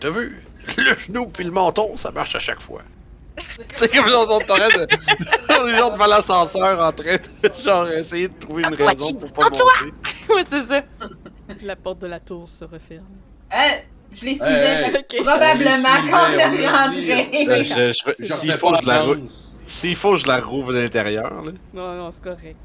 T'as 0.00 0.10
vu? 0.10 0.42
Le 0.76 0.94
genou 0.96 1.26
puis 1.26 1.44
le 1.44 1.50
menton, 1.50 1.96
ça 1.96 2.10
marche 2.10 2.34
à 2.34 2.38
chaque 2.38 2.60
fois. 2.60 2.82
C'est 3.76 3.88
comme 3.94 4.06
si 4.06 4.12
on 4.14 4.28
est 4.28 4.32
en 4.34 4.38
train 4.40 4.68
de. 4.68 4.86
On 5.60 5.66
est 5.66 5.76
genre 5.78 5.92
devant 5.92 6.06
l'ascenseur 6.06 6.80
en 6.80 6.92
train 6.92 7.16
de 7.16 7.50
genre 7.64 7.88
essayer 7.88 8.28
de 8.28 8.34
trouver 8.38 8.64
une 8.64 8.74
raison 8.74 9.14
pour 9.14 9.32
pas 9.32 9.46
en 9.46 9.50
toi! 9.50 9.66
monter. 9.80 9.94
ouais, 10.34 10.44
c'est 10.48 10.62
ça. 10.66 10.82
La 11.62 11.76
porte 11.76 12.00
de 12.00 12.06
la 12.08 12.20
tour 12.20 12.48
se 12.48 12.64
referme. 12.64 13.06
Euh, 13.54 13.56
je 14.12 14.24
les 14.24 14.34
suivais. 14.34 14.92
Hey. 15.10 15.22
Probablement 15.22 16.02
suivait, 16.06 16.12
on 16.12 16.32
est 16.32 16.62
l'a 16.62 16.84
rentré. 16.84 17.00
dit, 17.00 17.72
Euh, 17.72 17.92
S'il 17.92 18.52
faut, 18.52 18.74
je 18.74 18.86
la, 18.86 19.04
s'il 19.66 19.96
faut, 19.96 20.16
je 20.16 20.26
la 20.26 20.40
rouvre 20.40 20.72
de 20.72 20.78
l'intérieur. 20.78 21.42
là. 21.44 21.52
Non, 21.74 21.94
non, 21.94 22.10
c'est 22.10 22.22
correct. 22.22 22.56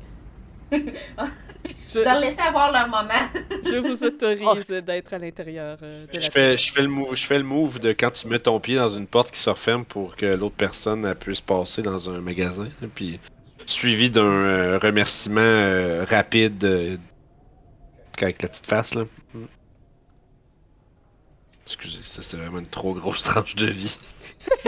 Je 0.71 1.99
leur 1.99 2.19
laisser 2.19 2.41
avoir 2.41 2.71
leur 2.71 2.87
moment. 2.87 3.29
Je 3.65 3.77
vous 3.77 4.03
autorise 4.05 4.67
d'être 4.67 5.13
à 5.13 5.17
l'intérieur 5.19 5.77
euh, 5.83 6.05
Je 6.11 6.29
fais, 6.31 6.57
je, 6.57 6.73
fais 6.73 6.81
le 6.81 6.87
move, 6.87 7.15
je 7.15 7.25
fais 7.25 7.37
le 7.37 7.43
move 7.43 7.79
de 7.79 7.91
quand 7.93 8.11
tu 8.11 8.27
mets 8.27 8.39
ton 8.39 8.59
pied 8.59 8.75
dans 8.75 8.89
une 8.89 9.05
porte 9.05 9.31
qui 9.31 9.39
se 9.39 9.49
referme 9.49 9.85
pour 9.85 10.15
que 10.15 10.25
l'autre 10.25 10.55
personne 10.57 11.05
elle, 11.05 11.15
puisse 11.15 11.41
passer 11.41 11.81
dans 11.83 12.09
un 12.09 12.19
magasin. 12.21 12.67
là, 12.81 12.87
Puis 12.93 13.19
suivi 13.65 14.09
d'un 14.09 14.23
euh, 14.23 14.79
remerciement 14.81 15.41
euh, 15.41 16.05
rapide 16.07 16.63
euh, 16.63 16.97
avec 18.21 18.41
la 18.41 18.49
petite 18.49 18.65
face 18.65 18.95
là. 18.95 19.03
Mm. 19.33 19.45
Excusez, 21.65 22.03
ça 22.03 22.21
c'était 22.21 22.37
vraiment 22.37 22.59
une 22.59 22.67
trop 22.67 22.93
grosse 22.93 23.23
tranche 23.23 23.55
de 23.55 23.67
vie. 23.67 23.97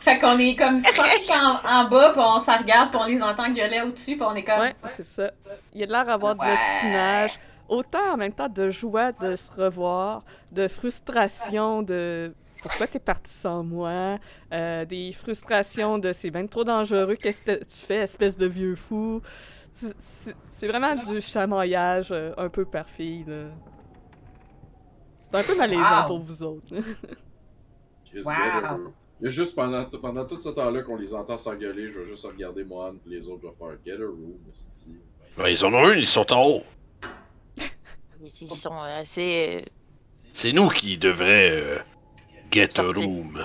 Fait 0.00 0.18
qu'on 0.18 0.38
est 0.38 0.54
comme 0.56 0.80
cinq 0.80 1.20
en, 1.36 1.68
en 1.68 1.84
bas, 1.88 2.10
puis 2.12 2.22
on 2.24 2.38
s'en 2.38 2.58
regarde, 2.58 2.90
puis 2.90 3.00
on 3.02 3.06
les 3.06 3.22
entend 3.22 3.48
gueuler 3.50 3.80
au-dessus, 3.82 4.16
puis 4.16 4.22
on 4.22 4.34
est 4.34 4.44
comme. 4.44 4.60
Ouais, 4.60 4.74
c'est 4.86 5.02
ça. 5.04 5.30
Il 5.74 5.82
a 5.82 5.86
l'air 5.86 6.04
d'avoir 6.04 6.34
de 6.34 6.40
Ouais. 6.40 6.48
l'ostinage, 6.50 7.40
autant 7.68 8.12
en 8.12 8.16
même 8.16 8.32
temps 8.32 8.48
de 8.48 8.70
joie 8.70 9.12
de 9.12 9.36
se 9.36 9.50
revoir, 9.52 10.22
de 10.52 10.68
frustration 10.68 11.82
de 11.82 12.32
pourquoi 12.62 12.86
t'es 12.86 13.00
parti 13.00 13.32
sans 13.32 13.64
moi, 13.64 14.18
euh, 14.52 14.84
des 14.84 15.12
frustrations 15.12 15.98
de 15.98 16.12
c'est 16.12 16.30
bien 16.30 16.46
trop 16.46 16.62
dangereux, 16.64 17.16
qu'est-ce 17.20 17.42
que 17.42 17.58
tu 17.58 17.86
fais, 17.86 17.96
espèce 17.96 18.36
de 18.36 18.46
vieux 18.46 18.76
fou. 18.76 19.20
C'est 19.74 20.68
vraiment 20.68 20.94
du 20.94 21.20
chamaillage 21.20 22.08
euh, 22.12 22.32
un 22.36 22.48
peu 22.48 22.64
par 22.64 22.88
fille, 22.88 23.24
là. 23.26 23.46
C'est 25.32 25.38
un 25.38 25.42
peu 25.42 25.56
malaisant 25.56 26.00
Wow. 26.02 26.06
pour 26.06 26.20
vous 26.20 26.42
autres. 26.42 26.66
Chris 28.04 28.22
Wow. 28.24 28.92
Y 29.20 29.26
a 29.26 29.30
juste 29.30 29.54
pendant, 29.54 29.84
pendant 29.84 30.26
tout 30.26 30.38
ce 30.40 30.48
temps-là 30.48 30.82
qu'on 30.82 30.96
les 30.96 31.14
entend 31.14 31.38
s'engueuler, 31.38 31.90
je 31.90 32.00
vais 32.00 32.04
juste 32.04 32.24
regarder 32.26 32.64
Mohan 32.64 32.94
puis 33.02 33.12
les 33.14 33.28
autres, 33.28 33.42
je 33.42 33.46
vais 33.48 33.54
faire 33.54 33.78
Get 33.86 34.02
a 34.02 34.06
room. 34.06 34.34
Ouais, 35.38 35.52
ils 35.52 35.64
en 35.64 35.72
ont 35.72 35.92
une, 35.92 36.00
ils 36.00 36.06
sont 36.06 36.30
en 36.32 36.44
haut. 36.44 36.62
Ils 38.24 38.30
sont 38.30 38.74
assez. 38.74 39.64
C'est 40.32 40.52
nous 40.52 40.68
qui 40.68 40.98
devraient 40.98 41.50
euh, 41.52 41.78
get 42.50 42.78
a 42.78 42.82
room. 42.82 43.42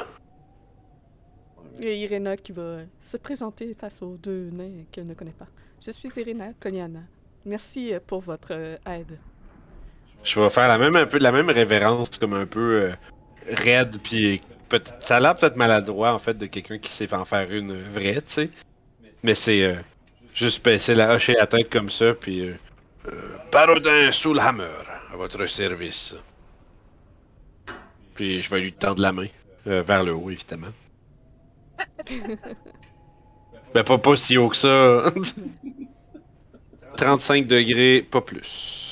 Il 1.80 1.85
y 1.85 1.90
a 1.90 1.93
Irena 1.93 2.35
qui 2.38 2.51
va 2.53 2.80
se 2.99 3.17
présenter 3.17 3.75
face 3.75 4.01
aux 4.01 4.17
deux 4.17 4.49
nains 4.49 4.83
qu'elle 4.91 5.07
ne 5.07 5.14
connaît 5.14 5.32
pas. 5.32 5.48
Je 5.85 5.91
suis 5.91 6.09
Irena 6.17 6.53
Koniana. 6.59 7.01
Merci 7.45 7.93
euh, 7.93 7.99
pour 8.06 8.22
votre 8.22 8.51
euh, 8.53 8.77
aide. 8.88 9.19
Je 10.28 10.40
vais 10.42 10.50
faire 10.50 10.68
la 10.68 10.78
même 10.78 10.98
un 10.98 11.06
peu 11.06 11.20
la 11.20 11.32
même 11.32 11.50
révérence 11.50 12.18
comme 12.18 12.34
un 12.34 12.46
peu 12.46 12.82
euh, 12.82 12.92
raide 13.50 13.98
puis 14.04 14.42
ça 15.00 15.16
a 15.16 15.20
l'air 15.22 15.38
peut-être 15.38 15.56
maladroit 15.56 16.14
en 16.14 16.20
fait 16.20 16.34
de 16.34 16.46
quelqu'un 16.48 16.78
qui 16.78 16.92
sait 16.92 17.14
en 17.14 17.24
faire 17.24 17.50
une 17.52 17.82
vraie, 17.82 18.16
tu 18.16 18.34
sais. 18.34 18.50
Mais 19.24 19.36
c'est 19.36 19.64
euh, 19.64 19.76
juste 20.36 20.66
baisser 20.66 20.96
la 20.96 21.14
hocher 21.14 21.34
la 21.34 21.48
tête 21.48 21.70
comme 21.70 21.90
ça 21.90 22.14
puis 22.14 22.42
euh, 22.42 22.56
euh, 23.08 23.38
Parodin 23.52 24.12
Soulhammer 24.12 24.66
à 25.14 25.16
votre 25.16 25.46
service. 25.46 26.16
Puis 28.14 28.42
je 28.42 28.50
vais 28.50 28.60
lui 28.60 28.74
tendre 28.74 29.02
la 29.02 29.14
main 29.14 29.28
euh, 29.68 29.82
vers 29.82 30.04
le 30.04 30.14
haut 30.14 30.30
évidemment. 30.30 30.74
ben 33.74 33.84
pas 33.84 33.98
pas 33.98 34.16
si 34.18 34.38
haut 34.38 34.50
que 34.50 34.58
ça. 34.58 35.06
35 36.98 37.48
degrés, 37.48 38.02
pas 38.02 38.22
plus. 38.22 38.86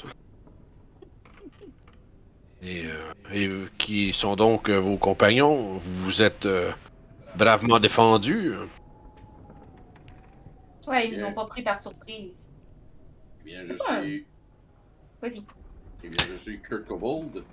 Et, 2.66 2.85
euh, 2.85 3.11
et 3.32 3.45
euh, 3.48 3.69
qui 3.77 4.11
sont 4.11 4.35
donc 4.35 4.69
euh, 4.69 4.80
vos 4.80 4.98
compagnons 4.98 5.56
Vous 5.77 6.03
vous 6.03 6.24
êtes 6.24 6.45
euh, 6.48 6.72
bravement 7.35 7.80
défendus 7.80 8.53
Ouais, 10.88 11.08
ils 11.10 11.16
nous 11.18 11.24
ont 11.24 11.34
pas 11.34 11.45
pris 11.45 11.64
par 11.64 11.80
surprise. 11.80 12.48
Eh 13.42 13.45
bien, 13.45 13.64
je 13.66 13.74
suis. 13.76 14.26
Vas-y. 15.22 15.42
Eh 16.03 16.08
bien, 16.10 16.26
je 16.32 16.38
suis 16.42 16.60
Kurt 16.61 16.85
Kobold. 16.88 17.44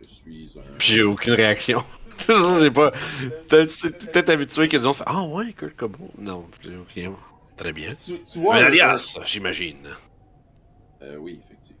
Je 0.00 0.04
suis 0.04 0.52
un. 0.58 0.78
Puis 0.78 0.94
j'ai 0.94 1.02
aucune 1.02 1.34
réaction. 1.34 1.82
j'ai 2.60 2.70
pas. 2.70 2.92
T'es 3.48 3.66
peut-être 3.66 4.28
habitué 4.28 4.68
les 4.68 4.80
gens 4.80 4.92
fassent 4.92 5.06
Ah 5.08 5.22
ouais, 5.22 5.52
Kurt 5.52 5.76
Cobain 5.76 5.98
Non, 6.18 6.46
j'ai- 6.62 6.76
ok, 6.76 7.14
très 7.56 7.72
bien. 7.72 7.94
Tu, 7.94 8.22
tu 8.22 8.38
vois. 8.38 8.56
Un 8.56 8.64
alias, 8.64 9.18
j'imagine. 9.24 9.88
euh, 11.02 11.16
oui, 11.16 11.40
effectivement. 11.44 11.79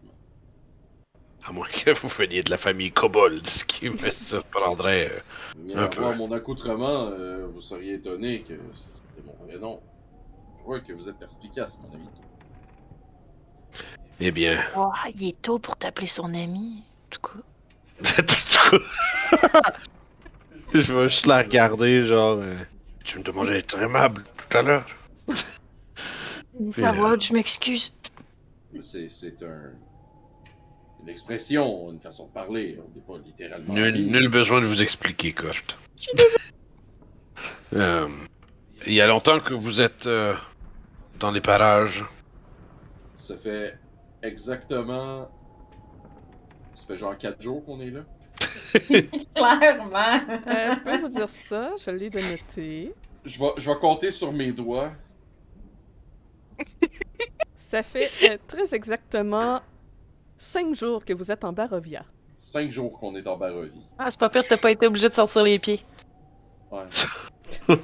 À 1.46 1.52
moins 1.52 1.66
que 1.68 1.90
vous 1.98 2.08
veniez 2.08 2.42
de 2.42 2.50
la 2.50 2.58
famille 2.58 2.92
Kobold, 2.92 3.46
ce 3.46 3.64
qui 3.64 3.88
me 3.88 4.10
surprendrait. 4.10 5.10
euh. 5.10 5.20
Mais 5.58 5.74
Un 5.74 5.84
à 5.84 5.88
peu. 5.88 6.00
voir 6.02 6.14
mon 6.16 6.30
accoutrement, 6.32 7.08
euh, 7.08 7.46
vous 7.52 7.60
seriez 7.60 7.94
étonné 7.94 8.42
que 8.42 8.54
c'était 8.92 9.26
mon 9.26 9.34
vrai 9.46 9.58
nom. 9.58 9.80
Je 10.58 10.64
vois 10.64 10.80
que 10.80 10.92
vous 10.92 11.08
êtes 11.08 11.18
perspicace, 11.18 11.78
mon 11.82 11.94
ami. 11.94 12.06
Eh 14.20 14.30
bien. 14.30 14.62
Oh, 14.76 14.90
il 15.14 15.28
est 15.28 15.40
tôt 15.40 15.58
pour 15.58 15.76
t'appeler 15.76 16.06
son 16.06 16.34
ami. 16.34 16.82
En 17.06 17.08
tout 17.10 17.20
cas. 17.22 17.40
je 20.74 20.92
vais 20.92 21.08
juste 21.08 21.26
la 21.26 21.38
regarder, 21.38 22.04
genre. 22.04 22.38
euh, 22.40 22.54
Tu 23.04 23.18
me 23.18 23.24
demandais 23.24 23.52
d'être 23.52 23.78
aimable 23.80 24.24
tout 24.24 24.58
à 24.58 24.62
l'heure. 24.62 24.86
Ça 26.72 26.90
euh, 26.90 26.92
va, 26.92 27.18
je 27.18 27.32
m'excuse. 27.32 27.94
C'est 28.82 29.42
un. 29.42 29.72
Une 31.02 31.08
expression, 31.08 31.90
une 31.92 32.00
façon 32.00 32.26
de 32.26 32.32
parler. 32.32 32.78
On 32.78 32.94
n'est 32.94 33.18
pas 33.18 33.24
littéralement. 33.24 33.74
Nul, 33.74 34.28
besoin 34.28 34.60
de 34.60 34.66
vous 34.66 34.82
expliquer, 34.82 35.32
Kurt. 35.32 35.76
Euh, 37.72 38.08
il 38.86 38.92
y 38.92 39.00
a 39.00 39.06
longtemps 39.06 39.40
que 39.40 39.54
vous 39.54 39.80
êtes 39.80 40.06
euh, 40.06 40.34
dans 41.18 41.30
les 41.30 41.40
parages. 41.40 42.04
Ça 43.16 43.36
fait 43.36 43.78
exactement. 44.22 45.30
Ça 46.74 46.86
fait 46.86 46.98
genre 46.98 47.16
4 47.16 47.40
jours 47.40 47.64
qu'on 47.64 47.80
est 47.80 47.90
là. 47.90 48.00
Clairement. 49.34 50.20
Euh, 50.46 50.74
je 50.74 50.80
peux 50.80 50.98
vous 50.98 51.08
dire 51.08 51.28
ça, 51.28 51.72
je 51.84 51.90
l'ai 51.90 52.10
de 52.10 52.18
noter. 52.18 52.94
Je 53.24 53.38
vais, 53.38 53.50
je 53.56 53.70
vais 53.70 53.78
compter 53.78 54.10
sur 54.10 54.32
mes 54.32 54.52
doigts. 54.52 54.92
Ça 57.54 57.82
fait 57.82 58.10
euh, 58.24 58.38
très 58.48 58.74
exactement 58.74 59.60
cinq 60.40 60.74
jours 60.74 61.04
que 61.04 61.12
vous 61.12 61.30
êtes 61.30 61.44
en 61.44 61.52
Barovia. 61.52 62.02
5 62.38 62.70
jours 62.70 62.98
qu'on 62.98 63.14
est 63.16 63.26
en 63.28 63.36
Barovie. 63.36 63.86
Ah, 63.98 64.10
c'est 64.10 64.18
pas 64.18 64.30
pire, 64.30 64.42
t'as 64.48 64.56
pas 64.56 64.70
été 64.70 64.86
obligé 64.86 65.10
de 65.10 65.14
sortir 65.14 65.42
les 65.44 65.58
pieds. 65.58 65.80
Ouais. 66.72 66.84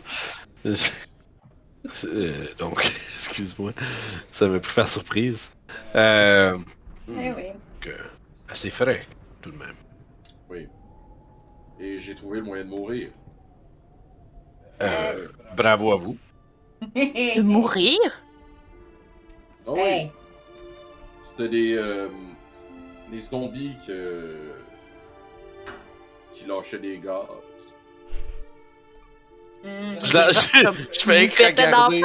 Euh, 2.05 2.47
donc, 2.59 2.85
excuse-moi, 3.17 3.73
ça 4.33 4.49
m'a 4.49 4.59
pu 4.59 4.71
faire 4.71 4.89
surprise. 4.89 5.39
Euh, 5.95 6.59
Eh 7.09 7.31
oui. 7.33 7.45
que- 7.81 7.91
assez 8.49 8.71
frais, 8.71 9.07
tout 9.41 9.53
de 9.53 9.57
même. 9.57 9.77
Oui. 10.51 10.67
Et 11.79 12.01
j'ai 12.01 12.17
trouvé 12.17 12.39
le 12.39 12.45
moyen 12.45 12.65
de 12.65 12.71
mourir. 12.71 13.11
Euh, 14.83 15.29
bravo 15.57 15.93
à 15.93 15.97
vous. 15.97 16.17
De 16.97 17.43
mourir? 17.43 17.99
Ah 19.69 19.73
oui. 19.73 19.81
Hey. 19.81 20.13
C'était 21.23 21.49
des, 21.49 21.75
euh, 21.77 22.09
des 23.11 23.21
zombies 23.21 23.75
que... 23.87 24.53
qui 26.33 26.45
lâchaient 26.47 26.79
des 26.79 26.99
gaz. 26.99 27.25
Mm. 29.65 29.69
Je, 30.03 30.15
la- 30.15 30.33
je, 30.33 30.39
je 30.93 31.01
fais 31.01 31.27
regarder. 31.27 32.03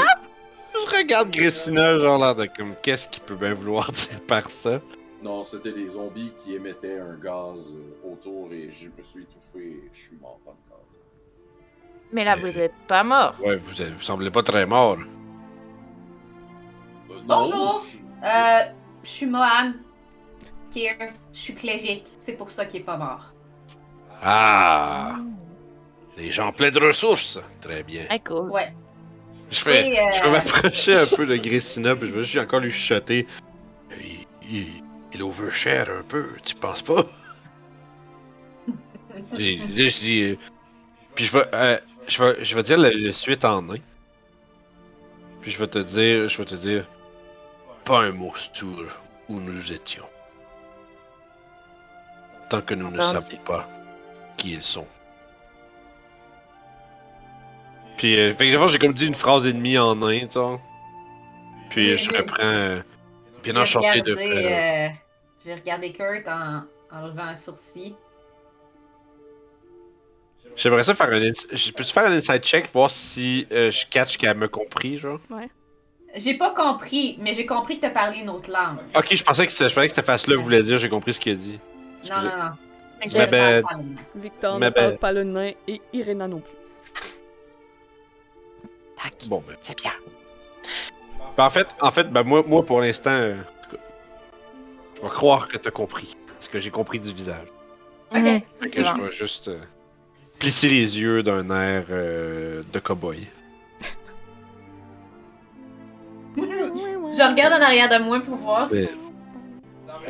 je 0.73 0.95
regarde 0.97 1.31
Gressina, 1.31 1.99
genre 1.99 2.17
l'air 2.19 2.35
de 2.35 2.45
comme 2.45 2.75
qu'est-ce 2.81 3.07
qu'il 3.09 3.23
peut 3.23 3.35
bien 3.35 3.53
vouloir 3.53 3.91
dire 3.91 4.21
par 4.27 4.49
ça? 4.49 4.81
Non, 5.21 5.43
c'était 5.43 5.71
des 5.73 5.87
zombies 5.89 6.31
qui 6.43 6.55
émettaient 6.55 6.99
un 6.99 7.15
gaz 7.15 7.71
euh, 7.71 8.11
autour 8.11 8.51
et 8.51 8.71
je 8.71 8.87
me 8.87 9.03
suis 9.03 9.21
étouffé 9.23 9.59
et 9.59 9.89
je 9.93 9.99
suis 10.01 10.17
mort 10.19 10.39
dans 10.45 10.51
le 10.51 10.57
gaz. 10.69 10.79
Mais 12.11 12.23
là, 12.25 12.35
vous 12.35 12.57
êtes 12.59 12.73
pas 12.87 13.03
mort. 13.03 13.35
Ouais, 13.43 13.55
vous, 13.55 13.81
êtes- 13.81 13.91
vous 13.93 14.01
semblez 14.01 14.31
pas 14.31 14.41
très 14.43 14.65
mort. 14.65 14.97
Euh, 17.11 17.13
non, 17.27 17.43
Bonjour. 17.43 17.85
je- 17.85 17.97
Euh, 18.25 18.71
je 19.03 19.09
suis 19.09 19.25
Mohan. 19.27 19.73
Kears. 20.73 21.11
Je 21.33 21.39
suis 21.39 21.55
cléric. 21.55 22.05
C'est 22.19 22.33
pour 22.33 22.51
ça 22.51 22.65
qu'il 22.65 22.81
est 22.81 22.83
pas 22.83 22.97
mort. 22.97 23.33
Ah! 24.21 25.17
Des 26.17 26.31
gens 26.31 26.51
pleins 26.51 26.71
de 26.71 26.79
ressources. 26.79 27.39
Très 27.61 27.83
bien. 27.83 28.03
Ah, 28.09 28.19
cool. 28.19 28.49
Ouais. 28.51 28.73
Je 29.49 29.65
vais, 29.65 29.89
Et, 29.89 29.99
euh, 29.99 30.11
je 30.13 30.23
vais 30.23 30.31
m'approcher 30.31 30.95
un 30.95 31.07
peu 31.07 31.25
de 31.25 31.35
Gressina, 31.35 31.95
puis 31.95 32.07
je 32.07 32.13
vais 32.13 32.23
juste 32.23 32.41
encore 32.43 32.59
lui 32.61 32.71
chuchoter. 32.71 33.27
Il, 33.99 34.25
il, 34.49 34.67
il 35.13 35.23
overshare 35.23 35.89
un 35.89 36.03
peu, 36.03 36.25
tu 36.43 36.55
penses 36.55 36.81
pas? 36.81 37.05
Là, 39.33 39.37
je 39.37 39.99
dis. 39.99 40.23
euh, 40.23 40.35
Puis 41.15 41.25
je 41.25 41.37
vais, 41.37 41.45
euh, 41.53 41.77
je 42.07 42.23
vais, 42.23 42.43
je 42.45 42.55
vais 42.55 42.63
dire 42.63 42.77
la, 42.77 42.91
la 42.91 43.11
suite 43.13 43.43
en 43.43 43.61
nain. 43.61 43.77
Puis 45.41 45.51
je 45.51 45.57
vais 45.59 45.67
te 45.67 45.79
dire, 45.79 46.29
je 46.29 46.37
vais 46.37 46.45
te 46.45 46.55
dire. 46.55 46.85
Pas 47.83 48.03
un 48.03 48.11
mot 48.11 48.31
sur 48.53 49.01
où 49.27 49.39
nous 49.39 49.73
étions. 49.73 50.05
Tant 52.51 52.59
que 52.61 52.73
nous 52.73 52.91
ne 52.91 52.99
savons 53.01 53.37
pas 53.45 53.65
qui 54.35 54.51
ils 54.51 54.61
sont. 54.61 54.85
Puis, 57.95 58.19
euh, 58.19 58.33
fait 58.33 58.51
que 58.51 58.67
j'ai 58.67 58.77
comme 58.77 58.91
dit 58.91 59.07
une 59.07 59.15
phrase 59.15 59.45
et 59.45 59.53
demie 59.53 59.77
en 59.77 59.95
nain, 59.95 60.27
tu 60.27 60.37
vois. 60.37 60.59
Puis 61.69 61.91
Oui, 61.91 61.97
je 61.97 62.09
oui. 62.09 62.17
reprends. 62.17 62.43
euh, 62.43 62.81
bien 63.41 63.55
enchanté 63.55 64.01
de 64.01 64.15
faire. 64.17 64.89
euh, 64.91 64.93
J'ai 65.45 65.53
regardé 65.53 65.93
Kurt 65.93 66.27
en, 66.27 66.63
en 66.91 67.07
levant 67.07 67.23
un 67.23 67.35
sourcil. 67.35 67.95
J'aimerais 70.57 70.83
ça 70.83 70.93
faire 70.93 71.07
un. 71.07 71.21
ins- 71.21 71.71
Peux-tu 71.73 71.93
faire 71.93 72.05
un 72.07 72.11
inside 72.11 72.43
check, 72.43 72.69
voir 72.73 72.91
si 72.91 73.47
euh, 73.53 73.71
je 73.71 73.85
catch 73.89 74.17
qu'elle 74.17 74.35
m'a 74.35 74.49
compris, 74.49 74.97
genre? 74.97 75.19
J'ai 76.17 76.33
pas 76.33 76.53
compris, 76.53 77.15
mais 77.21 77.33
j'ai 77.33 77.45
compris 77.45 77.77
que 77.77 77.83
t'as 77.83 77.91
parlé 77.91 78.19
une 78.19 78.29
autre 78.29 78.51
langue. 78.51 78.79
Ok, 78.93 79.15
je 79.15 79.23
pensais 79.23 79.47
que, 79.47 79.53
je 79.53 79.73
pensais 79.73 79.87
que 79.87 79.93
cette 79.95 80.05
face-là 80.05 80.35
voulait 80.35 80.61
dire 80.63 80.77
j'ai 80.77 80.89
compris 80.89 81.13
ce 81.13 81.21
qu'il 81.21 81.31
a 81.31 81.35
dit. 81.35 81.57
Non, 82.09 82.15
Excusez. 82.15 82.29
non, 82.29 82.43
non. 82.43 82.51
Pas 83.31 83.47
allemand. 83.47 83.69
Victor 84.15 84.59
ne 84.59 84.69
parle 84.69 84.87
belle. 84.89 84.97
pas 84.97 85.11
le 85.11 85.23
nain 85.23 85.51
et 85.67 85.81
Irena 85.93 86.27
non 86.27 86.39
plus. 86.39 86.55
Tac. 88.95 89.27
Bon, 89.27 89.43
ben. 89.47 89.55
C'est 89.61 89.77
bien. 89.77 89.91
ben, 91.37 91.45
en 91.45 91.49
fait, 91.49 91.67
en 91.81 91.91
fait 91.91 92.11
ben, 92.11 92.23
moi, 92.23 92.43
moi, 92.45 92.63
pour 92.65 92.81
l'instant, 92.81 93.09
euh, 93.11 93.35
je 94.95 95.01
vais 95.01 95.09
croire 95.09 95.47
que 95.47 95.57
t'as 95.57 95.71
compris. 95.71 96.15
Ce 96.39 96.49
que 96.49 96.59
j'ai 96.59 96.71
compris 96.71 96.99
du 96.99 97.11
visage. 97.13 97.47
Ok. 98.11 98.19
Mhm. 98.19 98.41
Fait 98.61 98.69
que 98.69 98.83
je 98.83 99.01
vais 99.01 99.11
juste 99.11 99.47
euh, 99.47 99.59
plisser 100.39 100.69
les 100.69 100.99
yeux 100.99 101.23
d'un 101.23 101.49
air 101.49 101.85
euh, 101.89 102.61
de 102.71 102.79
cow-boy. 102.79 103.17
Je 106.37 107.29
regarde 107.29 107.53
en 107.53 107.61
arrière 107.65 107.89
de 107.89 108.03
moi 108.03 108.19
pour 108.21 108.35
voir. 108.35 108.69
Mais- 108.71 108.89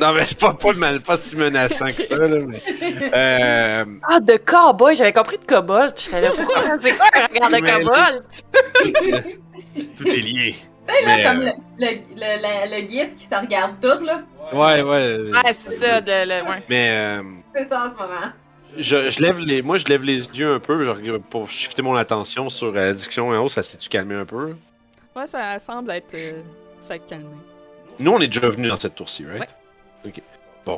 Non, 0.00 0.12
mais 0.14 0.26
pas, 0.40 0.54
pas, 0.54 0.72
mal, 0.74 1.00
pas 1.00 1.16
si 1.18 1.36
menaçant 1.36 1.86
que 1.86 2.02
ça, 2.02 2.16
là, 2.16 2.38
mais. 2.46 2.62
Euh, 3.14 3.84
Ah, 4.08 4.20
de 4.20 4.36
cowboy, 4.36 4.94
j'avais 4.96 5.12
compris 5.12 5.38
de 5.38 5.44
kobold. 5.44 5.92
J'étais 5.96 6.20
là, 6.22 6.30
pourquoi? 6.36 6.62
C'est 6.82 6.96
quoi 6.96 7.06
un 7.14 7.26
regard 7.26 7.50
de 7.50 7.84
kobold? 7.84 8.22
tout 9.96 10.08
est 10.08 10.16
lié. 10.16 10.56
Tu 10.88 10.94
sais, 11.06 11.22
comme 11.22 11.40
euh, 11.42 11.50
le, 11.78 11.86
le, 11.86 11.92
le, 12.16 12.76
le, 12.76 12.82
le 12.82 12.88
gif 12.88 13.14
qui 13.14 13.24
se 13.26 13.34
regarde 13.34 13.74
tout, 13.80 14.02
là. 14.04 14.22
Ouais, 14.52 14.82
ouais. 14.82 15.30
Ouais, 15.30 15.52
c'est 15.52 15.70
ça, 15.72 16.00
de, 16.00 16.10
le, 16.10 16.48
ouais. 16.48 16.62
Mais 16.68 16.88
euh, 16.90 17.22
C'est 17.54 17.68
ça 17.68 17.86
en 17.86 17.90
ce 17.92 17.96
moment. 17.96 18.32
je, 18.76 19.10
je 19.10 19.20
lève 19.20 19.38
les, 19.38 19.62
moi, 19.62 19.78
je 19.78 19.84
lève 19.86 20.02
les 20.02 20.24
yeux 20.26 20.54
un 20.54 20.58
peu 20.58 20.88
regarde- 20.90 21.22
pour 21.30 21.48
shifter 21.50 21.82
mon 21.82 21.94
attention 21.96 22.48
sur 22.50 22.68
euh, 22.68 22.72
la 22.74 22.92
discussion 22.92 23.28
en 23.28 23.36
haut. 23.38 23.48
Ça 23.48 23.62
s'est-tu 23.62 23.88
calmé 23.88 24.14
un 24.16 24.24
peu? 24.24 24.54
Ouais, 25.14 25.26
ça 25.26 25.58
semble 25.58 25.90
être. 25.92 26.14
euh, 26.14 26.32
s'être 26.80 27.06
calmé. 27.06 27.26
Nous, 27.98 28.10
on 28.10 28.20
est 28.20 28.26
déjà 28.26 28.48
venus 28.48 28.70
dans 28.70 28.78
cette 28.80 28.94
tour-ci, 28.96 29.24
right? 29.24 29.48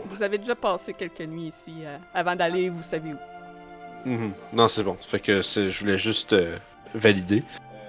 Vous 0.07 0.23
avez 0.23 0.39
déjà 0.39 0.55
passé 0.55 0.95
quelques 0.95 1.21
nuits 1.21 1.49
ici 1.49 1.73
euh, 1.85 1.99
avant 2.15 2.35
d'aller, 2.37 2.71
vous 2.71 2.83
savez 2.83 3.13
où. 3.13 4.09
Mhm. 4.09 4.33
Non, 4.53 4.69
c'est 4.69 4.83
bon. 4.83 4.95
Fait 4.95 5.21
que 5.21 5.43
je 5.43 5.79
voulais 5.79 5.99
juste 5.99 6.33
euh, 6.33 6.57
valider. 6.95 7.43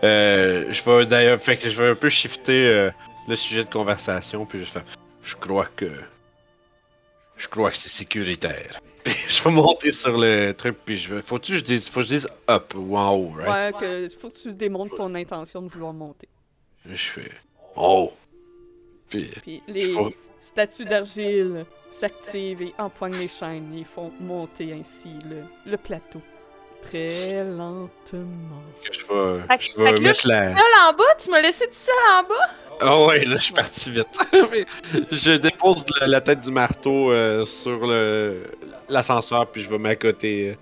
Euh, 0.03 0.65
je 0.72 0.83
vais 0.83 1.05
d'ailleurs, 1.05 1.39
fait 1.39 1.57
que 1.57 1.69
je 1.69 1.81
vais 1.81 1.89
un 1.89 1.95
peu 1.95 2.09
shifter 2.09 2.67
euh, 2.67 2.91
le 3.27 3.35
sujet 3.35 3.64
de 3.64 3.69
conversation, 3.69 4.45
puis 4.45 4.59
je 4.59 4.65
faire. 4.65 4.83
Je 5.23 5.35
crois 5.35 5.67
que. 5.75 5.89
Je 7.38 7.47
crois 7.47 7.72
que 7.72 7.77
c'est 7.77 7.89
sécuritaire. 7.89 8.80
Puis 9.03 9.14
je 9.27 9.43
vais 9.43 9.51
monter 9.51 9.91
sur 9.91 10.17
le 10.17 10.53
truc, 10.53 10.77
puis 10.83 10.97
je 10.97 11.14
vais. 11.14 11.22
Faut-tu 11.22 11.51
que 11.51 11.57
je 11.59 11.64
dise, 11.64 11.89
faut 11.89 11.99
que 11.99 12.07
je 12.07 12.14
dise 12.14 12.27
up 12.49 12.73
ou 12.75 12.97
en 12.97 13.11
haut, 13.14 13.33
right? 13.38 13.75
Ouais, 13.75 13.80
que 13.80 14.09
faut 14.09 14.31
que 14.31 14.38
tu 14.38 14.51
démontres 14.51 14.95
ton 14.95 15.14
intention 15.14 15.61
de 15.61 15.67
vouloir 15.67 15.93
monter. 15.93 16.27
Je 16.89 16.95
fais. 16.95 17.31
En 17.75 18.05
haut. 18.05 18.14
Puis. 19.09 19.30
Puis 19.43 19.61
les 19.67 19.89
Faut- 19.89 20.11
statues 20.45 20.85
d'argile 20.85 21.65
s'activent 21.90 22.61
et 22.61 22.74
empoignent 22.77 23.17
les 23.17 23.27
chaînes 23.27 23.74
et 23.77 23.83
font 23.83 24.11
monter 24.19 24.74
ainsi 24.80 25.09
le, 25.30 25.41
le 25.69 25.77
plateau. 25.77 26.22
Très 26.83 27.43
lentement. 27.43 28.61
que 28.83 28.93
je 28.93 28.99
vais, 29.07 29.41
Fait 29.48 29.57
que- 29.57 29.64
je 29.64 29.75
vais 29.77 29.88
fait 29.88 29.93
que 29.95 30.01
là, 30.01 30.07
mettre 30.09 30.22
je. 30.22 30.27
Seul 30.27 30.74
en 30.88 30.93
bas? 30.93 31.03
Tu 31.17 31.32
m'as 31.32 31.41
laissé 31.41 31.65
tout 31.65 31.74
seul 31.74 31.95
en 32.11 32.24
bas? 32.24 32.49
Ah 32.82 33.06
ouais, 33.06 33.25
là, 33.25 33.38
je 33.38 33.43
suis 33.45 33.53
parti 33.53 33.90
vite. 33.90 34.07
Je 35.11 35.38
dépose 35.38 35.83
la, 36.01 36.07
la 36.07 36.22
tête 36.22 36.41
du 36.41 36.51
marteau 36.51 37.11
euh, 37.11 37.43
sur 37.45 37.88
le 37.88 38.43
l'ascenseur, 38.90 39.48
puis 39.48 39.64
je 39.64 39.69
vais 39.69 39.77
m'accoter 39.80 40.49
euh, 40.51 40.56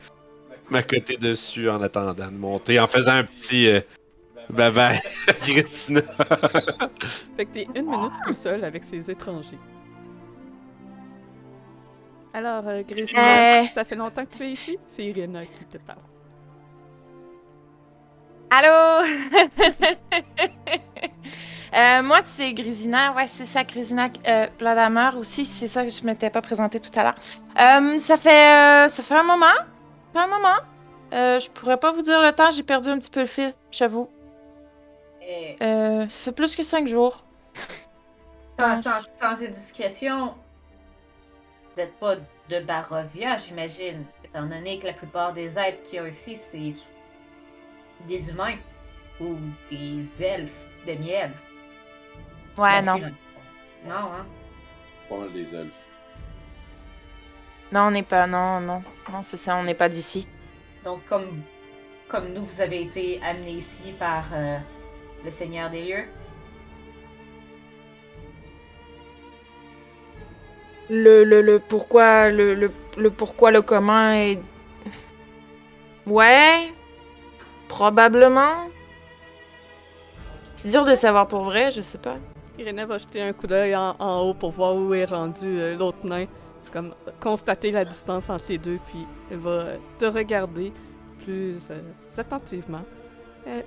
m'accoter 0.70 1.18
dessus 1.18 1.70
en 1.70 1.82
attendant 1.82 2.14
de 2.14 2.32
monter, 2.32 2.80
en 2.80 2.88
faisant 2.88 3.14
un 3.14 3.24
petit 3.26 3.68
euh. 3.68 3.82
Fait 7.38 7.46
que 7.46 7.54
t'es 7.54 7.68
une 7.76 7.90
minute 7.90 8.12
tout 8.26 8.34
seul 8.34 8.64
avec 8.64 8.84
ces 8.84 9.10
étrangers. 9.10 9.58
Alors, 12.34 12.68
euh, 12.68 12.82
Grésina, 12.84 13.62
Euh. 13.62 13.66
ça 13.68 13.86
fait 13.86 13.96
longtemps 13.96 14.26
que 14.26 14.36
tu 14.38 14.44
es 14.44 14.52
ici? 14.52 14.78
C'est 14.88 15.04
Irina 15.06 15.46
qui 15.46 15.66
te 15.66 15.78
parle. 15.78 16.00
Allô? 18.50 19.06
Euh, 21.76 22.04
moi, 22.04 22.20
c'est 22.22 22.54
Grisina. 22.54 23.14
Ouais, 23.16 23.26
c'est 23.26 23.48
ça, 23.48 23.64
Grisina 23.64 24.08
euh, 24.28 24.46
Bloodhammer 24.60 25.10
aussi. 25.18 25.44
C'est 25.44 25.66
ça 25.66 25.84
que 25.84 25.90
je 25.90 26.04
m'étais 26.06 26.30
pas 26.30 26.40
présentée 26.44 26.80
tout 26.80 26.92
à 27.00 27.02
l'heure. 27.02 27.16
Euh, 27.60 27.98
ça 27.98 28.16
fait 28.16 28.84
euh, 28.86 28.88
ça 28.88 29.02
fait 29.02 29.16
un 29.16 29.24
moment. 29.24 29.48
Ça 29.48 29.64
fait 30.14 30.20
un 30.20 30.28
moment. 30.28 30.56
Euh, 31.14 31.40
je 31.40 31.50
pourrais 31.50 31.78
pas 31.78 31.92
vous 31.92 32.04
dire 32.04 32.22
le 32.22 32.32
temps. 32.32 32.52
J'ai 32.52 32.62
perdu 32.62 32.90
un 32.90 33.00
petit 33.00 33.10
peu 33.10 33.22
le 33.22 33.26
fil, 33.26 33.56
j'avoue. 33.72 34.08
Euh, 35.64 36.08
ça 36.08 36.26
fait 36.26 36.32
plus 36.32 36.56
que 36.56 36.62
cinq 36.62 36.88
jours. 36.88 37.24
sans, 38.60 38.80
sans, 38.84 39.02
sans 39.20 39.44
indiscrétion, 39.44 40.36
vous 41.76 41.82
n'êtes 41.82 42.00
pas 42.00 42.16
de 42.50 42.60
Barovia, 42.62 43.38
j'imagine. 43.38 44.06
Étant 44.24 44.46
donné 44.46 44.80
que 44.80 44.88
la 44.88 44.94
plupart 44.94 45.34
des 45.34 45.58
êtres 45.58 45.82
qu'il 45.84 45.96
y 45.96 46.00
a 46.00 46.08
ici, 46.08 46.38
c'est 46.38 46.72
des 48.08 48.30
humains 48.30 48.58
ou 49.20 49.36
des 49.70 50.06
elfes 50.24 50.66
de 50.88 50.94
miel. 50.94 51.32
Ouais, 52.58 52.80
Parce 52.82 52.86
non. 52.86 53.00
que- 53.00 53.06
Non, 53.88 53.96
hein? 54.14 54.26
Pas 55.10 55.18
mal 55.18 55.34
des 55.34 55.56
elfes. 55.56 55.80
Non, 57.72 57.82
on 57.88 57.92
n'est 57.92 58.04
pas. 58.04 58.28
Non, 58.28 58.60
non. 58.60 58.84
Non, 59.12 59.22
c'est 59.22 59.38
ça, 59.38 59.56
on 59.58 59.64
n'est 59.64 59.74
pas 59.74 59.90
d'ici. 59.90 60.28
Donc, 60.84 61.06
comme, 61.08 61.42
comme 62.08 62.34
nous, 62.34 62.44
vous 62.44 62.62
avez 62.62 62.84
été 62.84 63.20
amenés 63.24 63.54
ici 63.54 63.94
par 63.98 64.26
euh, 64.34 64.58
le 65.24 65.32
Seigneur 65.32 65.70
des 65.70 65.84
lieux? 65.86 66.06
Le, 70.90 71.24
le, 71.24 71.42
le 71.42 71.60
pourquoi, 71.60 72.30
le, 72.30 72.56
le, 72.56 72.72
le 72.98 73.10
pourquoi, 73.10 73.52
le 73.52 73.62
comment 73.62 74.12
est. 74.12 74.40
Ouais. 76.06 76.72
Probablement. 77.68 78.68
C'est 80.56 80.72
dur 80.72 80.84
de 80.84 80.96
savoir 80.96 81.28
pour 81.28 81.44
vrai, 81.44 81.72
je 81.72 81.82
sais 81.82 81.98
pas. 81.98 82.18
Irina 82.60 82.86
va 82.86 82.98
jeter 82.98 83.22
un 83.22 83.34
coup 83.34 83.48
d'œil 83.48 83.76
en, 83.76 83.96
en 84.00 84.22
haut 84.22 84.34
pour 84.34 84.52
voir 84.52 84.76
où 84.76 84.94
est 84.94 85.06
rendu 85.06 85.60
euh, 85.60 85.76
l'autre 85.76 85.98
nain. 86.04 86.26
Comme 86.72 86.94
constater 87.20 87.72
la 87.72 87.86
distance 87.86 88.30
entre 88.30 88.46
les 88.50 88.58
deux, 88.58 88.80
puis 88.88 89.06
elle 89.30 89.38
va 89.38 89.66
te 90.00 90.06
regarder 90.06 90.72
plus 91.24 91.70
euh, 91.70 91.82
attentivement. 92.18 92.82
Euh, 93.48 93.62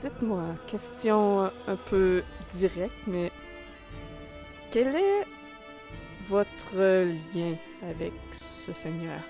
Dites-moi, 0.00 0.42
question 0.66 1.42
un, 1.42 1.52
un 1.66 1.76
peu 1.90 2.22
directe, 2.54 2.94
mais 3.06 3.32
quel 4.70 4.94
est 4.94 5.26
votre 6.28 6.76
lien 7.34 7.54
avec 7.82 8.12
ce 8.32 8.72
seigneur? 8.72 9.20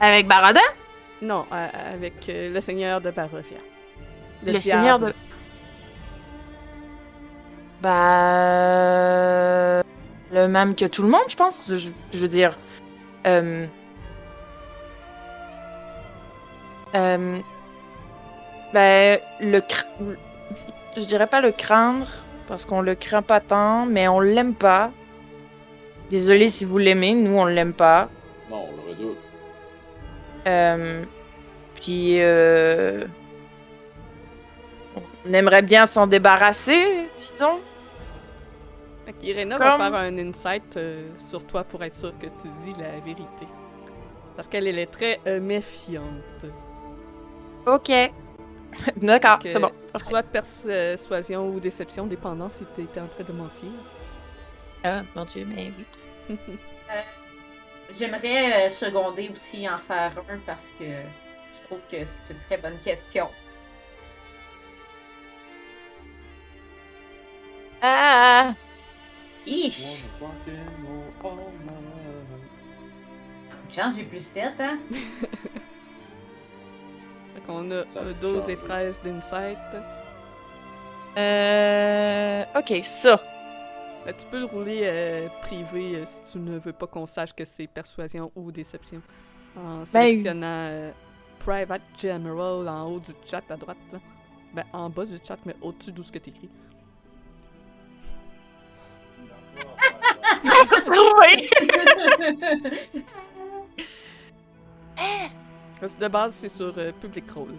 Avec 0.00 0.26
Baradin? 0.26 0.60
Non, 1.22 1.46
euh, 1.52 1.68
avec 1.94 2.28
euh, 2.28 2.52
le 2.52 2.60
seigneur 2.60 3.00
de 3.00 3.10
Barovia. 3.10 3.58
Le, 4.44 4.60
seigneur 4.60 4.98
de. 4.98 5.14
Bah. 7.80 9.82
Le 10.32 10.48
même 10.48 10.74
que 10.74 10.86
tout 10.86 11.02
le 11.02 11.08
monde, 11.08 11.22
je 11.28 11.36
pense. 11.36 11.72
Je, 11.74 11.90
je 12.12 12.18
veux 12.18 12.28
dire. 12.28 12.56
Euh... 13.26 13.66
Euh... 16.94 17.38
Ben, 18.72 19.18
le 19.40 19.60
cr... 19.60 19.84
Je 20.96 21.02
dirais 21.02 21.26
pas 21.26 21.40
le 21.40 21.52
craindre, 21.52 22.06
parce 22.46 22.64
qu'on 22.66 22.80
le 22.80 22.94
craint 22.94 23.22
pas 23.22 23.40
tant, 23.40 23.86
mais 23.86 24.08
on 24.08 24.20
l'aime 24.20 24.54
pas. 24.54 24.90
Désolé 26.10 26.48
si 26.48 26.64
vous 26.64 26.78
l'aimez, 26.78 27.14
nous 27.14 27.36
on 27.38 27.44
l'aime 27.46 27.72
pas. 27.72 28.08
Non, 28.50 28.66
on 28.70 28.76
le 28.86 28.90
redoute. 28.92 29.18
Euh, 30.46 31.02
puis, 31.74 32.20
euh, 32.20 33.04
on 35.26 35.32
aimerait 35.32 35.62
bien 35.62 35.86
s'en 35.86 36.06
débarrasser, 36.06 37.08
disons. 37.16 37.58
Fait 39.06 39.12
qu'Irena 39.14 39.56
Comme- 39.56 39.66
va 39.66 39.78
faire 39.78 39.94
un 39.94 40.16
insight 40.18 40.76
euh, 40.76 41.08
sur 41.18 41.46
toi 41.46 41.64
pour 41.64 41.82
être 41.82 41.94
sûr 41.94 42.12
que 42.18 42.26
tu 42.26 42.48
dis 42.62 42.74
la 42.78 43.00
vérité. 43.04 43.46
Parce 44.36 44.48
qu'elle 44.48 44.66
elle 44.66 44.78
est 44.78 44.90
très 44.90 45.20
euh, 45.26 45.40
méfiante. 45.40 46.46
Ok. 47.66 47.90
D'accord, 48.96 49.38
c'est 49.42 49.56
euh, 49.56 49.60
bon. 49.60 49.72
Soit 49.98 50.22
persuasion 50.22 51.48
ou 51.48 51.60
déception, 51.60 52.06
dépendant 52.06 52.48
si 52.48 52.64
tu 52.74 52.82
étais 52.82 53.00
en 53.00 53.06
train 53.06 53.24
de 53.24 53.32
mentir. 53.32 53.68
Ah, 54.82 55.02
mon 55.14 55.24
dieu, 55.24 55.46
mais 55.46 55.72
oui. 56.28 56.36
J'aimerais 57.96 58.66
euh, 58.66 58.70
seconder 58.70 59.30
aussi 59.32 59.68
en 59.68 59.78
faire 59.78 60.12
un 60.28 60.38
parce 60.46 60.70
que 60.70 60.84
je 60.84 61.66
trouve 61.66 61.80
que 61.90 61.98
c'est 62.06 62.32
une 62.32 62.40
très 62.40 62.56
bonne 62.56 62.78
question. 62.78 63.28
Ah! 67.82 68.54
Ich! 69.46 70.04
Chance, 73.74 73.96
j'ai 73.96 74.04
plus 74.04 74.24
7, 74.24 74.52
hein? 74.60 74.78
Qu'on 77.46 77.70
a 77.70 77.86
Ça 77.88 78.00
euh, 78.00 78.10
a 78.10 78.14
12 78.14 78.48
et 78.48 78.54
changé. 78.54 78.66
13 78.66 79.02
d'insight. 79.02 79.58
Euh. 81.16 82.44
Ok, 82.56 82.80
ça. 82.82 83.20
Tu 84.12 84.26
peux 84.30 84.38
le 84.38 84.44
rouler 84.44 84.80
euh, 84.84 85.28
privé 85.42 85.96
euh, 85.96 86.04
si 86.04 86.32
tu 86.32 86.38
ne 86.38 86.58
veux 86.58 86.72
pas 86.74 86.86
qu'on 86.86 87.06
sache 87.06 87.32
que 87.32 87.44
c'est 87.46 87.66
persuasion 87.66 88.30
ou 88.36 88.52
déception. 88.52 89.00
En 89.56 89.84
sélectionnant 89.84 90.46
euh, 90.46 90.92
Private 91.38 91.82
General 91.96 92.68
en 92.68 92.90
haut 92.90 93.00
du 93.00 93.12
chat 93.24 93.42
à 93.48 93.56
droite. 93.56 93.78
Là. 93.92 93.98
Ben, 94.52 94.64
en 94.72 94.90
bas 94.90 95.06
du 95.06 95.18
chat, 95.26 95.38
mais 95.46 95.56
au-dessus 95.62 95.92
d'où 95.92 96.02
ce 96.02 96.12
que 96.12 96.18
t'écris. 96.18 96.50
oui! 100.86 101.50
Parce 105.84 105.96
que 105.96 106.00
de 106.00 106.08
base, 106.08 106.32
c'est 106.34 106.48
sur 106.48 106.72
euh, 106.78 106.92
Public 106.98 107.30
Roll. 107.30 107.52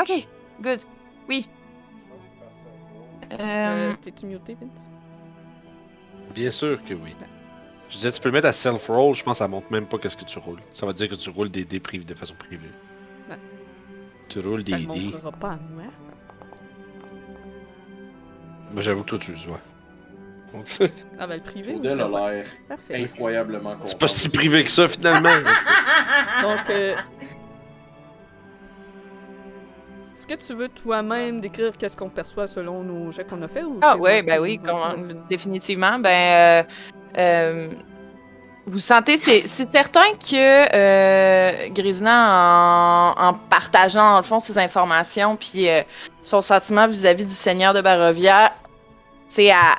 Ok, 0.00 0.28
good. 0.60 0.78
Oui. 1.28 1.48
Euh, 3.32 3.36
Euh, 3.40 3.92
T'es-tu 4.00 4.26
muté, 4.26 4.54
Vince? 4.54 4.88
Bien 6.36 6.52
sûr 6.52 6.80
que 6.84 6.94
oui. 6.94 7.16
Je 7.90 7.96
disais, 7.96 8.12
tu 8.12 8.20
peux 8.20 8.28
le 8.28 8.34
mettre 8.34 8.46
à 8.46 8.52
self-roll, 8.52 9.16
je 9.16 9.24
pense 9.24 9.32
que 9.32 9.38
ça 9.38 9.48
montre 9.48 9.72
même 9.72 9.86
pas 9.86 9.98
qu'est-ce 9.98 10.16
que 10.16 10.24
tu 10.24 10.38
roules. 10.38 10.60
Ça 10.72 10.86
va 10.86 10.92
dire 10.92 11.08
que 11.08 11.16
tu 11.16 11.30
roules 11.30 11.50
des 11.50 11.64
dés 11.64 11.80
privés 11.80 12.04
de 12.04 12.14
façon 12.14 12.34
privée. 12.36 12.70
Ouais. 13.28 13.36
Tu 14.28 14.38
roules 14.38 14.62
Ça 14.62 14.76
des 14.76 14.86
ne 14.86 14.92
dés. 14.92 15.00
montrera 15.06 15.32
pas 15.32 15.48
à 15.48 15.56
moi. 15.74 15.82
Moi, 18.70 18.82
j'avoue 18.82 19.02
que 19.02 19.08
toi, 19.08 19.18
tu 19.18 19.32
le 19.32 19.38
vois. 19.38 19.60
Donc, 20.54 20.66
Ah 21.18 21.26
ben, 21.26 21.38
le 21.38 21.42
privé, 21.42 21.72
oui, 21.72 21.78
Odell 21.80 22.00
a 22.02 22.08
l'air 22.08 22.46
incroyablement 22.94 23.72
content. 23.74 23.88
C'est 23.88 23.98
pas 23.98 24.06
si 24.06 24.28
privé 24.28 24.62
que 24.62 24.70
ça, 24.70 24.86
finalement. 24.86 25.34
Donc, 26.42 26.70
euh, 26.70 26.94
est-ce 30.22 30.36
que 30.36 30.46
tu 30.46 30.54
veux 30.54 30.68
toi-même 30.68 31.40
décrire 31.40 31.72
qu'est-ce 31.76 31.96
qu'on 31.96 32.08
perçoit 32.08 32.46
selon 32.46 32.82
nos 32.84 33.10
jets 33.10 33.24
qu'on 33.24 33.42
a 33.42 33.48
fait 33.48 33.64
ou 33.64 33.78
Ah 33.82 33.96
ouais, 33.96 34.22
ben 34.22 34.40
oui, 34.40 34.60
comment- 34.64 34.94
définitivement. 35.28 35.98
Ben, 35.98 36.08
euh, 36.08 36.62
euh, 37.18 37.68
vous 38.66 38.78
sentez, 38.78 39.16
c'est 39.16 39.44
certain 39.48 40.12
que 40.12 40.76
euh, 40.76 41.68
Grisna, 41.70 43.14
en, 43.18 43.28
en 43.30 43.34
partageant 43.34 44.18
le 44.18 44.22
fond 44.22 44.38
ses 44.38 44.56
informations, 44.58 45.34
puis 45.34 45.68
euh, 45.68 45.82
son 46.22 46.40
sentiment 46.40 46.86
vis-à-vis 46.86 47.26
du 47.26 47.34
Seigneur 47.34 47.74
de 47.74 47.80
Barovia, 47.80 48.52
c'est 49.26 49.50
à, 49.50 49.74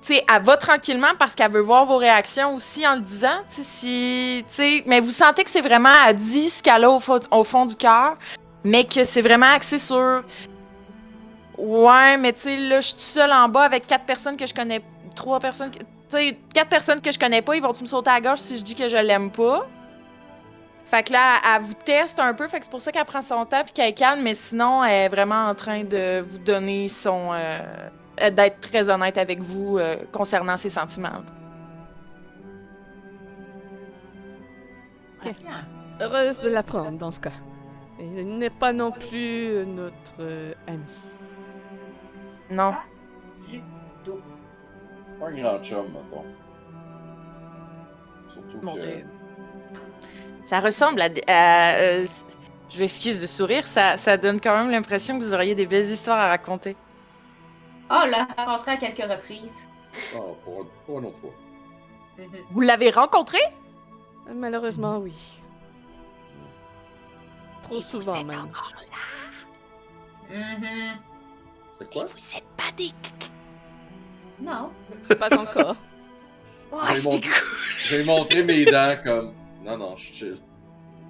sais, 0.00 0.24
elle 0.32 0.42
va 0.42 0.56
tranquillement 0.56 1.14
parce 1.18 1.34
qu'elle 1.34 1.50
veut 1.50 1.60
voir 1.60 1.84
vos 1.84 1.96
réactions 1.96 2.54
aussi 2.54 2.86
en 2.86 2.94
le 2.94 3.00
disant. 3.00 3.42
mais 4.86 5.00
vous 5.00 5.10
sentez 5.10 5.44
que 5.44 5.50
c'est 5.50 5.60
vraiment, 5.60 5.92
elle 6.06 6.16
dit 6.16 6.48
ce 6.48 6.62
qu'elle 6.62 6.84
a 6.84 6.90
au, 6.90 7.00
fond- 7.00 7.20
du 7.66 7.74
cœur, 7.76 8.16
mais 8.64 8.84
que 8.84 9.04
c'est 9.04 9.22
vraiment 9.22 9.52
axé 9.52 9.78
sur 9.78 10.22
Ouais, 11.56 12.16
mais 12.16 12.32
tu 12.32 12.40
sais, 12.40 12.56
là, 12.56 12.80
je 12.80 12.88
suis 12.88 12.98
seule 13.00 13.32
en 13.32 13.48
bas 13.48 13.62
avec 13.64 13.86
quatre 13.86 14.04
personnes 14.04 14.36
que 14.36 14.46
je 14.46 14.54
connais. 14.54 14.80
Trois 15.16 15.40
personnes. 15.40 15.72
Tu 15.72 15.84
sais, 16.08 16.38
quatre 16.54 16.68
personnes 16.68 17.00
que 17.00 17.10
je 17.10 17.18
connais 17.18 17.42
pas, 17.42 17.56
ils 17.56 17.62
vont-tu 17.62 17.82
me 17.82 17.88
sauter 17.88 18.10
à 18.10 18.20
gorge 18.20 18.38
si 18.38 18.56
je 18.56 18.62
dis 18.62 18.76
que 18.76 18.88
je 18.88 18.96
l'aime 18.96 19.32
pas? 19.32 19.66
Fait 20.84 21.02
que 21.02 21.12
là, 21.12 21.34
elle 21.54 21.62
vous 21.62 21.74
teste 21.74 22.20
un 22.20 22.32
peu, 22.32 22.46
fait 22.48 22.60
que 22.60 22.64
c'est 22.64 22.70
pour 22.70 22.80
ça 22.80 22.92
qu'elle 22.92 23.04
prend 23.04 23.20
son 23.20 23.44
temps 23.44 23.62
puis 23.64 23.72
qu'elle 23.74 23.92
calme, 23.92 24.22
mais 24.22 24.32
sinon, 24.34 24.84
elle 24.84 25.06
est 25.06 25.08
vraiment 25.08 25.48
en 25.48 25.54
train 25.54 25.82
de 25.82 26.20
vous 26.26 26.38
donner 26.38 26.86
son. 26.88 27.30
euh, 27.32 27.58
d'être 28.18 28.60
très 28.60 28.90
honnête 28.90 29.18
avec 29.18 29.40
vous 29.40 29.78
euh, 29.78 29.96
concernant 30.12 30.56
ses 30.56 30.68
sentiments. 30.68 31.22
Heureuse 36.00 36.38
de 36.40 36.48
l'apprendre 36.48 36.98
dans 36.98 37.10
ce 37.10 37.20
cas. 37.20 37.32
Il 38.00 38.38
n'est 38.38 38.50
pas 38.50 38.72
non 38.72 38.92
plus 38.92 39.48
euh, 39.48 39.64
notre 39.64 40.14
euh, 40.20 40.54
ami. 40.66 40.78
Non. 42.50 42.72
Pas 45.18 45.26
un 45.26 45.32
grand 45.32 45.62
chum, 45.64 45.86
mettons. 45.86 46.24
Surtout 48.28 48.58
Mon 48.62 48.74
que... 48.74 48.80
Dieu. 48.80 49.04
Ça 50.44 50.60
ressemble 50.60 51.02
à. 51.02 51.74
euh, 51.74 52.06
je 52.70 52.78
m'excuse 52.78 53.20
de 53.20 53.26
sourire, 53.26 53.66
ça, 53.66 53.96
ça 53.96 54.16
donne 54.16 54.40
quand 54.40 54.56
même 54.56 54.70
l'impression 54.70 55.18
que 55.18 55.24
vous 55.24 55.34
auriez 55.34 55.54
des 55.54 55.66
belles 55.66 55.80
histoires 55.80 56.18
à 56.18 56.28
raconter. 56.28 56.76
Oh, 57.90 58.00
on 58.02 58.06
l'a 58.06 58.26
rencontré 58.36 58.72
à 58.72 58.76
quelques 58.76 59.10
reprises. 59.10 59.56
Ah, 60.14 60.18
pour, 60.44 60.66
pour 60.86 60.98
une 60.98 61.06
autre 61.06 61.18
fois. 61.20 61.30
Mhm. 62.18 62.28
Vous 62.50 62.60
l'avez 62.60 62.90
rencontré? 62.90 63.38
Euh, 64.28 64.32
Malheureusement, 64.34 64.98
oui. 64.98 65.14
Trop 67.62 67.80
souvent, 67.80 68.24
même. 68.24 68.50
Mhm. 70.30 70.98
C'est 71.78 71.90
quoi? 71.92 72.04
vous 72.04 72.36
êtes 72.36 72.46
pas 72.56 72.72
des. 72.76 72.90
Non. 74.40 74.70
Pas 75.18 75.36
encore. 75.38 75.76
Oh, 76.70 76.76
J'ai 76.90 76.96
c'était 76.96 77.16
montré- 77.16 77.40
J'ai 77.88 78.04
montré 78.04 78.42
mes 78.44 78.64
dents 78.66 78.96
comme... 79.02 79.32
Non, 79.64 79.78
non, 79.78 79.96
je 79.96 80.04
suis 80.04 80.14
chill. 80.16 80.38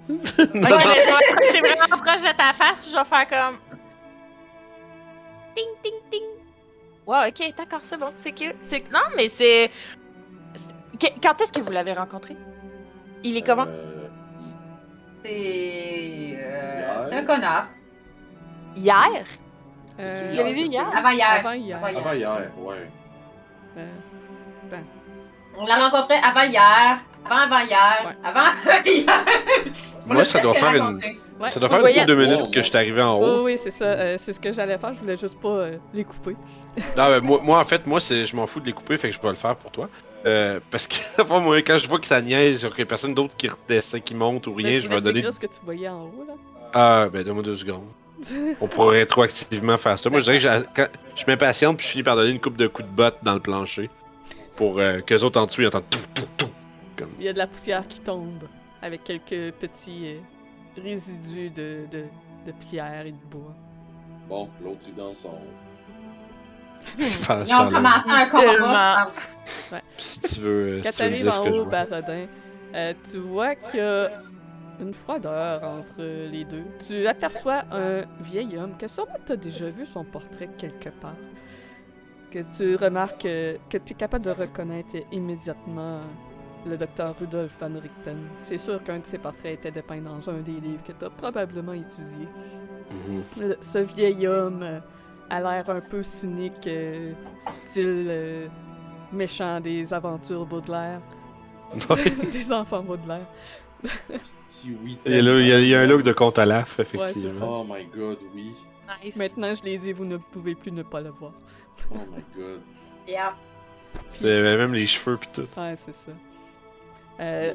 Ok, 0.09 0.19
mais 0.53 0.69
je 0.69 1.05
vais 1.05 1.31
approcher 1.33 1.59
vraiment 1.59 1.97
proche 2.01 2.21
de 2.21 2.31
ta 2.37 2.53
face, 2.53 2.83
puis 2.83 2.91
je 2.93 2.97
vais 2.97 3.03
faire 3.03 3.27
comme. 3.27 3.59
Ting, 5.53 5.67
ting, 5.83 5.93
Ouais, 7.09 7.29
ok, 7.29 7.53
d'accord, 7.57 7.79
c'est 7.81 7.97
bon, 7.97 8.11
c'est 8.15 8.33
cute. 8.33 8.55
c'est- 8.61 8.83
Non, 8.91 8.99
mais 9.17 9.27
c'est. 9.29 9.71
Quand 11.23 11.41
est-ce 11.41 11.51
que 11.51 11.59
vous 11.61 11.71
l'avez 11.71 11.93
rencontré? 11.93 12.37
Il 13.23 13.35
est 13.35 13.41
comment? 13.41 13.65
Euh, 13.67 14.07
C'est. 15.25 16.37
euh, 16.39 17.01
c'est 17.09 17.15
un 17.15 17.25
connard. 17.25 17.65
Hier? 18.75 19.23
Euh, 19.99 20.27
Vous 20.29 20.37
l'avez 20.37 20.53
vu 20.53 20.61
hier? 20.61 20.85
Avant 20.95 21.09
hier? 21.09 21.27
Avant 21.31 21.51
hier. 21.53 21.77
Avant 21.77 21.87
hier. 21.89 21.99
Avant 21.99 22.13
hier, 22.13 22.51
ouais. 22.59 22.89
Euh, 23.77 24.77
On 25.57 25.65
l'a 25.65 25.77
rencontré 25.89 26.13
avant 26.15 26.43
hier. 26.43 26.99
Avant 27.25 27.41
avant 27.53 27.59
hier. 27.65 28.05
Ouais. 28.05 28.17
Avant 28.23 28.83
hier. 28.85 29.25
Moi, 30.05 30.25
ça 30.25 30.39
doit 30.39 30.53
faire 30.55 30.75
une- 30.75 30.95
ouais. 31.39 31.49
Ça 31.49 31.59
doit 31.59 31.69
faire 31.69 31.77
une 31.77 31.81
voyez- 31.81 31.99
couple 31.99 32.09
de 32.09 32.15
minutes 32.15 32.39
Oh, 32.43 32.51
que 32.51 32.61
je 32.61 32.67
suis 32.67 32.77
arrivé 32.77 33.01
en 33.01 33.15
Oh, 33.19 33.25
haut. 33.25 33.43
oui, 33.45 33.57
c'est 33.57 33.69
ça. 33.69 33.85
euh, 33.85 34.15
c'est 34.17 34.33
ce 34.33 34.39
que 34.39 34.51
j'allais 34.51 34.77
faire. 34.77 34.93
Je 34.93 34.99
voulais 34.99 35.17
juste 35.17 35.39
pas 35.39 35.47
euh, 35.49 35.77
les 35.93 36.03
couper. 36.03 36.35
Non, 36.97 37.09
mais 37.09 37.19
moi, 37.21 37.39
moi, 37.43 37.59
en 37.59 37.63
fait, 37.63 37.85
moi, 37.87 37.99
c'est, 37.99 38.25
je 38.25 38.35
m'en 38.35 38.47
fous 38.47 38.59
de 38.59 38.65
les 38.65 38.73
couper, 38.73 38.97
fait 38.97 39.09
que 39.09 39.15
je 39.15 39.21
vais 39.21 39.29
le 39.29 39.35
faire 39.35 39.55
pour 39.55 39.71
toi. 39.71 39.89
Euh, 40.25 40.59
parce 40.71 40.87
que, 40.87 40.95
moi, 41.39 41.57
quand 41.61 41.77
je 41.77 41.87
vois 41.87 41.99
que 41.99 42.07
ça 42.07 42.21
niaise, 42.21 42.67
qu'il 42.69 42.79
y 42.79 42.81
a 42.81 42.85
personne 42.85 43.13
d'autre 43.13 43.35
qui 43.37 43.47
redescend, 43.47 44.01
qui 44.03 44.15
monte 44.15 44.47
ou 44.47 44.55
Mais 44.55 44.63
rien, 44.63 44.79
je 44.79 44.87
vais 44.89 44.99
donner. 45.01 45.13
décrire 45.21 45.33
ce 45.33 45.39
que 45.39 45.47
tu 45.47 45.59
voyais 45.63 45.87
en 45.89 46.01
haut, 46.03 46.25
là. 46.27 46.33
Ah, 46.73 47.07
ben, 47.11 47.23
donne-moi 47.23 47.43
deux 47.43 47.55
secondes. 47.55 47.85
On 48.61 48.67
pourrait 48.67 48.99
rétroactivement 48.99 49.77
faire 49.77 49.97
ça. 49.97 50.09
Moi, 50.09 50.19
je 50.19 50.25
dirais 50.31 50.39
que 50.39 50.67
quand 50.75 50.87
je 51.15 51.23
m'impatiente, 51.25 51.77
puis 51.77 51.85
je 51.85 51.91
finis 51.91 52.03
par 52.03 52.15
donner 52.17 52.31
une 52.31 52.39
coupe 52.41 52.57
de 52.57 52.67
coups 52.67 52.87
de 52.89 52.93
botte 52.93 53.17
dans 53.23 53.33
le 53.33 53.39
plancher. 53.39 53.89
Pour 54.57 54.77
euh, 54.79 54.99
qu'eux 54.99 55.19
autres 55.23 55.39
en 55.39 55.45
dessous, 55.45 55.61
ils 55.61 55.67
entendent 55.67 55.89
tout, 55.89 55.99
tout, 56.13 56.25
tout. 56.37 56.49
Comme... 56.99 57.11
Il 57.17 57.25
y 57.25 57.29
a 57.29 57.33
de 57.33 57.37
la 57.37 57.47
poussière 57.47 57.87
qui 57.87 57.99
tombe 58.01 58.43
avec 58.81 59.03
quelques 59.03 59.53
petits 59.55 60.07
euh, 60.07 60.19
résidus 60.81 61.49
de, 61.49 61.85
de 61.91 62.05
de 62.45 62.51
pierre 62.53 63.05
et 63.05 63.11
de 63.11 63.25
bois. 63.29 63.55
Bon, 64.27 64.49
l'autre 64.63 64.85
il 64.87 64.95
danse 64.95 65.19
ce 65.19 65.27
Ils 66.97 67.53
ont 67.53 67.69
commencé 67.69 68.09
un 68.09 68.29
combat, 68.29 69.09
pense. 69.11 69.81
Si 69.97 70.21
tu 70.21 70.39
veux, 70.39 70.77
euh, 70.77 70.81
Quand 70.81 70.91
si 70.93 70.97
tu 70.97 71.03
veux 71.03 71.25
me 71.25 71.31
t'arrives 71.31 71.39
en 71.39 71.47
haut, 71.47 71.63
vois. 71.63 71.85
Barodin, 71.85 72.27
euh, 72.73 72.93
tu 73.09 73.17
vois 73.17 73.55
qu'il 73.55 73.79
y 73.79 73.83
a 73.83 74.09
une 74.79 74.93
froideur 74.93 75.63
entre 75.63 76.01
les 76.31 76.45
deux. 76.45 76.63
Tu 76.87 77.05
aperçois 77.05 77.65
un 77.71 78.03
vieil 78.21 78.57
homme 78.57 78.77
que 78.77 78.87
sûrement 78.87 79.17
t'as 79.25 79.35
déjà 79.35 79.69
vu 79.69 79.85
son 79.85 80.05
portrait 80.05 80.49
quelque 80.57 80.89
part. 80.89 81.17
Que 82.31 82.39
tu 82.55 82.75
remarques 82.75 83.25
euh, 83.25 83.57
que 83.69 83.77
tu 83.77 83.93
es 83.93 83.95
capable 83.95 84.23
de 84.23 84.31
reconnaître 84.31 84.95
immédiatement 85.11 86.01
le 86.65 86.77
docteur 86.77 87.15
Rudolf 87.19 87.51
van 87.59 87.71
Richten. 87.79 88.17
C'est 88.37 88.57
sûr 88.57 88.83
qu'un 88.83 88.99
de 88.99 89.05
ses 89.05 89.17
portraits 89.17 89.53
était 89.53 89.71
dépeint 89.71 90.01
dans 90.01 90.29
un 90.29 90.39
des 90.39 90.51
livres 90.53 90.83
que 90.85 90.91
tu 90.91 91.05
as 91.05 91.09
probablement 91.09 91.73
étudié. 91.73 92.27
Mhm. 92.91 93.23
Le- 93.39 93.57
ce 93.61 93.77
vieil 93.79 94.27
homme 94.27 94.61
euh, 94.63 94.79
a 95.29 95.39
l'air 95.41 95.69
un 95.69 95.79
peu 95.81 96.03
cynique, 96.03 96.67
euh, 96.67 97.13
style 97.49 98.07
euh, 98.09 98.47
méchant 99.13 99.59
des 99.59 99.93
aventures 99.93 100.45
Baudelaire, 100.45 101.01
des 102.31 102.51
enfants 102.51 102.81
Baudelaire. 102.83 103.27
Si 104.43 104.75
oui, 104.83 104.97
Il 105.05 105.11
y, 105.13 105.19
a, 105.19 105.21
là- 105.21 105.39
il 105.39 105.47
y 105.47 105.53
a- 105.53 105.59
il 105.59 105.67
y 105.67 105.75
a 105.75 105.79
un 105.81 105.85
look 105.85 106.03
de 106.03 106.11
compte 106.11 106.37
à 106.39 106.45
l'af, 106.45 106.79
effectivement. 106.79 107.61
Oh 107.61 107.65
my 107.69 107.85
god, 107.85 108.17
oui. 108.35 108.51
Nice. 109.03 109.15
Maintenant, 109.17 109.53
je 109.55 109.63
les 109.63 109.77
dis, 109.77 109.93
vous 109.93 110.03
ne 110.03 110.17
pouvez 110.17 110.55
plus 110.55 110.71
ne 110.71 110.81
pas 110.83 110.99
le 110.99 111.11
voir. 111.11 111.31
Oh 111.91 111.95
my 111.95 112.23
god. 112.35 112.59
Yeah. 113.07 113.35
C'est 114.11 114.41
même 114.41 114.73
les 114.73 114.85
cheveux 114.87 115.17
pis 115.17 115.29
tout. 115.33 115.47
Ouais, 115.57 115.75
c'est 115.75 115.93
ça. 115.93 116.11
Euh, 117.19 117.53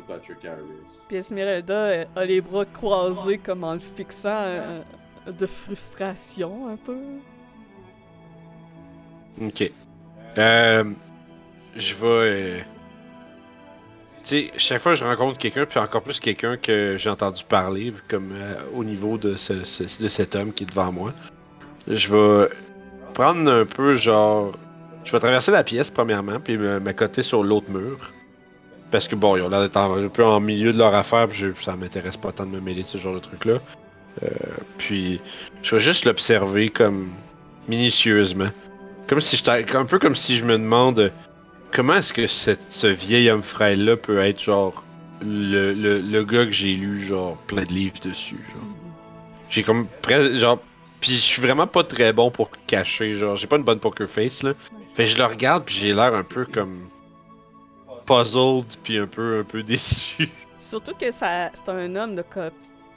puis 1.09 1.17
Esmeralda 1.17 1.75
euh, 1.75 2.05
a 2.17 2.25
les 2.25 2.41
bras 2.41 2.65
croisés 2.67 3.39
comme 3.39 3.65
en 3.65 3.73
le 3.75 3.79
fixant 3.79 4.29
euh, 4.43 4.81
de 5.27 5.47
frustration 5.47 6.69
un 6.69 6.77
peu. 6.77 6.99
Ok. 9.41 9.71
Euh, 10.39 10.85
je 11.77 11.95
vais. 11.95 12.07
euh, 12.09 12.61
Tu 14.23 14.29
sais, 14.49 14.53
chaque 14.57 14.81
fois 14.83 14.93
que 14.93 14.99
je 14.99 15.05
rencontre 15.05 15.39
quelqu'un, 15.39 15.67
puis 15.67 15.79
encore 15.79 16.03
plus 16.03 16.21
quelqu'un 16.21 16.57
que 16.57 16.97
j'ai 16.99 17.11
entendu 17.11 17.43
parler, 17.45 17.93
comme 18.09 18.33
euh, 18.33 18.57
au 18.75 18.85
niveau 18.85 19.19
de, 19.19 19.35
ce, 19.37 19.65
ce- 19.65 20.03
de 20.03 20.09
cet 20.09 20.35
homme 20.37 20.53
qui 20.53 20.65
est 20.65 20.67
devant 20.67 20.93
moi, 20.93 21.13
je 21.89 22.13
vais 22.13 22.49
prendre 23.15 23.51
un 23.51 23.65
peu 23.67 23.97
genre. 23.97 24.53
Je 25.05 25.13
vais 25.13 25.21
traverser 25.21 25.53
la 25.53 25.65
pièce 25.65 25.91
premièrement, 25.91 26.41
puis 26.41 26.57
me 26.57 26.81
m'accoter 26.81 27.23
sur 27.23 27.43
l'autre 27.45 27.71
mur. 27.71 28.13
Parce 28.95 29.09
que 29.09 29.17
bon, 29.17 29.37
ils 29.37 29.43
ont 29.43 29.49
l'air 29.49 29.61
d'être 29.61 29.77
un 29.77 30.07
peu 30.07 30.25
en 30.25 30.39
milieu 30.39 30.73
de 30.73 30.79
leur 30.79 30.95
affaire, 30.95 31.27
puis 31.27 31.37
je- 31.37 31.61
ça 31.61 31.75
m'intéresse 31.75 32.17
pas 32.17 32.31
tant 32.31 32.47
de 32.47 32.51
me 32.53 32.61
mêler 32.61 32.83
de 32.83 32.87
ce 32.87 32.97
genre 32.97 33.15
de 33.17 33.19
truc-là. 33.19 33.55
Euh, 34.23 34.29
puis 34.79 35.21
je 35.65 35.75
vais 35.75 35.81
juste 35.81 36.05
l'observer 36.05 36.69
comme 36.69 37.09
minutieusement. 37.67 38.51
Comme 39.09 39.21
si 39.21 39.37
j'étais 39.37 39.75
un 39.75 39.85
peu 39.85 39.99
comme 39.99 40.15
si 40.15 40.37
je 40.39 40.45
me 40.45 40.53
demande 40.53 41.11
comment 41.73 41.95
est-ce 41.97 42.13
que 42.13 42.29
ce 42.29 42.87
vieil 42.87 43.29
homme 43.31 43.43
frêle 43.43 43.85
là 43.85 43.97
peut 43.97 44.21
être 44.21 44.41
genre 44.41 44.85
le, 45.21 45.73
le, 45.75 45.99
le 46.01 46.25
gars 46.25 46.45
que 46.45 46.53
j'ai 46.53 46.77
lu 46.77 47.01
genre 47.01 47.37
plein 47.49 47.65
de 47.65 47.73
livres 47.73 47.99
dessus. 48.01 48.39
J'ai 49.51 49.65
comme 49.65 49.89
genre 50.35 50.61
puis 51.01 51.11
je 51.11 51.17
suis 51.17 51.43
vraiment 51.43 51.67
pas 51.67 51.83
très 51.83 52.13
bon 52.13 52.31
pour 52.31 52.49
cacher 52.69 53.15
genre 53.15 53.35
j'ai 53.35 53.49
pas 53.49 53.57
une 53.57 53.65
bonne 53.65 53.81
poker 53.81 54.09
face 54.09 54.45
là. 54.45 54.53
Fait 54.95 55.09
je 55.09 55.19
le 55.19 55.25
regarde 55.25 55.65
puis 55.65 55.75
j'ai 55.75 55.93
l'air 55.93 56.15
un 56.15 56.23
peu 56.23 56.45
comme 56.45 56.79
puzzled 58.07 58.67
puis 58.83 58.99
un 58.99 59.07
peu 59.07 59.41
un 59.41 59.45
peu 59.45 59.63
déçu. 59.63 60.29
Surtout 60.59 60.95
que 60.95 61.11
ça, 61.11 61.51
c'est 61.53 61.69
un 61.71 61.95
homme 61.97 62.15
de 62.15 62.23
co- 62.23 62.41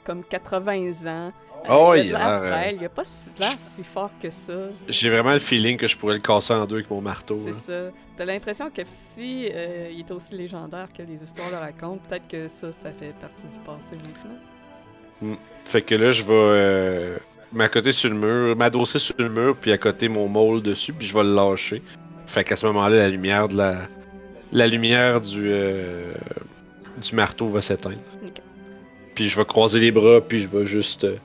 comme 0.04 0.24
80 0.24 1.06
ans. 1.06 1.28
Euh, 1.28 1.30
Oh, 1.70 1.92
il 1.96 2.00
a 2.00 2.02
de 2.04 2.08
l'air 2.10 2.40
l'air, 2.42 2.52
frêle, 2.52 2.76
il 2.80 2.84
a 2.84 2.88
pas 2.88 3.02
si- 3.04 3.30
l'air 3.38 3.52
si 3.58 3.82
fort 3.82 4.10
que 4.22 4.30
ça. 4.30 4.52
J'ai 4.88 5.10
vraiment 5.10 5.32
le 5.32 5.40
feeling 5.40 5.76
que 5.76 5.88
je 5.88 5.96
pourrais 5.96 6.14
le 6.14 6.20
casser 6.20 6.54
en 6.54 6.64
deux 6.66 6.76
avec 6.76 6.88
mon 6.90 7.00
marteau. 7.00 7.36
C'est 7.44 7.50
là. 7.50 7.88
ça. 7.90 7.96
T'as 8.16 8.24
l'impression 8.24 8.70
que 8.70 8.82
si 8.86 9.48
euh, 9.52 9.90
il 9.92 10.00
était 10.00 10.12
aussi 10.12 10.34
légendaire 10.36 10.88
que 10.96 11.02
les 11.02 11.22
histoires 11.22 11.50
le 11.50 11.56
racontent, 11.58 12.00
peut-être 12.08 12.28
que 12.28 12.46
ça, 12.48 12.72
ça 12.72 12.90
fait 12.92 13.12
partie 13.20 13.46
du 13.46 13.58
passé 13.66 13.96
maintenant. 13.96 15.36
Fait 15.64 15.82
que 15.82 15.94
là, 15.96 16.12
je 16.12 16.22
vais 16.22 16.32
euh, 16.32 17.16
m'accoter 17.52 17.92
sur 17.92 18.08
le 18.10 18.16
mur, 18.16 18.56
m'adosser 18.56 18.98
sur 19.00 19.14
le 19.18 19.28
mur, 19.28 19.56
puis 19.60 19.72
accoter 19.72 20.08
mon 20.08 20.28
maul 20.28 20.62
dessus, 20.62 20.92
puis 20.92 21.06
je 21.08 21.14
vais 21.14 21.24
le 21.24 21.34
lâcher. 21.34 21.82
Fait 22.26 22.44
qu'à 22.44 22.56
ce 22.56 22.66
moment-là, 22.66 22.96
la 22.96 23.08
lumière 23.08 23.48
de 23.48 23.56
la, 23.56 23.74
la 24.52 24.66
lumière 24.66 25.20
du 25.20 25.50
euh, 25.50 26.12
du 27.00 27.14
marteau 27.14 27.48
va 27.48 27.60
s'éteindre. 27.60 27.96
Ok. 28.24 28.42
Puis 29.14 29.28
je 29.28 29.36
vais 29.36 29.44
croiser 29.44 29.80
les 29.80 29.90
bras, 29.90 30.20
puis 30.20 30.40
je 30.40 30.48
vais 30.48 30.66
juste 30.66 31.04
euh, 31.04 31.16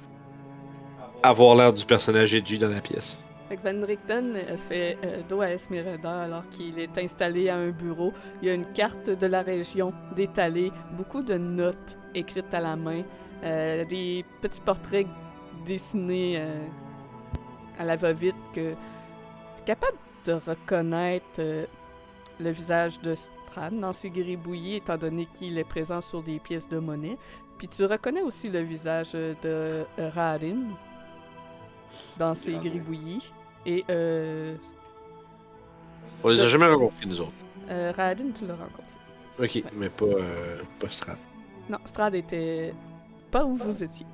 avoir 1.22 1.56
l'air 1.56 1.74
du 1.74 1.85
personnage 1.85 2.34
Edgy 2.34 2.58
dans 2.58 2.69
la 2.69 2.82
pièce. 2.82 3.22
Fait 3.50 3.58
que 3.58 3.64
Van 3.64 3.85
Richten 3.85 4.35
euh, 4.35 4.58
fait 4.58 4.98
euh, 5.06 5.22
dos 5.27 5.42
à 5.42 5.50
Esmeralda 5.50 6.24
alors 6.24 6.43
qu'il 6.50 6.80
est 6.80 6.98
installé 6.98 7.50
à 7.50 7.58
un 7.58 7.69
bureau. 7.69 8.14
Il 8.42 8.48
y 8.48 8.52
a 8.52 8.53
une 8.53 8.66
carte 8.66 9.10
de 9.10 9.27
la 9.27 9.42
région 9.42 9.93
d'étalée, 10.16 10.72
beaucoup 10.98 11.22
de 11.22 11.35
notes 11.35 11.98
écrites 12.16 12.53
à 12.53 12.61
la 12.61 12.76
main, 12.76 13.03
euh, 13.43 13.85
des 13.85 14.24
petits 14.42 14.61
portraits 14.61 15.08
dessinés 15.66 16.35
euh, 16.38 16.66
à 17.77 17.85
la 17.85 17.95
va-vite 17.95 18.35
que 18.53 18.72
tu 18.72 19.61
es 19.61 19.66
capable 19.66 19.98
de 20.26 20.34
reconnaître 20.34 21.40
euh, 21.40 21.66
le 22.43 22.51
visage 22.51 22.99
de 23.01 23.15
Strad 23.15 23.80
dans 23.80 23.91
ses 23.93 24.09
gribouillis 24.09 24.75
étant 24.75 24.97
donné 24.97 25.27
qu'il 25.33 25.57
est 25.57 25.63
présent 25.63 26.01
sur 26.01 26.22
des 26.22 26.39
pièces 26.39 26.67
de 26.69 26.77
monnaie. 26.80 27.17
Puis 27.57 27.67
tu 27.67 27.85
reconnais 27.85 28.22
aussi 28.22 28.49
le 28.49 28.59
visage 28.61 29.13
de 29.13 29.35
euh, 29.45 29.83
Rarin 30.13 30.57
dans 32.17 32.35
ses 32.35 32.53
gribouillis. 32.53 33.31
Et 33.65 33.83
euh, 33.89 34.55
On 36.23 36.30
les 36.30 36.41
a 36.41 36.49
jamais 36.49 36.67
rencontrés, 36.67 37.05
nous 37.05 37.22
autres. 37.22 37.31
euh, 37.69 37.91
Rarin, 37.95 38.31
tu 38.35 38.45
l'as 38.45 38.55
rencontré. 38.55 38.83
Ok, 39.39 39.63
mais 39.75 39.89
pas, 39.89 40.05
euh, 40.05 40.61
pas 40.80 40.89
Strat. 40.89 41.17
Non, 41.69 41.77
Strad 41.85 42.13
était 42.15 42.73
pas 43.31 43.45
où 43.45 43.55
vous 43.55 43.83
étiez. 43.83 44.05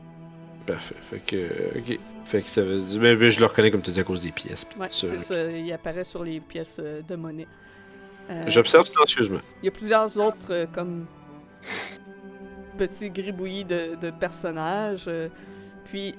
Parfait. 0.66 0.96
Fait 1.10 1.20
que, 1.20 1.80
ok. 1.80 2.00
Fait 2.26 2.42
que 2.44 2.50
ça 2.50 2.62
veut 2.62 2.80
dire. 2.80 3.02
Mais, 3.02 3.32
je 3.32 3.40
le 3.40 3.46
reconnais 3.48 3.72
comme 3.72 3.82
tu 3.82 3.90
dis 3.92 4.00
à 4.00 4.04
cause 4.04 4.22
des 4.22 4.32
pièces. 4.32 4.66
Ouais, 4.80 4.88
c'est 4.92 5.18
ça. 5.18 5.46
Il 5.52 5.72
apparaît 5.74 6.04
sur 6.04 6.24
les 6.24 6.40
pièces 6.40 6.78
euh, 6.80 7.02
de 7.02 7.16
monnaie. 7.16 7.48
Euh, 8.30 8.44
J'observe 8.48 8.86
silencieusement. 8.86 9.40
Il 9.62 9.66
y 9.66 9.70
a 9.70 9.72
plusieurs 9.72 10.18
autres 10.20 10.52
euh, 10.52 10.66
comme 10.72 11.06
petits 12.78 13.10
gribouillis 13.10 13.66
de, 13.66 13.96
de 13.96 14.12
personnages. 14.12 15.06
euh, 15.08 15.30
puis 15.86 16.16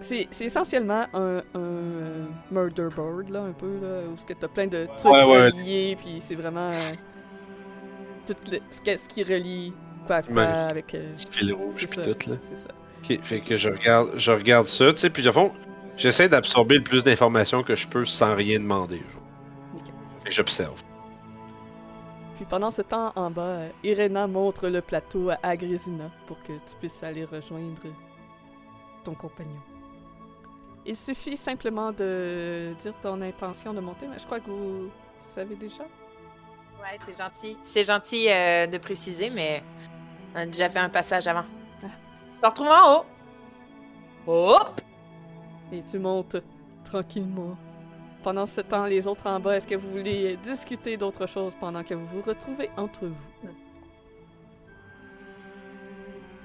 c'est 0.00 0.26
c'est 0.30 0.44
essentiellement 0.46 1.06
un, 1.14 1.38
un, 1.38 1.42
euh, 1.56 2.26
murder 2.50 2.88
board 2.94 3.30
là 3.30 3.40
un 3.42 3.52
peu 3.52 3.78
là 3.80 4.00
où 4.12 4.16
ce 4.18 4.26
que 4.26 4.32
t'as 4.34 4.48
plein 4.48 4.66
de 4.66 4.86
trucs 4.98 5.12
Ouais, 5.12 5.24
ouais. 5.24 5.50
reliés 5.50 5.96
puis 5.98 6.16
c'est 6.18 6.34
vraiment 6.34 6.70
euh, 6.72 6.90
tout 8.26 8.34
le- 8.50 8.58
ce, 8.70 9.08
qui 9.08 9.22
relie 9.22 9.72
quoi 10.06 10.16
à 10.16 10.22
quoi 10.22 10.34
Ouais. 10.34 10.42
avec 10.46 10.94
euh, 10.94 11.12
Petit 11.14 11.28
fil 11.30 11.52
rouge 11.54 11.86
ça. 11.86 12.02
tout, 12.02 12.30
là. 12.30 12.36
c'est 12.42 12.56
ça. 12.56 12.68
Ok, 13.02 13.18
fait 13.22 13.40
que 13.40 13.56
je 13.56 13.68
regarde, 13.70 14.10
je 14.16 14.30
regarde 14.32 14.66
ça, 14.66 14.92
tu 14.92 14.98
sais, 14.98 15.10
puis 15.10 15.22
de 15.22 15.30
fond, 15.30 15.52
j'essaie 15.96 16.28
d'absorber 16.28 16.76
le 16.78 16.82
plus 16.84 17.04
d'informations 17.04 17.62
que 17.62 17.76
je 17.76 17.86
peux 17.86 18.04
sans 18.04 18.34
rien 18.34 18.58
demander. 18.58 18.96
genre. 18.96 19.82
Fait 20.24 20.28
que 20.30 20.34
j'observe. 20.34 20.82
Puis 22.36 22.44
pendant 22.46 22.70
ce 22.70 22.82
temps 22.82 23.12
en 23.14 23.30
bas, 23.30 23.42
euh, 23.42 23.68
Irena 23.84 24.26
montre 24.26 24.68
le 24.68 24.80
plateau 24.80 25.30
à 25.30 25.38
Agrésina 25.42 26.10
pour 26.26 26.42
que 26.42 26.52
tu 26.52 26.74
puisses 26.80 27.02
aller 27.02 27.24
rejoindre 27.24 27.82
ton 29.04 29.14
compagnon. 29.14 29.60
Il 30.84 30.96
suffit 30.96 31.36
simplement 31.36 31.92
de 31.92 32.74
dire 32.78 32.92
ton 33.00 33.20
intention 33.22 33.72
de 33.72 33.80
monter, 33.80 34.06
mais 34.06 34.18
je 34.18 34.26
crois 34.26 34.40
que 34.40 34.50
vous 34.50 34.90
savez 35.18 35.54
déjà. 35.54 35.84
Ouais, 35.84 36.98
c'est 36.98 37.16
gentil. 37.16 37.56
C'est 37.62 37.84
gentil 37.84 38.28
euh, 38.28 38.66
de 38.66 38.78
préciser, 38.78 39.30
mais 39.30 39.62
on 40.34 40.38
a 40.38 40.46
déjà 40.46 40.68
fait 40.68 40.80
un 40.80 40.90
passage 40.90 41.26
avant. 41.26 41.44
Ah. 41.82 41.86
On 42.34 42.40
se 42.40 42.46
retrouve 42.46 42.68
en 42.68 42.96
haut. 42.96 43.04
Hop! 44.26 44.80
Et 45.72 45.82
tu 45.82 45.98
montes 45.98 46.36
tranquillement. 46.84 47.56
Pendant 48.24 48.46
ce 48.46 48.62
temps, 48.62 48.86
les 48.86 49.06
autres 49.06 49.26
en 49.26 49.38
bas, 49.38 49.56
est-ce 49.56 49.66
que 49.66 49.74
vous 49.74 49.90
voulez 49.90 50.36
discuter 50.42 50.96
d'autre 50.96 51.26
chose 51.28 51.54
pendant 51.54 51.82
que 51.84 51.92
vous 51.92 52.06
vous 52.06 52.22
retrouvez 52.22 52.70
entre 52.74 53.04
vous? 53.06 53.48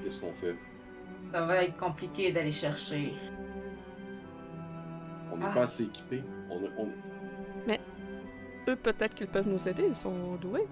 Qu'est-ce 0.03 0.19
qu'on 0.19 0.33
fait? 0.33 0.55
Ça 1.31 1.45
va 1.45 1.63
être 1.63 1.77
compliqué 1.77 2.33
d'aller 2.33 2.51
chercher. 2.51 3.13
On 5.31 5.37
n'est 5.37 5.45
Ah. 5.45 5.53
pas 5.53 5.63
assez 5.63 5.83
équipés. 5.83 6.21
On, 6.49 6.59
on- 6.77 6.89
Eux, 8.67 8.75
peut-être 8.75 9.15
qu'ils 9.15 9.27
peuvent 9.27 9.47
nous 9.47 9.67
aider, 9.69 9.85
ils 9.87 9.95
sont 9.95 10.35
doués. 10.35 10.67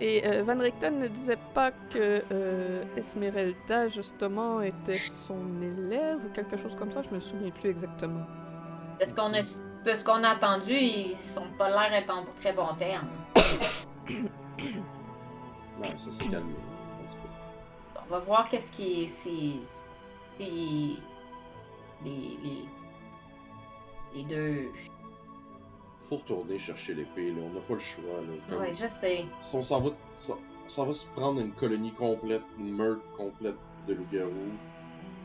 Et 0.00 0.26
euh, 0.26 0.42
Van 0.42 0.58
Richten 0.58 0.98
ne 0.98 1.06
disait 1.08 1.38
pas 1.54 1.70
que 1.70 2.22
euh, 2.32 2.82
Esmeralda, 2.96 3.88
justement, 3.88 4.60
était 4.60 4.98
son 4.98 5.62
élève 5.62 6.18
ou 6.26 6.28
quelque 6.34 6.56
chose 6.58 6.74
comme 6.74 6.90
ça, 6.90 7.00
je 7.02 7.08
me 7.14 7.20
souviens 7.20 7.50
plus 7.50 7.70
exactement. 7.70 8.26
De 9.00 9.06
ce 9.08 9.14
qu'on 9.14 9.32
a, 9.34 9.42
de 9.42 9.94
ce 9.94 10.04
qu'on 10.04 10.24
a 10.24 10.34
entendu, 10.34 10.72
ils 10.74 11.16
sont 11.16 11.48
pas 11.58 11.68
l'air 11.68 11.90
d'être 11.90 12.10
en 12.14 12.24
très 12.40 12.52
bon 12.52 12.74
terme. 12.76 13.08
Non, 15.78 15.98
ça 15.98 16.10
s'est 16.10 16.28
calmé. 16.28 16.54
On 18.00 18.10
va 18.10 18.18
voir 18.20 18.48
qu'est-ce 18.48 18.72
qui 18.72 19.02
est. 19.04 19.06
si- 19.08 19.60
si 20.38 20.98
les, 22.04 22.10
les, 22.42 22.64
les 24.14 24.22
deux. 24.24 24.68
Faut 26.08 26.16
retourner 26.16 26.58
chercher 26.58 26.94
l'épée, 26.94 27.30
là. 27.32 27.42
On 27.44 27.54
n'a 27.54 27.60
pas 27.60 27.74
le 27.74 27.80
choix, 27.80 28.02
là. 28.50 28.58
Ouais, 28.58 28.72
je 28.74 28.86
sais. 28.88 29.24
Si 29.40 29.56
on 29.56 29.62
s'en 29.62 29.80
va, 29.80 29.90
on 30.30 30.68
s'en 30.68 30.86
va 30.86 30.94
se 30.94 31.06
prendre 31.08 31.40
une 31.40 31.52
colonie 31.52 31.92
complète, 31.92 32.42
une 32.58 32.70
meurtre 32.72 33.02
complète 33.16 33.56
de 33.88 33.94
loups-garous, 33.94 34.30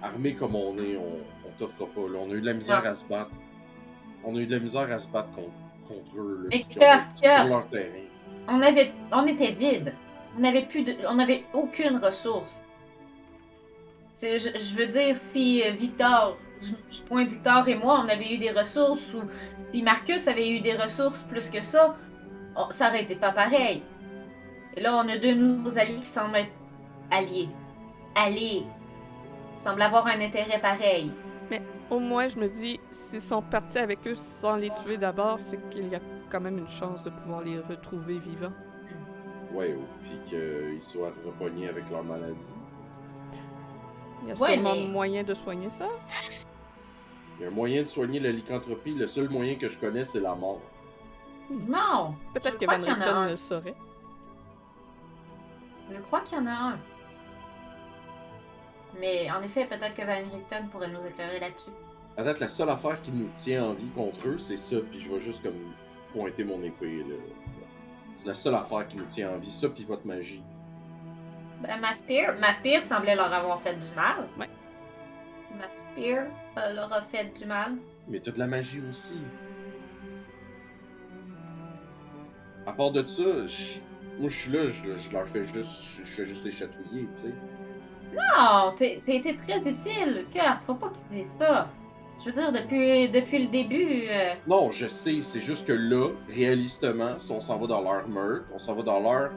armés 0.02 0.36
comme 0.36 0.56
on 0.56 0.78
est, 0.80 0.98
on, 0.98 1.20
on 1.48 1.52
t'offre 1.60 1.86
pas. 1.86 2.02
Là. 2.10 2.20
On 2.22 2.32
a 2.32 2.34
eu 2.34 2.42
de 2.42 2.46
la 2.46 2.54
misère 2.54 2.86
à 2.86 2.96
se 2.96 3.06
battre. 3.08 3.32
On 4.24 4.36
a 4.36 4.40
eu 4.40 4.46
de 4.46 4.56
la 4.56 4.60
misère 4.62 4.92
à 4.92 5.00
se 5.00 5.08
battre 5.08 5.32
contre, 5.32 5.50
contre 5.88 6.20
eux. 6.20 6.42
Là, 6.44 6.50
Mais 6.52 6.66
puis 6.70 6.76
cœur, 7.22 7.46
on 7.46 7.50
leur 7.50 7.68
terrain. 7.68 7.86
On 8.48 8.62
avait, 8.62 8.92
on 9.12 9.26
était 9.28 9.52
vide. 9.52 9.94
On 10.38 10.42
n'avait 10.42 10.66
plus 10.66 10.84
de, 10.84 10.96
on 11.08 11.16
n'avait 11.16 11.44
aucune 11.54 11.98
ressource. 11.98 12.64
Je, 14.22 14.38
je 14.38 14.76
veux 14.76 14.86
dire, 14.86 15.16
si 15.18 15.64
euh, 15.64 15.72
Victor, 15.72 16.38
je, 16.62 16.72
je 16.96 17.02
pointe 17.02 17.30
Victor 17.30 17.68
et 17.68 17.76
moi, 17.76 18.04
on 18.06 18.08
avait 18.10 18.34
eu 18.36 18.38
des 18.38 18.52
ressources, 18.52 19.02
ou 19.14 19.22
si 19.74 19.82
Marcus 19.82 20.28
avait 20.28 20.50
eu 20.50 20.60
des 20.60 20.76
ressources 20.76 21.22
plus 21.24 21.50
que 21.50 21.62
ça, 21.64 21.96
on- 22.56 22.70
ça 22.70 22.90
aurait 22.90 23.02
été 23.04 23.16
pas 23.16 23.32
pareil. 23.32 23.82
Et 24.78 24.82
là, 24.82 24.96
on 24.96 25.10
a 25.10 25.18
deux 25.18 25.34
nouveaux 25.34 25.78
alliés 25.78 26.00
qui 26.00 26.06
semblent 26.06 26.38
être 26.38 26.52
alliés. 27.10 27.50
Alliés. 28.16 28.64
Ils 29.58 29.62
semblent 29.62 29.82
avoir 29.82 30.06
un 30.08 30.22
intérêt 30.22 30.60
pareil. 30.60 31.12
Au 31.92 32.00
moins, 32.00 32.28
je 32.30 32.40
me 32.40 32.48
dis, 32.48 32.80
s'ils 32.90 33.22
sont 33.22 33.42
partis 33.42 33.78
avec 33.78 34.08
eux 34.08 34.16
sans 34.16 34.56
les 34.56 34.70
tuer 34.82 34.98
d'abord, 34.98 35.40
c'est 35.40 35.58
qu'il 35.70 35.90
y 35.90 35.96
a 35.96 36.00
quand 36.32 36.40
même 36.42 36.58
une 36.58 36.70
chance 36.70 37.04
de 37.04 37.10
pouvoir 37.10 37.42
les 37.42 37.60
retrouver 37.60 38.18
vivants. 38.18 38.54
Ouais, 39.54 39.76
ou- 39.76 39.86
puis 40.02 40.18
qu'ils 40.30 40.82
soient 40.82 41.12
repognés 41.26 41.68
avec 41.68 41.90
leur 41.92 42.04
maladie. 42.04 42.56
Il 44.24 44.30
y 44.30 44.32
a 44.32 44.36
Ouais, 44.36 44.54
sûrement 44.54 44.74
mais- 44.76 44.88
moyen 44.88 45.24
de 45.24 45.34
soigner 45.34 45.68
ça. 45.68 45.90
Il 47.38 47.42
y 47.44 47.46
a 47.46 47.48
un 47.50 47.52
moyen 47.52 47.82
de 47.84 47.88
soigner 47.88 48.20
la 48.22 48.32
lycanthropie. 48.32 48.94
Le 48.94 49.08
seul 49.08 49.30
moyen 49.30 49.56
que 49.56 49.68
je 49.70 49.78
connais, 49.78 50.06
c'est 50.06 50.20
la 50.22 50.34
mort. 50.36 50.62
Non! 51.50 52.16
Peut-être 52.34 52.58
que 52.58 52.66
Van 52.66 52.72
a 52.74 52.94
Richten 52.94 53.30
le 53.32 53.36
saurait. 53.36 53.76
Je 55.92 55.98
crois 56.04 56.22
qu'il 56.22 56.38
y 56.38 56.42
en 56.42 56.46
a 56.48 56.52
un. 56.52 56.80
Mais 59.00 59.30
en 59.32 59.42
effet, 59.42 59.66
peut-être 59.66 59.94
que 59.96 60.04
Van 60.04 60.32
Richten 60.38 60.70
pourrait 60.70 60.88
nous 60.90 61.06
éclairer 61.06 61.40
là-dessus. 61.40 61.72
À 62.18 62.24
date, 62.24 62.40
la 62.40 62.50
seule 62.50 62.70
affaire 62.70 63.02
qui 63.02 63.12
nous 63.12 63.30
tient 63.34 63.66
en 63.66 63.74
vie 63.74 63.90
contre 63.96 64.28
eux, 64.28 64.38
c'est 64.40 64.58
ça. 64.58 64.78
Puis 64.92 65.00
je 65.00 65.10
vais 65.12 65.20
juste 65.20 65.42
comme 65.44 65.74
pointer 66.14 66.44
mon 66.44 66.62
épée. 66.64 66.98
là. 67.08 67.16
C'est 68.14 68.28
la 68.28 68.34
seule 68.34 68.56
affaire 68.56 68.88
qui 68.88 68.98
nous 68.98 69.06
tient 69.06 69.32
en 69.32 69.38
vie. 69.38 69.52
Ça, 69.52 69.70
puis 69.70 69.84
votre 69.86 70.06
magie. 70.06 70.44
Ben, 71.62 71.80
ma 71.80 71.94
spear, 71.94 72.34
ma 72.40 72.54
spear 72.54 72.84
semblait 72.84 73.16
leur 73.16 73.32
avoir 73.32 73.60
fait 73.62 73.76
du 73.76 73.96
mal. 73.96 74.28
Ouais. 74.40 74.50
Ma 75.58 75.70
spear 75.70 76.26
euh, 76.58 76.74
leur 76.74 76.92
a 76.92 77.02
fait 77.02 77.26
du 77.38 77.46
mal. 77.46 77.74
Mais 78.08 78.20
t'as 78.20 78.32
de 78.32 78.40
la 78.40 78.48
magie 78.48 78.82
aussi. 78.90 79.18
À 82.66 82.74
part 82.74 82.92
de 82.92 83.06
ça, 83.06 83.24
je- 83.48 83.80
moi 84.20 84.30
je 84.30 84.38
suis 84.40 84.52
là, 84.52 84.70
je, 84.70 84.92
je 84.98 85.12
leur 85.14 85.28
fais 85.28 85.44
juste, 85.46 85.84
je, 85.98 86.04
je 86.06 86.16
fais 86.16 86.26
juste 86.26 86.44
les 86.46 86.52
chatouiller, 86.52 87.08
tu 87.14 87.22
sais. 87.22 87.34
Non, 88.14 88.74
t'es 88.76 89.02
t'as 89.06 89.14
été 89.14 89.38
très 89.38 89.58
utile, 89.68 90.26
Kurt. 90.34 90.62
Faut 90.66 90.76
pas 90.76 90.90
que 90.90 90.98
tu 90.98 91.04
dises 91.24 91.32
ça. 91.40 91.70
Je 92.24 92.30
veux 92.30 92.34
dire, 92.34 92.52
depuis, 92.52 93.10
depuis 93.10 93.46
le 93.46 93.48
début, 93.48 94.08
euh, 94.08 94.36
Non, 94.46 94.70
je 94.70 94.88
sais, 94.88 95.24
c'est 95.24 95.42
juste 95.42 95.66
que 95.66 95.74
là, 95.74 96.10
réalistement, 96.30 97.18
si 97.18 97.32
on 97.32 97.42
s'en 97.42 97.58
va 97.58 97.66
dans 97.66 97.82
leur 97.82 98.08
meurtre, 98.08 98.46
on 98.54 98.60
s'en 98.60 98.76
va 98.76 98.84
dans 98.84 99.00
leur 99.00 99.32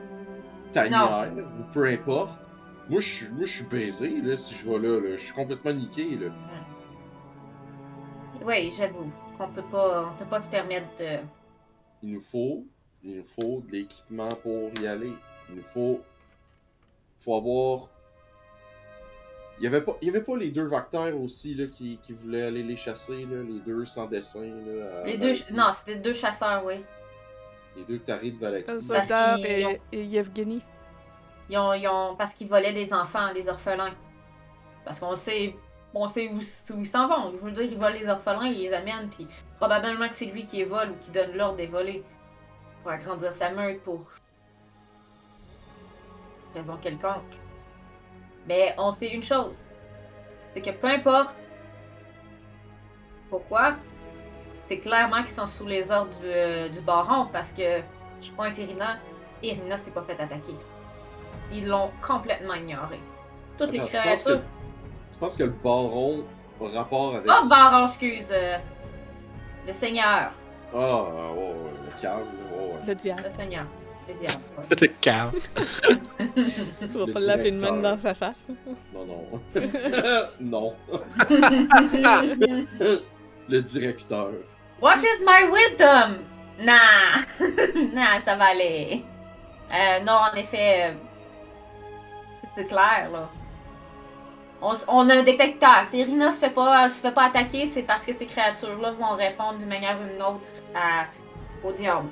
tanière, 0.72 1.32
ou 1.34 1.72
peu 1.72 1.86
importe, 1.86 2.46
moi 2.90 3.00
je 3.00 3.08
suis 3.08 3.28
moi, 3.28 3.46
je 3.46 3.52
suis 3.52 3.64
baisé, 3.64 4.20
là, 4.20 4.36
si 4.36 4.54
je 4.54 4.68
vais 4.68 4.78
là, 4.78 5.00
là. 5.00 5.16
Je 5.16 5.22
suis 5.22 5.32
complètement 5.32 5.72
niqué, 5.72 6.16
là. 6.16 6.30
oui, 8.44 8.70
j'avoue 8.76 9.10
qu'on 9.38 9.48
peut 9.48 9.62
pas, 9.70 10.12
on 10.12 10.18
peut 10.18 10.28
pas 10.28 10.40
se 10.40 10.48
permettre 10.48 10.88
de. 10.98 11.20
Il 12.02 12.12
nous 12.12 12.20
faut, 12.20 12.66
il 13.02 13.16
nous 13.16 13.24
faut 13.24 13.62
de 13.66 13.72
l'équipement 13.72 14.28
pour 14.42 14.70
y 14.82 14.86
aller. 14.86 15.12
Il 15.48 15.56
nous 15.56 15.62
faut, 15.62 16.00
faut 17.18 17.34
avoir. 17.34 17.88
Il 19.58 19.64
y 19.64 19.66
avait 19.68 19.82
pas, 19.82 19.96
il 20.02 20.06
y 20.06 20.10
avait 20.10 20.22
pas 20.22 20.36
les 20.36 20.50
deux 20.50 20.66
Vacteurs 20.66 21.16
aussi 21.20 21.54
là 21.54 21.66
qui, 21.68 21.98
qui 22.02 22.12
voulaient 22.12 22.42
aller 22.42 22.62
les 22.64 22.76
chasser 22.76 23.24
là, 23.24 23.42
les 23.42 23.60
deux 23.60 23.86
sans 23.86 24.06
dessin 24.06 24.40
là. 24.40 25.04
Les 25.04 25.16
deux, 25.16 25.32
non, 25.52 25.70
c'était 25.72 25.96
deux 26.00 26.12
chasseurs, 26.12 26.64
oui. 26.64 26.84
Les 27.76 27.84
deux 27.84 27.98
tarés 28.00 28.32
de 28.32 28.38
Valaki. 28.38 28.66
Qu'ils 29.36 29.46
et, 29.46 29.66
ont- 29.66 29.78
et 29.92 30.04
Yevgeny. 30.04 30.60
Ils 31.50 31.58
ont, 31.58 31.72
ils 31.74 31.86
ont- 31.88 32.16
parce 32.16 32.34
qu'ils 32.34 32.48
volaient 32.48 32.72
des 32.72 32.92
enfants, 32.92 33.32
les 33.32 33.48
orphelins. 33.48 33.94
Parce 34.84 34.98
qu'on 34.98 35.14
sait, 35.14 35.54
on 35.94 36.08
sait 36.08 36.28
où, 36.28 36.38
où 36.38 36.78
ils 36.80 36.86
s'en 36.86 37.06
vont. 37.08 37.32
Je 37.38 37.44
veux 37.44 37.52
dire, 37.52 37.62
ils 37.64 37.78
volent 37.78 37.96
les 37.96 38.08
orphelins, 38.08 38.46
ils 38.46 38.58
les 38.62 38.72
amènent, 38.72 39.08
puis 39.10 39.26
probablement 39.58 40.08
que 40.08 40.14
c'est 40.14 40.26
lui 40.26 40.46
qui 40.46 40.58
les 40.58 40.64
vole 40.64 40.90
ou 40.90 40.96
qui 41.00 41.10
donne 41.12 41.32
l'ordre 41.36 41.56
des 41.56 41.66
voler 41.66 42.02
pour 42.82 42.90
agrandir 42.90 43.32
sa 43.32 43.50
meute 43.50 43.80
pour 43.82 44.04
raison 46.54 46.76
quelconque. 46.76 47.22
Mais 48.48 48.74
on 48.78 48.90
sait 48.90 49.08
une 49.08 49.22
chose, 49.22 49.68
c'est 50.52 50.60
que 50.60 50.70
peu 50.70 50.86
importe 50.88 51.34
pourquoi, 53.30 53.74
c'est 54.68 54.78
clairement 54.78 55.18
qu'ils 55.20 55.28
sont 55.30 55.46
sous 55.46 55.66
les 55.66 55.90
ordres 55.90 56.10
du, 56.20 56.26
euh, 56.26 56.68
du 56.68 56.80
baron 56.80 57.26
parce 57.32 57.50
que 57.52 57.80
je 58.22 58.30
pointe 58.32 58.56
Irina, 58.58 58.98
Irina 59.42 59.76
s'est 59.78 59.90
pas 59.90 60.02
fait 60.02 60.12
attaquer. 60.20 60.54
Ils 61.52 61.66
l'ont 61.66 61.90
complètement 62.06 62.54
ignoré. 62.54 63.00
Toutes 63.58 63.72
les 63.72 63.80
Attends, 63.80 63.88
tu 63.88 63.96
penses, 63.96 64.02
que, 64.24 64.28
créatures. 64.30 64.42
tu 65.12 65.18
penses 65.18 65.36
que 65.36 65.44
le 65.44 65.50
baron 65.50 66.24
a 66.60 66.68
rapport 66.78 67.16
avec. 67.16 67.28
Oh, 67.30 67.46
baron, 67.46 67.86
excuse. 67.86 68.30
euh, 68.32 68.58
le 69.66 69.72
seigneur. 69.72 70.32
Ah, 70.74 70.76
ouais, 70.76 71.38
ouais, 71.38 71.54
le 71.84 72.00
calme, 72.00 72.26
ouais. 72.52 72.86
Le 72.86 72.94
diable. 72.94 73.22
Le 73.30 73.34
seigneur. 73.34 73.66
Le 74.08 74.14
diable. 74.14 74.42
ouais. 74.58 74.76
T'es 74.76 74.88
calme. 74.88 75.32
Tu 76.80 76.98
vas 76.98 77.06
pas 77.12 77.20
l'appeler 77.20 77.52
de 77.52 77.58
même 77.58 77.82
dans 77.82 77.96
sa 77.96 78.14
face. 78.14 78.48
Non, 78.92 79.06
non. 79.06 79.40
non. 80.40 80.74
le 83.48 83.60
directeur. 83.60 84.30
What 84.80 84.98
is 84.98 85.22
my 85.24 85.48
wisdom? 85.50 86.18
Nah! 86.60 87.24
nah, 87.92 88.20
ça 88.20 88.36
va 88.36 88.46
aller. 88.46 89.04
Euh, 89.72 90.00
non, 90.04 90.12
en 90.12 90.34
effet, 90.36 90.90
euh, 90.90 90.94
c'est 92.56 92.66
clair, 92.66 93.08
là. 93.12 93.28
On, 94.88 95.10
a 95.10 95.14
un 95.14 95.22
détecteur. 95.22 95.84
Si 95.84 95.98
Irina 95.98 96.30
se 96.30 96.38
fait 96.38 96.50
pas, 96.50 96.88
se 96.88 97.00
fait 97.00 97.12
pas 97.12 97.24
attaquer, 97.24 97.66
c'est 97.66 97.82
parce 97.82 98.06
que 98.06 98.14
ces 98.14 98.24
créatures-là 98.24 98.92
vont 98.92 99.14
répondre 99.14 99.58
d'une 99.58 99.68
manière 99.68 99.98
ou 100.00 100.10
d'une 100.10 100.22
autre 100.22 100.46
à, 100.74 101.04
au 101.66 101.72
diable. 101.72 102.08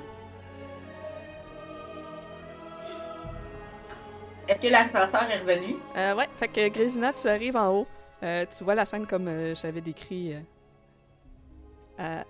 Est-ce 4.47 4.61
que 4.61 4.67
l'animateur 4.67 5.23
est 5.23 5.39
revenu? 5.39 5.75
Euh, 5.95 6.15
ouais, 6.15 6.27
fait 6.35 6.47
que 6.47 6.67
Grésina, 6.69 7.13
tu 7.13 7.27
arrives 7.27 7.55
en 7.55 7.69
haut. 7.69 7.87
Euh, 8.23 8.45
tu 8.55 8.63
vois 8.63 8.75
la 8.75 8.85
scène 8.85 9.05
comme 9.05 9.27
euh, 9.27 9.55
j'avais 9.55 9.81
décrit 9.81 10.33
euh, 10.33 10.39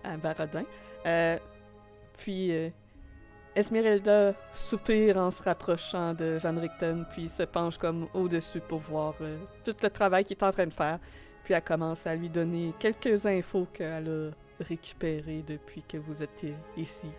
à, 0.04 0.14
à 0.14 0.18
Barodin. 0.18 0.64
Euh, 1.06 1.38
puis 2.18 2.52
Esmeralda 3.56 4.34
soupire 4.52 5.18
en 5.18 5.32
se 5.32 5.42
rapprochant 5.44 6.14
de 6.14 6.40
Van 6.42 6.58
Richten, 6.60 7.06
puis 7.12 7.28
se 7.28 7.44
penche 7.44 7.78
comme 7.78 8.08
au-dessus 8.14 8.62
pour 8.62 8.80
voir 8.80 9.16
tout 9.66 9.76
le 9.82 9.90
travail 9.90 10.24
qu'il 10.24 10.38
est 10.38 10.44
en 10.44 10.52
train 10.52 10.68
de 10.68 10.74
faire. 10.74 11.00
Puis 11.44 11.54
elle 11.54 11.64
commence 11.64 12.08
à 12.08 12.16
lui 12.16 12.30
donner 12.30 12.74
quelques 12.80 13.26
infos 13.26 13.68
qu'elle 13.74 14.32
a 14.60 14.64
récupérées 14.64 15.44
depuis 15.46 15.84
que 15.84 15.98
vous 15.98 16.24
êtes 16.24 16.46
ici. 16.78 17.10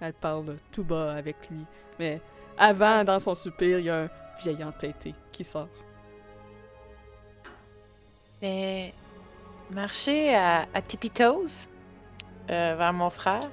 Elle 0.00 0.12
parle 0.12 0.56
tout 0.70 0.84
bas 0.84 1.14
avec 1.14 1.36
lui. 1.50 1.64
Mais 1.98 2.20
avant, 2.58 3.04
dans 3.04 3.18
son 3.18 3.34
soupir, 3.34 3.78
il 3.78 3.86
y 3.86 3.90
a 3.90 4.02
un 4.02 4.08
vieil 4.40 4.62
entêté 4.64 5.14
qui 5.32 5.44
sort. 5.44 5.68
Mais 8.42 8.94
marcher 9.70 10.34
à, 10.34 10.66
à 10.74 10.82
Tippy 10.82 11.10
Toes 11.10 11.68
euh, 12.50 12.74
vers 12.76 12.92
mon 12.92 13.10
frère. 13.10 13.48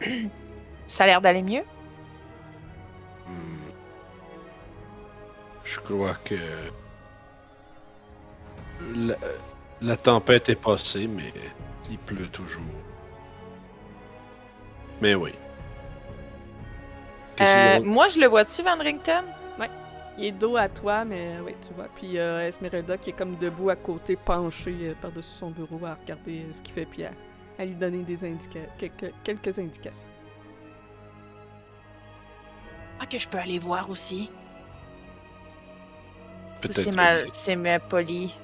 Ça 0.86 1.04
a 1.04 1.06
l'air 1.06 1.20
d'aller 1.20 1.42
mieux. 1.42 1.64
Hmm. 3.26 3.70
Je 5.64 5.80
crois 5.80 6.14
que 6.24 6.36
la, 8.94 9.16
la 9.82 9.96
tempête 9.96 10.48
est 10.48 10.60
passée, 10.60 11.08
mais 11.08 11.32
il 11.90 11.98
pleut 11.98 12.28
toujours. 12.28 12.62
Mais 15.00 15.14
oui. 15.14 15.32
Euh, 17.40 17.80
moi, 17.82 18.08
je 18.08 18.18
le 18.18 18.26
vois-tu, 18.26 18.62
Van 18.62 18.78
Rington? 18.78 19.24
Il 20.20 20.24
est 20.24 20.32
dos 20.32 20.56
à 20.56 20.68
toi, 20.68 21.04
mais 21.04 21.38
oui, 21.46 21.54
tu 21.64 21.72
vois. 21.74 21.86
Puis 21.94 22.18
euh, 22.18 22.44
Esmeralda 22.48 22.98
qui 22.98 23.10
est 23.10 23.12
comme 23.12 23.36
debout 23.36 23.70
à 23.70 23.76
côté, 23.76 24.16
penché 24.16 24.74
euh, 24.80 24.94
par-dessus 25.00 25.30
son 25.30 25.52
bureau 25.52 25.78
à 25.86 25.94
regarder 25.94 26.40
euh, 26.40 26.52
ce 26.52 26.60
qu'il 26.60 26.74
fait, 26.74 26.86
puis 26.86 27.04
à, 27.04 27.12
à 27.56 27.64
lui 27.64 27.76
donner 27.76 28.02
des 28.02 28.24
indica 28.24 28.58
quelques, 28.76 29.12
quelques 29.22 29.56
indications. 29.60 30.08
Ah, 32.98 33.06
que 33.06 33.16
je 33.16 33.28
peux 33.28 33.38
aller 33.38 33.60
voir 33.60 33.88
aussi. 33.88 34.28
Peut-être. 36.62 36.74
C'est 36.74 36.90
mal, 36.90 37.26
c'est 37.32 37.54
mal 37.54 37.80
poli. 37.88 38.36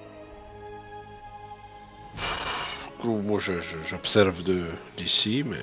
Moi, 3.03 3.41
j'observe 3.41 4.45
d'ici, 4.97 5.43
mais. 5.45 5.57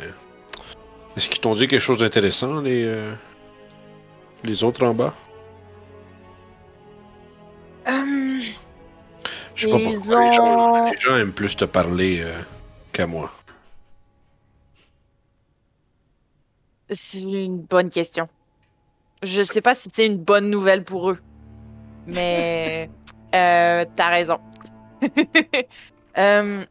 Est-ce 1.17 1.29
qu'ils 1.29 1.41
t'ont 1.41 1.55
dit 1.55 1.67
quelque 1.67 1.79
chose 1.81 1.99
d'intéressant, 1.99 2.61
les. 2.61 2.83
euh, 2.85 3.13
les 4.43 4.63
autres 4.63 4.85
en 4.85 4.93
bas? 4.93 5.13
Hum, 7.85 8.39
Je 9.55 9.61
sais 9.61 9.69
pas 9.69 9.77
Ils 9.77 9.83
pourquoi 9.83 10.19
les, 10.23 10.31
gens, 10.31 10.43
ont- 10.43 10.85
les 10.91 10.97
gens 10.99 11.17
aiment 11.17 11.33
plus 11.33 11.55
te 11.55 11.65
parler 11.65 12.21
euh, 12.21 12.33
qu'à 12.93 13.07
moi. 13.07 13.31
c'est 16.89 17.21
une 17.21 17.59
bonne 17.61 17.89
question. 17.89 18.27
Je 19.23 19.41
sais 19.43 19.61
pas 19.61 19.75
si 19.75 19.89
c'est 19.93 20.05
une 20.05 20.17
bonne 20.17 20.49
nouvelle 20.49 20.83
pour 20.83 21.11
eux, 21.11 21.19
mais 22.07 22.89
euh, 23.35 23.85
t'as 23.95 24.09
raison. 24.09 24.39
Euh, 26.17 26.65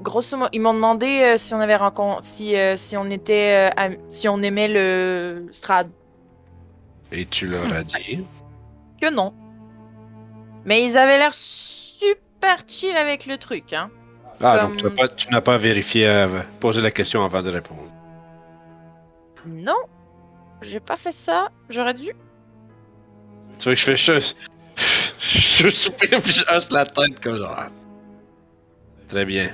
grosso 0.00 0.36
modo, 0.36 0.50
ils 0.52 0.60
m'ont 0.60 0.74
demandé 0.74 1.22
euh, 1.22 1.36
si 1.36 1.54
on 1.54 1.60
avait 1.60 1.76
rencontré, 1.76 2.22
si, 2.22 2.56
euh, 2.56 2.76
si 2.76 2.96
on 2.96 3.08
était, 3.10 3.70
euh, 3.78 3.94
si 4.08 4.28
on 4.28 4.40
aimait 4.42 4.68
le 4.68 5.46
Strad. 5.50 5.88
Et 7.12 7.26
tu 7.26 7.46
leur 7.46 7.72
as 7.72 7.82
dit? 7.82 8.24
Que 9.00 9.10
non. 9.12 9.34
Mais 10.64 10.84
ils 10.84 10.96
avaient 10.98 11.18
l'air 11.18 11.34
super 11.34 12.58
chill 12.66 12.96
avec 12.96 13.26
le 13.26 13.36
truc, 13.38 13.72
hein. 13.72 13.90
Ah, 14.42 14.58
Comme- 14.60 14.76
donc 14.76 14.78
tu 14.78 14.84
n'as 14.84 14.90
pas, 14.90 15.08
tu 15.08 15.30
n'as 15.30 15.40
pas 15.40 15.58
vérifié, 15.58 16.26
posé 16.60 16.80
la 16.80 16.90
question 16.90 17.24
avant 17.24 17.42
de 17.42 17.50
répondre. 17.50 17.82
Non, 19.46 19.76
j'ai 20.62 20.80
pas 20.80 20.96
fait 20.96 21.12
ça. 21.12 21.48
J'aurais 21.68 21.94
dû. 21.94 22.12
Tu 23.58 23.64
vois 23.64 23.74
que 23.74 23.80
je 23.80 23.84
fais 23.84 23.96
je. 23.96 24.32
Je 25.18 25.68
soupire 25.68 26.22
puis 26.22 26.32
je 26.32 26.42
hoche 26.50 26.70
la 26.70 26.86
tête 26.86 27.20
comme 27.22 27.36
genre. 27.36 27.54
ah. 27.58 27.68
Très 29.08 29.24
bien. 29.26 29.50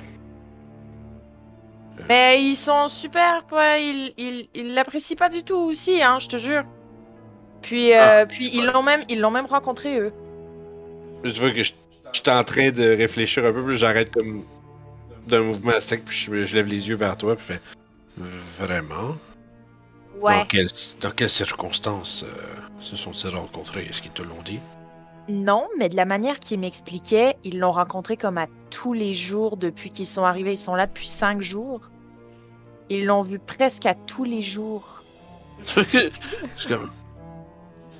Mais 2.09 2.41
ils 2.41 2.55
sont 2.55 2.87
super, 2.87 3.45
quoi. 3.47 3.77
Ils 3.77 4.13
ils- 4.17 4.49
ils 4.55 4.73
l'apprécient 4.73 5.17
pas 5.17 5.29
du 5.29 5.43
tout 5.43 5.55
aussi, 5.55 6.01
hein, 6.01 6.19
je 6.19 6.27
te 6.27 6.37
jure. 6.37 6.63
Puis, 7.61 7.93
euh, 7.93 8.25
puis 8.25 8.49
ils 8.53 8.65
l'ont 8.65 8.83
même, 8.83 9.01
ils 9.09 9.19
l'ont 9.19 9.31
même 9.31 9.45
rencontré 9.47 9.99
eux. 9.99 10.13
Je 11.23 11.39
vois 11.39 11.51
que 11.51 11.63
je 11.63 11.73
je 12.13 12.21
suis 12.21 12.29
en 12.31 12.43
train 12.45 12.71
de 12.71 12.95
réfléchir 12.95 13.45
un 13.45 13.51
peu, 13.51 13.61
puis 13.65 13.75
j'arrête 13.75 14.11
comme 14.13 14.43
d'un 15.27 15.41
mouvement 15.41 15.77
sec, 15.81 16.05
puis 16.05 16.15
je, 16.17 16.45
je 16.45 16.55
lève 16.55 16.67
les 16.67 16.87
yeux 16.87 16.95
vers 16.95 17.17
toi, 17.17 17.35
puis 17.35 17.45
fais 17.45 17.59
Vraiment? 18.57 19.15
Dans, 20.39 20.45
quelles, 20.45 20.69
dans 21.01 21.11
quelles 21.11 21.29
circonstances 21.29 22.23
euh, 22.23 22.55
se 22.79 22.95
sont-ils 22.95 23.35
rencontrés? 23.35 23.85
Est-ce 23.89 24.01
qu'ils 24.01 24.11
te 24.11 24.21
l'ont 24.23 24.41
dit? 24.45 24.59
Non, 25.29 25.67
mais 25.77 25.89
de 25.89 25.95
la 25.97 26.05
manière 26.05 26.39
qu'ils 26.39 26.59
m'expliquaient, 26.59 27.35
ils 27.43 27.59
l'ont 27.59 27.73
rencontré 27.73 28.15
comme 28.17 28.37
à 28.37 28.47
tous 28.71 28.93
les 28.93 29.13
jours 29.13 29.57
depuis 29.57 29.91
qu'ils 29.91 30.07
sont 30.07 30.23
arrivés. 30.23 30.53
Ils 30.53 30.57
sont 30.57 30.73
là 30.75 30.87
depuis 30.87 31.07
cinq 31.07 31.41
jours. 31.41 31.81
Ils 32.89 33.05
l'ont 33.05 33.21
vu 33.21 33.39
presque 33.39 33.85
à 33.85 33.93
tous 33.93 34.23
les 34.23 34.41
jours. 34.41 35.03
Je 35.75 36.67
comme. 36.67 36.91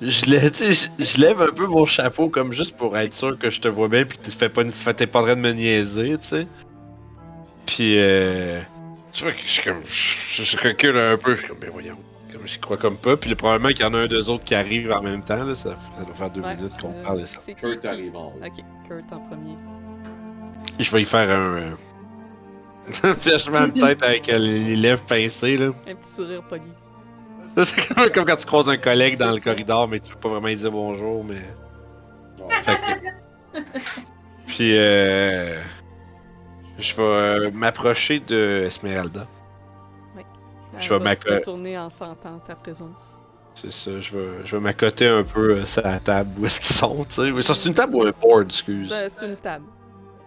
Je, 0.00 0.26
lève, 0.26 0.52
tu 0.52 0.72
sais, 0.72 0.88
je, 0.98 1.04
je 1.04 1.20
lève 1.20 1.42
un 1.42 1.48
peu 1.52 1.66
mon 1.66 1.84
chapeau 1.84 2.28
comme 2.28 2.52
juste 2.52 2.76
pour 2.76 2.96
être 2.96 3.12
sûr 3.14 3.36
que 3.36 3.50
je 3.50 3.60
te 3.60 3.66
vois 3.66 3.88
bien 3.88 4.04
puis 4.04 4.16
que 4.16 4.22
tu 4.24 4.30
fais 4.30 4.48
pas 4.48 4.62
une 4.62 4.70
t'es 4.70 5.08
pas 5.08 5.18
en 5.20 5.24
train 5.24 5.34
de 5.34 5.40
me 5.40 5.50
niaiser, 5.52 6.16
tu 6.22 6.28
sais. 6.28 6.46
Puis 7.66 7.98
euh. 7.98 8.60
Tu 9.12 9.24
vois 9.24 9.32
que 9.32 9.40
je 9.44 9.60
comme. 9.62 9.82
Je, 9.84 10.44
je 10.44 10.56
recule 10.56 10.96
un 10.98 11.16
peu, 11.16 11.34
je 11.34 11.40
suis 11.40 11.48
comme, 11.48 11.58
mais 11.60 11.66
voyons. 11.68 11.96
Comme 12.32 12.42
je 12.46 12.58
crois 12.60 12.76
comme 12.76 12.96
pas. 12.96 13.16
Puis 13.16 13.34
probablement 13.34 13.70
qu'il 13.70 13.80
y 13.80 13.84
en 13.84 13.94
a 13.94 13.98
un 13.98 14.06
deux 14.06 14.30
autres 14.30 14.44
qui 14.44 14.54
arrivent 14.54 14.92
en 14.92 15.02
même 15.02 15.22
temps, 15.24 15.42
là. 15.42 15.54
Ça, 15.56 15.76
ça 15.96 16.04
doit 16.04 16.14
faire 16.14 16.30
deux 16.30 16.42
Ouais, 16.42 16.54
minutes 16.56 16.80
qu'on 16.80 16.92
euh, 16.92 17.02
parle 17.02 17.22
de 17.22 17.26
ça. 17.26 17.40
Kurt 17.54 17.80
qui- 17.80 17.86
arrive 17.88 18.14
en 18.16 18.26
haut. 18.28 18.40
Ok, 18.44 18.64
Kurt 18.86 19.12
en 19.12 19.18
premier. 19.20 19.56
Je 20.78 20.90
vais 20.92 21.02
y 21.02 21.04
faire 21.04 21.28
un. 21.28 21.56
euh, 21.56 21.70
Un 21.70 21.76
petit 22.92 23.30
hochement 23.32 23.66
de 23.68 23.80
tête 23.80 24.02
avec 24.02 24.28
euh, 24.28 24.38
les 24.38 24.76
lèvres 24.76 25.02
pincées, 25.02 25.56
là. 25.56 25.66
Un 25.88 25.94
petit 25.94 26.10
sourire 26.10 26.42
poli. 26.48 26.62
C'est 27.64 27.94
comme, 27.94 28.10
comme 28.10 28.24
quand 28.24 28.36
tu 28.36 28.46
croises 28.46 28.68
un 28.68 28.76
collègue 28.76 29.18
dans 29.18 29.30
le 29.30 29.38
ça. 29.38 29.40
corridor, 29.40 29.88
mais 29.88 29.98
tu 30.00 30.12
peux 30.12 30.18
pas 30.20 30.28
vraiment 30.28 30.46
lui 30.48 30.56
dire 30.56 30.70
bonjour, 30.70 31.24
mais. 31.24 31.42
Ouais. 32.44 32.54
Fait 32.62 32.76
que- 33.54 33.58
Puis, 34.46 34.76
euh, 34.78 35.60
je 36.78 36.94
vais 36.94 37.02
euh, 37.02 37.50
m'approcher 37.52 38.20
de 38.20 38.64
Esmeralda. 38.66 39.26
Elle 40.16 40.82
Je 40.82 40.94
vais 40.94 40.98
va 41.02 41.14
se 41.16 41.24
retourner 41.28 41.76
en 41.78 41.90
sentant 41.90 42.38
ta 42.38 42.54
présence. 42.54 43.16
C'est 43.54 43.72
ça, 43.72 43.98
je 44.00 44.16
vais, 44.16 44.28
je 44.44 44.54
vais 44.56 44.62
m'accoter 44.62 45.08
un 45.08 45.24
peu 45.24 45.56
euh, 45.56 45.66
sur 45.66 45.82
la 45.82 45.98
table 45.98 46.30
où 46.38 46.46
est-ce 46.46 46.60
qu'ils 46.60 46.76
sont, 46.76 47.04
tu 47.08 47.14
sais. 47.34 47.42
Ça, 47.42 47.54
c'est 47.54 47.68
une 47.68 47.74
table 47.74 47.96
ou 47.96 48.02
un 48.02 48.12
board, 48.12 48.46
excuse? 48.46 48.94
C'est 49.18 49.26
une 49.26 49.34
table. 49.36 49.64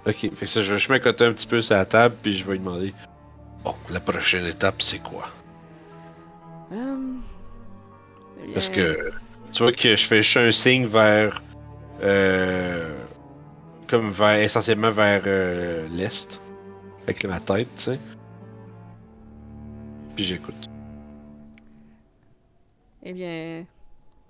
Ok, 0.06 0.16
fait 0.16 0.30
que 0.30 0.46
ça, 0.46 0.62
je 0.62 0.72
vais 0.72 0.78
juste 0.78 0.90
m'accoter 0.90 1.26
un 1.26 1.34
petit 1.34 1.48
peu 1.48 1.62
sur 1.62 1.76
la 1.76 1.86
table, 1.86 2.16
puis 2.22 2.36
je 2.36 2.44
vais 2.46 2.54
lui 2.54 2.60
demander 2.60 2.94
Bon, 3.64 3.76
la 3.92 4.00
prochaine 4.00 4.46
étape, 4.46 4.82
c'est 4.82 5.00
quoi? 5.00 5.28
Eh 6.72 8.54
Parce 8.54 8.70
que 8.70 9.12
tu 9.52 9.64
vois 9.64 9.72
que 9.72 9.96
je 9.96 10.08
fais 10.08 10.24
juste 10.24 10.38
un 10.38 10.52
signe 10.52 10.86
vers. 10.86 11.42
Euh, 12.02 12.98
comme 13.88 14.10
vers, 14.10 14.36
essentiellement 14.38 14.90
vers 14.90 15.22
euh, 15.28 15.88
l'est. 15.90 16.42
Avec 17.04 17.24
ma 17.26 17.40
tête, 17.40 17.68
tu 17.76 17.84
sais. 17.84 18.00
Puis 20.16 20.26
j'écoute. 20.26 20.70
Eh 23.04 23.14
bien, 23.14 23.66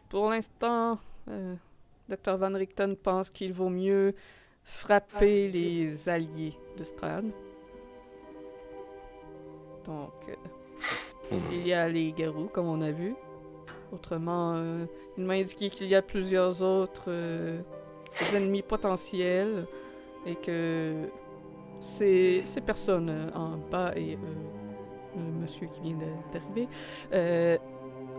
pour 0.10 0.30
l'instant, 0.30 0.98
euh, 1.30 1.56
Dr. 2.10 2.38
Van 2.38 2.54
Richten 2.54 2.96
pense 2.96 3.30
qu'il 3.30 3.54
vaut 3.54 3.70
mieux 3.70 4.14
frapper 4.76 5.50
les 5.50 6.08
alliés 6.10 6.54
de 6.78 6.84
Strad. 6.84 7.26
Donc, 9.86 10.12
euh, 10.30 10.36
Hmm. 11.32 11.38
il 11.54 11.66
y 11.68 11.72
a 11.74 11.88
les 11.88 12.12
garous, 12.12 12.50
comme 12.52 12.68
on 12.68 12.82
a 12.82 12.92
vu. 12.92 13.16
Autrement, 13.94 14.54
euh, 14.56 14.86
il 15.18 15.24
m'a 15.24 15.34
indiqué 15.36 15.70
qu'il 15.70 15.88
y 15.88 15.96
a 15.96 16.02
plusieurs 16.02 16.62
autres 16.62 17.06
euh, 17.08 17.62
ennemis 18.36 18.62
potentiels 18.64 19.66
et 20.26 20.36
que 20.36 21.08
ces, 21.80 22.42
ces 22.44 22.60
personnes 22.62 23.32
en 23.34 23.58
bas 23.72 23.92
et 23.96 24.18
le 25.16 25.22
monsieur 25.42 25.68
qui 25.68 25.82
vient 25.82 25.98
d'arriver 26.34 26.68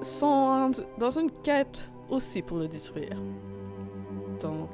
sont 0.03 0.27
en- 0.27 0.71
dans 0.99 1.19
une 1.19 1.31
quête 1.43 1.91
aussi 2.09 2.41
pour 2.43 2.59
le 2.59 2.69
détruire. 2.69 3.17
Donc, 4.41 4.71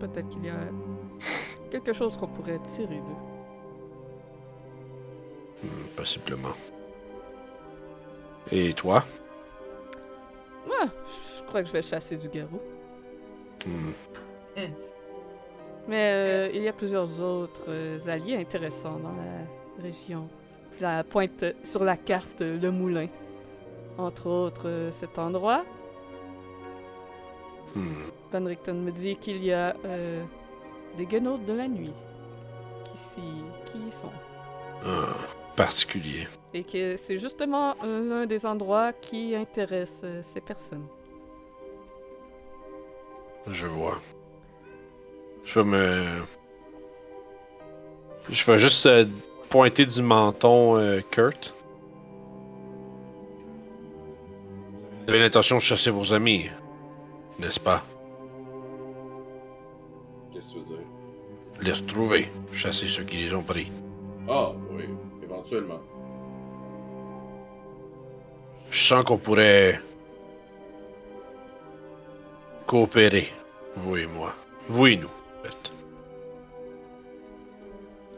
peut-être 0.00 0.28
qu'il 0.30 0.44
y 0.46 0.48
a 0.50 0.60
quelque 1.70 1.92
chose 1.92 2.16
qu'on 2.16 2.28
pourrait 2.28 2.58
tirer 2.60 2.96
d'eux. 2.96 3.22
Hmm, 5.64 5.86
possiblement. 5.96 6.54
Et 8.50 8.72
toi? 8.72 9.04
Moi, 10.66 10.86
je 11.38 11.42
crois 11.44 11.62
que 11.62 11.68
je 11.68 11.72
vais 11.72 11.82
chasser 11.82 12.16
du 12.16 12.28
garou. 12.28 12.60
Hmm. 13.66 13.92
Mais 15.88 16.12
euh, 16.12 16.50
il 16.52 16.62
y 16.62 16.68
a 16.68 16.72
plusieurs 16.72 17.20
autres 17.20 17.64
euh, 17.68 17.98
alliés 18.06 18.36
intéressants 18.36 18.98
dans 18.98 19.12
la 19.12 19.82
région. 19.82 20.28
Puis 20.72 20.82
la 20.82 21.02
pointe 21.02 21.42
euh, 21.42 21.52
sur 21.64 21.82
la 21.82 21.96
carte 21.96 22.42
euh, 22.42 22.58
le 22.58 22.70
moulin. 22.70 23.08
Entre 23.96 24.28
autres, 24.28 24.88
cet 24.92 25.18
endroit. 25.18 25.64
Hmm. 27.74 28.10
Van 28.32 28.44
Richten 28.44 28.82
me 28.82 28.90
dit 28.90 29.16
qu'il 29.16 29.42
y 29.42 29.52
a 29.52 29.74
euh, 29.84 30.22
des 30.98 31.06
guenaudes 31.06 31.46
de 31.46 31.54
la 31.54 31.68
nuit 31.68 31.94
qui, 33.14 33.78
y 33.78 33.92
sont. 33.92 34.10
Ah, 34.84 35.08
particulier. 35.56 36.28
Et 36.54 36.64
que 36.64 36.96
c'est 36.96 37.18
justement 37.18 37.74
l'un 37.82 38.26
des 38.26 38.46
endroits 38.46 38.92
qui 38.92 39.34
intéresse 39.34 40.02
euh, 40.04 40.20
ces 40.22 40.40
personnes. 40.40 40.86
Je 43.46 43.66
vois. 43.66 43.98
Je 45.44 45.60
vais 45.60 45.66
me. 45.66 46.04
Je 48.30 48.50
vais 48.50 48.58
juste 48.58 48.86
euh, 48.86 49.06
pointer 49.48 49.86
du 49.86 50.02
menton 50.02 50.76
euh, 50.76 51.00
Kurt. 51.10 51.54
Vous 55.02 55.10
avez 55.10 55.20
l'intention 55.20 55.56
de 55.56 55.62
chasser 55.62 55.90
vos 55.90 56.12
amis, 56.12 56.50
n'est-ce 57.38 57.58
pas? 57.58 57.82
Qu'est-ce 60.32 60.48
que 60.48 60.52
tu 60.52 60.58
veux 60.58 60.76
dire? 60.76 60.87
Les 61.60 61.72
retrouver, 61.72 62.28
chasser 62.52 62.86
ceux 62.86 63.02
qui 63.04 63.16
les 63.16 63.34
ont 63.34 63.42
pris. 63.42 63.70
Ah, 64.28 64.52
oui, 64.70 64.84
éventuellement. 65.22 65.80
Je 68.70 68.84
sens 68.84 69.04
qu'on 69.04 69.16
pourrait 69.18 69.80
coopérer, 72.66 73.32
vous 73.76 73.96
et 73.96 74.06
moi. 74.06 74.34
Vous 74.68 74.86
et 74.86 74.96
nous, 74.96 75.08
en 75.08 75.44
fait. 75.44 75.72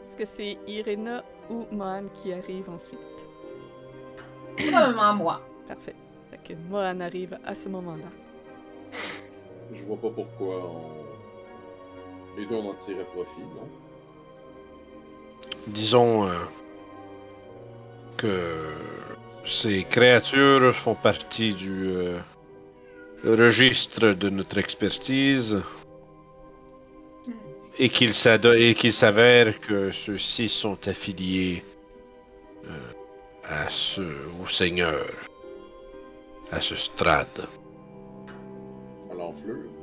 Est-ce 0.07 0.17
que 0.17 0.25
c'est 0.25 0.57
Irena 0.67 1.23
ou 1.49 1.65
Mohan 1.71 2.03
qui 2.13 2.33
arrive 2.33 2.69
ensuite? 2.69 2.99
Probablement 4.57 5.13
moi. 5.15 5.41
Parfait. 5.67 5.95
Fait 6.29 6.53
que 6.53 6.59
Mohan 6.69 6.99
arrive 6.99 7.39
à 7.45 7.55
ce 7.55 7.69
moment-là. 7.69 8.11
je 9.73 9.83
vois 9.85 9.97
pas 9.97 10.09
pourquoi 10.09 10.55
on... 10.65 11.10
les 12.37 12.45
deux 12.45 12.55
on 12.55 12.69
en 12.69 12.73
tirait 12.73 13.05
profit, 13.05 13.41
non? 13.41 13.67
Disons 15.67 16.25
euh, 16.25 16.33
que 18.17 18.55
ces 19.45 19.83
créatures 19.83 20.75
font 20.75 20.95
partie 20.95 21.53
du 21.53 21.89
euh, 21.89 22.19
registre 23.23 24.13
de 24.13 24.29
notre 24.29 24.57
expertise 24.57 25.61
et 27.77 27.89
qu'il 27.89 28.13
s'avère 28.13 29.59
que 29.59 29.91
ceux-ci 29.91 30.49
sont 30.49 30.87
affiliés 30.87 31.63
euh, 32.65 32.69
à 33.47 33.69
ce 33.69 34.01
au 34.43 34.47
Seigneur, 34.47 35.05
à 36.51 36.61
ce 36.61 36.75
strade. 36.75 37.47
À 39.11 39.15
l'enflure. 39.15 39.80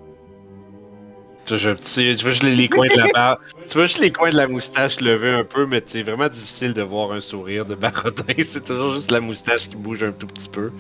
Tu 1.48 2.22
vois, 2.22 2.32
tu 2.32 2.46
l'ai 2.46 2.54
les 2.56 2.68
coins 2.68 2.86
de 2.86 2.96
la 2.96 3.06
barbe. 3.14 3.38
Tu 3.68 3.74
vois, 3.74 3.86
juste 3.86 3.98
les 3.98 4.12
coins 4.12 4.30
de 4.30 4.36
la 4.36 4.48
moustache 4.48 5.00
levés 5.00 5.30
un 5.32 5.44
peu, 5.44 5.66
mais 5.66 5.82
c'est 5.86 6.02
vraiment 6.02 6.28
difficile 6.28 6.74
de 6.74 6.82
voir 6.82 7.12
un 7.12 7.20
sourire 7.20 7.64
de 7.64 7.74
Barodin. 7.74 8.24
C'est 8.48 8.64
toujours 8.64 8.94
juste 8.94 9.10
la 9.10 9.20
moustache 9.20 9.68
qui 9.68 9.76
bouge 9.76 10.02
un 10.02 10.12
tout 10.12 10.26
petit 10.26 10.48
peu. 10.48 10.70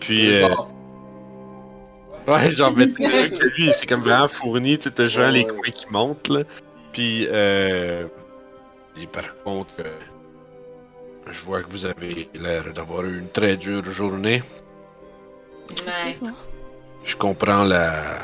Puis, 0.00 0.34
euh, 0.34 0.48
ouais, 2.26 2.50
genre, 2.52 2.72
mais 2.74 2.88
tu 2.88 3.08
vois 3.08 3.28
que 3.28 3.46
lui, 3.56 3.70
c'est 3.72 3.86
comme 3.86 4.00
vraiment 4.00 4.28
fourni. 4.28 4.78
Tu 4.78 4.90
genre 5.08 5.26
Ouais, 5.26 5.32
les 5.32 5.44
ouais. 5.44 5.46
coins 5.46 5.70
qui 5.70 5.86
montent, 5.90 6.28
là. 6.28 6.42
Puis, 6.92 7.26
euh. 7.30 8.06
Et 9.00 9.06
par 9.06 9.34
contre, 9.44 9.72
euh, 9.80 9.98
je 11.30 11.44
vois 11.44 11.62
que 11.62 11.70
vous 11.70 11.86
avez 11.86 12.28
l'air 12.34 12.72
d'avoir 12.74 13.04
eu 13.04 13.18
une 13.18 13.28
très 13.28 13.56
dure 13.56 13.84
journée. 13.84 14.42
Effectivement. 15.70 16.34
Je 17.04 17.16
comprends 17.16 17.64
la. 17.64 18.18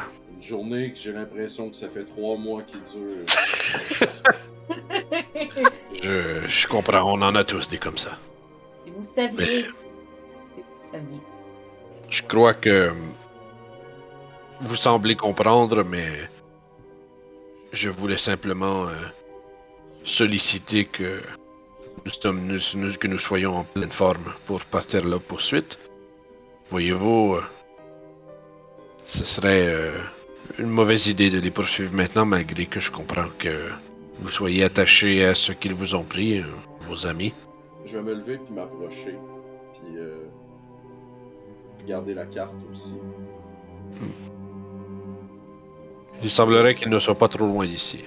Journée 0.47 0.93
que 0.93 0.99
j'ai 0.99 1.13
l'impression 1.13 1.69
que 1.71 1.77
ça 1.77 1.89
fait 1.89 2.05
trois 2.05 2.37
mois 2.37 2.63
qui 2.63 2.79
dure. 2.93 3.27
Je, 6.03 6.47
je 6.47 6.67
comprends, 6.67 7.03
on 7.13 7.23
en 7.23 7.35
a 7.35 7.45
tous 7.45 7.69
des 7.69 7.79
comme 7.79 7.99
ça. 7.99 8.19
Si 8.85 8.91
vous 8.91 9.05
saviez. 9.05 9.63
Si 9.63 9.71
vous 10.57 10.91
saviez. 10.93 11.21
Je 12.11 12.23
crois 12.23 12.55
que 12.55 12.93
vous 14.61 14.77
semblez 14.77 15.15
comprendre, 15.17 15.85
mais 15.85 16.09
je 17.73 17.89
voulais 17.91 18.17
simplement 18.17 18.87
euh, 18.89 18.93
solliciter 20.05 20.85
que 20.85 21.21
nous, 22.05 22.13
sommes, 22.13 22.47
nous- 22.47 22.61
nous- 22.75 22.95
que 22.97 23.07
nous 23.09 23.19
soyons 23.19 23.57
en 23.59 23.65
pleine 23.65 23.91
forme 23.93 24.33
pour 24.47 24.65
partir 24.65 25.07
la 25.07 25.19
poursuite. 25.19 25.79
Voyez-vous, 26.71 27.35
euh, 27.37 27.43
ce 29.05 29.25
serait 29.25 29.67
euh, 29.69 29.93
une 30.59 30.71
mauvaise 30.71 31.09
idée 31.09 31.31
de 31.31 31.39
les 31.39 31.51
poursuivre 31.51 31.95
maintenant, 31.95 32.25
malgré 32.25 32.67
que 32.67 32.81
je 32.81 32.91
comprends 32.91 33.29
que 33.39 33.69
vous 34.21 34.31
soyez 34.31 34.65
attachés 34.65 35.25
à 35.25 35.35
ce 35.35 35.53
qu'ils 35.53 35.75
vous 35.75 35.95
ont 35.95 36.05
pris, 36.05 36.39
euh, 36.39 36.45
vos 36.89 37.07
amis. 37.07 37.33
Je 37.85 37.97
vais 37.99 38.03
me 38.03 38.15
lever 38.15 38.39
puis 38.39 38.55
m'approcher. 38.55 39.17
Puis 39.75 39.97
euh, 39.99 40.27
regarder 41.83 42.15
la 42.15 42.27
carte 42.27 42.55
aussi. 42.73 42.95
Il 46.23 46.31
semblerait 46.31 46.75
qu'il 46.75 46.89
ne 46.89 46.99
soit 46.99 47.17
pas 47.17 47.29
trop 47.29 47.47
loin 47.47 47.67
d'ici. 47.67 48.05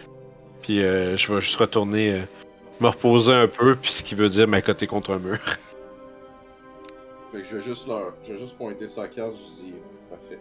Puis 0.61 0.83
euh, 0.83 1.15
je 1.15 1.33
vais 1.33 1.41
juste 1.41 1.55
retourner 1.55 2.13
euh, 2.13 2.21
me 2.81 2.87
reposer 2.87 3.33
un 3.33 3.47
peu, 3.47 3.75
puis 3.75 3.91
ce 3.91 4.03
qui 4.03 4.15
veut 4.15 4.29
dire 4.29 4.47
m'accoter 4.47 4.87
contre 4.87 5.13
un 5.13 5.19
mur. 5.19 5.39
Fait 7.31 7.41
que 7.41 7.45
je 7.45 7.57
vais 7.57 7.63
juste 7.63 7.87
leur. 7.87 8.15
Je 8.25 8.33
vais 8.33 8.39
juste 8.39 8.57
pointer 8.57 8.87
sa 8.87 9.07
carte, 9.07 9.35
je 9.37 9.63
dis 9.63 9.73
parfait. 10.09 10.39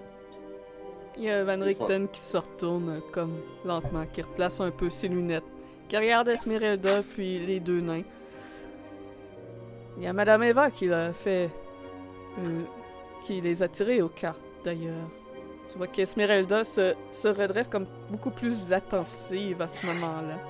Il 1.18 1.24
y 1.24 1.30
a 1.30 1.44
Van 1.44 1.60
Richten 1.62 2.08
qui 2.08 2.20
se 2.20 2.38
retourne 2.38 3.02
comme 3.12 3.44
lentement, 3.64 4.06
qui 4.06 4.22
replace 4.22 4.60
un 4.60 4.70
peu 4.72 4.90
ses 4.90 5.08
lunettes, 5.08 5.44
qui 5.88 5.96
regarde 5.98 6.28
Esmeralda 6.28 7.02
puis 7.04 7.40
les 7.46 7.60
deux 7.60 7.80
nains. 7.82 8.04
Il 9.96 10.02
y 10.04 10.06
a 10.06 10.12
Madame 10.14 10.42
Eva 10.44 10.70
qui 10.70 10.86
l'a 10.86 11.12
fait. 11.12 11.50
euh, 12.38 12.64
qui 13.22 13.40
les 13.40 13.62
a 13.62 13.68
tirés 13.68 14.02
aux 14.02 14.10
cartes 14.10 14.42
d'ailleurs. 14.64 15.10
Tu 15.68 15.78
vois 15.78 15.88
qu'Esmeralda 15.88 16.64
se, 16.64 16.96
se 17.10 17.28
redresse 17.28 17.68
comme 17.68 17.88
beaucoup 18.08 18.32
plus 18.32 18.72
attentive 18.72 19.62
à 19.62 19.68
ce 19.68 19.86
moment-là. 19.86 20.40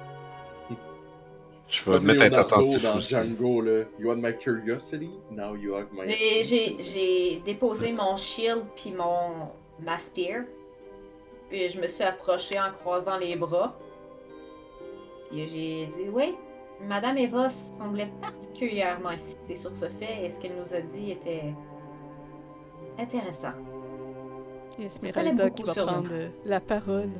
Je 1.68 1.84
vais 1.84 1.98
Comme 1.98 2.04
mettre 2.04 2.22
être 2.22 2.38
attentif 2.38 2.82
dans 2.82 2.96
aussi. 2.96 3.08
Django, 3.08 3.60
là. 3.62 3.84
You 3.98 4.08
want 4.08 4.16
my 4.22 4.36
curiosity? 4.36 5.22
Now 5.30 5.54
you 5.54 5.74
have 5.74 5.88
my. 5.92 6.08
J'ai 6.10 7.40
déposé 7.44 7.92
mon 7.92 8.16
shield 8.16 8.64
puis 8.76 8.92
mon 8.92 9.52
ma 9.78 9.98
spear. 9.98 10.44
Puis 11.48 11.68
je 11.70 11.80
me 11.80 11.86
suis 11.86 12.04
approchée 12.04 12.58
en 12.58 12.72
croisant 12.72 13.18
les 13.18 13.36
bras. 13.36 13.74
Puis 15.30 15.48
j'ai 15.48 15.86
dit 15.86 16.08
oui, 16.12 16.34
Madame 16.86 17.18
Eva 17.18 17.48
semblait 17.50 18.10
particulièrement 18.20 19.10
insistée 19.10 19.56
sur 19.56 19.74
ce 19.74 19.88
fait 19.88 20.24
et 20.24 20.30
ce 20.30 20.38
qu'elle 20.38 20.56
nous 20.56 20.74
a 20.74 20.80
dit 20.80 21.12
était 21.12 21.54
intéressant. 22.98 23.52
Et 24.78 24.84
Esmeralda 24.84 25.50
qui 25.50 25.62
beaucoup, 25.62 25.74
va 25.74 25.86
prendre 25.86 26.10
euh, 26.12 26.28
la 26.44 26.60
parole. 26.60 27.10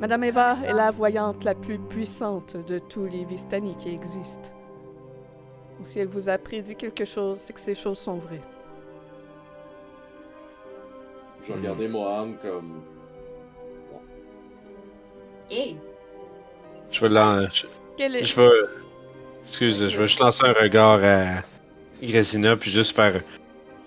Madame 0.00 0.24
Eva 0.24 0.56
est 0.64 0.72
la 0.72 0.90
voyante 0.90 1.44
la 1.44 1.54
plus 1.54 1.78
puissante 1.78 2.56
de 2.56 2.78
tous 2.78 3.06
les 3.06 3.24
Vistani 3.24 3.76
qui 3.76 3.90
existent. 3.90 4.50
Ou 5.80 5.84
si 5.84 5.98
elle 5.98 6.08
vous 6.08 6.28
a 6.28 6.38
prédit 6.38 6.76
quelque 6.76 7.04
chose, 7.04 7.38
c'est 7.38 7.52
que 7.52 7.60
ces 7.60 7.74
choses 7.74 7.98
sont 7.98 8.16
vraies. 8.16 8.40
Je 11.42 11.48
vais 11.48 11.58
regarder 11.58 11.88
Mohan 11.88 12.34
comme. 12.40 12.82
Je 16.90 17.06
vais 17.06 17.46
je, 17.52 17.66
Quelle 17.96 18.16
est... 18.16 18.24
je 18.24 18.40
vais. 18.40 18.48
Excuse, 19.44 19.88
je 19.88 19.96
vais 19.96 20.04
juste 20.04 20.20
lancer 20.20 20.44
un 20.44 20.52
regard 20.52 21.02
à 21.02 21.42
Grésina, 22.02 22.56
puis 22.56 22.70
juste 22.70 22.94
faire. 22.94 23.20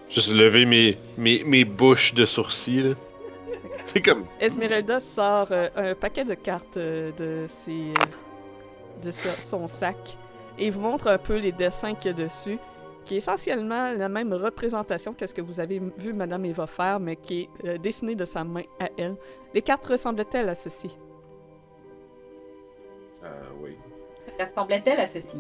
Juste 0.10 0.32
lever 0.32 0.66
mes, 0.66 0.98
mes, 1.18 1.44
mes 1.44 1.66
bouches 1.66 2.14
de 2.14 2.26
sourcils. 2.26 2.96
C'est 3.86 4.02
comme. 4.02 4.26
Esmeralda 4.40 5.00
sort 5.00 5.48
euh, 5.52 5.70
un 5.76 5.96
paquet 5.96 6.26
de 6.26 6.34
cartes 6.36 6.78
euh, 6.78 7.12
de, 7.14 7.46
ses, 7.48 7.72
euh, 7.72 9.04
de 9.04 9.12
son 9.12 9.68
sac 9.68 10.18
et 10.58 10.70
vous 10.70 10.82
montre 10.82 11.08
un 11.08 11.18
peu 11.18 11.38
les 11.38 11.52
dessins 11.52 11.96
qu'il 11.96 12.12
y 12.12 12.14
a 12.14 12.14
dessus, 12.14 12.58
qui 13.04 13.16
est 13.16 13.18
essentiellement 13.18 13.94
la 13.94 14.10
même 14.10 14.34
représentation 14.34 15.14
que 15.14 15.28
ce 15.28 15.34
que 15.34 15.42
vous 15.42 15.60
avez 15.60 15.82
vu 15.98 16.14
Madame 16.14 16.46
Eva 16.46 16.68
faire, 16.68 17.00
mais 17.00 17.16
qui 17.16 17.42
est 17.42 17.50
euh, 17.68 17.78
dessiné 17.78 18.16
de 18.16 18.26
sa 18.26 18.44
main 18.44 18.64
à 18.80 18.90
elle. 18.98 19.16
Les 19.54 19.62
cartes 19.62 19.86
ressemblent-elles 19.86 20.50
à 20.50 20.56
ceci? 20.56 20.98
Euh, 23.26 23.44
oui. 23.62 23.78
ressemblait-elle 24.40 25.00
à 25.00 25.08
ceci? 25.08 25.38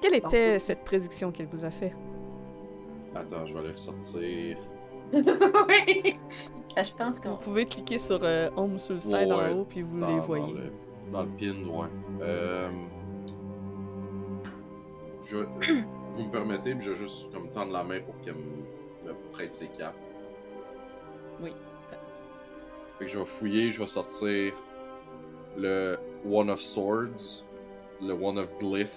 Quelle 0.00 0.14
était 0.14 0.58
cette 0.60 0.84
prédiction 0.84 1.32
qu'elle 1.32 1.46
vous 1.46 1.64
a 1.64 1.70
fait? 1.70 1.92
Attends, 3.14 3.46
je 3.46 3.54
vais 3.54 3.60
aller 3.60 3.72
ressortir. 3.72 4.56
oui. 5.12 6.16
Ah, 6.76 6.82
je 6.82 6.92
pense 6.92 7.18
qu'on. 7.18 7.30
Vous 7.30 7.36
pouvez 7.38 7.64
cliquer 7.64 7.98
sur 7.98 8.20
euh, 8.22 8.48
Home 8.56 8.78
sur 8.78 8.94
le 8.94 9.00
side 9.00 9.12
Ouais, 9.14 9.32
en 9.32 9.58
haut, 9.58 9.64
puis 9.64 9.82
vous 9.82 9.98
Dans, 9.98 10.06
les 10.08 10.16
dans 10.16 10.22
voyez. 10.22 10.52
le, 10.52 10.72
dans 11.12 11.22
le 11.22 11.28
pin, 11.30 11.66
ouais. 11.68 11.88
Euh, 12.20 12.70
je, 15.24 15.38
vous 16.16 16.24
me 16.24 16.30
permettez, 16.30 16.74
puis 16.74 16.84
je 16.84 16.90
vais 16.92 16.96
juste 16.96 17.32
comme 17.32 17.48
tendre 17.50 17.72
la 17.72 17.82
main 17.82 18.00
pour 18.00 18.20
qu'elle 18.20 18.34
me, 18.36 19.08
me 19.08 19.14
prête 19.32 19.54
ses 19.54 19.68
cartes. 19.68 19.96
Oui. 21.42 21.52
Fait 22.98 23.04
que 23.06 23.10
je 23.10 23.18
vais 23.18 23.24
fouiller, 23.26 23.70
je 23.72 23.80
vais 23.80 23.86
sortir 23.88 24.52
le 25.58 25.98
One 26.24 26.50
of 26.50 26.60
Swords, 26.60 27.44
le 28.00 28.12
One 28.14 28.38
of 28.38 28.56
Glyph, 28.58 28.94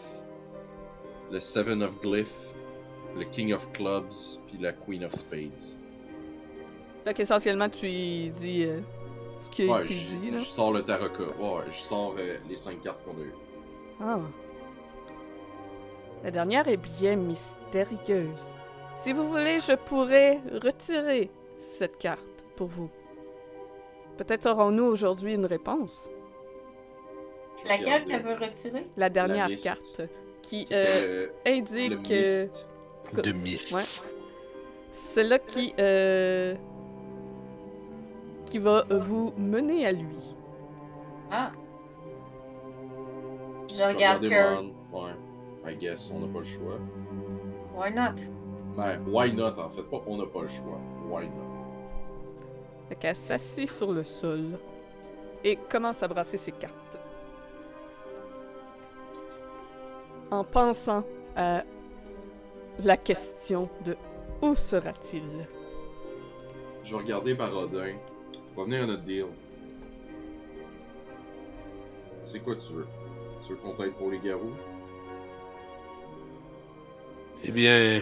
le 1.31 1.39
Seven 1.39 1.81
of 1.83 1.99
Glyph, 2.01 2.53
le 3.17 3.23
King 3.25 3.53
of 3.53 3.71
Clubs, 3.73 4.13
puis 4.47 4.57
la 4.59 4.71
Queen 4.73 5.03
of 5.03 5.13
Spades. 5.15 5.77
Donc, 7.05 7.19
essentiellement, 7.19 7.67
tu 7.69 7.87
dis 8.29 8.63
euh, 8.63 8.79
ce 9.39 9.49
qui 9.49 9.63
a 9.63 9.73
Ouais, 9.73 9.81
été 9.85 9.95
dit, 9.95 10.31
là. 10.31 10.39
je 10.39 10.45
sors 10.45 10.71
le 10.71 10.83
Tarot 10.83 11.09
card. 11.09 11.39
Ouais, 11.41 11.63
je 11.71 11.79
sors 11.79 12.15
euh, 12.19 12.37
les 12.47 12.55
cinq 12.55 12.81
cartes 12.81 13.03
qu'on 13.03 13.17
a 13.19 13.23
eues. 13.23 13.33
Ah. 13.99 14.19
La 16.23 16.29
dernière 16.31 16.67
est 16.67 16.77
bien 16.99 17.15
mystérieuse. 17.15 18.55
Si 18.95 19.13
vous 19.13 19.27
voulez, 19.27 19.59
je 19.59 19.73
pourrais 19.75 20.39
retirer 20.63 21.31
cette 21.57 21.97
carte 21.97 22.45
pour 22.55 22.67
vous. 22.67 22.89
Peut-être 24.17 24.47
aurons-nous 24.51 24.83
aujourd'hui 24.83 25.33
une 25.33 25.47
réponse? 25.47 26.09
Laquelle 27.67 28.05
qu'elle 28.05 28.23
veut 28.23 28.33
retirer? 28.33 28.87
La 28.97 29.09
dernière 29.09 29.49
carte 29.61 30.01
qui 30.41 30.67
euh, 30.71 30.85
euh, 31.07 31.27
indique 31.45 32.09
le 32.09 32.47
euh, 33.17 33.21
de 33.21 33.31
mist. 33.31 33.71
Ouais. 33.71 33.83
celle-là 34.91 35.39
qui 35.39 35.73
euh, 35.79 36.55
qui 38.45 38.57
va 38.57 38.83
vous 38.89 39.33
mener 39.37 39.85
à 39.85 39.91
lui. 39.91 40.35
Ah. 41.31 41.51
Je 43.69 43.75
Je 43.75 43.83
regarde 43.83 44.27
que. 44.27 44.61
Ouais, 44.91 45.11
I 45.65 45.75
guess, 45.75 46.11
on 46.13 46.19
n'a 46.19 46.33
pas 46.33 46.39
le 46.39 46.45
choix. 46.45 46.79
Why 47.75 47.93
not? 47.93 48.15
Ben, 48.75 49.01
why 49.07 49.31
not 49.31 49.57
en 49.59 49.69
fait? 49.69 49.83
Pas 49.83 50.01
on 50.07 50.17
n'a 50.17 50.25
pas 50.25 50.41
le 50.41 50.47
choix. 50.47 50.79
Why 51.09 51.25
not? 51.27 51.45
Fait 52.89 52.95
qu'elle 52.95 53.15
s'assit 53.15 53.69
sur 53.69 53.91
le 53.91 54.03
sol 54.03 54.59
et 55.43 55.55
commence 55.55 56.03
à 56.03 56.07
brasser 56.07 56.37
ses 56.37 56.51
cartes. 56.51 56.90
En 60.31 60.45
pensant 60.45 61.03
à 61.35 61.63
la 62.81 62.95
question 62.95 63.69
de 63.85 63.97
où 64.41 64.55
sera-t-il? 64.55 65.45
Je 66.85 66.91
vais 66.91 67.01
regarder 67.01 67.33
Barodin. 67.33 67.95
On 68.55 68.61
va 68.61 68.65
venir 68.65 68.83
à 68.83 68.85
notre 68.85 69.03
deal. 69.03 69.25
C'est 72.23 72.39
quoi 72.39 72.55
tu 72.55 72.73
veux? 72.73 72.87
Tu 73.41 73.49
veux 73.49 73.55
qu'on 73.57 73.73
t'aide 73.73 73.93
pour 73.93 74.09
les 74.09 74.19
garous? 74.19 74.53
Eh 77.43 77.51
bien, 77.51 78.01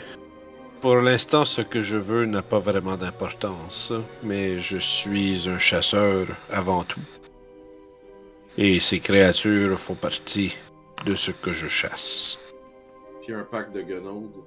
pour 0.81 0.97
l'instant, 0.97 1.45
ce 1.45 1.61
que 1.61 1.81
je 1.81 1.97
veux 1.97 2.25
n'a 2.25 2.43
pas 2.43 2.59
vraiment 2.59 2.95
d'importance, 2.95 3.91
mais 4.21 4.59
je 4.59 4.77
suis 4.77 5.49
un 5.49 5.57
chasseur 5.57 6.27
avant 6.51 6.83
tout. 6.83 7.01
Et 8.57 8.79
ces 8.79 8.99
créatures 8.99 9.79
font 9.79 9.95
partie 9.95 10.55
de 11.05 11.15
ce 11.15 11.31
que 11.31 11.51
je 11.51 11.67
chasse. 11.67 12.37
Puis 13.21 13.33
un 13.33 13.43
pack 13.43 13.71
de 13.71 13.81
guenaudes. 13.81 14.43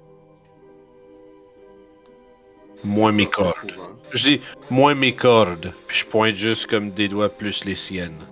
Moins 2.83 3.11
mes 3.11 3.27
cordes. 3.27 3.73
Je 4.11 4.23
dis 4.23 4.41
moins 4.69 4.93
mes 4.93 5.15
cordes, 5.15 5.73
puis 5.87 5.97
je 5.97 6.05
pointe 6.05 6.35
juste 6.35 6.67
comme 6.67 6.91
des 6.91 7.07
doigts 7.07 7.29
plus 7.29 7.63
les 7.65 7.75
siennes. 7.75 8.27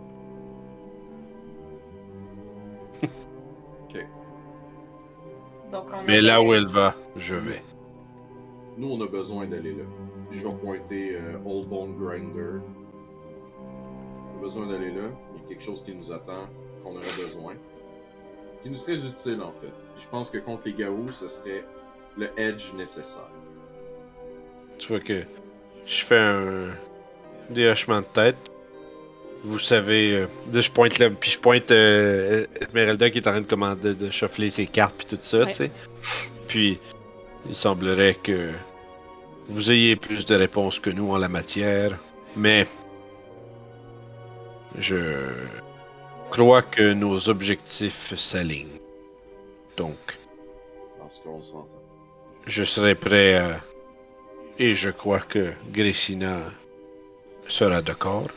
Donc, 5.71 5.85
on 5.93 6.03
Mais 6.03 6.19
là 6.19 6.41
où 6.41 6.53
elle 6.53 6.67
va, 6.67 6.95
je 7.15 7.35
vais. 7.35 7.63
Nous, 8.77 8.91
on 8.91 9.01
a 9.01 9.07
besoin 9.07 9.47
d'aller 9.47 9.73
là. 9.73 9.83
Puis 10.29 10.39
je 10.39 10.47
vais 10.47 10.53
pointer 10.53 11.15
euh, 11.15 11.37
Old 11.45 11.69
Bone 11.69 11.95
Grinder. 11.97 12.59
On 14.33 14.37
a 14.37 14.41
besoin 14.41 14.67
d'aller 14.67 14.91
là. 14.91 15.09
Il 15.33 15.41
y 15.41 15.45
a 15.45 15.47
quelque 15.47 15.63
chose 15.63 15.81
qui 15.83 15.95
nous 15.95 16.11
attend, 16.11 16.49
qu'on 16.83 16.91
aurait 16.91 17.15
besoin. 17.17 17.53
Qui 18.63 18.69
nous 18.69 18.75
serait 18.77 18.95
utile, 18.95 19.41
en 19.41 19.51
fait. 19.53 19.71
Puis 19.95 20.03
je 20.03 20.07
pense 20.09 20.29
que 20.29 20.37
contre 20.37 20.63
les 20.65 20.73
Gaous, 20.73 21.11
ce 21.11 21.27
serait 21.27 21.63
le 22.17 22.29
edge 22.37 22.73
nécessaire. 22.75 23.29
Tu 24.77 24.87
vois 24.89 24.99
que 24.99 25.21
je 25.85 26.03
fais 26.05 26.17
un 26.19 26.67
déhochement 27.49 28.01
de 28.01 28.05
tête. 28.05 28.35
Vous 29.43 29.57
savez, 29.59 30.11
euh, 30.11 30.27
je 30.61 30.69
pointe 30.69 30.99
là, 30.99 31.09
puis 31.09 31.31
je 31.31 31.39
pointe 31.39 31.71
euh, 31.71 32.45
Esmeralda 32.59 33.09
qui 33.09 33.17
est 33.17 33.27
en 33.27 33.31
train 33.31 33.41
de 33.41 33.47
commander, 33.47 33.95
de 33.95 34.09
shuffler 34.11 34.51
ses 34.51 34.67
cartes 34.67 34.93
puis 34.97 35.07
tout 35.07 35.17
ça, 35.21 35.39
Ouais. 35.39 35.47
tu 35.47 35.53
sais. 35.53 35.71
Puis 36.47 36.77
il 37.49 37.55
semblerait 37.55 38.13
que 38.21 38.49
vous 39.49 39.71
ayez 39.71 39.95
plus 39.95 40.27
de 40.27 40.35
réponses 40.35 40.79
que 40.79 40.91
nous 40.91 41.11
en 41.11 41.17
la 41.17 41.27
matière, 41.29 41.97
mais 42.35 42.67
je 44.77 44.95
crois 46.31 46.61
que 46.61 46.93
nos 46.93 47.29
objectifs 47.29 48.15
s'alignent. 48.15 48.79
Donc, 49.77 50.17
Parce 50.99 51.19
qu'on 51.19 51.41
s'entend. 51.41 51.67
je 52.47 52.63
serai 52.63 52.95
prêt 52.95 53.35
à... 53.35 53.59
Et 54.57 54.73
je 54.75 54.89
crois 54.89 55.19
que 55.19 55.51
Gressina 55.71 56.37
sera 57.47 57.81
d'accord. 57.81 58.29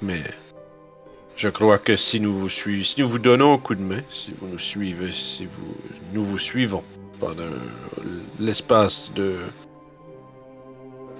Mais 0.00 0.22
je 1.36 1.48
crois 1.48 1.78
que 1.78 1.96
si 1.96 2.18
nous 2.20 2.34
vous 2.36 2.48
suivons, 2.48 2.84
si 2.84 3.00
nous 3.00 3.08
vous 3.08 3.18
donnons 3.18 3.54
un 3.54 3.58
coup 3.58 3.74
de 3.74 3.82
main, 3.82 4.02
si 4.10 4.32
vous 4.38 4.48
nous 4.48 4.58
suivez, 4.58 5.12
si 5.12 5.46
vous 5.46 5.76
nous 6.12 6.24
vous 6.24 6.38
suivons 6.38 6.82
pendant 7.20 7.54
l'espace 8.40 9.12
de 9.14 9.36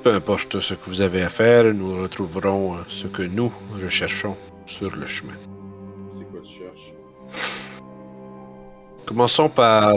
peu 0.02 0.12
importe 0.14 0.58
ce 0.60 0.74
que 0.74 0.86
vous 0.86 1.00
avez 1.00 1.22
à 1.22 1.28
faire, 1.28 1.72
nous 1.72 2.02
retrouverons 2.02 2.76
ce 2.88 3.06
que 3.06 3.22
nous 3.22 3.52
recherchons 3.82 4.36
sur 4.66 4.94
le 4.96 5.06
chemin. 5.06 5.34
Commençons 9.06 9.48
par 9.48 9.96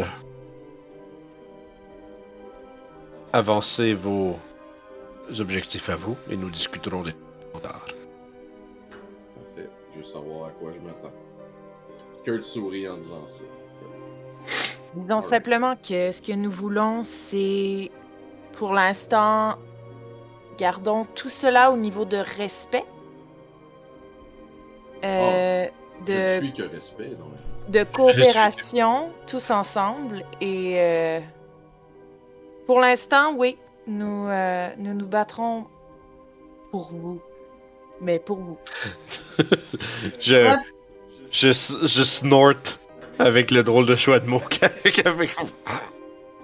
avancer 3.34 3.94
vos 3.94 4.36
objectifs 5.40 5.90
à 5.90 5.96
vous 5.96 6.16
et 6.30 6.38
nous 6.38 6.50
discuterons 6.50 7.02
des 7.04 7.12
plus 7.12 7.62
tard. 7.62 7.86
Parfait. 9.36 9.70
Je 9.92 9.98
veux 9.98 10.04
savoir 10.04 10.48
à 10.48 10.52
quoi 10.52 10.72
je 10.74 10.80
m'attends. 10.80 11.14
Kurt 12.24 12.44
sourit 12.44 12.88
en 12.88 12.98
disant 12.98 13.28
ça. 13.28 13.44
Disons 14.96 15.22
simplement 15.22 15.76
que 15.76 16.12
ce 16.12 16.22
que 16.22 16.32
nous 16.32 16.52
voulons, 16.52 17.04
c'est 17.04 17.92
pour 18.54 18.74
l'instant, 18.74 19.56
gardons 20.58 21.04
tout 21.04 21.30
cela 21.30 21.72
au 21.72 21.78
niveau 21.78 22.06
de 22.06 22.18
respect. 22.18 22.86
Euh, 25.04 25.66
Je 25.66 25.85
de, 26.06 26.72
respect, 26.72 27.12
de 27.70 27.84
coopération, 27.84 29.12
tous 29.28 29.52
ensemble. 29.52 30.24
Et 30.42 30.76
euh, 30.80 31.20
pour 32.68 32.80
l'instant, 32.80 33.34
oui, 33.36 33.58
nous, 33.88 34.28
euh, 34.28 34.70
nous 34.78 34.94
nous 34.94 35.08
battrons 35.08 35.66
pour 36.72 36.90
vous. 36.92 37.20
Mais 38.02 38.20
pour 38.20 38.38
vous. 38.38 38.58
Je, 40.20 40.56
je, 41.32 41.52
je 41.52 42.04
snorte 42.04 42.80
avec 43.20 43.52
le 43.52 43.64
drôle 43.64 43.86
de 43.86 43.96
choix 43.96 44.20
de 44.20 44.28
mots 44.28 44.42
qu'avec 44.50 45.36
vous. 45.40 45.50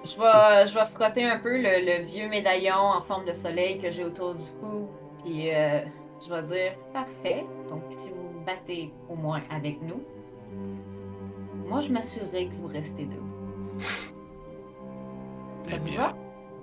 Je 0.04 0.16
vais, 0.16 0.66
je 0.66 0.74
vais 0.74 0.86
frotter 0.86 1.24
un 1.24 1.38
peu 1.38 1.56
le, 1.56 1.84
le 1.84 2.02
vieux 2.04 2.28
médaillon 2.28 2.74
en 2.74 3.00
forme 3.00 3.24
de 3.24 3.32
soleil 3.32 3.80
que 3.80 3.90
j'ai 3.90 4.04
autour 4.04 4.34
du 4.34 4.44
cou. 4.60 4.88
Puis 5.22 5.54
euh, 5.54 5.80
je 6.26 6.34
vais 6.34 6.42
dire 6.42 6.72
parfait. 6.92 7.44
Donc 7.68 7.82
si 7.98 8.10
vous 8.10 8.31
battez 8.44 8.90
au 9.08 9.14
moins 9.14 9.40
avec 9.50 9.80
nous, 9.82 10.02
moi 11.68 11.80
je 11.80 11.90
m'assurerai 11.90 12.46
que 12.48 12.54
vous 12.54 12.68
restez 12.68 13.04
debout. 13.04 13.28
Eh 15.66 15.70
Ça 15.70 15.76
vous 15.78 15.84
bien. 15.84 15.96
va? 15.98 16.14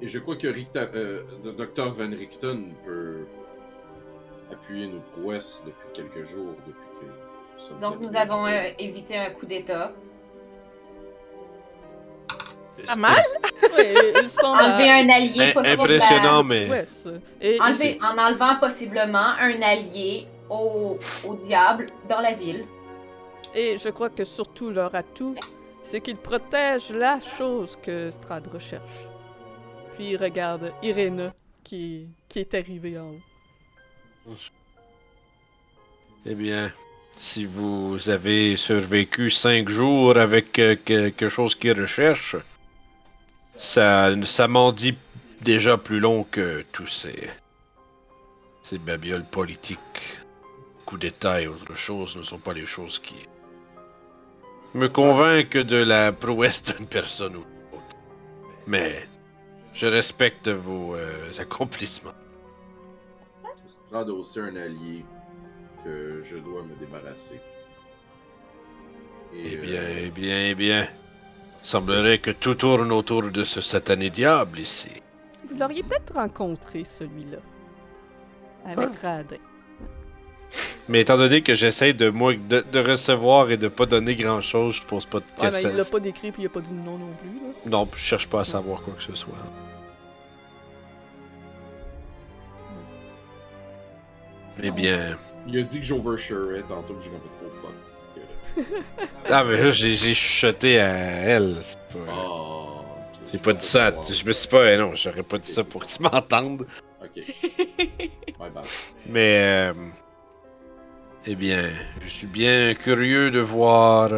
Et 0.02 0.08
je 0.08 0.20
crois 0.20 0.36
que 0.38 0.48
euh, 0.48 1.24
le 1.44 1.52
Dr. 1.52 1.92
Van 1.94 2.10
Richten 2.10 2.74
peut 2.86 3.26
appuyer 4.52 4.88
nos 4.88 5.02
prouesses 5.22 5.64
depuis 5.66 5.88
quelques 5.94 6.26
jours, 6.26 6.54
depuis 6.66 6.88
que 7.02 7.06
nous 7.06 7.60
sommes 7.60 7.80
Donc 7.80 8.00
nous 8.00 8.18
avons 8.18 8.46
euh, 8.48 8.70
évité 8.80 9.18
un 9.18 9.30
coup 9.32 9.46
d'état. 9.46 9.92
Pas 12.88 12.96
mal? 12.96 13.18
Enlever 14.44 14.90
un 14.90 15.10
allié, 15.10 15.52
trop 15.52 15.60
impressionnant, 15.60 16.44
mais 16.44 16.70
Ouais, 16.70 16.86
ça. 16.86 17.10
Et 17.42 17.56
il- 17.56 17.62
Enlever, 17.62 17.98
en 18.02 18.18
enlevant 18.18 18.56
possiblement 18.60 19.34
un 19.40 19.62
allié 19.62 20.28
au, 20.50 20.98
au 21.28 21.36
diable 21.36 21.88
dans 22.08 22.20
la 22.20 22.34
ville. 22.34 22.66
Et 23.54 23.78
je 23.78 23.90
crois 23.90 24.10
que 24.10 24.24
surtout 24.24 24.70
leur 24.70 24.94
atout, 24.96 25.36
c'est 25.84 26.02
qu'ils 26.02 26.18
protègent 26.18 26.92
la 26.92 27.20
chose 27.20 27.76
que 27.82 28.12
Strad 28.12 28.48
recherche. 28.48 29.08
Puis 29.96 30.12
il 30.12 30.18
regarde 30.18 30.72
Irena 30.84 31.34
qui, 31.64 32.08
qui 32.28 32.40
est 32.40 32.54
arrivée 32.54 33.00
en 33.00 33.12
haut. 33.12 34.36
Eh 36.26 36.36
bien, 36.36 36.72
si 37.16 37.46
vous 37.46 38.10
avez 38.10 38.56
survécu 38.56 39.32
cinq 39.32 39.68
jours 39.68 40.18
avec 40.18 40.60
euh, 40.60 40.76
quelque 40.84 41.30
chose 41.30 41.56
qui 41.56 41.72
recherche, 41.72 42.36
ça, 43.58 44.10
ça 44.26 44.48
m'en 44.48 44.72
dit 44.72 44.96
déjà 45.42 45.78
plus 45.78 46.00
long 46.00 46.24
que 46.24 46.64
tous 46.72 46.88
ces, 46.88 47.30
ces 48.62 48.78
babioles 48.78 49.26
politiques. 49.26 49.80
Coups 50.90 51.02
d'état 51.02 51.40
et 51.40 51.46
autres 51.46 51.76
choses 51.76 52.18
ne 52.18 52.24
sont 52.24 52.40
pas 52.40 52.52
les 52.52 52.66
choses 52.66 52.98
qui 52.98 53.14
me 54.74 54.88
convainquent 54.88 55.60
de 55.76 55.76
la 55.76 56.12
prouesse 56.12 56.64
d'une 56.64 56.88
personne 56.88 57.36
ou 57.36 57.46
autre. 57.76 57.96
Mais 58.66 59.08
je 59.72 59.86
respecte 59.86 60.48
vos 60.48 60.96
euh, 60.96 61.30
accomplissements. 61.38 62.18
Strad 63.68 64.10
aussi 64.10 64.40
un 64.40 64.56
allié 64.56 65.06
que 65.84 66.24
je 66.24 66.38
dois 66.38 66.64
me 66.64 66.74
débarrasser. 66.80 67.40
Et, 69.36 69.54
Eh 69.54 69.58
bien, 69.58 69.82
euh, 69.82 70.06
eh 70.06 70.10
bien, 70.10 70.46
eh 70.48 70.56
bien. 70.56 70.88
Semblerait 71.62 72.18
que 72.18 72.32
tout 72.32 72.56
tourne 72.56 72.92
autour 72.92 73.30
de 73.30 73.44
ce 73.44 73.62
satané 73.62 74.10
diable 74.10 74.58
ici. 74.60 75.04
Vous 75.48 75.56
l'auriez 75.56 75.84
peut-être 75.84 76.16
rencontré, 76.16 76.84
celui-là. 76.84 77.38
Avec 78.66 79.00
Radin. 79.04 79.38
Mais 80.88 81.02
étant 81.02 81.18
donné 81.18 81.42
que 81.44 81.54
j'essaie 81.56 81.94
de 81.94 82.10
moi 82.10 82.34
de, 82.34 82.66
de 82.72 82.80
recevoir 82.80 83.52
et 83.52 83.58
de 83.58 83.68
pas 83.68 83.86
donner 83.86 84.16
grand 84.16 84.42
chose, 84.42 84.76
je 84.76 84.84
pense 84.84 85.06
pas 85.06 85.20
que 85.20 85.26
Ouais, 85.42 85.52
mais 85.52 85.62
ça- 85.62 85.70
il 85.70 85.76
l'a 85.76 85.86
pas 85.86 86.00
décrit 86.00 86.32
puis 86.32 86.44
il 86.44 86.46
a 86.48 86.50
pas 86.50 86.62
dit 86.62 86.74
non 86.74 86.98
non 86.98 87.14
plus. 87.20 87.30
Là. 87.30 87.54
Non, 87.78 87.88
je 87.94 88.00
cherche 88.00 88.28
pas 88.28 88.42
à 88.42 88.46
savoir 88.46 88.82
quoi 88.82 88.94
que 88.96 89.04
ce 89.04 89.16
soit. 89.16 89.34
Eh 94.62 94.72
bien. 94.72 95.18
il 95.48 95.58
a 95.58 95.62
dit 95.64 95.80
que 95.80 95.86
j'overshareais 95.86 96.64
tantôt, 96.68 96.94
puis 96.96 97.06
j'ai 97.06 97.12
compris 97.12 97.30
trop 97.40 97.50
fuck. 97.62 97.74
Ah, 99.30 99.44
mais 99.44 99.58
là, 99.58 99.72
j'ai 99.72 99.94
j'ai 99.94 100.16
chuchoté 100.16 100.80
à 100.80 100.88
elle. 100.88 101.56
c'est 101.62 101.78
pas- 101.94 102.12
ok. 102.12 103.30
J'ai 103.32 103.38
pas 103.38 103.54
dit 103.54 103.66
ça. 103.66 103.94
Je 104.12 104.26
me 104.26 104.32
suis 104.32 104.48
pas. 104.50 104.74
eh 104.74 104.78
Non, 104.78 104.96
j'aurais 104.96 105.24
pas 105.24 105.38
dit 105.38 105.50
ça 105.50 105.64
pour 105.64 105.82
que 105.84 105.88
tu 105.88 106.02
m'entendes. 106.04 106.66
Ok. 107.02 107.24
Ouais. 108.40 108.48
Mais. 109.06 109.72
euh, 109.72 109.74
eh 111.32 111.36
bien, 111.36 111.70
je 112.02 112.10
suis 112.10 112.28
bien 112.28 112.74
curieux 112.74 113.30
de 113.30 113.40
voir 113.40 114.10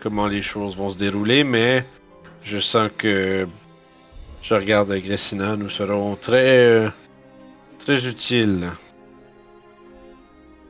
comment 0.00 0.26
les 0.26 0.42
choses 0.42 0.76
vont 0.76 0.90
se 0.90 0.98
dérouler, 0.98 1.44
mais 1.44 1.84
je 2.42 2.58
sens 2.58 2.90
que. 2.98 3.46
Je 4.42 4.54
regarde 4.54 4.92
Gressina, 4.92 5.54
nous 5.56 5.68
serons 5.68 6.16
très. 6.16 6.90
très 7.78 8.06
utiles. 8.08 8.70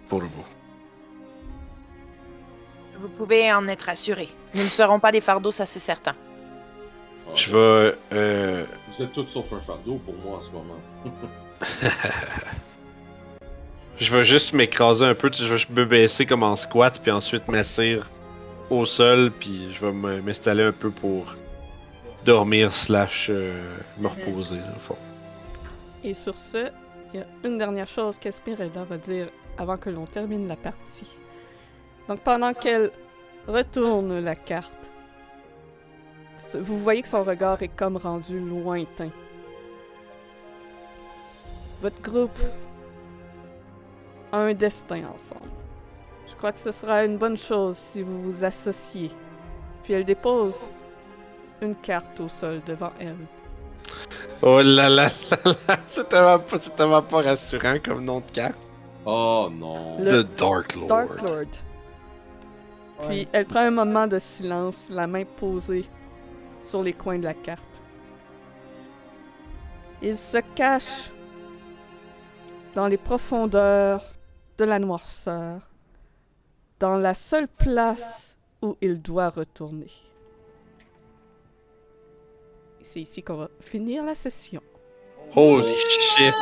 Pour 0.09 0.21
vous. 0.21 0.45
Vous 3.01 3.09
pouvez 3.09 3.51
en 3.51 3.67
être 3.69 3.89
assuré. 3.89 4.29
Nous 4.55 4.63
ne 4.63 4.69
serons 4.69 5.01
pas 5.01 5.11
des 5.11 5.23
fardeaux, 5.23 5.51
ça 5.51 5.65
c'est 5.65 5.81
certain. 5.81 6.15
Ah, 7.27 7.31
Je 7.35 7.51
vais. 7.51 7.97
euh, 8.13 8.65
Vous 8.89 9.03
êtes 9.03 9.13
tous 9.13 9.27
sauf 9.27 9.51
un 9.55 9.59
fardeau 9.61 9.95
pour 10.05 10.15
moi 10.23 10.37
en 10.39 10.43
ce 10.43 10.51
moment. 10.51 10.81
Je 13.99 14.17
vais 14.17 14.25
juste 14.25 14.53
m'écraser 14.53 15.05
un 15.05 15.15
peu, 15.15 15.31
je 15.33 15.55
vais 15.55 15.65
me 15.71 15.85
baisser 15.85 16.27
comme 16.27 16.43
en 16.43 16.57
squat, 16.57 16.99
puis 17.01 17.13
ensuite 17.13 17.47
m'asseoir 17.49 18.09
au 18.71 18.87
sol, 18.87 19.31
puis 19.31 19.73
je 19.73 19.87
vais 19.87 19.93
m'installer 19.93 20.65
un 20.65 20.73
peu 20.73 20.91
pour 20.91 21.37
dormir 22.25 22.73
slash 22.73 23.29
euh, 23.31 23.53
me 23.99 24.09
reposer, 24.09 24.57
fond. 24.81 24.97
Et 26.03 26.15
sur 26.15 26.37
ce, 26.37 26.71
il 27.13 27.21
y 27.21 27.23
a 27.23 27.27
une 27.45 27.59
dernière 27.59 27.89
chose 27.89 28.19
qu'Esmeralda 28.19 28.85
va 28.85 28.97
dire 28.97 29.29
avant 29.59 29.77
que 29.77 29.91
l'on 29.91 30.07
termine 30.07 30.49
la 30.49 30.57
partie. 30.57 31.11
Donc 32.09 32.21
pendant 32.21 32.55
qu'elle 32.55 32.91
retourne 33.47 34.21
la 34.21 34.35
carte, 34.35 34.91
vous 36.55 36.79
voyez 36.79 37.03
que 37.03 37.09
son 37.09 37.23
regard 37.23 37.63
est 37.63 37.69
comme 37.69 37.97
rendu 37.97 38.41
lointain. 38.41 39.11
Votre 41.81 42.01
groupe 42.01 42.39
un 44.33 44.55
destin 44.55 45.03
ensemble. 45.13 45.51
Je 46.27 46.35
crois 46.37 46.53
que 46.53 46.59
ce 46.59 46.71
sera 46.71 47.05
une 47.05 47.19
bonne 47.19 47.37
chose 47.37 47.77
si 47.77 48.03
vous 48.03 48.23
vous 48.23 48.45
associez. 48.45 49.11
Puis 49.83 49.93
elle 49.93 50.05
dépose 50.05 50.69
une 51.61 51.75
carte 51.77 52.19
au 52.21 52.29
sol 52.29 52.61
devant 52.65 52.93
elle. 52.99 53.17
Oh 54.41 54.61
là 54.63 54.89
là 54.89 55.09
là 55.31 55.37
là, 55.69 55.79
c'est 55.87 56.09
tellement, 56.09 56.39
tellement 56.77 57.03
pas 57.03 57.23
rassurant 57.23 57.77
comme 57.85 58.05
nom 58.05 58.21
de 58.21 58.31
carte. 58.31 58.59
Oh 59.05 59.49
non. 59.53 59.99
Le- 60.01 60.25
The 60.25 60.37
Dark 60.39 60.75
Lord. 60.75 60.87
Dark 60.89 61.23
Lord. 61.23 61.47
Puis 63.09 63.29
elle 63.33 63.47
prend 63.47 63.61
un 63.61 63.71
moment 63.71 64.07
de 64.07 64.19
silence, 64.19 64.87
la 64.89 65.07
main 65.07 65.25
posée 65.25 65.85
sur 66.63 66.83
les 66.83 66.93
coins 66.93 67.19
de 67.19 67.25
la 67.25 67.35
carte. 67.35 67.63
Il 70.01 70.17
se 70.17 70.39
cache 70.55 71.13
dans 72.75 72.87
les 72.87 72.97
profondeurs 72.97 74.03
de 74.59 74.65
la 74.65 74.79
noirceur, 74.79 75.61
dans 76.79 76.97
la 76.97 77.15
seule 77.15 77.49
place 77.49 78.37
où 78.61 78.77
il 78.81 79.01
doit 79.01 79.31
retourner. 79.31 79.91
Et 82.81 82.85
C'est 82.85 83.01
ici 83.01 83.23
qu'on 83.23 83.37
va 83.37 83.49
finir 83.61 84.05
la 84.05 84.15
session. 84.15 84.63
Holy 85.35 85.75
shit. 85.89 86.35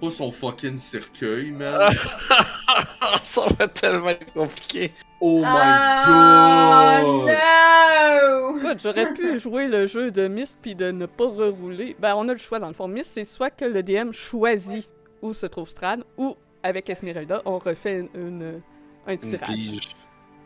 Pas 0.00 0.10
son 0.10 0.30
fucking 0.30 0.78
cercueil, 0.78 1.50
man. 1.50 1.92
Ça 3.22 3.42
va 3.58 3.68
tellement 3.68 4.08
être 4.10 4.32
compliqué. 4.32 4.92
Oh 5.20 5.38
my 5.40 5.44
Ah, 5.46 7.00
god! 7.02 7.26
no! 7.26 8.58
Écoute, 8.58 8.80
j'aurais 8.82 9.12
pu 9.12 9.38
jouer 9.40 9.66
le 9.66 9.86
jeu 9.86 10.10
de 10.10 10.28
Miss 10.28 10.56
puis 10.60 10.74
de 10.74 10.90
ne 10.90 11.06
pas 11.06 11.26
rerouler. 11.26 11.96
Ben, 11.98 12.14
on 12.16 12.28
a 12.28 12.32
le 12.32 12.38
choix 12.38 12.58
dans 12.60 12.68
le 12.68 12.74
fond. 12.74 12.86
Miss, 12.88 13.06
c'est 13.12 13.24
soit 13.24 13.50
que 13.50 13.64
le 13.64 13.82
DM 13.82 14.12
choisit 14.12 14.88
où 15.20 15.32
se 15.32 15.46
trouve 15.46 15.68
Strad, 15.68 16.04
ou 16.16 16.36
avec 16.62 16.88
Esmeralda, 16.90 17.42
on 17.44 17.58
refait 17.58 18.00
une, 18.00 18.08
une- 18.14 18.60
un 19.06 19.16
tirage. 19.16 19.48
pige. 19.54 19.88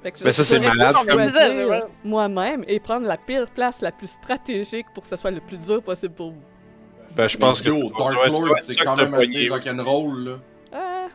Fait 0.02 0.10
que 0.10 0.24
Mais 0.24 0.32
ça, 0.32 0.44
c'est 0.44 0.58
malade 0.58 0.94
comme- 1.08 1.88
moi-même 2.04 2.64
et 2.66 2.80
prendre 2.80 3.06
la 3.06 3.16
pire 3.16 3.48
place 3.50 3.80
la 3.80 3.92
plus 3.92 4.08
stratégique 4.08 4.86
pour 4.94 5.02
que 5.04 5.08
ce 5.08 5.16
soit 5.16 5.30
le 5.30 5.40
plus 5.40 5.58
dur 5.58 5.82
possible 5.82 6.14
pour 6.14 6.32
vous. 6.32 6.42
Ben, 7.14 7.28
je 7.28 7.36
pense 7.36 7.60
que. 7.60 7.68
Yo, 7.68 7.90
Dark 7.96 8.14
Lord, 8.28 8.58
c'est 8.60 8.74
quand 8.76 8.96
même 8.96 9.14
assez 9.14 9.48
rock'n'roll, 9.48 10.24
là. 10.24 10.38
Ah. 10.72 11.06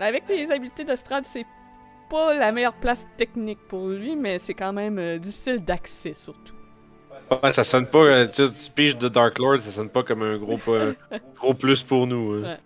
Avec 0.00 0.24
les 0.28 0.50
habiletés 0.50 0.84
de 0.84 0.94
Strad, 0.94 1.24
c'est 1.26 1.44
pas 2.10 2.34
la 2.34 2.52
meilleure 2.52 2.74
place 2.74 3.06
technique 3.16 3.58
pour 3.68 3.88
lui, 3.88 4.16
mais 4.16 4.38
c'est 4.38 4.54
quand 4.54 4.72
même 4.72 4.98
euh, 4.98 5.18
difficile 5.18 5.62
d'accès 5.64 6.14
surtout. 6.14 6.54
Ouais, 7.42 7.52
ça 7.52 7.62
sonne 7.64 7.86
pas, 7.86 7.98
euh, 7.98 8.26
tu 8.26 8.46
sais, 8.46 8.50
tu 8.50 8.70
piges 8.70 8.96
de 8.96 9.08
Dark 9.08 9.38
Lord, 9.38 9.58
ça 9.60 9.70
sonne 9.70 9.90
pas 9.90 10.02
comme 10.02 10.22
un 10.22 10.38
gros, 10.38 10.58
euh, 10.68 10.94
gros 11.36 11.52
plus 11.52 11.82
pour 11.82 12.06
nous. 12.06 12.32
hein. 12.34 12.42
Ouais. 12.42 12.56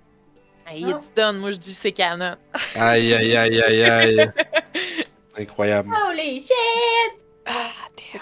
Hey, 0.67 0.85
it's 0.91 1.13
done, 1.15 1.39
moi 1.39 1.51
je 1.51 1.59
dis 1.59 1.73
c'est 1.73 1.93
canon. 1.93 2.37
Aïe, 2.77 3.13
aïe, 3.15 3.37
aïe, 3.37 3.61
aïe, 3.61 3.83
aïe. 3.85 4.33
Incroyable. 5.39 5.91
Holy 6.09 6.41
shit! 6.41 7.13
Ah, 7.47 7.73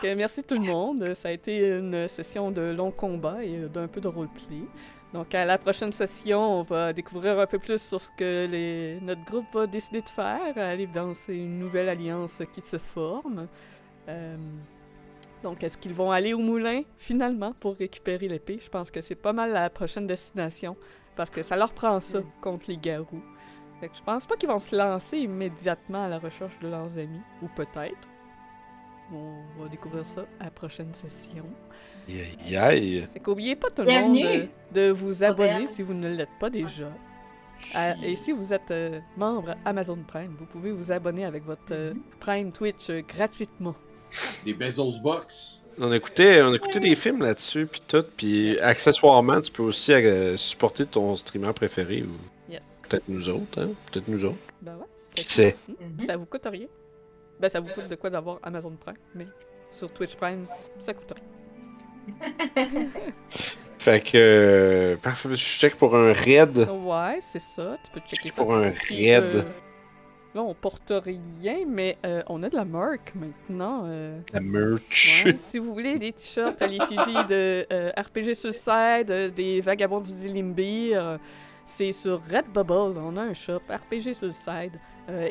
que 0.00 0.14
merci 0.14 0.42
tout 0.42 0.54
le 0.54 0.66
monde. 0.66 1.14
Ça 1.14 1.28
a 1.28 1.32
été 1.32 1.58
une 1.58 2.08
session 2.08 2.50
de 2.50 2.62
long 2.62 2.90
combat 2.90 3.44
et 3.44 3.68
d'un 3.68 3.88
peu 3.88 4.00
de 4.00 4.08
roleplay. 4.08 4.62
Donc 5.12 5.34
à 5.34 5.44
la 5.44 5.58
prochaine 5.58 5.92
session, 5.92 6.60
on 6.60 6.62
va 6.62 6.92
découvrir 6.92 7.38
un 7.38 7.46
peu 7.46 7.58
plus 7.58 7.82
sur 7.82 8.00
ce 8.00 8.08
que 8.16 8.46
les... 8.46 8.98
notre 9.02 9.24
groupe 9.24 9.46
va 9.52 9.66
décider 9.66 10.00
de 10.02 10.08
faire, 10.08 10.56
aller 10.56 10.86
dans 10.86 11.12
une 11.28 11.58
nouvelle 11.58 11.88
alliance 11.88 12.42
qui 12.52 12.60
se 12.60 12.78
forme. 12.78 13.48
Euh, 14.08 14.36
Donc 15.42 15.64
est-ce 15.64 15.76
qu'ils 15.78 15.94
vont 15.94 16.12
aller 16.12 16.32
au 16.32 16.38
moulin 16.38 16.82
finalement 16.96 17.52
pour 17.58 17.76
récupérer 17.76 18.28
l'épée? 18.28 18.58
Je 18.62 18.68
pense 18.70 18.90
que 18.92 19.00
c'est 19.00 19.16
pas 19.16 19.32
mal 19.32 19.52
la 19.52 19.68
prochaine 19.70 20.06
destination 20.06 20.76
parce 21.16 21.30
que 21.30 21.42
ça 21.42 21.56
leur 21.56 21.72
prend 21.72 22.00
ça 22.00 22.20
contre 22.40 22.66
les 22.68 22.76
garous. 22.76 23.22
Fait 23.80 23.88
que 23.88 23.96
je 23.96 24.02
pense 24.02 24.26
pas 24.26 24.36
qu'ils 24.36 24.48
vont 24.48 24.58
se 24.58 24.76
lancer 24.76 25.18
immédiatement 25.18 26.04
à 26.04 26.08
la 26.08 26.18
recherche 26.18 26.58
de 26.60 26.68
leurs 26.68 26.98
amis, 26.98 27.20
ou 27.42 27.48
peut-être. 27.48 28.08
On 29.12 29.62
va 29.62 29.68
découvrir 29.68 30.06
ça 30.06 30.22
à 30.38 30.44
la 30.44 30.50
prochaine 30.50 30.94
session. 30.94 31.44
Aïe. 32.56 33.06
Fait 33.12 33.20
qu'oubliez 33.20 33.56
pas 33.56 33.68
tout 33.70 33.82
le 33.82 33.86
Bienvenue. 33.88 34.22
monde 34.24 34.48
de, 34.72 34.80
de 34.88 34.90
vous 34.90 35.24
abonner 35.24 35.66
si 35.66 35.82
vous 35.82 35.94
ne 35.94 36.08
l'êtes 36.08 36.28
pas 36.38 36.50
déjà. 36.50 36.88
À- 37.74 37.96
et 38.04 38.16
si 38.16 38.32
vous 38.32 38.52
êtes 38.54 38.70
euh, 38.70 39.00
membre 39.16 39.54
Amazon 39.64 39.98
Prime, 40.06 40.34
vous 40.38 40.46
pouvez 40.46 40.72
vous 40.72 40.90
abonner 40.92 41.24
avec 41.24 41.44
votre 41.44 41.72
euh, 41.72 41.94
Prime 42.20 42.52
Twitch 42.52 42.88
euh, 42.90 43.02
gratuitement. 43.06 43.74
Des 44.44 44.54
Bezos 44.54 45.00
Box. 45.02 45.59
On 45.78 45.90
a 45.92 45.96
écouté, 45.96 46.42
on 46.42 46.52
a 46.52 46.56
écouté 46.56 46.80
des 46.80 46.94
films 46.94 47.22
là-dessus, 47.22 47.66
puis 47.66 47.80
tout, 47.86 48.04
puis 48.16 48.58
accessoirement, 48.60 49.40
tu 49.40 49.50
peux 49.50 49.62
aussi 49.62 49.92
euh, 49.92 50.36
supporter 50.36 50.84
ton 50.86 51.16
streamer 51.16 51.52
préféré, 51.54 52.02
ou 52.02 52.52
Yes. 52.52 52.80
peut-être 52.88 53.04
nous 53.08 53.28
autres, 53.28 53.60
hein? 53.62 53.70
Peut-être 53.90 54.08
nous 54.08 54.24
autres. 54.24 54.36
Ben 54.60 54.72
ouais. 54.76 54.86
Qui 55.14 55.24
sait? 55.24 55.56
Mhm. 55.68 56.00
Ça 56.00 56.16
vous 56.16 56.26
coûte 56.26 56.46
rien. 56.50 56.66
Ben 57.40 57.48
ça 57.48 57.60
vous 57.60 57.68
coûte 57.72 57.88
de 57.88 57.94
quoi 57.94 58.10
d'avoir 58.10 58.38
Amazon 58.42 58.72
Prime, 58.78 58.96
mais 59.14 59.26
sur 59.70 59.90
Twitch 59.92 60.16
Prime, 60.16 60.46
ça 60.78 60.92
coûte 60.92 61.12
rien. 61.14 61.24
Fait 63.78 64.00
que, 64.02 64.10
euh, 64.14 64.96
parfait, 64.96 65.28
je 65.30 65.36
check 65.36 65.76
pour 65.76 65.96
un 65.96 66.12
raid. 66.12 66.68
Ouais, 66.68 67.18
c'est 67.20 67.40
ça. 67.40 67.78
Tu 67.84 67.90
peux 67.92 68.00
checker 68.06 68.28
ça. 68.30 68.42
Pour 68.42 68.54
un 68.54 68.70
raid. 68.90 69.44
Là, 70.34 70.42
on 70.42 70.54
porte 70.54 70.92
rien, 70.92 71.64
mais 71.66 71.96
euh, 72.04 72.22
on 72.28 72.42
a 72.42 72.48
de 72.48 72.56
la 72.56 72.64
marque 72.64 73.12
maintenant. 73.14 73.82
euh, 73.86 74.18
La 74.32 74.40
merch. 74.40 75.22
Ouais, 75.24 75.36
si 75.38 75.58
vous 75.58 75.74
voulez 75.74 75.98
des 75.98 76.12
t-shirts 76.12 76.60
à 76.62 76.66
l'effigie 76.66 77.24
de 77.28 77.66
euh, 77.72 77.90
RPG 77.96 78.34
Suicide, 78.34 79.32
des 79.34 79.60
Vagabonds 79.60 80.00
du 80.00 80.28
Limbir, 80.28 81.04
euh, 81.04 81.18
c'est 81.64 81.92
sur 81.92 82.20
Redbubble. 82.24 82.98
On 82.98 83.16
a 83.16 83.22
un 83.22 83.34
shop 83.34 83.60
RPG 83.68 84.12
Suicide. 84.14 84.72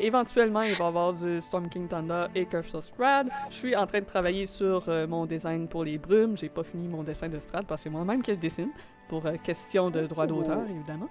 Éventuellement, 0.02 0.60
il 0.60 0.74
va 0.74 0.84
y 0.84 0.88
avoir 0.88 1.14
du 1.14 1.40
Storm 1.40 1.66
King 1.70 1.88
Thunder 1.88 2.26
et 2.34 2.44
Curse 2.44 2.74
of 2.74 2.84
Strad. 2.84 3.30
Je 3.50 3.54
suis 3.56 3.74
en 3.74 3.86
train 3.86 4.00
de 4.00 4.04
travailler 4.04 4.44
sur 4.44 4.84
mon 5.08 5.24
design 5.24 5.68
pour 5.68 5.84
les 5.84 5.96
brumes. 5.96 6.36
J'ai 6.36 6.50
pas 6.50 6.62
fini 6.62 6.86
mon 6.86 7.02
dessin 7.02 7.28
de 7.30 7.38
Strad 7.38 7.64
parce 7.66 7.80
que 7.80 7.84
c'est 7.84 7.90
moi-même 7.90 8.20
qui 8.22 8.30
le 8.32 8.36
dessine. 8.36 8.68
Pour 9.08 9.22
question 9.42 9.88
de 9.90 10.06
droit 10.06 10.26
d'auteur, 10.26 10.60
évidemment. 10.68 11.08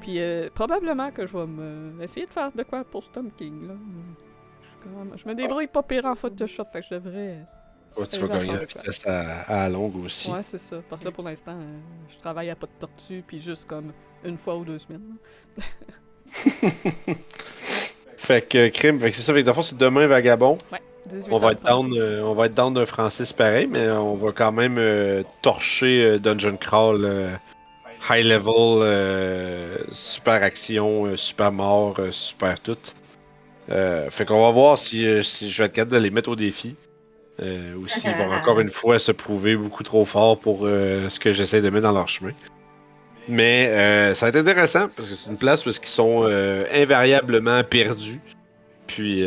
Puis 0.00 0.18
euh, 0.18 0.48
probablement 0.54 1.10
que 1.10 1.26
je 1.26 1.36
vais 1.36 1.46
me 1.46 2.02
essayer 2.02 2.26
de 2.26 2.30
faire 2.30 2.50
de 2.52 2.62
quoi 2.62 2.84
pour 2.84 3.02
Storm 3.02 3.30
King. 3.36 3.68
Là. 3.68 3.74
Je, 4.84 4.88
même- 4.88 5.12
me 5.26 5.34
débrouille 5.34 5.66
pas 5.66 5.82
pire 5.82 6.06
en 6.06 6.14
Photoshop, 6.14 6.64
fait 6.72 6.80
que 6.80 6.86
je 6.90 6.94
devrais. 6.94 7.38
Ouais, 7.96 8.06
tu 8.06 8.20
vas 8.20 8.26
va 8.28 8.38
gagner 8.38 8.52
la 8.52 8.64
vitesse 8.64 9.06
à, 9.06 9.40
à 9.42 9.56
la 9.64 9.68
longue 9.68 9.96
aussi. 10.04 10.30
Ouais, 10.30 10.42
c'est 10.42 10.58
ça. 10.58 10.76
Parce 10.88 11.00
que 11.02 11.06
là, 11.06 11.12
pour 11.12 11.24
l'instant, 11.24 11.56
euh, 11.56 11.78
je 12.08 12.16
travaille 12.16 12.48
à 12.48 12.54
pas 12.56 12.66
de 12.66 12.72
tortue, 12.78 13.22
puis 13.26 13.40
juste 13.40 13.66
comme 13.66 13.92
une 14.24 14.38
fois 14.38 14.56
ou 14.56 14.64
deux 14.64 14.78
semaines. 14.78 15.16
Fait 18.16 18.42
que, 18.42 18.68
crime, 18.68 19.00
fait 19.00 19.10
que 19.10 19.16
c'est 19.16 19.22
ça, 19.22 19.32
fait 19.32 19.40
que 19.40 19.46
dans 19.46 19.52
le 19.52 19.56
fond, 19.56 19.62
c'est 19.62 19.78
demain 19.78 20.06
vagabond. 20.06 20.58
Ouais, 20.70 20.78
18 21.06 21.32
On 21.32 21.38
va 21.38 21.52
être 21.52 21.62
down, 21.64 21.92
euh, 21.96 22.22
on 22.22 22.34
va 22.34 22.46
être 22.46 22.54
down 22.54 22.72
d'un 22.74 22.84
Francis 22.86 23.32
pareil, 23.32 23.66
mais 23.66 23.88
on 23.90 24.14
va 24.14 24.30
quand 24.32 24.52
même 24.52 24.76
euh, 24.78 25.22
torcher 25.42 26.04
euh, 26.04 26.18
Dungeon 26.18 26.56
Crawl 26.58 27.04
euh, 27.04 27.30
high 28.08 28.24
level, 28.24 28.82
euh, 28.82 29.76
super 29.92 30.42
action, 30.42 31.06
euh, 31.06 31.16
super 31.16 31.52
mort, 31.52 31.96
euh, 31.98 32.10
super 32.12 32.60
tout. 32.60 32.76
Fait 33.68 34.24
qu'on 34.26 34.40
va 34.40 34.50
voir 34.50 34.78
si, 34.78 35.04
je 35.04 35.58
vais 35.58 35.66
être 35.66 35.72
capable 35.72 35.92
de 35.92 35.98
les 35.98 36.10
mettre 36.10 36.30
au 36.30 36.36
défi. 36.36 36.74
Ou 37.40 37.88
s'ils 37.88 38.12
vont 38.16 38.32
encore 38.32 38.60
une 38.60 38.70
fois 38.70 38.98
se 38.98 39.12
prouver 39.12 39.56
beaucoup 39.56 39.84
trop 39.84 40.04
fort 40.04 40.38
pour 40.38 40.62
ce 40.62 41.20
que 41.20 41.32
j'essaie 41.32 41.62
de 41.62 41.70
mettre 41.70 41.84
dans 41.84 41.92
leur 41.92 42.08
chemin. 42.08 42.32
Mais 43.28 44.12
ça 44.14 44.26
va 44.26 44.30
être 44.30 44.44
intéressant 44.44 44.88
parce 44.88 45.08
que 45.08 45.14
c'est 45.14 45.30
une 45.30 45.38
place 45.38 45.64
où 45.66 45.70
ils 45.70 45.86
sont 45.86 46.24
invariablement 46.72 47.62
perdus. 47.62 48.20
Puis 48.88 49.24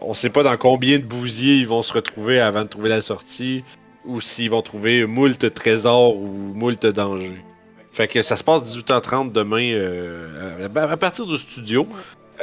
on 0.00 0.14
sait 0.14 0.30
pas 0.30 0.44
dans 0.44 0.56
combien 0.56 0.98
de 0.98 1.04
bousiers 1.04 1.56
ils 1.56 1.68
vont 1.68 1.82
se 1.82 1.92
retrouver 1.92 2.40
avant 2.40 2.62
de 2.62 2.68
trouver 2.68 2.88
la 2.88 3.02
sortie 3.02 3.64
ou 4.06 4.22
s'ils 4.22 4.48
vont 4.48 4.62
trouver 4.62 5.04
moult 5.04 5.52
trésors 5.52 6.16
ou 6.16 6.54
moult 6.54 6.86
dangers. 6.86 7.42
Fait 7.92 8.08
que 8.08 8.22
ça 8.22 8.36
se 8.36 8.44
passe 8.44 8.62
18h30 8.64 9.32
demain 9.32 9.72
euh, 9.72 10.66
à, 10.74 10.82
à 10.90 10.96
partir 10.96 11.26
du 11.26 11.36
studio. 11.38 11.86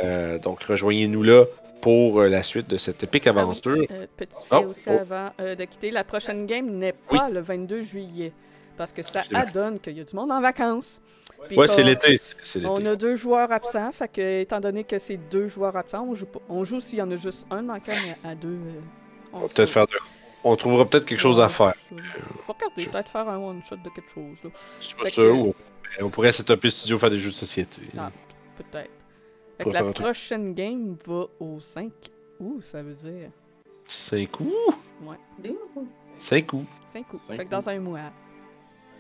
Euh, 0.04 0.38
donc 0.40 0.64
rejoignez-nous 0.64 1.24
là 1.24 1.46
pour 1.82 2.20
euh, 2.22 2.28
la 2.28 2.44
suite 2.44 2.70
de 2.70 2.78
cette 2.78 3.02
épique 3.04 3.26
Ah 3.28 3.32
oui. 3.34 3.40
aventure. 3.40 3.86
Euh, 3.92 4.06
petit 4.16 4.38
fait 4.48 4.56
Oh, 4.56 4.70
aussi 4.70 4.88
oh. 4.90 5.00
avant 5.00 5.32
euh, 5.40 5.56
de 5.56 5.64
quitter, 5.66 5.92
la 5.92 6.04
prochaine 6.04 6.46
game 6.46 6.68
n'est 6.78 6.94
Oui. 7.12 7.18
pas 7.18 7.30
le 7.30 7.40
22 7.42 7.82
juillet. 7.82 8.32
Parce 8.78 8.94
que 8.94 9.02
ça 9.02 9.22
adonne 9.34 9.78
qu'il 9.80 9.98
y 9.98 10.02
a 10.02 10.04
du 10.06 10.16
monde 10.16 10.32
en 10.32 10.40
vacances. 10.40 11.02
Puis 11.50 11.58
Ouais, 11.58 11.68
c'est 11.68 11.84
l'été. 11.84 12.18
On 12.66 12.86
a 12.86 12.96
deux 12.96 13.16
joueurs 13.18 13.52
absents, 13.52 13.92
fait 13.92 14.08
que 14.10 14.42
étant 14.42 14.60
donné 14.62 14.84
que 14.86 14.98
c'est 15.00 15.18
deux 15.30 15.48
joueurs 15.50 15.76
absents, 15.76 16.06
on 16.10 16.16
joue, 16.16 16.26
pas- 16.28 16.40
on 16.48 16.64
joue 16.64 16.80
s'il 16.80 17.00
y 17.00 17.02
en 17.02 17.12
a 17.12 17.16
juste 17.18 17.46
un 17.52 17.62
manquant, 17.62 17.92
mais 18.24 18.30
à 18.30 18.36
deux, 18.36 18.48
euh, 18.50 18.80
On 19.34 19.48
peut-être 19.48 19.70
faire 19.70 19.88
de... 19.88 19.94
On 20.44 20.56
trouvera 20.56 20.86
peut-être 20.86 21.06
quelque 21.06 21.20
chose 21.20 21.40
à 21.40 21.48
Ouais, 21.48 21.50
faire. 21.50 21.74
Faut 22.46 22.54
regarder, 22.54 22.86
peut-être 22.86 23.10
faire 23.10 23.28
un 23.30 23.38
one-shot 23.38 23.78
de 23.78 23.90
quelque 23.90 24.10
chose, 24.10 24.38
là. 24.44 24.50
Je 24.80 24.86
suis 24.86 24.96
pas 24.96 25.10
sûr. 25.10 25.38
ou 25.38 25.56
On, 26.02 26.10
pourrait 26.10 26.32
setuper 26.32 26.68
le 26.68 26.72
studio 26.72 26.98
faire 26.98 27.10
des 27.10 27.20
jeux 27.20 27.32
de 27.32 27.36
société. 27.36 27.82
Ah. 27.98 28.12
Peut-être. 28.58 28.92
Fait 29.58 29.64
que 29.66 29.70
la 29.70 29.84
prochaine 29.92 30.54
game 30.54 30.96
va 31.06 31.26
au 31.40 31.60
5 31.60 31.92
août, 32.40 32.64
ça 32.64 32.82
veut 32.82 32.94
dire? 32.94 33.30
5 33.88 34.32
coups. 34.32 34.54
Deux. 35.44 35.58
5 36.20 36.46
coups. 36.46 36.68
5 36.88 37.14
août. 37.14 37.20
Cinq 37.20 37.38
Fait 37.38 37.46
que 37.46 37.50
dans 37.50 37.70
un 37.70 37.80
mois. 37.80 38.12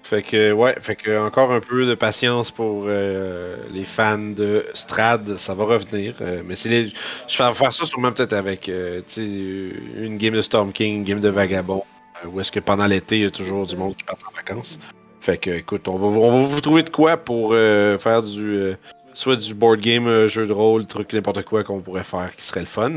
Fait 0.03 0.24
que, 0.24 0.52
ouais, 0.52 0.76
fait 0.82 0.95
que 0.95 1.19
encore 1.19 1.52
un 1.52 1.60
peu 1.60 1.86
de 1.86 1.94
patience 1.94 2.50
pour 2.50 2.86
euh, 2.88 3.58
les 3.72 3.86
fans 3.86 4.18
de 4.18 4.66
Strad, 4.74 5.38
ça 5.38 5.53
va 5.53 5.66
revenir. 5.66 6.16
euh, 6.22 6.42
mais 6.45 6.56
c'est 6.56 6.69
les. 6.69 6.86
Je 7.28 7.44
vais 7.44 7.53
faire 7.53 7.74
ça 7.74 7.86
sûrement 7.86 8.11
peut-être 8.11 8.34
avec, 8.34 8.69
euh, 8.69 9.02
une 9.18 10.18
game 10.18 10.34
de 10.34 10.42
Storm 10.42 10.72
King, 10.72 10.95
une 10.98 11.03
game 11.03 11.19
de 11.19 11.30
Vagabond, 11.30 11.84
où 12.26 12.40
est-ce 12.42 12.52
que 12.52 12.60
pendant 12.60 12.88
l'été, 12.88 13.18
il 13.18 13.22
y 13.24 13.26
a 13.26 13.32
toujours 13.32 13.68
du 13.68 13.76
monde 13.76 13.95
qui 13.95 14.03
part 14.03 14.18
en 14.28 14.36
vacances. 14.36 14.80
Fait 15.22 15.38
que, 15.38 15.52
écoute, 15.52 15.88
on 15.88 15.95
va, 15.98 16.08
vous- 16.08 16.22
on 16.22 16.40
va 16.42 16.45
vous 16.56 16.61
trouver 16.61 16.82
de 16.84 16.90
quoi 16.90 17.18
pour 17.18 17.52
faire 17.53 18.24
du. 18.24 18.74
soit 19.14 19.36
du 19.36 19.53
board 19.53 19.80
game, 19.82 20.26
jeu 20.28 20.48
de 20.48 20.53
rôle, 20.53 20.88
truc, 20.88 21.14
n'importe 21.14 21.44
quoi 21.44 21.64
qu'on 21.64 21.82
pourrait 21.82 22.03
faire 22.06 22.36
qui 22.36 22.42
serait 22.44 22.61
le 22.61 22.66
fun. 22.66 22.94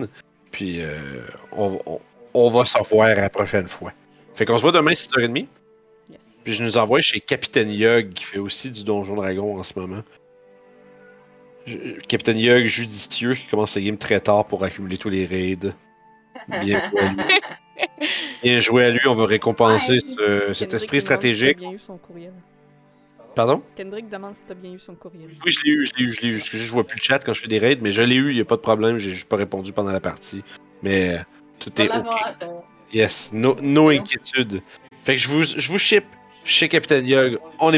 Puis, 0.51 0.81
euh, 0.81 0.97
on, 1.51 1.79
on, 1.85 2.01
on 2.33 2.51
va 2.51 2.65
se 2.65 2.79
revoir 2.79 3.09
la 3.17 3.29
prochaine 3.29 3.67
fois. 3.69 3.93
Fait 4.35 4.47
qu'on 4.47 4.57
se 4.57 4.63
voit 4.63 4.73
demain 4.73 4.93
6h30. 4.93 5.47
Puis 6.45 6.53
je 6.55 6.65
nous 6.65 6.77
envoie 6.79 7.01
chez 7.01 7.21
Capitaine 7.21 7.71
Yug 7.71 8.13
qui 8.15 8.25
fait 8.25 8.39
aussi 8.39 8.71
du 8.71 8.85
Donjon 8.85 9.15
Dragon 9.17 9.59
en 9.59 9.63
ce 9.63 9.79
moment. 9.79 10.03
Je- 11.67 11.77
Capitaine 12.09 12.39
Yug 12.39 12.65
judicieux 12.65 13.35
qui 13.35 13.47
commence 13.47 13.73
sa 13.73 13.81
game 13.81 13.97
très 13.99 14.21
tard 14.21 14.47
pour 14.47 14.65
accumuler 14.65 14.99
tous 14.99 15.09
les 15.09 15.25
raids. 15.27 15.73
Bien 16.49 16.79
joué 16.91 17.01
à 17.01 17.09
lui. 17.13 17.23
Bien 18.43 18.61
joué 18.61 18.85
à 18.85 18.91
lui, 18.91 19.07
on 19.07 19.15
va 19.15 19.27
récompenser 19.27 19.93
Ouais. 19.93 20.01
ce- 20.01 20.53
cet 20.55 20.75
esprit 20.75 21.01
stratégique. 21.01 21.59
Si 21.59 21.63
t'as 21.65 21.69
bien 21.69 21.73
eu 21.73 21.79
son 21.79 21.97
courriel. 21.99 22.33
Pardon? 23.37 23.63
Kendrick 23.77 24.09
demande 24.11 24.35
si 24.35 24.43
t'as 24.47 24.55
bien 24.55 24.73
eu 24.73 24.79
son 24.81 24.95
courriel. 24.97 25.31
Oui, 25.47 25.53
je 25.53 25.61
l'ai 25.65 25.71
eu, 25.71 25.87
je 25.87 25.93
l'ai 25.97 26.05
eu, 26.05 26.13
je 26.13 26.21
l'ai 26.23 26.29
eu. 26.29 26.39
Je 26.39 26.73
vois 26.73 26.85
plus 26.85 26.99
le 26.99 27.03
chat 27.03 27.21
quand 27.21 27.33
je 27.33 27.41
fais 27.43 27.49
des 27.49 27.59
raids, 27.59 27.79
mais 27.81 27.93
je 27.93 28.03
l'ai 28.03 28.17
eu, 28.17 28.31
il 28.31 28.35
n'y 28.35 28.41
a 28.41 28.45
pas 28.45 28.57
de 28.57 28.61
problème, 28.61 28.99
j'ai 28.99 29.13
juste 29.13 29.29
pas 29.29 29.37
répondu 29.37 29.73
pendant 29.73 29.93
la 29.93 30.01
partie. 30.01 30.43
Mais 30.83 31.15
euh, 31.15 31.19
tout 31.61 31.81
est 31.81 31.89
ok. 31.89 32.07
euh, 32.43 32.47
Yes, 32.93 33.31
no, 33.33 33.55
no 33.63 33.89
inquiétude. 33.89 34.61
Fait 35.05 35.15
que 35.15 35.21
je 35.21 35.29
vous, 35.29 35.45
je 35.45 35.71
vous 35.71 35.79
ship 35.79 36.05
chez 36.45 36.69
Capitaine 36.69 37.07
Yug. 37.07 37.39
On 37.59 37.71
est 37.71 37.71